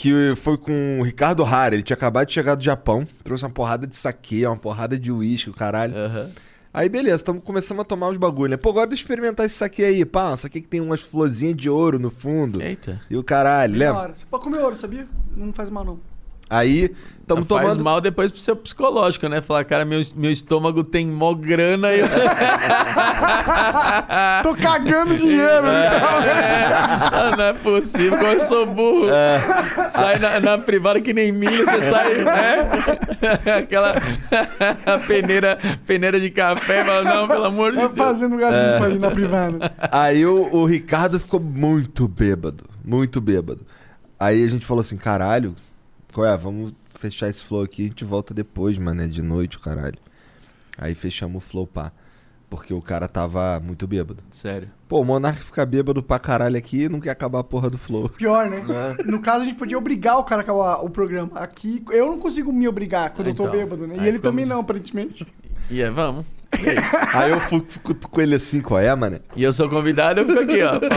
que 0.00 0.34
foi 0.34 0.56
com 0.56 0.98
o 0.98 1.02
Ricardo 1.02 1.44
Hara. 1.44 1.74
Ele 1.74 1.82
tinha 1.82 1.94
acabado 1.94 2.26
de 2.26 2.32
chegar 2.32 2.54
do 2.54 2.64
Japão, 2.64 3.06
trouxe 3.22 3.44
uma 3.44 3.50
porrada 3.50 3.86
de 3.86 3.94
saque, 3.94 4.46
uma 4.46 4.56
porrada 4.56 4.98
de 4.98 5.12
uísque, 5.12 5.50
o 5.50 5.52
caralho. 5.52 5.94
Aham. 5.94 6.30
Aí 6.72 6.88
beleza, 6.88 7.22
tamo 7.22 7.38
começando 7.38 7.80
a 7.80 7.84
tomar 7.84 8.08
os 8.08 8.16
bagulho, 8.16 8.52
né? 8.52 8.56
Pô, 8.56 8.70
agora 8.70 8.86
deixa 8.86 9.02
eu 9.02 9.04
experimentar 9.04 9.44
esse 9.44 9.56
saque 9.56 9.84
aí, 9.84 10.02
pá. 10.06 10.32
Isso 10.32 10.46
aqui 10.46 10.62
que 10.62 10.68
tem 10.68 10.80
umas 10.80 11.02
florzinhas 11.02 11.54
de 11.54 11.68
ouro 11.68 11.98
no 11.98 12.10
fundo. 12.10 12.62
Eita. 12.62 12.98
E 13.10 13.16
o 13.16 13.22
caralho, 13.22 13.76
lembra? 13.76 14.14
Você 14.14 14.24
pode 14.24 14.42
comer 14.42 14.62
ouro, 14.62 14.74
sabia? 14.74 15.06
Não 15.36 15.52
faz 15.52 15.68
mal, 15.68 15.84
não. 15.84 16.00
Aí, 16.50 16.92
tamo 17.28 17.44
Faz 17.46 17.62
tomando. 17.62 17.84
mal 17.84 18.00
depois 18.00 18.32
pro 18.32 18.40
seu 18.40 18.56
psicológico, 18.56 19.28
né? 19.28 19.40
Falar, 19.40 19.64
cara, 19.64 19.84
meu, 19.84 20.02
meu 20.16 20.32
estômago 20.32 20.82
tem 20.82 21.06
mó 21.06 21.32
grana 21.32 21.92
e 21.94 22.00
eu... 22.00 22.08
Tô 24.42 24.54
cagando 24.56 25.16
dinheiro. 25.16 25.64
Ah, 25.66 27.34
não 27.36 27.44
é 27.44 27.52
possível, 27.52 28.18
como 28.18 28.32
eu 28.32 28.40
sou 28.40 28.66
burro. 28.66 29.06
Sai 29.90 30.18
na, 30.18 30.40
na 30.40 30.58
privada 30.58 31.00
que 31.00 31.12
nem 31.14 31.30
milho, 31.30 31.64
você 31.64 31.80
sai, 31.82 32.14
né? 32.24 32.68
Aquela 33.58 33.94
peneira, 35.06 35.56
peneira 35.86 36.18
de 36.18 36.30
café, 36.30 36.84
fala, 36.84 37.02
não, 37.04 37.28
pelo 37.28 37.44
amor 37.44 37.70
de 37.70 37.76
Vai 37.78 37.86
Deus. 37.88 37.98
fazendo 37.98 38.36
garimpo 38.36 38.84
aí 38.84 38.98
na 38.98 39.10
privada. 39.10 39.72
Aí 39.92 40.26
o, 40.26 40.48
o 40.52 40.64
Ricardo 40.64 41.20
ficou 41.20 41.38
muito 41.40 42.08
bêbado. 42.08 42.64
Muito 42.84 43.20
bêbado. 43.20 43.60
Aí 44.18 44.42
a 44.44 44.48
gente 44.48 44.66
falou 44.66 44.80
assim, 44.80 44.96
caralho, 44.96 45.54
qual 46.12 46.26
é? 46.26 46.36
Vamos 46.36 46.72
fechar 46.98 47.28
esse 47.28 47.42
flow 47.42 47.62
aqui, 47.62 47.82
a 47.82 47.86
gente 47.88 48.04
volta 48.04 48.34
depois, 48.34 48.76
mano, 48.78 49.02
é 49.02 49.06
de 49.06 49.22
noite, 49.22 49.56
o 49.56 49.60
caralho. 49.60 49.98
Aí 50.78 50.94
fechamos 50.94 51.42
o 51.42 51.46
flow, 51.46 51.66
pá. 51.66 51.92
Porque 52.48 52.74
o 52.74 52.82
cara 52.82 53.06
tava 53.06 53.60
muito 53.60 53.86
bêbado. 53.86 54.24
Sério. 54.32 54.68
Pô, 54.88 55.00
o 55.00 55.04
Monark 55.04 55.40
fica 55.40 55.64
bêbado 55.64 56.02
pra 56.02 56.18
caralho 56.18 56.56
aqui 56.56 56.82
e 56.84 56.88
não 56.88 56.98
quer 56.98 57.10
acabar 57.10 57.38
a 57.38 57.44
porra 57.44 57.70
do 57.70 57.78
flow. 57.78 58.08
Pior, 58.08 58.50
né? 58.50 58.64
No 59.06 59.20
caso, 59.20 59.42
a 59.42 59.44
gente 59.44 59.54
podia 59.56 59.78
obrigar 59.78 60.18
o 60.18 60.24
cara 60.24 60.40
a 60.40 60.42
acabar 60.42 60.84
o 60.84 60.90
programa. 60.90 61.30
Aqui, 61.36 61.84
eu 61.90 62.06
não 62.06 62.18
consigo 62.18 62.52
me 62.52 62.66
obrigar 62.66 63.10
quando 63.10 63.28
Ah, 63.28 63.30
eu 63.30 63.34
tô 63.34 63.44
então. 63.44 63.54
bêbado, 63.56 63.86
né? 63.86 63.94
E 64.00 64.08
ele 64.08 64.18
também 64.18 64.44
não, 64.44 64.58
aparentemente. 64.60 65.24
E 65.70 65.80
é, 65.82 65.88
vamos. 65.90 66.26
Aí 67.14 67.30
eu 67.30 67.38
fui, 67.38 67.64
fico 67.68 67.94
com 67.94 68.20
ele 68.20 68.34
assim, 68.34 68.60
qual 68.60 68.80
é, 68.80 68.92
mano? 68.96 69.20
E 69.36 69.44
eu 69.44 69.52
sou 69.52 69.68
convidado, 69.68 70.18
eu 70.20 70.26
fico 70.26 70.40
aqui, 70.40 70.60
ó. 70.62 70.72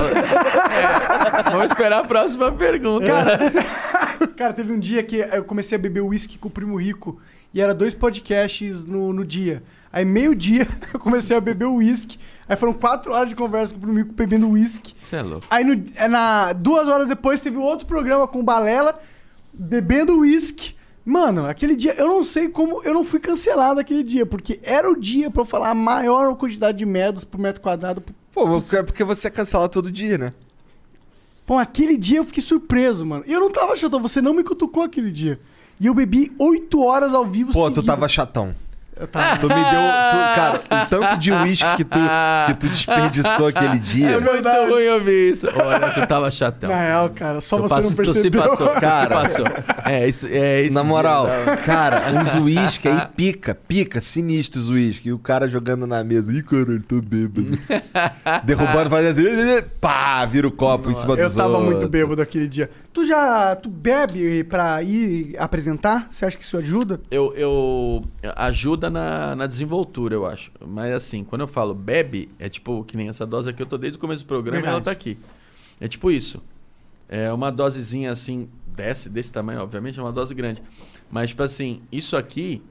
É, 0.74 1.44
vamos 1.52 1.66
esperar 1.66 2.00
a 2.00 2.04
próxima 2.04 2.52
pergunta. 2.52 3.06
Cara, 3.06 3.38
teve 4.56 4.74
um 4.74 4.80
dia 4.80 5.04
que 5.04 5.18
eu 5.18 5.44
comecei 5.44 5.78
a 5.78 5.80
beber 5.82 6.02
uísque 6.02 6.38
com 6.38 6.48
o 6.48 6.52
Primo 6.52 6.76
Rico 6.80 7.20
e 7.54 7.62
era 7.62 7.74
dois 7.74 7.94
podcasts 7.94 8.86
no, 8.86 9.14
no 9.14 9.26
dia. 9.26 9.64
Aí, 9.92 10.04
meio-dia, 10.06 10.68
eu 10.94 11.00
comecei 11.00 11.36
a 11.38 11.42
beber 11.42 11.66
uísque. 11.68 12.18
Aí 12.48 12.56
foram 12.56 12.74
quatro 12.74 13.14
horas 13.14 13.30
de 13.30 13.36
conversa 13.36 13.74
com 13.74 13.80
o 13.80 13.82
Primo 13.84 13.98
Rico 14.00 14.14
bebendo 14.14 14.50
uísque. 14.50 14.96
Você 15.04 15.16
é 15.18 15.22
louco. 15.22 15.46
Aí, 15.50 15.64
no, 15.64 15.84
é 15.96 16.08
na, 16.08 16.52
duas 16.54 16.88
horas 16.88 17.08
depois, 17.08 17.42
teve 17.42 17.58
outro 17.58 17.86
programa 17.86 18.28
com 18.28 18.40
o 18.40 18.44
Balela, 18.44 19.00
bebendo 19.54 20.18
uísque. 20.20 20.76
Mano, 21.06 21.46
aquele 21.46 21.76
dia, 21.76 21.94
eu 21.96 22.08
não 22.08 22.24
sei 22.24 22.48
como 22.48 22.82
eu 22.84 22.94
não 22.94 23.04
fui 23.04 23.20
cancelado 23.20 23.80
aquele 23.80 24.04
dia, 24.04 24.26
porque 24.26 24.60
era 24.64 24.90
o 24.90 24.96
dia 25.00 25.30
pra 25.30 25.42
eu 25.42 25.46
falar 25.46 25.70
a 25.70 25.76
maior 25.76 26.34
quantidade 26.36 26.78
de 26.78 26.86
merdas 26.86 27.24
por 27.26 27.40
metro 27.40 27.62
quadrado. 27.62 28.02
Pô, 28.34 28.48
porque- 28.48 28.84
porque 28.84 29.04
você 29.04 29.30
cancela 29.30 29.68
todo 29.68 29.92
dia, 29.92 30.18
né? 30.18 30.34
Pô, 31.46 31.58
aquele 31.58 31.98
dia 31.98 32.20
eu 32.20 32.24
fiquei 32.24 32.42
surpreso, 32.42 33.06
mano. 33.06 33.24
Eu 33.28 33.40
não 33.40 33.52
tava 33.52 33.76
chatão, 33.76 34.02
você 34.02 34.22
não 34.22 34.34
me 34.34 34.44
cutucou 34.44 34.84
aquele 34.84 35.12
dia. 35.12 35.40
E 35.80 35.86
eu 35.88 35.94
bebi 35.94 36.32
oito 36.40 36.82
horas 36.82 37.14
ao 37.14 37.26
vivo 37.26 37.52
Pô, 37.52 37.64
tu 37.70 37.76
seguidas. 37.76 37.86
tava 37.86 38.08
chatão. 38.08 38.56
Eu 39.00 39.08
tava. 39.08 39.38
Tu 39.38 39.48
me 39.48 39.56
deu. 39.56 39.64
tu- 39.64 40.36
cara, 40.36 40.62
o 40.84 40.86
tanto 40.90 41.18
de 41.18 41.32
uísque 41.32 41.76
que 41.78 41.84
tu, 41.84 42.00
que 42.48 42.54
tu 42.54 42.70
desperdiçou 42.70 43.48
aquele 43.48 43.80
dia. 43.80 44.12
É 44.12 44.20
muito 44.20 44.48
ruim 44.70 44.88
ouvir 44.90 45.32
isso. 45.32 45.48
Olha, 45.48 45.90
tu 45.92 46.06
tava 46.08 46.30
chatão. 46.30 46.70
Na 46.70 46.82
real, 46.82 47.10
cara, 47.10 47.42
só 47.42 47.58
Tu 47.58 47.64
você 47.64 47.70
passo- 47.76 47.88
não 47.90 47.96
tu 47.96 48.06
se 48.14 48.14
percebeu. 48.14 48.42
passou, 48.44 48.68
tu 48.70 48.80
Cara. 48.80 49.28
se 49.30 49.42
passou. 49.42 49.46
É, 49.86 50.08
isso, 50.08 50.28
é 50.28 50.62
isso. 50.62 50.76
Na 50.76 50.84
moral, 50.84 51.28
dia, 51.28 51.58
cara, 51.58 52.04
uns 52.14 52.36
uísque 52.36 52.88
aí 52.88 53.08
pica, 53.16 53.56
pica, 53.56 54.00
sinistros 54.00 54.70
uísque. 54.70 55.10
E 55.10 55.14
o 55.14 55.18
cara 55.20 55.50
jogando 55.50 55.88
na 55.88 56.04
mesa. 56.04 56.32
Ih, 56.32 56.44
caralho, 56.44 56.82
tô 56.84 57.02
bêbado. 57.02 57.58
Derrubando, 58.44 58.90
fazendo 58.90 59.28
assim, 59.28 59.68
pá, 59.82 60.26
vira 60.26 60.48
o 60.48 60.52
copo 60.52 60.90
em 60.90 60.94
cima 60.94 61.14
Eu 61.16 61.26
dos 61.26 61.36
tava 61.36 61.60
muito 61.60 61.88
bêbado 61.90 62.22
aquele 62.22 62.48
dia. 62.48 62.70
Tu 62.92 63.06
já. 63.06 63.56
Tu 63.56 63.70
bebe 63.70 64.44
pra 64.44 64.82
ir 64.84 65.36
apresentar? 65.38 66.08
Você 66.10 66.26
acha 66.26 66.38
que 66.38 66.44
isso 66.44 66.58
ajuda? 66.58 67.00
Eu, 67.10 67.34
eu 67.36 68.04
ajuda 68.36 68.83
na, 68.90 69.36
na 69.36 69.48
desenvoltura, 69.48 70.16
eu 70.16 70.26
acho. 70.26 70.52
Mas 70.66 70.92
assim, 70.92 71.24
quando 71.24 71.42
eu 71.42 71.48
falo 71.48 71.74
bebe, 71.74 72.30
é 72.40 72.50
tipo 72.50 72.84
que 72.84 72.96
nem 72.98 73.10
essa 73.10 73.26
dose 73.26 73.50
aqui, 73.50 73.62
eu 73.62 73.68
tô 73.68 73.78
desde 73.78 73.98
o 73.98 74.00
começo 74.02 74.24
do 74.24 74.28
programa 74.28 74.60
e 74.60 74.68
ela 74.68 74.80
Verdade. 74.80 74.86
tá 74.86 74.92
aqui. 74.92 75.18
É 75.80 75.88
tipo 75.88 76.10
isso. 76.12 76.42
É 77.10 77.32
uma 77.32 77.52
dosezinha 77.52 78.12
assim, 78.12 78.50
desse, 78.68 79.10
desse 79.10 79.32
tamanho, 79.32 79.62
obviamente, 79.62 80.00
é 80.00 80.02
uma 80.02 80.12
dose 80.12 80.34
grande. 80.34 80.62
Mas, 81.12 81.30
tipo 81.30 81.44
assim, 81.44 81.82
isso 81.92 82.18
aqui, 82.18 82.62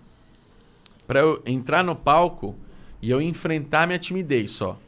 pra 1.06 1.20
eu 1.20 1.42
entrar 1.46 1.84
no 1.84 1.94
palco 1.94 2.56
e 3.00 3.10
eu 3.10 3.20
enfrentar 3.20 3.86
minha 3.86 3.98
timidez 3.98 4.50
só. 4.52 4.78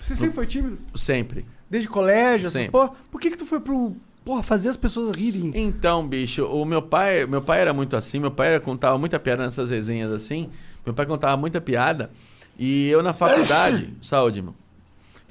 Você 0.00 0.16
sempre 0.16 0.34
foi 0.34 0.46
tímido? 0.46 0.78
Sempre. 0.94 1.44
Desde 1.68 1.88
colégio? 1.88 2.48
Assim, 2.48 2.60
Sempre. 2.60 2.72
pô, 2.72 2.88
por 3.10 3.20
que 3.20 3.30
que 3.30 3.36
tu 3.36 3.44
foi 3.46 3.60
pro. 3.60 3.94
Porra, 4.24 4.42
fazer 4.42 4.68
as 4.68 4.76
pessoas 4.76 5.16
rirem? 5.16 5.52
Então, 5.54 6.06
bicho, 6.06 6.44
o 6.44 6.64
meu 6.64 6.82
pai, 6.82 7.26
meu 7.26 7.40
pai 7.40 7.60
era 7.60 7.72
muito 7.72 7.96
assim, 7.96 8.18
meu 8.18 8.30
pai 8.30 8.48
era, 8.48 8.60
contava 8.60 8.98
muita 8.98 9.18
piada 9.18 9.44
nessas 9.44 9.70
resenhas 9.70 10.12
assim. 10.12 10.50
Meu 10.84 10.94
pai 10.94 11.06
contava 11.06 11.36
muita 11.36 11.60
piada 11.60 12.10
e 12.58 12.88
eu 12.88 13.02
na 13.02 13.12
faculdade, 13.12 13.92
saúde, 14.02 14.40
irmão. 14.40 14.54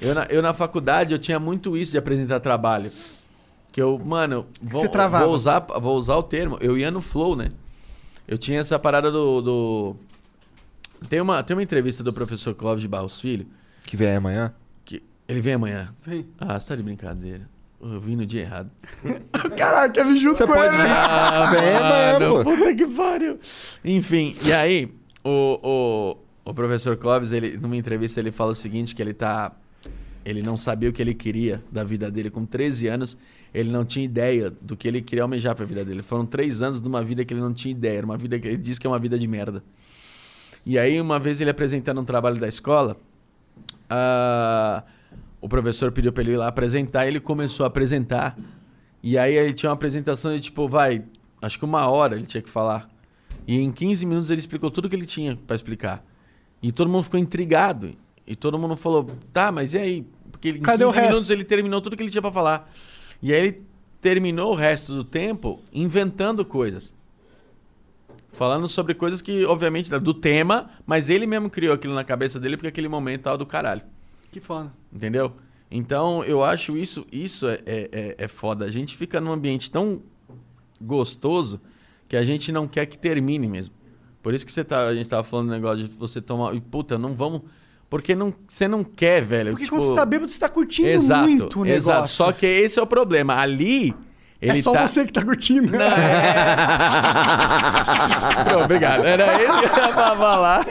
Eu 0.02 0.16
na, 0.16 0.24
eu 0.26 0.41
na 0.41 0.53
faculdade 0.53 1.14
eu 1.14 1.20
tinha 1.20 1.40
muito 1.40 1.78
isso 1.78 1.91
de 1.91 1.98
apresentar 1.98 2.40
trabalho. 2.40 2.91
Que 3.72 3.82
eu, 3.82 3.99
mano, 4.03 4.48
vou, 4.61 4.84
vou 4.90 5.30
usar, 5.34 5.60
vou 5.60 5.95
usar 5.95 6.16
o 6.16 6.24
termo, 6.24 6.57
eu 6.60 6.78
ia 6.78 6.90
no 6.90 7.02
flow, 7.02 7.36
né? 7.36 7.52
Eu 8.28 8.38
tinha 8.38 8.60
essa 8.60 8.78
parada 8.80 9.11
do, 9.11 9.41
do... 9.41 9.95
Tem 11.07 11.22
uma, 11.22 11.44
tem 11.44 11.56
uma 11.56 11.64
entrevista 11.64 12.03
do 12.03 12.11
professor 12.14 12.53
Clóvis 12.56 12.82
de 12.82 12.88
Barros 12.88 13.20
Filho, 13.20 13.48
Que 13.84 13.95
vem 13.98 14.16
amanhã? 14.16 14.53
que 14.86 15.02
ele 15.28 15.41
vem 15.41 15.53
amanhã. 15.53 15.94
Vem. 16.03 16.28
Ah, 16.40 16.60
você 16.60 16.70
tá 16.70 16.76
de 16.76 16.84
brincadeira. 16.84 17.48
Eu 17.81 17.99
vim 18.01 18.15
no 18.15 18.26
dia 18.26 18.41
errado. 18.41 18.69
Caralho, 19.57 19.93
quer 19.93 20.06
vir 20.06 20.18
junto 20.18 20.38
Você 20.38 20.45
com 20.45 20.53
pode 20.53 20.76
ele? 20.76 20.84
vir. 20.84 20.89
Ah, 20.91 21.47
amanhã, 21.49 22.19
mano, 22.19 22.43
pô. 22.43 22.56
Puta 22.56 22.76
que 22.76 22.85
pariu. 22.88 23.38
Enfim, 23.85 24.35
e 24.43 24.51
aí, 24.51 24.93
o, 25.23 25.60
o, 26.45 26.49
o 26.49 26.53
professor 26.53 26.97
Clóvis, 26.97 27.31
ele, 27.31 27.57
numa 27.57 27.77
entrevista, 27.77 28.19
ele 28.19 28.31
fala 28.31 28.51
o 28.51 28.56
seguinte, 28.56 28.93
que 28.93 29.01
ele 29.01 29.14
tá... 29.14 29.53
Ele 30.26 30.41
não 30.43 30.57
sabia 30.57 30.89
o 30.89 30.93
que 30.93 31.01
ele 31.01 31.14
queria 31.14 31.64
da 31.72 31.84
vida 31.85 32.11
dele. 32.11 32.30
Com 32.30 32.45
13 32.45 32.88
anos, 32.88 33.18
ele 33.53 33.72
não 33.72 33.85
tinha 33.85 34.03
ideia 34.03 34.51
do 34.61 34.76
que 34.76 34.85
ele 34.85 35.01
queria 35.01 35.23
almejar 35.23 35.56
pra 35.56 35.65
vida 35.65 35.84
dele. 35.85 36.03
Foram 36.03 36.26
três 36.26 36.61
anos 36.61 36.81
de 36.81 36.88
uma 36.88 37.01
vida 37.01 37.23
que 37.23 37.34
ele 37.34 37.41
não 37.41 37.53
tinha 37.53 37.72
ideia. 37.72 37.99
Era 37.99 38.06
uma 38.06 38.18
vida 38.18 38.38
que 38.38 38.47
ele 38.47 38.57
diz 38.57 38.77
que 38.77 38.85
é 38.85 38.89
uma 38.89 38.99
vida 38.99 39.18
de 39.18 39.27
merda. 39.27 39.64
E 40.65 40.77
aí, 40.77 40.99
uma 40.99 41.18
vez 41.18 41.39
ele 41.39 41.49
apresentando 41.49 42.01
um 42.01 42.06
trabalho 42.06 42.38
da 42.38 42.47
escola, 42.49 42.97
ah, 43.89 44.84
o 45.41 45.48
professor 45.49 45.91
pediu 45.91 46.11
pra 46.11 46.22
ele 46.24 46.34
ir 46.34 46.38
lá 46.38 46.48
apresentar, 46.48 47.06
e 47.06 47.10
ele 47.10 47.20
começou 47.20 47.64
a 47.64 47.68
apresentar. 47.68 48.38
E 49.02 49.18
aí 49.18 49.34
ele 49.36 49.53
tinha 49.53 49.70
uma 49.70 49.76
apresentação 49.76 50.34
de 50.36 50.41
tipo, 50.41 50.68
vai, 50.68 51.03
acho 51.41 51.57
que 51.57 51.66
uma 51.66 51.88
hora 51.88 52.16
ele 52.16 52.26
tinha 52.26 52.41
que 52.41 52.49
falar. 52.49 52.90
E 53.48 53.57
em 53.60 53.72
15 53.72 54.06
minutos 54.06 54.30
ele 54.30 54.40
explicou 54.40 54.70
tudo 54.70 54.90
que 54.90 54.95
ele 54.95 55.06
tinha 55.06 55.36
pra 55.48 55.56
explicar. 55.56 56.06
E 56.61 56.72
todo 56.72 56.90
mundo 56.90 57.03
ficou 57.03 57.20
intrigado. 57.20 57.95
E 58.28 58.36
todo 58.36 58.60
mundo 58.60 58.76
falou, 58.76 59.10
tá, 59.34 59.52
mas 59.52 59.74
e 59.74 59.78
aí? 59.78 60.07
Porque 60.32 60.49
ele- 60.49 60.60
em 60.60 60.61
Cadê 60.61 60.84
o 60.84 60.88
15 60.88 60.99
minutos 61.07 61.30
ele 61.30 61.44
terminou 61.44 61.82
tudo 61.82 61.95
que 61.98 62.03
ele 62.03 62.11
tinha 62.11 62.22
pra 62.22 62.32
falar. 62.32 62.72
E 63.22 63.34
aí 63.34 63.40
ele 63.40 63.61
terminou 64.02 64.52
o 64.52 64.56
resto 64.56 64.94
do 64.94 65.03
tempo 65.03 65.61
inventando 65.74 66.45
coisas. 66.45 66.94
Falando 68.32 68.70
sobre 68.70 68.94
coisas 68.94 69.22
que, 69.22 69.44
obviamente, 69.45 69.90
do 69.99 70.14
tema, 70.14 70.70
mas 70.86 71.10
ele 71.10 71.26
mesmo 71.26 71.49
criou 71.49 71.74
aquilo 71.74 71.94
na 71.95 72.03
cabeça 72.03 72.40
dele 72.40 72.56
porque 72.56 72.68
aquele 72.68 72.88
momento 72.88 73.24
tava 73.24 73.38
do 73.38 73.45
caralho. 73.45 73.82
Que 74.31 74.39
foda. 74.39 74.72
Entendeu? 74.93 75.34
Então, 75.72 76.23
eu 76.23 76.43
acho 76.43 76.76
isso, 76.77 77.06
isso 77.11 77.47
é, 77.47 77.61
é, 77.65 77.89
é- 77.91 78.15
é 78.18 78.27
foda. 78.27 78.65
A 78.65 78.72
gente 78.72 78.97
fica 78.97 79.22
num 79.22 79.31
ambiente 79.31 79.69
tão 79.69 80.01
gostoso 80.81 81.60
que 82.07 82.15
a 82.15 82.23
gente 82.23 82.51
não 82.51 82.68
quer 82.68 82.85
que 82.85 82.97
termine 82.97 83.47
mesmo. 83.47 83.73
Por 84.22 84.34
isso 84.34 84.45
que 84.45 84.51
você 84.51 84.64
tá, 84.64 84.88
a 84.88 84.95
gente 84.95 85.10
tava 85.10 85.23
falando 85.23 85.47
do 85.47 85.51
negócio 85.51 85.88
de 85.88 85.95
você 85.95 86.22
tomar. 86.22 86.56
e, 86.56 86.60
Puta, 86.61 86.97
não 86.97 87.14
vamos. 87.14 87.41
Porque 87.89 88.14
não, 88.15 88.34
você 88.47 88.68
não 88.68 88.84
quer, 88.84 89.23
velho. 89.23 89.51
Porque 89.51 89.64
tipo, 89.65 89.77
quando 89.77 89.89
você 89.89 89.95
tá 89.95 90.06
bêbado, 90.06 90.30
você 90.31 90.39
tá 90.39 90.49
curtindo 90.49 90.88
exato, 90.89 91.27
muito 91.30 91.60
o 91.61 91.64
negócio. 91.64 91.91
Exato. 91.91 92.10
Só 92.10 92.31
que 92.31 92.45
esse 92.45 92.77
é 92.80 92.81
o 92.81 92.88
problema. 92.88 93.35
Ali. 93.35 93.95
Ele 94.41 94.60
é 94.60 94.61
só 94.61 94.72
tá... 94.72 94.88
você 94.88 95.06
que 95.06 95.11
tá 95.11 95.22
curtindo. 95.24 95.78
Não, 95.78 95.82
é... 95.86 96.45
Pronto, 98.45 98.64
obrigado. 98.64 99.06
Era 99.06 99.34
ele 99.41 99.52
que 99.52 99.66
era 99.66 99.91
pra 99.91 100.16
falar. 100.16 100.66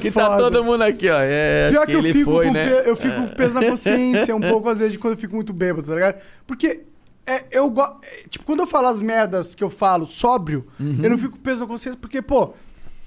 que 0.00 0.10
tá 0.10 0.24
foda. 0.26 0.38
todo 0.38 0.64
mundo 0.64 0.82
aqui, 0.82 1.08
ó. 1.10 1.18
É, 1.20 1.70
Pior 1.70 1.86
que, 1.86 1.92
que, 1.92 1.98
eu 1.98 2.02
fico, 2.02 2.24
foi, 2.32 2.46
com 2.46 2.52
né? 2.52 2.68
pe- 2.82 2.90
eu 2.90 2.96
fico 2.96 3.14
com 3.14 3.28
peso 3.28 3.54
na 3.54 3.64
consciência 3.64 4.34
um 4.34 4.40
pouco, 4.50 4.68
às 4.68 4.78
vezes, 4.78 4.92
de 4.94 4.98
quando 4.98 5.14
eu 5.14 5.18
fico 5.18 5.34
muito 5.34 5.52
bêbado, 5.52 5.86
tá 5.86 5.94
ligado? 5.94 6.20
Porque 6.46 6.82
é, 7.26 7.44
eu 7.50 7.70
go- 7.70 7.82
é, 8.02 8.24
Tipo, 8.28 8.44
quando 8.44 8.60
eu 8.60 8.66
falo 8.66 8.88
as 8.88 9.00
merdas 9.00 9.54
que 9.54 9.62
eu 9.62 9.70
falo 9.70 10.06
sóbrio, 10.06 10.66
Uhum. 10.78 10.98
eu 11.02 11.10
não 11.10 11.18
fico 11.18 11.32
com 11.36 11.42
peso 11.42 11.60
na 11.60 11.66
consciência, 11.66 11.98
porque, 12.00 12.20
pô, 12.20 12.52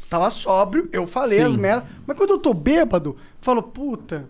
tava 0.10 0.30
sóbrio, 0.30 0.88
eu 0.92 1.06
falei 1.06 1.40
Sim. 1.40 1.44
as 1.46 1.56
merdas. 1.56 1.84
Mas 2.06 2.16
quando 2.18 2.32
eu 2.32 2.38
tô 2.38 2.54
bêbado, 2.54 3.10
eu 3.12 3.18
falo, 3.42 3.62
puta. 3.62 4.26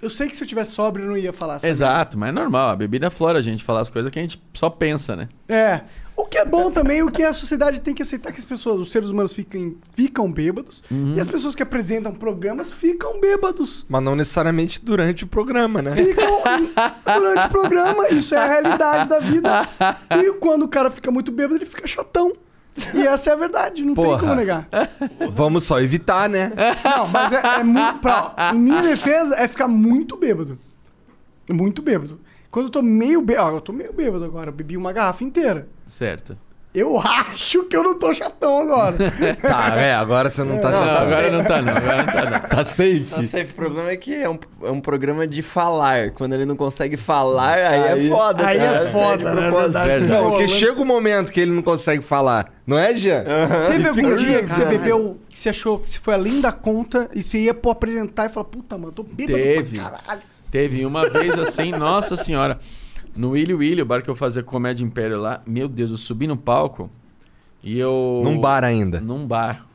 Eu 0.00 0.08
sei 0.08 0.28
que 0.28 0.36
se 0.36 0.44
eu 0.44 0.46
tivesse 0.48 0.72
sóbrio, 0.72 1.04
eu 1.06 1.08
não 1.10 1.16
ia 1.16 1.32
falar 1.32 1.56
essa 1.56 1.68
Exato, 1.68 2.16
mas 2.16 2.28
é 2.28 2.32
normal. 2.32 2.68
A 2.70 2.76
bebida 2.76 3.10
flora 3.10 3.38
a 3.38 3.42
gente 3.42 3.64
falar 3.64 3.80
as 3.80 3.88
coisas 3.88 4.10
que 4.12 4.18
a 4.18 4.22
gente 4.22 4.40
só 4.54 4.70
pensa, 4.70 5.16
né? 5.16 5.28
É. 5.48 5.80
O 6.14 6.24
que 6.24 6.36
é 6.38 6.44
bom 6.44 6.70
também, 6.70 7.02
o 7.02 7.10
que 7.10 7.22
a 7.22 7.32
sociedade 7.32 7.80
tem 7.80 7.94
que 7.94 8.02
aceitar 8.02 8.32
que 8.32 8.38
as 8.38 8.44
pessoas, 8.44 8.80
os 8.80 8.90
seres 8.90 9.08
humanos 9.08 9.32
fiquem, 9.32 9.76
ficam 9.94 10.30
bêbados 10.32 10.82
Uhum. 10.90 11.14
e 11.16 11.20
as 11.20 11.28
pessoas 11.28 11.54
que 11.54 11.62
apresentam 11.62 12.12
programas 12.12 12.72
ficam 12.72 13.20
bêbados. 13.20 13.86
Mas 13.88 14.02
não 14.02 14.16
necessariamente 14.16 14.84
durante 14.84 15.24
o 15.24 15.26
programa, 15.28 15.80
né? 15.80 15.94
Ficam 15.94 16.42
durante 17.04 17.46
o 17.46 17.48
programa, 17.48 18.08
isso 18.10 18.34
é 18.34 18.38
a 18.38 18.46
realidade 18.46 19.08
da 19.08 19.18
vida. 19.20 19.68
E 20.10 20.32
quando 20.34 20.62
o 20.62 20.68
cara 20.68 20.90
fica 20.90 21.10
muito 21.10 21.30
bêbado, 21.30 21.56
ele 21.56 21.66
fica 21.66 21.86
chatão. 21.86 22.32
E 22.94 23.06
essa 23.06 23.30
é 23.30 23.32
a 23.32 23.36
verdade, 23.36 23.82
não 23.84 23.94
tem 23.94 24.04
Porra. 24.04 24.18
como 24.20 24.34
negar. 24.34 24.68
Vamos 25.30 25.64
só 25.64 25.80
evitar, 25.80 26.28
né? 26.28 26.52
Não, 26.84 27.08
mas 27.08 27.32
é, 27.32 27.60
é 27.60 27.62
muito. 27.64 27.98
pra- 28.00 28.52
em 28.54 28.58
minha 28.58 28.82
defesa, 28.82 29.34
é 29.36 29.46
ficar 29.48 29.68
muito 29.68 30.16
bêbado. 30.16 30.58
Muito 31.50 31.82
bêbado. 31.82 32.20
Quando 32.50 32.66
eu 32.66 32.70
tô 32.72 32.82
meio 32.82 33.20
bêbado. 33.20 33.48
Ó, 33.48 33.56
eu 33.56 33.60
tô 33.60 33.72
meio 33.72 33.92
bêbado 33.92 34.24
agora, 34.24 34.48
eu 34.50 34.52
bebi 34.54 34.76
uma 34.76 34.92
garrafa 34.92 35.24
inteira. 35.24 35.68
Certo. 35.86 36.36
Eu 36.78 36.96
acho 37.00 37.64
que 37.64 37.76
eu 37.76 37.82
não 37.82 37.98
tô 37.98 38.14
chatão 38.14 38.62
agora. 38.62 38.96
Tá, 39.42 39.76
é, 39.76 39.94
agora 39.94 40.30
você 40.30 40.44
não 40.44 40.58
tá 40.58 40.70
Não, 40.70 40.84
tá, 40.86 41.00
agora 41.02 41.30
não 41.30 41.44
tá, 41.44 41.62
não. 41.62 41.76
Agora 41.76 41.96
não 41.96 42.06
tá, 42.06 42.30
não. 42.30 42.40
tá 42.48 42.64
safe. 42.64 43.06
Tá 43.10 43.22
safe. 43.24 43.50
O 43.50 43.54
problema 43.54 43.90
é 43.90 43.96
que 43.96 44.14
é 44.14 44.28
um, 44.28 44.38
é 44.62 44.70
um 44.70 44.80
programa 44.80 45.26
de 45.26 45.42
falar. 45.42 46.10
Quando 46.12 46.34
ele 46.34 46.44
não 46.44 46.54
consegue 46.56 46.96
falar, 46.96 47.54
aí, 47.54 47.64
Aí- 47.88 48.06
é 48.06 48.10
foda. 48.10 48.46
aí 48.46 48.58
tá 48.58 48.64
é 48.64 48.88
foda, 48.92 49.34
né? 49.34 49.42
propósito. 49.42 49.72
Verdade. 49.72 49.88
Verdade. 49.88 50.06
Não, 50.12 50.30
porque 50.30 50.44
Rolando. 50.44 50.52
chega 50.52 50.80
o 50.80 50.84
momento 50.84 51.32
que 51.32 51.40
ele 51.40 51.50
não 51.50 51.62
consegue 51.62 52.02
falar. 52.04 52.52
Não 52.66 52.78
é, 52.78 52.94
Jean? 52.94 53.24
Teve 53.68 53.88
algum 53.88 54.14
dia 54.16 54.42
que 54.44 54.52
você 54.52 54.64
bebeu, 54.64 55.18
que 55.28 55.38
você 55.38 55.48
achou 55.48 55.78
que 55.78 55.90
você 55.90 55.98
foi 55.98 56.14
além 56.14 56.40
da 56.40 56.52
conta 56.52 57.08
e 57.14 57.22
você 57.22 57.38
ia 57.38 57.54
pô 57.54 57.70
apresentar 57.70 58.26
e 58.26 58.28
falar, 58.28 58.44
puta, 58.44 58.76
mano, 58.78 58.92
tô 58.92 59.02
bêbado 59.02 59.38
Teve. 59.38 59.78
pra 59.78 59.90
caralho. 59.90 60.22
Teve 60.50 60.86
uma 60.86 61.08
vez 61.08 61.36
assim, 61.38 61.72
nossa 61.72 62.16
senhora. 62.16 62.58
No 63.18 63.30
Willy 63.30 63.52
Willy, 63.52 63.82
o 63.82 63.86
bar 63.86 64.02
que 64.02 64.08
eu 64.08 64.14
fazia 64.14 64.42
comédia 64.44 64.84
império 64.84 65.20
lá, 65.20 65.42
meu 65.44 65.66
Deus, 65.68 65.90
eu 65.90 65.96
subi 65.96 66.28
no 66.28 66.36
palco 66.36 66.88
e 67.62 67.76
eu. 67.78 68.20
Num 68.24 68.40
bar 68.40 68.62
ainda. 68.62 69.00
Num 69.00 69.26
bar. 69.26 69.66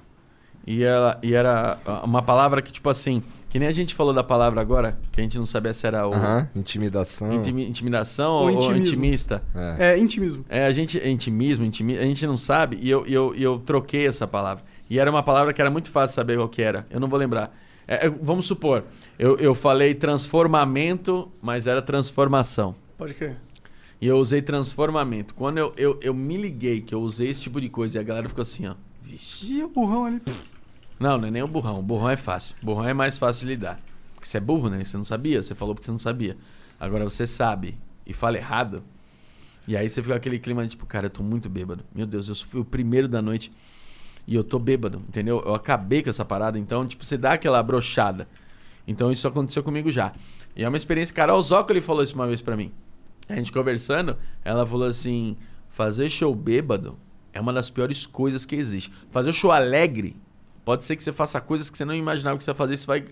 E, 0.65 0.81
ela, 0.81 1.19
e 1.21 1.33
era 1.33 1.77
uma 2.05 2.21
palavra 2.21 2.61
que, 2.61 2.71
tipo 2.71 2.89
assim, 2.89 3.21
que 3.49 3.59
nem 3.59 3.67
a 3.67 3.71
gente 3.73 3.93
falou 3.93 4.13
da 4.13 4.23
palavra 4.23 4.61
agora, 4.61 4.97
que 5.11 5.19
a 5.19 5.23
gente 5.23 5.37
não 5.37 5.45
sabia 5.45 5.73
se 5.73 5.85
era 5.85 6.07
o 6.07 6.13
intimidação. 6.55 7.33
intimi- 7.33 7.67
intimidação 7.67 8.31
Ou 8.31 8.55
ou, 8.55 8.73
intimista. 8.73 9.43
É. 9.53 9.91
É, 9.91 9.97
intimismo. 9.99 10.45
É, 10.47 10.65
a 10.65 10.71
gente, 10.71 10.97
é 10.97 11.09
intimismo, 11.09 11.65
intimi, 11.65 11.97
a 11.97 12.05
gente 12.05 12.25
não 12.25 12.37
sabe, 12.37 12.79
e 12.81 12.89
eu, 12.89 13.05
e 13.05 13.13
eu, 13.13 13.35
e 13.35 13.43
eu 13.43 13.59
troquei 13.59 14.07
essa 14.07 14.25
palavra. 14.25 14.63
E 14.89 14.97
era 14.97 15.11
uma 15.11 15.21
palavra 15.21 15.51
que 15.51 15.59
era 15.59 15.69
muito 15.69 15.91
fácil 15.91 16.15
saber 16.15 16.37
qual 16.37 16.47
que 16.47 16.61
era. 16.61 16.87
Eu 16.89 17.01
não 17.01 17.09
vou 17.09 17.19
lembrar. 17.19 17.53
É, 17.85 18.07
é, 18.07 18.09
vamos 18.09 18.45
supor, 18.45 18.85
eu, 19.19 19.35
eu 19.37 19.53
falei 19.53 19.93
transformamento, 19.93 21.29
mas 21.41 21.67
era 21.67 21.81
transformação. 21.81 22.73
Pode 23.03 23.15
crer. 23.15 23.35
E 23.99 24.07
eu 24.07 24.17
usei 24.17 24.41
transformamento. 24.41 25.35
Quando 25.35 25.57
eu, 25.57 25.73
eu, 25.75 25.99
eu 26.01 26.13
me 26.13 26.37
liguei 26.37 26.79
que 26.79 26.95
eu 26.95 27.01
usei 27.01 27.27
esse 27.27 27.41
tipo 27.41 27.59
de 27.59 27.67
coisa 27.67 27.97
e 27.97 27.99
a 27.99 28.03
galera 28.03 28.29
ficou 28.29 28.41
assim, 28.41 28.65
ó. 28.65 28.75
Vixe. 29.01 29.55
E 29.55 29.61
o 29.61 29.67
burrão 29.67 30.05
ali. 30.05 30.21
Não, 30.97 31.17
não 31.17 31.27
é 31.27 31.31
nem 31.31 31.43
o 31.43 31.47
burrão. 31.49 31.81
O 31.81 31.83
burrão 31.83 32.09
é 32.09 32.15
fácil. 32.15 32.55
O 32.63 32.65
burrão 32.65 32.87
é 32.87 32.93
mais 32.93 33.17
fácil 33.17 33.45
de 33.45 33.55
lidar. 33.55 33.77
Porque 34.13 34.25
você 34.25 34.37
é 34.37 34.39
burro, 34.39 34.69
né? 34.69 34.85
Você 34.85 34.95
não 34.95 35.03
sabia. 35.03 35.43
Você 35.43 35.53
falou 35.53 35.75
porque 35.75 35.83
você 35.85 35.91
não 35.91 35.99
sabia. 35.99 36.37
Agora 36.79 37.03
você 37.03 37.27
sabe 37.27 37.77
e 38.07 38.13
fala 38.13 38.37
errado. 38.37 38.81
E 39.67 39.75
aí 39.75 39.89
você 39.89 40.01
fica 40.01 40.15
aquele 40.15 40.39
clima 40.39 40.63
de 40.63 40.69
tipo, 40.69 40.85
cara, 40.85 41.07
eu 41.07 41.09
tô 41.09 41.23
muito 41.23 41.49
bêbado. 41.49 41.83
Meu 41.93 42.05
Deus, 42.05 42.29
eu 42.29 42.35
fui 42.35 42.61
o 42.61 42.65
primeiro 42.65 43.09
da 43.09 43.21
noite 43.21 43.51
e 44.25 44.33
eu 44.33 44.45
tô 44.45 44.57
bêbado, 44.57 45.01
entendeu? 45.09 45.43
Eu 45.45 45.53
acabei 45.53 46.01
com 46.01 46.09
essa 46.09 46.23
parada, 46.23 46.57
então, 46.57 46.87
tipo, 46.87 47.03
você 47.03 47.17
dá 47.17 47.33
aquela 47.33 47.61
brochada. 47.61 48.29
Então 48.87 49.11
isso 49.11 49.27
aconteceu 49.27 49.61
comigo 49.61 49.91
já. 49.91 50.13
E 50.55 50.63
é 50.63 50.69
uma 50.69 50.77
experiência, 50.77 51.13
cara, 51.13 51.35
o 51.35 51.41
Zócoli 51.41 51.81
falou 51.81 52.01
isso 52.01 52.15
uma 52.15 52.27
vez 52.27 52.41
pra 52.41 52.55
mim. 52.55 52.71
A 53.27 53.35
gente 53.35 53.51
conversando, 53.51 54.17
ela 54.43 54.65
falou 54.65 54.87
assim: 54.87 55.37
fazer 55.69 56.09
show 56.09 56.33
bêbado 56.35 56.97
é 57.31 57.39
uma 57.39 57.53
das 57.53 57.69
piores 57.69 58.05
coisas 58.05 58.45
que 58.45 58.55
existe. 58.55 58.91
Fazer 59.09 59.33
show 59.33 59.51
alegre, 59.51 60.15
pode 60.63 60.85
ser 60.85 60.95
que 60.95 61.03
você 61.03 61.11
faça 61.11 61.39
coisas 61.41 61.69
que 61.69 61.77
você 61.77 61.85
não 61.85 61.95
imaginava 61.95 62.37
que 62.37 62.43
você 62.43 62.51
ia 62.51 62.55
fazer, 62.55 62.75
isso 62.75 62.87
vai 62.87 63.05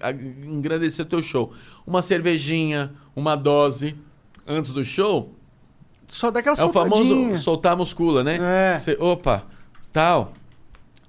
engrandecer 0.44 1.06
o 1.06 1.10
teu 1.10 1.22
show. 1.22 1.54
Uma 1.86 2.02
cervejinha, 2.02 2.94
uma 3.16 3.36
dose 3.36 3.96
antes 4.46 4.72
do 4.72 4.84
show, 4.84 5.36
Só 6.08 6.30
dá 6.30 6.40
aquela 6.42 6.58
é 6.58 6.64
o 6.64 6.74
famoso 6.74 7.38
soltar 7.38 7.74
a 7.74 7.76
muscula, 7.76 8.24
né? 8.24 8.38
É. 8.76 8.80
Você, 8.80 8.98
opa, 9.00 9.44
tal. 9.94 10.34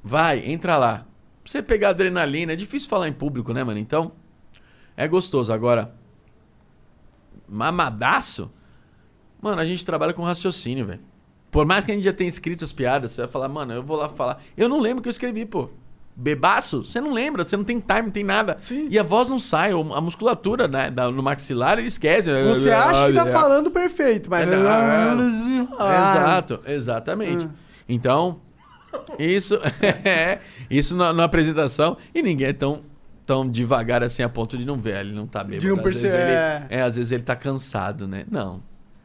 Vai, 0.03 0.49
entra 0.49 0.77
lá. 0.77 1.07
Pra 1.43 1.51
você 1.51 1.61
pegar 1.61 1.91
adrenalina, 1.91 2.53
é 2.53 2.57
difícil 2.57 2.89
falar 2.89 3.09
em 3.09 3.13
público, 3.13 3.53
né, 3.53 3.65
mano? 3.65 3.79
Então, 3.79 4.13
é 4.97 5.09
gostoso. 5.09 5.53
Agora, 5.53 5.93
mamadaço, 7.49 8.51
mano, 9.43 9.61
a 9.61 9.65
gente 9.67 9.85
trabalha 9.85 10.15
com 10.15 10.23
raciocínio, 10.23 10.87
velho. 10.87 11.01
Por 11.51 11.67
mais 11.67 11.85
que 11.85 11.91
a 11.93 11.95
gente 11.95 12.05
já 12.05 12.13
tenha 12.15 12.29
escrito 12.29 12.65
as 12.65 12.73
piadas, 12.73 13.11
você 13.13 13.21
vai 13.23 13.31
falar, 13.31 13.49
mano, 13.49 13.75
eu 13.75 13.83
vou 13.83 13.99
lá 13.99 14.09
falar. 14.09 14.43
Eu 14.57 14.71
não 14.71 14.81
lembro 14.81 15.01
o 15.01 15.03
que 15.03 15.09
eu 15.09 15.11
escrevi, 15.11 15.45
pô. 15.45 15.69
Bebaço? 16.15 16.85
Você 16.85 17.01
não 17.01 17.13
lembra, 17.13 17.43
você 17.43 17.57
não 17.57 17.65
tem 17.65 17.81
time, 17.81 18.03
não 18.03 18.11
tem 18.11 18.25
nada. 18.25 18.57
Sim. 18.59 18.87
E 18.91 18.99
a 18.99 19.03
voz 19.03 19.29
não 19.29 19.41
sai, 19.41 19.73
a 19.73 20.01
musculatura 20.01 20.69
né, 20.69 20.91
no 20.91 21.23
maxilar, 21.23 21.79
ele 21.79 21.89
esquece. 21.89 22.31
Você 22.45 22.71
acha 22.71 23.07
que 23.09 23.15
tá 23.15 23.29
É. 23.29 23.33
falando 23.33 23.71
perfeito, 23.71 24.31
mas... 24.31 24.47
É, 24.49 24.55
Ah. 25.79 26.13
Exato, 26.13 26.61
exatamente. 26.67 27.49
Então, 27.89 28.41
isso 29.19 29.59
é 30.05 30.39
isso 30.71 30.97
na, 30.97 31.13
na 31.13 31.25
apresentação 31.25 31.97
e 32.15 32.23
ninguém 32.23 32.49
é 32.49 32.53
tão, 32.53 32.83
tão 33.27 33.49
devagar 33.49 34.03
assim 34.03 34.23
a 34.23 34.29
ponto 34.29 34.57
de 34.57 34.65
não 34.67 34.77
ver. 34.77 35.01
Ele 35.01 35.13
não 35.13 35.27
tá 35.27 35.43
bêbado. 35.43 35.61
De 35.61 35.69
não 35.69 35.77
às, 35.77 35.83
vezes 35.85 36.01
perceber, 36.03 36.23
ele, 36.25 36.33
é. 36.35 36.67
é, 36.71 36.83
às 36.83 36.97
vezes 36.97 37.11
ele 37.13 37.23
tá 37.23 37.35
cansado, 37.37 38.07
né? 38.07 38.25
Não. 38.31 38.63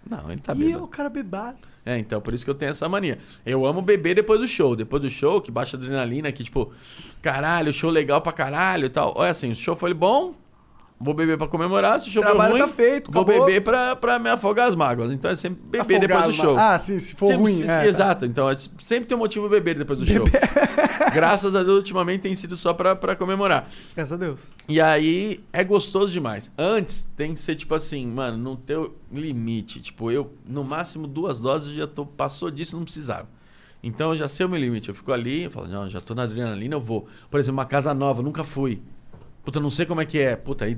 Não, 0.09 0.31
ele 0.31 0.39
tá 0.41 0.53
E 0.53 0.57
bêbado. 0.57 0.83
o 0.83 0.87
cara 0.87 1.09
bebaço. 1.09 1.65
É, 1.85 1.97
então, 1.97 2.19
por 2.21 2.33
isso 2.33 2.43
que 2.45 2.51
eu 2.51 2.55
tenho 2.55 2.69
essa 2.69 2.87
mania. 2.87 3.17
Eu 3.45 3.65
amo 3.65 3.81
beber 3.81 4.15
depois 4.15 4.39
do 4.39 4.47
show. 4.47 4.75
Depois 4.75 5.01
do 5.01 5.09
show, 5.09 5.41
que 5.41 5.51
baixa 5.51 5.75
adrenalina, 5.77 6.31
que 6.31 6.43
tipo, 6.43 6.71
caralho, 7.21 7.73
show 7.73 7.89
legal 7.89 8.21
pra 8.21 8.31
caralho 8.31 8.85
e 8.85 8.89
tal. 8.89 9.13
Olha 9.15 9.31
assim, 9.31 9.51
o 9.51 9.55
show 9.55 9.75
foi 9.75 9.93
bom, 9.93 10.35
vou 10.99 11.13
beber 11.13 11.37
pra 11.37 11.47
comemorar. 11.47 11.99
Se 11.99 12.09
o 12.09 12.11
show 12.11 12.21
Trabalho 12.23 12.51
foi 12.51 12.59
ruim, 12.61 12.69
tá 12.69 12.75
feito, 12.75 13.11
vou 13.11 13.21
acabou. 13.23 13.45
beber 13.45 13.61
pra, 13.61 13.95
pra 13.95 14.17
me 14.19 14.29
afogar 14.29 14.67
as 14.67 14.75
mágoas. 14.75 15.11
Então 15.11 15.29
é 15.31 15.35
sempre 15.35 15.61
beber 15.69 15.99
depois 15.99 16.25
do 16.27 16.33
show. 16.33 16.57
Ah, 16.57 16.77
sim, 16.79 16.97
se 16.99 17.15
for 17.15 17.27
Sempre- 17.27 17.41
ruim. 17.43 17.53
se- 17.57 17.63
é, 17.63 17.67
tá. 17.77 17.87
exato. 17.87 18.25
Então, 18.25 18.49
é- 18.49 18.57
sempre 18.79 19.07
tem 19.07 19.15
um 19.15 19.19
motivo 19.19 19.47
beber 19.49 19.77
depois 19.77 19.99
do 19.99 20.05
show. 20.05 20.25
Graças 21.13 21.55
a 21.55 21.63
Deus, 21.63 21.77
ultimamente 21.77 22.21
tem 22.21 22.35
sido 22.35 22.55
só 22.55 22.73
pra, 22.73 22.95
pra 22.95 23.15
comemorar. 23.15 23.69
Graças 23.95 24.13
a 24.13 24.17
Deus. 24.17 24.39
E 24.67 24.79
aí, 24.81 25.39
é 25.53 25.63
gostoso 25.63 26.11
demais. 26.11 26.51
Antes, 26.57 27.07
tem 27.15 27.33
que 27.33 27.39
ser 27.39 27.55
tipo 27.55 27.73
assim, 27.75 28.05
mano, 28.07 28.37
no 28.37 28.55
teu 28.55 28.95
limite. 29.11 29.79
Tipo, 29.79 30.11
eu, 30.11 30.31
no 30.45 30.63
máximo 30.63 31.07
duas 31.07 31.39
doses, 31.39 31.69
eu 31.69 31.75
já 31.75 31.87
tô, 31.87 32.05
passou 32.05 32.51
disso, 32.51 32.75
não 32.75 32.83
precisava. 32.83 33.27
Então, 33.81 34.11
eu 34.11 34.17
já 34.17 34.27
sei 34.27 34.45
o 34.45 34.49
meu 34.49 34.59
limite. 34.59 34.89
Eu 34.89 34.95
fico 34.95 35.11
ali, 35.13 35.43
eu 35.43 35.51
falo, 35.51 35.67
não, 35.67 35.87
já 35.89 36.01
tô 36.01 36.13
na 36.13 36.23
adrenalina, 36.23 36.75
eu 36.75 36.81
vou. 36.81 37.07
Por 37.29 37.39
exemplo, 37.39 37.59
uma 37.59 37.65
casa 37.65 37.93
nova, 37.93 38.21
nunca 38.21 38.43
fui. 38.43 38.81
Puta, 39.47 39.61
não 39.61 39.69
sei 39.69 39.85
como 39.85 40.01
é 40.01 40.05
que 40.05 40.19
é. 40.19 40.35
Puta, 40.35 40.65
aí 40.65 40.77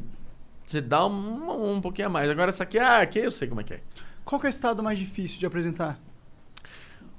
você 0.64 0.80
dá 0.80 1.04
um, 1.08 1.78
um 1.78 1.82
pouquinho 1.82 2.06
a 2.06 2.12
mais. 2.12 2.30
Agora, 2.30 2.50
essa 2.52 2.62
aqui, 2.62 2.78
ah, 2.78 3.00
aqui 3.00 3.18
eu 3.18 3.32
sei 3.32 3.48
como 3.48 3.62
é 3.62 3.64
que 3.64 3.74
é. 3.74 3.82
Qual 4.24 4.40
que 4.40 4.46
é 4.46 4.50
o 4.50 4.52
estado 4.52 4.84
mais 4.84 5.00
difícil 5.00 5.40
de 5.40 5.48
apresentar? 5.48 6.00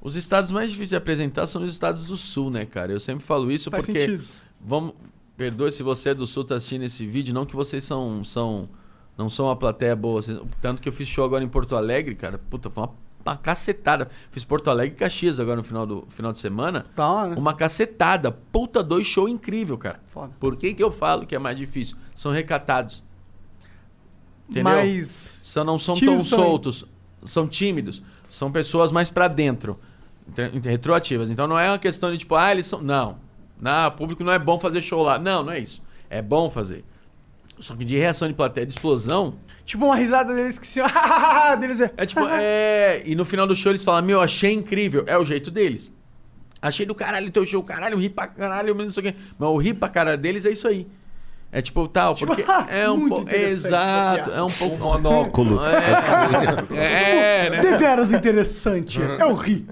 Os 0.01 0.15
estados 0.15 0.53
mais 0.53 0.71
difíceis 0.71 0.91
de 0.91 0.97
apresentar 0.97 1.49
são 1.49 1.65
os 1.65 1.73
estados 1.73 2.05
do 2.05 2.17
sul, 2.17 2.53
né, 2.53 2.65
cara? 2.65 2.93
Eu 2.93 3.01
sempre 3.01 3.25
falo 3.25 3.51
isso 3.51 3.69
Faz 3.69 3.85
porque. 3.85 3.99
sentido. 3.99 4.25
Vamos. 4.61 4.95
Perdoe 5.37 5.73
se 5.73 5.83
você 5.83 6.11
é 6.11 6.15
do 6.15 6.25
sul 6.25 6.45
tá 6.45 6.55
assistindo 6.55 6.85
esse 6.85 7.05
vídeo, 7.05 7.35
não 7.35 7.45
que 7.45 7.57
vocês 7.57 7.83
são. 7.83 8.23
são 8.23 8.69
não 9.19 9.29
são 9.29 9.47
uma 9.47 9.57
plateia 9.57 9.97
boa. 9.97 10.23
Tanto 10.61 10.81
que 10.81 10.89
eu 10.89 10.93
fiz 10.93 11.09
show 11.09 11.25
agora 11.25 11.43
em 11.43 11.49
Porto 11.49 11.75
Alegre, 11.75 12.15
cara. 12.15 12.39
Puta, 12.39 12.71
foi 12.71 12.85
uma, 12.85 12.95
uma 13.25 13.37
cacetada. 13.37 14.09
Fiz 14.31 14.45
Porto 14.45 14.71
Alegre 14.71 14.95
e 14.97 14.99
Caxias 14.99 15.39
agora 15.39 15.57
no 15.57 15.65
final 15.65 15.87
do 15.87 16.07
final 16.11 16.33
de 16.33 16.39
semana. 16.39 16.87
Hora. 16.97 17.39
Uma 17.39 17.55
cacetada. 17.55 18.31
Puta, 18.31 18.83
dois 18.83 19.07
show 19.07 19.29
incrível, 19.29 19.77
cara. 19.77 20.01
Foda. 20.07 20.33
Por 20.39 20.57
que, 20.57 20.75
que 20.75 20.83
eu 20.83 20.91
falo 20.91 21.27
que 21.27 21.35
é 21.35 21.39
mais 21.39 21.57
difícil? 21.57 21.97
São 22.15 22.33
recatados. 22.33 23.03
Entendeu? 24.49 24.65
Mas... 24.65 25.43
São, 25.45 25.65
não 25.65 25.79
são 25.79 25.95
tão 25.95 26.23
soltos, 26.23 26.85
são 27.25 27.47
tímidos, 27.47 28.03
são 28.29 28.51
pessoas 28.51 28.91
mais 28.91 29.11
pra 29.11 29.29
dentro, 29.29 29.79
retroativas. 30.63 31.31
Então 31.31 31.47
não 31.47 31.59
é 31.59 31.69
uma 31.69 31.79
questão 31.79 32.11
de 32.11 32.19
tipo, 32.19 32.35
ah, 32.35 32.51
eles 32.51 32.67
são. 32.67 32.81
Não. 32.83 33.19
Não, 33.61 33.89
o 33.89 33.93
público 33.93 34.25
não 34.25 34.33
é 34.33 34.39
bom 34.39 34.59
fazer 34.59 34.81
show 34.81 35.03
lá. 35.03 35.19
Não, 35.19 35.45
não 35.45 35.53
é 35.53 35.59
isso. 35.59 35.83
É 36.09 36.21
bom 36.21 36.51
fazer. 36.51 36.85
Só 37.61 37.77
que 37.77 37.85
de 37.85 37.97
reação 37.97 38.27
de 38.27 38.35
plateia, 38.35 38.67
de 38.67 38.73
explosão, 38.73 39.37
Tipo 39.71 39.87
uma 39.87 39.95
risada 39.95 40.35
deles 40.35 40.59
que 40.59 40.67
se... 40.67 40.81
deles 41.61 41.81
é... 41.81 41.93
é 41.97 42.05
tipo, 42.05 42.27
é. 42.29 43.03
E 43.05 43.15
no 43.15 43.25
final 43.25 43.47
do 43.47 43.55
show 43.55 43.71
eles 43.71 43.85
falam, 43.85 44.03
meu, 44.03 44.21
achei 44.21 44.53
incrível. 44.53 45.05
É 45.07 45.17
o 45.17 45.25
jeito 45.25 45.49
deles. 45.49 45.93
Achei 46.61 46.85
do 46.85 46.93
caralho 46.93 47.31
teu 47.31 47.47
show, 47.47 47.63
caralho, 47.63 47.97
ri 47.97 48.09
pra 48.09 48.27
caralho, 48.27 48.75
mas 48.75 48.87
não 48.87 48.93
sei 48.93 49.01
o 49.01 49.13
quê. 49.13 49.19
Mas 49.39 49.49
o 49.49 49.57
ri 49.57 49.73
pra 49.73 49.89
caralho 49.89 50.19
deles 50.19 50.45
é 50.45 50.51
isso 50.51 50.67
aí. 50.67 50.89
É 51.53 51.63
tipo 51.63 51.87
tal, 51.87 52.15
Tipo, 52.15 52.35
porque 52.35 52.45
ah, 52.51 52.67
é 52.69 52.91
um 52.91 53.09
pouco. 53.09 53.29
essa 53.29 53.39
Exato, 53.39 54.31
é 54.33 54.43
um 54.43 54.49
pouco. 54.49 54.77
Monóculo. 54.77 55.61
É, 56.73 57.47
é, 57.47 57.51
né? 57.51 57.61
Deveras 57.61 58.13
interessante. 58.13 59.01
É 59.01 59.25
o 59.25 59.35
ri. 59.35 59.67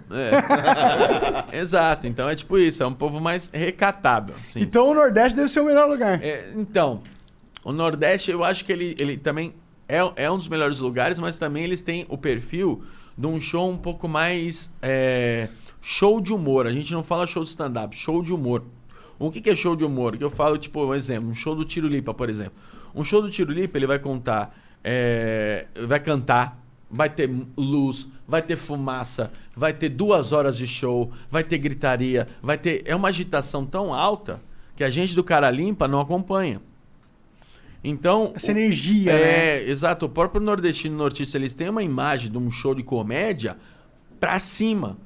É. 1.52 1.58
Exato, 1.58 2.06
então 2.06 2.28
é 2.28 2.34
tipo 2.34 2.56
isso, 2.56 2.82
é 2.82 2.86
um 2.86 2.94
povo 2.94 3.20
mais 3.20 3.50
recatado. 3.52 4.32
assim. 4.42 4.60
Então 4.60 4.88
o 4.88 4.94
Nordeste 4.94 5.36
deve 5.36 5.48
ser 5.48 5.60
o 5.60 5.64
melhor 5.64 5.88
lugar. 5.88 6.22
É, 6.22 6.50
então, 6.56 7.00
o 7.68 7.72
Nordeste 7.72 8.30
eu 8.30 8.42
acho 8.42 8.64
que 8.64 8.72
ele, 8.72 8.96
ele 8.98 9.18
também 9.18 9.52
é, 9.86 9.98
é 10.16 10.30
um 10.30 10.38
dos 10.38 10.48
melhores 10.48 10.78
lugares, 10.78 11.18
mas 11.18 11.36
também 11.36 11.64
eles 11.64 11.82
têm 11.82 12.06
o 12.08 12.16
perfil 12.16 12.82
de 13.16 13.26
um 13.26 13.38
show 13.38 13.70
um 13.70 13.76
pouco 13.76 14.08
mais 14.08 14.70
é, 14.80 15.48
show 15.82 16.18
de 16.18 16.32
humor. 16.32 16.66
A 16.66 16.72
gente 16.72 16.94
não 16.94 17.04
fala 17.04 17.26
show 17.26 17.44
de 17.44 17.50
stand-up, 17.50 17.94
show 17.94 18.22
de 18.22 18.32
humor. 18.32 18.64
O 19.18 19.30
que, 19.30 19.42
que 19.42 19.50
é 19.50 19.54
show 19.54 19.76
de 19.76 19.84
humor? 19.84 20.16
Que 20.16 20.24
eu 20.24 20.30
falo, 20.30 20.56
tipo, 20.56 20.82
um 20.82 20.94
exemplo, 20.94 21.28
um 21.28 21.34
show 21.34 21.54
do 21.54 21.62
Tiro 21.62 21.88
Lipa, 21.88 22.14
por 22.14 22.30
exemplo. 22.30 22.54
Um 22.94 23.04
show 23.04 23.20
do 23.20 23.28
Tiro 23.28 23.52
Lipa, 23.52 23.76
ele 23.76 23.86
vai 23.86 23.98
contar, 23.98 24.58
é, 24.82 25.66
vai 25.86 26.00
cantar, 26.00 26.58
vai 26.90 27.10
ter 27.10 27.30
luz, 27.54 28.08
vai 28.26 28.40
ter 28.40 28.56
fumaça, 28.56 29.30
vai 29.54 29.74
ter 29.74 29.90
duas 29.90 30.32
horas 30.32 30.56
de 30.56 30.66
show, 30.66 31.12
vai 31.30 31.44
ter 31.44 31.58
gritaria, 31.58 32.28
vai 32.42 32.56
ter. 32.56 32.82
É 32.86 32.96
uma 32.96 33.08
agitação 33.08 33.66
tão 33.66 33.92
alta 33.92 34.40
que 34.74 34.82
a 34.82 34.88
gente 34.88 35.14
do 35.14 35.22
Cara 35.22 35.50
Limpa 35.50 35.86
não 35.86 36.00
acompanha. 36.00 36.62
Então. 37.82 38.32
Essa 38.34 38.50
energia, 38.50 39.12
né? 39.12 39.20
É, 39.58 39.68
exato. 39.68 40.06
O 40.06 40.08
próprio 40.08 40.40
nordestino 40.40 40.94
e 40.94 40.98
nortista, 40.98 41.36
eles 41.38 41.54
têm 41.54 41.68
uma 41.68 41.82
imagem 41.82 42.30
de 42.30 42.38
um 42.38 42.50
show 42.50 42.74
de 42.74 42.82
comédia 42.82 43.56
pra 44.18 44.38
cima. 44.38 44.98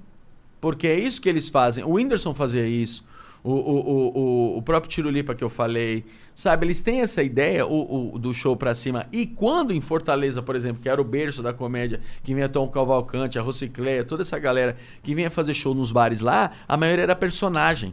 Porque 0.61 0.87
é 0.87 0.99
isso 0.99 1.21
que 1.21 1.29
eles 1.29 1.49
fazem. 1.49 1.85
O 1.85 1.93
Whindersson 1.95 2.33
fazia 2.35 2.67
isso. 2.67 3.05
O, 3.45 3.51
o, 3.53 4.19
o, 4.55 4.59
o, 4.59 4.63
próprio 4.63 4.89
Tirulipa 4.89 5.35
que 5.35 5.43
eu 5.43 5.51
falei. 5.51 6.05
Sabe, 6.33 6.65
eles 6.65 6.81
têm 6.81 7.01
essa 7.01 7.23
ideia 7.25 7.67
o, 7.67 8.15
o- 8.15 8.19
do 8.19 8.33
show 8.33 8.57
pra 8.57 8.73
cima. 8.73 9.07
E 9.11 9.27
quando 9.27 9.73
em 9.75 9.81
Fortaleza, 9.81 10.41
por 10.41 10.55
exemplo, 10.55 10.81
que 10.81 10.89
era 10.89 11.01
o 11.01 11.05
berço 11.05 11.43
da 11.43 11.53
comédia, 11.53 12.01
que 12.23 12.33
vinha 12.33 12.49
Tom 12.49 12.69
Cavalcante, 12.69 13.39
a 13.41 13.43
Rocicléia, 13.43 14.05
toda 14.05 14.23
essa 14.23 14.39
galera 14.39 14.77
que 15.03 15.13
vinha 15.15 15.29
fazer 15.29 15.55
show 15.55 15.75
nos 15.75 15.91
bares 15.91 16.21
lá, 16.21 16.53
a 16.69 16.77
maioria 16.77 17.03
era 17.03 17.17
personagem. 17.17 17.93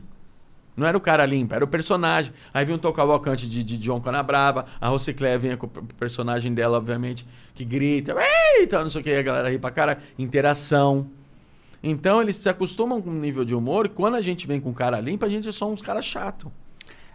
Não 0.76 0.88
era 0.88 0.98
o 0.98 1.02
cara 1.02 1.26
limpo, 1.26 1.54
era 1.54 1.64
o 1.64 1.68
personagem. 1.68 2.32
Aí 2.54 2.64
vinha 2.64 2.76
um 2.78 2.80
Tom 2.80 2.94
Cavalcante 2.94 3.48
de, 3.48 3.64
de 3.64 3.78
John 3.78 4.00
Canabrava, 4.00 4.66
a 4.80 4.88
Rocicléia 4.88 5.38
vinha 5.38 5.58
com 5.58 5.66
o 5.66 5.70
personagem 5.70 6.54
dela, 6.54 6.78
obviamente, 6.78 7.28
que 7.54 7.66
grita, 7.66 8.16
eita, 8.58 8.82
não 8.82 8.90
sei 8.90 9.02
o 9.02 9.04
que, 9.04 9.12
a 9.14 9.22
galera 9.22 9.50
ri 9.50 9.60
pra 9.60 9.72
cara. 9.72 10.00
Interação. 10.18 11.08
Então 11.84 12.22
eles 12.22 12.36
se 12.36 12.50
acostumam 12.50 13.02
com 13.02 13.10
o 13.10 13.14
nível 13.14 13.44
de 13.44 13.56
humor 13.56 13.86
e 13.86 13.90
quando 13.90 14.16
a 14.16 14.22
gente 14.22 14.48
vem 14.48 14.60
com 14.60 14.74
cara 14.74 15.00
limpa, 15.00 15.26
a 15.26 15.30
gente 15.30 15.48
é 15.48 15.52
só 15.52 15.70
uns 15.70 15.82
caras 15.82 16.06
chato. 16.06 16.52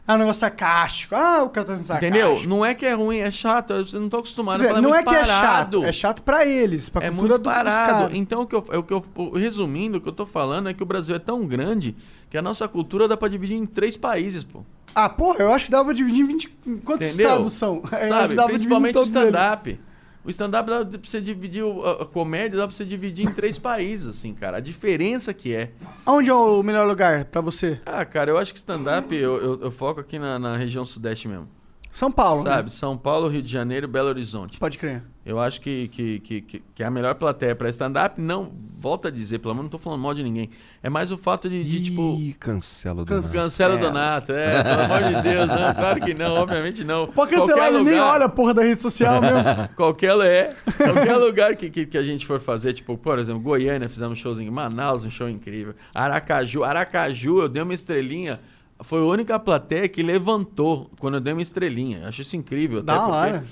Ah, 0.07 0.17
um 0.17 0.19
negócio 0.19 0.41
sarcástico. 0.41 1.15
Ah, 1.15 1.43
o 1.45 1.49
cara 1.49 1.67
tá 1.67 1.77
sendo 1.77 1.87
sarcástico. 1.87 2.19
Entendeu? 2.19 2.47
Não 2.47 2.63
é 2.65 2.75
que 2.75 2.85
é 2.85 2.93
ruim, 2.93 3.19
é 3.19 3.31
chato. 3.31 3.73
Eu 3.73 4.01
não 4.01 4.11
tô 4.11 4.19
acostumado 4.19 4.59
dizer, 4.59 4.69
falar 4.69 4.83
não 4.83 4.91
é 4.95 4.99
muito 4.99 5.09
que 5.09 5.15
é 5.15 5.21
parado. 5.21 5.79
chato. 5.79 5.89
É 5.89 5.93
chato 5.93 6.23
pra 6.23 6.47
eles, 6.47 6.91
pra 6.91 7.03
É 7.07 7.09
cultura 7.11 7.29
muito 7.29 7.43
parado. 7.43 8.15
Então, 8.15 8.43
o 8.43 8.47
que 8.47 8.55
eu, 8.55 8.65
é 8.71 8.77
o 8.77 8.83
que 8.83 8.93
eu, 8.93 9.03
resumindo, 9.33 9.97
o 9.97 10.01
que 10.03 10.09
eu 10.09 10.13
tô 10.13 10.27
falando 10.27 10.69
é 10.69 10.75
que 10.75 10.83
o 10.83 10.87
Brasil 10.87 11.17
é 11.17 11.19
tão 11.19 11.47
grande 11.47 11.97
que 12.35 12.39
a 12.39 12.43
nossa 12.43 12.67
cultura 12.67 13.07
dá 13.07 13.17
pra 13.17 13.29
dividir 13.29 13.57
em 13.57 13.65
três 13.65 13.97
países, 13.97 14.43
pô. 14.43 14.65
Ah, 14.93 15.09
porra, 15.09 15.45
eu 15.45 15.53
acho 15.53 15.67
que 15.67 15.71
dava 15.71 15.85
pra 15.85 15.95
dividir 15.95 16.23
em 16.23 16.27
20... 16.27 16.49
Quantos 16.85 17.07
Entendeu? 17.07 17.31
estados 17.31 17.53
são? 17.53 17.81
Sabe? 17.87 18.35
Principalmente 18.35 18.99
o 18.99 19.03
stand-up. 19.03 19.79
O 20.25 20.31
stand-up 20.31 20.69
dá 20.69 20.85
pra 20.85 20.99
você 21.01 21.21
dividir 21.21 21.63
a 22.01 22.05
comédia, 22.05 22.59
dá 22.59 22.67
pra 22.67 22.75
você 22.75 22.85
dividir 22.85 23.25
em 23.25 23.31
três 23.31 23.57
países, 23.57 24.09
assim, 24.09 24.35
cara. 24.35 24.57
A 24.57 24.61
diferença 24.61 25.33
que 25.33 25.55
é. 25.55 25.71
Onde 26.05 26.29
é 26.29 26.35
o 26.35 26.61
melhor 26.61 26.89
lugar 26.89 27.25
pra 27.27 27.41
você? 27.41 27.81
Ah, 27.87 28.05
cara, 28.05 28.33
eu 28.33 28.37
acho 28.37 28.53
que 28.53 28.59
stand-up 28.59 29.15
eu, 29.15 29.37
eu, 29.37 29.61
eu 29.61 29.71
foco 29.71 30.01
aqui 30.01 30.19
na, 30.19 30.37
na 30.37 30.57
região 30.57 30.85
sudeste 30.85 31.29
mesmo. 31.29 31.49
São 31.95 32.11
Paulo, 32.11 32.43
né? 32.43 32.51
Sabe? 32.51 32.73
São 32.73 32.99
Paulo, 32.99 33.29
Rio 33.29 33.41
de 33.41 33.53
Janeiro, 33.53 33.87
Belo 33.87 34.09
Horizonte. 34.09 34.59
Pode 34.59 34.79
crer. 34.79 35.05
Eu 35.25 35.39
acho 35.39 35.61
que, 35.61 35.87
que, 35.87 36.19
que, 36.19 36.41
que, 36.41 36.83
é 36.83 36.87
a 36.87 36.91
melhor 36.91 37.15
plateia 37.15 37.55
pra 37.55 37.69
stand-up. 37.69 38.21
Não, 38.21 38.53
volta 38.77 39.07
a 39.07 39.11
dizer, 39.13 39.39
pelo 39.39 39.55
menos 39.55 39.67
não 39.67 39.71
tô 39.71 39.79
falando 39.79 40.01
mal 40.01 40.13
de 40.13 40.25
ninguém. 40.25 40.51
É 40.83 40.91
mais 40.91 41.13
o 41.13 41.17
fato 41.17 41.49
de, 41.49 41.63
de, 41.63 41.85
tipo. 41.85 42.17
Ih, 42.19 42.33
cancela 42.35 43.03
o 43.03 43.05
Donato. 43.05 43.33
Cancela 43.33 43.77
o 43.77 43.79
Donato, 43.79 44.33
é, 44.33 44.61
pelo 44.61 44.81
amor 44.83 45.03
de 45.05 45.23
Deus, 45.23 45.47
não, 45.47 45.75
claro 45.75 46.01
que 46.01 46.15
não, 46.15 46.35
obviamente 46.35 46.83
não. 46.83 47.07
Pode 47.07 47.31
cancelar, 47.31 47.55
Qualquer 47.55 47.69
ele 47.75 47.85
nem 47.85 47.95
lugar- 47.95 48.15
olha 48.15 48.25
a 48.25 48.29
porra 48.29 48.55
da 48.55 48.63
rede 48.63 48.83
social 48.83 49.21
mesmo. 49.21 49.39
Qualquer, 49.77 50.21
é, 50.21 50.57
qualquer 50.77 51.17
lugar 51.17 51.55
que, 51.55 51.71
que, 51.71 51.87
que 51.87 51.97
a 51.97 52.03
gente 52.03 52.27
for 52.27 52.41
fazer, 52.41 52.73
tipo, 52.73 52.99
por 52.99 53.21
exemplo, 53.21 53.41
Goiânia, 53.41 53.89
fizemos 53.89 54.19
shows 54.19 54.41
em 54.41 54.51
Manaus, 54.51 55.05
um 55.05 55.11
show 55.11 55.29
incrível. 55.29 55.77
Aracaju, 55.95 56.65
Aracaju, 56.65 57.43
eu 57.43 57.49
dei 57.49 57.63
uma 57.63 57.73
estrelinha. 57.73 58.41
Foi 58.81 59.01
a 59.01 59.05
única 59.05 59.39
plateia 59.39 59.89
que 59.89 60.03
levantou 60.03 60.91
quando 60.99 61.15
eu 61.15 61.21
dei 61.21 61.33
uma 61.33 61.43
estrelinha. 61.43 61.99
Eu 62.03 62.09
acho 62.09 62.23
isso 62.23 62.37
incrível. 62.37 62.79
até 62.79 62.87
Da 62.87 62.99
porque- 63.01 63.17
hora. 63.17 63.45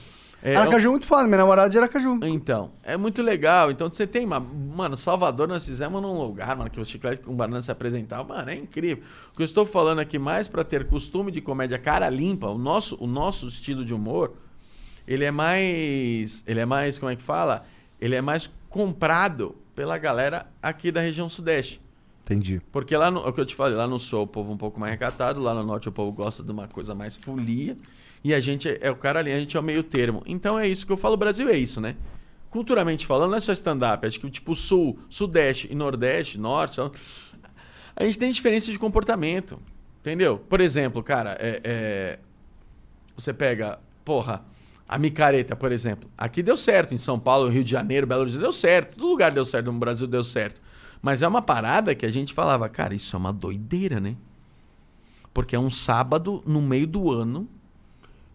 É, 0.44 0.56
Aracaju 0.56 0.88
é 0.88 0.90
muito 0.90 1.06
foda, 1.06 1.22
minha 1.28 1.36
namorada 1.38 1.68
é 1.68 1.70
de 1.70 1.78
Aracaju. 1.78 2.18
então, 2.24 2.72
é 2.82 2.96
muito 2.96 3.22
legal. 3.22 3.70
Então 3.70 3.88
você 3.88 4.08
tem, 4.08 4.26
ma- 4.26 4.40
mano, 4.40 4.96
Salvador 4.96 5.46
nós 5.46 5.64
fizemos 5.64 6.02
num 6.02 6.20
lugar, 6.20 6.56
mano, 6.56 6.68
que 6.68 6.80
o 6.80 6.84
Chiclete 6.84 7.22
com 7.22 7.32
Banana 7.36 7.62
se 7.62 7.70
apresentava, 7.70 8.34
mano, 8.34 8.50
é 8.50 8.56
incrível. 8.56 9.04
O 9.32 9.36
que 9.36 9.42
eu 9.42 9.46
estou 9.46 9.64
falando 9.64 10.00
aqui 10.00 10.18
mais 10.18 10.48
pra 10.48 10.64
ter 10.64 10.88
costume 10.88 11.30
de 11.30 11.40
comédia 11.40 11.78
cara 11.78 12.10
limpa, 12.10 12.48
o 12.48 12.58
nosso, 12.58 12.96
o 13.00 13.06
nosso 13.06 13.46
estilo 13.46 13.84
de 13.84 13.94
humor, 13.94 14.32
ele 15.06 15.24
é 15.24 15.30
mais, 15.30 16.42
ele 16.44 16.58
é 16.58 16.66
mais, 16.66 16.98
como 16.98 17.12
é 17.12 17.14
que 17.14 17.22
fala? 17.22 17.64
Ele 18.00 18.16
é 18.16 18.20
mais 18.20 18.50
comprado 18.68 19.54
pela 19.76 19.96
galera 19.96 20.46
aqui 20.60 20.90
da 20.90 21.00
região 21.00 21.28
sudeste. 21.28 21.80
Entendi. 22.32 22.60
Porque 22.72 22.96
lá 22.96 23.10
no, 23.10 23.20
é 23.20 23.28
o 23.28 23.32
que 23.32 23.40
eu 23.40 23.46
te 23.46 23.54
falei, 23.54 23.76
lá 23.76 23.86
no 23.86 23.98
sul 23.98 24.20
é 24.20 24.22
o 24.22 24.26
povo 24.26 24.52
um 24.52 24.56
pouco 24.56 24.80
mais 24.80 24.92
recatado, 24.92 25.40
lá 25.40 25.54
no 25.54 25.62
norte 25.62 25.88
o 25.88 25.92
povo 25.92 26.12
gosta 26.12 26.42
de 26.42 26.50
uma 26.50 26.66
coisa 26.66 26.94
mais 26.94 27.16
folia. 27.16 27.76
E 28.24 28.32
a 28.32 28.40
gente 28.40 28.68
é, 28.68 28.78
é 28.80 28.90
o 28.90 28.96
cara 28.96 29.20
ali, 29.20 29.32
a 29.32 29.38
gente 29.38 29.56
é 29.56 29.60
o 29.60 29.62
meio 29.62 29.82
termo. 29.82 30.22
Então 30.26 30.59
é 30.59 30.66
isso 30.66 30.86
que 30.86 30.92
eu 30.92 30.96
falo, 30.96 31.14
o 31.14 31.18
Brasil 31.18 31.48
é 31.48 31.56
isso, 31.56 31.80
né? 31.80 31.96
Culturalmente 32.50 33.06
falando, 33.06 33.30
não 33.30 33.38
é 33.38 33.40
só 33.40 33.52
stand-up, 33.52 34.06
acho 34.06 34.20
que 34.20 34.30
tipo 34.30 34.54
sul, 34.54 34.98
sudeste 35.09 35.68
e 35.70 35.74
nordeste, 35.74 36.38
norte, 36.38 36.80
a 37.94 38.04
gente 38.04 38.18
tem 38.18 38.30
diferença 38.30 38.70
de 38.70 38.78
comportamento. 38.78 39.59
Entendeu? 40.00 40.38
Por 40.38 40.60
exemplo, 40.60 41.00
cara, 41.02 41.36
é, 41.38 41.60
é, 41.62 42.18
você 43.16 43.32
pega, 43.32 43.78
porra, 44.04 44.42
a 44.88 44.98
micareta, 44.98 45.54
por 45.54 45.70
exemplo. 45.70 46.10
Aqui 46.18 46.42
deu 46.42 46.56
certo, 46.56 46.92
em 46.92 46.98
São 46.98 47.18
Paulo, 47.18 47.48
Rio 47.48 47.62
de 47.62 47.70
Janeiro, 47.70 48.06
Belo 48.06 48.22
Horizonte, 48.22 48.42
deu 48.42 48.52
certo. 48.52 48.96
Todo 48.96 49.09
lugar 49.09 49.30
deu 49.30 49.44
certo, 49.44 49.70
no 49.70 49.78
Brasil 49.78 50.06
deu 50.06 50.24
certo. 50.24 50.60
Mas 51.02 51.20
é 51.20 51.26
uma 51.28 51.42
parada 51.42 51.94
que 51.96 52.06
a 52.06 52.10
gente 52.10 52.32
falava, 52.32 52.68
cara, 52.68 52.94
isso 52.94 53.16
é 53.16 53.18
uma 53.18 53.32
doideira, 53.32 53.98
né? 53.98 54.16
Porque 55.34 55.56
é 55.56 55.58
um 55.58 55.70
sábado 55.70 56.42
no 56.46 56.62
meio 56.62 56.86
do 56.86 57.10
ano 57.10 57.48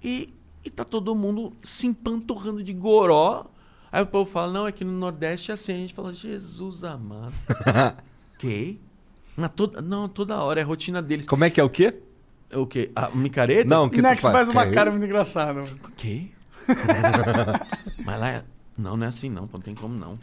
e, 0.03 0.33
e 0.65 0.69
tá 0.69 0.83
todo 0.83 1.15
mundo 1.15 1.53
se 1.63 1.87
empanturrando 1.87 2.61
de 2.61 2.73
goró. 2.73 3.45
Aí 3.89 4.03
o 4.03 4.05
povo 4.05 4.29
fala, 4.29 4.51
não, 4.51 4.67
é 4.67 4.71
que 4.71 4.83
no 4.83 4.91
Nordeste 4.91 5.49
é 5.51 5.53
assim. 5.53 5.73
A 5.73 5.77
gente 5.77 5.93
fala, 5.93 6.11
Jesus 6.11 6.83
amado. 6.83 7.33
que? 8.37 8.77
Na 9.37 9.47
toda, 9.47 9.81
não, 9.81 10.09
toda 10.09 10.35
hora, 10.43 10.59
é 10.59 10.63
a 10.63 10.65
rotina 10.65 11.01
deles. 11.01 11.25
Como 11.25 11.45
é 11.45 11.49
que 11.49 11.61
é 11.61 11.63
o 11.63 11.69
quê? 11.69 12.01
O 12.53 12.65
quê? 12.65 12.91
A 12.95 13.09
micareta? 13.11 13.69
Não, 13.69 13.87
que 13.89 14.01
Nex 14.01 14.21
tu 14.21 14.31
faz 14.31 14.49
uma 14.49 14.65
Que? 14.65 14.73
cara 14.73 14.91
muito 14.91 15.05
engraçada. 15.05 15.63
O 15.63 15.91
quê? 15.95 16.27
Mas 18.03 18.19
lá 18.19 18.29
é... 18.29 18.43
Não, 18.77 18.95
não 18.95 19.05
é 19.05 19.09
assim 19.09 19.29
não, 19.29 19.47
pô, 19.47 19.57
não 19.57 19.63
tem 19.63 19.73
como 19.73 19.95
não. 19.95 20.19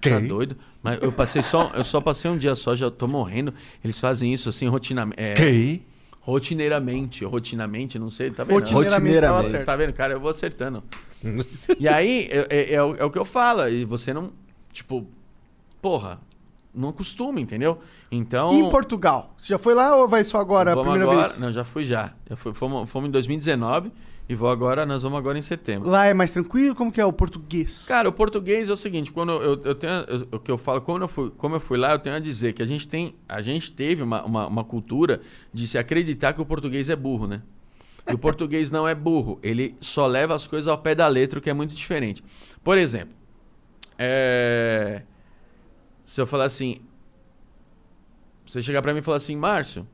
Que? 0.00 0.10
Tá 0.10 0.20
doido? 0.20 0.58
Mas 0.84 1.02
eu 1.02 1.10
passei 1.10 1.42
só, 1.42 1.72
eu 1.74 1.82
só 1.82 1.98
passei 1.98 2.30
um 2.30 2.36
dia 2.36 2.54
só, 2.54 2.76
já 2.76 2.90
tô 2.90 3.08
morrendo. 3.08 3.54
Eles 3.82 3.98
fazem 3.98 4.34
isso 4.34 4.50
assim 4.50 4.68
rotinamente, 4.68 5.18
é, 5.18 5.32
Que? 5.32 5.82
rotineiramente, 6.20 7.24
rotineiramente, 7.24 7.98
não 7.98 8.10
sei, 8.10 8.30
tá 8.30 8.44
vendo? 8.44 8.56
Rotineiramente 8.60 9.14
Rotineiramente. 9.14 9.64
Tá 9.64 9.76
vendo, 9.76 9.92
cara? 9.94 10.12
Eu 10.12 10.20
vou 10.20 10.30
acertando. 10.30 10.84
e 11.80 11.88
aí, 11.88 12.28
é, 12.30 12.46
é- 12.50 12.74
é 12.74 12.82
o, 12.82 12.96
é 12.96 13.04
o 13.04 13.10
que 13.10 13.18
eu 13.18 13.24
falo. 13.24 13.66
E 13.66 13.86
você 13.86 14.12
não, 14.12 14.30
tipo, 14.72 15.06
porra, 15.80 16.20
não 16.74 16.90
acostuma, 16.90 17.40
entendeu? 17.40 17.78
Então... 18.10 18.52
E 18.52 18.58
em 18.58 18.70
Portugal? 18.70 19.34
Você 19.38 19.48
já 19.48 19.58
foi 19.58 19.72
lá 19.74 19.96
ou 19.96 20.06
vai 20.06 20.22
só 20.22 20.38
agora, 20.38 20.74
a 20.74 20.76
primeira 20.76 21.04
agora... 21.04 21.28
vez? 21.28 21.38
Não, 21.38 21.50
já 21.50 21.64
fui 21.64 21.84
já. 21.84 22.12
já 22.28 22.36
fui, 22.36 22.52
fomos, 22.52 22.90
fomos 22.90 23.08
em 23.08 23.10
2019 23.10 23.90
e 24.26 24.34
vou 24.34 24.48
agora, 24.48 24.86
nós 24.86 25.02
vamos 25.02 25.18
agora 25.18 25.38
em 25.38 25.42
setembro. 25.42 25.88
Lá 25.88 26.06
é 26.06 26.14
mais 26.14 26.32
tranquilo? 26.32 26.74
Como 26.74 26.90
que 26.90 27.00
é 27.00 27.04
o 27.04 27.12
português? 27.12 27.84
Cara, 27.86 28.08
o 28.08 28.12
português 28.12 28.70
é 28.70 28.72
o 28.72 28.76
seguinte, 28.76 29.12
quando 29.12 29.32
eu, 29.32 29.60
eu 29.62 29.74
tenho, 29.74 29.92
o 30.32 30.38
que 30.38 30.50
eu 30.50 30.56
falo, 30.56 30.80
como 30.80 31.04
eu, 31.04 31.08
fui, 31.08 31.30
como 31.30 31.56
eu 31.56 31.60
fui 31.60 31.76
lá, 31.76 31.92
eu 31.92 31.98
tenho 31.98 32.16
a 32.16 32.18
dizer 32.18 32.54
que 32.54 32.62
a 32.62 32.66
gente 32.66 32.88
tem, 32.88 33.14
a 33.28 33.42
gente 33.42 33.70
teve 33.70 34.02
uma, 34.02 34.24
uma, 34.24 34.46
uma 34.46 34.64
cultura 34.64 35.20
de 35.52 35.66
se 35.66 35.76
acreditar 35.76 36.32
que 36.32 36.40
o 36.40 36.46
português 36.46 36.88
é 36.88 36.96
burro, 36.96 37.26
né? 37.26 37.42
E 38.08 38.14
o 38.14 38.18
português 38.18 38.70
não 38.70 38.86
é 38.86 38.94
burro, 38.94 39.38
ele 39.42 39.76
só 39.80 40.06
leva 40.06 40.34
as 40.34 40.46
coisas 40.46 40.68
ao 40.68 40.76
pé 40.76 40.94
da 40.94 41.06
letra, 41.08 41.38
o 41.38 41.42
que 41.42 41.48
é 41.48 41.54
muito 41.54 41.74
diferente. 41.74 42.22
Por 42.62 42.76
exemplo, 42.76 43.14
é, 43.98 45.02
se 46.04 46.20
eu 46.20 46.26
falar 46.26 46.44
assim, 46.44 46.80
você 48.44 48.60
chegar 48.60 48.82
pra 48.82 48.92
mim 48.92 49.00
e 49.00 49.02
falar 49.02 49.16
assim, 49.16 49.36
Márcio, 49.36 49.86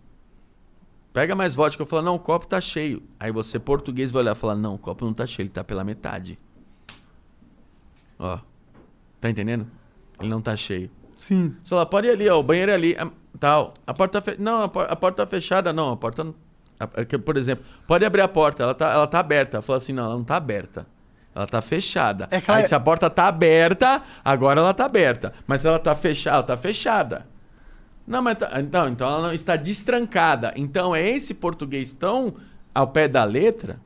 pega 1.13 1.35
mais 1.35 1.55
vodka, 1.55 1.83
eu 1.83 1.87
falar, 1.87 2.03
não, 2.03 2.15
o 2.15 2.19
copo 2.19 2.47
tá 2.47 2.61
cheio. 2.61 3.03
Aí 3.19 3.31
você, 3.33 3.59
português, 3.59 4.11
vai 4.11 4.23
olhar 4.23 4.33
e 4.33 4.39
falar, 4.39 4.55
não, 4.57 4.75
o 4.75 4.79
copo 4.79 5.05
não 5.05 5.13
tá 5.15 5.27
cheio, 5.27 5.45
ele 5.45 5.51
tá 5.51 5.65
pela 5.65 5.85
metade. 5.85 6.39
Ó. 8.19 8.39
Tá 9.21 9.29
entendendo? 9.31 9.67
Ele 10.19 10.29
não 10.29 10.41
tá 10.41 10.57
cheio. 10.57 10.91
Sim. 11.19 11.55
Você 11.63 11.71
fala, 11.71 11.87
pode 11.87 12.07
ir 12.09 12.11
ali, 12.13 12.29
ó, 12.29 12.39
o 12.39 12.43
banheiro 12.43 12.71
é 12.71 12.75
ali. 12.75 12.97
ah, 12.99 13.11
Tal. 13.39 13.75
A 13.87 13.95
porta 13.95 14.21
tá 14.21 14.33
fe... 14.33 14.41
Não, 14.41 14.63
a, 14.65 14.69
por- 14.69 14.87
a 14.91 14.97
porta 14.97 15.25
tá 15.25 15.31
fechada. 15.31 15.73
Não, 15.73 15.93
a 15.93 15.97
porta. 15.97 16.35
é 16.95 17.19
Por 17.19 17.37
exemplo, 17.37 17.65
pode 17.87 18.05
abrir 18.05 18.21
a 18.23 18.29
porta, 18.29 18.63
ela 18.63 18.75
tá, 18.75 18.91
ela 18.93 19.07
tá 19.07 19.19
aberta. 19.21 19.57
Ela 19.59 19.63
fala 19.63 19.77
assim, 19.79 19.93
não, 19.93 20.05
ela 20.05 20.15
não 20.17 20.25
tá 20.25 20.37
aberta. 20.37 20.87
Ela 21.35 21.47
tá 21.47 21.63
fechada. 21.63 22.27
É 22.31 22.37
ela 22.37 22.59
Aí 22.59 22.65
é- 22.65 22.67
se 22.67 22.75
a 22.75 22.81
porta 22.81 23.09
tá 23.09 23.29
aberta, 23.29 24.03
agora 24.25 24.61
ela 24.61 24.75
tá 24.75 24.85
aberta. 24.85 25.33
Mas 25.47 25.61
se 25.61 25.69
ela 25.69 25.79
tá 25.79 25.95
fechada, 25.95 26.37
ela 26.39 26.43
tá 26.43 26.57
fechada. 26.57 27.27
Não, 28.11 28.21
mas 28.21 28.37
tá- 28.39 28.51
então, 28.61 28.89
então 28.89 29.07
ela 29.07 29.23
não 29.23 29.33
está 29.33 29.55
destrancada. 29.57 30.53
Então 30.57 30.95
é 30.95 31.09
esse 31.09 31.33
português 31.33 31.95
tão 31.95 32.35
ao 32.75 32.89
pé 32.89 33.07
da 33.07 33.23
letra, 33.25 33.81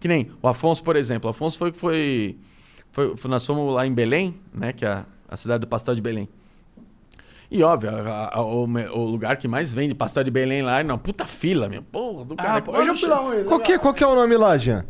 que 0.00 0.08
nem 0.08 0.30
o 0.42 0.48
Afonso, 0.48 0.82
por 0.82 0.96
exemplo. 0.96 1.28
O 1.28 1.30
Afonso 1.30 1.58
foi 1.58 1.70
que 1.70 1.78
foi, 1.78 2.38
foi, 2.90 3.16
foi- 3.16 3.30
nós 3.30 3.44
fomos 3.44 3.72
lá 3.74 3.86
em 3.86 3.92
Belém, 3.92 4.34
né, 4.54 4.72
que 4.72 4.84
é 4.84 4.88
a, 4.88 5.04
a 5.28 5.36
cidade 5.36 5.60
do 5.60 5.66
pastel 5.66 5.94
de 5.94 6.00
Belém. 6.00 6.26
E 7.50 7.62
óbvio, 7.62 7.90
a- 7.90 8.30
a- 8.34 8.42
o, 8.42 8.64
o 8.64 9.04
lugar 9.04 9.36
que 9.36 9.46
mais 9.46 9.72
vende 9.72 9.94
pastel 9.94 10.24
de 10.24 10.30
Belém 10.30 10.62
lá 10.62 10.80
é 10.80 10.82
uma 10.82 10.98
puta 10.98 11.26
fila, 11.26 11.68
meu. 11.68 11.82
Porra, 11.82 12.24
do 12.24 12.34
Ah, 12.38 12.42
cara. 12.42 12.62
pô, 12.62 12.74
eu 12.76 12.86
já 12.86 12.96
fui 12.96 13.08
lá 13.08 13.20
um 13.20 13.44
Qual 13.44 13.60
que, 13.60 13.72
é- 13.72 13.78
qual 13.78 13.94
que 13.94 14.02
é 14.02 14.06
o 14.06 14.14
nome 14.14 14.36
lá, 14.36 14.56
Jean? 14.56 14.84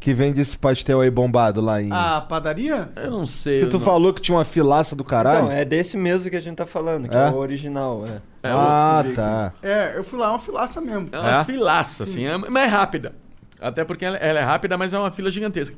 Que 0.00 0.12
vende 0.12 0.40
esse 0.40 0.56
pastel 0.56 1.00
aí 1.00 1.10
bombado 1.10 1.60
lá 1.60 1.80
em. 1.82 1.90
A 1.92 2.20
padaria? 2.20 2.90
Eu 2.96 3.10
não 3.10 3.26
sei. 3.26 3.60
que 3.60 3.66
tu 3.66 3.78
não- 3.78 3.84
falou 3.84 4.12
que 4.12 4.20
tinha 4.20 4.36
uma 4.36 4.44
filaça 4.44 4.94
do 4.96 5.04
caralho? 5.04 5.44
Então, 5.44 5.50
é 5.52 5.64
desse 5.64 5.96
mesmo 5.96 6.28
que 6.30 6.36
a 6.36 6.40
gente 6.40 6.56
tá 6.56 6.66
falando, 6.66 7.08
que 7.08 7.16
É? 7.16 7.28
é, 7.28 7.30
o 7.30 7.36
original, 7.36 8.04
é. 8.06 8.20
É, 8.48 8.50
ah, 8.50 9.04
tá. 9.14 9.52
É, 9.62 9.96
eu 9.96 10.02
fui 10.04 10.18
lá, 10.18 10.30
uma 10.30 10.38
filaça 10.40 10.80
mesmo. 10.80 11.08
É 11.12 11.18
uma 11.18 11.40
É? 11.40 11.44
filaça, 11.44 12.04
assim, 12.04 12.24
é, 12.26 12.36
mas 12.36 12.64
é 12.64 12.66
rápida. 12.66 13.14
Até 13.60 13.84
porque 13.84 14.04
ela, 14.04 14.16
ela 14.16 14.40
é 14.40 14.42
rápida, 14.42 14.76
mas 14.76 14.92
é 14.92 14.98
uma 14.98 15.10
fila 15.12 15.30
gigantesca. 15.30 15.76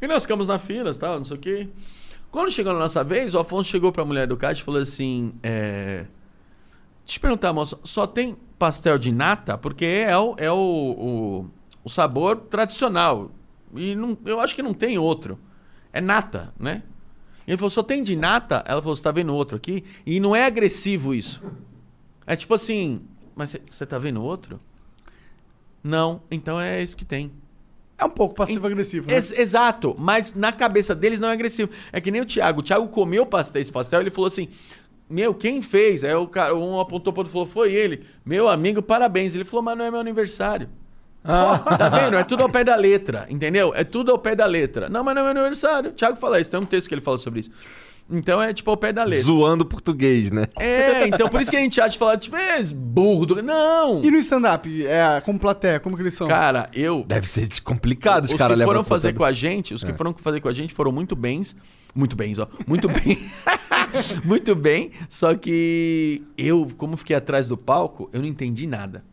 E 0.00 0.06
nós 0.06 0.22
ficamos 0.22 0.48
na 0.48 0.58
fila, 0.58 0.94
tal, 0.94 1.16
não 1.18 1.24
sei 1.24 1.36
o 1.36 1.40
quê. 1.40 1.68
Quando 2.30 2.50
chegou 2.50 2.72
na 2.72 2.78
nossa 2.78 3.04
vez, 3.04 3.34
o 3.34 3.38
Afonso 3.40 3.68
chegou 3.68 3.92
pra 3.92 4.04
mulher 4.04 4.26
do 4.26 4.36
caixa 4.36 4.62
e 4.62 4.64
falou 4.64 4.80
assim: 4.80 5.34
é... 5.42 6.04
Deixa 7.04 7.18
eu 7.18 7.20
te 7.20 7.20
perguntar, 7.20 7.52
moça, 7.52 7.76
só 7.82 8.06
tem 8.06 8.36
pastel 8.58 8.96
de 8.96 9.10
nata? 9.12 9.58
Porque 9.58 9.84
é 9.84 10.16
o, 10.16 10.34
é 10.38 10.50
o, 10.50 10.56
o, 10.56 11.46
o 11.84 11.88
sabor 11.90 12.36
tradicional. 12.36 13.30
E 13.74 13.94
não, 13.94 14.16
eu 14.24 14.40
acho 14.40 14.54
que 14.54 14.62
não 14.62 14.74
tem 14.74 14.98
outro. 14.98 15.38
É 15.92 16.00
nata, 16.00 16.52
né? 16.58 16.82
E 17.46 17.50
ele 17.50 17.56
falou: 17.56 17.70
só 17.70 17.82
tem 17.82 18.02
de 18.02 18.16
nata? 18.16 18.62
Ela 18.66 18.80
falou: 18.80 18.94
você 18.96 19.02
tá 19.02 19.10
vendo 19.10 19.34
outro 19.34 19.56
aqui? 19.56 19.84
E 20.06 20.20
não 20.20 20.34
é 20.34 20.44
agressivo 20.44 21.14
isso. 21.14 21.42
É 22.26 22.36
tipo 22.36 22.54
assim, 22.54 23.00
mas 23.34 23.56
você 23.68 23.86
tá 23.86 23.98
vendo 23.98 24.22
outro? 24.22 24.60
Não, 25.82 26.22
então 26.30 26.60
é 26.60 26.82
esse 26.82 26.94
que 26.94 27.04
tem. 27.04 27.32
É 27.96 28.04
um 28.04 28.10
pouco 28.10 28.34
passivo-agressivo, 28.34 29.08
né? 29.08 29.14
Ex- 29.14 29.32
exato, 29.32 29.94
mas 29.98 30.34
na 30.34 30.52
cabeça 30.52 30.94
deles 30.94 31.20
não 31.20 31.28
é 31.28 31.32
agressivo. 31.32 31.70
É 31.92 32.00
que 32.00 32.10
nem 32.10 32.22
o 32.22 32.26
Thiago. 32.26 32.60
O 32.60 32.62
Thiago 32.62 32.88
comeu 32.88 33.26
pastel, 33.26 33.60
esse 33.60 33.70
pastel, 33.72 34.00
ele 34.00 34.10
falou 34.10 34.28
assim: 34.28 34.48
Meu, 35.08 35.34
quem 35.34 35.60
fez? 35.60 36.02
Aí 36.04 36.14
o 36.14 36.26
cara, 36.26 36.54
um 36.54 36.80
apontou 36.80 37.12
pro 37.12 37.20
outro 37.20 37.30
e 37.30 37.32
falou: 37.32 37.46
Foi 37.46 37.72
ele. 37.72 38.04
Meu 38.24 38.48
amigo, 38.48 38.80
parabéns. 38.80 39.34
Ele 39.34 39.44
falou: 39.44 39.62
Mas 39.62 39.76
não 39.76 39.84
é 39.84 39.90
meu 39.90 40.00
aniversário. 40.00 40.68
Tá 41.22 41.88
vendo? 41.88 42.16
É 42.16 42.24
tudo 42.24 42.42
ao 42.42 42.48
pé 42.48 42.64
da 42.64 42.76
letra, 42.76 43.26
entendeu? 43.28 43.72
É 43.74 43.84
tudo 43.84 44.10
ao 44.10 44.18
pé 44.18 44.34
da 44.34 44.46
letra. 44.46 44.88
Não, 44.88 45.04
mas 45.04 45.14
não 45.14 45.22
é 45.22 45.24
meu 45.34 45.42
aniversário. 45.42 45.90
O 45.90 45.92
Thiago 45.92 46.16
fala 46.16 46.40
isso, 46.40 46.50
tem 46.50 46.60
um 46.60 46.64
texto 46.64 46.88
que 46.88 46.94
ele 46.94 47.02
fala 47.02 47.18
sobre 47.18 47.40
isso. 47.40 47.50
Então 48.12 48.42
é 48.42 48.52
tipo 48.52 48.68
ao 48.70 48.76
pé 48.76 48.92
da 48.92 49.04
letra. 49.04 49.24
Zoando 49.24 49.64
português, 49.64 50.32
né? 50.32 50.46
É, 50.58 51.06
então 51.06 51.28
por 51.28 51.40
isso 51.40 51.50
que 51.50 51.56
a 51.56 51.60
gente 51.60 51.80
acha 51.80 51.90
de 51.90 51.98
falar, 51.98 52.16
tipo, 52.16 52.34
é 52.36 52.60
burro 52.74 53.24
do. 53.24 53.42
Não! 53.42 54.02
E 54.02 54.10
no 54.10 54.18
stand-up, 54.18 54.84
é, 54.84 55.20
como 55.20 55.38
plateia, 55.38 55.78
como 55.78 55.94
que 55.94 56.02
eles 56.02 56.14
são? 56.14 56.26
Cara, 56.26 56.68
eu. 56.72 57.04
Deve 57.06 57.28
ser 57.28 57.48
complicado 57.62 58.24
os 58.24 58.32
Os 58.32 58.38
caras 58.38 58.58
que 58.58 58.64
foram 58.64 58.82
fazer 58.82 59.12
com 59.12 59.24
a 59.24 59.32
gente, 59.32 59.74
os 59.74 59.84
que 59.84 59.92
foram 59.92 60.12
fazer 60.14 60.40
com 60.40 60.48
a 60.48 60.52
gente 60.52 60.74
foram 60.74 60.90
muito 60.90 61.14
bens. 61.14 61.54
Muito 61.94 62.16
bens, 62.16 62.38
ó. 62.38 62.48
Muito 62.66 62.88
bem. 62.88 63.30
muito 64.24 64.54
bem. 64.54 64.92
Só 65.08 65.34
que 65.34 66.22
eu, 66.36 66.68
como 66.76 66.96
fiquei 66.96 67.16
atrás 67.16 67.48
do 67.48 67.56
palco, 67.56 68.08
eu 68.12 68.20
não 68.20 68.28
entendi 68.28 68.66
nada. 68.66 69.04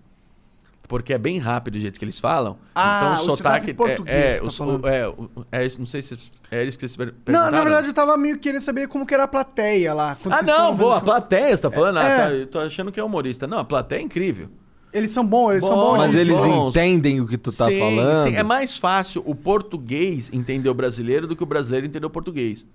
Porque 0.88 1.14
é 1.14 1.18
bem 1.18 1.38
rápido 1.38 1.76
o 1.76 1.80
jeito 1.80 2.00
que 2.00 2.06
eles 2.06 2.20
falam. 2.20 2.58
Ah, 2.74 3.00
então 3.02 3.12
o 3.12 3.34
o 3.34 3.38
sotaque. 3.38 3.72
é, 4.06 4.40
você 4.40 4.58
tá 4.58 4.66
o- 4.66 4.88
é, 4.88 5.08
o- 5.10 5.30
é 5.52 5.66
isso, 5.66 5.80
não 5.80 5.86
sei 5.86 6.02
se 6.02 6.18
é 6.50 6.64
isso 6.64 6.78
que 6.78 6.88
vocês 6.88 6.96
per- 6.96 7.08
Não, 7.08 7.14
perguntaram. 7.26 7.52
na 7.52 7.64
verdade 7.64 7.88
eu 7.88 7.94
tava 7.94 8.16
meio 8.16 8.40
querendo 8.40 8.62
saber 8.62 8.88
como 8.88 9.06
que 9.06 9.14
era 9.14 9.24
a 9.24 9.28
plateia 9.28 9.94
lá. 9.94 10.12
Ah, 10.12 10.16
vocês 10.16 10.48
não, 10.48 10.76
boa, 10.76 10.98
a 10.98 11.02
plateia, 11.02 11.56
você 11.58 11.64
tá 11.64 11.72
falando? 11.72 11.98
Ah, 11.98 12.04
É. 12.04 12.18
tá, 12.18 12.32
eu 12.32 12.48
tô 12.48 12.60
achando 12.60 12.92
que 12.92 13.00
é 13.00 13.04
humorista. 13.04 13.46
Não, 13.48 13.60
a 13.60 13.66
plateia 13.66 14.00
é 14.00 14.04
incrível. 14.04 14.50
Eles 14.94 15.12
são 15.12 15.26
bons, 15.26 15.52
eles 15.52 15.66
são 15.66 15.76
Bom, 15.76 15.92
bons. 15.92 15.98
Mas 15.98 16.16
eles 16.16 16.40
bons. 16.40 16.70
entendem 16.70 17.20
o 17.20 17.28
que 17.28 17.38
tu 17.38 17.52
tá 17.52 17.66
sim, 17.66 17.78
falando. 17.80 18.24
sim, 18.24 18.36
é 18.36 18.42
mais 18.42 18.78
fácil 18.78 19.22
o 19.26 19.36
português 19.36 20.30
entender 20.34 20.70
o 20.70 20.74
brasileiro 20.74 21.28
do 21.28 21.36
que 21.36 21.44
o 21.44 21.46
brasileiro 21.46 21.86
entender 21.86 22.06
o 22.06 22.10
português. 22.10 22.66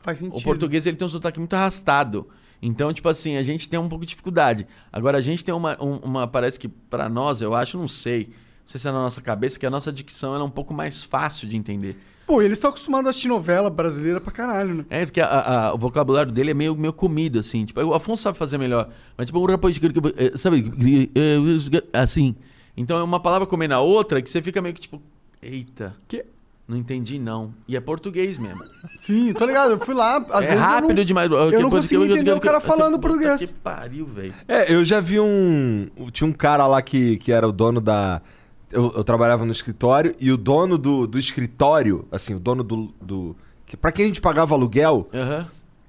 Faz 0.00 0.18
sentido. 0.20 0.38
O 0.38 0.42
português 0.42 0.86
ele 0.86 0.96
tem 0.96 1.04
um 1.04 1.10
sotaque 1.10 1.40
muito 1.40 1.52
arrastado. 1.54 2.28
Então, 2.62 2.92
tipo 2.92 3.08
assim, 3.08 3.36
a 3.36 3.42
gente 3.42 3.68
tem 3.68 3.78
um 3.78 3.88
pouco 3.88 4.04
de 4.04 4.10
dificuldade. 4.10 4.66
Agora, 4.92 5.18
a 5.18 5.20
gente 5.20 5.44
tem 5.44 5.54
uma. 5.54 5.76
um- 5.82 5.96
uma 6.02 6.26
parece 6.26 6.58
que 6.58 6.68
pra 6.68 7.08
nós, 7.08 7.40
eu 7.42 7.54
acho, 7.54 7.76
não 7.78 7.88
sei. 7.88 8.28
Não 8.28 8.66
sei 8.68 8.80
se 8.80 8.88
é 8.88 8.90
na 8.92 9.00
nossa 9.02 9.20
cabeça, 9.20 9.58
que 9.58 9.66
a 9.66 9.70
nossa 9.70 9.92
dicção 9.92 10.34
é 10.34 10.42
um 10.42 10.50
pouco 10.50 10.74
mais 10.74 11.04
fácil 11.04 11.46
de 11.48 11.56
entender. 11.56 11.96
Pô, 12.26 12.42
eles 12.42 12.56
estão 12.58 12.70
acostumados 12.70 13.06
a 13.06 13.10
assistir 13.10 13.28
novela 13.28 13.70
brasileira 13.70 14.20
pra 14.20 14.32
caralho, 14.32 14.74
né? 14.74 14.84
É, 14.90 15.04
porque 15.04 15.20
a- 15.20 15.68
a- 15.68 15.74
o 15.74 15.78
vocabulário 15.78 16.32
dele 16.32 16.50
é 16.50 16.54
meio, 16.54 16.74
meio 16.76 16.92
comido, 16.92 17.38
assim. 17.38 17.64
Tipo, 17.64 17.80
o 17.82 17.94
Afonso 17.94 18.24
sabe 18.24 18.36
fazer 18.36 18.58
melhor. 18.58 18.88
Mas, 19.16 19.26
tipo, 19.26 19.38
o 19.38 19.46
rapaz... 19.46 19.78
eh, 20.16 20.36
Sabe? 20.36 20.72
eh, 21.14 21.82
Assim. 21.92 22.34
Então, 22.76 22.98
é 22.98 23.02
uma 23.04 23.20
palavra 23.20 23.46
comendo 23.46 23.74
a 23.74 23.80
outra 23.80 24.20
que 24.20 24.28
você 24.28 24.42
fica 24.42 24.60
meio 24.60 24.74
que, 24.74 24.80
tipo... 24.80 25.00
Eita. 25.40 25.94
Que? 26.08 26.24
Não 26.68 26.76
entendi, 26.76 27.16
não. 27.18 27.54
E 27.68 27.76
é 27.76 27.80
português 27.80 28.36
mesmo. 28.38 28.60
Sim, 28.98 29.32
tô 29.32 29.46
ligado. 29.46 29.70
Eu 29.72 29.78
fui 29.78 29.94
lá, 29.94 30.16
às 30.30 30.44
é 30.44 30.48
vezes 30.48 30.64
rápido 30.64 30.90
eu 30.90 30.96
não... 30.96 31.04
demais. 31.04 31.30
eu 31.30 31.60
não 31.60 31.70
consegui 31.70 32.04
entender 32.04 32.32
o 32.32 32.40
cara 32.40 32.60
falando 32.60 32.98
português. 32.98 33.38
Que 33.38 33.46
pariu, 33.46 34.04
velho. 34.04 34.34
É, 34.48 34.72
eu 34.72 34.84
já 34.84 34.98
vi 35.00 35.20
um. 35.20 35.86
Tinha 36.10 36.28
um 36.28 36.32
cara 36.32 36.66
lá 36.66 36.82
que, 36.82 37.18
que 37.18 37.30
era 37.30 37.46
o 37.46 37.52
dono 37.52 37.80
da. 37.80 38.20
Eu, 38.72 38.92
eu 38.96 39.04
trabalhava 39.04 39.44
no 39.44 39.52
escritório 39.52 40.12
e 40.18 40.32
o 40.32 40.36
dono 40.36 40.76
do, 40.76 41.06
do 41.06 41.20
escritório, 41.20 42.04
assim, 42.10 42.34
o 42.34 42.40
dono 42.40 42.64
do. 42.64 42.92
do 43.00 43.36
que, 43.64 43.76
pra 43.76 43.92
quem 43.92 44.04
a 44.06 44.08
gente 44.08 44.20
pagava 44.20 44.54
aluguel, 44.56 45.08
Aham. 45.14 45.46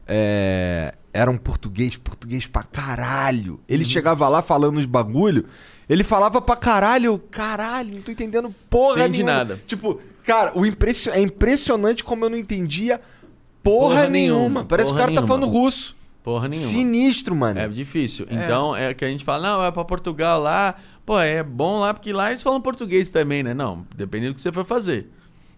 é, 0.08 0.94
era 1.14 1.30
um 1.32 1.38
português, 1.38 1.98
português 1.98 2.46
pra 2.46 2.62
caralho. 2.64 3.60
Ele 3.68 3.84
Uhum. 3.84 3.90
chegava 3.90 4.28
lá 4.30 4.42
falando 4.44 4.78
os 4.78 4.86
bagulho, 4.86 5.46
ele 5.90 6.04
falava 6.04 6.40
pra 6.42 6.56
caralho, 6.56 7.18
caralho, 7.32 7.96
não 7.96 8.02
tô 8.02 8.12
entendendo 8.12 8.54
porra 8.70 9.02
Entendi 9.02 9.24
nenhuma. 9.24 9.38
nada. 9.44 9.62
Tipo, 9.66 10.00
cara, 10.28 10.52
o 10.56 10.66
impression... 10.66 11.12
é 11.14 11.22
impressionante 11.22 12.04
como 12.04 12.26
eu 12.26 12.30
não 12.30 12.38
entendia 12.38 13.00
porra, 13.64 13.96
Porra 13.96 14.10
nenhuma. 14.10 14.40
nenhuma, 14.40 14.66
Parece 14.66 14.90
que 14.92 14.94
o 14.94 14.98
porra 14.98 15.08
cara 15.08 15.16
tá 15.16 15.22
nenhuma. 15.22 15.28
falando 15.28 15.52
russo. 15.52 15.96
Porra 16.24 16.48
nenhuma. 16.50 16.70
Sinistro, 16.70 17.34
mano. 17.36 17.58
É 17.60 17.68
difícil. 17.70 18.28
Então, 18.30 18.76
é 18.76 18.94
que 18.94 19.06
a 19.06 19.10
gente 19.10 19.24
fala, 19.24 19.48
não, 19.48 19.64
é 19.66 19.72
pra 19.72 19.86
Portugal 19.86 20.40
lá. 20.42 20.76
Pô, 21.06 21.18
é 21.20 21.42
bom 21.42 21.80
lá, 21.80 21.94
porque 21.94 22.12
lá 22.12 22.30
eles 22.30 22.44
falam 22.44 22.60
português 22.60 23.10
também, 23.10 23.42
né? 23.42 23.54
Não, 23.54 23.88
dependendo 23.96 24.34
do 24.34 24.36
que 24.36 24.42
você 24.42 24.52
for 24.52 24.66
fazer, 24.66 25.10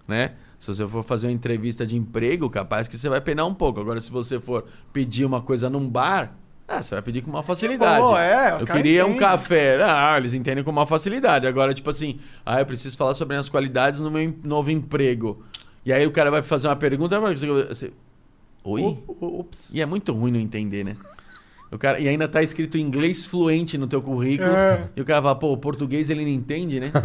né? 0.07 0.33
Se 0.59 0.67
você 0.67 0.87
for 0.87 1.03
fazer 1.03 1.25
uma 1.27 1.33
entrevista 1.33 1.87
de 1.87 1.95
emprego, 1.97 2.49
capaz 2.49 2.87
que 2.87 2.97
você 2.97 3.09
vai 3.09 3.19
penar 3.19 3.47
um 3.47 3.53
pouco. 3.53 3.79
Agora, 3.79 3.99
se 3.99 4.11
você 4.11 4.39
for 4.39 4.65
pedir 4.93 5.25
uma 5.25 5.41
coisa 5.41 5.69
num 5.69 5.89
bar, 5.89 6.35
ah, 6.69 6.81
você 6.81 6.95
vai 6.95 7.01
pedir 7.01 7.21
com 7.21 7.29
uma 7.31 7.41
facilidade. 7.43 8.01
bom, 8.01 8.17
é, 8.17 8.57
eu 8.61 8.65
queria 8.65 9.03
um 9.05 9.09
entende. 9.09 9.19
café. 9.19 9.81
Ah, 9.83 10.15
eles 10.17 10.33
entendem 10.33 10.63
com 10.63 10.69
uma 10.71 10.85
facilidade. 10.85 11.47
Agora, 11.47 11.73
tipo 11.73 11.89
assim, 11.89 12.19
ah, 12.45 12.59
eu 12.59 12.65
preciso 12.65 12.95
falar 12.97 13.13
sobre 13.15 13.35
as 13.35 13.49
qualidades 13.49 13.99
no 13.99 14.11
meu 14.11 14.33
novo 14.43 14.69
emprego. 14.71 15.43
E 15.85 15.91
aí 15.91 16.05
o 16.05 16.11
cara 16.11 16.29
vai 16.29 16.41
fazer 16.41 16.67
uma 16.67 16.75
pergunta, 16.75 17.19
você- 17.19 17.47
você- 17.47 17.91
Oi? 18.63 18.97
Ops. 19.19 19.73
E 19.73 19.81
é 19.81 19.85
muito 19.85 20.11
ruim 20.13 20.31
não 20.31 20.39
entender, 20.39 20.83
né? 20.83 20.95
O 21.71 21.77
cara, 21.77 21.99
e 21.99 22.07
ainda 22.07 22.27
tá 22.27 22.41
escrito 22.41 22.79
inglês 22.79 23.27
fluente 23.27 23.77
no 23.77 23.85
teu 23.85 24.01
currículo. 24.01 24.49
É. 24.49 24.85
E 24.95 25.01
o 25.01 25.05
cara 25.05 25.21
fala, 25.21 25.35
pô, 25.35 25.51
o 25.53 25.57
português 25.57 26.09
ele 26.09 26.23
não 26.23 26.31
entende, 26.31 26.79
né? 26.79 26.91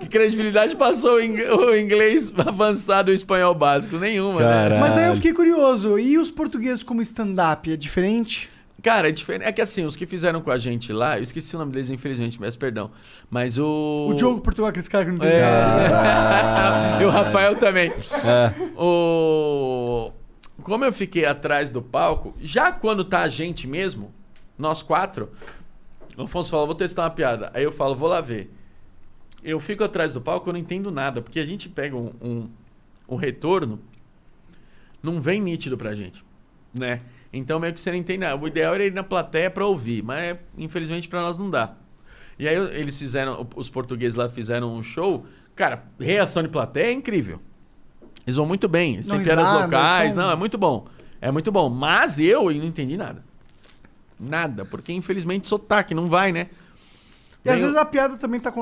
que 0.00 0.08
credibilidade 0.08 0.76
passou 0.76 1.16
o 1.16 1.20
ing- 1.20 1.42
o 1.42 1.74
inglês 1.74 2.32
avançado 2.36 3.10
e 3.10 3.14
o 3.14 3.16
espanhol 3.16 3.54
básico? 3.54 3.96
Nenhuma, 3.96 4.40
né? 4.40 4.46
Caralho. 4.46 4.80
Mas 4.80 4.94
daí 4.94 5.08
eu 5.08 5.14
fiquei 5.14 5.32
curioso. 5.32 5.98
E 5.98 6.18
os 6.18 6.30
portugueses 6.30 6.82
como 6.82 7.00
stand-up? 7.02 7.72
É 7.72 7.76
diferente? 7.76 8.50
Cara, 8.82 9.08
é 9.08 9.12
diferente. 9.12 9.46
É 9.46 9.52
que 9.52 9.60
assim, 9.60 9.84
os 9.84 9.94
que 9.94 10.06
fizeram 10.06 10.40
com 10.40 10.50
a 10.50 10.58
gente 10.58 10.92
lá, 10.92 11.18
eu 11.18 11.22
esqueci 11.22 11.54
o 11.54 11.58
nome 11.58 11.70
deles, 11.72 11.90
infelizmente, 11.90 12.38
peço 12.38 12.58
perdão. 12.58 12.90
Mas 13.30 13.58
o. 13.58 14.08
O 14.10 14.14
Diogo 14.14 14.40
Portugal, 14.40 14.70
aqueles 14.70 14.88
caras 14.88 15.06
que 15.06 15.12
não 15.12 15.18
tem 15.20 15.28
É. 15.30 16.98
e 17.02 17.04
o 17.04 17.10
Rafael 17.10 17.56
também. 17.56 17.92
É. 18.24 18.52
O... 18.78 20.10
Como 20.70 20.84
eu 20.84 20.92
fiquei 20.92 21.24
atrás 21.24 21.72
do 21.72 21.82
palco, 21.82 22.32
já 22.40 22.70
quando 22.70 23.04
tá 23.04 23.22
a 23.22 23.28
gente 23.28 23.66
mesmo, 23.66 24.14
nós 24.56 24.84
quatro, 24.84 25.32
o 26.16 26.22
Afonso 26.22 26.48
fala, 26.48 26.64
vou 26.64 26.76
testar 26.76 27.02
uma 27.02 27.10
piada. 27.10 27.50
Aí 27.52 27.64
eu 27.64 27.72
falo, 27.72 27.96
vou 27.96 28.08
lá 28.08 28.20
ver. 28.20 28.54
Eu 29.42 29.58
fico 29.58 29.82
atrás 29.82 30.14
do 30.14 30.20
palco, 30.20 30.48
eu 30.48 30.52
não 30.52 30.60
entendo 30.60 30.88
nada, 30.92 31.20
porque 31.20 31.40
a 31.40 31.44
gente 31.44 31.68
pega 31.68 31.96
um, 31.96 32.12
um, 32.22 32.48
um 33.08 33.16
retorno, 33.16 33.80
não 35.02 35.20
vem 35.20 35.40
nítido 35.40 35.76
pra 35.76 35.92
gente, 35.92 36.24
né? 36.72 37.00
Então 37.32 37.58
meio 37.58 37.74
que 37.74 37.80
você 37.80 37.90
não 37.90 37.98
entende 37.98 38.20
nada. 38.20 38.40
O 38.40 38.46
ideal 38.46 38.72
era 38.72 38.84
ir 38.84 38.92
na 38.92 39.02
plateia 39.02 39.50
pra 39.50 39.66
ouvir, 39.66 40.04
mas 40.04 40.38
infelizmente 40.56 41.08
pra 41.08 41.20
nós 41.20 41.36
não 41.36 41.50
dá. 41.50 41.74
E 42.38 42.46
aí 42.46 42.54
eles 42.78 42.96
fizeram, 42.96 43.44
os 43.56 43.68
portugueses 43.68 44.14
lá 44.14 44.30
fizeram 44.30 44.72
um 44.72 44.84
show, 44.84 45.26
cara, 45.56 45.82
reação 45.98 46.44
de 46.44 46.48
plateia 46.48 46.90
é 46.90 46.92
incrível. 46.92 47.40
Eles 48.26 48.36
vão 48.36 48.46
muito 48.46 48.68
bem, 48.68 48.94
eles 48.94 49.06
Não 49.06 49.16
têm 49.16 49.24
piadas 49.24 49.62
locais, 49.62 50.12
são- 50.14 50.22
não, 50.22 50.30
é 50.30 50.36
muito 50.36 50.56
bom. 50.58 50.86
É 51.20 51.30
muito 51.30 51.50
bom. 51.50 51.68
Mas 51.68 52.18
eu, 52.18 52.50
eu 52.50 52.58
não 52.58 52.66
entendi 52.66 52.96
nada. 52.96 53.24
Nada, 54.18 54.64
porque 54.64 54.92
infelizmente 54.92 55.48
sotaque 55.48 55.94
não 55.94 56.06
vai, 56.06 56.30
né? 56.32 56.48
E 57.42 57.48
às 57.48 57.54
Vem 57.54 57.64
o- 57.64 57.66
vezes 57.68 57.80
a 57.80 57.86
piada 57.86 58.18
também 58.18 58.38
tá 58.38 58.52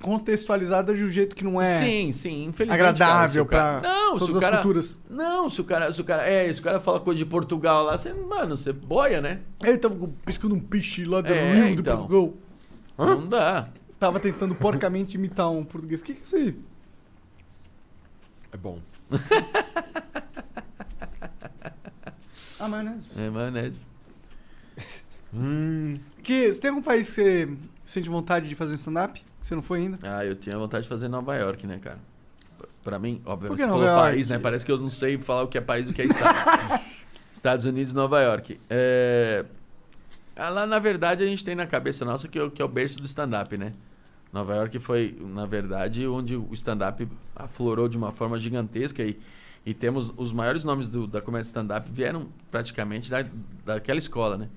contextualizada 0.00 0.94
de 0.94 1.04
um 1.04 1.08
jeito 1.10 1.36
que 1.36 1.44
não 1.44 1.60
é 1.60 1.66
Sim, 1.66 2.10
sim, 2.12 2.44
infelizmente. 2.44 2.70
agradável 2.80 3.44
cara, 3.44 3.78
o 3.78 3.80
pra 3.82 3.88
cara- 3.88 3.94
Não, 3.94 4.12
se 4.14 4.18
todas 4.20 4.34
o 4.34 4.38
as 4.38 4.44
cara. 4.44 4.56
culturas. 4.56 4.96
Não, 5.10 5.50
se 5.50 5.60
o 5.60 5.64
cara. 5.64 5.92
Se 5.92 6.00
o 6.00 6.04
cara. 6.04 6.26
É, 6.26 6.52
se 6.52 6.58
o 6.60 6.62
cara 6.62 6.80
fala 6.80 6.98
coisa 7.00 7.18
de 7.18 7.26
Portugal 7.26 7.84
lá, 7.84 7.98
você. 7.98 8.14
Mano, 8.14 8.56
você 8.56 8.72
boia, 8.72 9.20
né? 9.20 9.40
Ele 9.62 9.76
tava 9.76 9.94
piscando 10.24 10.54
um 10.54 10.60
peixe 10.60 11.04
lá 11.04 11.20
do 11.20 11.30
É, 11.30 11.52
Rio 11.52 11.74
de 11.76 11.80
então. 11.82 12.06
Portugal. 12.06 12.34
Não 12.96 13.26
dá. 13.28 13.68
Tava 14.00 14.18
tentando 14.18 14.54
porcamente 14.54 15.14
imitar 15.16 15.50
um 15.50 15.62
português. 15.62 16.00
O 16.00 16.04
que, 16.04 16.14
que 16.14 16.20
é 16.20 16.24
isso 16.24 16.36
aí? 16.36 16.56
É 18.50 18.56
bom. 18.56 18.78
Ah, 22.60 22.68
maionese. 22.68 23.08
É 23.16 23.30
maionese. 23.30 23.80
Hum. 25.34 25.98
Que, 26.22 26.52
você 26.52 26.60
tem 26.60 26.68
algum 26.68 26.82
país 26.82 27.08
que 27.08 27.14
você 27.14 27.48
sente 27.82 28.06
vontade 28.06 28.46
de 28.50 28.54
fazer 28.54 28.72
um 28.72 28.76
stand-up? 28.76 29.18
Que 29.18 29.46
você 29.46 29.54
não 29.54 29.62
foi 29.62 29.78
ainda? 29.78 29.98
Ah, 30.02 30.22
eu 30.26 30.36
tinha 30.36 30.58
vontade 30.58 30.82
de 30.82 30.90
fazer 30.90 31.08
Nova 31.08 31.34
York, 31.34 31.66
né, 31.66 31.78
cara? 31.80 31.98
Pra 32.84 32.98
mim, 32.98 33.18
obviamente, 33.24 33.48
Por 33.48 33.56
que 33.56 33.62
você 33.62 33.66
Nova 33.66 33.78
falou 33.82 33.96
York? 33.98 34.12
país, 34.12 34.28
né? 34.28 34.38
Parece 34.38 34.66
que 34.66 34.70
eu 34.70 34.76
não 34.76 34.90
sei 34.90 35.16
falar 35.16 35.44
o 35.44 35.48
que 35.48 35.56
é 35.56 35.60
país 35.62 35.88
e 35.88 35.90
o 35.90 35.94
que 35.94 36.02
é 36.02 36.04
estado. 36.04 36.82
Estados 37.32 37.64
Unidos 37.64 37.92
e 37.92 37.94
Nova 37.96 38.20
York. 38.20 38.60
É... 38.68 39.46
ah, 40.36 40.50
Lá, 40.50 40.66
na 40.66 40.78
verdade, 40.78 41.22
a 41.22 41.26
gente 41.26 41.42
tem 41.42 41.54
na 41.54 41.66
cabeça 41.66 42.04
nossa 42.04 42.28
que, 42.28 42.38
é 42.38 42.42
o- 42.42 42.50
que 42.50 42.60
é 42.60 42.64
o 42.66 42.68
berço 42.68 43.00
do 43.00 43.06
stand-up, 43.06 43.56
né? 43.56 43.72
Nova 44.32 44.54
York 44.56 44.78
foi, 44.78 45.16
na 45.20 45.44
verdade, 45.44 46.06
onde 46.06 46.34
o 46.36 46.48
stand-up 46.52 47.06
aflorou 47.36 47.88
de 47.88 47.98
uma 47.98 48.12
forma 48.12 48.38
gigantesca 48.38 49.02
e, 49.02 49.18
e 49.66 49.74
temos 49.74 50.12
os 50.16 50.32
maiores 50.32 50.64
nomes 50.64 50.88
do- 50.88 51.06
da 51.06 51.20
comédia 51.20 51.46
stand-up 51.46 51.90
vieram 51.90 52.28
praticamente 52.50 53.10
da, 53.10 53.24
daquela 53.64 53.98
escola, 53.98 54.38
né? 54.38 54.48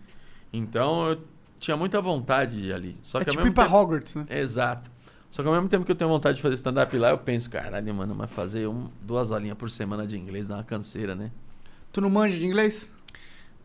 Então, 0.53 1.09
eu 1.09 1.21
tinha 1.59 1.75
muita 1.75 1.99
vontade 2.01 2.55
de 2.61 2.67
ir 2.69 2.73
ali. 2.73 2.97
Só 3.03 3.19
é 3.19 3.23
que 3.25 3.29
ao 3.29 3.35
tipo 3.35 3.47
ir 3.47 3.51
pra 3.53 3.65
tempo- 3.65 3.75
Hogwarts, 3.75 4.15
né? 4.15 4.25
Exato. 4.29 4.89
Só 5.29 5.41
que 5.43 5.49
ao 5.49 5.53
mesmo 5.55 5.67
tempo 5.67 5.83
que 5.83 5.91
eu 5.91 5.95
tenho 5.95 6.09
vontade 6.09 6.37
de 6.37 6.41
fazer 6.41 6.55
stand-up 6.55 6.97
lá, 6.97 7.09
eu 7.09 7.17
penso, 7.17 7.49
caralho, 7.49 7.93
mano, 7.93 8.15
mas 8.15 8.31
fazer 8.31 8.67
um, 8.67 8.87
duas 9.01 9.31
horinhas 9.31 9.57
por 9.57 9.69
semana 9.69 10.07
de 10.07 10.17
inglês 10.17 10.47
dá 10.47 10.55
uma 10.55 10.63
canseira, 10.63 11.13
né? 11.13 11.29
Tu 11.91 11.99
não 11.99 12.09
manja 12.09 12.39
de 12.39 12.45
inglês? 12.45 12.89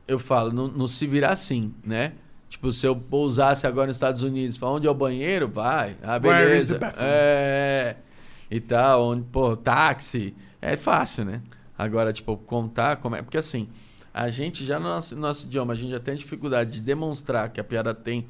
Eu 0.08 0.18
falo, 0.18 0.50
não, 0.52 0.66
não 0.66 0.88
se 0.88 1.06
virar 1.06 1.30
assim, 1.30 1.72
né? 1.84 2.14
Tipo, 2.50 2.70
se 2.72 2.84
eu 2.84 2.94
pousasse 2.96 3.64
agora 3.66 3.86
nos 3.86 3.96
Estados 3.96 4.22
Unidos, 4.22 4.56
falar 4.58 4.72
onde 4.72 4.86
é 4.86 4.90
o 4.90 4.94
banheiro, 4.94 5.48
vai. 5.48 5.96
Ah, 6.02 6.18
beleza. 6.18 6.78
bathroom? 6.78 7.06
É. 7.06 7.96
E 8.50 8.60
tal, 8.60 9.04
onde, 9.04 9.22
pô, 9.22 9.56
táxi. 9.56 10.34
É 10.60 10.76
fácil, 10.76 11.24
né? 11.24 11.40
Agora, 11.78 12.12
tipo, 12.12 12.36
contar 12.36 12.96
como 12.96 13.14
é. 13.16 13.22
Porque 13.22 13.38
assim, 13.38 13.68
a 14.12 14.28
gente 14.30 14.66
já 14.66 14.78
no 14.80 14.88
nosso, 14.88 15.14
no 15.14 15.20
nosso 15.22 15.46
idioma, 15.46 15.72
a 15.72 15.76
gente 15.76 15.92
já 15.92 16.00
tem 16.00 16.16
dificuldade 16.16 16.72
de 16.72 16.80
demonstrar 16.82 17.48
que 17.50 17.60
a 17.60 17.64
piada 17.64 17.94
tem. 17.94 18.26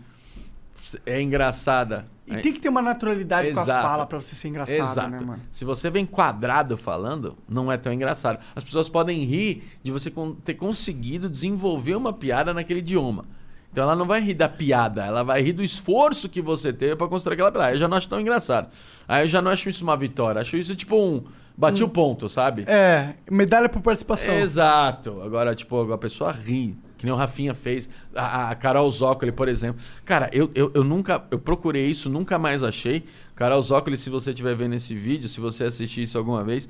É 1.05 1.21
engraçada. 1.21 2.05
E 2.27 2.35
É- 2.35 2.41
tem 2.41 2.53
que 2.53 2.61
ter 2.61 2.69
uma 2.69 2.81
naturalidade 2.83 3.53
com 3.53 3.59
a 3.59 3.63
Exato. 3.63 3.83
fala 3.83 4.07
pra 4.07 4.21
você 4.21 4.35
ser 4.35 4.49
engraçado, 4.49 4.77
Exato. 4.79 5.11
né, 5.11 5.21
mano? 5.21 5.43
Se 5.51 5.65
você 5.65 5.91
vem 5.91 6.07
quadrado 6.07 6.77
falando, 6.77 7.37
não 7.49 7.73
é 7.73 7.77
tão 7.77 7.93
engraçado. 7.93 8.39
As 8.55 8.63
pessoas 8.65 8.89
podem 8.89 9.25
rir 9.25 9.63
de 9.83 9.91
você 9.91 10.11
ter 10.45 10.55
conseguido 10.55 11.29
desenvolver 11.29 11.97
uma 11.97 12.13
piada 12.13 12.55
naquele 12.55 12.81
idioma. 12.81 13.25
Então 13.73 13.85
ela 13.85 13.95
não 13.95 14.07
vai 14.07 14.21
rir 14.21 14.35
da 14.35 14.49
piada, 14.49 15.05
ela 15.05 15.23
vai 15.23 15.41
rir 15.41 15.53
do 15.53 15.63
esforço 15.63 16.29
que 16.29 16.43
você 16.43 16.73
teve 16.73 16.97
pra 16.97 17.07
construir 17.07 17.35
aquela 17.35 17.53
piada. 17.53 17.73
Eu 17.73 17.79
já 17.79 17.87
não 17.87 17.97
acho 17.97 18.09
tão 18.09 18.21
engraçado. 18.21 18.69
Aí 19.07 19.25
eu 19.25 19.29
já 19.29 19.41
não 19.41 19.51
acho 19.51 19.69
isso 19.69 19.85
uma 19.85 19.97
vitória. 19.97 20.41
Acho 20.41 20.57
isso 20.57 20.75
tipo 20.75 20.97
um. 20.97 21.23
Bati 21.57 21.85
o 21.85 21.89
ponto, 21.89 22.27
sabe? 22.29 22.65
É, 22.67 23.15
medalha 23.31 23.69
por 23.69 23.83
participação. 23.83 24.35
Exato. 24.35 25.21
Agora, 25.21 25.55
tipo, 25.55 25.93
a 25.93 25.99
pessoa 25.99 26.33
ri. 26.33 26.75
Que 26.97 27.05
nem 27.05 27.15
o 27.15 27.17
Rafinha 27.17 27.55
fez. 27.55 27.89
A, 28.15 28.51
a 28.51 28.55
Carol 28.55 28.91
Zócoli, 28.91 29.31
por 29.31 29.47
exemplo. 29.47 29.83
Cara, 30.05 30.31
eu, 30.33 30.51
eu, 30.55 30.71
eu 30.75 30.83
nunca. 30.83 31.23
Eu 31.31 31.39
procurei 31.39 31.87
isso, 31.87 32.09
nunca 32.09 32.39
mais 32.39 32.63
achei. 32.63 33.05
Carol 33.35 33.61
Zócoli, 33.63 33.99
se 33.99 34.09
você 34.09 34.31
estiver 34.31 34.55
vendo 34.55 34.75
esse 34.75 34.95
vídeo, 34.95 35.29
se 35.29 35.39
você 35.39 35.65
assistir 35.65 36.03
isso 36.03 36.17
alguma 36.17 36.43
vez, 36.43 36.69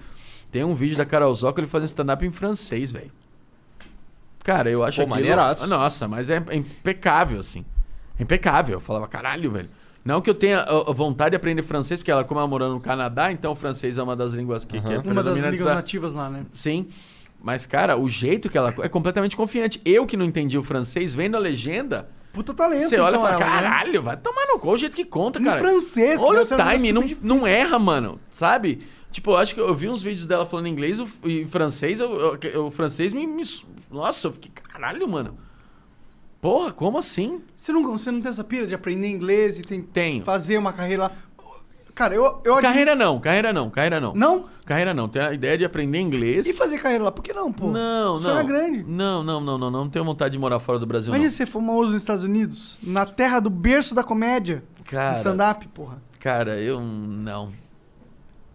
tem 0.51 0.65
um 0.65 0.75
vídeo 0.75 0.97
da 0.97 1.05
Carol 1.05 1.35
Zócoli 1.35 1.67
fazendo 1.67 1.89
stand-up 1.89 2.27
em 2.27 2.33
francês, 2.33 2.91
velho. 2.91 3.13
Cara, 4.45 4.71
eu 4.71 4.83
acho 4.83 4.97
Pô, 4.97 5.03
aquilo... 5.03 5.17
maneiraço. 5.17 5.67
Nossa, 5.67 6.09
mas 6.09 6.31
é, 6.31 6.43
impecável, 6.53 7.39
assim. 7.41 7.65
É 8.19 8.23
impecável. 8.23 8.77
Eu 8.77 8.81
falava, 8.81 9.07
caralho, 9.07 9.51
velho. 9.51 9.69
Não 10.05 10.21
que 10.21 10.31
eu 10.31 10.35
tenha 10.35 10.61
a, 10.63 10.93
vontade 10.93 11.31
de 11.31 11.37
aprender 11.37 11.63
francês, 11.63 12.01
porque 12.01 12.11
ela, 12.11 12.25
como 12.25 12.41
ela 12.41 12.49
morando 12.49 12.75
no 12.75 12.81
Canadá, 12.81 13.31
então 13.31 13.53
o 13.53 13.57
francês 13.57 13.99
é 13.99 14.03
uma 14.03 14.17
das 14.17 14.33
línguas 14.33 14.65
que, 14.65 14.81
que 14.81 14.93
é 14.93 14.99
Uma 14.99 15.23
das 15.23 15.37
línguas 15.37 15.61
da- 15.61 15.75
nativas 15.75 16.13
lá, 16.13 16.31
né? 16.31 16.47
Sim. 16.53 16.89
Mas, 17.43 17.65
cara, 17.67 17.97
o 17.97 18.09
jeito 18.09 18.49
que 18.51 18.57
ela 18.59 18.75
é 18.83 18.89
completamente 18.89 19.37
confiante. 19.37 19.81
Eu 19.85 20.07
que 20.07 20.17
não 20.17 20.25
entendi 20.25 20.59
o 20.59 20.65
francês, 20.65 21.15
vendo 21.15 21.37
a 21.37 21.41
legenda, 21.41 22.09
Puta 22.33 22.53
talento. 22.55 22.83
você 22.89 22.99
olha 22.99 23.15
e 23.15 23.19
então, 23.19 23.29
fala, 23.31 23.43
ela, 23.43 23.55
né? 23.55 23.63
caralho, 23.63 24.03
vai 24.03 24.17
tomar 24.17 24.47
no 24.47 24.59
cu 24.59 24.71
o 24.71 24.77
jeito 24.77 24.95
que 24.95 25.05
conta, 25.05 25.41
Em 25.41 25.45
cara. 25.45 25.59
francês, 25.59 26.23
Olha 26.23 26.47
cara, 26.47 26.69
o 26.69 26.73
time, 26.73 26.93
não, 26.93 27.11
não 27.23 27.47
erra, 27.47 27.79
mano. 27.79 28.21
Sabe? 28.31 28.87
Tipo, 29.11 29.33
eu 29.33 29.37
acho 29.39 29.55
que 29.55 29.61
eu 29.61 29.75
vi 29.75 29.89
uns 29.89 30.03
vídeos 30.03 30.27
dela 30.27 30.47
falando 30.47 30.69
inglês 30.69 30.99
e 31.25 31.45
francês, 31.47 31.99
eu- 32.01 32.39
eu- 32.43 32.67
o 32.67 32.71
francês 32.71 33.13
me, 33.13 33.27
me- 33.27 33.43
Nossa, 33.91 34.29
eu 34.29 34.33
fiquei, 34.33 34.51
caralho, 34.53 35.09
mano. 35.09 35.37
Porra, 36.41 36.73
como 36.73 36.97
assim? 36.99 37.43
Você 37.55 37.73
não, 37.73 37.83
você 37.99 38.11
não 38.11 38.21
tem 38.21 38.31
essa 38.31 38.45
pira 38.45 38.67
de 38.67 38.75
aprender 38.75 39.09
inglês 39.09 39.59
e 39.59 39.63
tem, 39.63 39.83
Tenho. 39.83 40.25
fazer 40.25 40.57
uma 40.57 40.73
carreira 40.73 41.03
lá? 41.05 41.13
Cara, 41.95 42.15
eu, 42.15 42.23
eu 42.23 42.31
admiro- 42.55 42.63
Carreira 42.63 42.95
não, 42.95 43.21
carreira 43.21 43.53
não, 43.53 43.69
carreira 43.69 44.01
não. 44.01 44.15
Não? 44.15 44.45
Carreira 44.65 44.95
não. 44.95 45.07
Tem 45.07 45.21
a 45.21 45.35
ideia 45.35 45.59
de 45.59 45.65
aprender 45.67 45.99
inglês. 45.99 46.47
E 46.47 46.55
fazer 46.55 46.79
carreira 46.79 47.05
lá? 47.05 47.13
Por 47.13 47.23
que 47.23 47.31
não, 47.33 47.53
pô? 47.53 47.71
Não, 47.71 48.17
Isso 48.17 48.27
não. 48.27 48.39
é 48.39 48.45
grande. 48.45 48.85
Não, 48.85 49.23
não, 49.23 49.39
não, 49.41 49.59
não, 49.59 49.71
não. 49.71 49.81
Não 49.85 49.91
tenho 49.91 50.05
vontade 50.05 50.33
de 50.33 50.39
morar 50.39 50.61
fora 50.61 50.79
do 50.79 50.87
Brasil, 50.87 51.11
Imagina 51.11 51.29
não. 51.29 51.37
ser 51.37 51.45
famoso 51.45 51.93
nos 51.93 52.01
Estados 52.01 52.25
Unidos, 52.25 52.79
na 52.83 53.05
terra 53.05 53.39
do 53.39 53.51
berço 53.51 53.95
da 53.95 54.03
comédia. 54.03 54.63
Cara. 54.87 55.19
stand-up, 55.19 55.69
porra. 55.69 56.01
Cara, 56.21 56.59
eu 56.59 56.81
não. 56.81 57.53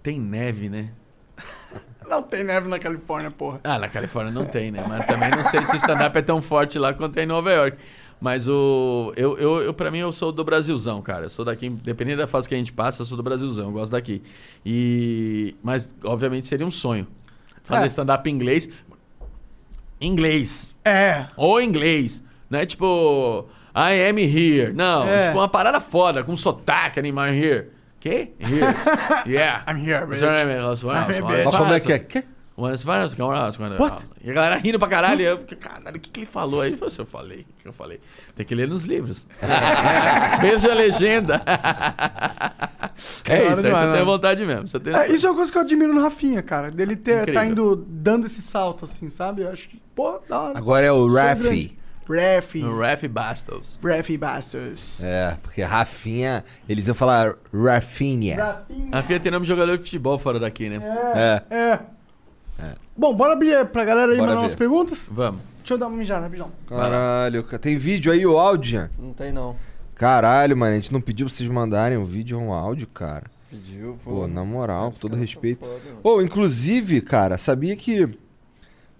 Tem 0.05 0.19
neve, 0.19 0.69
né? 0.69 0.89
Não 2.07 2.21
tem 2.21 2.43
neve 2.43 2.67
na 2.67 2.77
Califórnia, 2.77 3.31
porra. 3.31 3.59
Ah, 3.63 3.79
na 3.79 3.89
Califórnia 3.89 4.31
não 4.31 4.45
tem, 4.45 4.69
né? 4.71 4.85
Mas 4.87 5.07
também 5.07 5.31
não 5.31 5.43
sei 5.43 5.65
se 5.65 5.73
o 5.73 5.77
stand-up 5.77 6.15
é 6.15 6.21
tão 6.21 6.39
forte 6.39 6.77
lá 6.77 6.93
quanto 6.93 7.17
é 7.17 7.23
em 7.23 7.25
Nova 7.25 7.51
York. 7.51 7.75
Mas 8.21 8.47
o. 8.47 9.11
Eu, 9.17 9.35
eu, 9.39 9.61
eu, 9.63 9.73
pra 9.73 9.89
mim, 9.89 9.97
eu 9.97 10.11
sou 10.11 10.31
do 10.31 10.43
Brasilzão, 10.43 11.01
cara. 11.01 11.25
Eu 11.25 11.29
sou 11.31 11.43
daqui, 11.43 11.67
dependendo 11.67 12.17
da 12.21 12.27
fase 12.27 12.47
que 12.47 12.53
a 12.53 12.57
gente 12.59 12.71
passa, 12.71 13.01
eu 13.01 13.05
sou 13.07 13.17
do 13.17 13.23
Brasilzão, 13.23 13.65
eu 13.65 13.71
gosto 13.71 13.91
daqui. 13.91 14.21
E. 14.63 15.55
Mas, 15.63 15.95
obviamente, 16.03 16.45
seria 16.45 16.65
um 16.67 16.69
sonho. 16.71 17.07
Fazer 17.63 17.85
É. 17.85 17.87
stand-up 17.87 18.29
em 18.29 18.33
inglês. 18.35 18.69
Inglês. 19.99 20.75
É. 20.85 21.25
Ou 21.35 21.59
inglês. 21.59 22.21
Não 22.51 22.59
é 22.59 22.65
tipo. 22.67 23.47
I 23.75 24.09
am 24.09 24.19
here. 24.19 24.71
Não, 24.73 25.07
É. 25.07 25.27
tipo 25.27 25.39
uma 25.39 25.49
parada 25.49 25.81
foda, 25.81 26.23
com 26.23 26.37
sotaque, 26.37 26.99
animar 26.99 27.33
here. 27.33 27.69
Quê? 28.05 28.33
Here. 28.37 28.75
Yeah. 29.25 29.63
I'm 29.67 29.77
here, 29.77 30.05
bitch. 30.05 30.19
Sorry, 30.19 30.39
I'm 30.39 30.47
here, 30.47 31.43
Mas 31.43 31.55
como 31.55 31.73
é 31.73 31.79
que 31.79 31.91
é? 31.91 31.97
Quê? 31.97 32.23
Várias 32.55 33.17
câmeras. 33.57 33.79
What? 33.79 34.07
E 34.23 34.29
a 34.29 34.33
galera 34.33 34.57
rindo 34.57 34.77
pra 34.77 34.87
caralho. 34.87 35.21
E 35.21 35.25
eu, 35.25 35.39
caralho, 35.59 35.97
o 35.97 35.99
que, 35.99 36.11
que 36.11 36.19
ele 36.19 36.27
falou 36.27 36.61
aí? 36.61 36.77
Eu 36.79 36.87
eu 36.99 37.05
falei, 37.07 37.39
o 37.39 37.61
que 37.63 37.67
eu 37.67 37.73
falei? 37.73 37.99
Tem 38.35 38.45
que 38.45 38.53
ler 38.53 38.67
nos 38.67 38.85
livros. 38.85 39.25
Veja 40.39 40.71
a 40.71 40.75
legenda. 40.75 41.41
é 42.85 42.91
isso, 42.93 43.25
aí 43.25 43.55
demais, 43.55 43.61
você 43.61 43.85
né? 43.87 43.95
tem 43.95 44.05
vontade 44.05 44.45
mesmo. 44.45 44.69
Você 44.69 44.79
tem 44.79 44.95
É, 44.95 45.11
isso 45.11 45.25
é 45.25 45.29
uma 45.31 45.35
coisa 45.35 45.51
que 45.51 45.57
eu 45.57 45.63
admiro 45.63 45.91
no 45.91 46.01
Rafinha, 46.01 46.43
cara. 46.43 46.69
Dele 46.69 46.95
ter, 46.95 47.23
Incrível. 47.23 47.41
tá 47.41 47.45
indo 47.47 47.75
dando 47.75 48.27
esse 48.27 48.43
salto, 48.43 48.85
assim, 48.85 49.09
sabe? 49.09 49.41
Eu 49.41 49.51
acho 49.51 49.67
que, 49.67 49.81
pô, 49.95 50.19
da 50.29 50.39
hora. 50.39 50.57
Agora 50.59 50.85
é 50.85 50.91
o 50.91 51.09
Sou 51.09 51.17
Rafi. 51.17 51.75
Ref 52.07 53.07
Bastos. 53.07 53.79
Rafi 53.83 54.17
Bastos. 54.17 54.99
É, 55.01 55.35
porque 55.41 55.61
Rafinha, 55.61 56.43
eles 56.69 56.87
iam 56.87 56.95
falar 56.95 57.35
Rafinha. 57.53 58.35
Rafinha. 58.43 58.89
A 58.91 59.03
FIA 59.03 59.19
tem 59.19 59.31
nome 59.31 59.43
de 59.45 59.51
jogador 59.51 59.77
de 59.77 59.83
futebol 59.83 60.17
fora 60.19 60.39
daqui, 60.39 60.69
né? 60.69 60.79
É. 61.49 61.55
É. 61.55 61.79
Bom, 62.95 63.13
bora 63.13 63.33
abrir 63.33 63.65
pra 63.65 63.83
galera 63.83 64.11
aí 64.11 64.17
Bora 64.17 64.29
mandar 64.29 64.41
ver. 64.41 64.45
umas 64.47 64.55
perguntas? 64.55 65.07
Vamos. 65.11 65.41
Deixa 65.57 65.73
eu 65.73 65.77
dar 65.77 65.87
uma 65.87 65.97
mijada 65.97 66.21
rapidão. 66.25 66.51
Caralho, 66.67 67.43
ca- 67.43 67.57
tem 67.59 67.75
vídeo 67.75 68.11
aí, 68.11 68.25
o 68.25 68.37
áudio? 68.37 68.89
Não 68.97 69.11
tem 69.13 69.31
não. 69.33 69.55
Caralho, 69.95 70.55
mano, 70.55 70.73
a 70.73 70.75
gente 70.75 70.93
não 70.93 71.01
pediu 71.01 71.25
pra 71.25 71.35
vocês 71.35 71.49
mandarem 71.49 71.97
um 71.97 72.05
vídeo 72.05 72.37
ou 72.39 72.45
um 72.45 72.53
áudio, 72.53 72.87
cara. 72.87 73.23
Pediu, 73.49 73.97
pô. 74.03 74.11
Pô, 74.21 74.27
na 74.27 74.43
moral, 74.45 74.91
com 74.91 74.99
todo 74.99 75.15
respeito. 75.15 75.65
são 75.65 75.73
foda, 75.73 75.81
mano. 75.89 75.99
Ô, 76.03 76.21
inclusive, 76.21 77.01
cara, 77.01 77.37
sabia 77.37 77.75
que. 77.75 78.07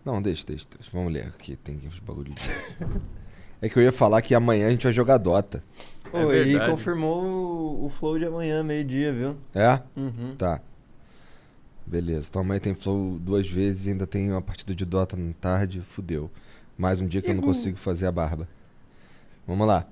Não, 0.06 0.22
deixa, 0.22 0.45
deixa, 0.45 0.65
deixa. 0.77 0.91
Vamos 0.94 1.11
ler 1.11 1.26
aqui, 1.27 1.56
tem 1.56 1.82
uns 1.88 1.99
bagulho. 1.99 2.34
é 3.61 3.68
que 3.68 3.77
eu 3.77 3.84
ia 3.84 3.91
falar 3.91 4.22
que 4.22 4.36
amanhã 4.36 4.68
a 4.68 4.69
gente 4.69 4.84
vai 4.84 4.94
jogar 4.94 5.18
Dota. 5.18 5.64
Pô, 6.11 6.32
É 6.32 6.44
e 6.44 6.60
confirmou 6.69 7.23
o, 7.23 7.86
o 7.86 7.90
flow 7.90 8.19
de 8.19 8.26
amanhã, 8.26 8.64
meio-dia, 8.64 9.11
viu? 9.11 9.36
É? 9.53 9.82
Uhum. 9.98 10.36
Tá. 10.38 10.61
Beleza. 11.86 12.27
Então 12.30 12.41
amanhã 12.41 12.60
tem 12.60 12.73
Flow 12.73 13.19
duas 13.19 13.48
vezes 13.48 13.86
e 13.86 13.90
ainda 13.90 14.07
tem 14.07 14.32
uma 14.32 14.41
partida 14.41 14.73
de 14.73 14.86
Dota 14.86 15.15
na 15.15 15.34
tarde. 15.34 15.82
Fudeu. 15.82 16.32
Mais 16.77 16.99
um 16.99 17.07
dia 17.07 17.22
que 17.22 17.30
eu 17.30 17.36
não 17.36 17.44
consigo 17.44 17.77
fazer 17.77 18.07
a 18.07 18.11
barba. 18.11 18.48
Vamos 19.48 19.68
lá. 19.68 19.86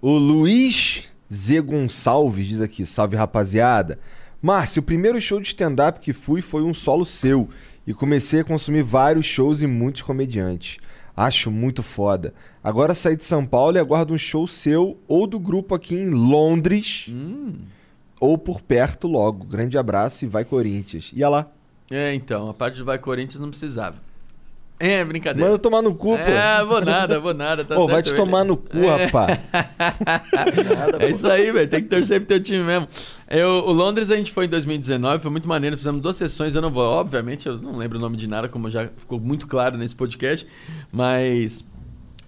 O 0.00 0.12
Luiz 0.16 1.04
Z 1.32 1.60
Gonçalves 1.62 2.46
diz 2.46 2.60
aqui: 2.60 2.86
Salve 2.86 3.16
rapaziada. 3.16 3.98
Márcio, 4.40 4.80
o 4.80 4.84
primeiro 4.84 5.20
show 5.20 5.40
de 5.40 5.48
stand-up 5.48 6.00
que 6.00 6.12
fui 6.12 6.42
foi 6.42 6.62
um 6.62 6.74
solo 6.74 7.04
seu. 7.04 7.48
E 7.86 7.92
comecei 7.92 8.40
a 8.40 8.44
consumir 8.44 8.82
vários 8.82 9.26
shows 9.26 9.62
e 9.62 9.66
muitos 9.66 10.02
comediantes. 10.02 10.78
Acho 11.16 11.50
muito 11.50 11.82
foda. 11.82 12.32
Agora 12.62 12.94
saí 12.94 13.16
de 13.16 13.24
São 13.24 13.44
Paulo 13.44 13.76
e 13.76 13.80
aguardo 13.80 14.14
um 14.14 14.18
show 14.18 14.46
seu 14.46 14.98
ou 15.06 15.26
do 15.26 15.38
grupo 15.38 15.74
aqui 15.74 15.94
em 15.94 16.10
Londres 16.10 17.06
ou 18.20 18.38
por 18.38 18.62
perto 18.62 19.08
logo. 19.08 19.44
Grande 19.44 19.76
abraço 19.76 20.24
e 20.24 20.28
vai 20.28 20.44
Corinthians. 20.44 21.10
Ia 21.12 21.28
lá. 21.28 21.50
É, 21.90 22.14
então, 22.14 22.48
a 22.48 22.54
parte 22.54 22.78
do 22.78 22.84
Vai 22.86 22.98
Corinthians 22.98 23.40
não 23.40 23.50
precisava. 23.50 23.96
É, 24.84 25.04
brincadeira. 25.04 25.48
Manda 25.48 25.62
tomar 25.62 25.80
no 25.80 25.94
cu, 25.94 26.16
pô. 26.18 26.24
É, 26.24 26.64
vou 26.64 26.80
nada, 26.84 27.20
vou 27.20 27.32
nada. 27.32 27.64
Tá 27.64 27.78
Ô, 27.78 27.86
vai 27.86 28.02
te 28.02 28.10
ele. 28.10 28.16
tomar 28.16 28.44
no 28.44 28.56
cu, 28.56 28.86
rapaz. 28.88 29.38
É 30.98 31.08
isso 31.10 31.30
aí, 31.30 31.50
velho. 31.52 31.68
Tem 31.68 31.82
que 31.82 31.88
torcer 31.88 32.18
pro 32.20 32.26
teu 32.26 32.42
time 32.42 32.64
mesmo. 32.64 32.88
Eu, 33.28 33.48
o 33.48 33.72
Londres 33.72 34.10
a 34.10 34.16
gente 34.16 34.32
foi 34.32 34.46
em 34.46 34.48
2019, 34.48 35.22
foi 35.22 35.30
muito 35.30 35.48
maneiro. 35.48 35.76
Fizemos 35.76 36.00
duas 36.00 36.16
sessões. 36.16 36.54
Eu 36.54 36.62
não 36.62 36.70
vou, 36.70 36.84
obviamente, 36.84 37.46
eu 37.46 37.58
não 37.58 37.76
lembro 37.76 37.98
o 37.98 38.00
nome 38.00 38.16
de 38.16 38.26
nada, 38.26 38.48
como 38.48 38.68
já 38.68 38.88
ficou 38.96 39.20
muito 39.20 39.46
claro 39.46 39.76
nesse 39.76 39.94
podcast. 39.94 40.46
Mas 40.90 41.64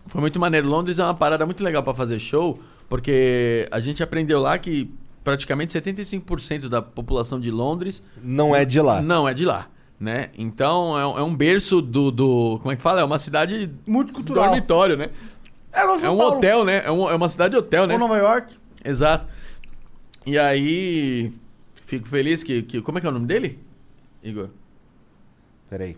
foi 0.06 0.20
muito 0.20 0.38
maneiro. 0.38 0.68
Londres 0.68 0.98
é 0.98 1.04
uma 1.04 1.14
parada 1.14 1.44
muito 1.44 1.62
legal 1.64 1.82
pra 1.82 1.92
fazer 1.94 2.18
show, 2.20 2.58
porque 2.88 3.66
a 3.70 3.80
gente 3.80 4.02
aprendeu 4.02 4.40
lá 4.40 4.56
que 4.58 4.90
praticamente 5.22 5.76
75% 5.78 6.68
da 6.68 6.82
população 6.82 7.40
de 7.40 7.50
Londres 7.50 8.02
Não 8.22 8.54
é 8.54 8.64
de 8.64 8.80
lá. 8.80 9.00
não 9.02 9.28
é 9.28 9.32
de 9.34 9.44
lá. 9.44 9.66
Né? 10.04 10.28
Então 10.36 10.98
é 10.98 11.06
um, 11.06 11.18
é 11.20 11.22
um 11.22 11.34
berço 11.34 11.80
do, 11.80 12.10
do. 12.10 12.58
Como 12.60 12.70
é 12.70 12.76
que 12.76 12.82
fala? 12.82 13.00
É 13.00 13.04
uma 13.04 13.18
cidade 13.18 13.70
Multicultural. 13.86 14.44
dormitório, 14.44 14.98
né? 14.98 15.08
É, 15.72 15.80
É 15.80 16.10
um 16.10 16.18
Paulo. 16.18 16.36
hotel, 16.36 16.62
né? 16.62 16.82
É, 16.84 16.90
um- 16.92 17.08
é 17.08 17.14
uma 17.14 17.28
cidade 17.30 17.56
hotel, 17.56 17.86
né? 17.86 17.94
Ou 17.94 18.00
Nova 18.00 18.18
York. 18.18 18.54
Exato. 18.84 19.26
E 20.26 20.38
aí, 20.38 21.32
fico 21.86 22.06
feliz 22.06 22.42
que, 22.42 22.62
que. 22.62 22.82
Como 22.82 22.98
é 22.98 23.00
que 23.00 23.06
é 23.06 23.10
o 23.10 23.12
nome 23.14 23.24
dele? 23.26 23.58
Igor? 24.22 24.50
Peraí. 25.70 25.96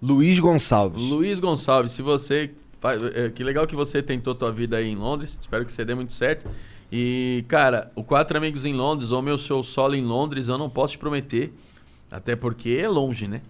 Luiz 0.00 0.40
Gonçalves. 0.40 1.02
Luiz 1.02 1.38
Gonçalves, 1.40 1.92
se 1.92 2.00
você. 2.02 2.50
Faz, 2.80 2.98
é, 3.14 3.28
que 3.28 3.44
legal 3.44 3.66
que 3.66 3.76
você 3.76 4.02
tentou 4.02 4.34
tua 4.34 4.50
vida 4.50 4.78
aí 4.78 4.88
em 4.88 4.96
Londres. 4.96 5.36
Espero 5.38 5.66
que 5.66 5.72
você 5.72 5.84
dê 5.84 5.94
muito 5.94 6.14
certo. 6.14 6.50
E, 6.90 7.44
cara, 7.48 7.92
o 7.94 8.02
Quatro 8.02 8.38
Amigos 8.38 8.64
em 8.64 8.72
Londres, 8.72 9.12
ou 9.12 9.20
meu 9.20 9.36
show 9.36 9.62
solo 9.62 9.94
em 9.94 10.02
Londres, 10.02 10.48
eu 10.48 10.56
não 10.56 10.70
posso 10.70 10.92
te 10.94 10.98
prometer. 10.98 11.52
Até 12.10 12.34
porque 12.36 12.78
é 12.82 12.88
longe, 12.88 13.26
né? 13.28 13.40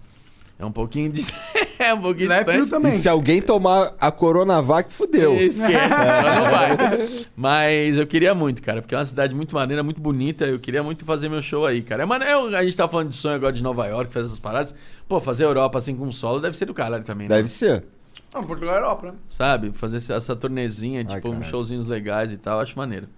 É 0.59 0.65
um 0.65 0.71
pouquinho 0.73 1.11
de. 1.11 1.23
é 1.79 1.95
um 1.95 2.01
pouquinho 2.03 2.29
Lá 2.29 2.37
é 2.37 2.45
também. 2.67 2.91
E 2.91 2.95
se 2.95 3.09
alguém 3.09 3.41
tomar 3.41 3.93
a 3.99 4.13
Coronavac, 4.13 4.93
fudeu. 4.93 5.35
Esquece, 5.35 5.73
ela 5.73 6.35
não 6.35 6.51
vai. 6.51 6.77
Mas 7.35 7.97
eu 7.97 8.07
queria 8.07 8.35
muito, 8.35 8.61
cara, 8.61 8.83
porque 8.83 8.95
é 8.95 8.99
uma 8.99 9.07
cidade 9.07 9.35
muito 9.35 9.55
maneira, 9.55 9.83
muito 9.83 10.03
bonita. 10.03 10.45
Eu 10.45 10.59
queria 10.59 10.83
muito 10.83 11.07
fazer 11.07 11.31
meu 11.31 11.41
show 11.41 11.65
aí, 11.65 11.81
cara. 11.81 12.03
É 12.03 12.07
maneiro, 12.07 12.55
a 12.55 12.63
gente 12.63 12.77
tá 12.77 12.87
falando 12.87 13.09
de 13.09 13.17
sonho 13.17 13.35
agora 13.37 13.55
de 13.55 13.63
Nova 13.63 13.87
York, 13.87 14.13
fazer 14.13 14.27
essas 14.27 14.39
paradas. 14.39 14.75
Pô, 15.09 15.19
fazer 15.19 15.45
Europa 15.45 15.79
assim 15.79 15.97
com 15.97 16.13
solo 16.13 16.41
deve 16.41 16.55
ser 16.55 16.67
do 16.67 16.75
caralho 16.75 17.05
também, 17.05 17.27
né? 17.27 17.37
Deve 17.37 17.49
ser. 17.49 17.85
Não, 18.35 18.45
Portugal 18.45 18.75
é 18.75 18.79
Europa, 18.79 19.07
né? 19.13 19.15
Sabe? 19.31 19.73
Fazer 19.73 19.97
essa- 19.97 20.37
turnezinha, 20.37 21.03
tipo, 21.03 21.29
uns 21.29 21.33
caralho. 21.33 21.51
showzinhos 21.51 21.87
legais 21.87 22.33
e 22.33 22.37
tal, 22.37 22.61
acho 22.61 22.77
maneiro. 22.77 23.09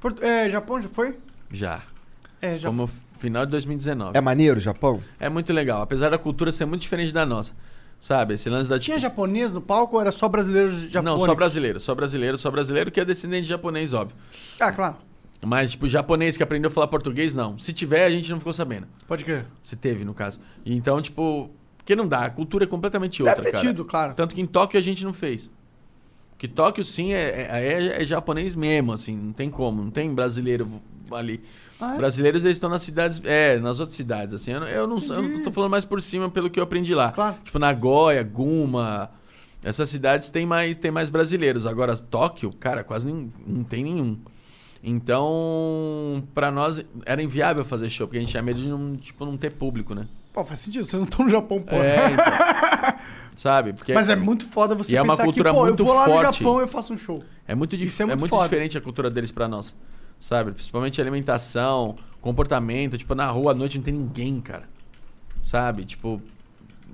Porto- 0.00 0.22
É, 0.22 0.48
Japão 0.50 0.82
já 0.82 0.88
foi? 0.88 1.16
Já. 1.50 1.80
É, 2.40 2.56
já. 2.58 2.68
Como 2.68 2.90
final 3.22 3.46
de 3.46 3.52
2019. 3.52 4.16
É 4.18 4.20
maneiro, 4.20 4.58
Japão? 4.60 5.00
É 5.20 5.28
muito 5.28 5.52
legal, 5.52 5.80
apesar 5.80 6.10
da 6.10 6.18
cultura 6.18 6.50
ser 6.52 6.64
muito 6.66 6.82
diferente 6.82 7.12
da 7.12 7.24
nossa. 7.24 7.52
Sabe? 8.00 8.34
Esse 8.34 8.50
lance 8.50 8.68
da 8.68 8.80
Tinha 8.80 8.98
japonês 8.98 9.52
no 9.52 9.60
palco 9.60 9.94
ou 9.94 10.02
era 10.02 10.10
só 10.10 10.28
brasileiro 10.28 10.70
japonês? 10.70 11.04
Não, 11.04 11.18
só 11.24 11.34
brasileiro, 11.36 11.78
só 11.80 11.94
brasileiro, 11.94 12.36
só 12.36 12.50
brasileiro 12.50 12.90
que 12.90 13.00
é 13.00 13.04
descendente 13.04 13.44
de 13.44 13.48
japonês, 13.50 13.92
óbvio. 13.92 14.16
Ah, 14.58 14.72
claro. 14.72 14.96
Mas, 15.40 15.70
tipo, 15.72 15.86
japonês 15.88 16.36
que 16.36 16.42
aprendeu 16.42 16.68
a 16.68 16.72
falar 16.72 16.88
português, 16.88 17.32
não. 17.34 17.56
Se 17.58 17.72
tiver, 17.72 18.04
a 18.04 18.10
gente 18.10 18.28
não 18.30 18.38
ficou 18.38 18.52
sabendo. 18.52 18.86
Pode 19.06 19.24
crer. 19.24 19.46
Se 19.62 19.76
teve, 19.76 20.04
no 20.04 20.14
caso. 20.14 20.40
E 20.64 20.74
Então, 20.76 21.00
tipo, 21.00 21.50
Porque 21.78 21.96
não 21.96 22.06
dá, 22.06 22.24
a 22.26 22.30
cultura 22.30 22.62
é 22.64 22.66
completamente 22.66 23.18
Deve 23.22 23.28
outra, 23.30 23.44
ter 23.44 23.52
cara. 23.52 23.64
tido, 23.64 23.84
claro. 23.84 24.14
Tanto 24.14 24.34
que 24.36 24.40
em 24.40 24.46
Tóquio 24.46 24.78
a 24.78 24.82
gente 24.82 25.04
não 25.04 25.12
fez. 25.12 25.50
Que 26.38 26.46
Tóquio, 26.48 26.84
sim, 26.84 27.12
é, 27.12 27.22
é, 27.50 27.72
é- 27.98 28.02
é 28.02 28.04
japonês 28.04 28.54
mesmo, 28.56 28.92
assim, 28.92 29.16
não 29.16 29.32
tem 29.32 29.48
como, 29.50 29.82
não 29.82 29.90
tem 29.90 30.12
brasileiro 30.12 30.80
ali. 31.12 31.40
Ah, 31.84 31.94
é? 31.94 31.96
Brasileiros, 31.96 32.44
eles 32.44 32.56
estão 32.58 32.70
nas 32.70 32.82
cidades, 32.82 33.20
é, 33.24 33.58
nas 33.58 33.80
outras 33.80 33.96
cidades, 33.96 34.34
assim. 34.34 34.52
Eu, 34.52 34.60
não- 34.60 34.68
eu 34.68 34.86
não, 34.86 34.98
eu 34.98 35.22
não 35.22 35.42
tô 35.42 35.50
falando 35.50 35.70
mais 35.70 35.84
por 35.84 36.00
cima 36.00 36.30
pelo 36.30 36.48
que 36.48 36.60
eu 36.60 36.64
aprendi 36.64 36.94
lá. 36.94 37.10
Claro. 37.12 37.36
Tipo, 37.42 37.58
Nagoya, 37.58 38.22
Guma, 38.22 39.10
essas 39.64 39.88
cidades 39.88 40.30
tem 40.30 40.46
mais, 40.46 40.76
tem 40.76 40.90
mais 40.90 41.10
brasileiros. 41.10 41.66
Agora, 41.66 41.96
Tóquio, 41.96 42.52
cara, 42.52 42.84
quase 42.84 43.06
nem, 43.06 43.32
não 43.46 43.64
tem 43.64 43.82
nenhum. 43.84 44.16
Então, 44.84 46.22
pra 46.34 46.50
nós 46.50 46.84
era 47.06 47.22
inviável 47.22 47.64
fazer 47.64 47.88
show, 47.88 48.06
porque 48.06 48.18
a 48.18 48.20
gente 48.20 48.30
tinha 48.30 48.42
medo 48.42 48.60
de 48.60 48.68
não, 48.68 48.96
tipo, 48.96 49.24
não 49.24 49.36
ter 49.36 49.50
público, 49.52 49.94
né? 49.94 50.06
Pô, 50.32 50.44
faz 50.44 50.60
sentido, 50.60 50.84
você 50.84 50.96
não 50.96 51.04
tá 51.06 51.22
no 51.22 51.28
Japão, 51.30 51.60
pô. 51.62 51.76
É, 51.76 52.12
então. 52.12 52.24
Sabe? 53.36 53.72
Porque 53.72 53.92
Mas 53.94 54.08
é 54.08 54.16
muito 54.16 54.46
foda 54.46 54.74
você 54.74 54.92
E 54.92 54.96
é 54.96 55.02
uma 55.02 55.14
pensar 55.14 55.24
cultura 55.24 55.50
que, 55.50 55.56
pô, 55.56 55.64
muito 55.64 55.80
eu 55.80 55.86
vou 55.86 55.94
lá 55.94 56.04
forte. 56.04 56.26
no 56.26 56.32
Japão 56.44 56.58
e 56.58 56.62
eu 56.62 56.68
faço 56.68 56.92
um 56.92 56.98
show. 56.98 57.22
É 57.46 57.54
muito, 57.54 57.76
dif- 57.76 58.00
é 58.00 58.04
é 58.04 58.16
muito 58.16 58.42
diferente 58.42 58.76
a 58.76 58.80
cultura 58.80 59.10
deles 59.10 59.30
pra 59.32 59.48
nós. 59.48 59.74
Sabe? 60.22 60.52
Principalmente 60.52 61.00
alimentação, 61.00 61.96
comportamento. 62.20 62.96
Tipo, 62.96 63.12
na 63.12 63.28
rua 63.28 63.50
à 63.50 63.54
noite 63.54 63.76
não 63.76 63.82
tem 63.82 63.92
ninguém, 63.92 64.40
cara. 64.40 64.68
Sabe? 65.42 65.84
Tipo, 65.84 66.22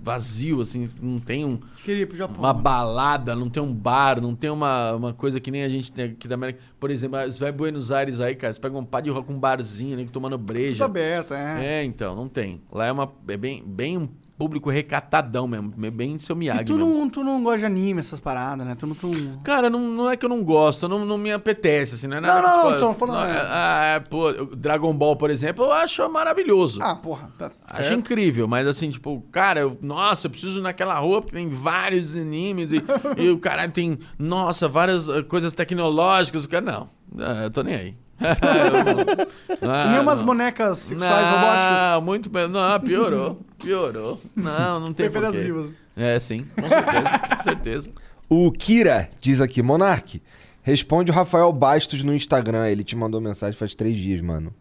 vazio, 0.03 0.63
assim. 0.63 0.89
Não 0.99 1.21
tem 1.21 1.45
um, 1.45 1.59
Queria 1.85 2.05
ir 2.05 2.07
pro 2.07 2.17
Japão. 2.17 2.37
uma 2.39 2.55
mano. 2.55 2.63
balada, 2.63 3.37
não 3.37 3.51
tem 3.51 3.63
um 3.63 3.71
bar, 3.71 4.19
não 4.19 4.35
tem 4.35 4.49
uma, 4.49 4.95
uma 4.95 5.13
coisa 5.13 5.39
que 5.39 5.51
nem 5.51 5.63
a 5.63 5.69
gente 5.69 5.93
tem 5.93 6.07
aqui 6.07 6.27
da 6.27 6.37
América. 6.37 6.59
Por 6.81 6.91
exemplo, 6.91 7.21
você 7.21 7.39
vai 7.39 7.51
em 7.51 7.53
Buenos 7.53 7.91
Aires 7.93 8.19
aí, 8.19 8.35
cara. 8.35 8.55
Você 8.55 8.61
pega 8.61 8.79
um 8.79 8.85
pá 8.85 9.03
de 9.03 9.11
rock, 9.11 9.31
um 9.31 9.39
barzinho, 9.39 9.99
né? 9.99 10.09
tomando 10.11 10.39
Tudo 10.39 10.47
breja. 10.47 10.87
aberto, 10.87 11.35
é. 11.35 11.81
É, 11.81 11.85
então, 11.85 12.17
não 12.17 12.29
tem. 12.31 12.63
Lá 12.73 12.87
é, 12.87 12.93
uma, 12.93 13.13
é 13.29 13.37
bem, 13.37 13.63
bem 13.63 13.99
um 13.99 14.09
público 14.39 14.71
recatadão 14.71 15.49
mesmo. 15.49 15.73
Bem 15.91 16.19
seu 16.21 16.37
E 16.37 16.39
Miyagi 16.39 16.65
tu 16.65 16.77
mesmo. 16.77 16.95
não, 16.99 17.11
tu 17.11 17.25
não 17.25 17.43
gosta 17.43 17.59
de 17.59 17.65
anime, 17.67 17.99
essas 18.01 18.21
paradas, 18.21 18.65
né? 18.67 18.75
Tu 18.77 18.87
não... 18.87 18.95
Tu... 18.95 19.11
Cara, 19.43 19.69
não, 19.69 19.81
não 19.81 20.09
é 20.11 20.17
que 20.17 20.25
eu 20.25 20.29
não 20.29 20.45
gosto, 20.45 20.87
não, 20.89 21.05
não 21.05 21.19
me 21.19 21.33
apetece, 21.33 21.97
assim, 21.97 22.07
não 22.07 22.19
é 22.19 22.21
nada 22.21 22.41
Não, 22.41 22.49
não, 22.65 22.71
não, 22.71 22.79
tô 22.79 22.95
falando, 22.95 23.19
não, 23.19 23.25
é. 23.25 23.41
ah, 23.51 23.83
é, 23.97 24.01
pô, 24.01 24.33
Dragon 24.55 24.95
Ball, 24.95 25.17
por 25.17 25.29
exemplo, 25.31 25.65
eu 25.65 25.73
acho 25.73 26.09
maravilhoso. 26.09 26.81
Ah, 26.83 26.95
porra. 26.95 27.31
Tá 27.37 27.51
Acho 27.67 27.89
certo. 27.89 27.99
incrível, 27.99 28.47
mas 28.47 28.67
assim, 28.67 28.91
tipo, 28.91 29.21
cara, 29.33 29.61
eu, 29.61 29.77
nossa, 29.83 30.27
eu 30.27 30.31
preciso 30.31 30.61
ir 30.61 30.63
naquela 30.63 30.97
rua 30.99 31.21
porque 31.21 31.37
tem 31.37 31.49
vários 31.49 32.15
animes 32.15 32.71
e, 32.73 32.83
e 33.19 33.29
o 33.31 33.39
caralho 33.39 33.73
tem, 33.73 33.99
nossa, 34.19 34.69
várias 34.69 35.09
eh, 35.09 35.23
coisas 35.23 35.53
tecnológicas. 35.53 36.45
O 36.45 36.49
cara, 36.49 36.65
não, 36.65 36.89
ah, 37.19 37.45
eu 37.45 37.51
tô 37.51 37.63
nem 37.63 37.75
aí. 37.75 37.95
Eu 38.21 39.65
não- 39.65 39.69
E 39.69 39.73
ah, 39.73 39.89
nem 39.93 40.01
umas 40.01 40.19
não. 40.19 40.27
bonecas 40.27 40.79
sexuais 40.79 41.27
robóticas. 41.29 41.73
Não, 41.93 42.01
muito 42.03 42.29
bem. 42.29 42.49
Não, 42.49 42.81
piorou. 42.81 43.41
Piorou. 43.59 44.21
Não, 44.37 44.81
não 44.81 44.87
tem 44.93 45.11
Prefere 45.11 45.27
as 45.27 45.35
vivas. 45.37 45.73
É, 45.97 46.19
sim, 46.21 46.47
com 46.55 46.69
certeza, 46.69 47.19
com 47.37 47.43
certeza. 47.43 47.91
O 48.31 48.53
Kira 48.53 49.09
diz 49.23 49.41
aqui, 49.41 49.63
Monark, 49.63 50.23
responde 50.63 51.11
o 51.11 51.15
Rafael 51.15 51.51
Bastos 51.51 52.03
no 52.05 52.15
Instagram. 52.15 52.69
Ele 52.69 52.85
te 52.85 52.95
mandou 52.95 53.23
mensagem 53.23 53.59
faz 53.59 53.75
três 53.75 53.97
dias, 53.97 54.21
mano. 54.21 54.53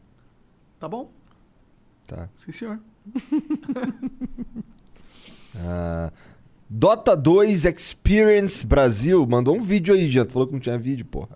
Tá 0.79 0.87
bom? 0.87 1.11
Tá. 2.05 2.29
Sim, 2.39 2.51
senhor. 2.53 2.79
Ah, 5.59 6.11
Dota 6.69 7.15
2 7.15 7.65
Experience 7.65 8.65
Brasil 8.65 9.25
mandou 9.25 9.55
um 9.57 9.61
vídeo 9.61 9.95
aí, 9.95 10.07
já. 10.07 10.23
Tu 10.23 10.31
falou 10.33 10.47
que 10.47 10.53
não 10.53 10.59
tinha 10.59 10.77
vídeo, 10.77 11.03
porra. 11.05 11.35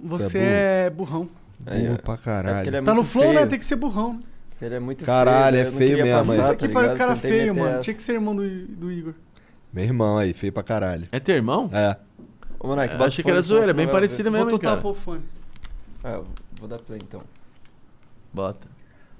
Você 0.00 0.38
é 0.38 0.84
é 0.86 0.90
burrão. 0.90 1.28
Aí, 1.66 1.86
Burro 1.86 2.02
pra 2.02 2.14
É 2.14 2.16
caralho. 2.18 2.76
é 2.76 2.82
Tá 2.82 2.94
no 2.94 3.02
flow, 3.04 3.24
feio. 3.24 3.40
né? 3.40 3.46
Tem 3.46 3.58
que 3.58 3.66
ser 3.66 3.76
burrão. 3.76 4.20
Ele 4.60 4.74
é 4.74 4.80
muito 4.80 5.04
Caralho, 5.04 5.56
feio. 5.56 5.64
é 5.64 5.68
eu 5.68 5.70
não 5.72 5.78
feio 5.78 6.04
mesmo, 6.04 6.26
passar, 6.26 6.32
aí. 6.42 6.48
tá 6.48 6.56
que 6.56 6.68
pariu, 6.68 6.96
cara 6.96 7.14
Tentei 7.14 7.30
feio, 7.30 7.54
mano. 7.54 7.68
essa. 7.74 7.80
Tinha 7.82 7.94
que 7.94 8.02
ser 8.02 8.12
irmão 8.14 8.34
do, 8.34 8.66
do 8.66 8.90
Igor. 8.92 9.14
Meu 9.72 9.84
irmão 9.84 10.18
aí, 10.18 10.32
feio 10.32 10.52
pra 10.52 10.62
caralho. 10.62 11.06
É 11.12 11.20
teu 11.20 11.36
irmão? 11.36 11.70
É. 11.72 11.96
Ô, 12.58 12.66
Monark, 12.66 12.92
Eu 12.92 12.98
bota 12.98 13.08
achei 13.08 13.22
que 13.22 13.30
era 13.30 13.40
zoeira, 13.40 13.66
você 13.66 13.72
bem 13.72 13.86
parecido 13.86 14.30
mesmo, 14.32 14.46
Vou 14.46 14.54
hein, 14.54 14.60
cara. 14.60 14.76
tocar 14.76 14.88
o 14.88 14.94
fone. 14.94 15.22
Ah, 16.02 16.20
vou 16.58 16.68
dar 16.68 16.78
play 16.80 16.98
então. 17.02 17.22
Bota. 18.32 18.66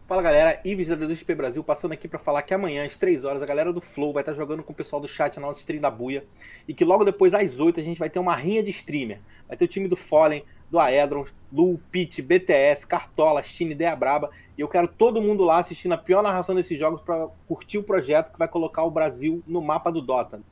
Fala 0.09 0.23
galera, 0.23 0.59
Ives 0.65 0.89
da 0.89 1.15
XP 1.15 1.35
Brasil 1.35 1.63
passando 1.63 1.93
aqui 1.93 2.09
pra 2.09 2.19
falar 2.19 2.41
que 2.43 2.55
amanhã 2.55 2.83
às 2.85 2.97
3 2.97 3.27
horas 3.27 3.43
a 3.43 3.47
galera 3.47 3.73
do 3.75 3.81
Flow 3.81 4.11
vai 4.11 4.23
estar 4.23 4.33
jogando 4.33 4.63
com 4.63 4.73
o 4.73 4.77
pessoal 4.77 5.03
do 5.03 5.07
chat 5.07 5.37
na 5.39 5.47
nossa 5.47 5.61
stream 5.61 5.83
da 5.83 5.91
Buia 5.91 6.25
e 6.67 6.73
que 6.73 6.83
logo 6.83 7.05
depois 7.05 7.35
às 7.35 7.61
8 7.61 7.79
a 7.79 7.83
gente 7.83 7.99
vai 7.99 8.09
ter 8.09 8.19
uma 8.19 8.35
rinha 8.35 8.63
de 8.63 8.71
streamer. 8.71 9.21
Vai 9.47 9.57
ter 9.57 9.67
o 9.67 9.69
time 9.69 9.87
do 9.87 9.97
Fallen, 9.97 10.43
do 10.71 10.79
Aedron, 10.79 11.25
Lu, 11.53 11.79
Pit, 11.91 12.21
BTS, 12.21 12.87
Cartola, 12.87 13.43
Stine, 13.43 13.73
Ideia 13.73 13.97
Braba 13.97 14.31
e 14.57 14.61
eu 14.61 14.69
quero 14.69 14.89
todo 14.89 15.23
mundo 15.23 15.45
lá 15.45 15.59
assistindo 15.59 15.93
a 15.93 15.99
pior 15.99 16.23
narração 16.23 16.55
desses 16.55 16.79
jogos 16.79 17.01
pra 17.01 17.29
curtir 17.47 17.79
o 17.79 17.83
projeto 17.83 18.33
que 18.33 18.39
vai 18.39 18.49
colocar 18.49 18.85
o 18.85 18.91
Brasil 18.91 19.43
no 19.47 19.63
mapa 19.63 19.91
do 19.91 20.03
Dota. 20.03 20.43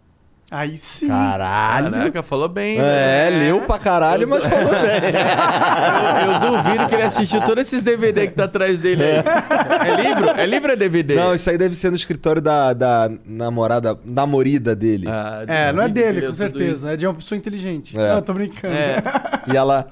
Aí 0.48 0.78
sim. 0.78 1.09
Caralho. 1.09 1.90
Caraca, 1.90 2.23
falou 2.23 2.48
bem. 2.48 2.78
É, 2.78 3.31
né? 3.31 3.39
leu 3.39 3.62
pra 3.62 3.81
caralho, 3.81 4.28
mas 4.28 4.44
falou 4.44 4.70
bem. 4.81 5.10
Eu, 6.24 6.32
eu 6.32 6.62
duvido 6.62 6.89
que 6.89 6.94
ele 6.94 7.02
assistiu 7.02 7.40
todos 7.40 7.62
esses 7.62 7.82
DVD 7.82 8.28
que 8.28 8.35
tá 8.35 8.44
atrás 8.44 8.78
dele 8.78 9.02
aí. 9.02 9.24
É 9.89 10.02
livro? 10.02 10.28
É 10.31 10.47
livro 10.47 10.68
ou 10.68 10.74
é 10.74 10.77
DVD? 10.77 11.16
Não, 11.16 11.35
isso 11.35 11.51
aí 11.51 11.59
deve 11.59 11.74
ser 11.74 11.90
no 11.90 11.97
escritório 11.97 12.40
da, 12.40 12.73
da 12.73 13.10
namorada, 13.24 13.98
namorida 14.05 14.77
dele. 14.77 15.09
Ah, 15.09 15.44
É, 15.48 15.73
não 15.73 15.82
é 15.82 15.89
dele, 15.89 16.18
ele 16.18 16.27
com 16.28 16.35
certeza. 16.35 16.93
É 16.93 16.97
de 16.97 17.06
uma 17.06 17.14
pessoa 17.14 17.36
inteligente. 17.36 17.98
É. 17.98 18.14
Não, 18.14 18.23
tô 18.23 18.32
brincando. 18.32 18.73
É. 18.74 19.02
E 19.52 19.56
ela. 19.56 19.89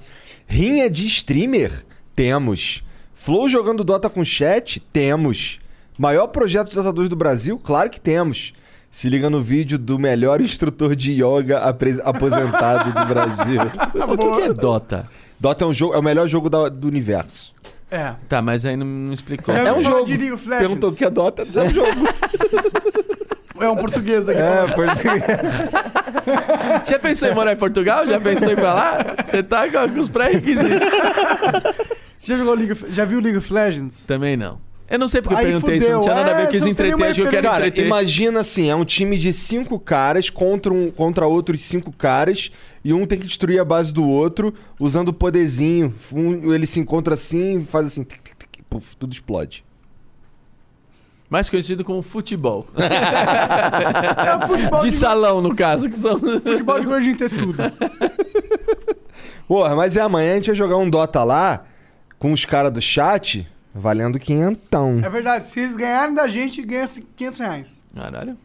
Rinha 0.47 0.89
de 0.89 1.05
streamer? 1.06 1.85
Temos. 2.14 2.85
Flow 3.12 3.48
jogando 3.48 3.82
Dota 3.82 4.09
com 4.09 4.24
chat? 4.24 4.78
Temos. 4.93 5.59
Maior 5.98 6.28
projeto 6.28 6.68
de 6.68 6.76
Dota 6.76 6.93
2 6.93 7.09
do 7.09 7.16
Brasil? 7.16 7.59
Claro 7.59 7.90
que 7.90 8.01
temos. 8.01 8.52
Se 8.95 9.09
liga 9.09 9.29
no 9.29 9.43
vídeo 9.43 9.77
do 9.77 9.99
melhor 9.99 10.41
instrutor 10.41 10.95
de 10.95 11.15
yoga 11.15 11.59
aposentado 12.05 12.93
do 12.93 13.07
Brasil. 13.07 13.61
O 14.07 14.16
que, 14.16 14.37
que 14.37 14.43
é 14.43 14.53
Dota? 14.53 15.09
Dota 15.41 15.65
é, 15.65 15.67
um 15.67 15.75
jogo, 15.75 15.94
é 15.94 15.99
o 15.99 16.02
melhor 16.02 16.28
jogo 16.28 16.49
da- 16.49 16.68
do 16.68 16.86
universo. 16.86 17.52
É. 17.91 18.15
Tá, 18.28 18.41
mas 18.41 18.65
aí 18.65 18.77
não, 18.77 18.86
não 18.86 19.12
explicou. 19.12 19.52
Já 19.52 19.62
é 19.62 19.73
um 19.73 19.83
jogo. 19.83 20.07
de 20.07 20.17
League 20.17 20.33
of 20.33 20.49
Legends? 20.49 20.68
Perguntou 20.68 20.91
o 20.91 20.94
que 20.94 21.05
é 21.05 21.10
Dota, 21.10 21.43
é 21.43 21.62
um 21.65 21.70
jogo. 21.70 21.91
É 23.60 23.68
um 23.68 23.77
português 23.77 24.28
aqui. 24.28 24.41
É, 24.41 24.67
falando. 24.68 24.75
pois 24.75 24.91
Já 26.91 26.99
pensou 26.99 27.28
em 27.28 27.35
morar 27.35 27.52
em 27.52 27.57
Portugal? 27.57 28.07
Já 28.07 28.20
pensou 28.20 28.49
em 28.49 28.52
ir 28.52 28.57
pra 28.57 28.75
lá? 28.75 28.99
Você 29.25 29.43
tá 29.44 29.68
com, 29.70 29.94
com 29.94 30.01
os 30.01 30.09
pré-requisitos. 30.09 30.89
Você 32.18 32.33
já 32.33 32.36
jogou 32.36 32.55
League 32.55 32.73
of... 32.73 32.85
Já 32.91 33.05
viu 33.05 33.20
League 33.20 33.39
of 33.39 33.52
Legends? 33.52 34.07
Também 34.07 34.36
não. 34.36 34.59
Eu 34.89 34.99
não 34.99 35.09
sei 35.09 35.23
porque 35.23 35.35
eu 35.35 35.47
perguntei 35.47 35.77
isso, 35.79 35.91
não 35.91 36.01
tinha 36.03 36.15
nada 36.15 36.31
a 36.31 36.35
ver. 36.35 36.43
É, 36.43 36.45
Eu 36.45 36.51
quis 36.51 36.63
tem 36.63 36.73
entreter, 36.73 36.97
nenhuma 36.97 37.11
acho 37.11 37.21
que 37.21 37.27
eu 37.27 37.31
quero 37.31 37.43
Cara, 37.43 37.67
entreter. 37.67 37.87
imagina 37.87 38.41
assim, 38.41 38.69
é 38.69 38.77
um 38.77 38.85
time 38.85 39.17
de 39.17 39.33
cinco 39.33 39.81
caras 39.81 40.29
contra, 40.29 40.73
um, 40.73 40.91
contra 40.91 41.27
outros 41.27 41.63
cinco 41.63 41.91
caras 41.91 42.51
e 42.85 42.93
um 42.93 43.07
tem 43.07 43.19
que 43.19 43.27
destruir 43.27 43.59
a 43.59 43.65
base 43.65 43.93
do 43.95 44.07
outro 44.07 44.53
usando 44.79 45.09
o 45.09 45.13
poderzinho. 45.13 45.95
Um, 46.13 46.53
ele 46.53 46.67
se 46.67 46.81
encontra 46.81 47.15
assim, 47.15 47.65
faz 47.65 47.87
assim, 47.87 48.05
tic, 48.05 48.21
tic, 48.23 48.35
tic, 48.53 48.63
puf, 48.69 48.95
tudo 48.97 49.13
explode. 49.13 49.65
Mais 51.31 51.49
conhecido 51.49 51.83
como 51.83 52.03
futebol. 52.03 52.67
É 52.77 54.47
futebol 54.47 54.83
De 54.83 54.91
de, 54.91 54.97
salão, 54.97 55.41
no 55.41 55.55
caso. 55.55 55.89
Que 55.89 55.99
são... 55.99 56.19
futebol 56.21 56.79
de 56.79 56.87
gordinho 56.87 57.17
ter 57.17 57.31
tudo. 57.31 57.57
Porra, 59.49 59.75
mas 59.75 59.97
é 59.97 60.01
amanhã 60.01 60.33
a 60.33 60.35
gente 60.37 60.47
vai 60.49 60.55
jogar 60.55 60.77
um 60.77 60.89
Dota 60.89 61.25
lá 61.25 61.65
com 62.19 62.33
os 62.33 62.45
caras 62.45 62.71
do 62.73 62.81
chat 62.81 63.47
valendo 63.75 64.19
quinhentão. 64.19 65.01
É 65.03 65.09
verdade, 65.09 65.47
se 65.47 65.61
eles 65.61 65.77
ganharem 65.77 66.15
da 66.15 66.28
gente, 66.28 66.62
ganha 66.62 66.86
500 67.17 67.41
reais. 67.41 67.83
Caralho. 67.94 68.39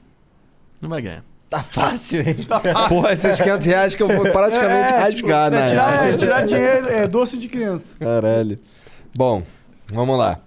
Não 0.82 0.90
vai 0.90 1.02
ganhar. 1.02 1.24
Tá 1.50 1.64
fácil, 1.64 2.22
hein? 2.22 2.46
Porra, 2.90 3.14
esses 3.14 3.40
500 3.40 3.66
reais 3.68 3.96
que 3.96 4.04
eu 4.04 4.08
vou 4.08 4.22
praticamente 4.32 4.94
É, 4.94 5.00
rasgar, 5.00 5.12
tipo, 5.14 5.30
é, 5.32 5.50
né? 5.50 5.66
tirar, 5.68 6.08
é, 6.08 6.18
tirar 6.18 6.46
dinheiro, 6.48 6.88
é 6.88 7.08
doce 7.08 7.38
de 7.38 7.48
criança. 7.48 7.86
Caralho. 8.00 8.60
Bom, 9.18 9.42
vamos 9.92 10.18
lá. 10.18 10.40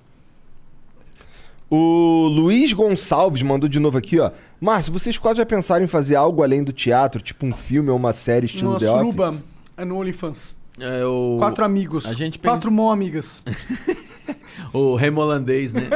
O 1.69 2.29
Luiz 2.29 2.73
Gonçalves 2.73 3.43
mandou 3.43 3.69
de 3.69 3.81
novo 3.81 3.97
aqui, 3.99 4.21
ó. 4.21 4.31
Márcio, 4.61 4.93
vocês 4.93 5.17
quase 5.19 5.39
já 5.39 5.47
pensaram 5.47 5.85
em 5.85 5.89
fazer 5.89 6.15
algo 6.17 6.43
além 6.43 6.63
do 6.63 6.73
teatro, 6.73 7.21
tipo 7.21 7.47
um 7.47 7.53
filme 7.55 7.89
ou 7.91 7.97
uma 7.97 8.13
série 8.13 8.47
estilo 8.47 8.75
No 8.75 8.79
The 8.79 8.87
Suruba, 8.87 9.29
Office? 9.31 9.45
é 9.77 9.85
no 9.85 9.97
OnlyFans. 9.97 10.55
É 10.79 11.05
o... 11.05 11.37
Quatro 11.39 11.65
amigos. 11.65 12.07
a 12.07 12.13
gente 12.13 12.39
pensa- 12.39 12.55
Quatro 12.57 12.71
mão 12.71 12.91
amigas. 12.91 13.43
O 14.73 14.95
remolandês, 14.95 15.73
né? 15.73 15.89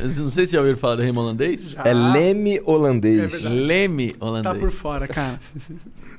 Eu 0.00 0.24
não 0.24 0.30
sei 0.30 0.46
se 0.46 0.52
já 0.52 0.58
ouviram 0.58 0.78
falar 0.78 0.96
do 0.96 1.02
remolandês. 1.02 1.74
É 1.84 1.92
leme 1.92 2.60
holandês. 2.64 3.42
Leme 3.42 4.12
Tá 4.12 4.26
holandês. 4.26 4.58
por 4.58 4.70
fora, 4.70 5.08
cara. 5.08 5.38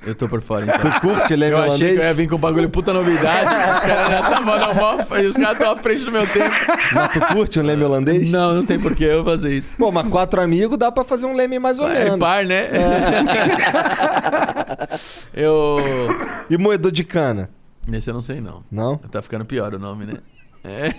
Eu 0.06 0.14
tô 0.14 0.27
por 0.30 0.42
fora, 0.42 0.66
então. 0.66 0.80
tu 0.92 1.01
curte 1.01 1.35
leme 1.35 1.53
Eu 1.53 1.58
achei 1.58 1.69
holandês? 1.69 1.92
que 1.93 2.00
eu 2.00 2.03
ia 2.08 2.14
vir 2.14 2.30
com 2.30 2.35
um 2.35 2.40
bagulho 2.40 2.69
puta 2.69 2.93
novidade. 2.93 3.45
os 3.45 3.80
caras 3.80 4.11
já 4.11 4.19
estavam 4.19 4.75
mó... 4.75 4.95
Os 5.27 5.35
caras 5.35 5.51
estão 5.53 5.72
à 5.72 5.77
frente 5.77 6.03
do 6.06 6.11
meu 6.11 6.27
tempo. 6.27 6.56
Mas 6.93 7.14
tu 7.14 7.19
curte 7.34 7.59
um 7.59 7.64
leme 7.64 7.84
holandês? 7.84 8.32
Não, 8.32 8.53
não 8.53 8.66
tem 8.66 8.80
por 8.80 8.93
que 8.93 9.03
eu 9.03 9.24
fazer 9.24 9.56
isso. 9.58 9.74
Pô, 9.77 9.92
mas 9.92 10.08
quatro 10.08 10.40
amigos 10.42 10.77
dá 10.77 10.92
pra 10.92 11.03
fazer 11.03 11.25
um 11.25 11.34
leme 11.34 11.58
mais 11.58 11.80
ou 11.80 11.90
É 11.90 12.03
menos. 12.06 12.19
par, 12.19 12.45
né? 12.45 12.69
eu... 15.34 15.77
E 16.50 16.58
moedor 16.58 16.92
de 16.92 17.03
cana? 17.03 17.50
Esse 17.92 18.09
eu 18.09 18.14
não 18.14 18.22
sei, 18.22 18.42
não. 18.42 18.64
Não? 18.72 18.98
Tá 18.98 19.22
ficando 19.22 19.45
pior 19.45 19.74
o 19.74 19.80
nome, 19.80 20.06
né? 20.06 20.14
É. 20.66 20.94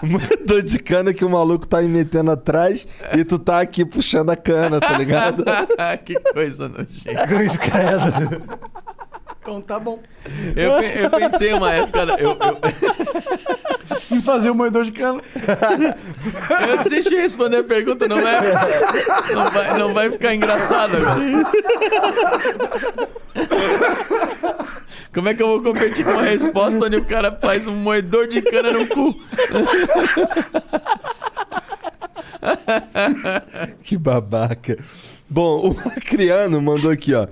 Moedor 0.02 0.62
de 0.62 0.78
cana 0.78 1.12
que 1.12 1.22
o 1.24 1.28
maluco 1.28 1.66
tá 1.66 1.82
me 1.82 1.88
metendo 1.88 2.30
atrás 2.30 2.86
e 3.14 3.22
tu 3.24 3.38
tá 3.38 3.60
aqui 3.60 3.84
puxando 3.84 4.30
a 4.30 4.36
cana, 4.36 4.80
tá 4.80 4.96
ligado? 4.96 5.44
que 6.04 6.14
coisa 6.32 6.68
nojenta. 6.68 7.26
Cruz 7.26 7.56
credo. 7.58 8.58
Então 9.40 9.60
tá 9.60 9.78
bom. 9.78 10.00
Eu, 10.56 10.72
eu 10.82 11.10
pensei 11.10 11.52
uma 11.52 11.72
época. 11.72 12.00
Eu, 12.18 12.30
eu, 12.30 12.38
Em 14.16 14.20
fazer 14.22 14.50
o 14.50 14.54
moedor 14.54 14.84
de 14.84 14.92
cana. 14.92 15.22
eu 16.68 16.78
desisti 16.78 17.10
de 17.10 17.16
responder 17.16 17.58
a 17.58 17.64
pergunta, 17.64 18.08
não 18.08 18.18
é? 18.18 18.40
Não 19.34 19.50
vai, 19.50 19.78
não 19.78 19.94
vai 19.94 20.10
ficar 20.10 20.34
engraçado 20.34 20.96
agora. 20.96 21.18
Como 25.12 25.28
é 25.28 25.34
que 25.34 25.42
eu 25.42 25.48
vou 25.48 25.62
competir 25.62 26.04
com 26.04 26.12
uma 26.12 26.22
resposta 26.22 26.84
onde 26.84 26.96
o 26.96 27.04
cara 27.04 27.32
faz 27.32 27.66
um 27.66 27.74
moedor 27.74 28.26
de 28.26 28.40
cana 28.42 28.72
no 28.72 28.86
cu? 28.86 29.14
Que 33.82 33.96
babaca. 33.96 34.78
Bom, 35.28 35.70
o 35.72 35.78
Acriano 35.90 36.60
mandou 36.60 36.90
aqui, 36.90 37.14
ó. 37.14 37.26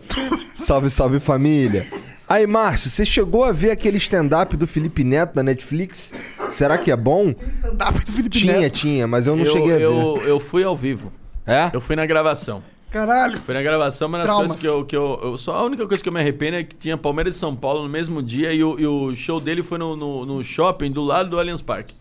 Salve, 0.57 0.91
salve 0.91 1.21
família. 1.21 1.87
Aí, 2.29 2.47
Márcio, 2.47 2.91
você 2.91 3.05
chegou 3.05 3.45
a 3.45 3.53
ver 3.53 3.71
aquele 3.71 3.99
stand-up 3.99 4.57
do 4.57 4.67
Felipe 4.67 5.05
Neto 5.05 5.37
na 5.37 5.43
Netflix? 5.45 6.13
Será 6.51 6.77
que 6.77 6.91
é 6.91 6.97
bom? 6.97 7.33
Stand-up 7.49 8.05
do 8.05 8.13
Felipe 8.13 8.37
Tinha, 8.39 8.61
Neto. 8.61 8.73
tinha, 8.73 9.07
mas 9.07 9.27
eu 9.27 9.37
não 9.37 9.45
eu, 9.45 9.53
cheguei 9.53 9.73
a 9.75 9.79
ver. 9.79 9.85
eu, 9.85 10.23
eu 10.25 10.41
fui 10.41 10.65
ao 10.65 10.77
vivo. 10.77 11.13
É? 11.47 11.71
Eu 11.73 11.81
fui 11.81 11.95
na 11.95 12.05
gravação. 12.05 12.63
Caralho. 12.97 13.39
Foi 13.41 13.55
na 13.55 13.63
gravação, 13.63 14.09
mas 14.09 14.21
nas 14.21 14.27
Traumas. 14.27 14.47
coisas 14.53 14.61
que 14.63 14.67
eu, 14.67 14.85
que 14.87 14.97
eu, 14.97 15.21
eu- 15.23 15.39
Só 15.39 15.55
a 15.57 15.63
única 15.65 15.87
coisa 15.87 16.03
que 16.03 16.09
eu 16.09 16.13
me 16.13 16.19
arrependo 16.21 16.57
é 16.57 16.65
que 16.65 16.75
tinha 16.75 16.97
Palmeiras 16.97 17.37
e 17.37 17.39
São 17.39 17.55
Paulo 17.55 17.83
no 17.83 17.89
mesmo 17.91 18.23
dia 18.23 18.53
e 18.55 18.65
o, 18.65 18.79
e 18.81 18.87
o 18.87 19.15
show 19.15 19.39
dele 19.39 19.63
foi 19.63 19.77
no, 19.77 19.95
no, 19.95 20.25
no 20.25 20.43
shopping 20.43 20.91
do 20.91 21.05
lado 21.05 21.29
do 21.29 21.39
Allianz 21.39 21.61
Parque. 21.61 21.95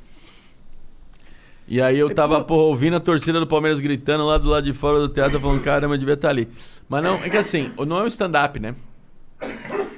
E 1.68 1.82
aí 1.82 1.98
eu 1.98 2.14
tava, 2.14 2.44
porra, 2.44 2.62
ouvindo 2.64 2.96
a 2.96 3.00
torcida 3.00 3.40
do 3.40 3.48
Palmeiras 3.48 3.80
gritando 3.80 4.24
lá 4.26 4.38
do 4.38 4.48
lado 4.48 4.64
de 4.64 4.72
fora 4.74 5.00
do 5.00 5.10
teatro, 5.10 5.40
falando, 5.40 5.62
caramba, 5.62 5.96
eu 5.96 5.98
devia 5.98 6.14
estar 6.14 6.30
ali. 6.30 6.48
Mas 6.88 7.04
não, 7.04 7.16
é 7.24 7.30
que 7.30 7.38
assim, 7.38 7.72
não 7.88 7.98
é 7.98 8.04
um 8.04 8.08
stand-up, 8.08 8.60
né? 8.60 8.76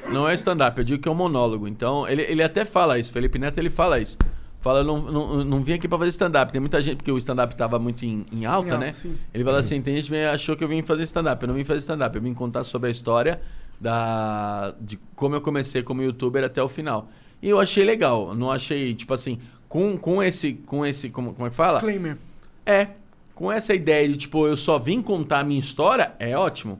Não 0.09 0.27
é 0.27 0.33
stand-up, 0.33 0.77
eu 0.79 0.83
digo 0.85 1.03
que 1.03 1.07
é 1.09 1.11
um 1.11 1.15
monólogo. 1.15 1.67
Então, 1.67 2.07
ele, 2.07 2.21
ele 2.23 2.41
até 2.41 2.63
fala 2.63 2.97
isso, 2.97 3.11
Felipe 3.11 3.37
Neto, 3.37 3.57
ele 3.59 3.69
fala 3.69 3.99
isso. 3.99 4.17
Fala, 4.59 4.79
eu 4.79 4.83
não, 4.83 4.97
não, 4.99 5.43
não 5.43 5.61
vim 5.61 5.73
aqui 5.73 5.87
pra 5.87 5.97
fazer 5.97 6.09
stand-up. 6.09 6.51
Tem 6.51 6.59
muita 6.59 6.81
gente, 6.81 6.97
porque 6.97 7.11
o 7.11 7.17
stand-up 7.17 7.55
tava 7.55 7.77
muito 7.77 8.03
em, 8.05 8.25
em 8.31 8.45
alta, 8.45 8.69
Em 8.69 8.71
alta, 8.71 8.77
né? 8.77 8.93
sim. 8.93 9.15
Ele 9.33 9.43
fala 9.43 9.59
assim, 9.59 9.81
tem 9.81 9.95
gente 9.95 10.09
que 10.09 10.15
achou 10.17 10.55
que 10.55 10.63
eu 10.63 10.67
vim 10.67 10.81
fazer 10.81 11.03
stand-up. 11.03 11.41
Eu 11.43 11.47
não 11.47 11.55
vim 11.55 11.63
fazer 11.63 11.79
stand-up, 11.79 12.15
eu 12.15 12.21
vim 12.21 12.33
contar 12.33 12.63
sobre 12.63 12.89
a 12.89 12.91
história 12.91 13.39
da, 13.79 14.73
de 14.81 14.97
como 15.15 15.35
eu 15.35 15.41
comecei 15.41 15.83
como 15.83 16.01
youtuber 16.01 16.43
até 16.43 16.61
o 16.61 16.67
final. 16.67 17.09
E 17.41 17.47
eu 17.49 17.59
achei 17.59 17.85
legal, 17.85 18.33
não 18.33 18.51
achei, 18.51 18.95
tipo 18.95 19.13
assim, 19.13 19.39
com, 19.69 19.95
com 19.97 20.23
esse, 20.23 20.53
com 20.53 20.85
esse, 20.85 21.09
como, 21.09 21.33
como 21.33 21.45
é 21.45 21.49
que 21.51 21.55
fala? 21.55 21.73
Disclaimer. 21.79 22.17
É, 22.65 22.87
com 23.35 23.51
essa 23.51 23.75
ideia 23.75 24.09
de, 24.09 24.17
tipo, 24.17 24.47
eu 24.47 24.57
só 24.57 24.79
vim 24.79 25.01
contar 25.01 25.39
a 25.39 25.43
minha 25.43 25.59
história, 25.59 26.13
é 26.17 26.35
ótimo. 26.35 26.79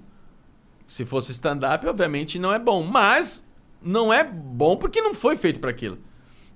Se 0.87 1.05
fosse 1.05 1.31
stand-up, 1.31 1.85
obviamente 1.85 2.39
não 2.39 2.51
é 2.51 2.57
bom. 2.57 2.83
Mas 2.83 3.45
não 3.81 4.11
é 4.11 4.23
bom 4.23 4.75
porque 4.75 4.99
não 4.99 5.13
foi 5.13 5.35
feito 5.35 5.59
para 5.59 5.69
aquilo. 5.69 5.99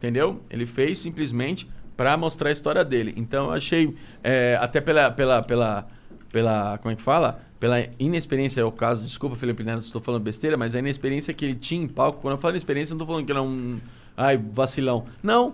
Entendeu? 0.01 0.41
Ele 0.49 0.65
fez 0.65 0.97
simplesmente 0.97 1.69
para 1.95 2.17
mostrar 2.17 2.49
a 2.49 2.51
história 2.51 2.83
dele. 2.83 3.13
Então 3.15 3.45
eu 3.45 3.51
achei, 3.51 3.95
é, 4.23 4.57
até 4.59 4.81
pela, 4.81 5.11
pela, 5.11 5.43
pela, 5.43 5.87
pela. 6.31 6.79
Como 6.79 6.91
é 6.91 6.95
que 6.95 7.01
fala? 7.03 7.39
Pela 7.59 7.77
inexperiência, 7.99 8.61
é 8.61 8.63
o 8.63 8.71
caso, 8.71 9.03
desculpa, 9.03 9.35
Felipe 9.35 9.63
Neto, 9.63 9.81
estou 9.81 10.01
falando 10.01 10.23
besteira, 10.23 10.57
mas 10.57 10.73
a 10.73 10.79
inexperiência 10.79 11.31
que 11.35 11.45
ele 11.45 11.53
tinha 11.53 11.83
em 11.83 11.87
palco, 11.87 12.19
quando 12.19 12.31
eu 12.33 12.37
falo 12.39 12.53
inexperiência, 12.53 12.93
eu 12.93 12.97
não 12.97 13.05
tô 13.05 13.11
falando 13.11 13.23
que 13.27 13.31
ele 13.31 13.37
é 13.37 13.41
um. 13.43 13.79
Ai, 14.17 14.37
vacilão. 14.51 15.05
Não. 15.21 15.53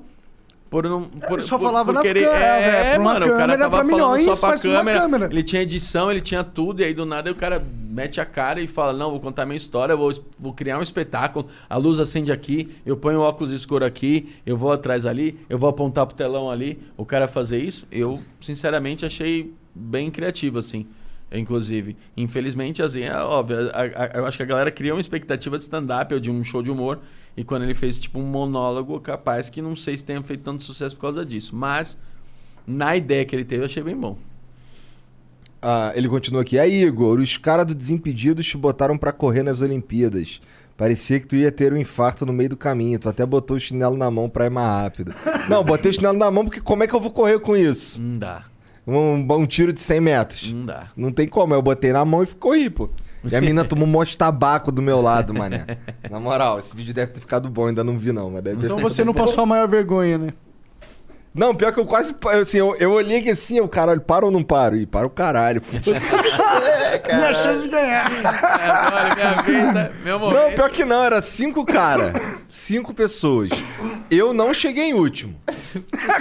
Por 0.69 0.85
não. 0.85 1.03
Por, 1.03 1.41
só 1.41 1.57
por- 1.57 1.65
falava 1.65 1.87
por 1.87 1.95
nas 1.95 2.03
querer- 2.03 2.23
câmeras, 2.23 2.41
É, 2.45 2.93
é, 2.93 2.97
mano, 2.99 3.25
o 3.25 3.29
cara 3.29 3.39
câmera, 3.41 3.57
tava 3.59 3.69
pra 3.69 3.77
falando 3.79 3.93
milhões, 4.15 4.37
só 4.37 4.47
pra 4.47 4.57
câmera, 4.57 4.99
câmera. 5.01 5.25
Ele 5.25 5.43
tinha 5.43 5.61
edição, 5.61 6.09
ele 6.09 6.21
tinha 6.21 6.43
tudo, 6.45 6.81
e 6.81 6.85
aí 6.85 6.93
do 6.93 7.05
nada 7.05 7.29
o 7.29 7.35
cara 7.35 7.61
mete 7.97 8.21
a 8.21 8.25
cara 8.25 8.61
e 8.61 8.67
fala: 8.67 8.93
Não, 8.93 9.09
vou 9.09 9.19
contar 9.19 9.45
minha 9.47 9.57
história, 9.57 9.95
vou, 9.95 10.13
vou 10.39 10.53
criar 10.53 10.77
um 10.77 10.83
espetáculo. 10.83 11.47
A 11.67 11.77
luz 11.77 11.99
acende 11.99 12.31
aqui, 12.31 12.69
eu 12.85 12.95
ponho 12.95 13.19
o 13.19 13.23
óculos 13.23 13.51
escuro 13.51 13.83
aqui, 13.83 14.35
eu 14.45 14.55
vou 14.55 14.71
atrás 14.71 15.05
ali, 15.05 15.39
eu 15.49 15.57
vou 15.57 15.67
apontar 15.67 16.05
pro 16.05 16.15
telão 16.15 16.49
ali. 16.51 16.79
O 16.95 17.03
cara 17.03 17.27
fazer 17.27 17.57
isso, 17.59 17.87
eu 17.91 18.21
sinceramente 18.39 19.03
achei 19.05 19.51
bem 19.73 20.11
criativo, 20.11 20.59
assim. 20.59 20.85
Inclusive, 21.31 21.97
infelizmente, 22.15 22.81
assim, 22.81 23.01
é 23.01 23.13
óbvio, 23.17 23.69
a- 23.73 23.81
a- 23.81 24.11
eu 24.19 24.25
acho 24.25 24.37
que 24.37 24.43
a 24.43 24.45
galera 24.45 24.71
cria 24.71 24.93
uma 24.93 25.01
expectativa 25.01 25.57
de 25.57 25.63
stand-up 25.65 26.13
ou 26.13 26.19
de 26.21 26.31
um 26.31 26.41
show 26.43 26.61
de 26.63 26.71
humor, 26.71 26.99
e 27.35 27.43
quando 27.43 27.63
ele 27.63 27.73
fez 27.75 27.99
tipo 27.99 28.17
um 28.19 28.23
monólogo, 28.23 28.97
capaz 29.01 29.49
que 29.49 29.61
não 29.61 29.75
sei 29.75 29.97
se 29.97 30.05
tenha 30.05 30.21
feito 30.23 30.41
tanto 30.43 30.63
sucesso 30.63 30.95
por 30.95 31.01
causa 31.01 31.25
disso, 31.25 31.53
mas 31.53 31.97
na 32.65 32.95
ideia 32.95 33.25
que 33.25 33.35
ele 33.35 33.43
teve, 33.43 33.61
eu 33.61 33.65
achei 33.65 33.83
bem 33.83 33.95
bom. 33.97 34.17
Ah, 35.61 35.91
ele 35.95 36.07
continua 36.07 36.41
aqui. 36.41 36.57
Aí, 36.59 36.83
Igor, 36.83 37.19
os 37.19 37.37
caras 37.37 37.65
do 37.65 37.73
Desimpedidos 37.75 38.45
te 38.45 38.57
botaram 38.57 38.97
pra 38.97 39.11
correr 39.11 39.43
nas 39.43 39.59
Olimpíadas. 39.61 40.39
Parecia 40.77 41.19
que 41.19 41.25
tu 41.25 41.35
ia 41.35 41.51
ter 41.51 41.73
um 41.73 41.77
infarto 41.77 42.23
no 42.25 42.31
meio 42.31 42.49
do 42.49 42.57
caminho. 42.57 42.99
Tu 42.99 43.09
até 43.09 43.25
botou 43.25 43.57
o 43.57 43.59
chinelo 43.59 43.97
na 43.97 44.11
mão 44.11 44.29
pra 44.29 44.45
ir 44.45 44.51
mais 44.51 44.83
rápido. 44.83 45.13
Não, 45.49 45.63
botei 45.63 45.89
o 45.89 45.93
chinelo 45.93 46.17
na 46.17 46.29
mão 46.29 46.45
porque 46.45 46.61
como 46.61 46.83
é 46.83 46.87
que 46.87 46.93
eu 46.93 46.99
vou 46.99 47.09
correr 47.11 47.39
com 47.39 47.55
isso? 47.57 47.99
Não 47.99 48.19
dá, 48.19 48.43
Um, 48.85 49.25
um 49.33 49.45
tiro 49.47 49.73
de 49.73 49.81
100 49.81 49.99
metros. 49.99 50.53
não 50.53 50.65
dá. 50.65 50.87
Não 50.95 51.11
tem 51.11 51.27
como. 51.27 51.53
Eu 51.55 51.61
botei 51.63 51.91
na 51.91 52.05
mão 52.05 52.21
e 52.21 52.27
corri, 52.27 52.69
pô. 52.69 52.89
E 53.29 53.35
a 53.35 53.41
mina 53.41 53.65
tomou 53.65 53.85
um 53.87 53.91
monte 53.91 54.11
de 54.11 54.17
tabaco 54.19 54.71
do 54.71 54.81
meu 54.81 55.01
lado, 55.01 55.33
mané. 55.33 55.65
Na 56.09 56.19
moral, 56.19 56.59
esse 56.59 56.73
vídeo 56.75 56.93
deve 56.93 57.11
ter 57.11 57.19
ficado 57.19 57.49
bom. 57.49 57.65
Ainda 57.67 57.83
não 57.83 57.97
vi, 57.97 58.11
não. 58.13 58.29
Mas 58.29 58.43
deve 58.43 58.57
ter 58.59 58.65
Então 58.67 58.77
você 58.77 59.03
não 59.03 59.13
passou 59.13 59.43
a 59.43 59.45
maior 59.47 59.67
vergonha, 59.67 60.17
né? 60.19 60.29
Não, 61.33 61.53
pior 61.53 61.71
que 61.71 61.79
eu 61.79 61.85
quase. 61.85 62.15
Assim, 62.41 62.57
eu, 62.57 62.75
eu 62.79 62.91
olhei 62.91 63.21
que 63.21 63.29
assim, 63.29 63.59
eu, 63.59 63.67
caralho, 63.67 64.01
paro 64.01 64.25
ou 64.25 64.31
não 64.31 64.41
paro? 64.43 64.75
E 64.75 64.87
para 64.87 65.05
o 65.05 65.09
caralho. 65.09 65.61
Minha 67.05 67.33
chance 67.33 67.61
de 67.61 67.69
ganhar. 67.69 68.11
É, 68.11 68.69
agora, 68.69 69.15
minha 69.15 69.41
vez, 69.43 69.73
né? 69.73 69.91
Meu 70.03 70.19
momento. 70.19 70.39
Não, 70.41 70.51
pior 70.53 70.69
que 70.71 70.83
não, 70.83 71.03
era 71.03 71.21
cinco 71.21 71.63
cara. 71.65 72.13
Cinco 72.47 72.93
pessoas. 72.93 73.49
Eu 74.09 74.33
não 74.33 74.53
cheguei 74.53 74.85
em 74.85 74.93
último. 74.93 75.35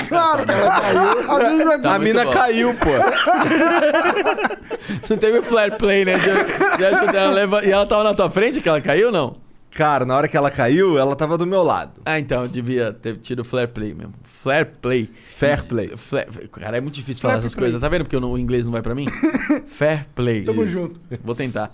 Claro, 0.08 0.44
ela 0.46 0.80
caiu. 0.80 1.30
A 1.30 1.38
mina 1.48 1.64
vai- 1.64 1.80
Tá 1.80 1.94
a 1.94 1.98
mina 1.98 2.24
bom. 2.24 2.30
caiu, 2.30 2.74
pô. 2.74 2.90
Não 5.10 5.16
teve 5.16 5.42
flare 5.42 5.76
play, 5.78 6.04
né? 6.04 6.14
De- 6.18 6.76
de 6.78 6.84
ajudar 6.84 7.14
ela 7.18 7.30
a 7.30 7.34
leva- 7.34 7.64
E 7.64 7.70
ela 7.70 7.86
tava 7.86 8.04
na 8.04 8.14
tua 8.14 8.30
frente 8.30 8.60
que 8.60 8.68
ela 8.68 8.80
caiu 8.80 9.08
ou 9.08 9.12
não? 9.12 9.36
Cara, 9.70 10.06
na 10.06 10.16
hora 10.16 10.26
que 10.28 10.36
ela 10.36 10.50
caiu, 10.50 10.98
ela 10.98 11.14
tava 11.14 11.36
do 11.36 11.46
meu 11.46 11.62
lado. 11.62 12.00
Ah, 12.04 12.18
então, 12.18 12.42
eu 12.42 12.48
devia 12.48 12.92
ter 12.92 13.16
tido 13.18 13.44
flare 13.44 13.68
play 13.68 13.92
mesmo. 13.92 14.14
Flare 14.46 14.66
play. 14.80 15.10
Fair 15.26 15.64
play. 15.64 15.88
Fla- 15.96 16.24
Cara, 16.52 16.76
é 16.76 16.80
muito 16.80 16.94
difícil 16.94 17.20
falar 17.20 17.38
essas 17.38 17.52
play. 17.52 17.64
coisas. 17.64 17.80
Tá 17.80 17.88
vendo 17.88 18.04
porque 18.04 18.20
não- 18.20 18.30
o 18.30 18.38
inglês 18.38 18.64
não 18.64 18.70
vai 18.70 18.80
pra 18.80 18.94
mim? 18.94 19.06
Fair 19.66 20.06
play. 20.14 20.44
Tamo 20.44 20.62
Isso. 20.62 20.72
junto. 20.72 21.00
Vou 21.24 21.34
tentar. 21.34 21.72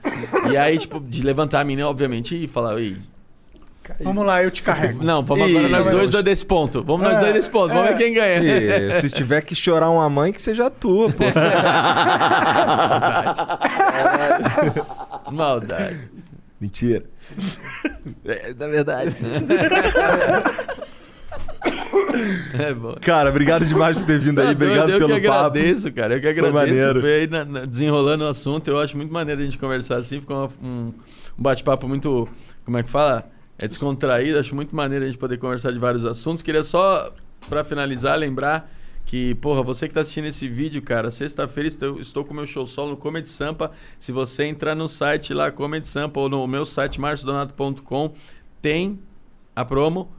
E 0.50 0.56
aí, 0.56 0.78
tipo, 0.78 0.98
de 0.98 1.22
levantar 1.22 1.60
a 1.60 1.64
mina, 1.64 1.86
obviamente, 1.86 2.34
e 2.44 2.48
falar, 2.48 2.80
ei. 2.80 2.96
Vamos 4.02 4.24
lá, 4.24 4.42
eu 4.42 4.50
te 4.50 4.62
carrego. 4.62 5.04
Não, 5.04 5.22
vamos 5.22 5.50
agora 5.50 5.68
nós 5.68 5.86
dois 5.88 6.10
longe. 6.12 6.22
desse 6.22 6.46
ponto. 6.46 6.82
Vamos 6.82 7.02
nós 7.02 7.18
É, 7.18 7.20
dois 7.20 7.34
desse 7.34 7.50
ponto. 7.50 7.74
Vamos 7.74 7.90
é. 7.90 7.92
ver 7.92 7.98
quem 7.98 8.14
ganha. 8.14 8.38
E, 8.40 9.00
se 9.02 9.10
tiver 9.10 9.42
que 9.42 9.54
chorar 9.54 9.90
uma 9.90 10.08
mãe, 10.08 10.32
que 10.32 10.40
seja 10.40 10.68
a 10.68 10.70
tua, 10.70 11.12
pô. 11.12 11.24
Maldade. 15.30 16.00
Mentira. 16.60 17.04
É, 18.24 18.54
na 18.54 18.66
verdade. 18.66 19.22
É 22.58 22.72
bom. 22.74 22.94
Cara, 23.00 23.30
obrigado 23.30 23.64
demais 23.66 23.96
por 23.98 24.06
ter 24.06 24.18
vindo 24.18 24.38
aí. 24.40 24.46
Tá 24.46 24.52
Obrigado 24.52 24.86
doido, 24.88 25.02
eu 25.02 25.08
pelo 25.08 25.20
que 25.20 25.26
papo. 25.26 25.38
agradeço, 25.46 25.92
cara. 25.92 26.14
Eu 26.14 26.20
que 26.20 26.34
Foi 26.34 26.48
agradeço. 26.48 26.52
maneiro. 26.76 27.00
Foi 27.00 27.12
aí 27.14 27.26
na- 27.26 27.44
na- 27.44 27.64
desenrolando 27.64 28.24
o 28.24 28.28
assunto. 28.28 28.68
Eu 28.68 28.78
acho 28.80 28.96
muito 28.96 29.12
maneiro 29.12 29.40
a 29.40 29.44
gente 29.44 29.58
conversar 29.58 29.96
assim. 29.96 30.20
Ficou 30.20 30.36
uma- 30.36 30.48
um, 30.68 30.92
um 31.38 31.42
bate-papo 31.42 31.88
muito. 31.88 32.28
Como 32.64 32.76
é 32.78 32.82
que 32.82 32.90
fala? 32.90 33.24
É 33.58 33.66
descontraído. 33.68 34.38
Acho 34.38 34.54
muito 34.54 34.74
maneiro 34.74 35.04
a 35.04 35.06
gente 35.08 35.18
poder 35.18 35.36
conversar 35.38 35.70
de 35.72 35.78
vários 35.78 36.04
assuntos. 36.04 36.42
Queria 36.42 36.62
só, 36.62 37.12
pra 37.48 37.64
finalizar, 37.64 38.18
lembrar 38.18 38.70
que, 39.04 39.34
porra, 39.36 39.62
você 39.62 39.88
que 39.88 39.94
tá 39.94 40.00
assistindo 40.00 40.26
esse 40.26 40.48
vídeo, 40.48 40.80
cara, 40.82 41.10
sexta-feira 41.10 41.66
estou, 41.68 41.98
estou 42.00 42.24
com 42.24 42.32
o 42.32 42.36
meu 42.36 42.46
show 42.46 42.64
solo 42.66 42.90
no 42.90 42.96
Comedy 42.96 43.28
Sampa. 43.28 43.70
Se 43.98 44.12
você 44.12 44.44
entrar 44.44 44.74
no 44.74 44.86
site 44.88 45.34
lá, 45.34 45.50
Comedy 45.50 45.88
Sampa, 45.88 46.20
ou 46.20 46.28
no 46.28 46.46
meu 46.46 46.64
site, 46.64 47.00
marciodonato.com, 47.00 48.12
tem 48.60 48.98
a 49.54 49.64
promo. 49.64 50.10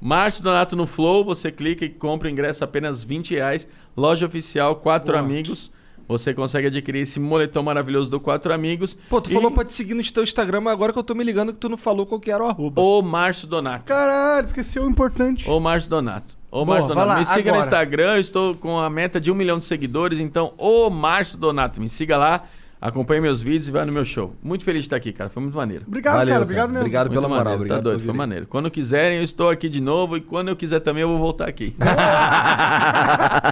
Márcio 0.00 0.42
Donato 0.42 0.74
no 0.76 0.86
Flow, 0.86 1.24
você 1.24 1.50
clica 1.50 1.84
e 1.84 1.88
compra 1.90 2.28
o 2.28 2.30
ingresso 2.30 2.64
apenas 2.64 3.02
20 3.02 3.34
reais. 3.34 3.68
Loja 3.96 4.26
oficial, 4.26 4.76
quatro 4.76 5.12
Boa. 5.12 5.24
amigos. 5.24 5.70
Você 6.08 6.34
consegue 6.34 6.66
adquirir 6.66 7.02
esse 7.02 7.20
moletom 7.20 7.62
maravilhoso 7.62 8.10
do 8.10 8.18
Quatro 8.18 8.52
Amigos. 8.52 8.98
Pô, 9.08 9.20
tu 9.20 9.30
E 9.30 9.32
falou 9.32 9.48
pra 9.52 9.62
te 9.64 9.72
seguir 9.72 9.94
no 9.94 10.02
teu 10.02 10.24
Instagram, 10.24 10.60
mas 10.62 10.72
agora 10.72 10.92
que 10.92 10.98
eu 10.98 11.04
tô 11.04 11.14
me 11.14 11.22
ligando 11.22 11.52
que 11.52 11.58
tu 11.60 11.68
não 11.68 11.76
falou 11.76 12.04
qual 12.04 12.20
que 12.20 12.32
era 12.32 12.42
o 12.42 12.48
arroba. 12.48 12.82
O 12.82 13.00
Márcio 13.00 13.46
Donato. 13.46 13.84
Caralho, 13.84 14.44
esqueceu 14.44 14.82
o 14.84 14.90
importante. 14.90 15.48
O 15.48 15.60
Márcio 15.60 15.88
Donato. 15.88 16.36
Boa, 16.50 16.64
Márcio 16.64 16.88
Donato. 16.88 17.06
lá, 17.08 17.18
me 17.20 17.26
siga 17.26 17.42
no 17.42 17.48
agora. 17.50 17.60
Instagram, 17.60 18.14
eu 18.14 18.20
estou 18.20 18.56
com 18.56 18.76
a 18.80 18.90
meta 18.90 19.20
de 19.20 19.30
um 19.30 19.36
milhão 19.36 19.56
de 19.60 19.64
seguidores. 19.64 20.18
Então, 20.18 20.52
o 20.58 20.90
Márcio 20.90 21.38
Donato, 21.38 21.80
me 21.80 21.88
siga 21.88 22.16
lá. 22.16 22.42
Acompanhe 22.82 23.20
meus 23.20 23.42
vídeos 23.42 23.68
e 23.68 23.70
vai 23.70 23.84
no 23.84 23.92
meu 23.92 24.06
show. 24.06 24.34
Muito 24.42 24.64
feliz 24.64 24.80
de 24.82 24.86
estar 24.86 24.96
aqui, 24.96 25.12
cara. 25.12 25.28
Foi 25.28 25.42
muito 25.42 25.54
maneiro. 25.54 25.84
Obrigado, 25.86 26.14
Valeu, 26.14 26.32
cara. 26.32 26.42
Obrigado 26.44 26.62
cara. 26.62 26.72
mesmo. 26.72 26.80
Obrigado. 26.86 27.08
pela 27.10 27.20
Muito 27.20 27.28
moral, 27.28 27.44
maneiro, 27.44 27.60
obrigado 27.60 27.78
Tá 27.78 27.82
doido, 27.90 28.04
foi 28.04 28.14
maneiro. 28.14 28.46
Quando 28.46 28.70
quiserem, 28.70 29.18
eu 29.18 29.22
estou 29.24 29.50
aqui 29.50 29.68
de 29.68 29.82
novo. 29.82 30.16
E 30.16 30.20
quando 30.22 30.48
eu 30.48 30.56
quiser 30.56 30.80
também, 30.80 31.02
eu 31.02 31.08
vou 31.08 31.18
voltar 31.18 31.46
aqui. 31.46 31.76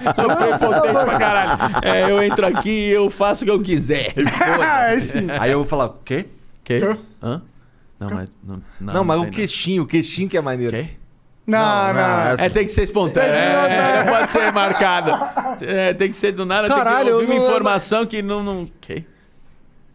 eu 0.03 0.13
tô 0.13 0.27
potente 0.57 0.93
pra 1.05 1.19
caralho. 1.19 1.75
É, 1.83 2.09
eu 2.11 2.23
entro 2.23 2.45
aqui 2.47 2.87
e 2.87 2.89
eu 2.89 3.07
faço 3.09 3.43
o 3.43 3.45
que 3.45 3.51
eu 3.51 3.61
quiser. 3.61 4.13
Aí 5.39 5.51
eu 5.51 5.59
vou 5.59 5.67
falar, 5.67 5.85
o 5.85 5.93
quê? 6.03 6.25
Quê? 6.63 6.79
Quê? 6.79 6.97
Hã? 7.21 7.41
Não, 7.99 8.09
mas. 8.09 8.29
Não, 8.43 8.61
não, 8.81 8.93
Não, 8.93 9.03
mas 9.03 9.21
o 9.21 9.25
queixinho, 9.29 9.83
o 9.83 9.85
queixinho 9.85 10.27
que 10.27 10.37
é 10.37 10.41
maneiro. 10.41 10.75
Quê? 10.75 10.87
Não, 11.45 11.59
Não, 11.59 11.87
não. 11.87 11.93
não, 11.93 12.43
É, 12.43 12.49
tem 12.49 12.63
que 12.63 12.71
ser 12.71 12.83
espontâneo. 12.83 13.31
Ser 13.31 13.37
É, 13.37 14.03
não 14.03 14.13
pode 14.13 14.31
ser 14.31 14.51
marcado. 14.53 15.11
É, 15.65 15.93
tem 15.93 16.09
que 16.09 16.15
ser 16.17 16.31
do 16.31 16.45
nada. 16.45 16.67
Caralho, 16.67 16.97
tem 16.97 17.05
que 17.05 17.11
ouvir 17.13 17.25
eu 17.27 17.31
uma 17.33 17.39
não- 17.39 17.47
informação 17.47 18.05
que 18.05 18.21
não. 18.21 18.43
não... 18.43 18.67
Quê? 18.79 19.03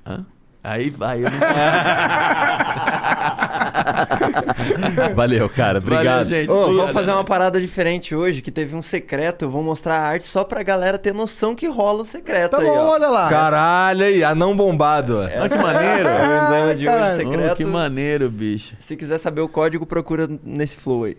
Hã? 0.07 0.25
Aí 0.63 0.89
vai, 0.89 1.19
eu 1.19 1.31
não 1.31 1.39
Valeu, 5.15 5.49
cara. 5.49 5.79
Obrigado. 5.79 6.05
Valeu, 6.05 6.27
gente. 6.27 6.51
Ô, 6.51 6.55
Obrigado, 6.55 6.77
vamos 6.79 6.93
fazer 6.93 7.11
uma 7.13 7.25
parada 7.25 7.61
diferente 7.61 8.15
hoje, 8.15 8.41
que 8.41 8.51
teve 8.51 8.75
um 8.75 8.81
secreto. 8.81 9.45
Eu 9.45 9.51
vou 9.51 9.63
mostrar 9.63 9.97
a 9.97 10.09
arte 10.09 10.25
só 10.25 10.43
pra 10.43 10.63
galera 10.63 10.97
ter 10.99 11.13
noção 11.13 11.55
que 11.55 11.69
rola 11.69 12.03
o 12.03 12.07
secreto 12.07 12.53
Tá 12.53 12.59
aí, 12.59 12.65
bom, 12.65 12.79
ó. 12.79 12.91
olha 12.93 13.09
lá. 13.09 13.29
Caralho 13.29 14.05
aí, 14.07 14.25
anão 14.25 14.57
bombado. 14.57 15.19
Olha 15.19 15.49
que 15.49 15.59
maneiro. 15.59 16.09
É 16.09 16.23
o 16.23 16.45
emblema 16.47 16.75
de 16.75 16.89
hoje 16.89 17.17
secreto. 17.17 17.53
Oh, 17.53 17.57
que 17.57 17.65
maneiro, 17.65 18.31
bicho. 18.31 18.75
Se 18.79 18.97
quiser 18.97 19.19
saber 19.19 19.43
o 19.43 19.49
código, 19.49 19.85
procura 19.85 20.27
nesse 20.43 20.77
flow 20.77 21.05
aí. 21.05 21.17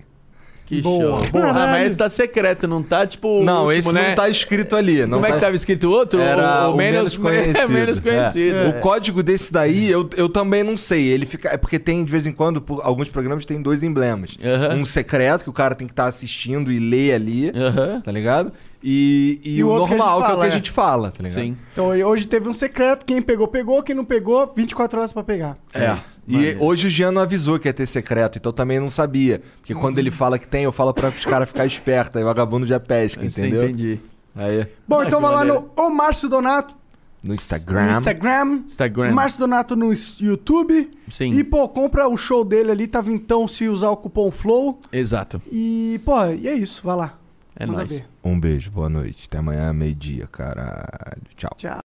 Que 0.66 0.82
Boa, 0.82 1.22
show. 1.22 1.32
boa. 1.32 1.50
Ah, 1.50 1.68
mas 1.68 1.88
esse 1.88 1.98
tá 1.98 2.10
secreto, 2.10 2.68
não 2.68 2.82
tá 2.82 3.06
tipo. 3.06 3.42
o 3.42 3.44
Não, 3.44 3.66
último, 3.66 3.72
esse 3.72 3.92
né? 3.94 4.10
não 4.10 4.16
tá 4.16 4.27
escrito 4.27 4.76
ali. 4.76 5.06
Não 5.06 5.19
Como 5.19 5.26
é 5.26 5.30
tá... 5.30 5.35
que 5.35 5.42
tava 5.42 5.56
escrito 5.56 5.88
o 5.88 5.92
outro? 5.92 6.19
Era 6.19 6.69
o, 6.69 6.76
menos 6.76 7.16
conhecido. 7.16 7.69
menos 7.69 8.00
conhecido. 8.00 8.56
É. 8.56 8.66
é. 8.66 8.69
O 8.69 8.80
código 8.80 9.22
desse 9.22 9.53
daí, 9.53 9.90
eu, 9.92 10.10
eu 10.18 10.27
também 10.27 10.64
não 10.64 10.76
sei. 10.76 11.06
Ele 11.08 11.27
fica. 11.27 11.50
É 11.50 11.58
porque 11.58 11.77
tem, 11.77 12.03
de 12.03 12.11
vez 12.11 12.26
em 12.26 12.32
quando, 12.32 12.64
alguns 12.82 13.10
programas 13.10 13.45
tem 13.45 13.61
dois 13.61 13.84
emblemas. 13.84 14.38
Aham. 14.44 14.76
Um 14.76 14.85
secreto, 14.85 15.44
que 15.44 15.50
o 15.52 15.53
cara 15.53 15.76
tem 15.76 15.85
que 15.85 15.94
estar 15.94 16.08
assistindo 16.08 16.72
e 16.72 16.80
ler 16.80 17.14
ali, 17.14 17.52
Aham. 17.56 18.02
tá 18.02 18.11
ligado? 18.11 18.52
E, 18.88 19.41
e, 19.43 19.55
E 19.57 19.64
o 19.64 19.67
o 19.67 19.69
outro 19.72 19.88
que 19.88 19.93
a 19.95 19.97
normal, 19.97 20.19
gente 20.19 20.25
que 20.25 20.31
é 20.31 20.35
o 20.35 20.35
que 20.35 20.35
fala, 20.35 20.43
a 20.43 20.47
é. 20.47 20.51
gente 20.51 20.72
fala, 20.72 21.11
tá 21.11 21.23
ligado? 21.23 21.41
Sim. 21.41 21.57
Então 21.73 21.88
hoje 21.88 22.27
teve 22.27 22.47
um 22.47 22.53
secreto. 22.53 23.03
Quem 23.03 23.19
pegou, 23.19 23.47
pegou. 23.47 23.81
Quem 23.81 23.95
não 23.95 24.03
pegou, 24.03 24.53
24 24.55 24.99
horas 24.99 25.11
pra 25.11 25.23
pegar. 25.23 25.57
É. 25.73 25.93
isso. 25.95 26.22
E 26.27 26.33
Maneiro. 26.33 26.64
hoje 26.64 26.85
o 26.85 26.89
Jean 26.91 27.11
não 27.11 27.23
avisou 27.23 27.57
que 27.57 27.67
ia 27.67 27.73
ter 27.73 27.88
secreto, 27.88 28.38
então 28.38 28.51
também 28.53 28.80
não 28.80 28.89
sabia. 28.91 29.41
Porque 29.57 29.73
quando 29.73 29.97
ele 29.97 30.11
fala 30.11 30.38
que 30.38 30.47
tem, 30.47 30.65
eu 30.65 30.72
falo 30.72 30.93
pra 30.93 31.09
os 31.09 31.25
caras 31.25 31.49
ficarem 31.49 31.67
espertos. 31.72 32.17
Aí 32.17 32.23
o 32.23 32.27
vagabundo 32.27 32.65
já 32.67 32.80
pesca, 32.80 33.22
Sim, 33.22 33.27
entendeu? 33.27 33.64
entendi. 33.64 33.99
Aí, 34.35 34.67
Bom, 34.88 34.99
Ah, 34.99 35.05
então 35.07 35.19
vai 35.19 35.31
lá 35.33 35.43
no 35.45 35.72
O 35.75 35.89
Márcio 35.89 36.30
Donato 36.30 36.75
no 37.23 37.30
no 37.30 37.33
Instagram. 37.33 37.97
Instagram. 37.97 38.61
Instagram. 38.67 39.11
Márcio 39.14 39.39
Donato 39.39 39.75
no 39.75 39.91
YouTube. 40.19 40.91
Sim. 41.09 41.31
E, 41.33 41.43
pô, 41.43 41.67
compra 41.67 42.07
o 42.07 42.15
show 42.15 42.45
dele 42.45 42.69
ali, 42.69 42.85
tá 42.85 43.01
vintão 43.01 43.47
se 43.47 43.67
usar 43.67 43.89
o 43.89 43.97
cupom 43.97 44.30
FLOW. 44.30 44.80
Exato. 44.91 45.41
E, 45.51 45.99
pô, 46.05 46.23
e 46.27 46.47
é 46.47 46.53
isso, 46.53 46.81
vai 46.83 46.95
lá. 46.95 47.17
É 47.57 47.65
Manda 47.65 47.80
nóis. 47.80 47.91
ver. 47.93 48.05
Um 48.26 48.40
beijo, 48.40 48.72
boa 48.72 48.90
noite. 48.90 49.28
Até 49.28 49.38
amanhã, 49.38 49.72
meio-dia, 49.72 50.26
caralho. 50.26 51.22
Tchau. 51.38 51.52
Tchau. 51.58 51.84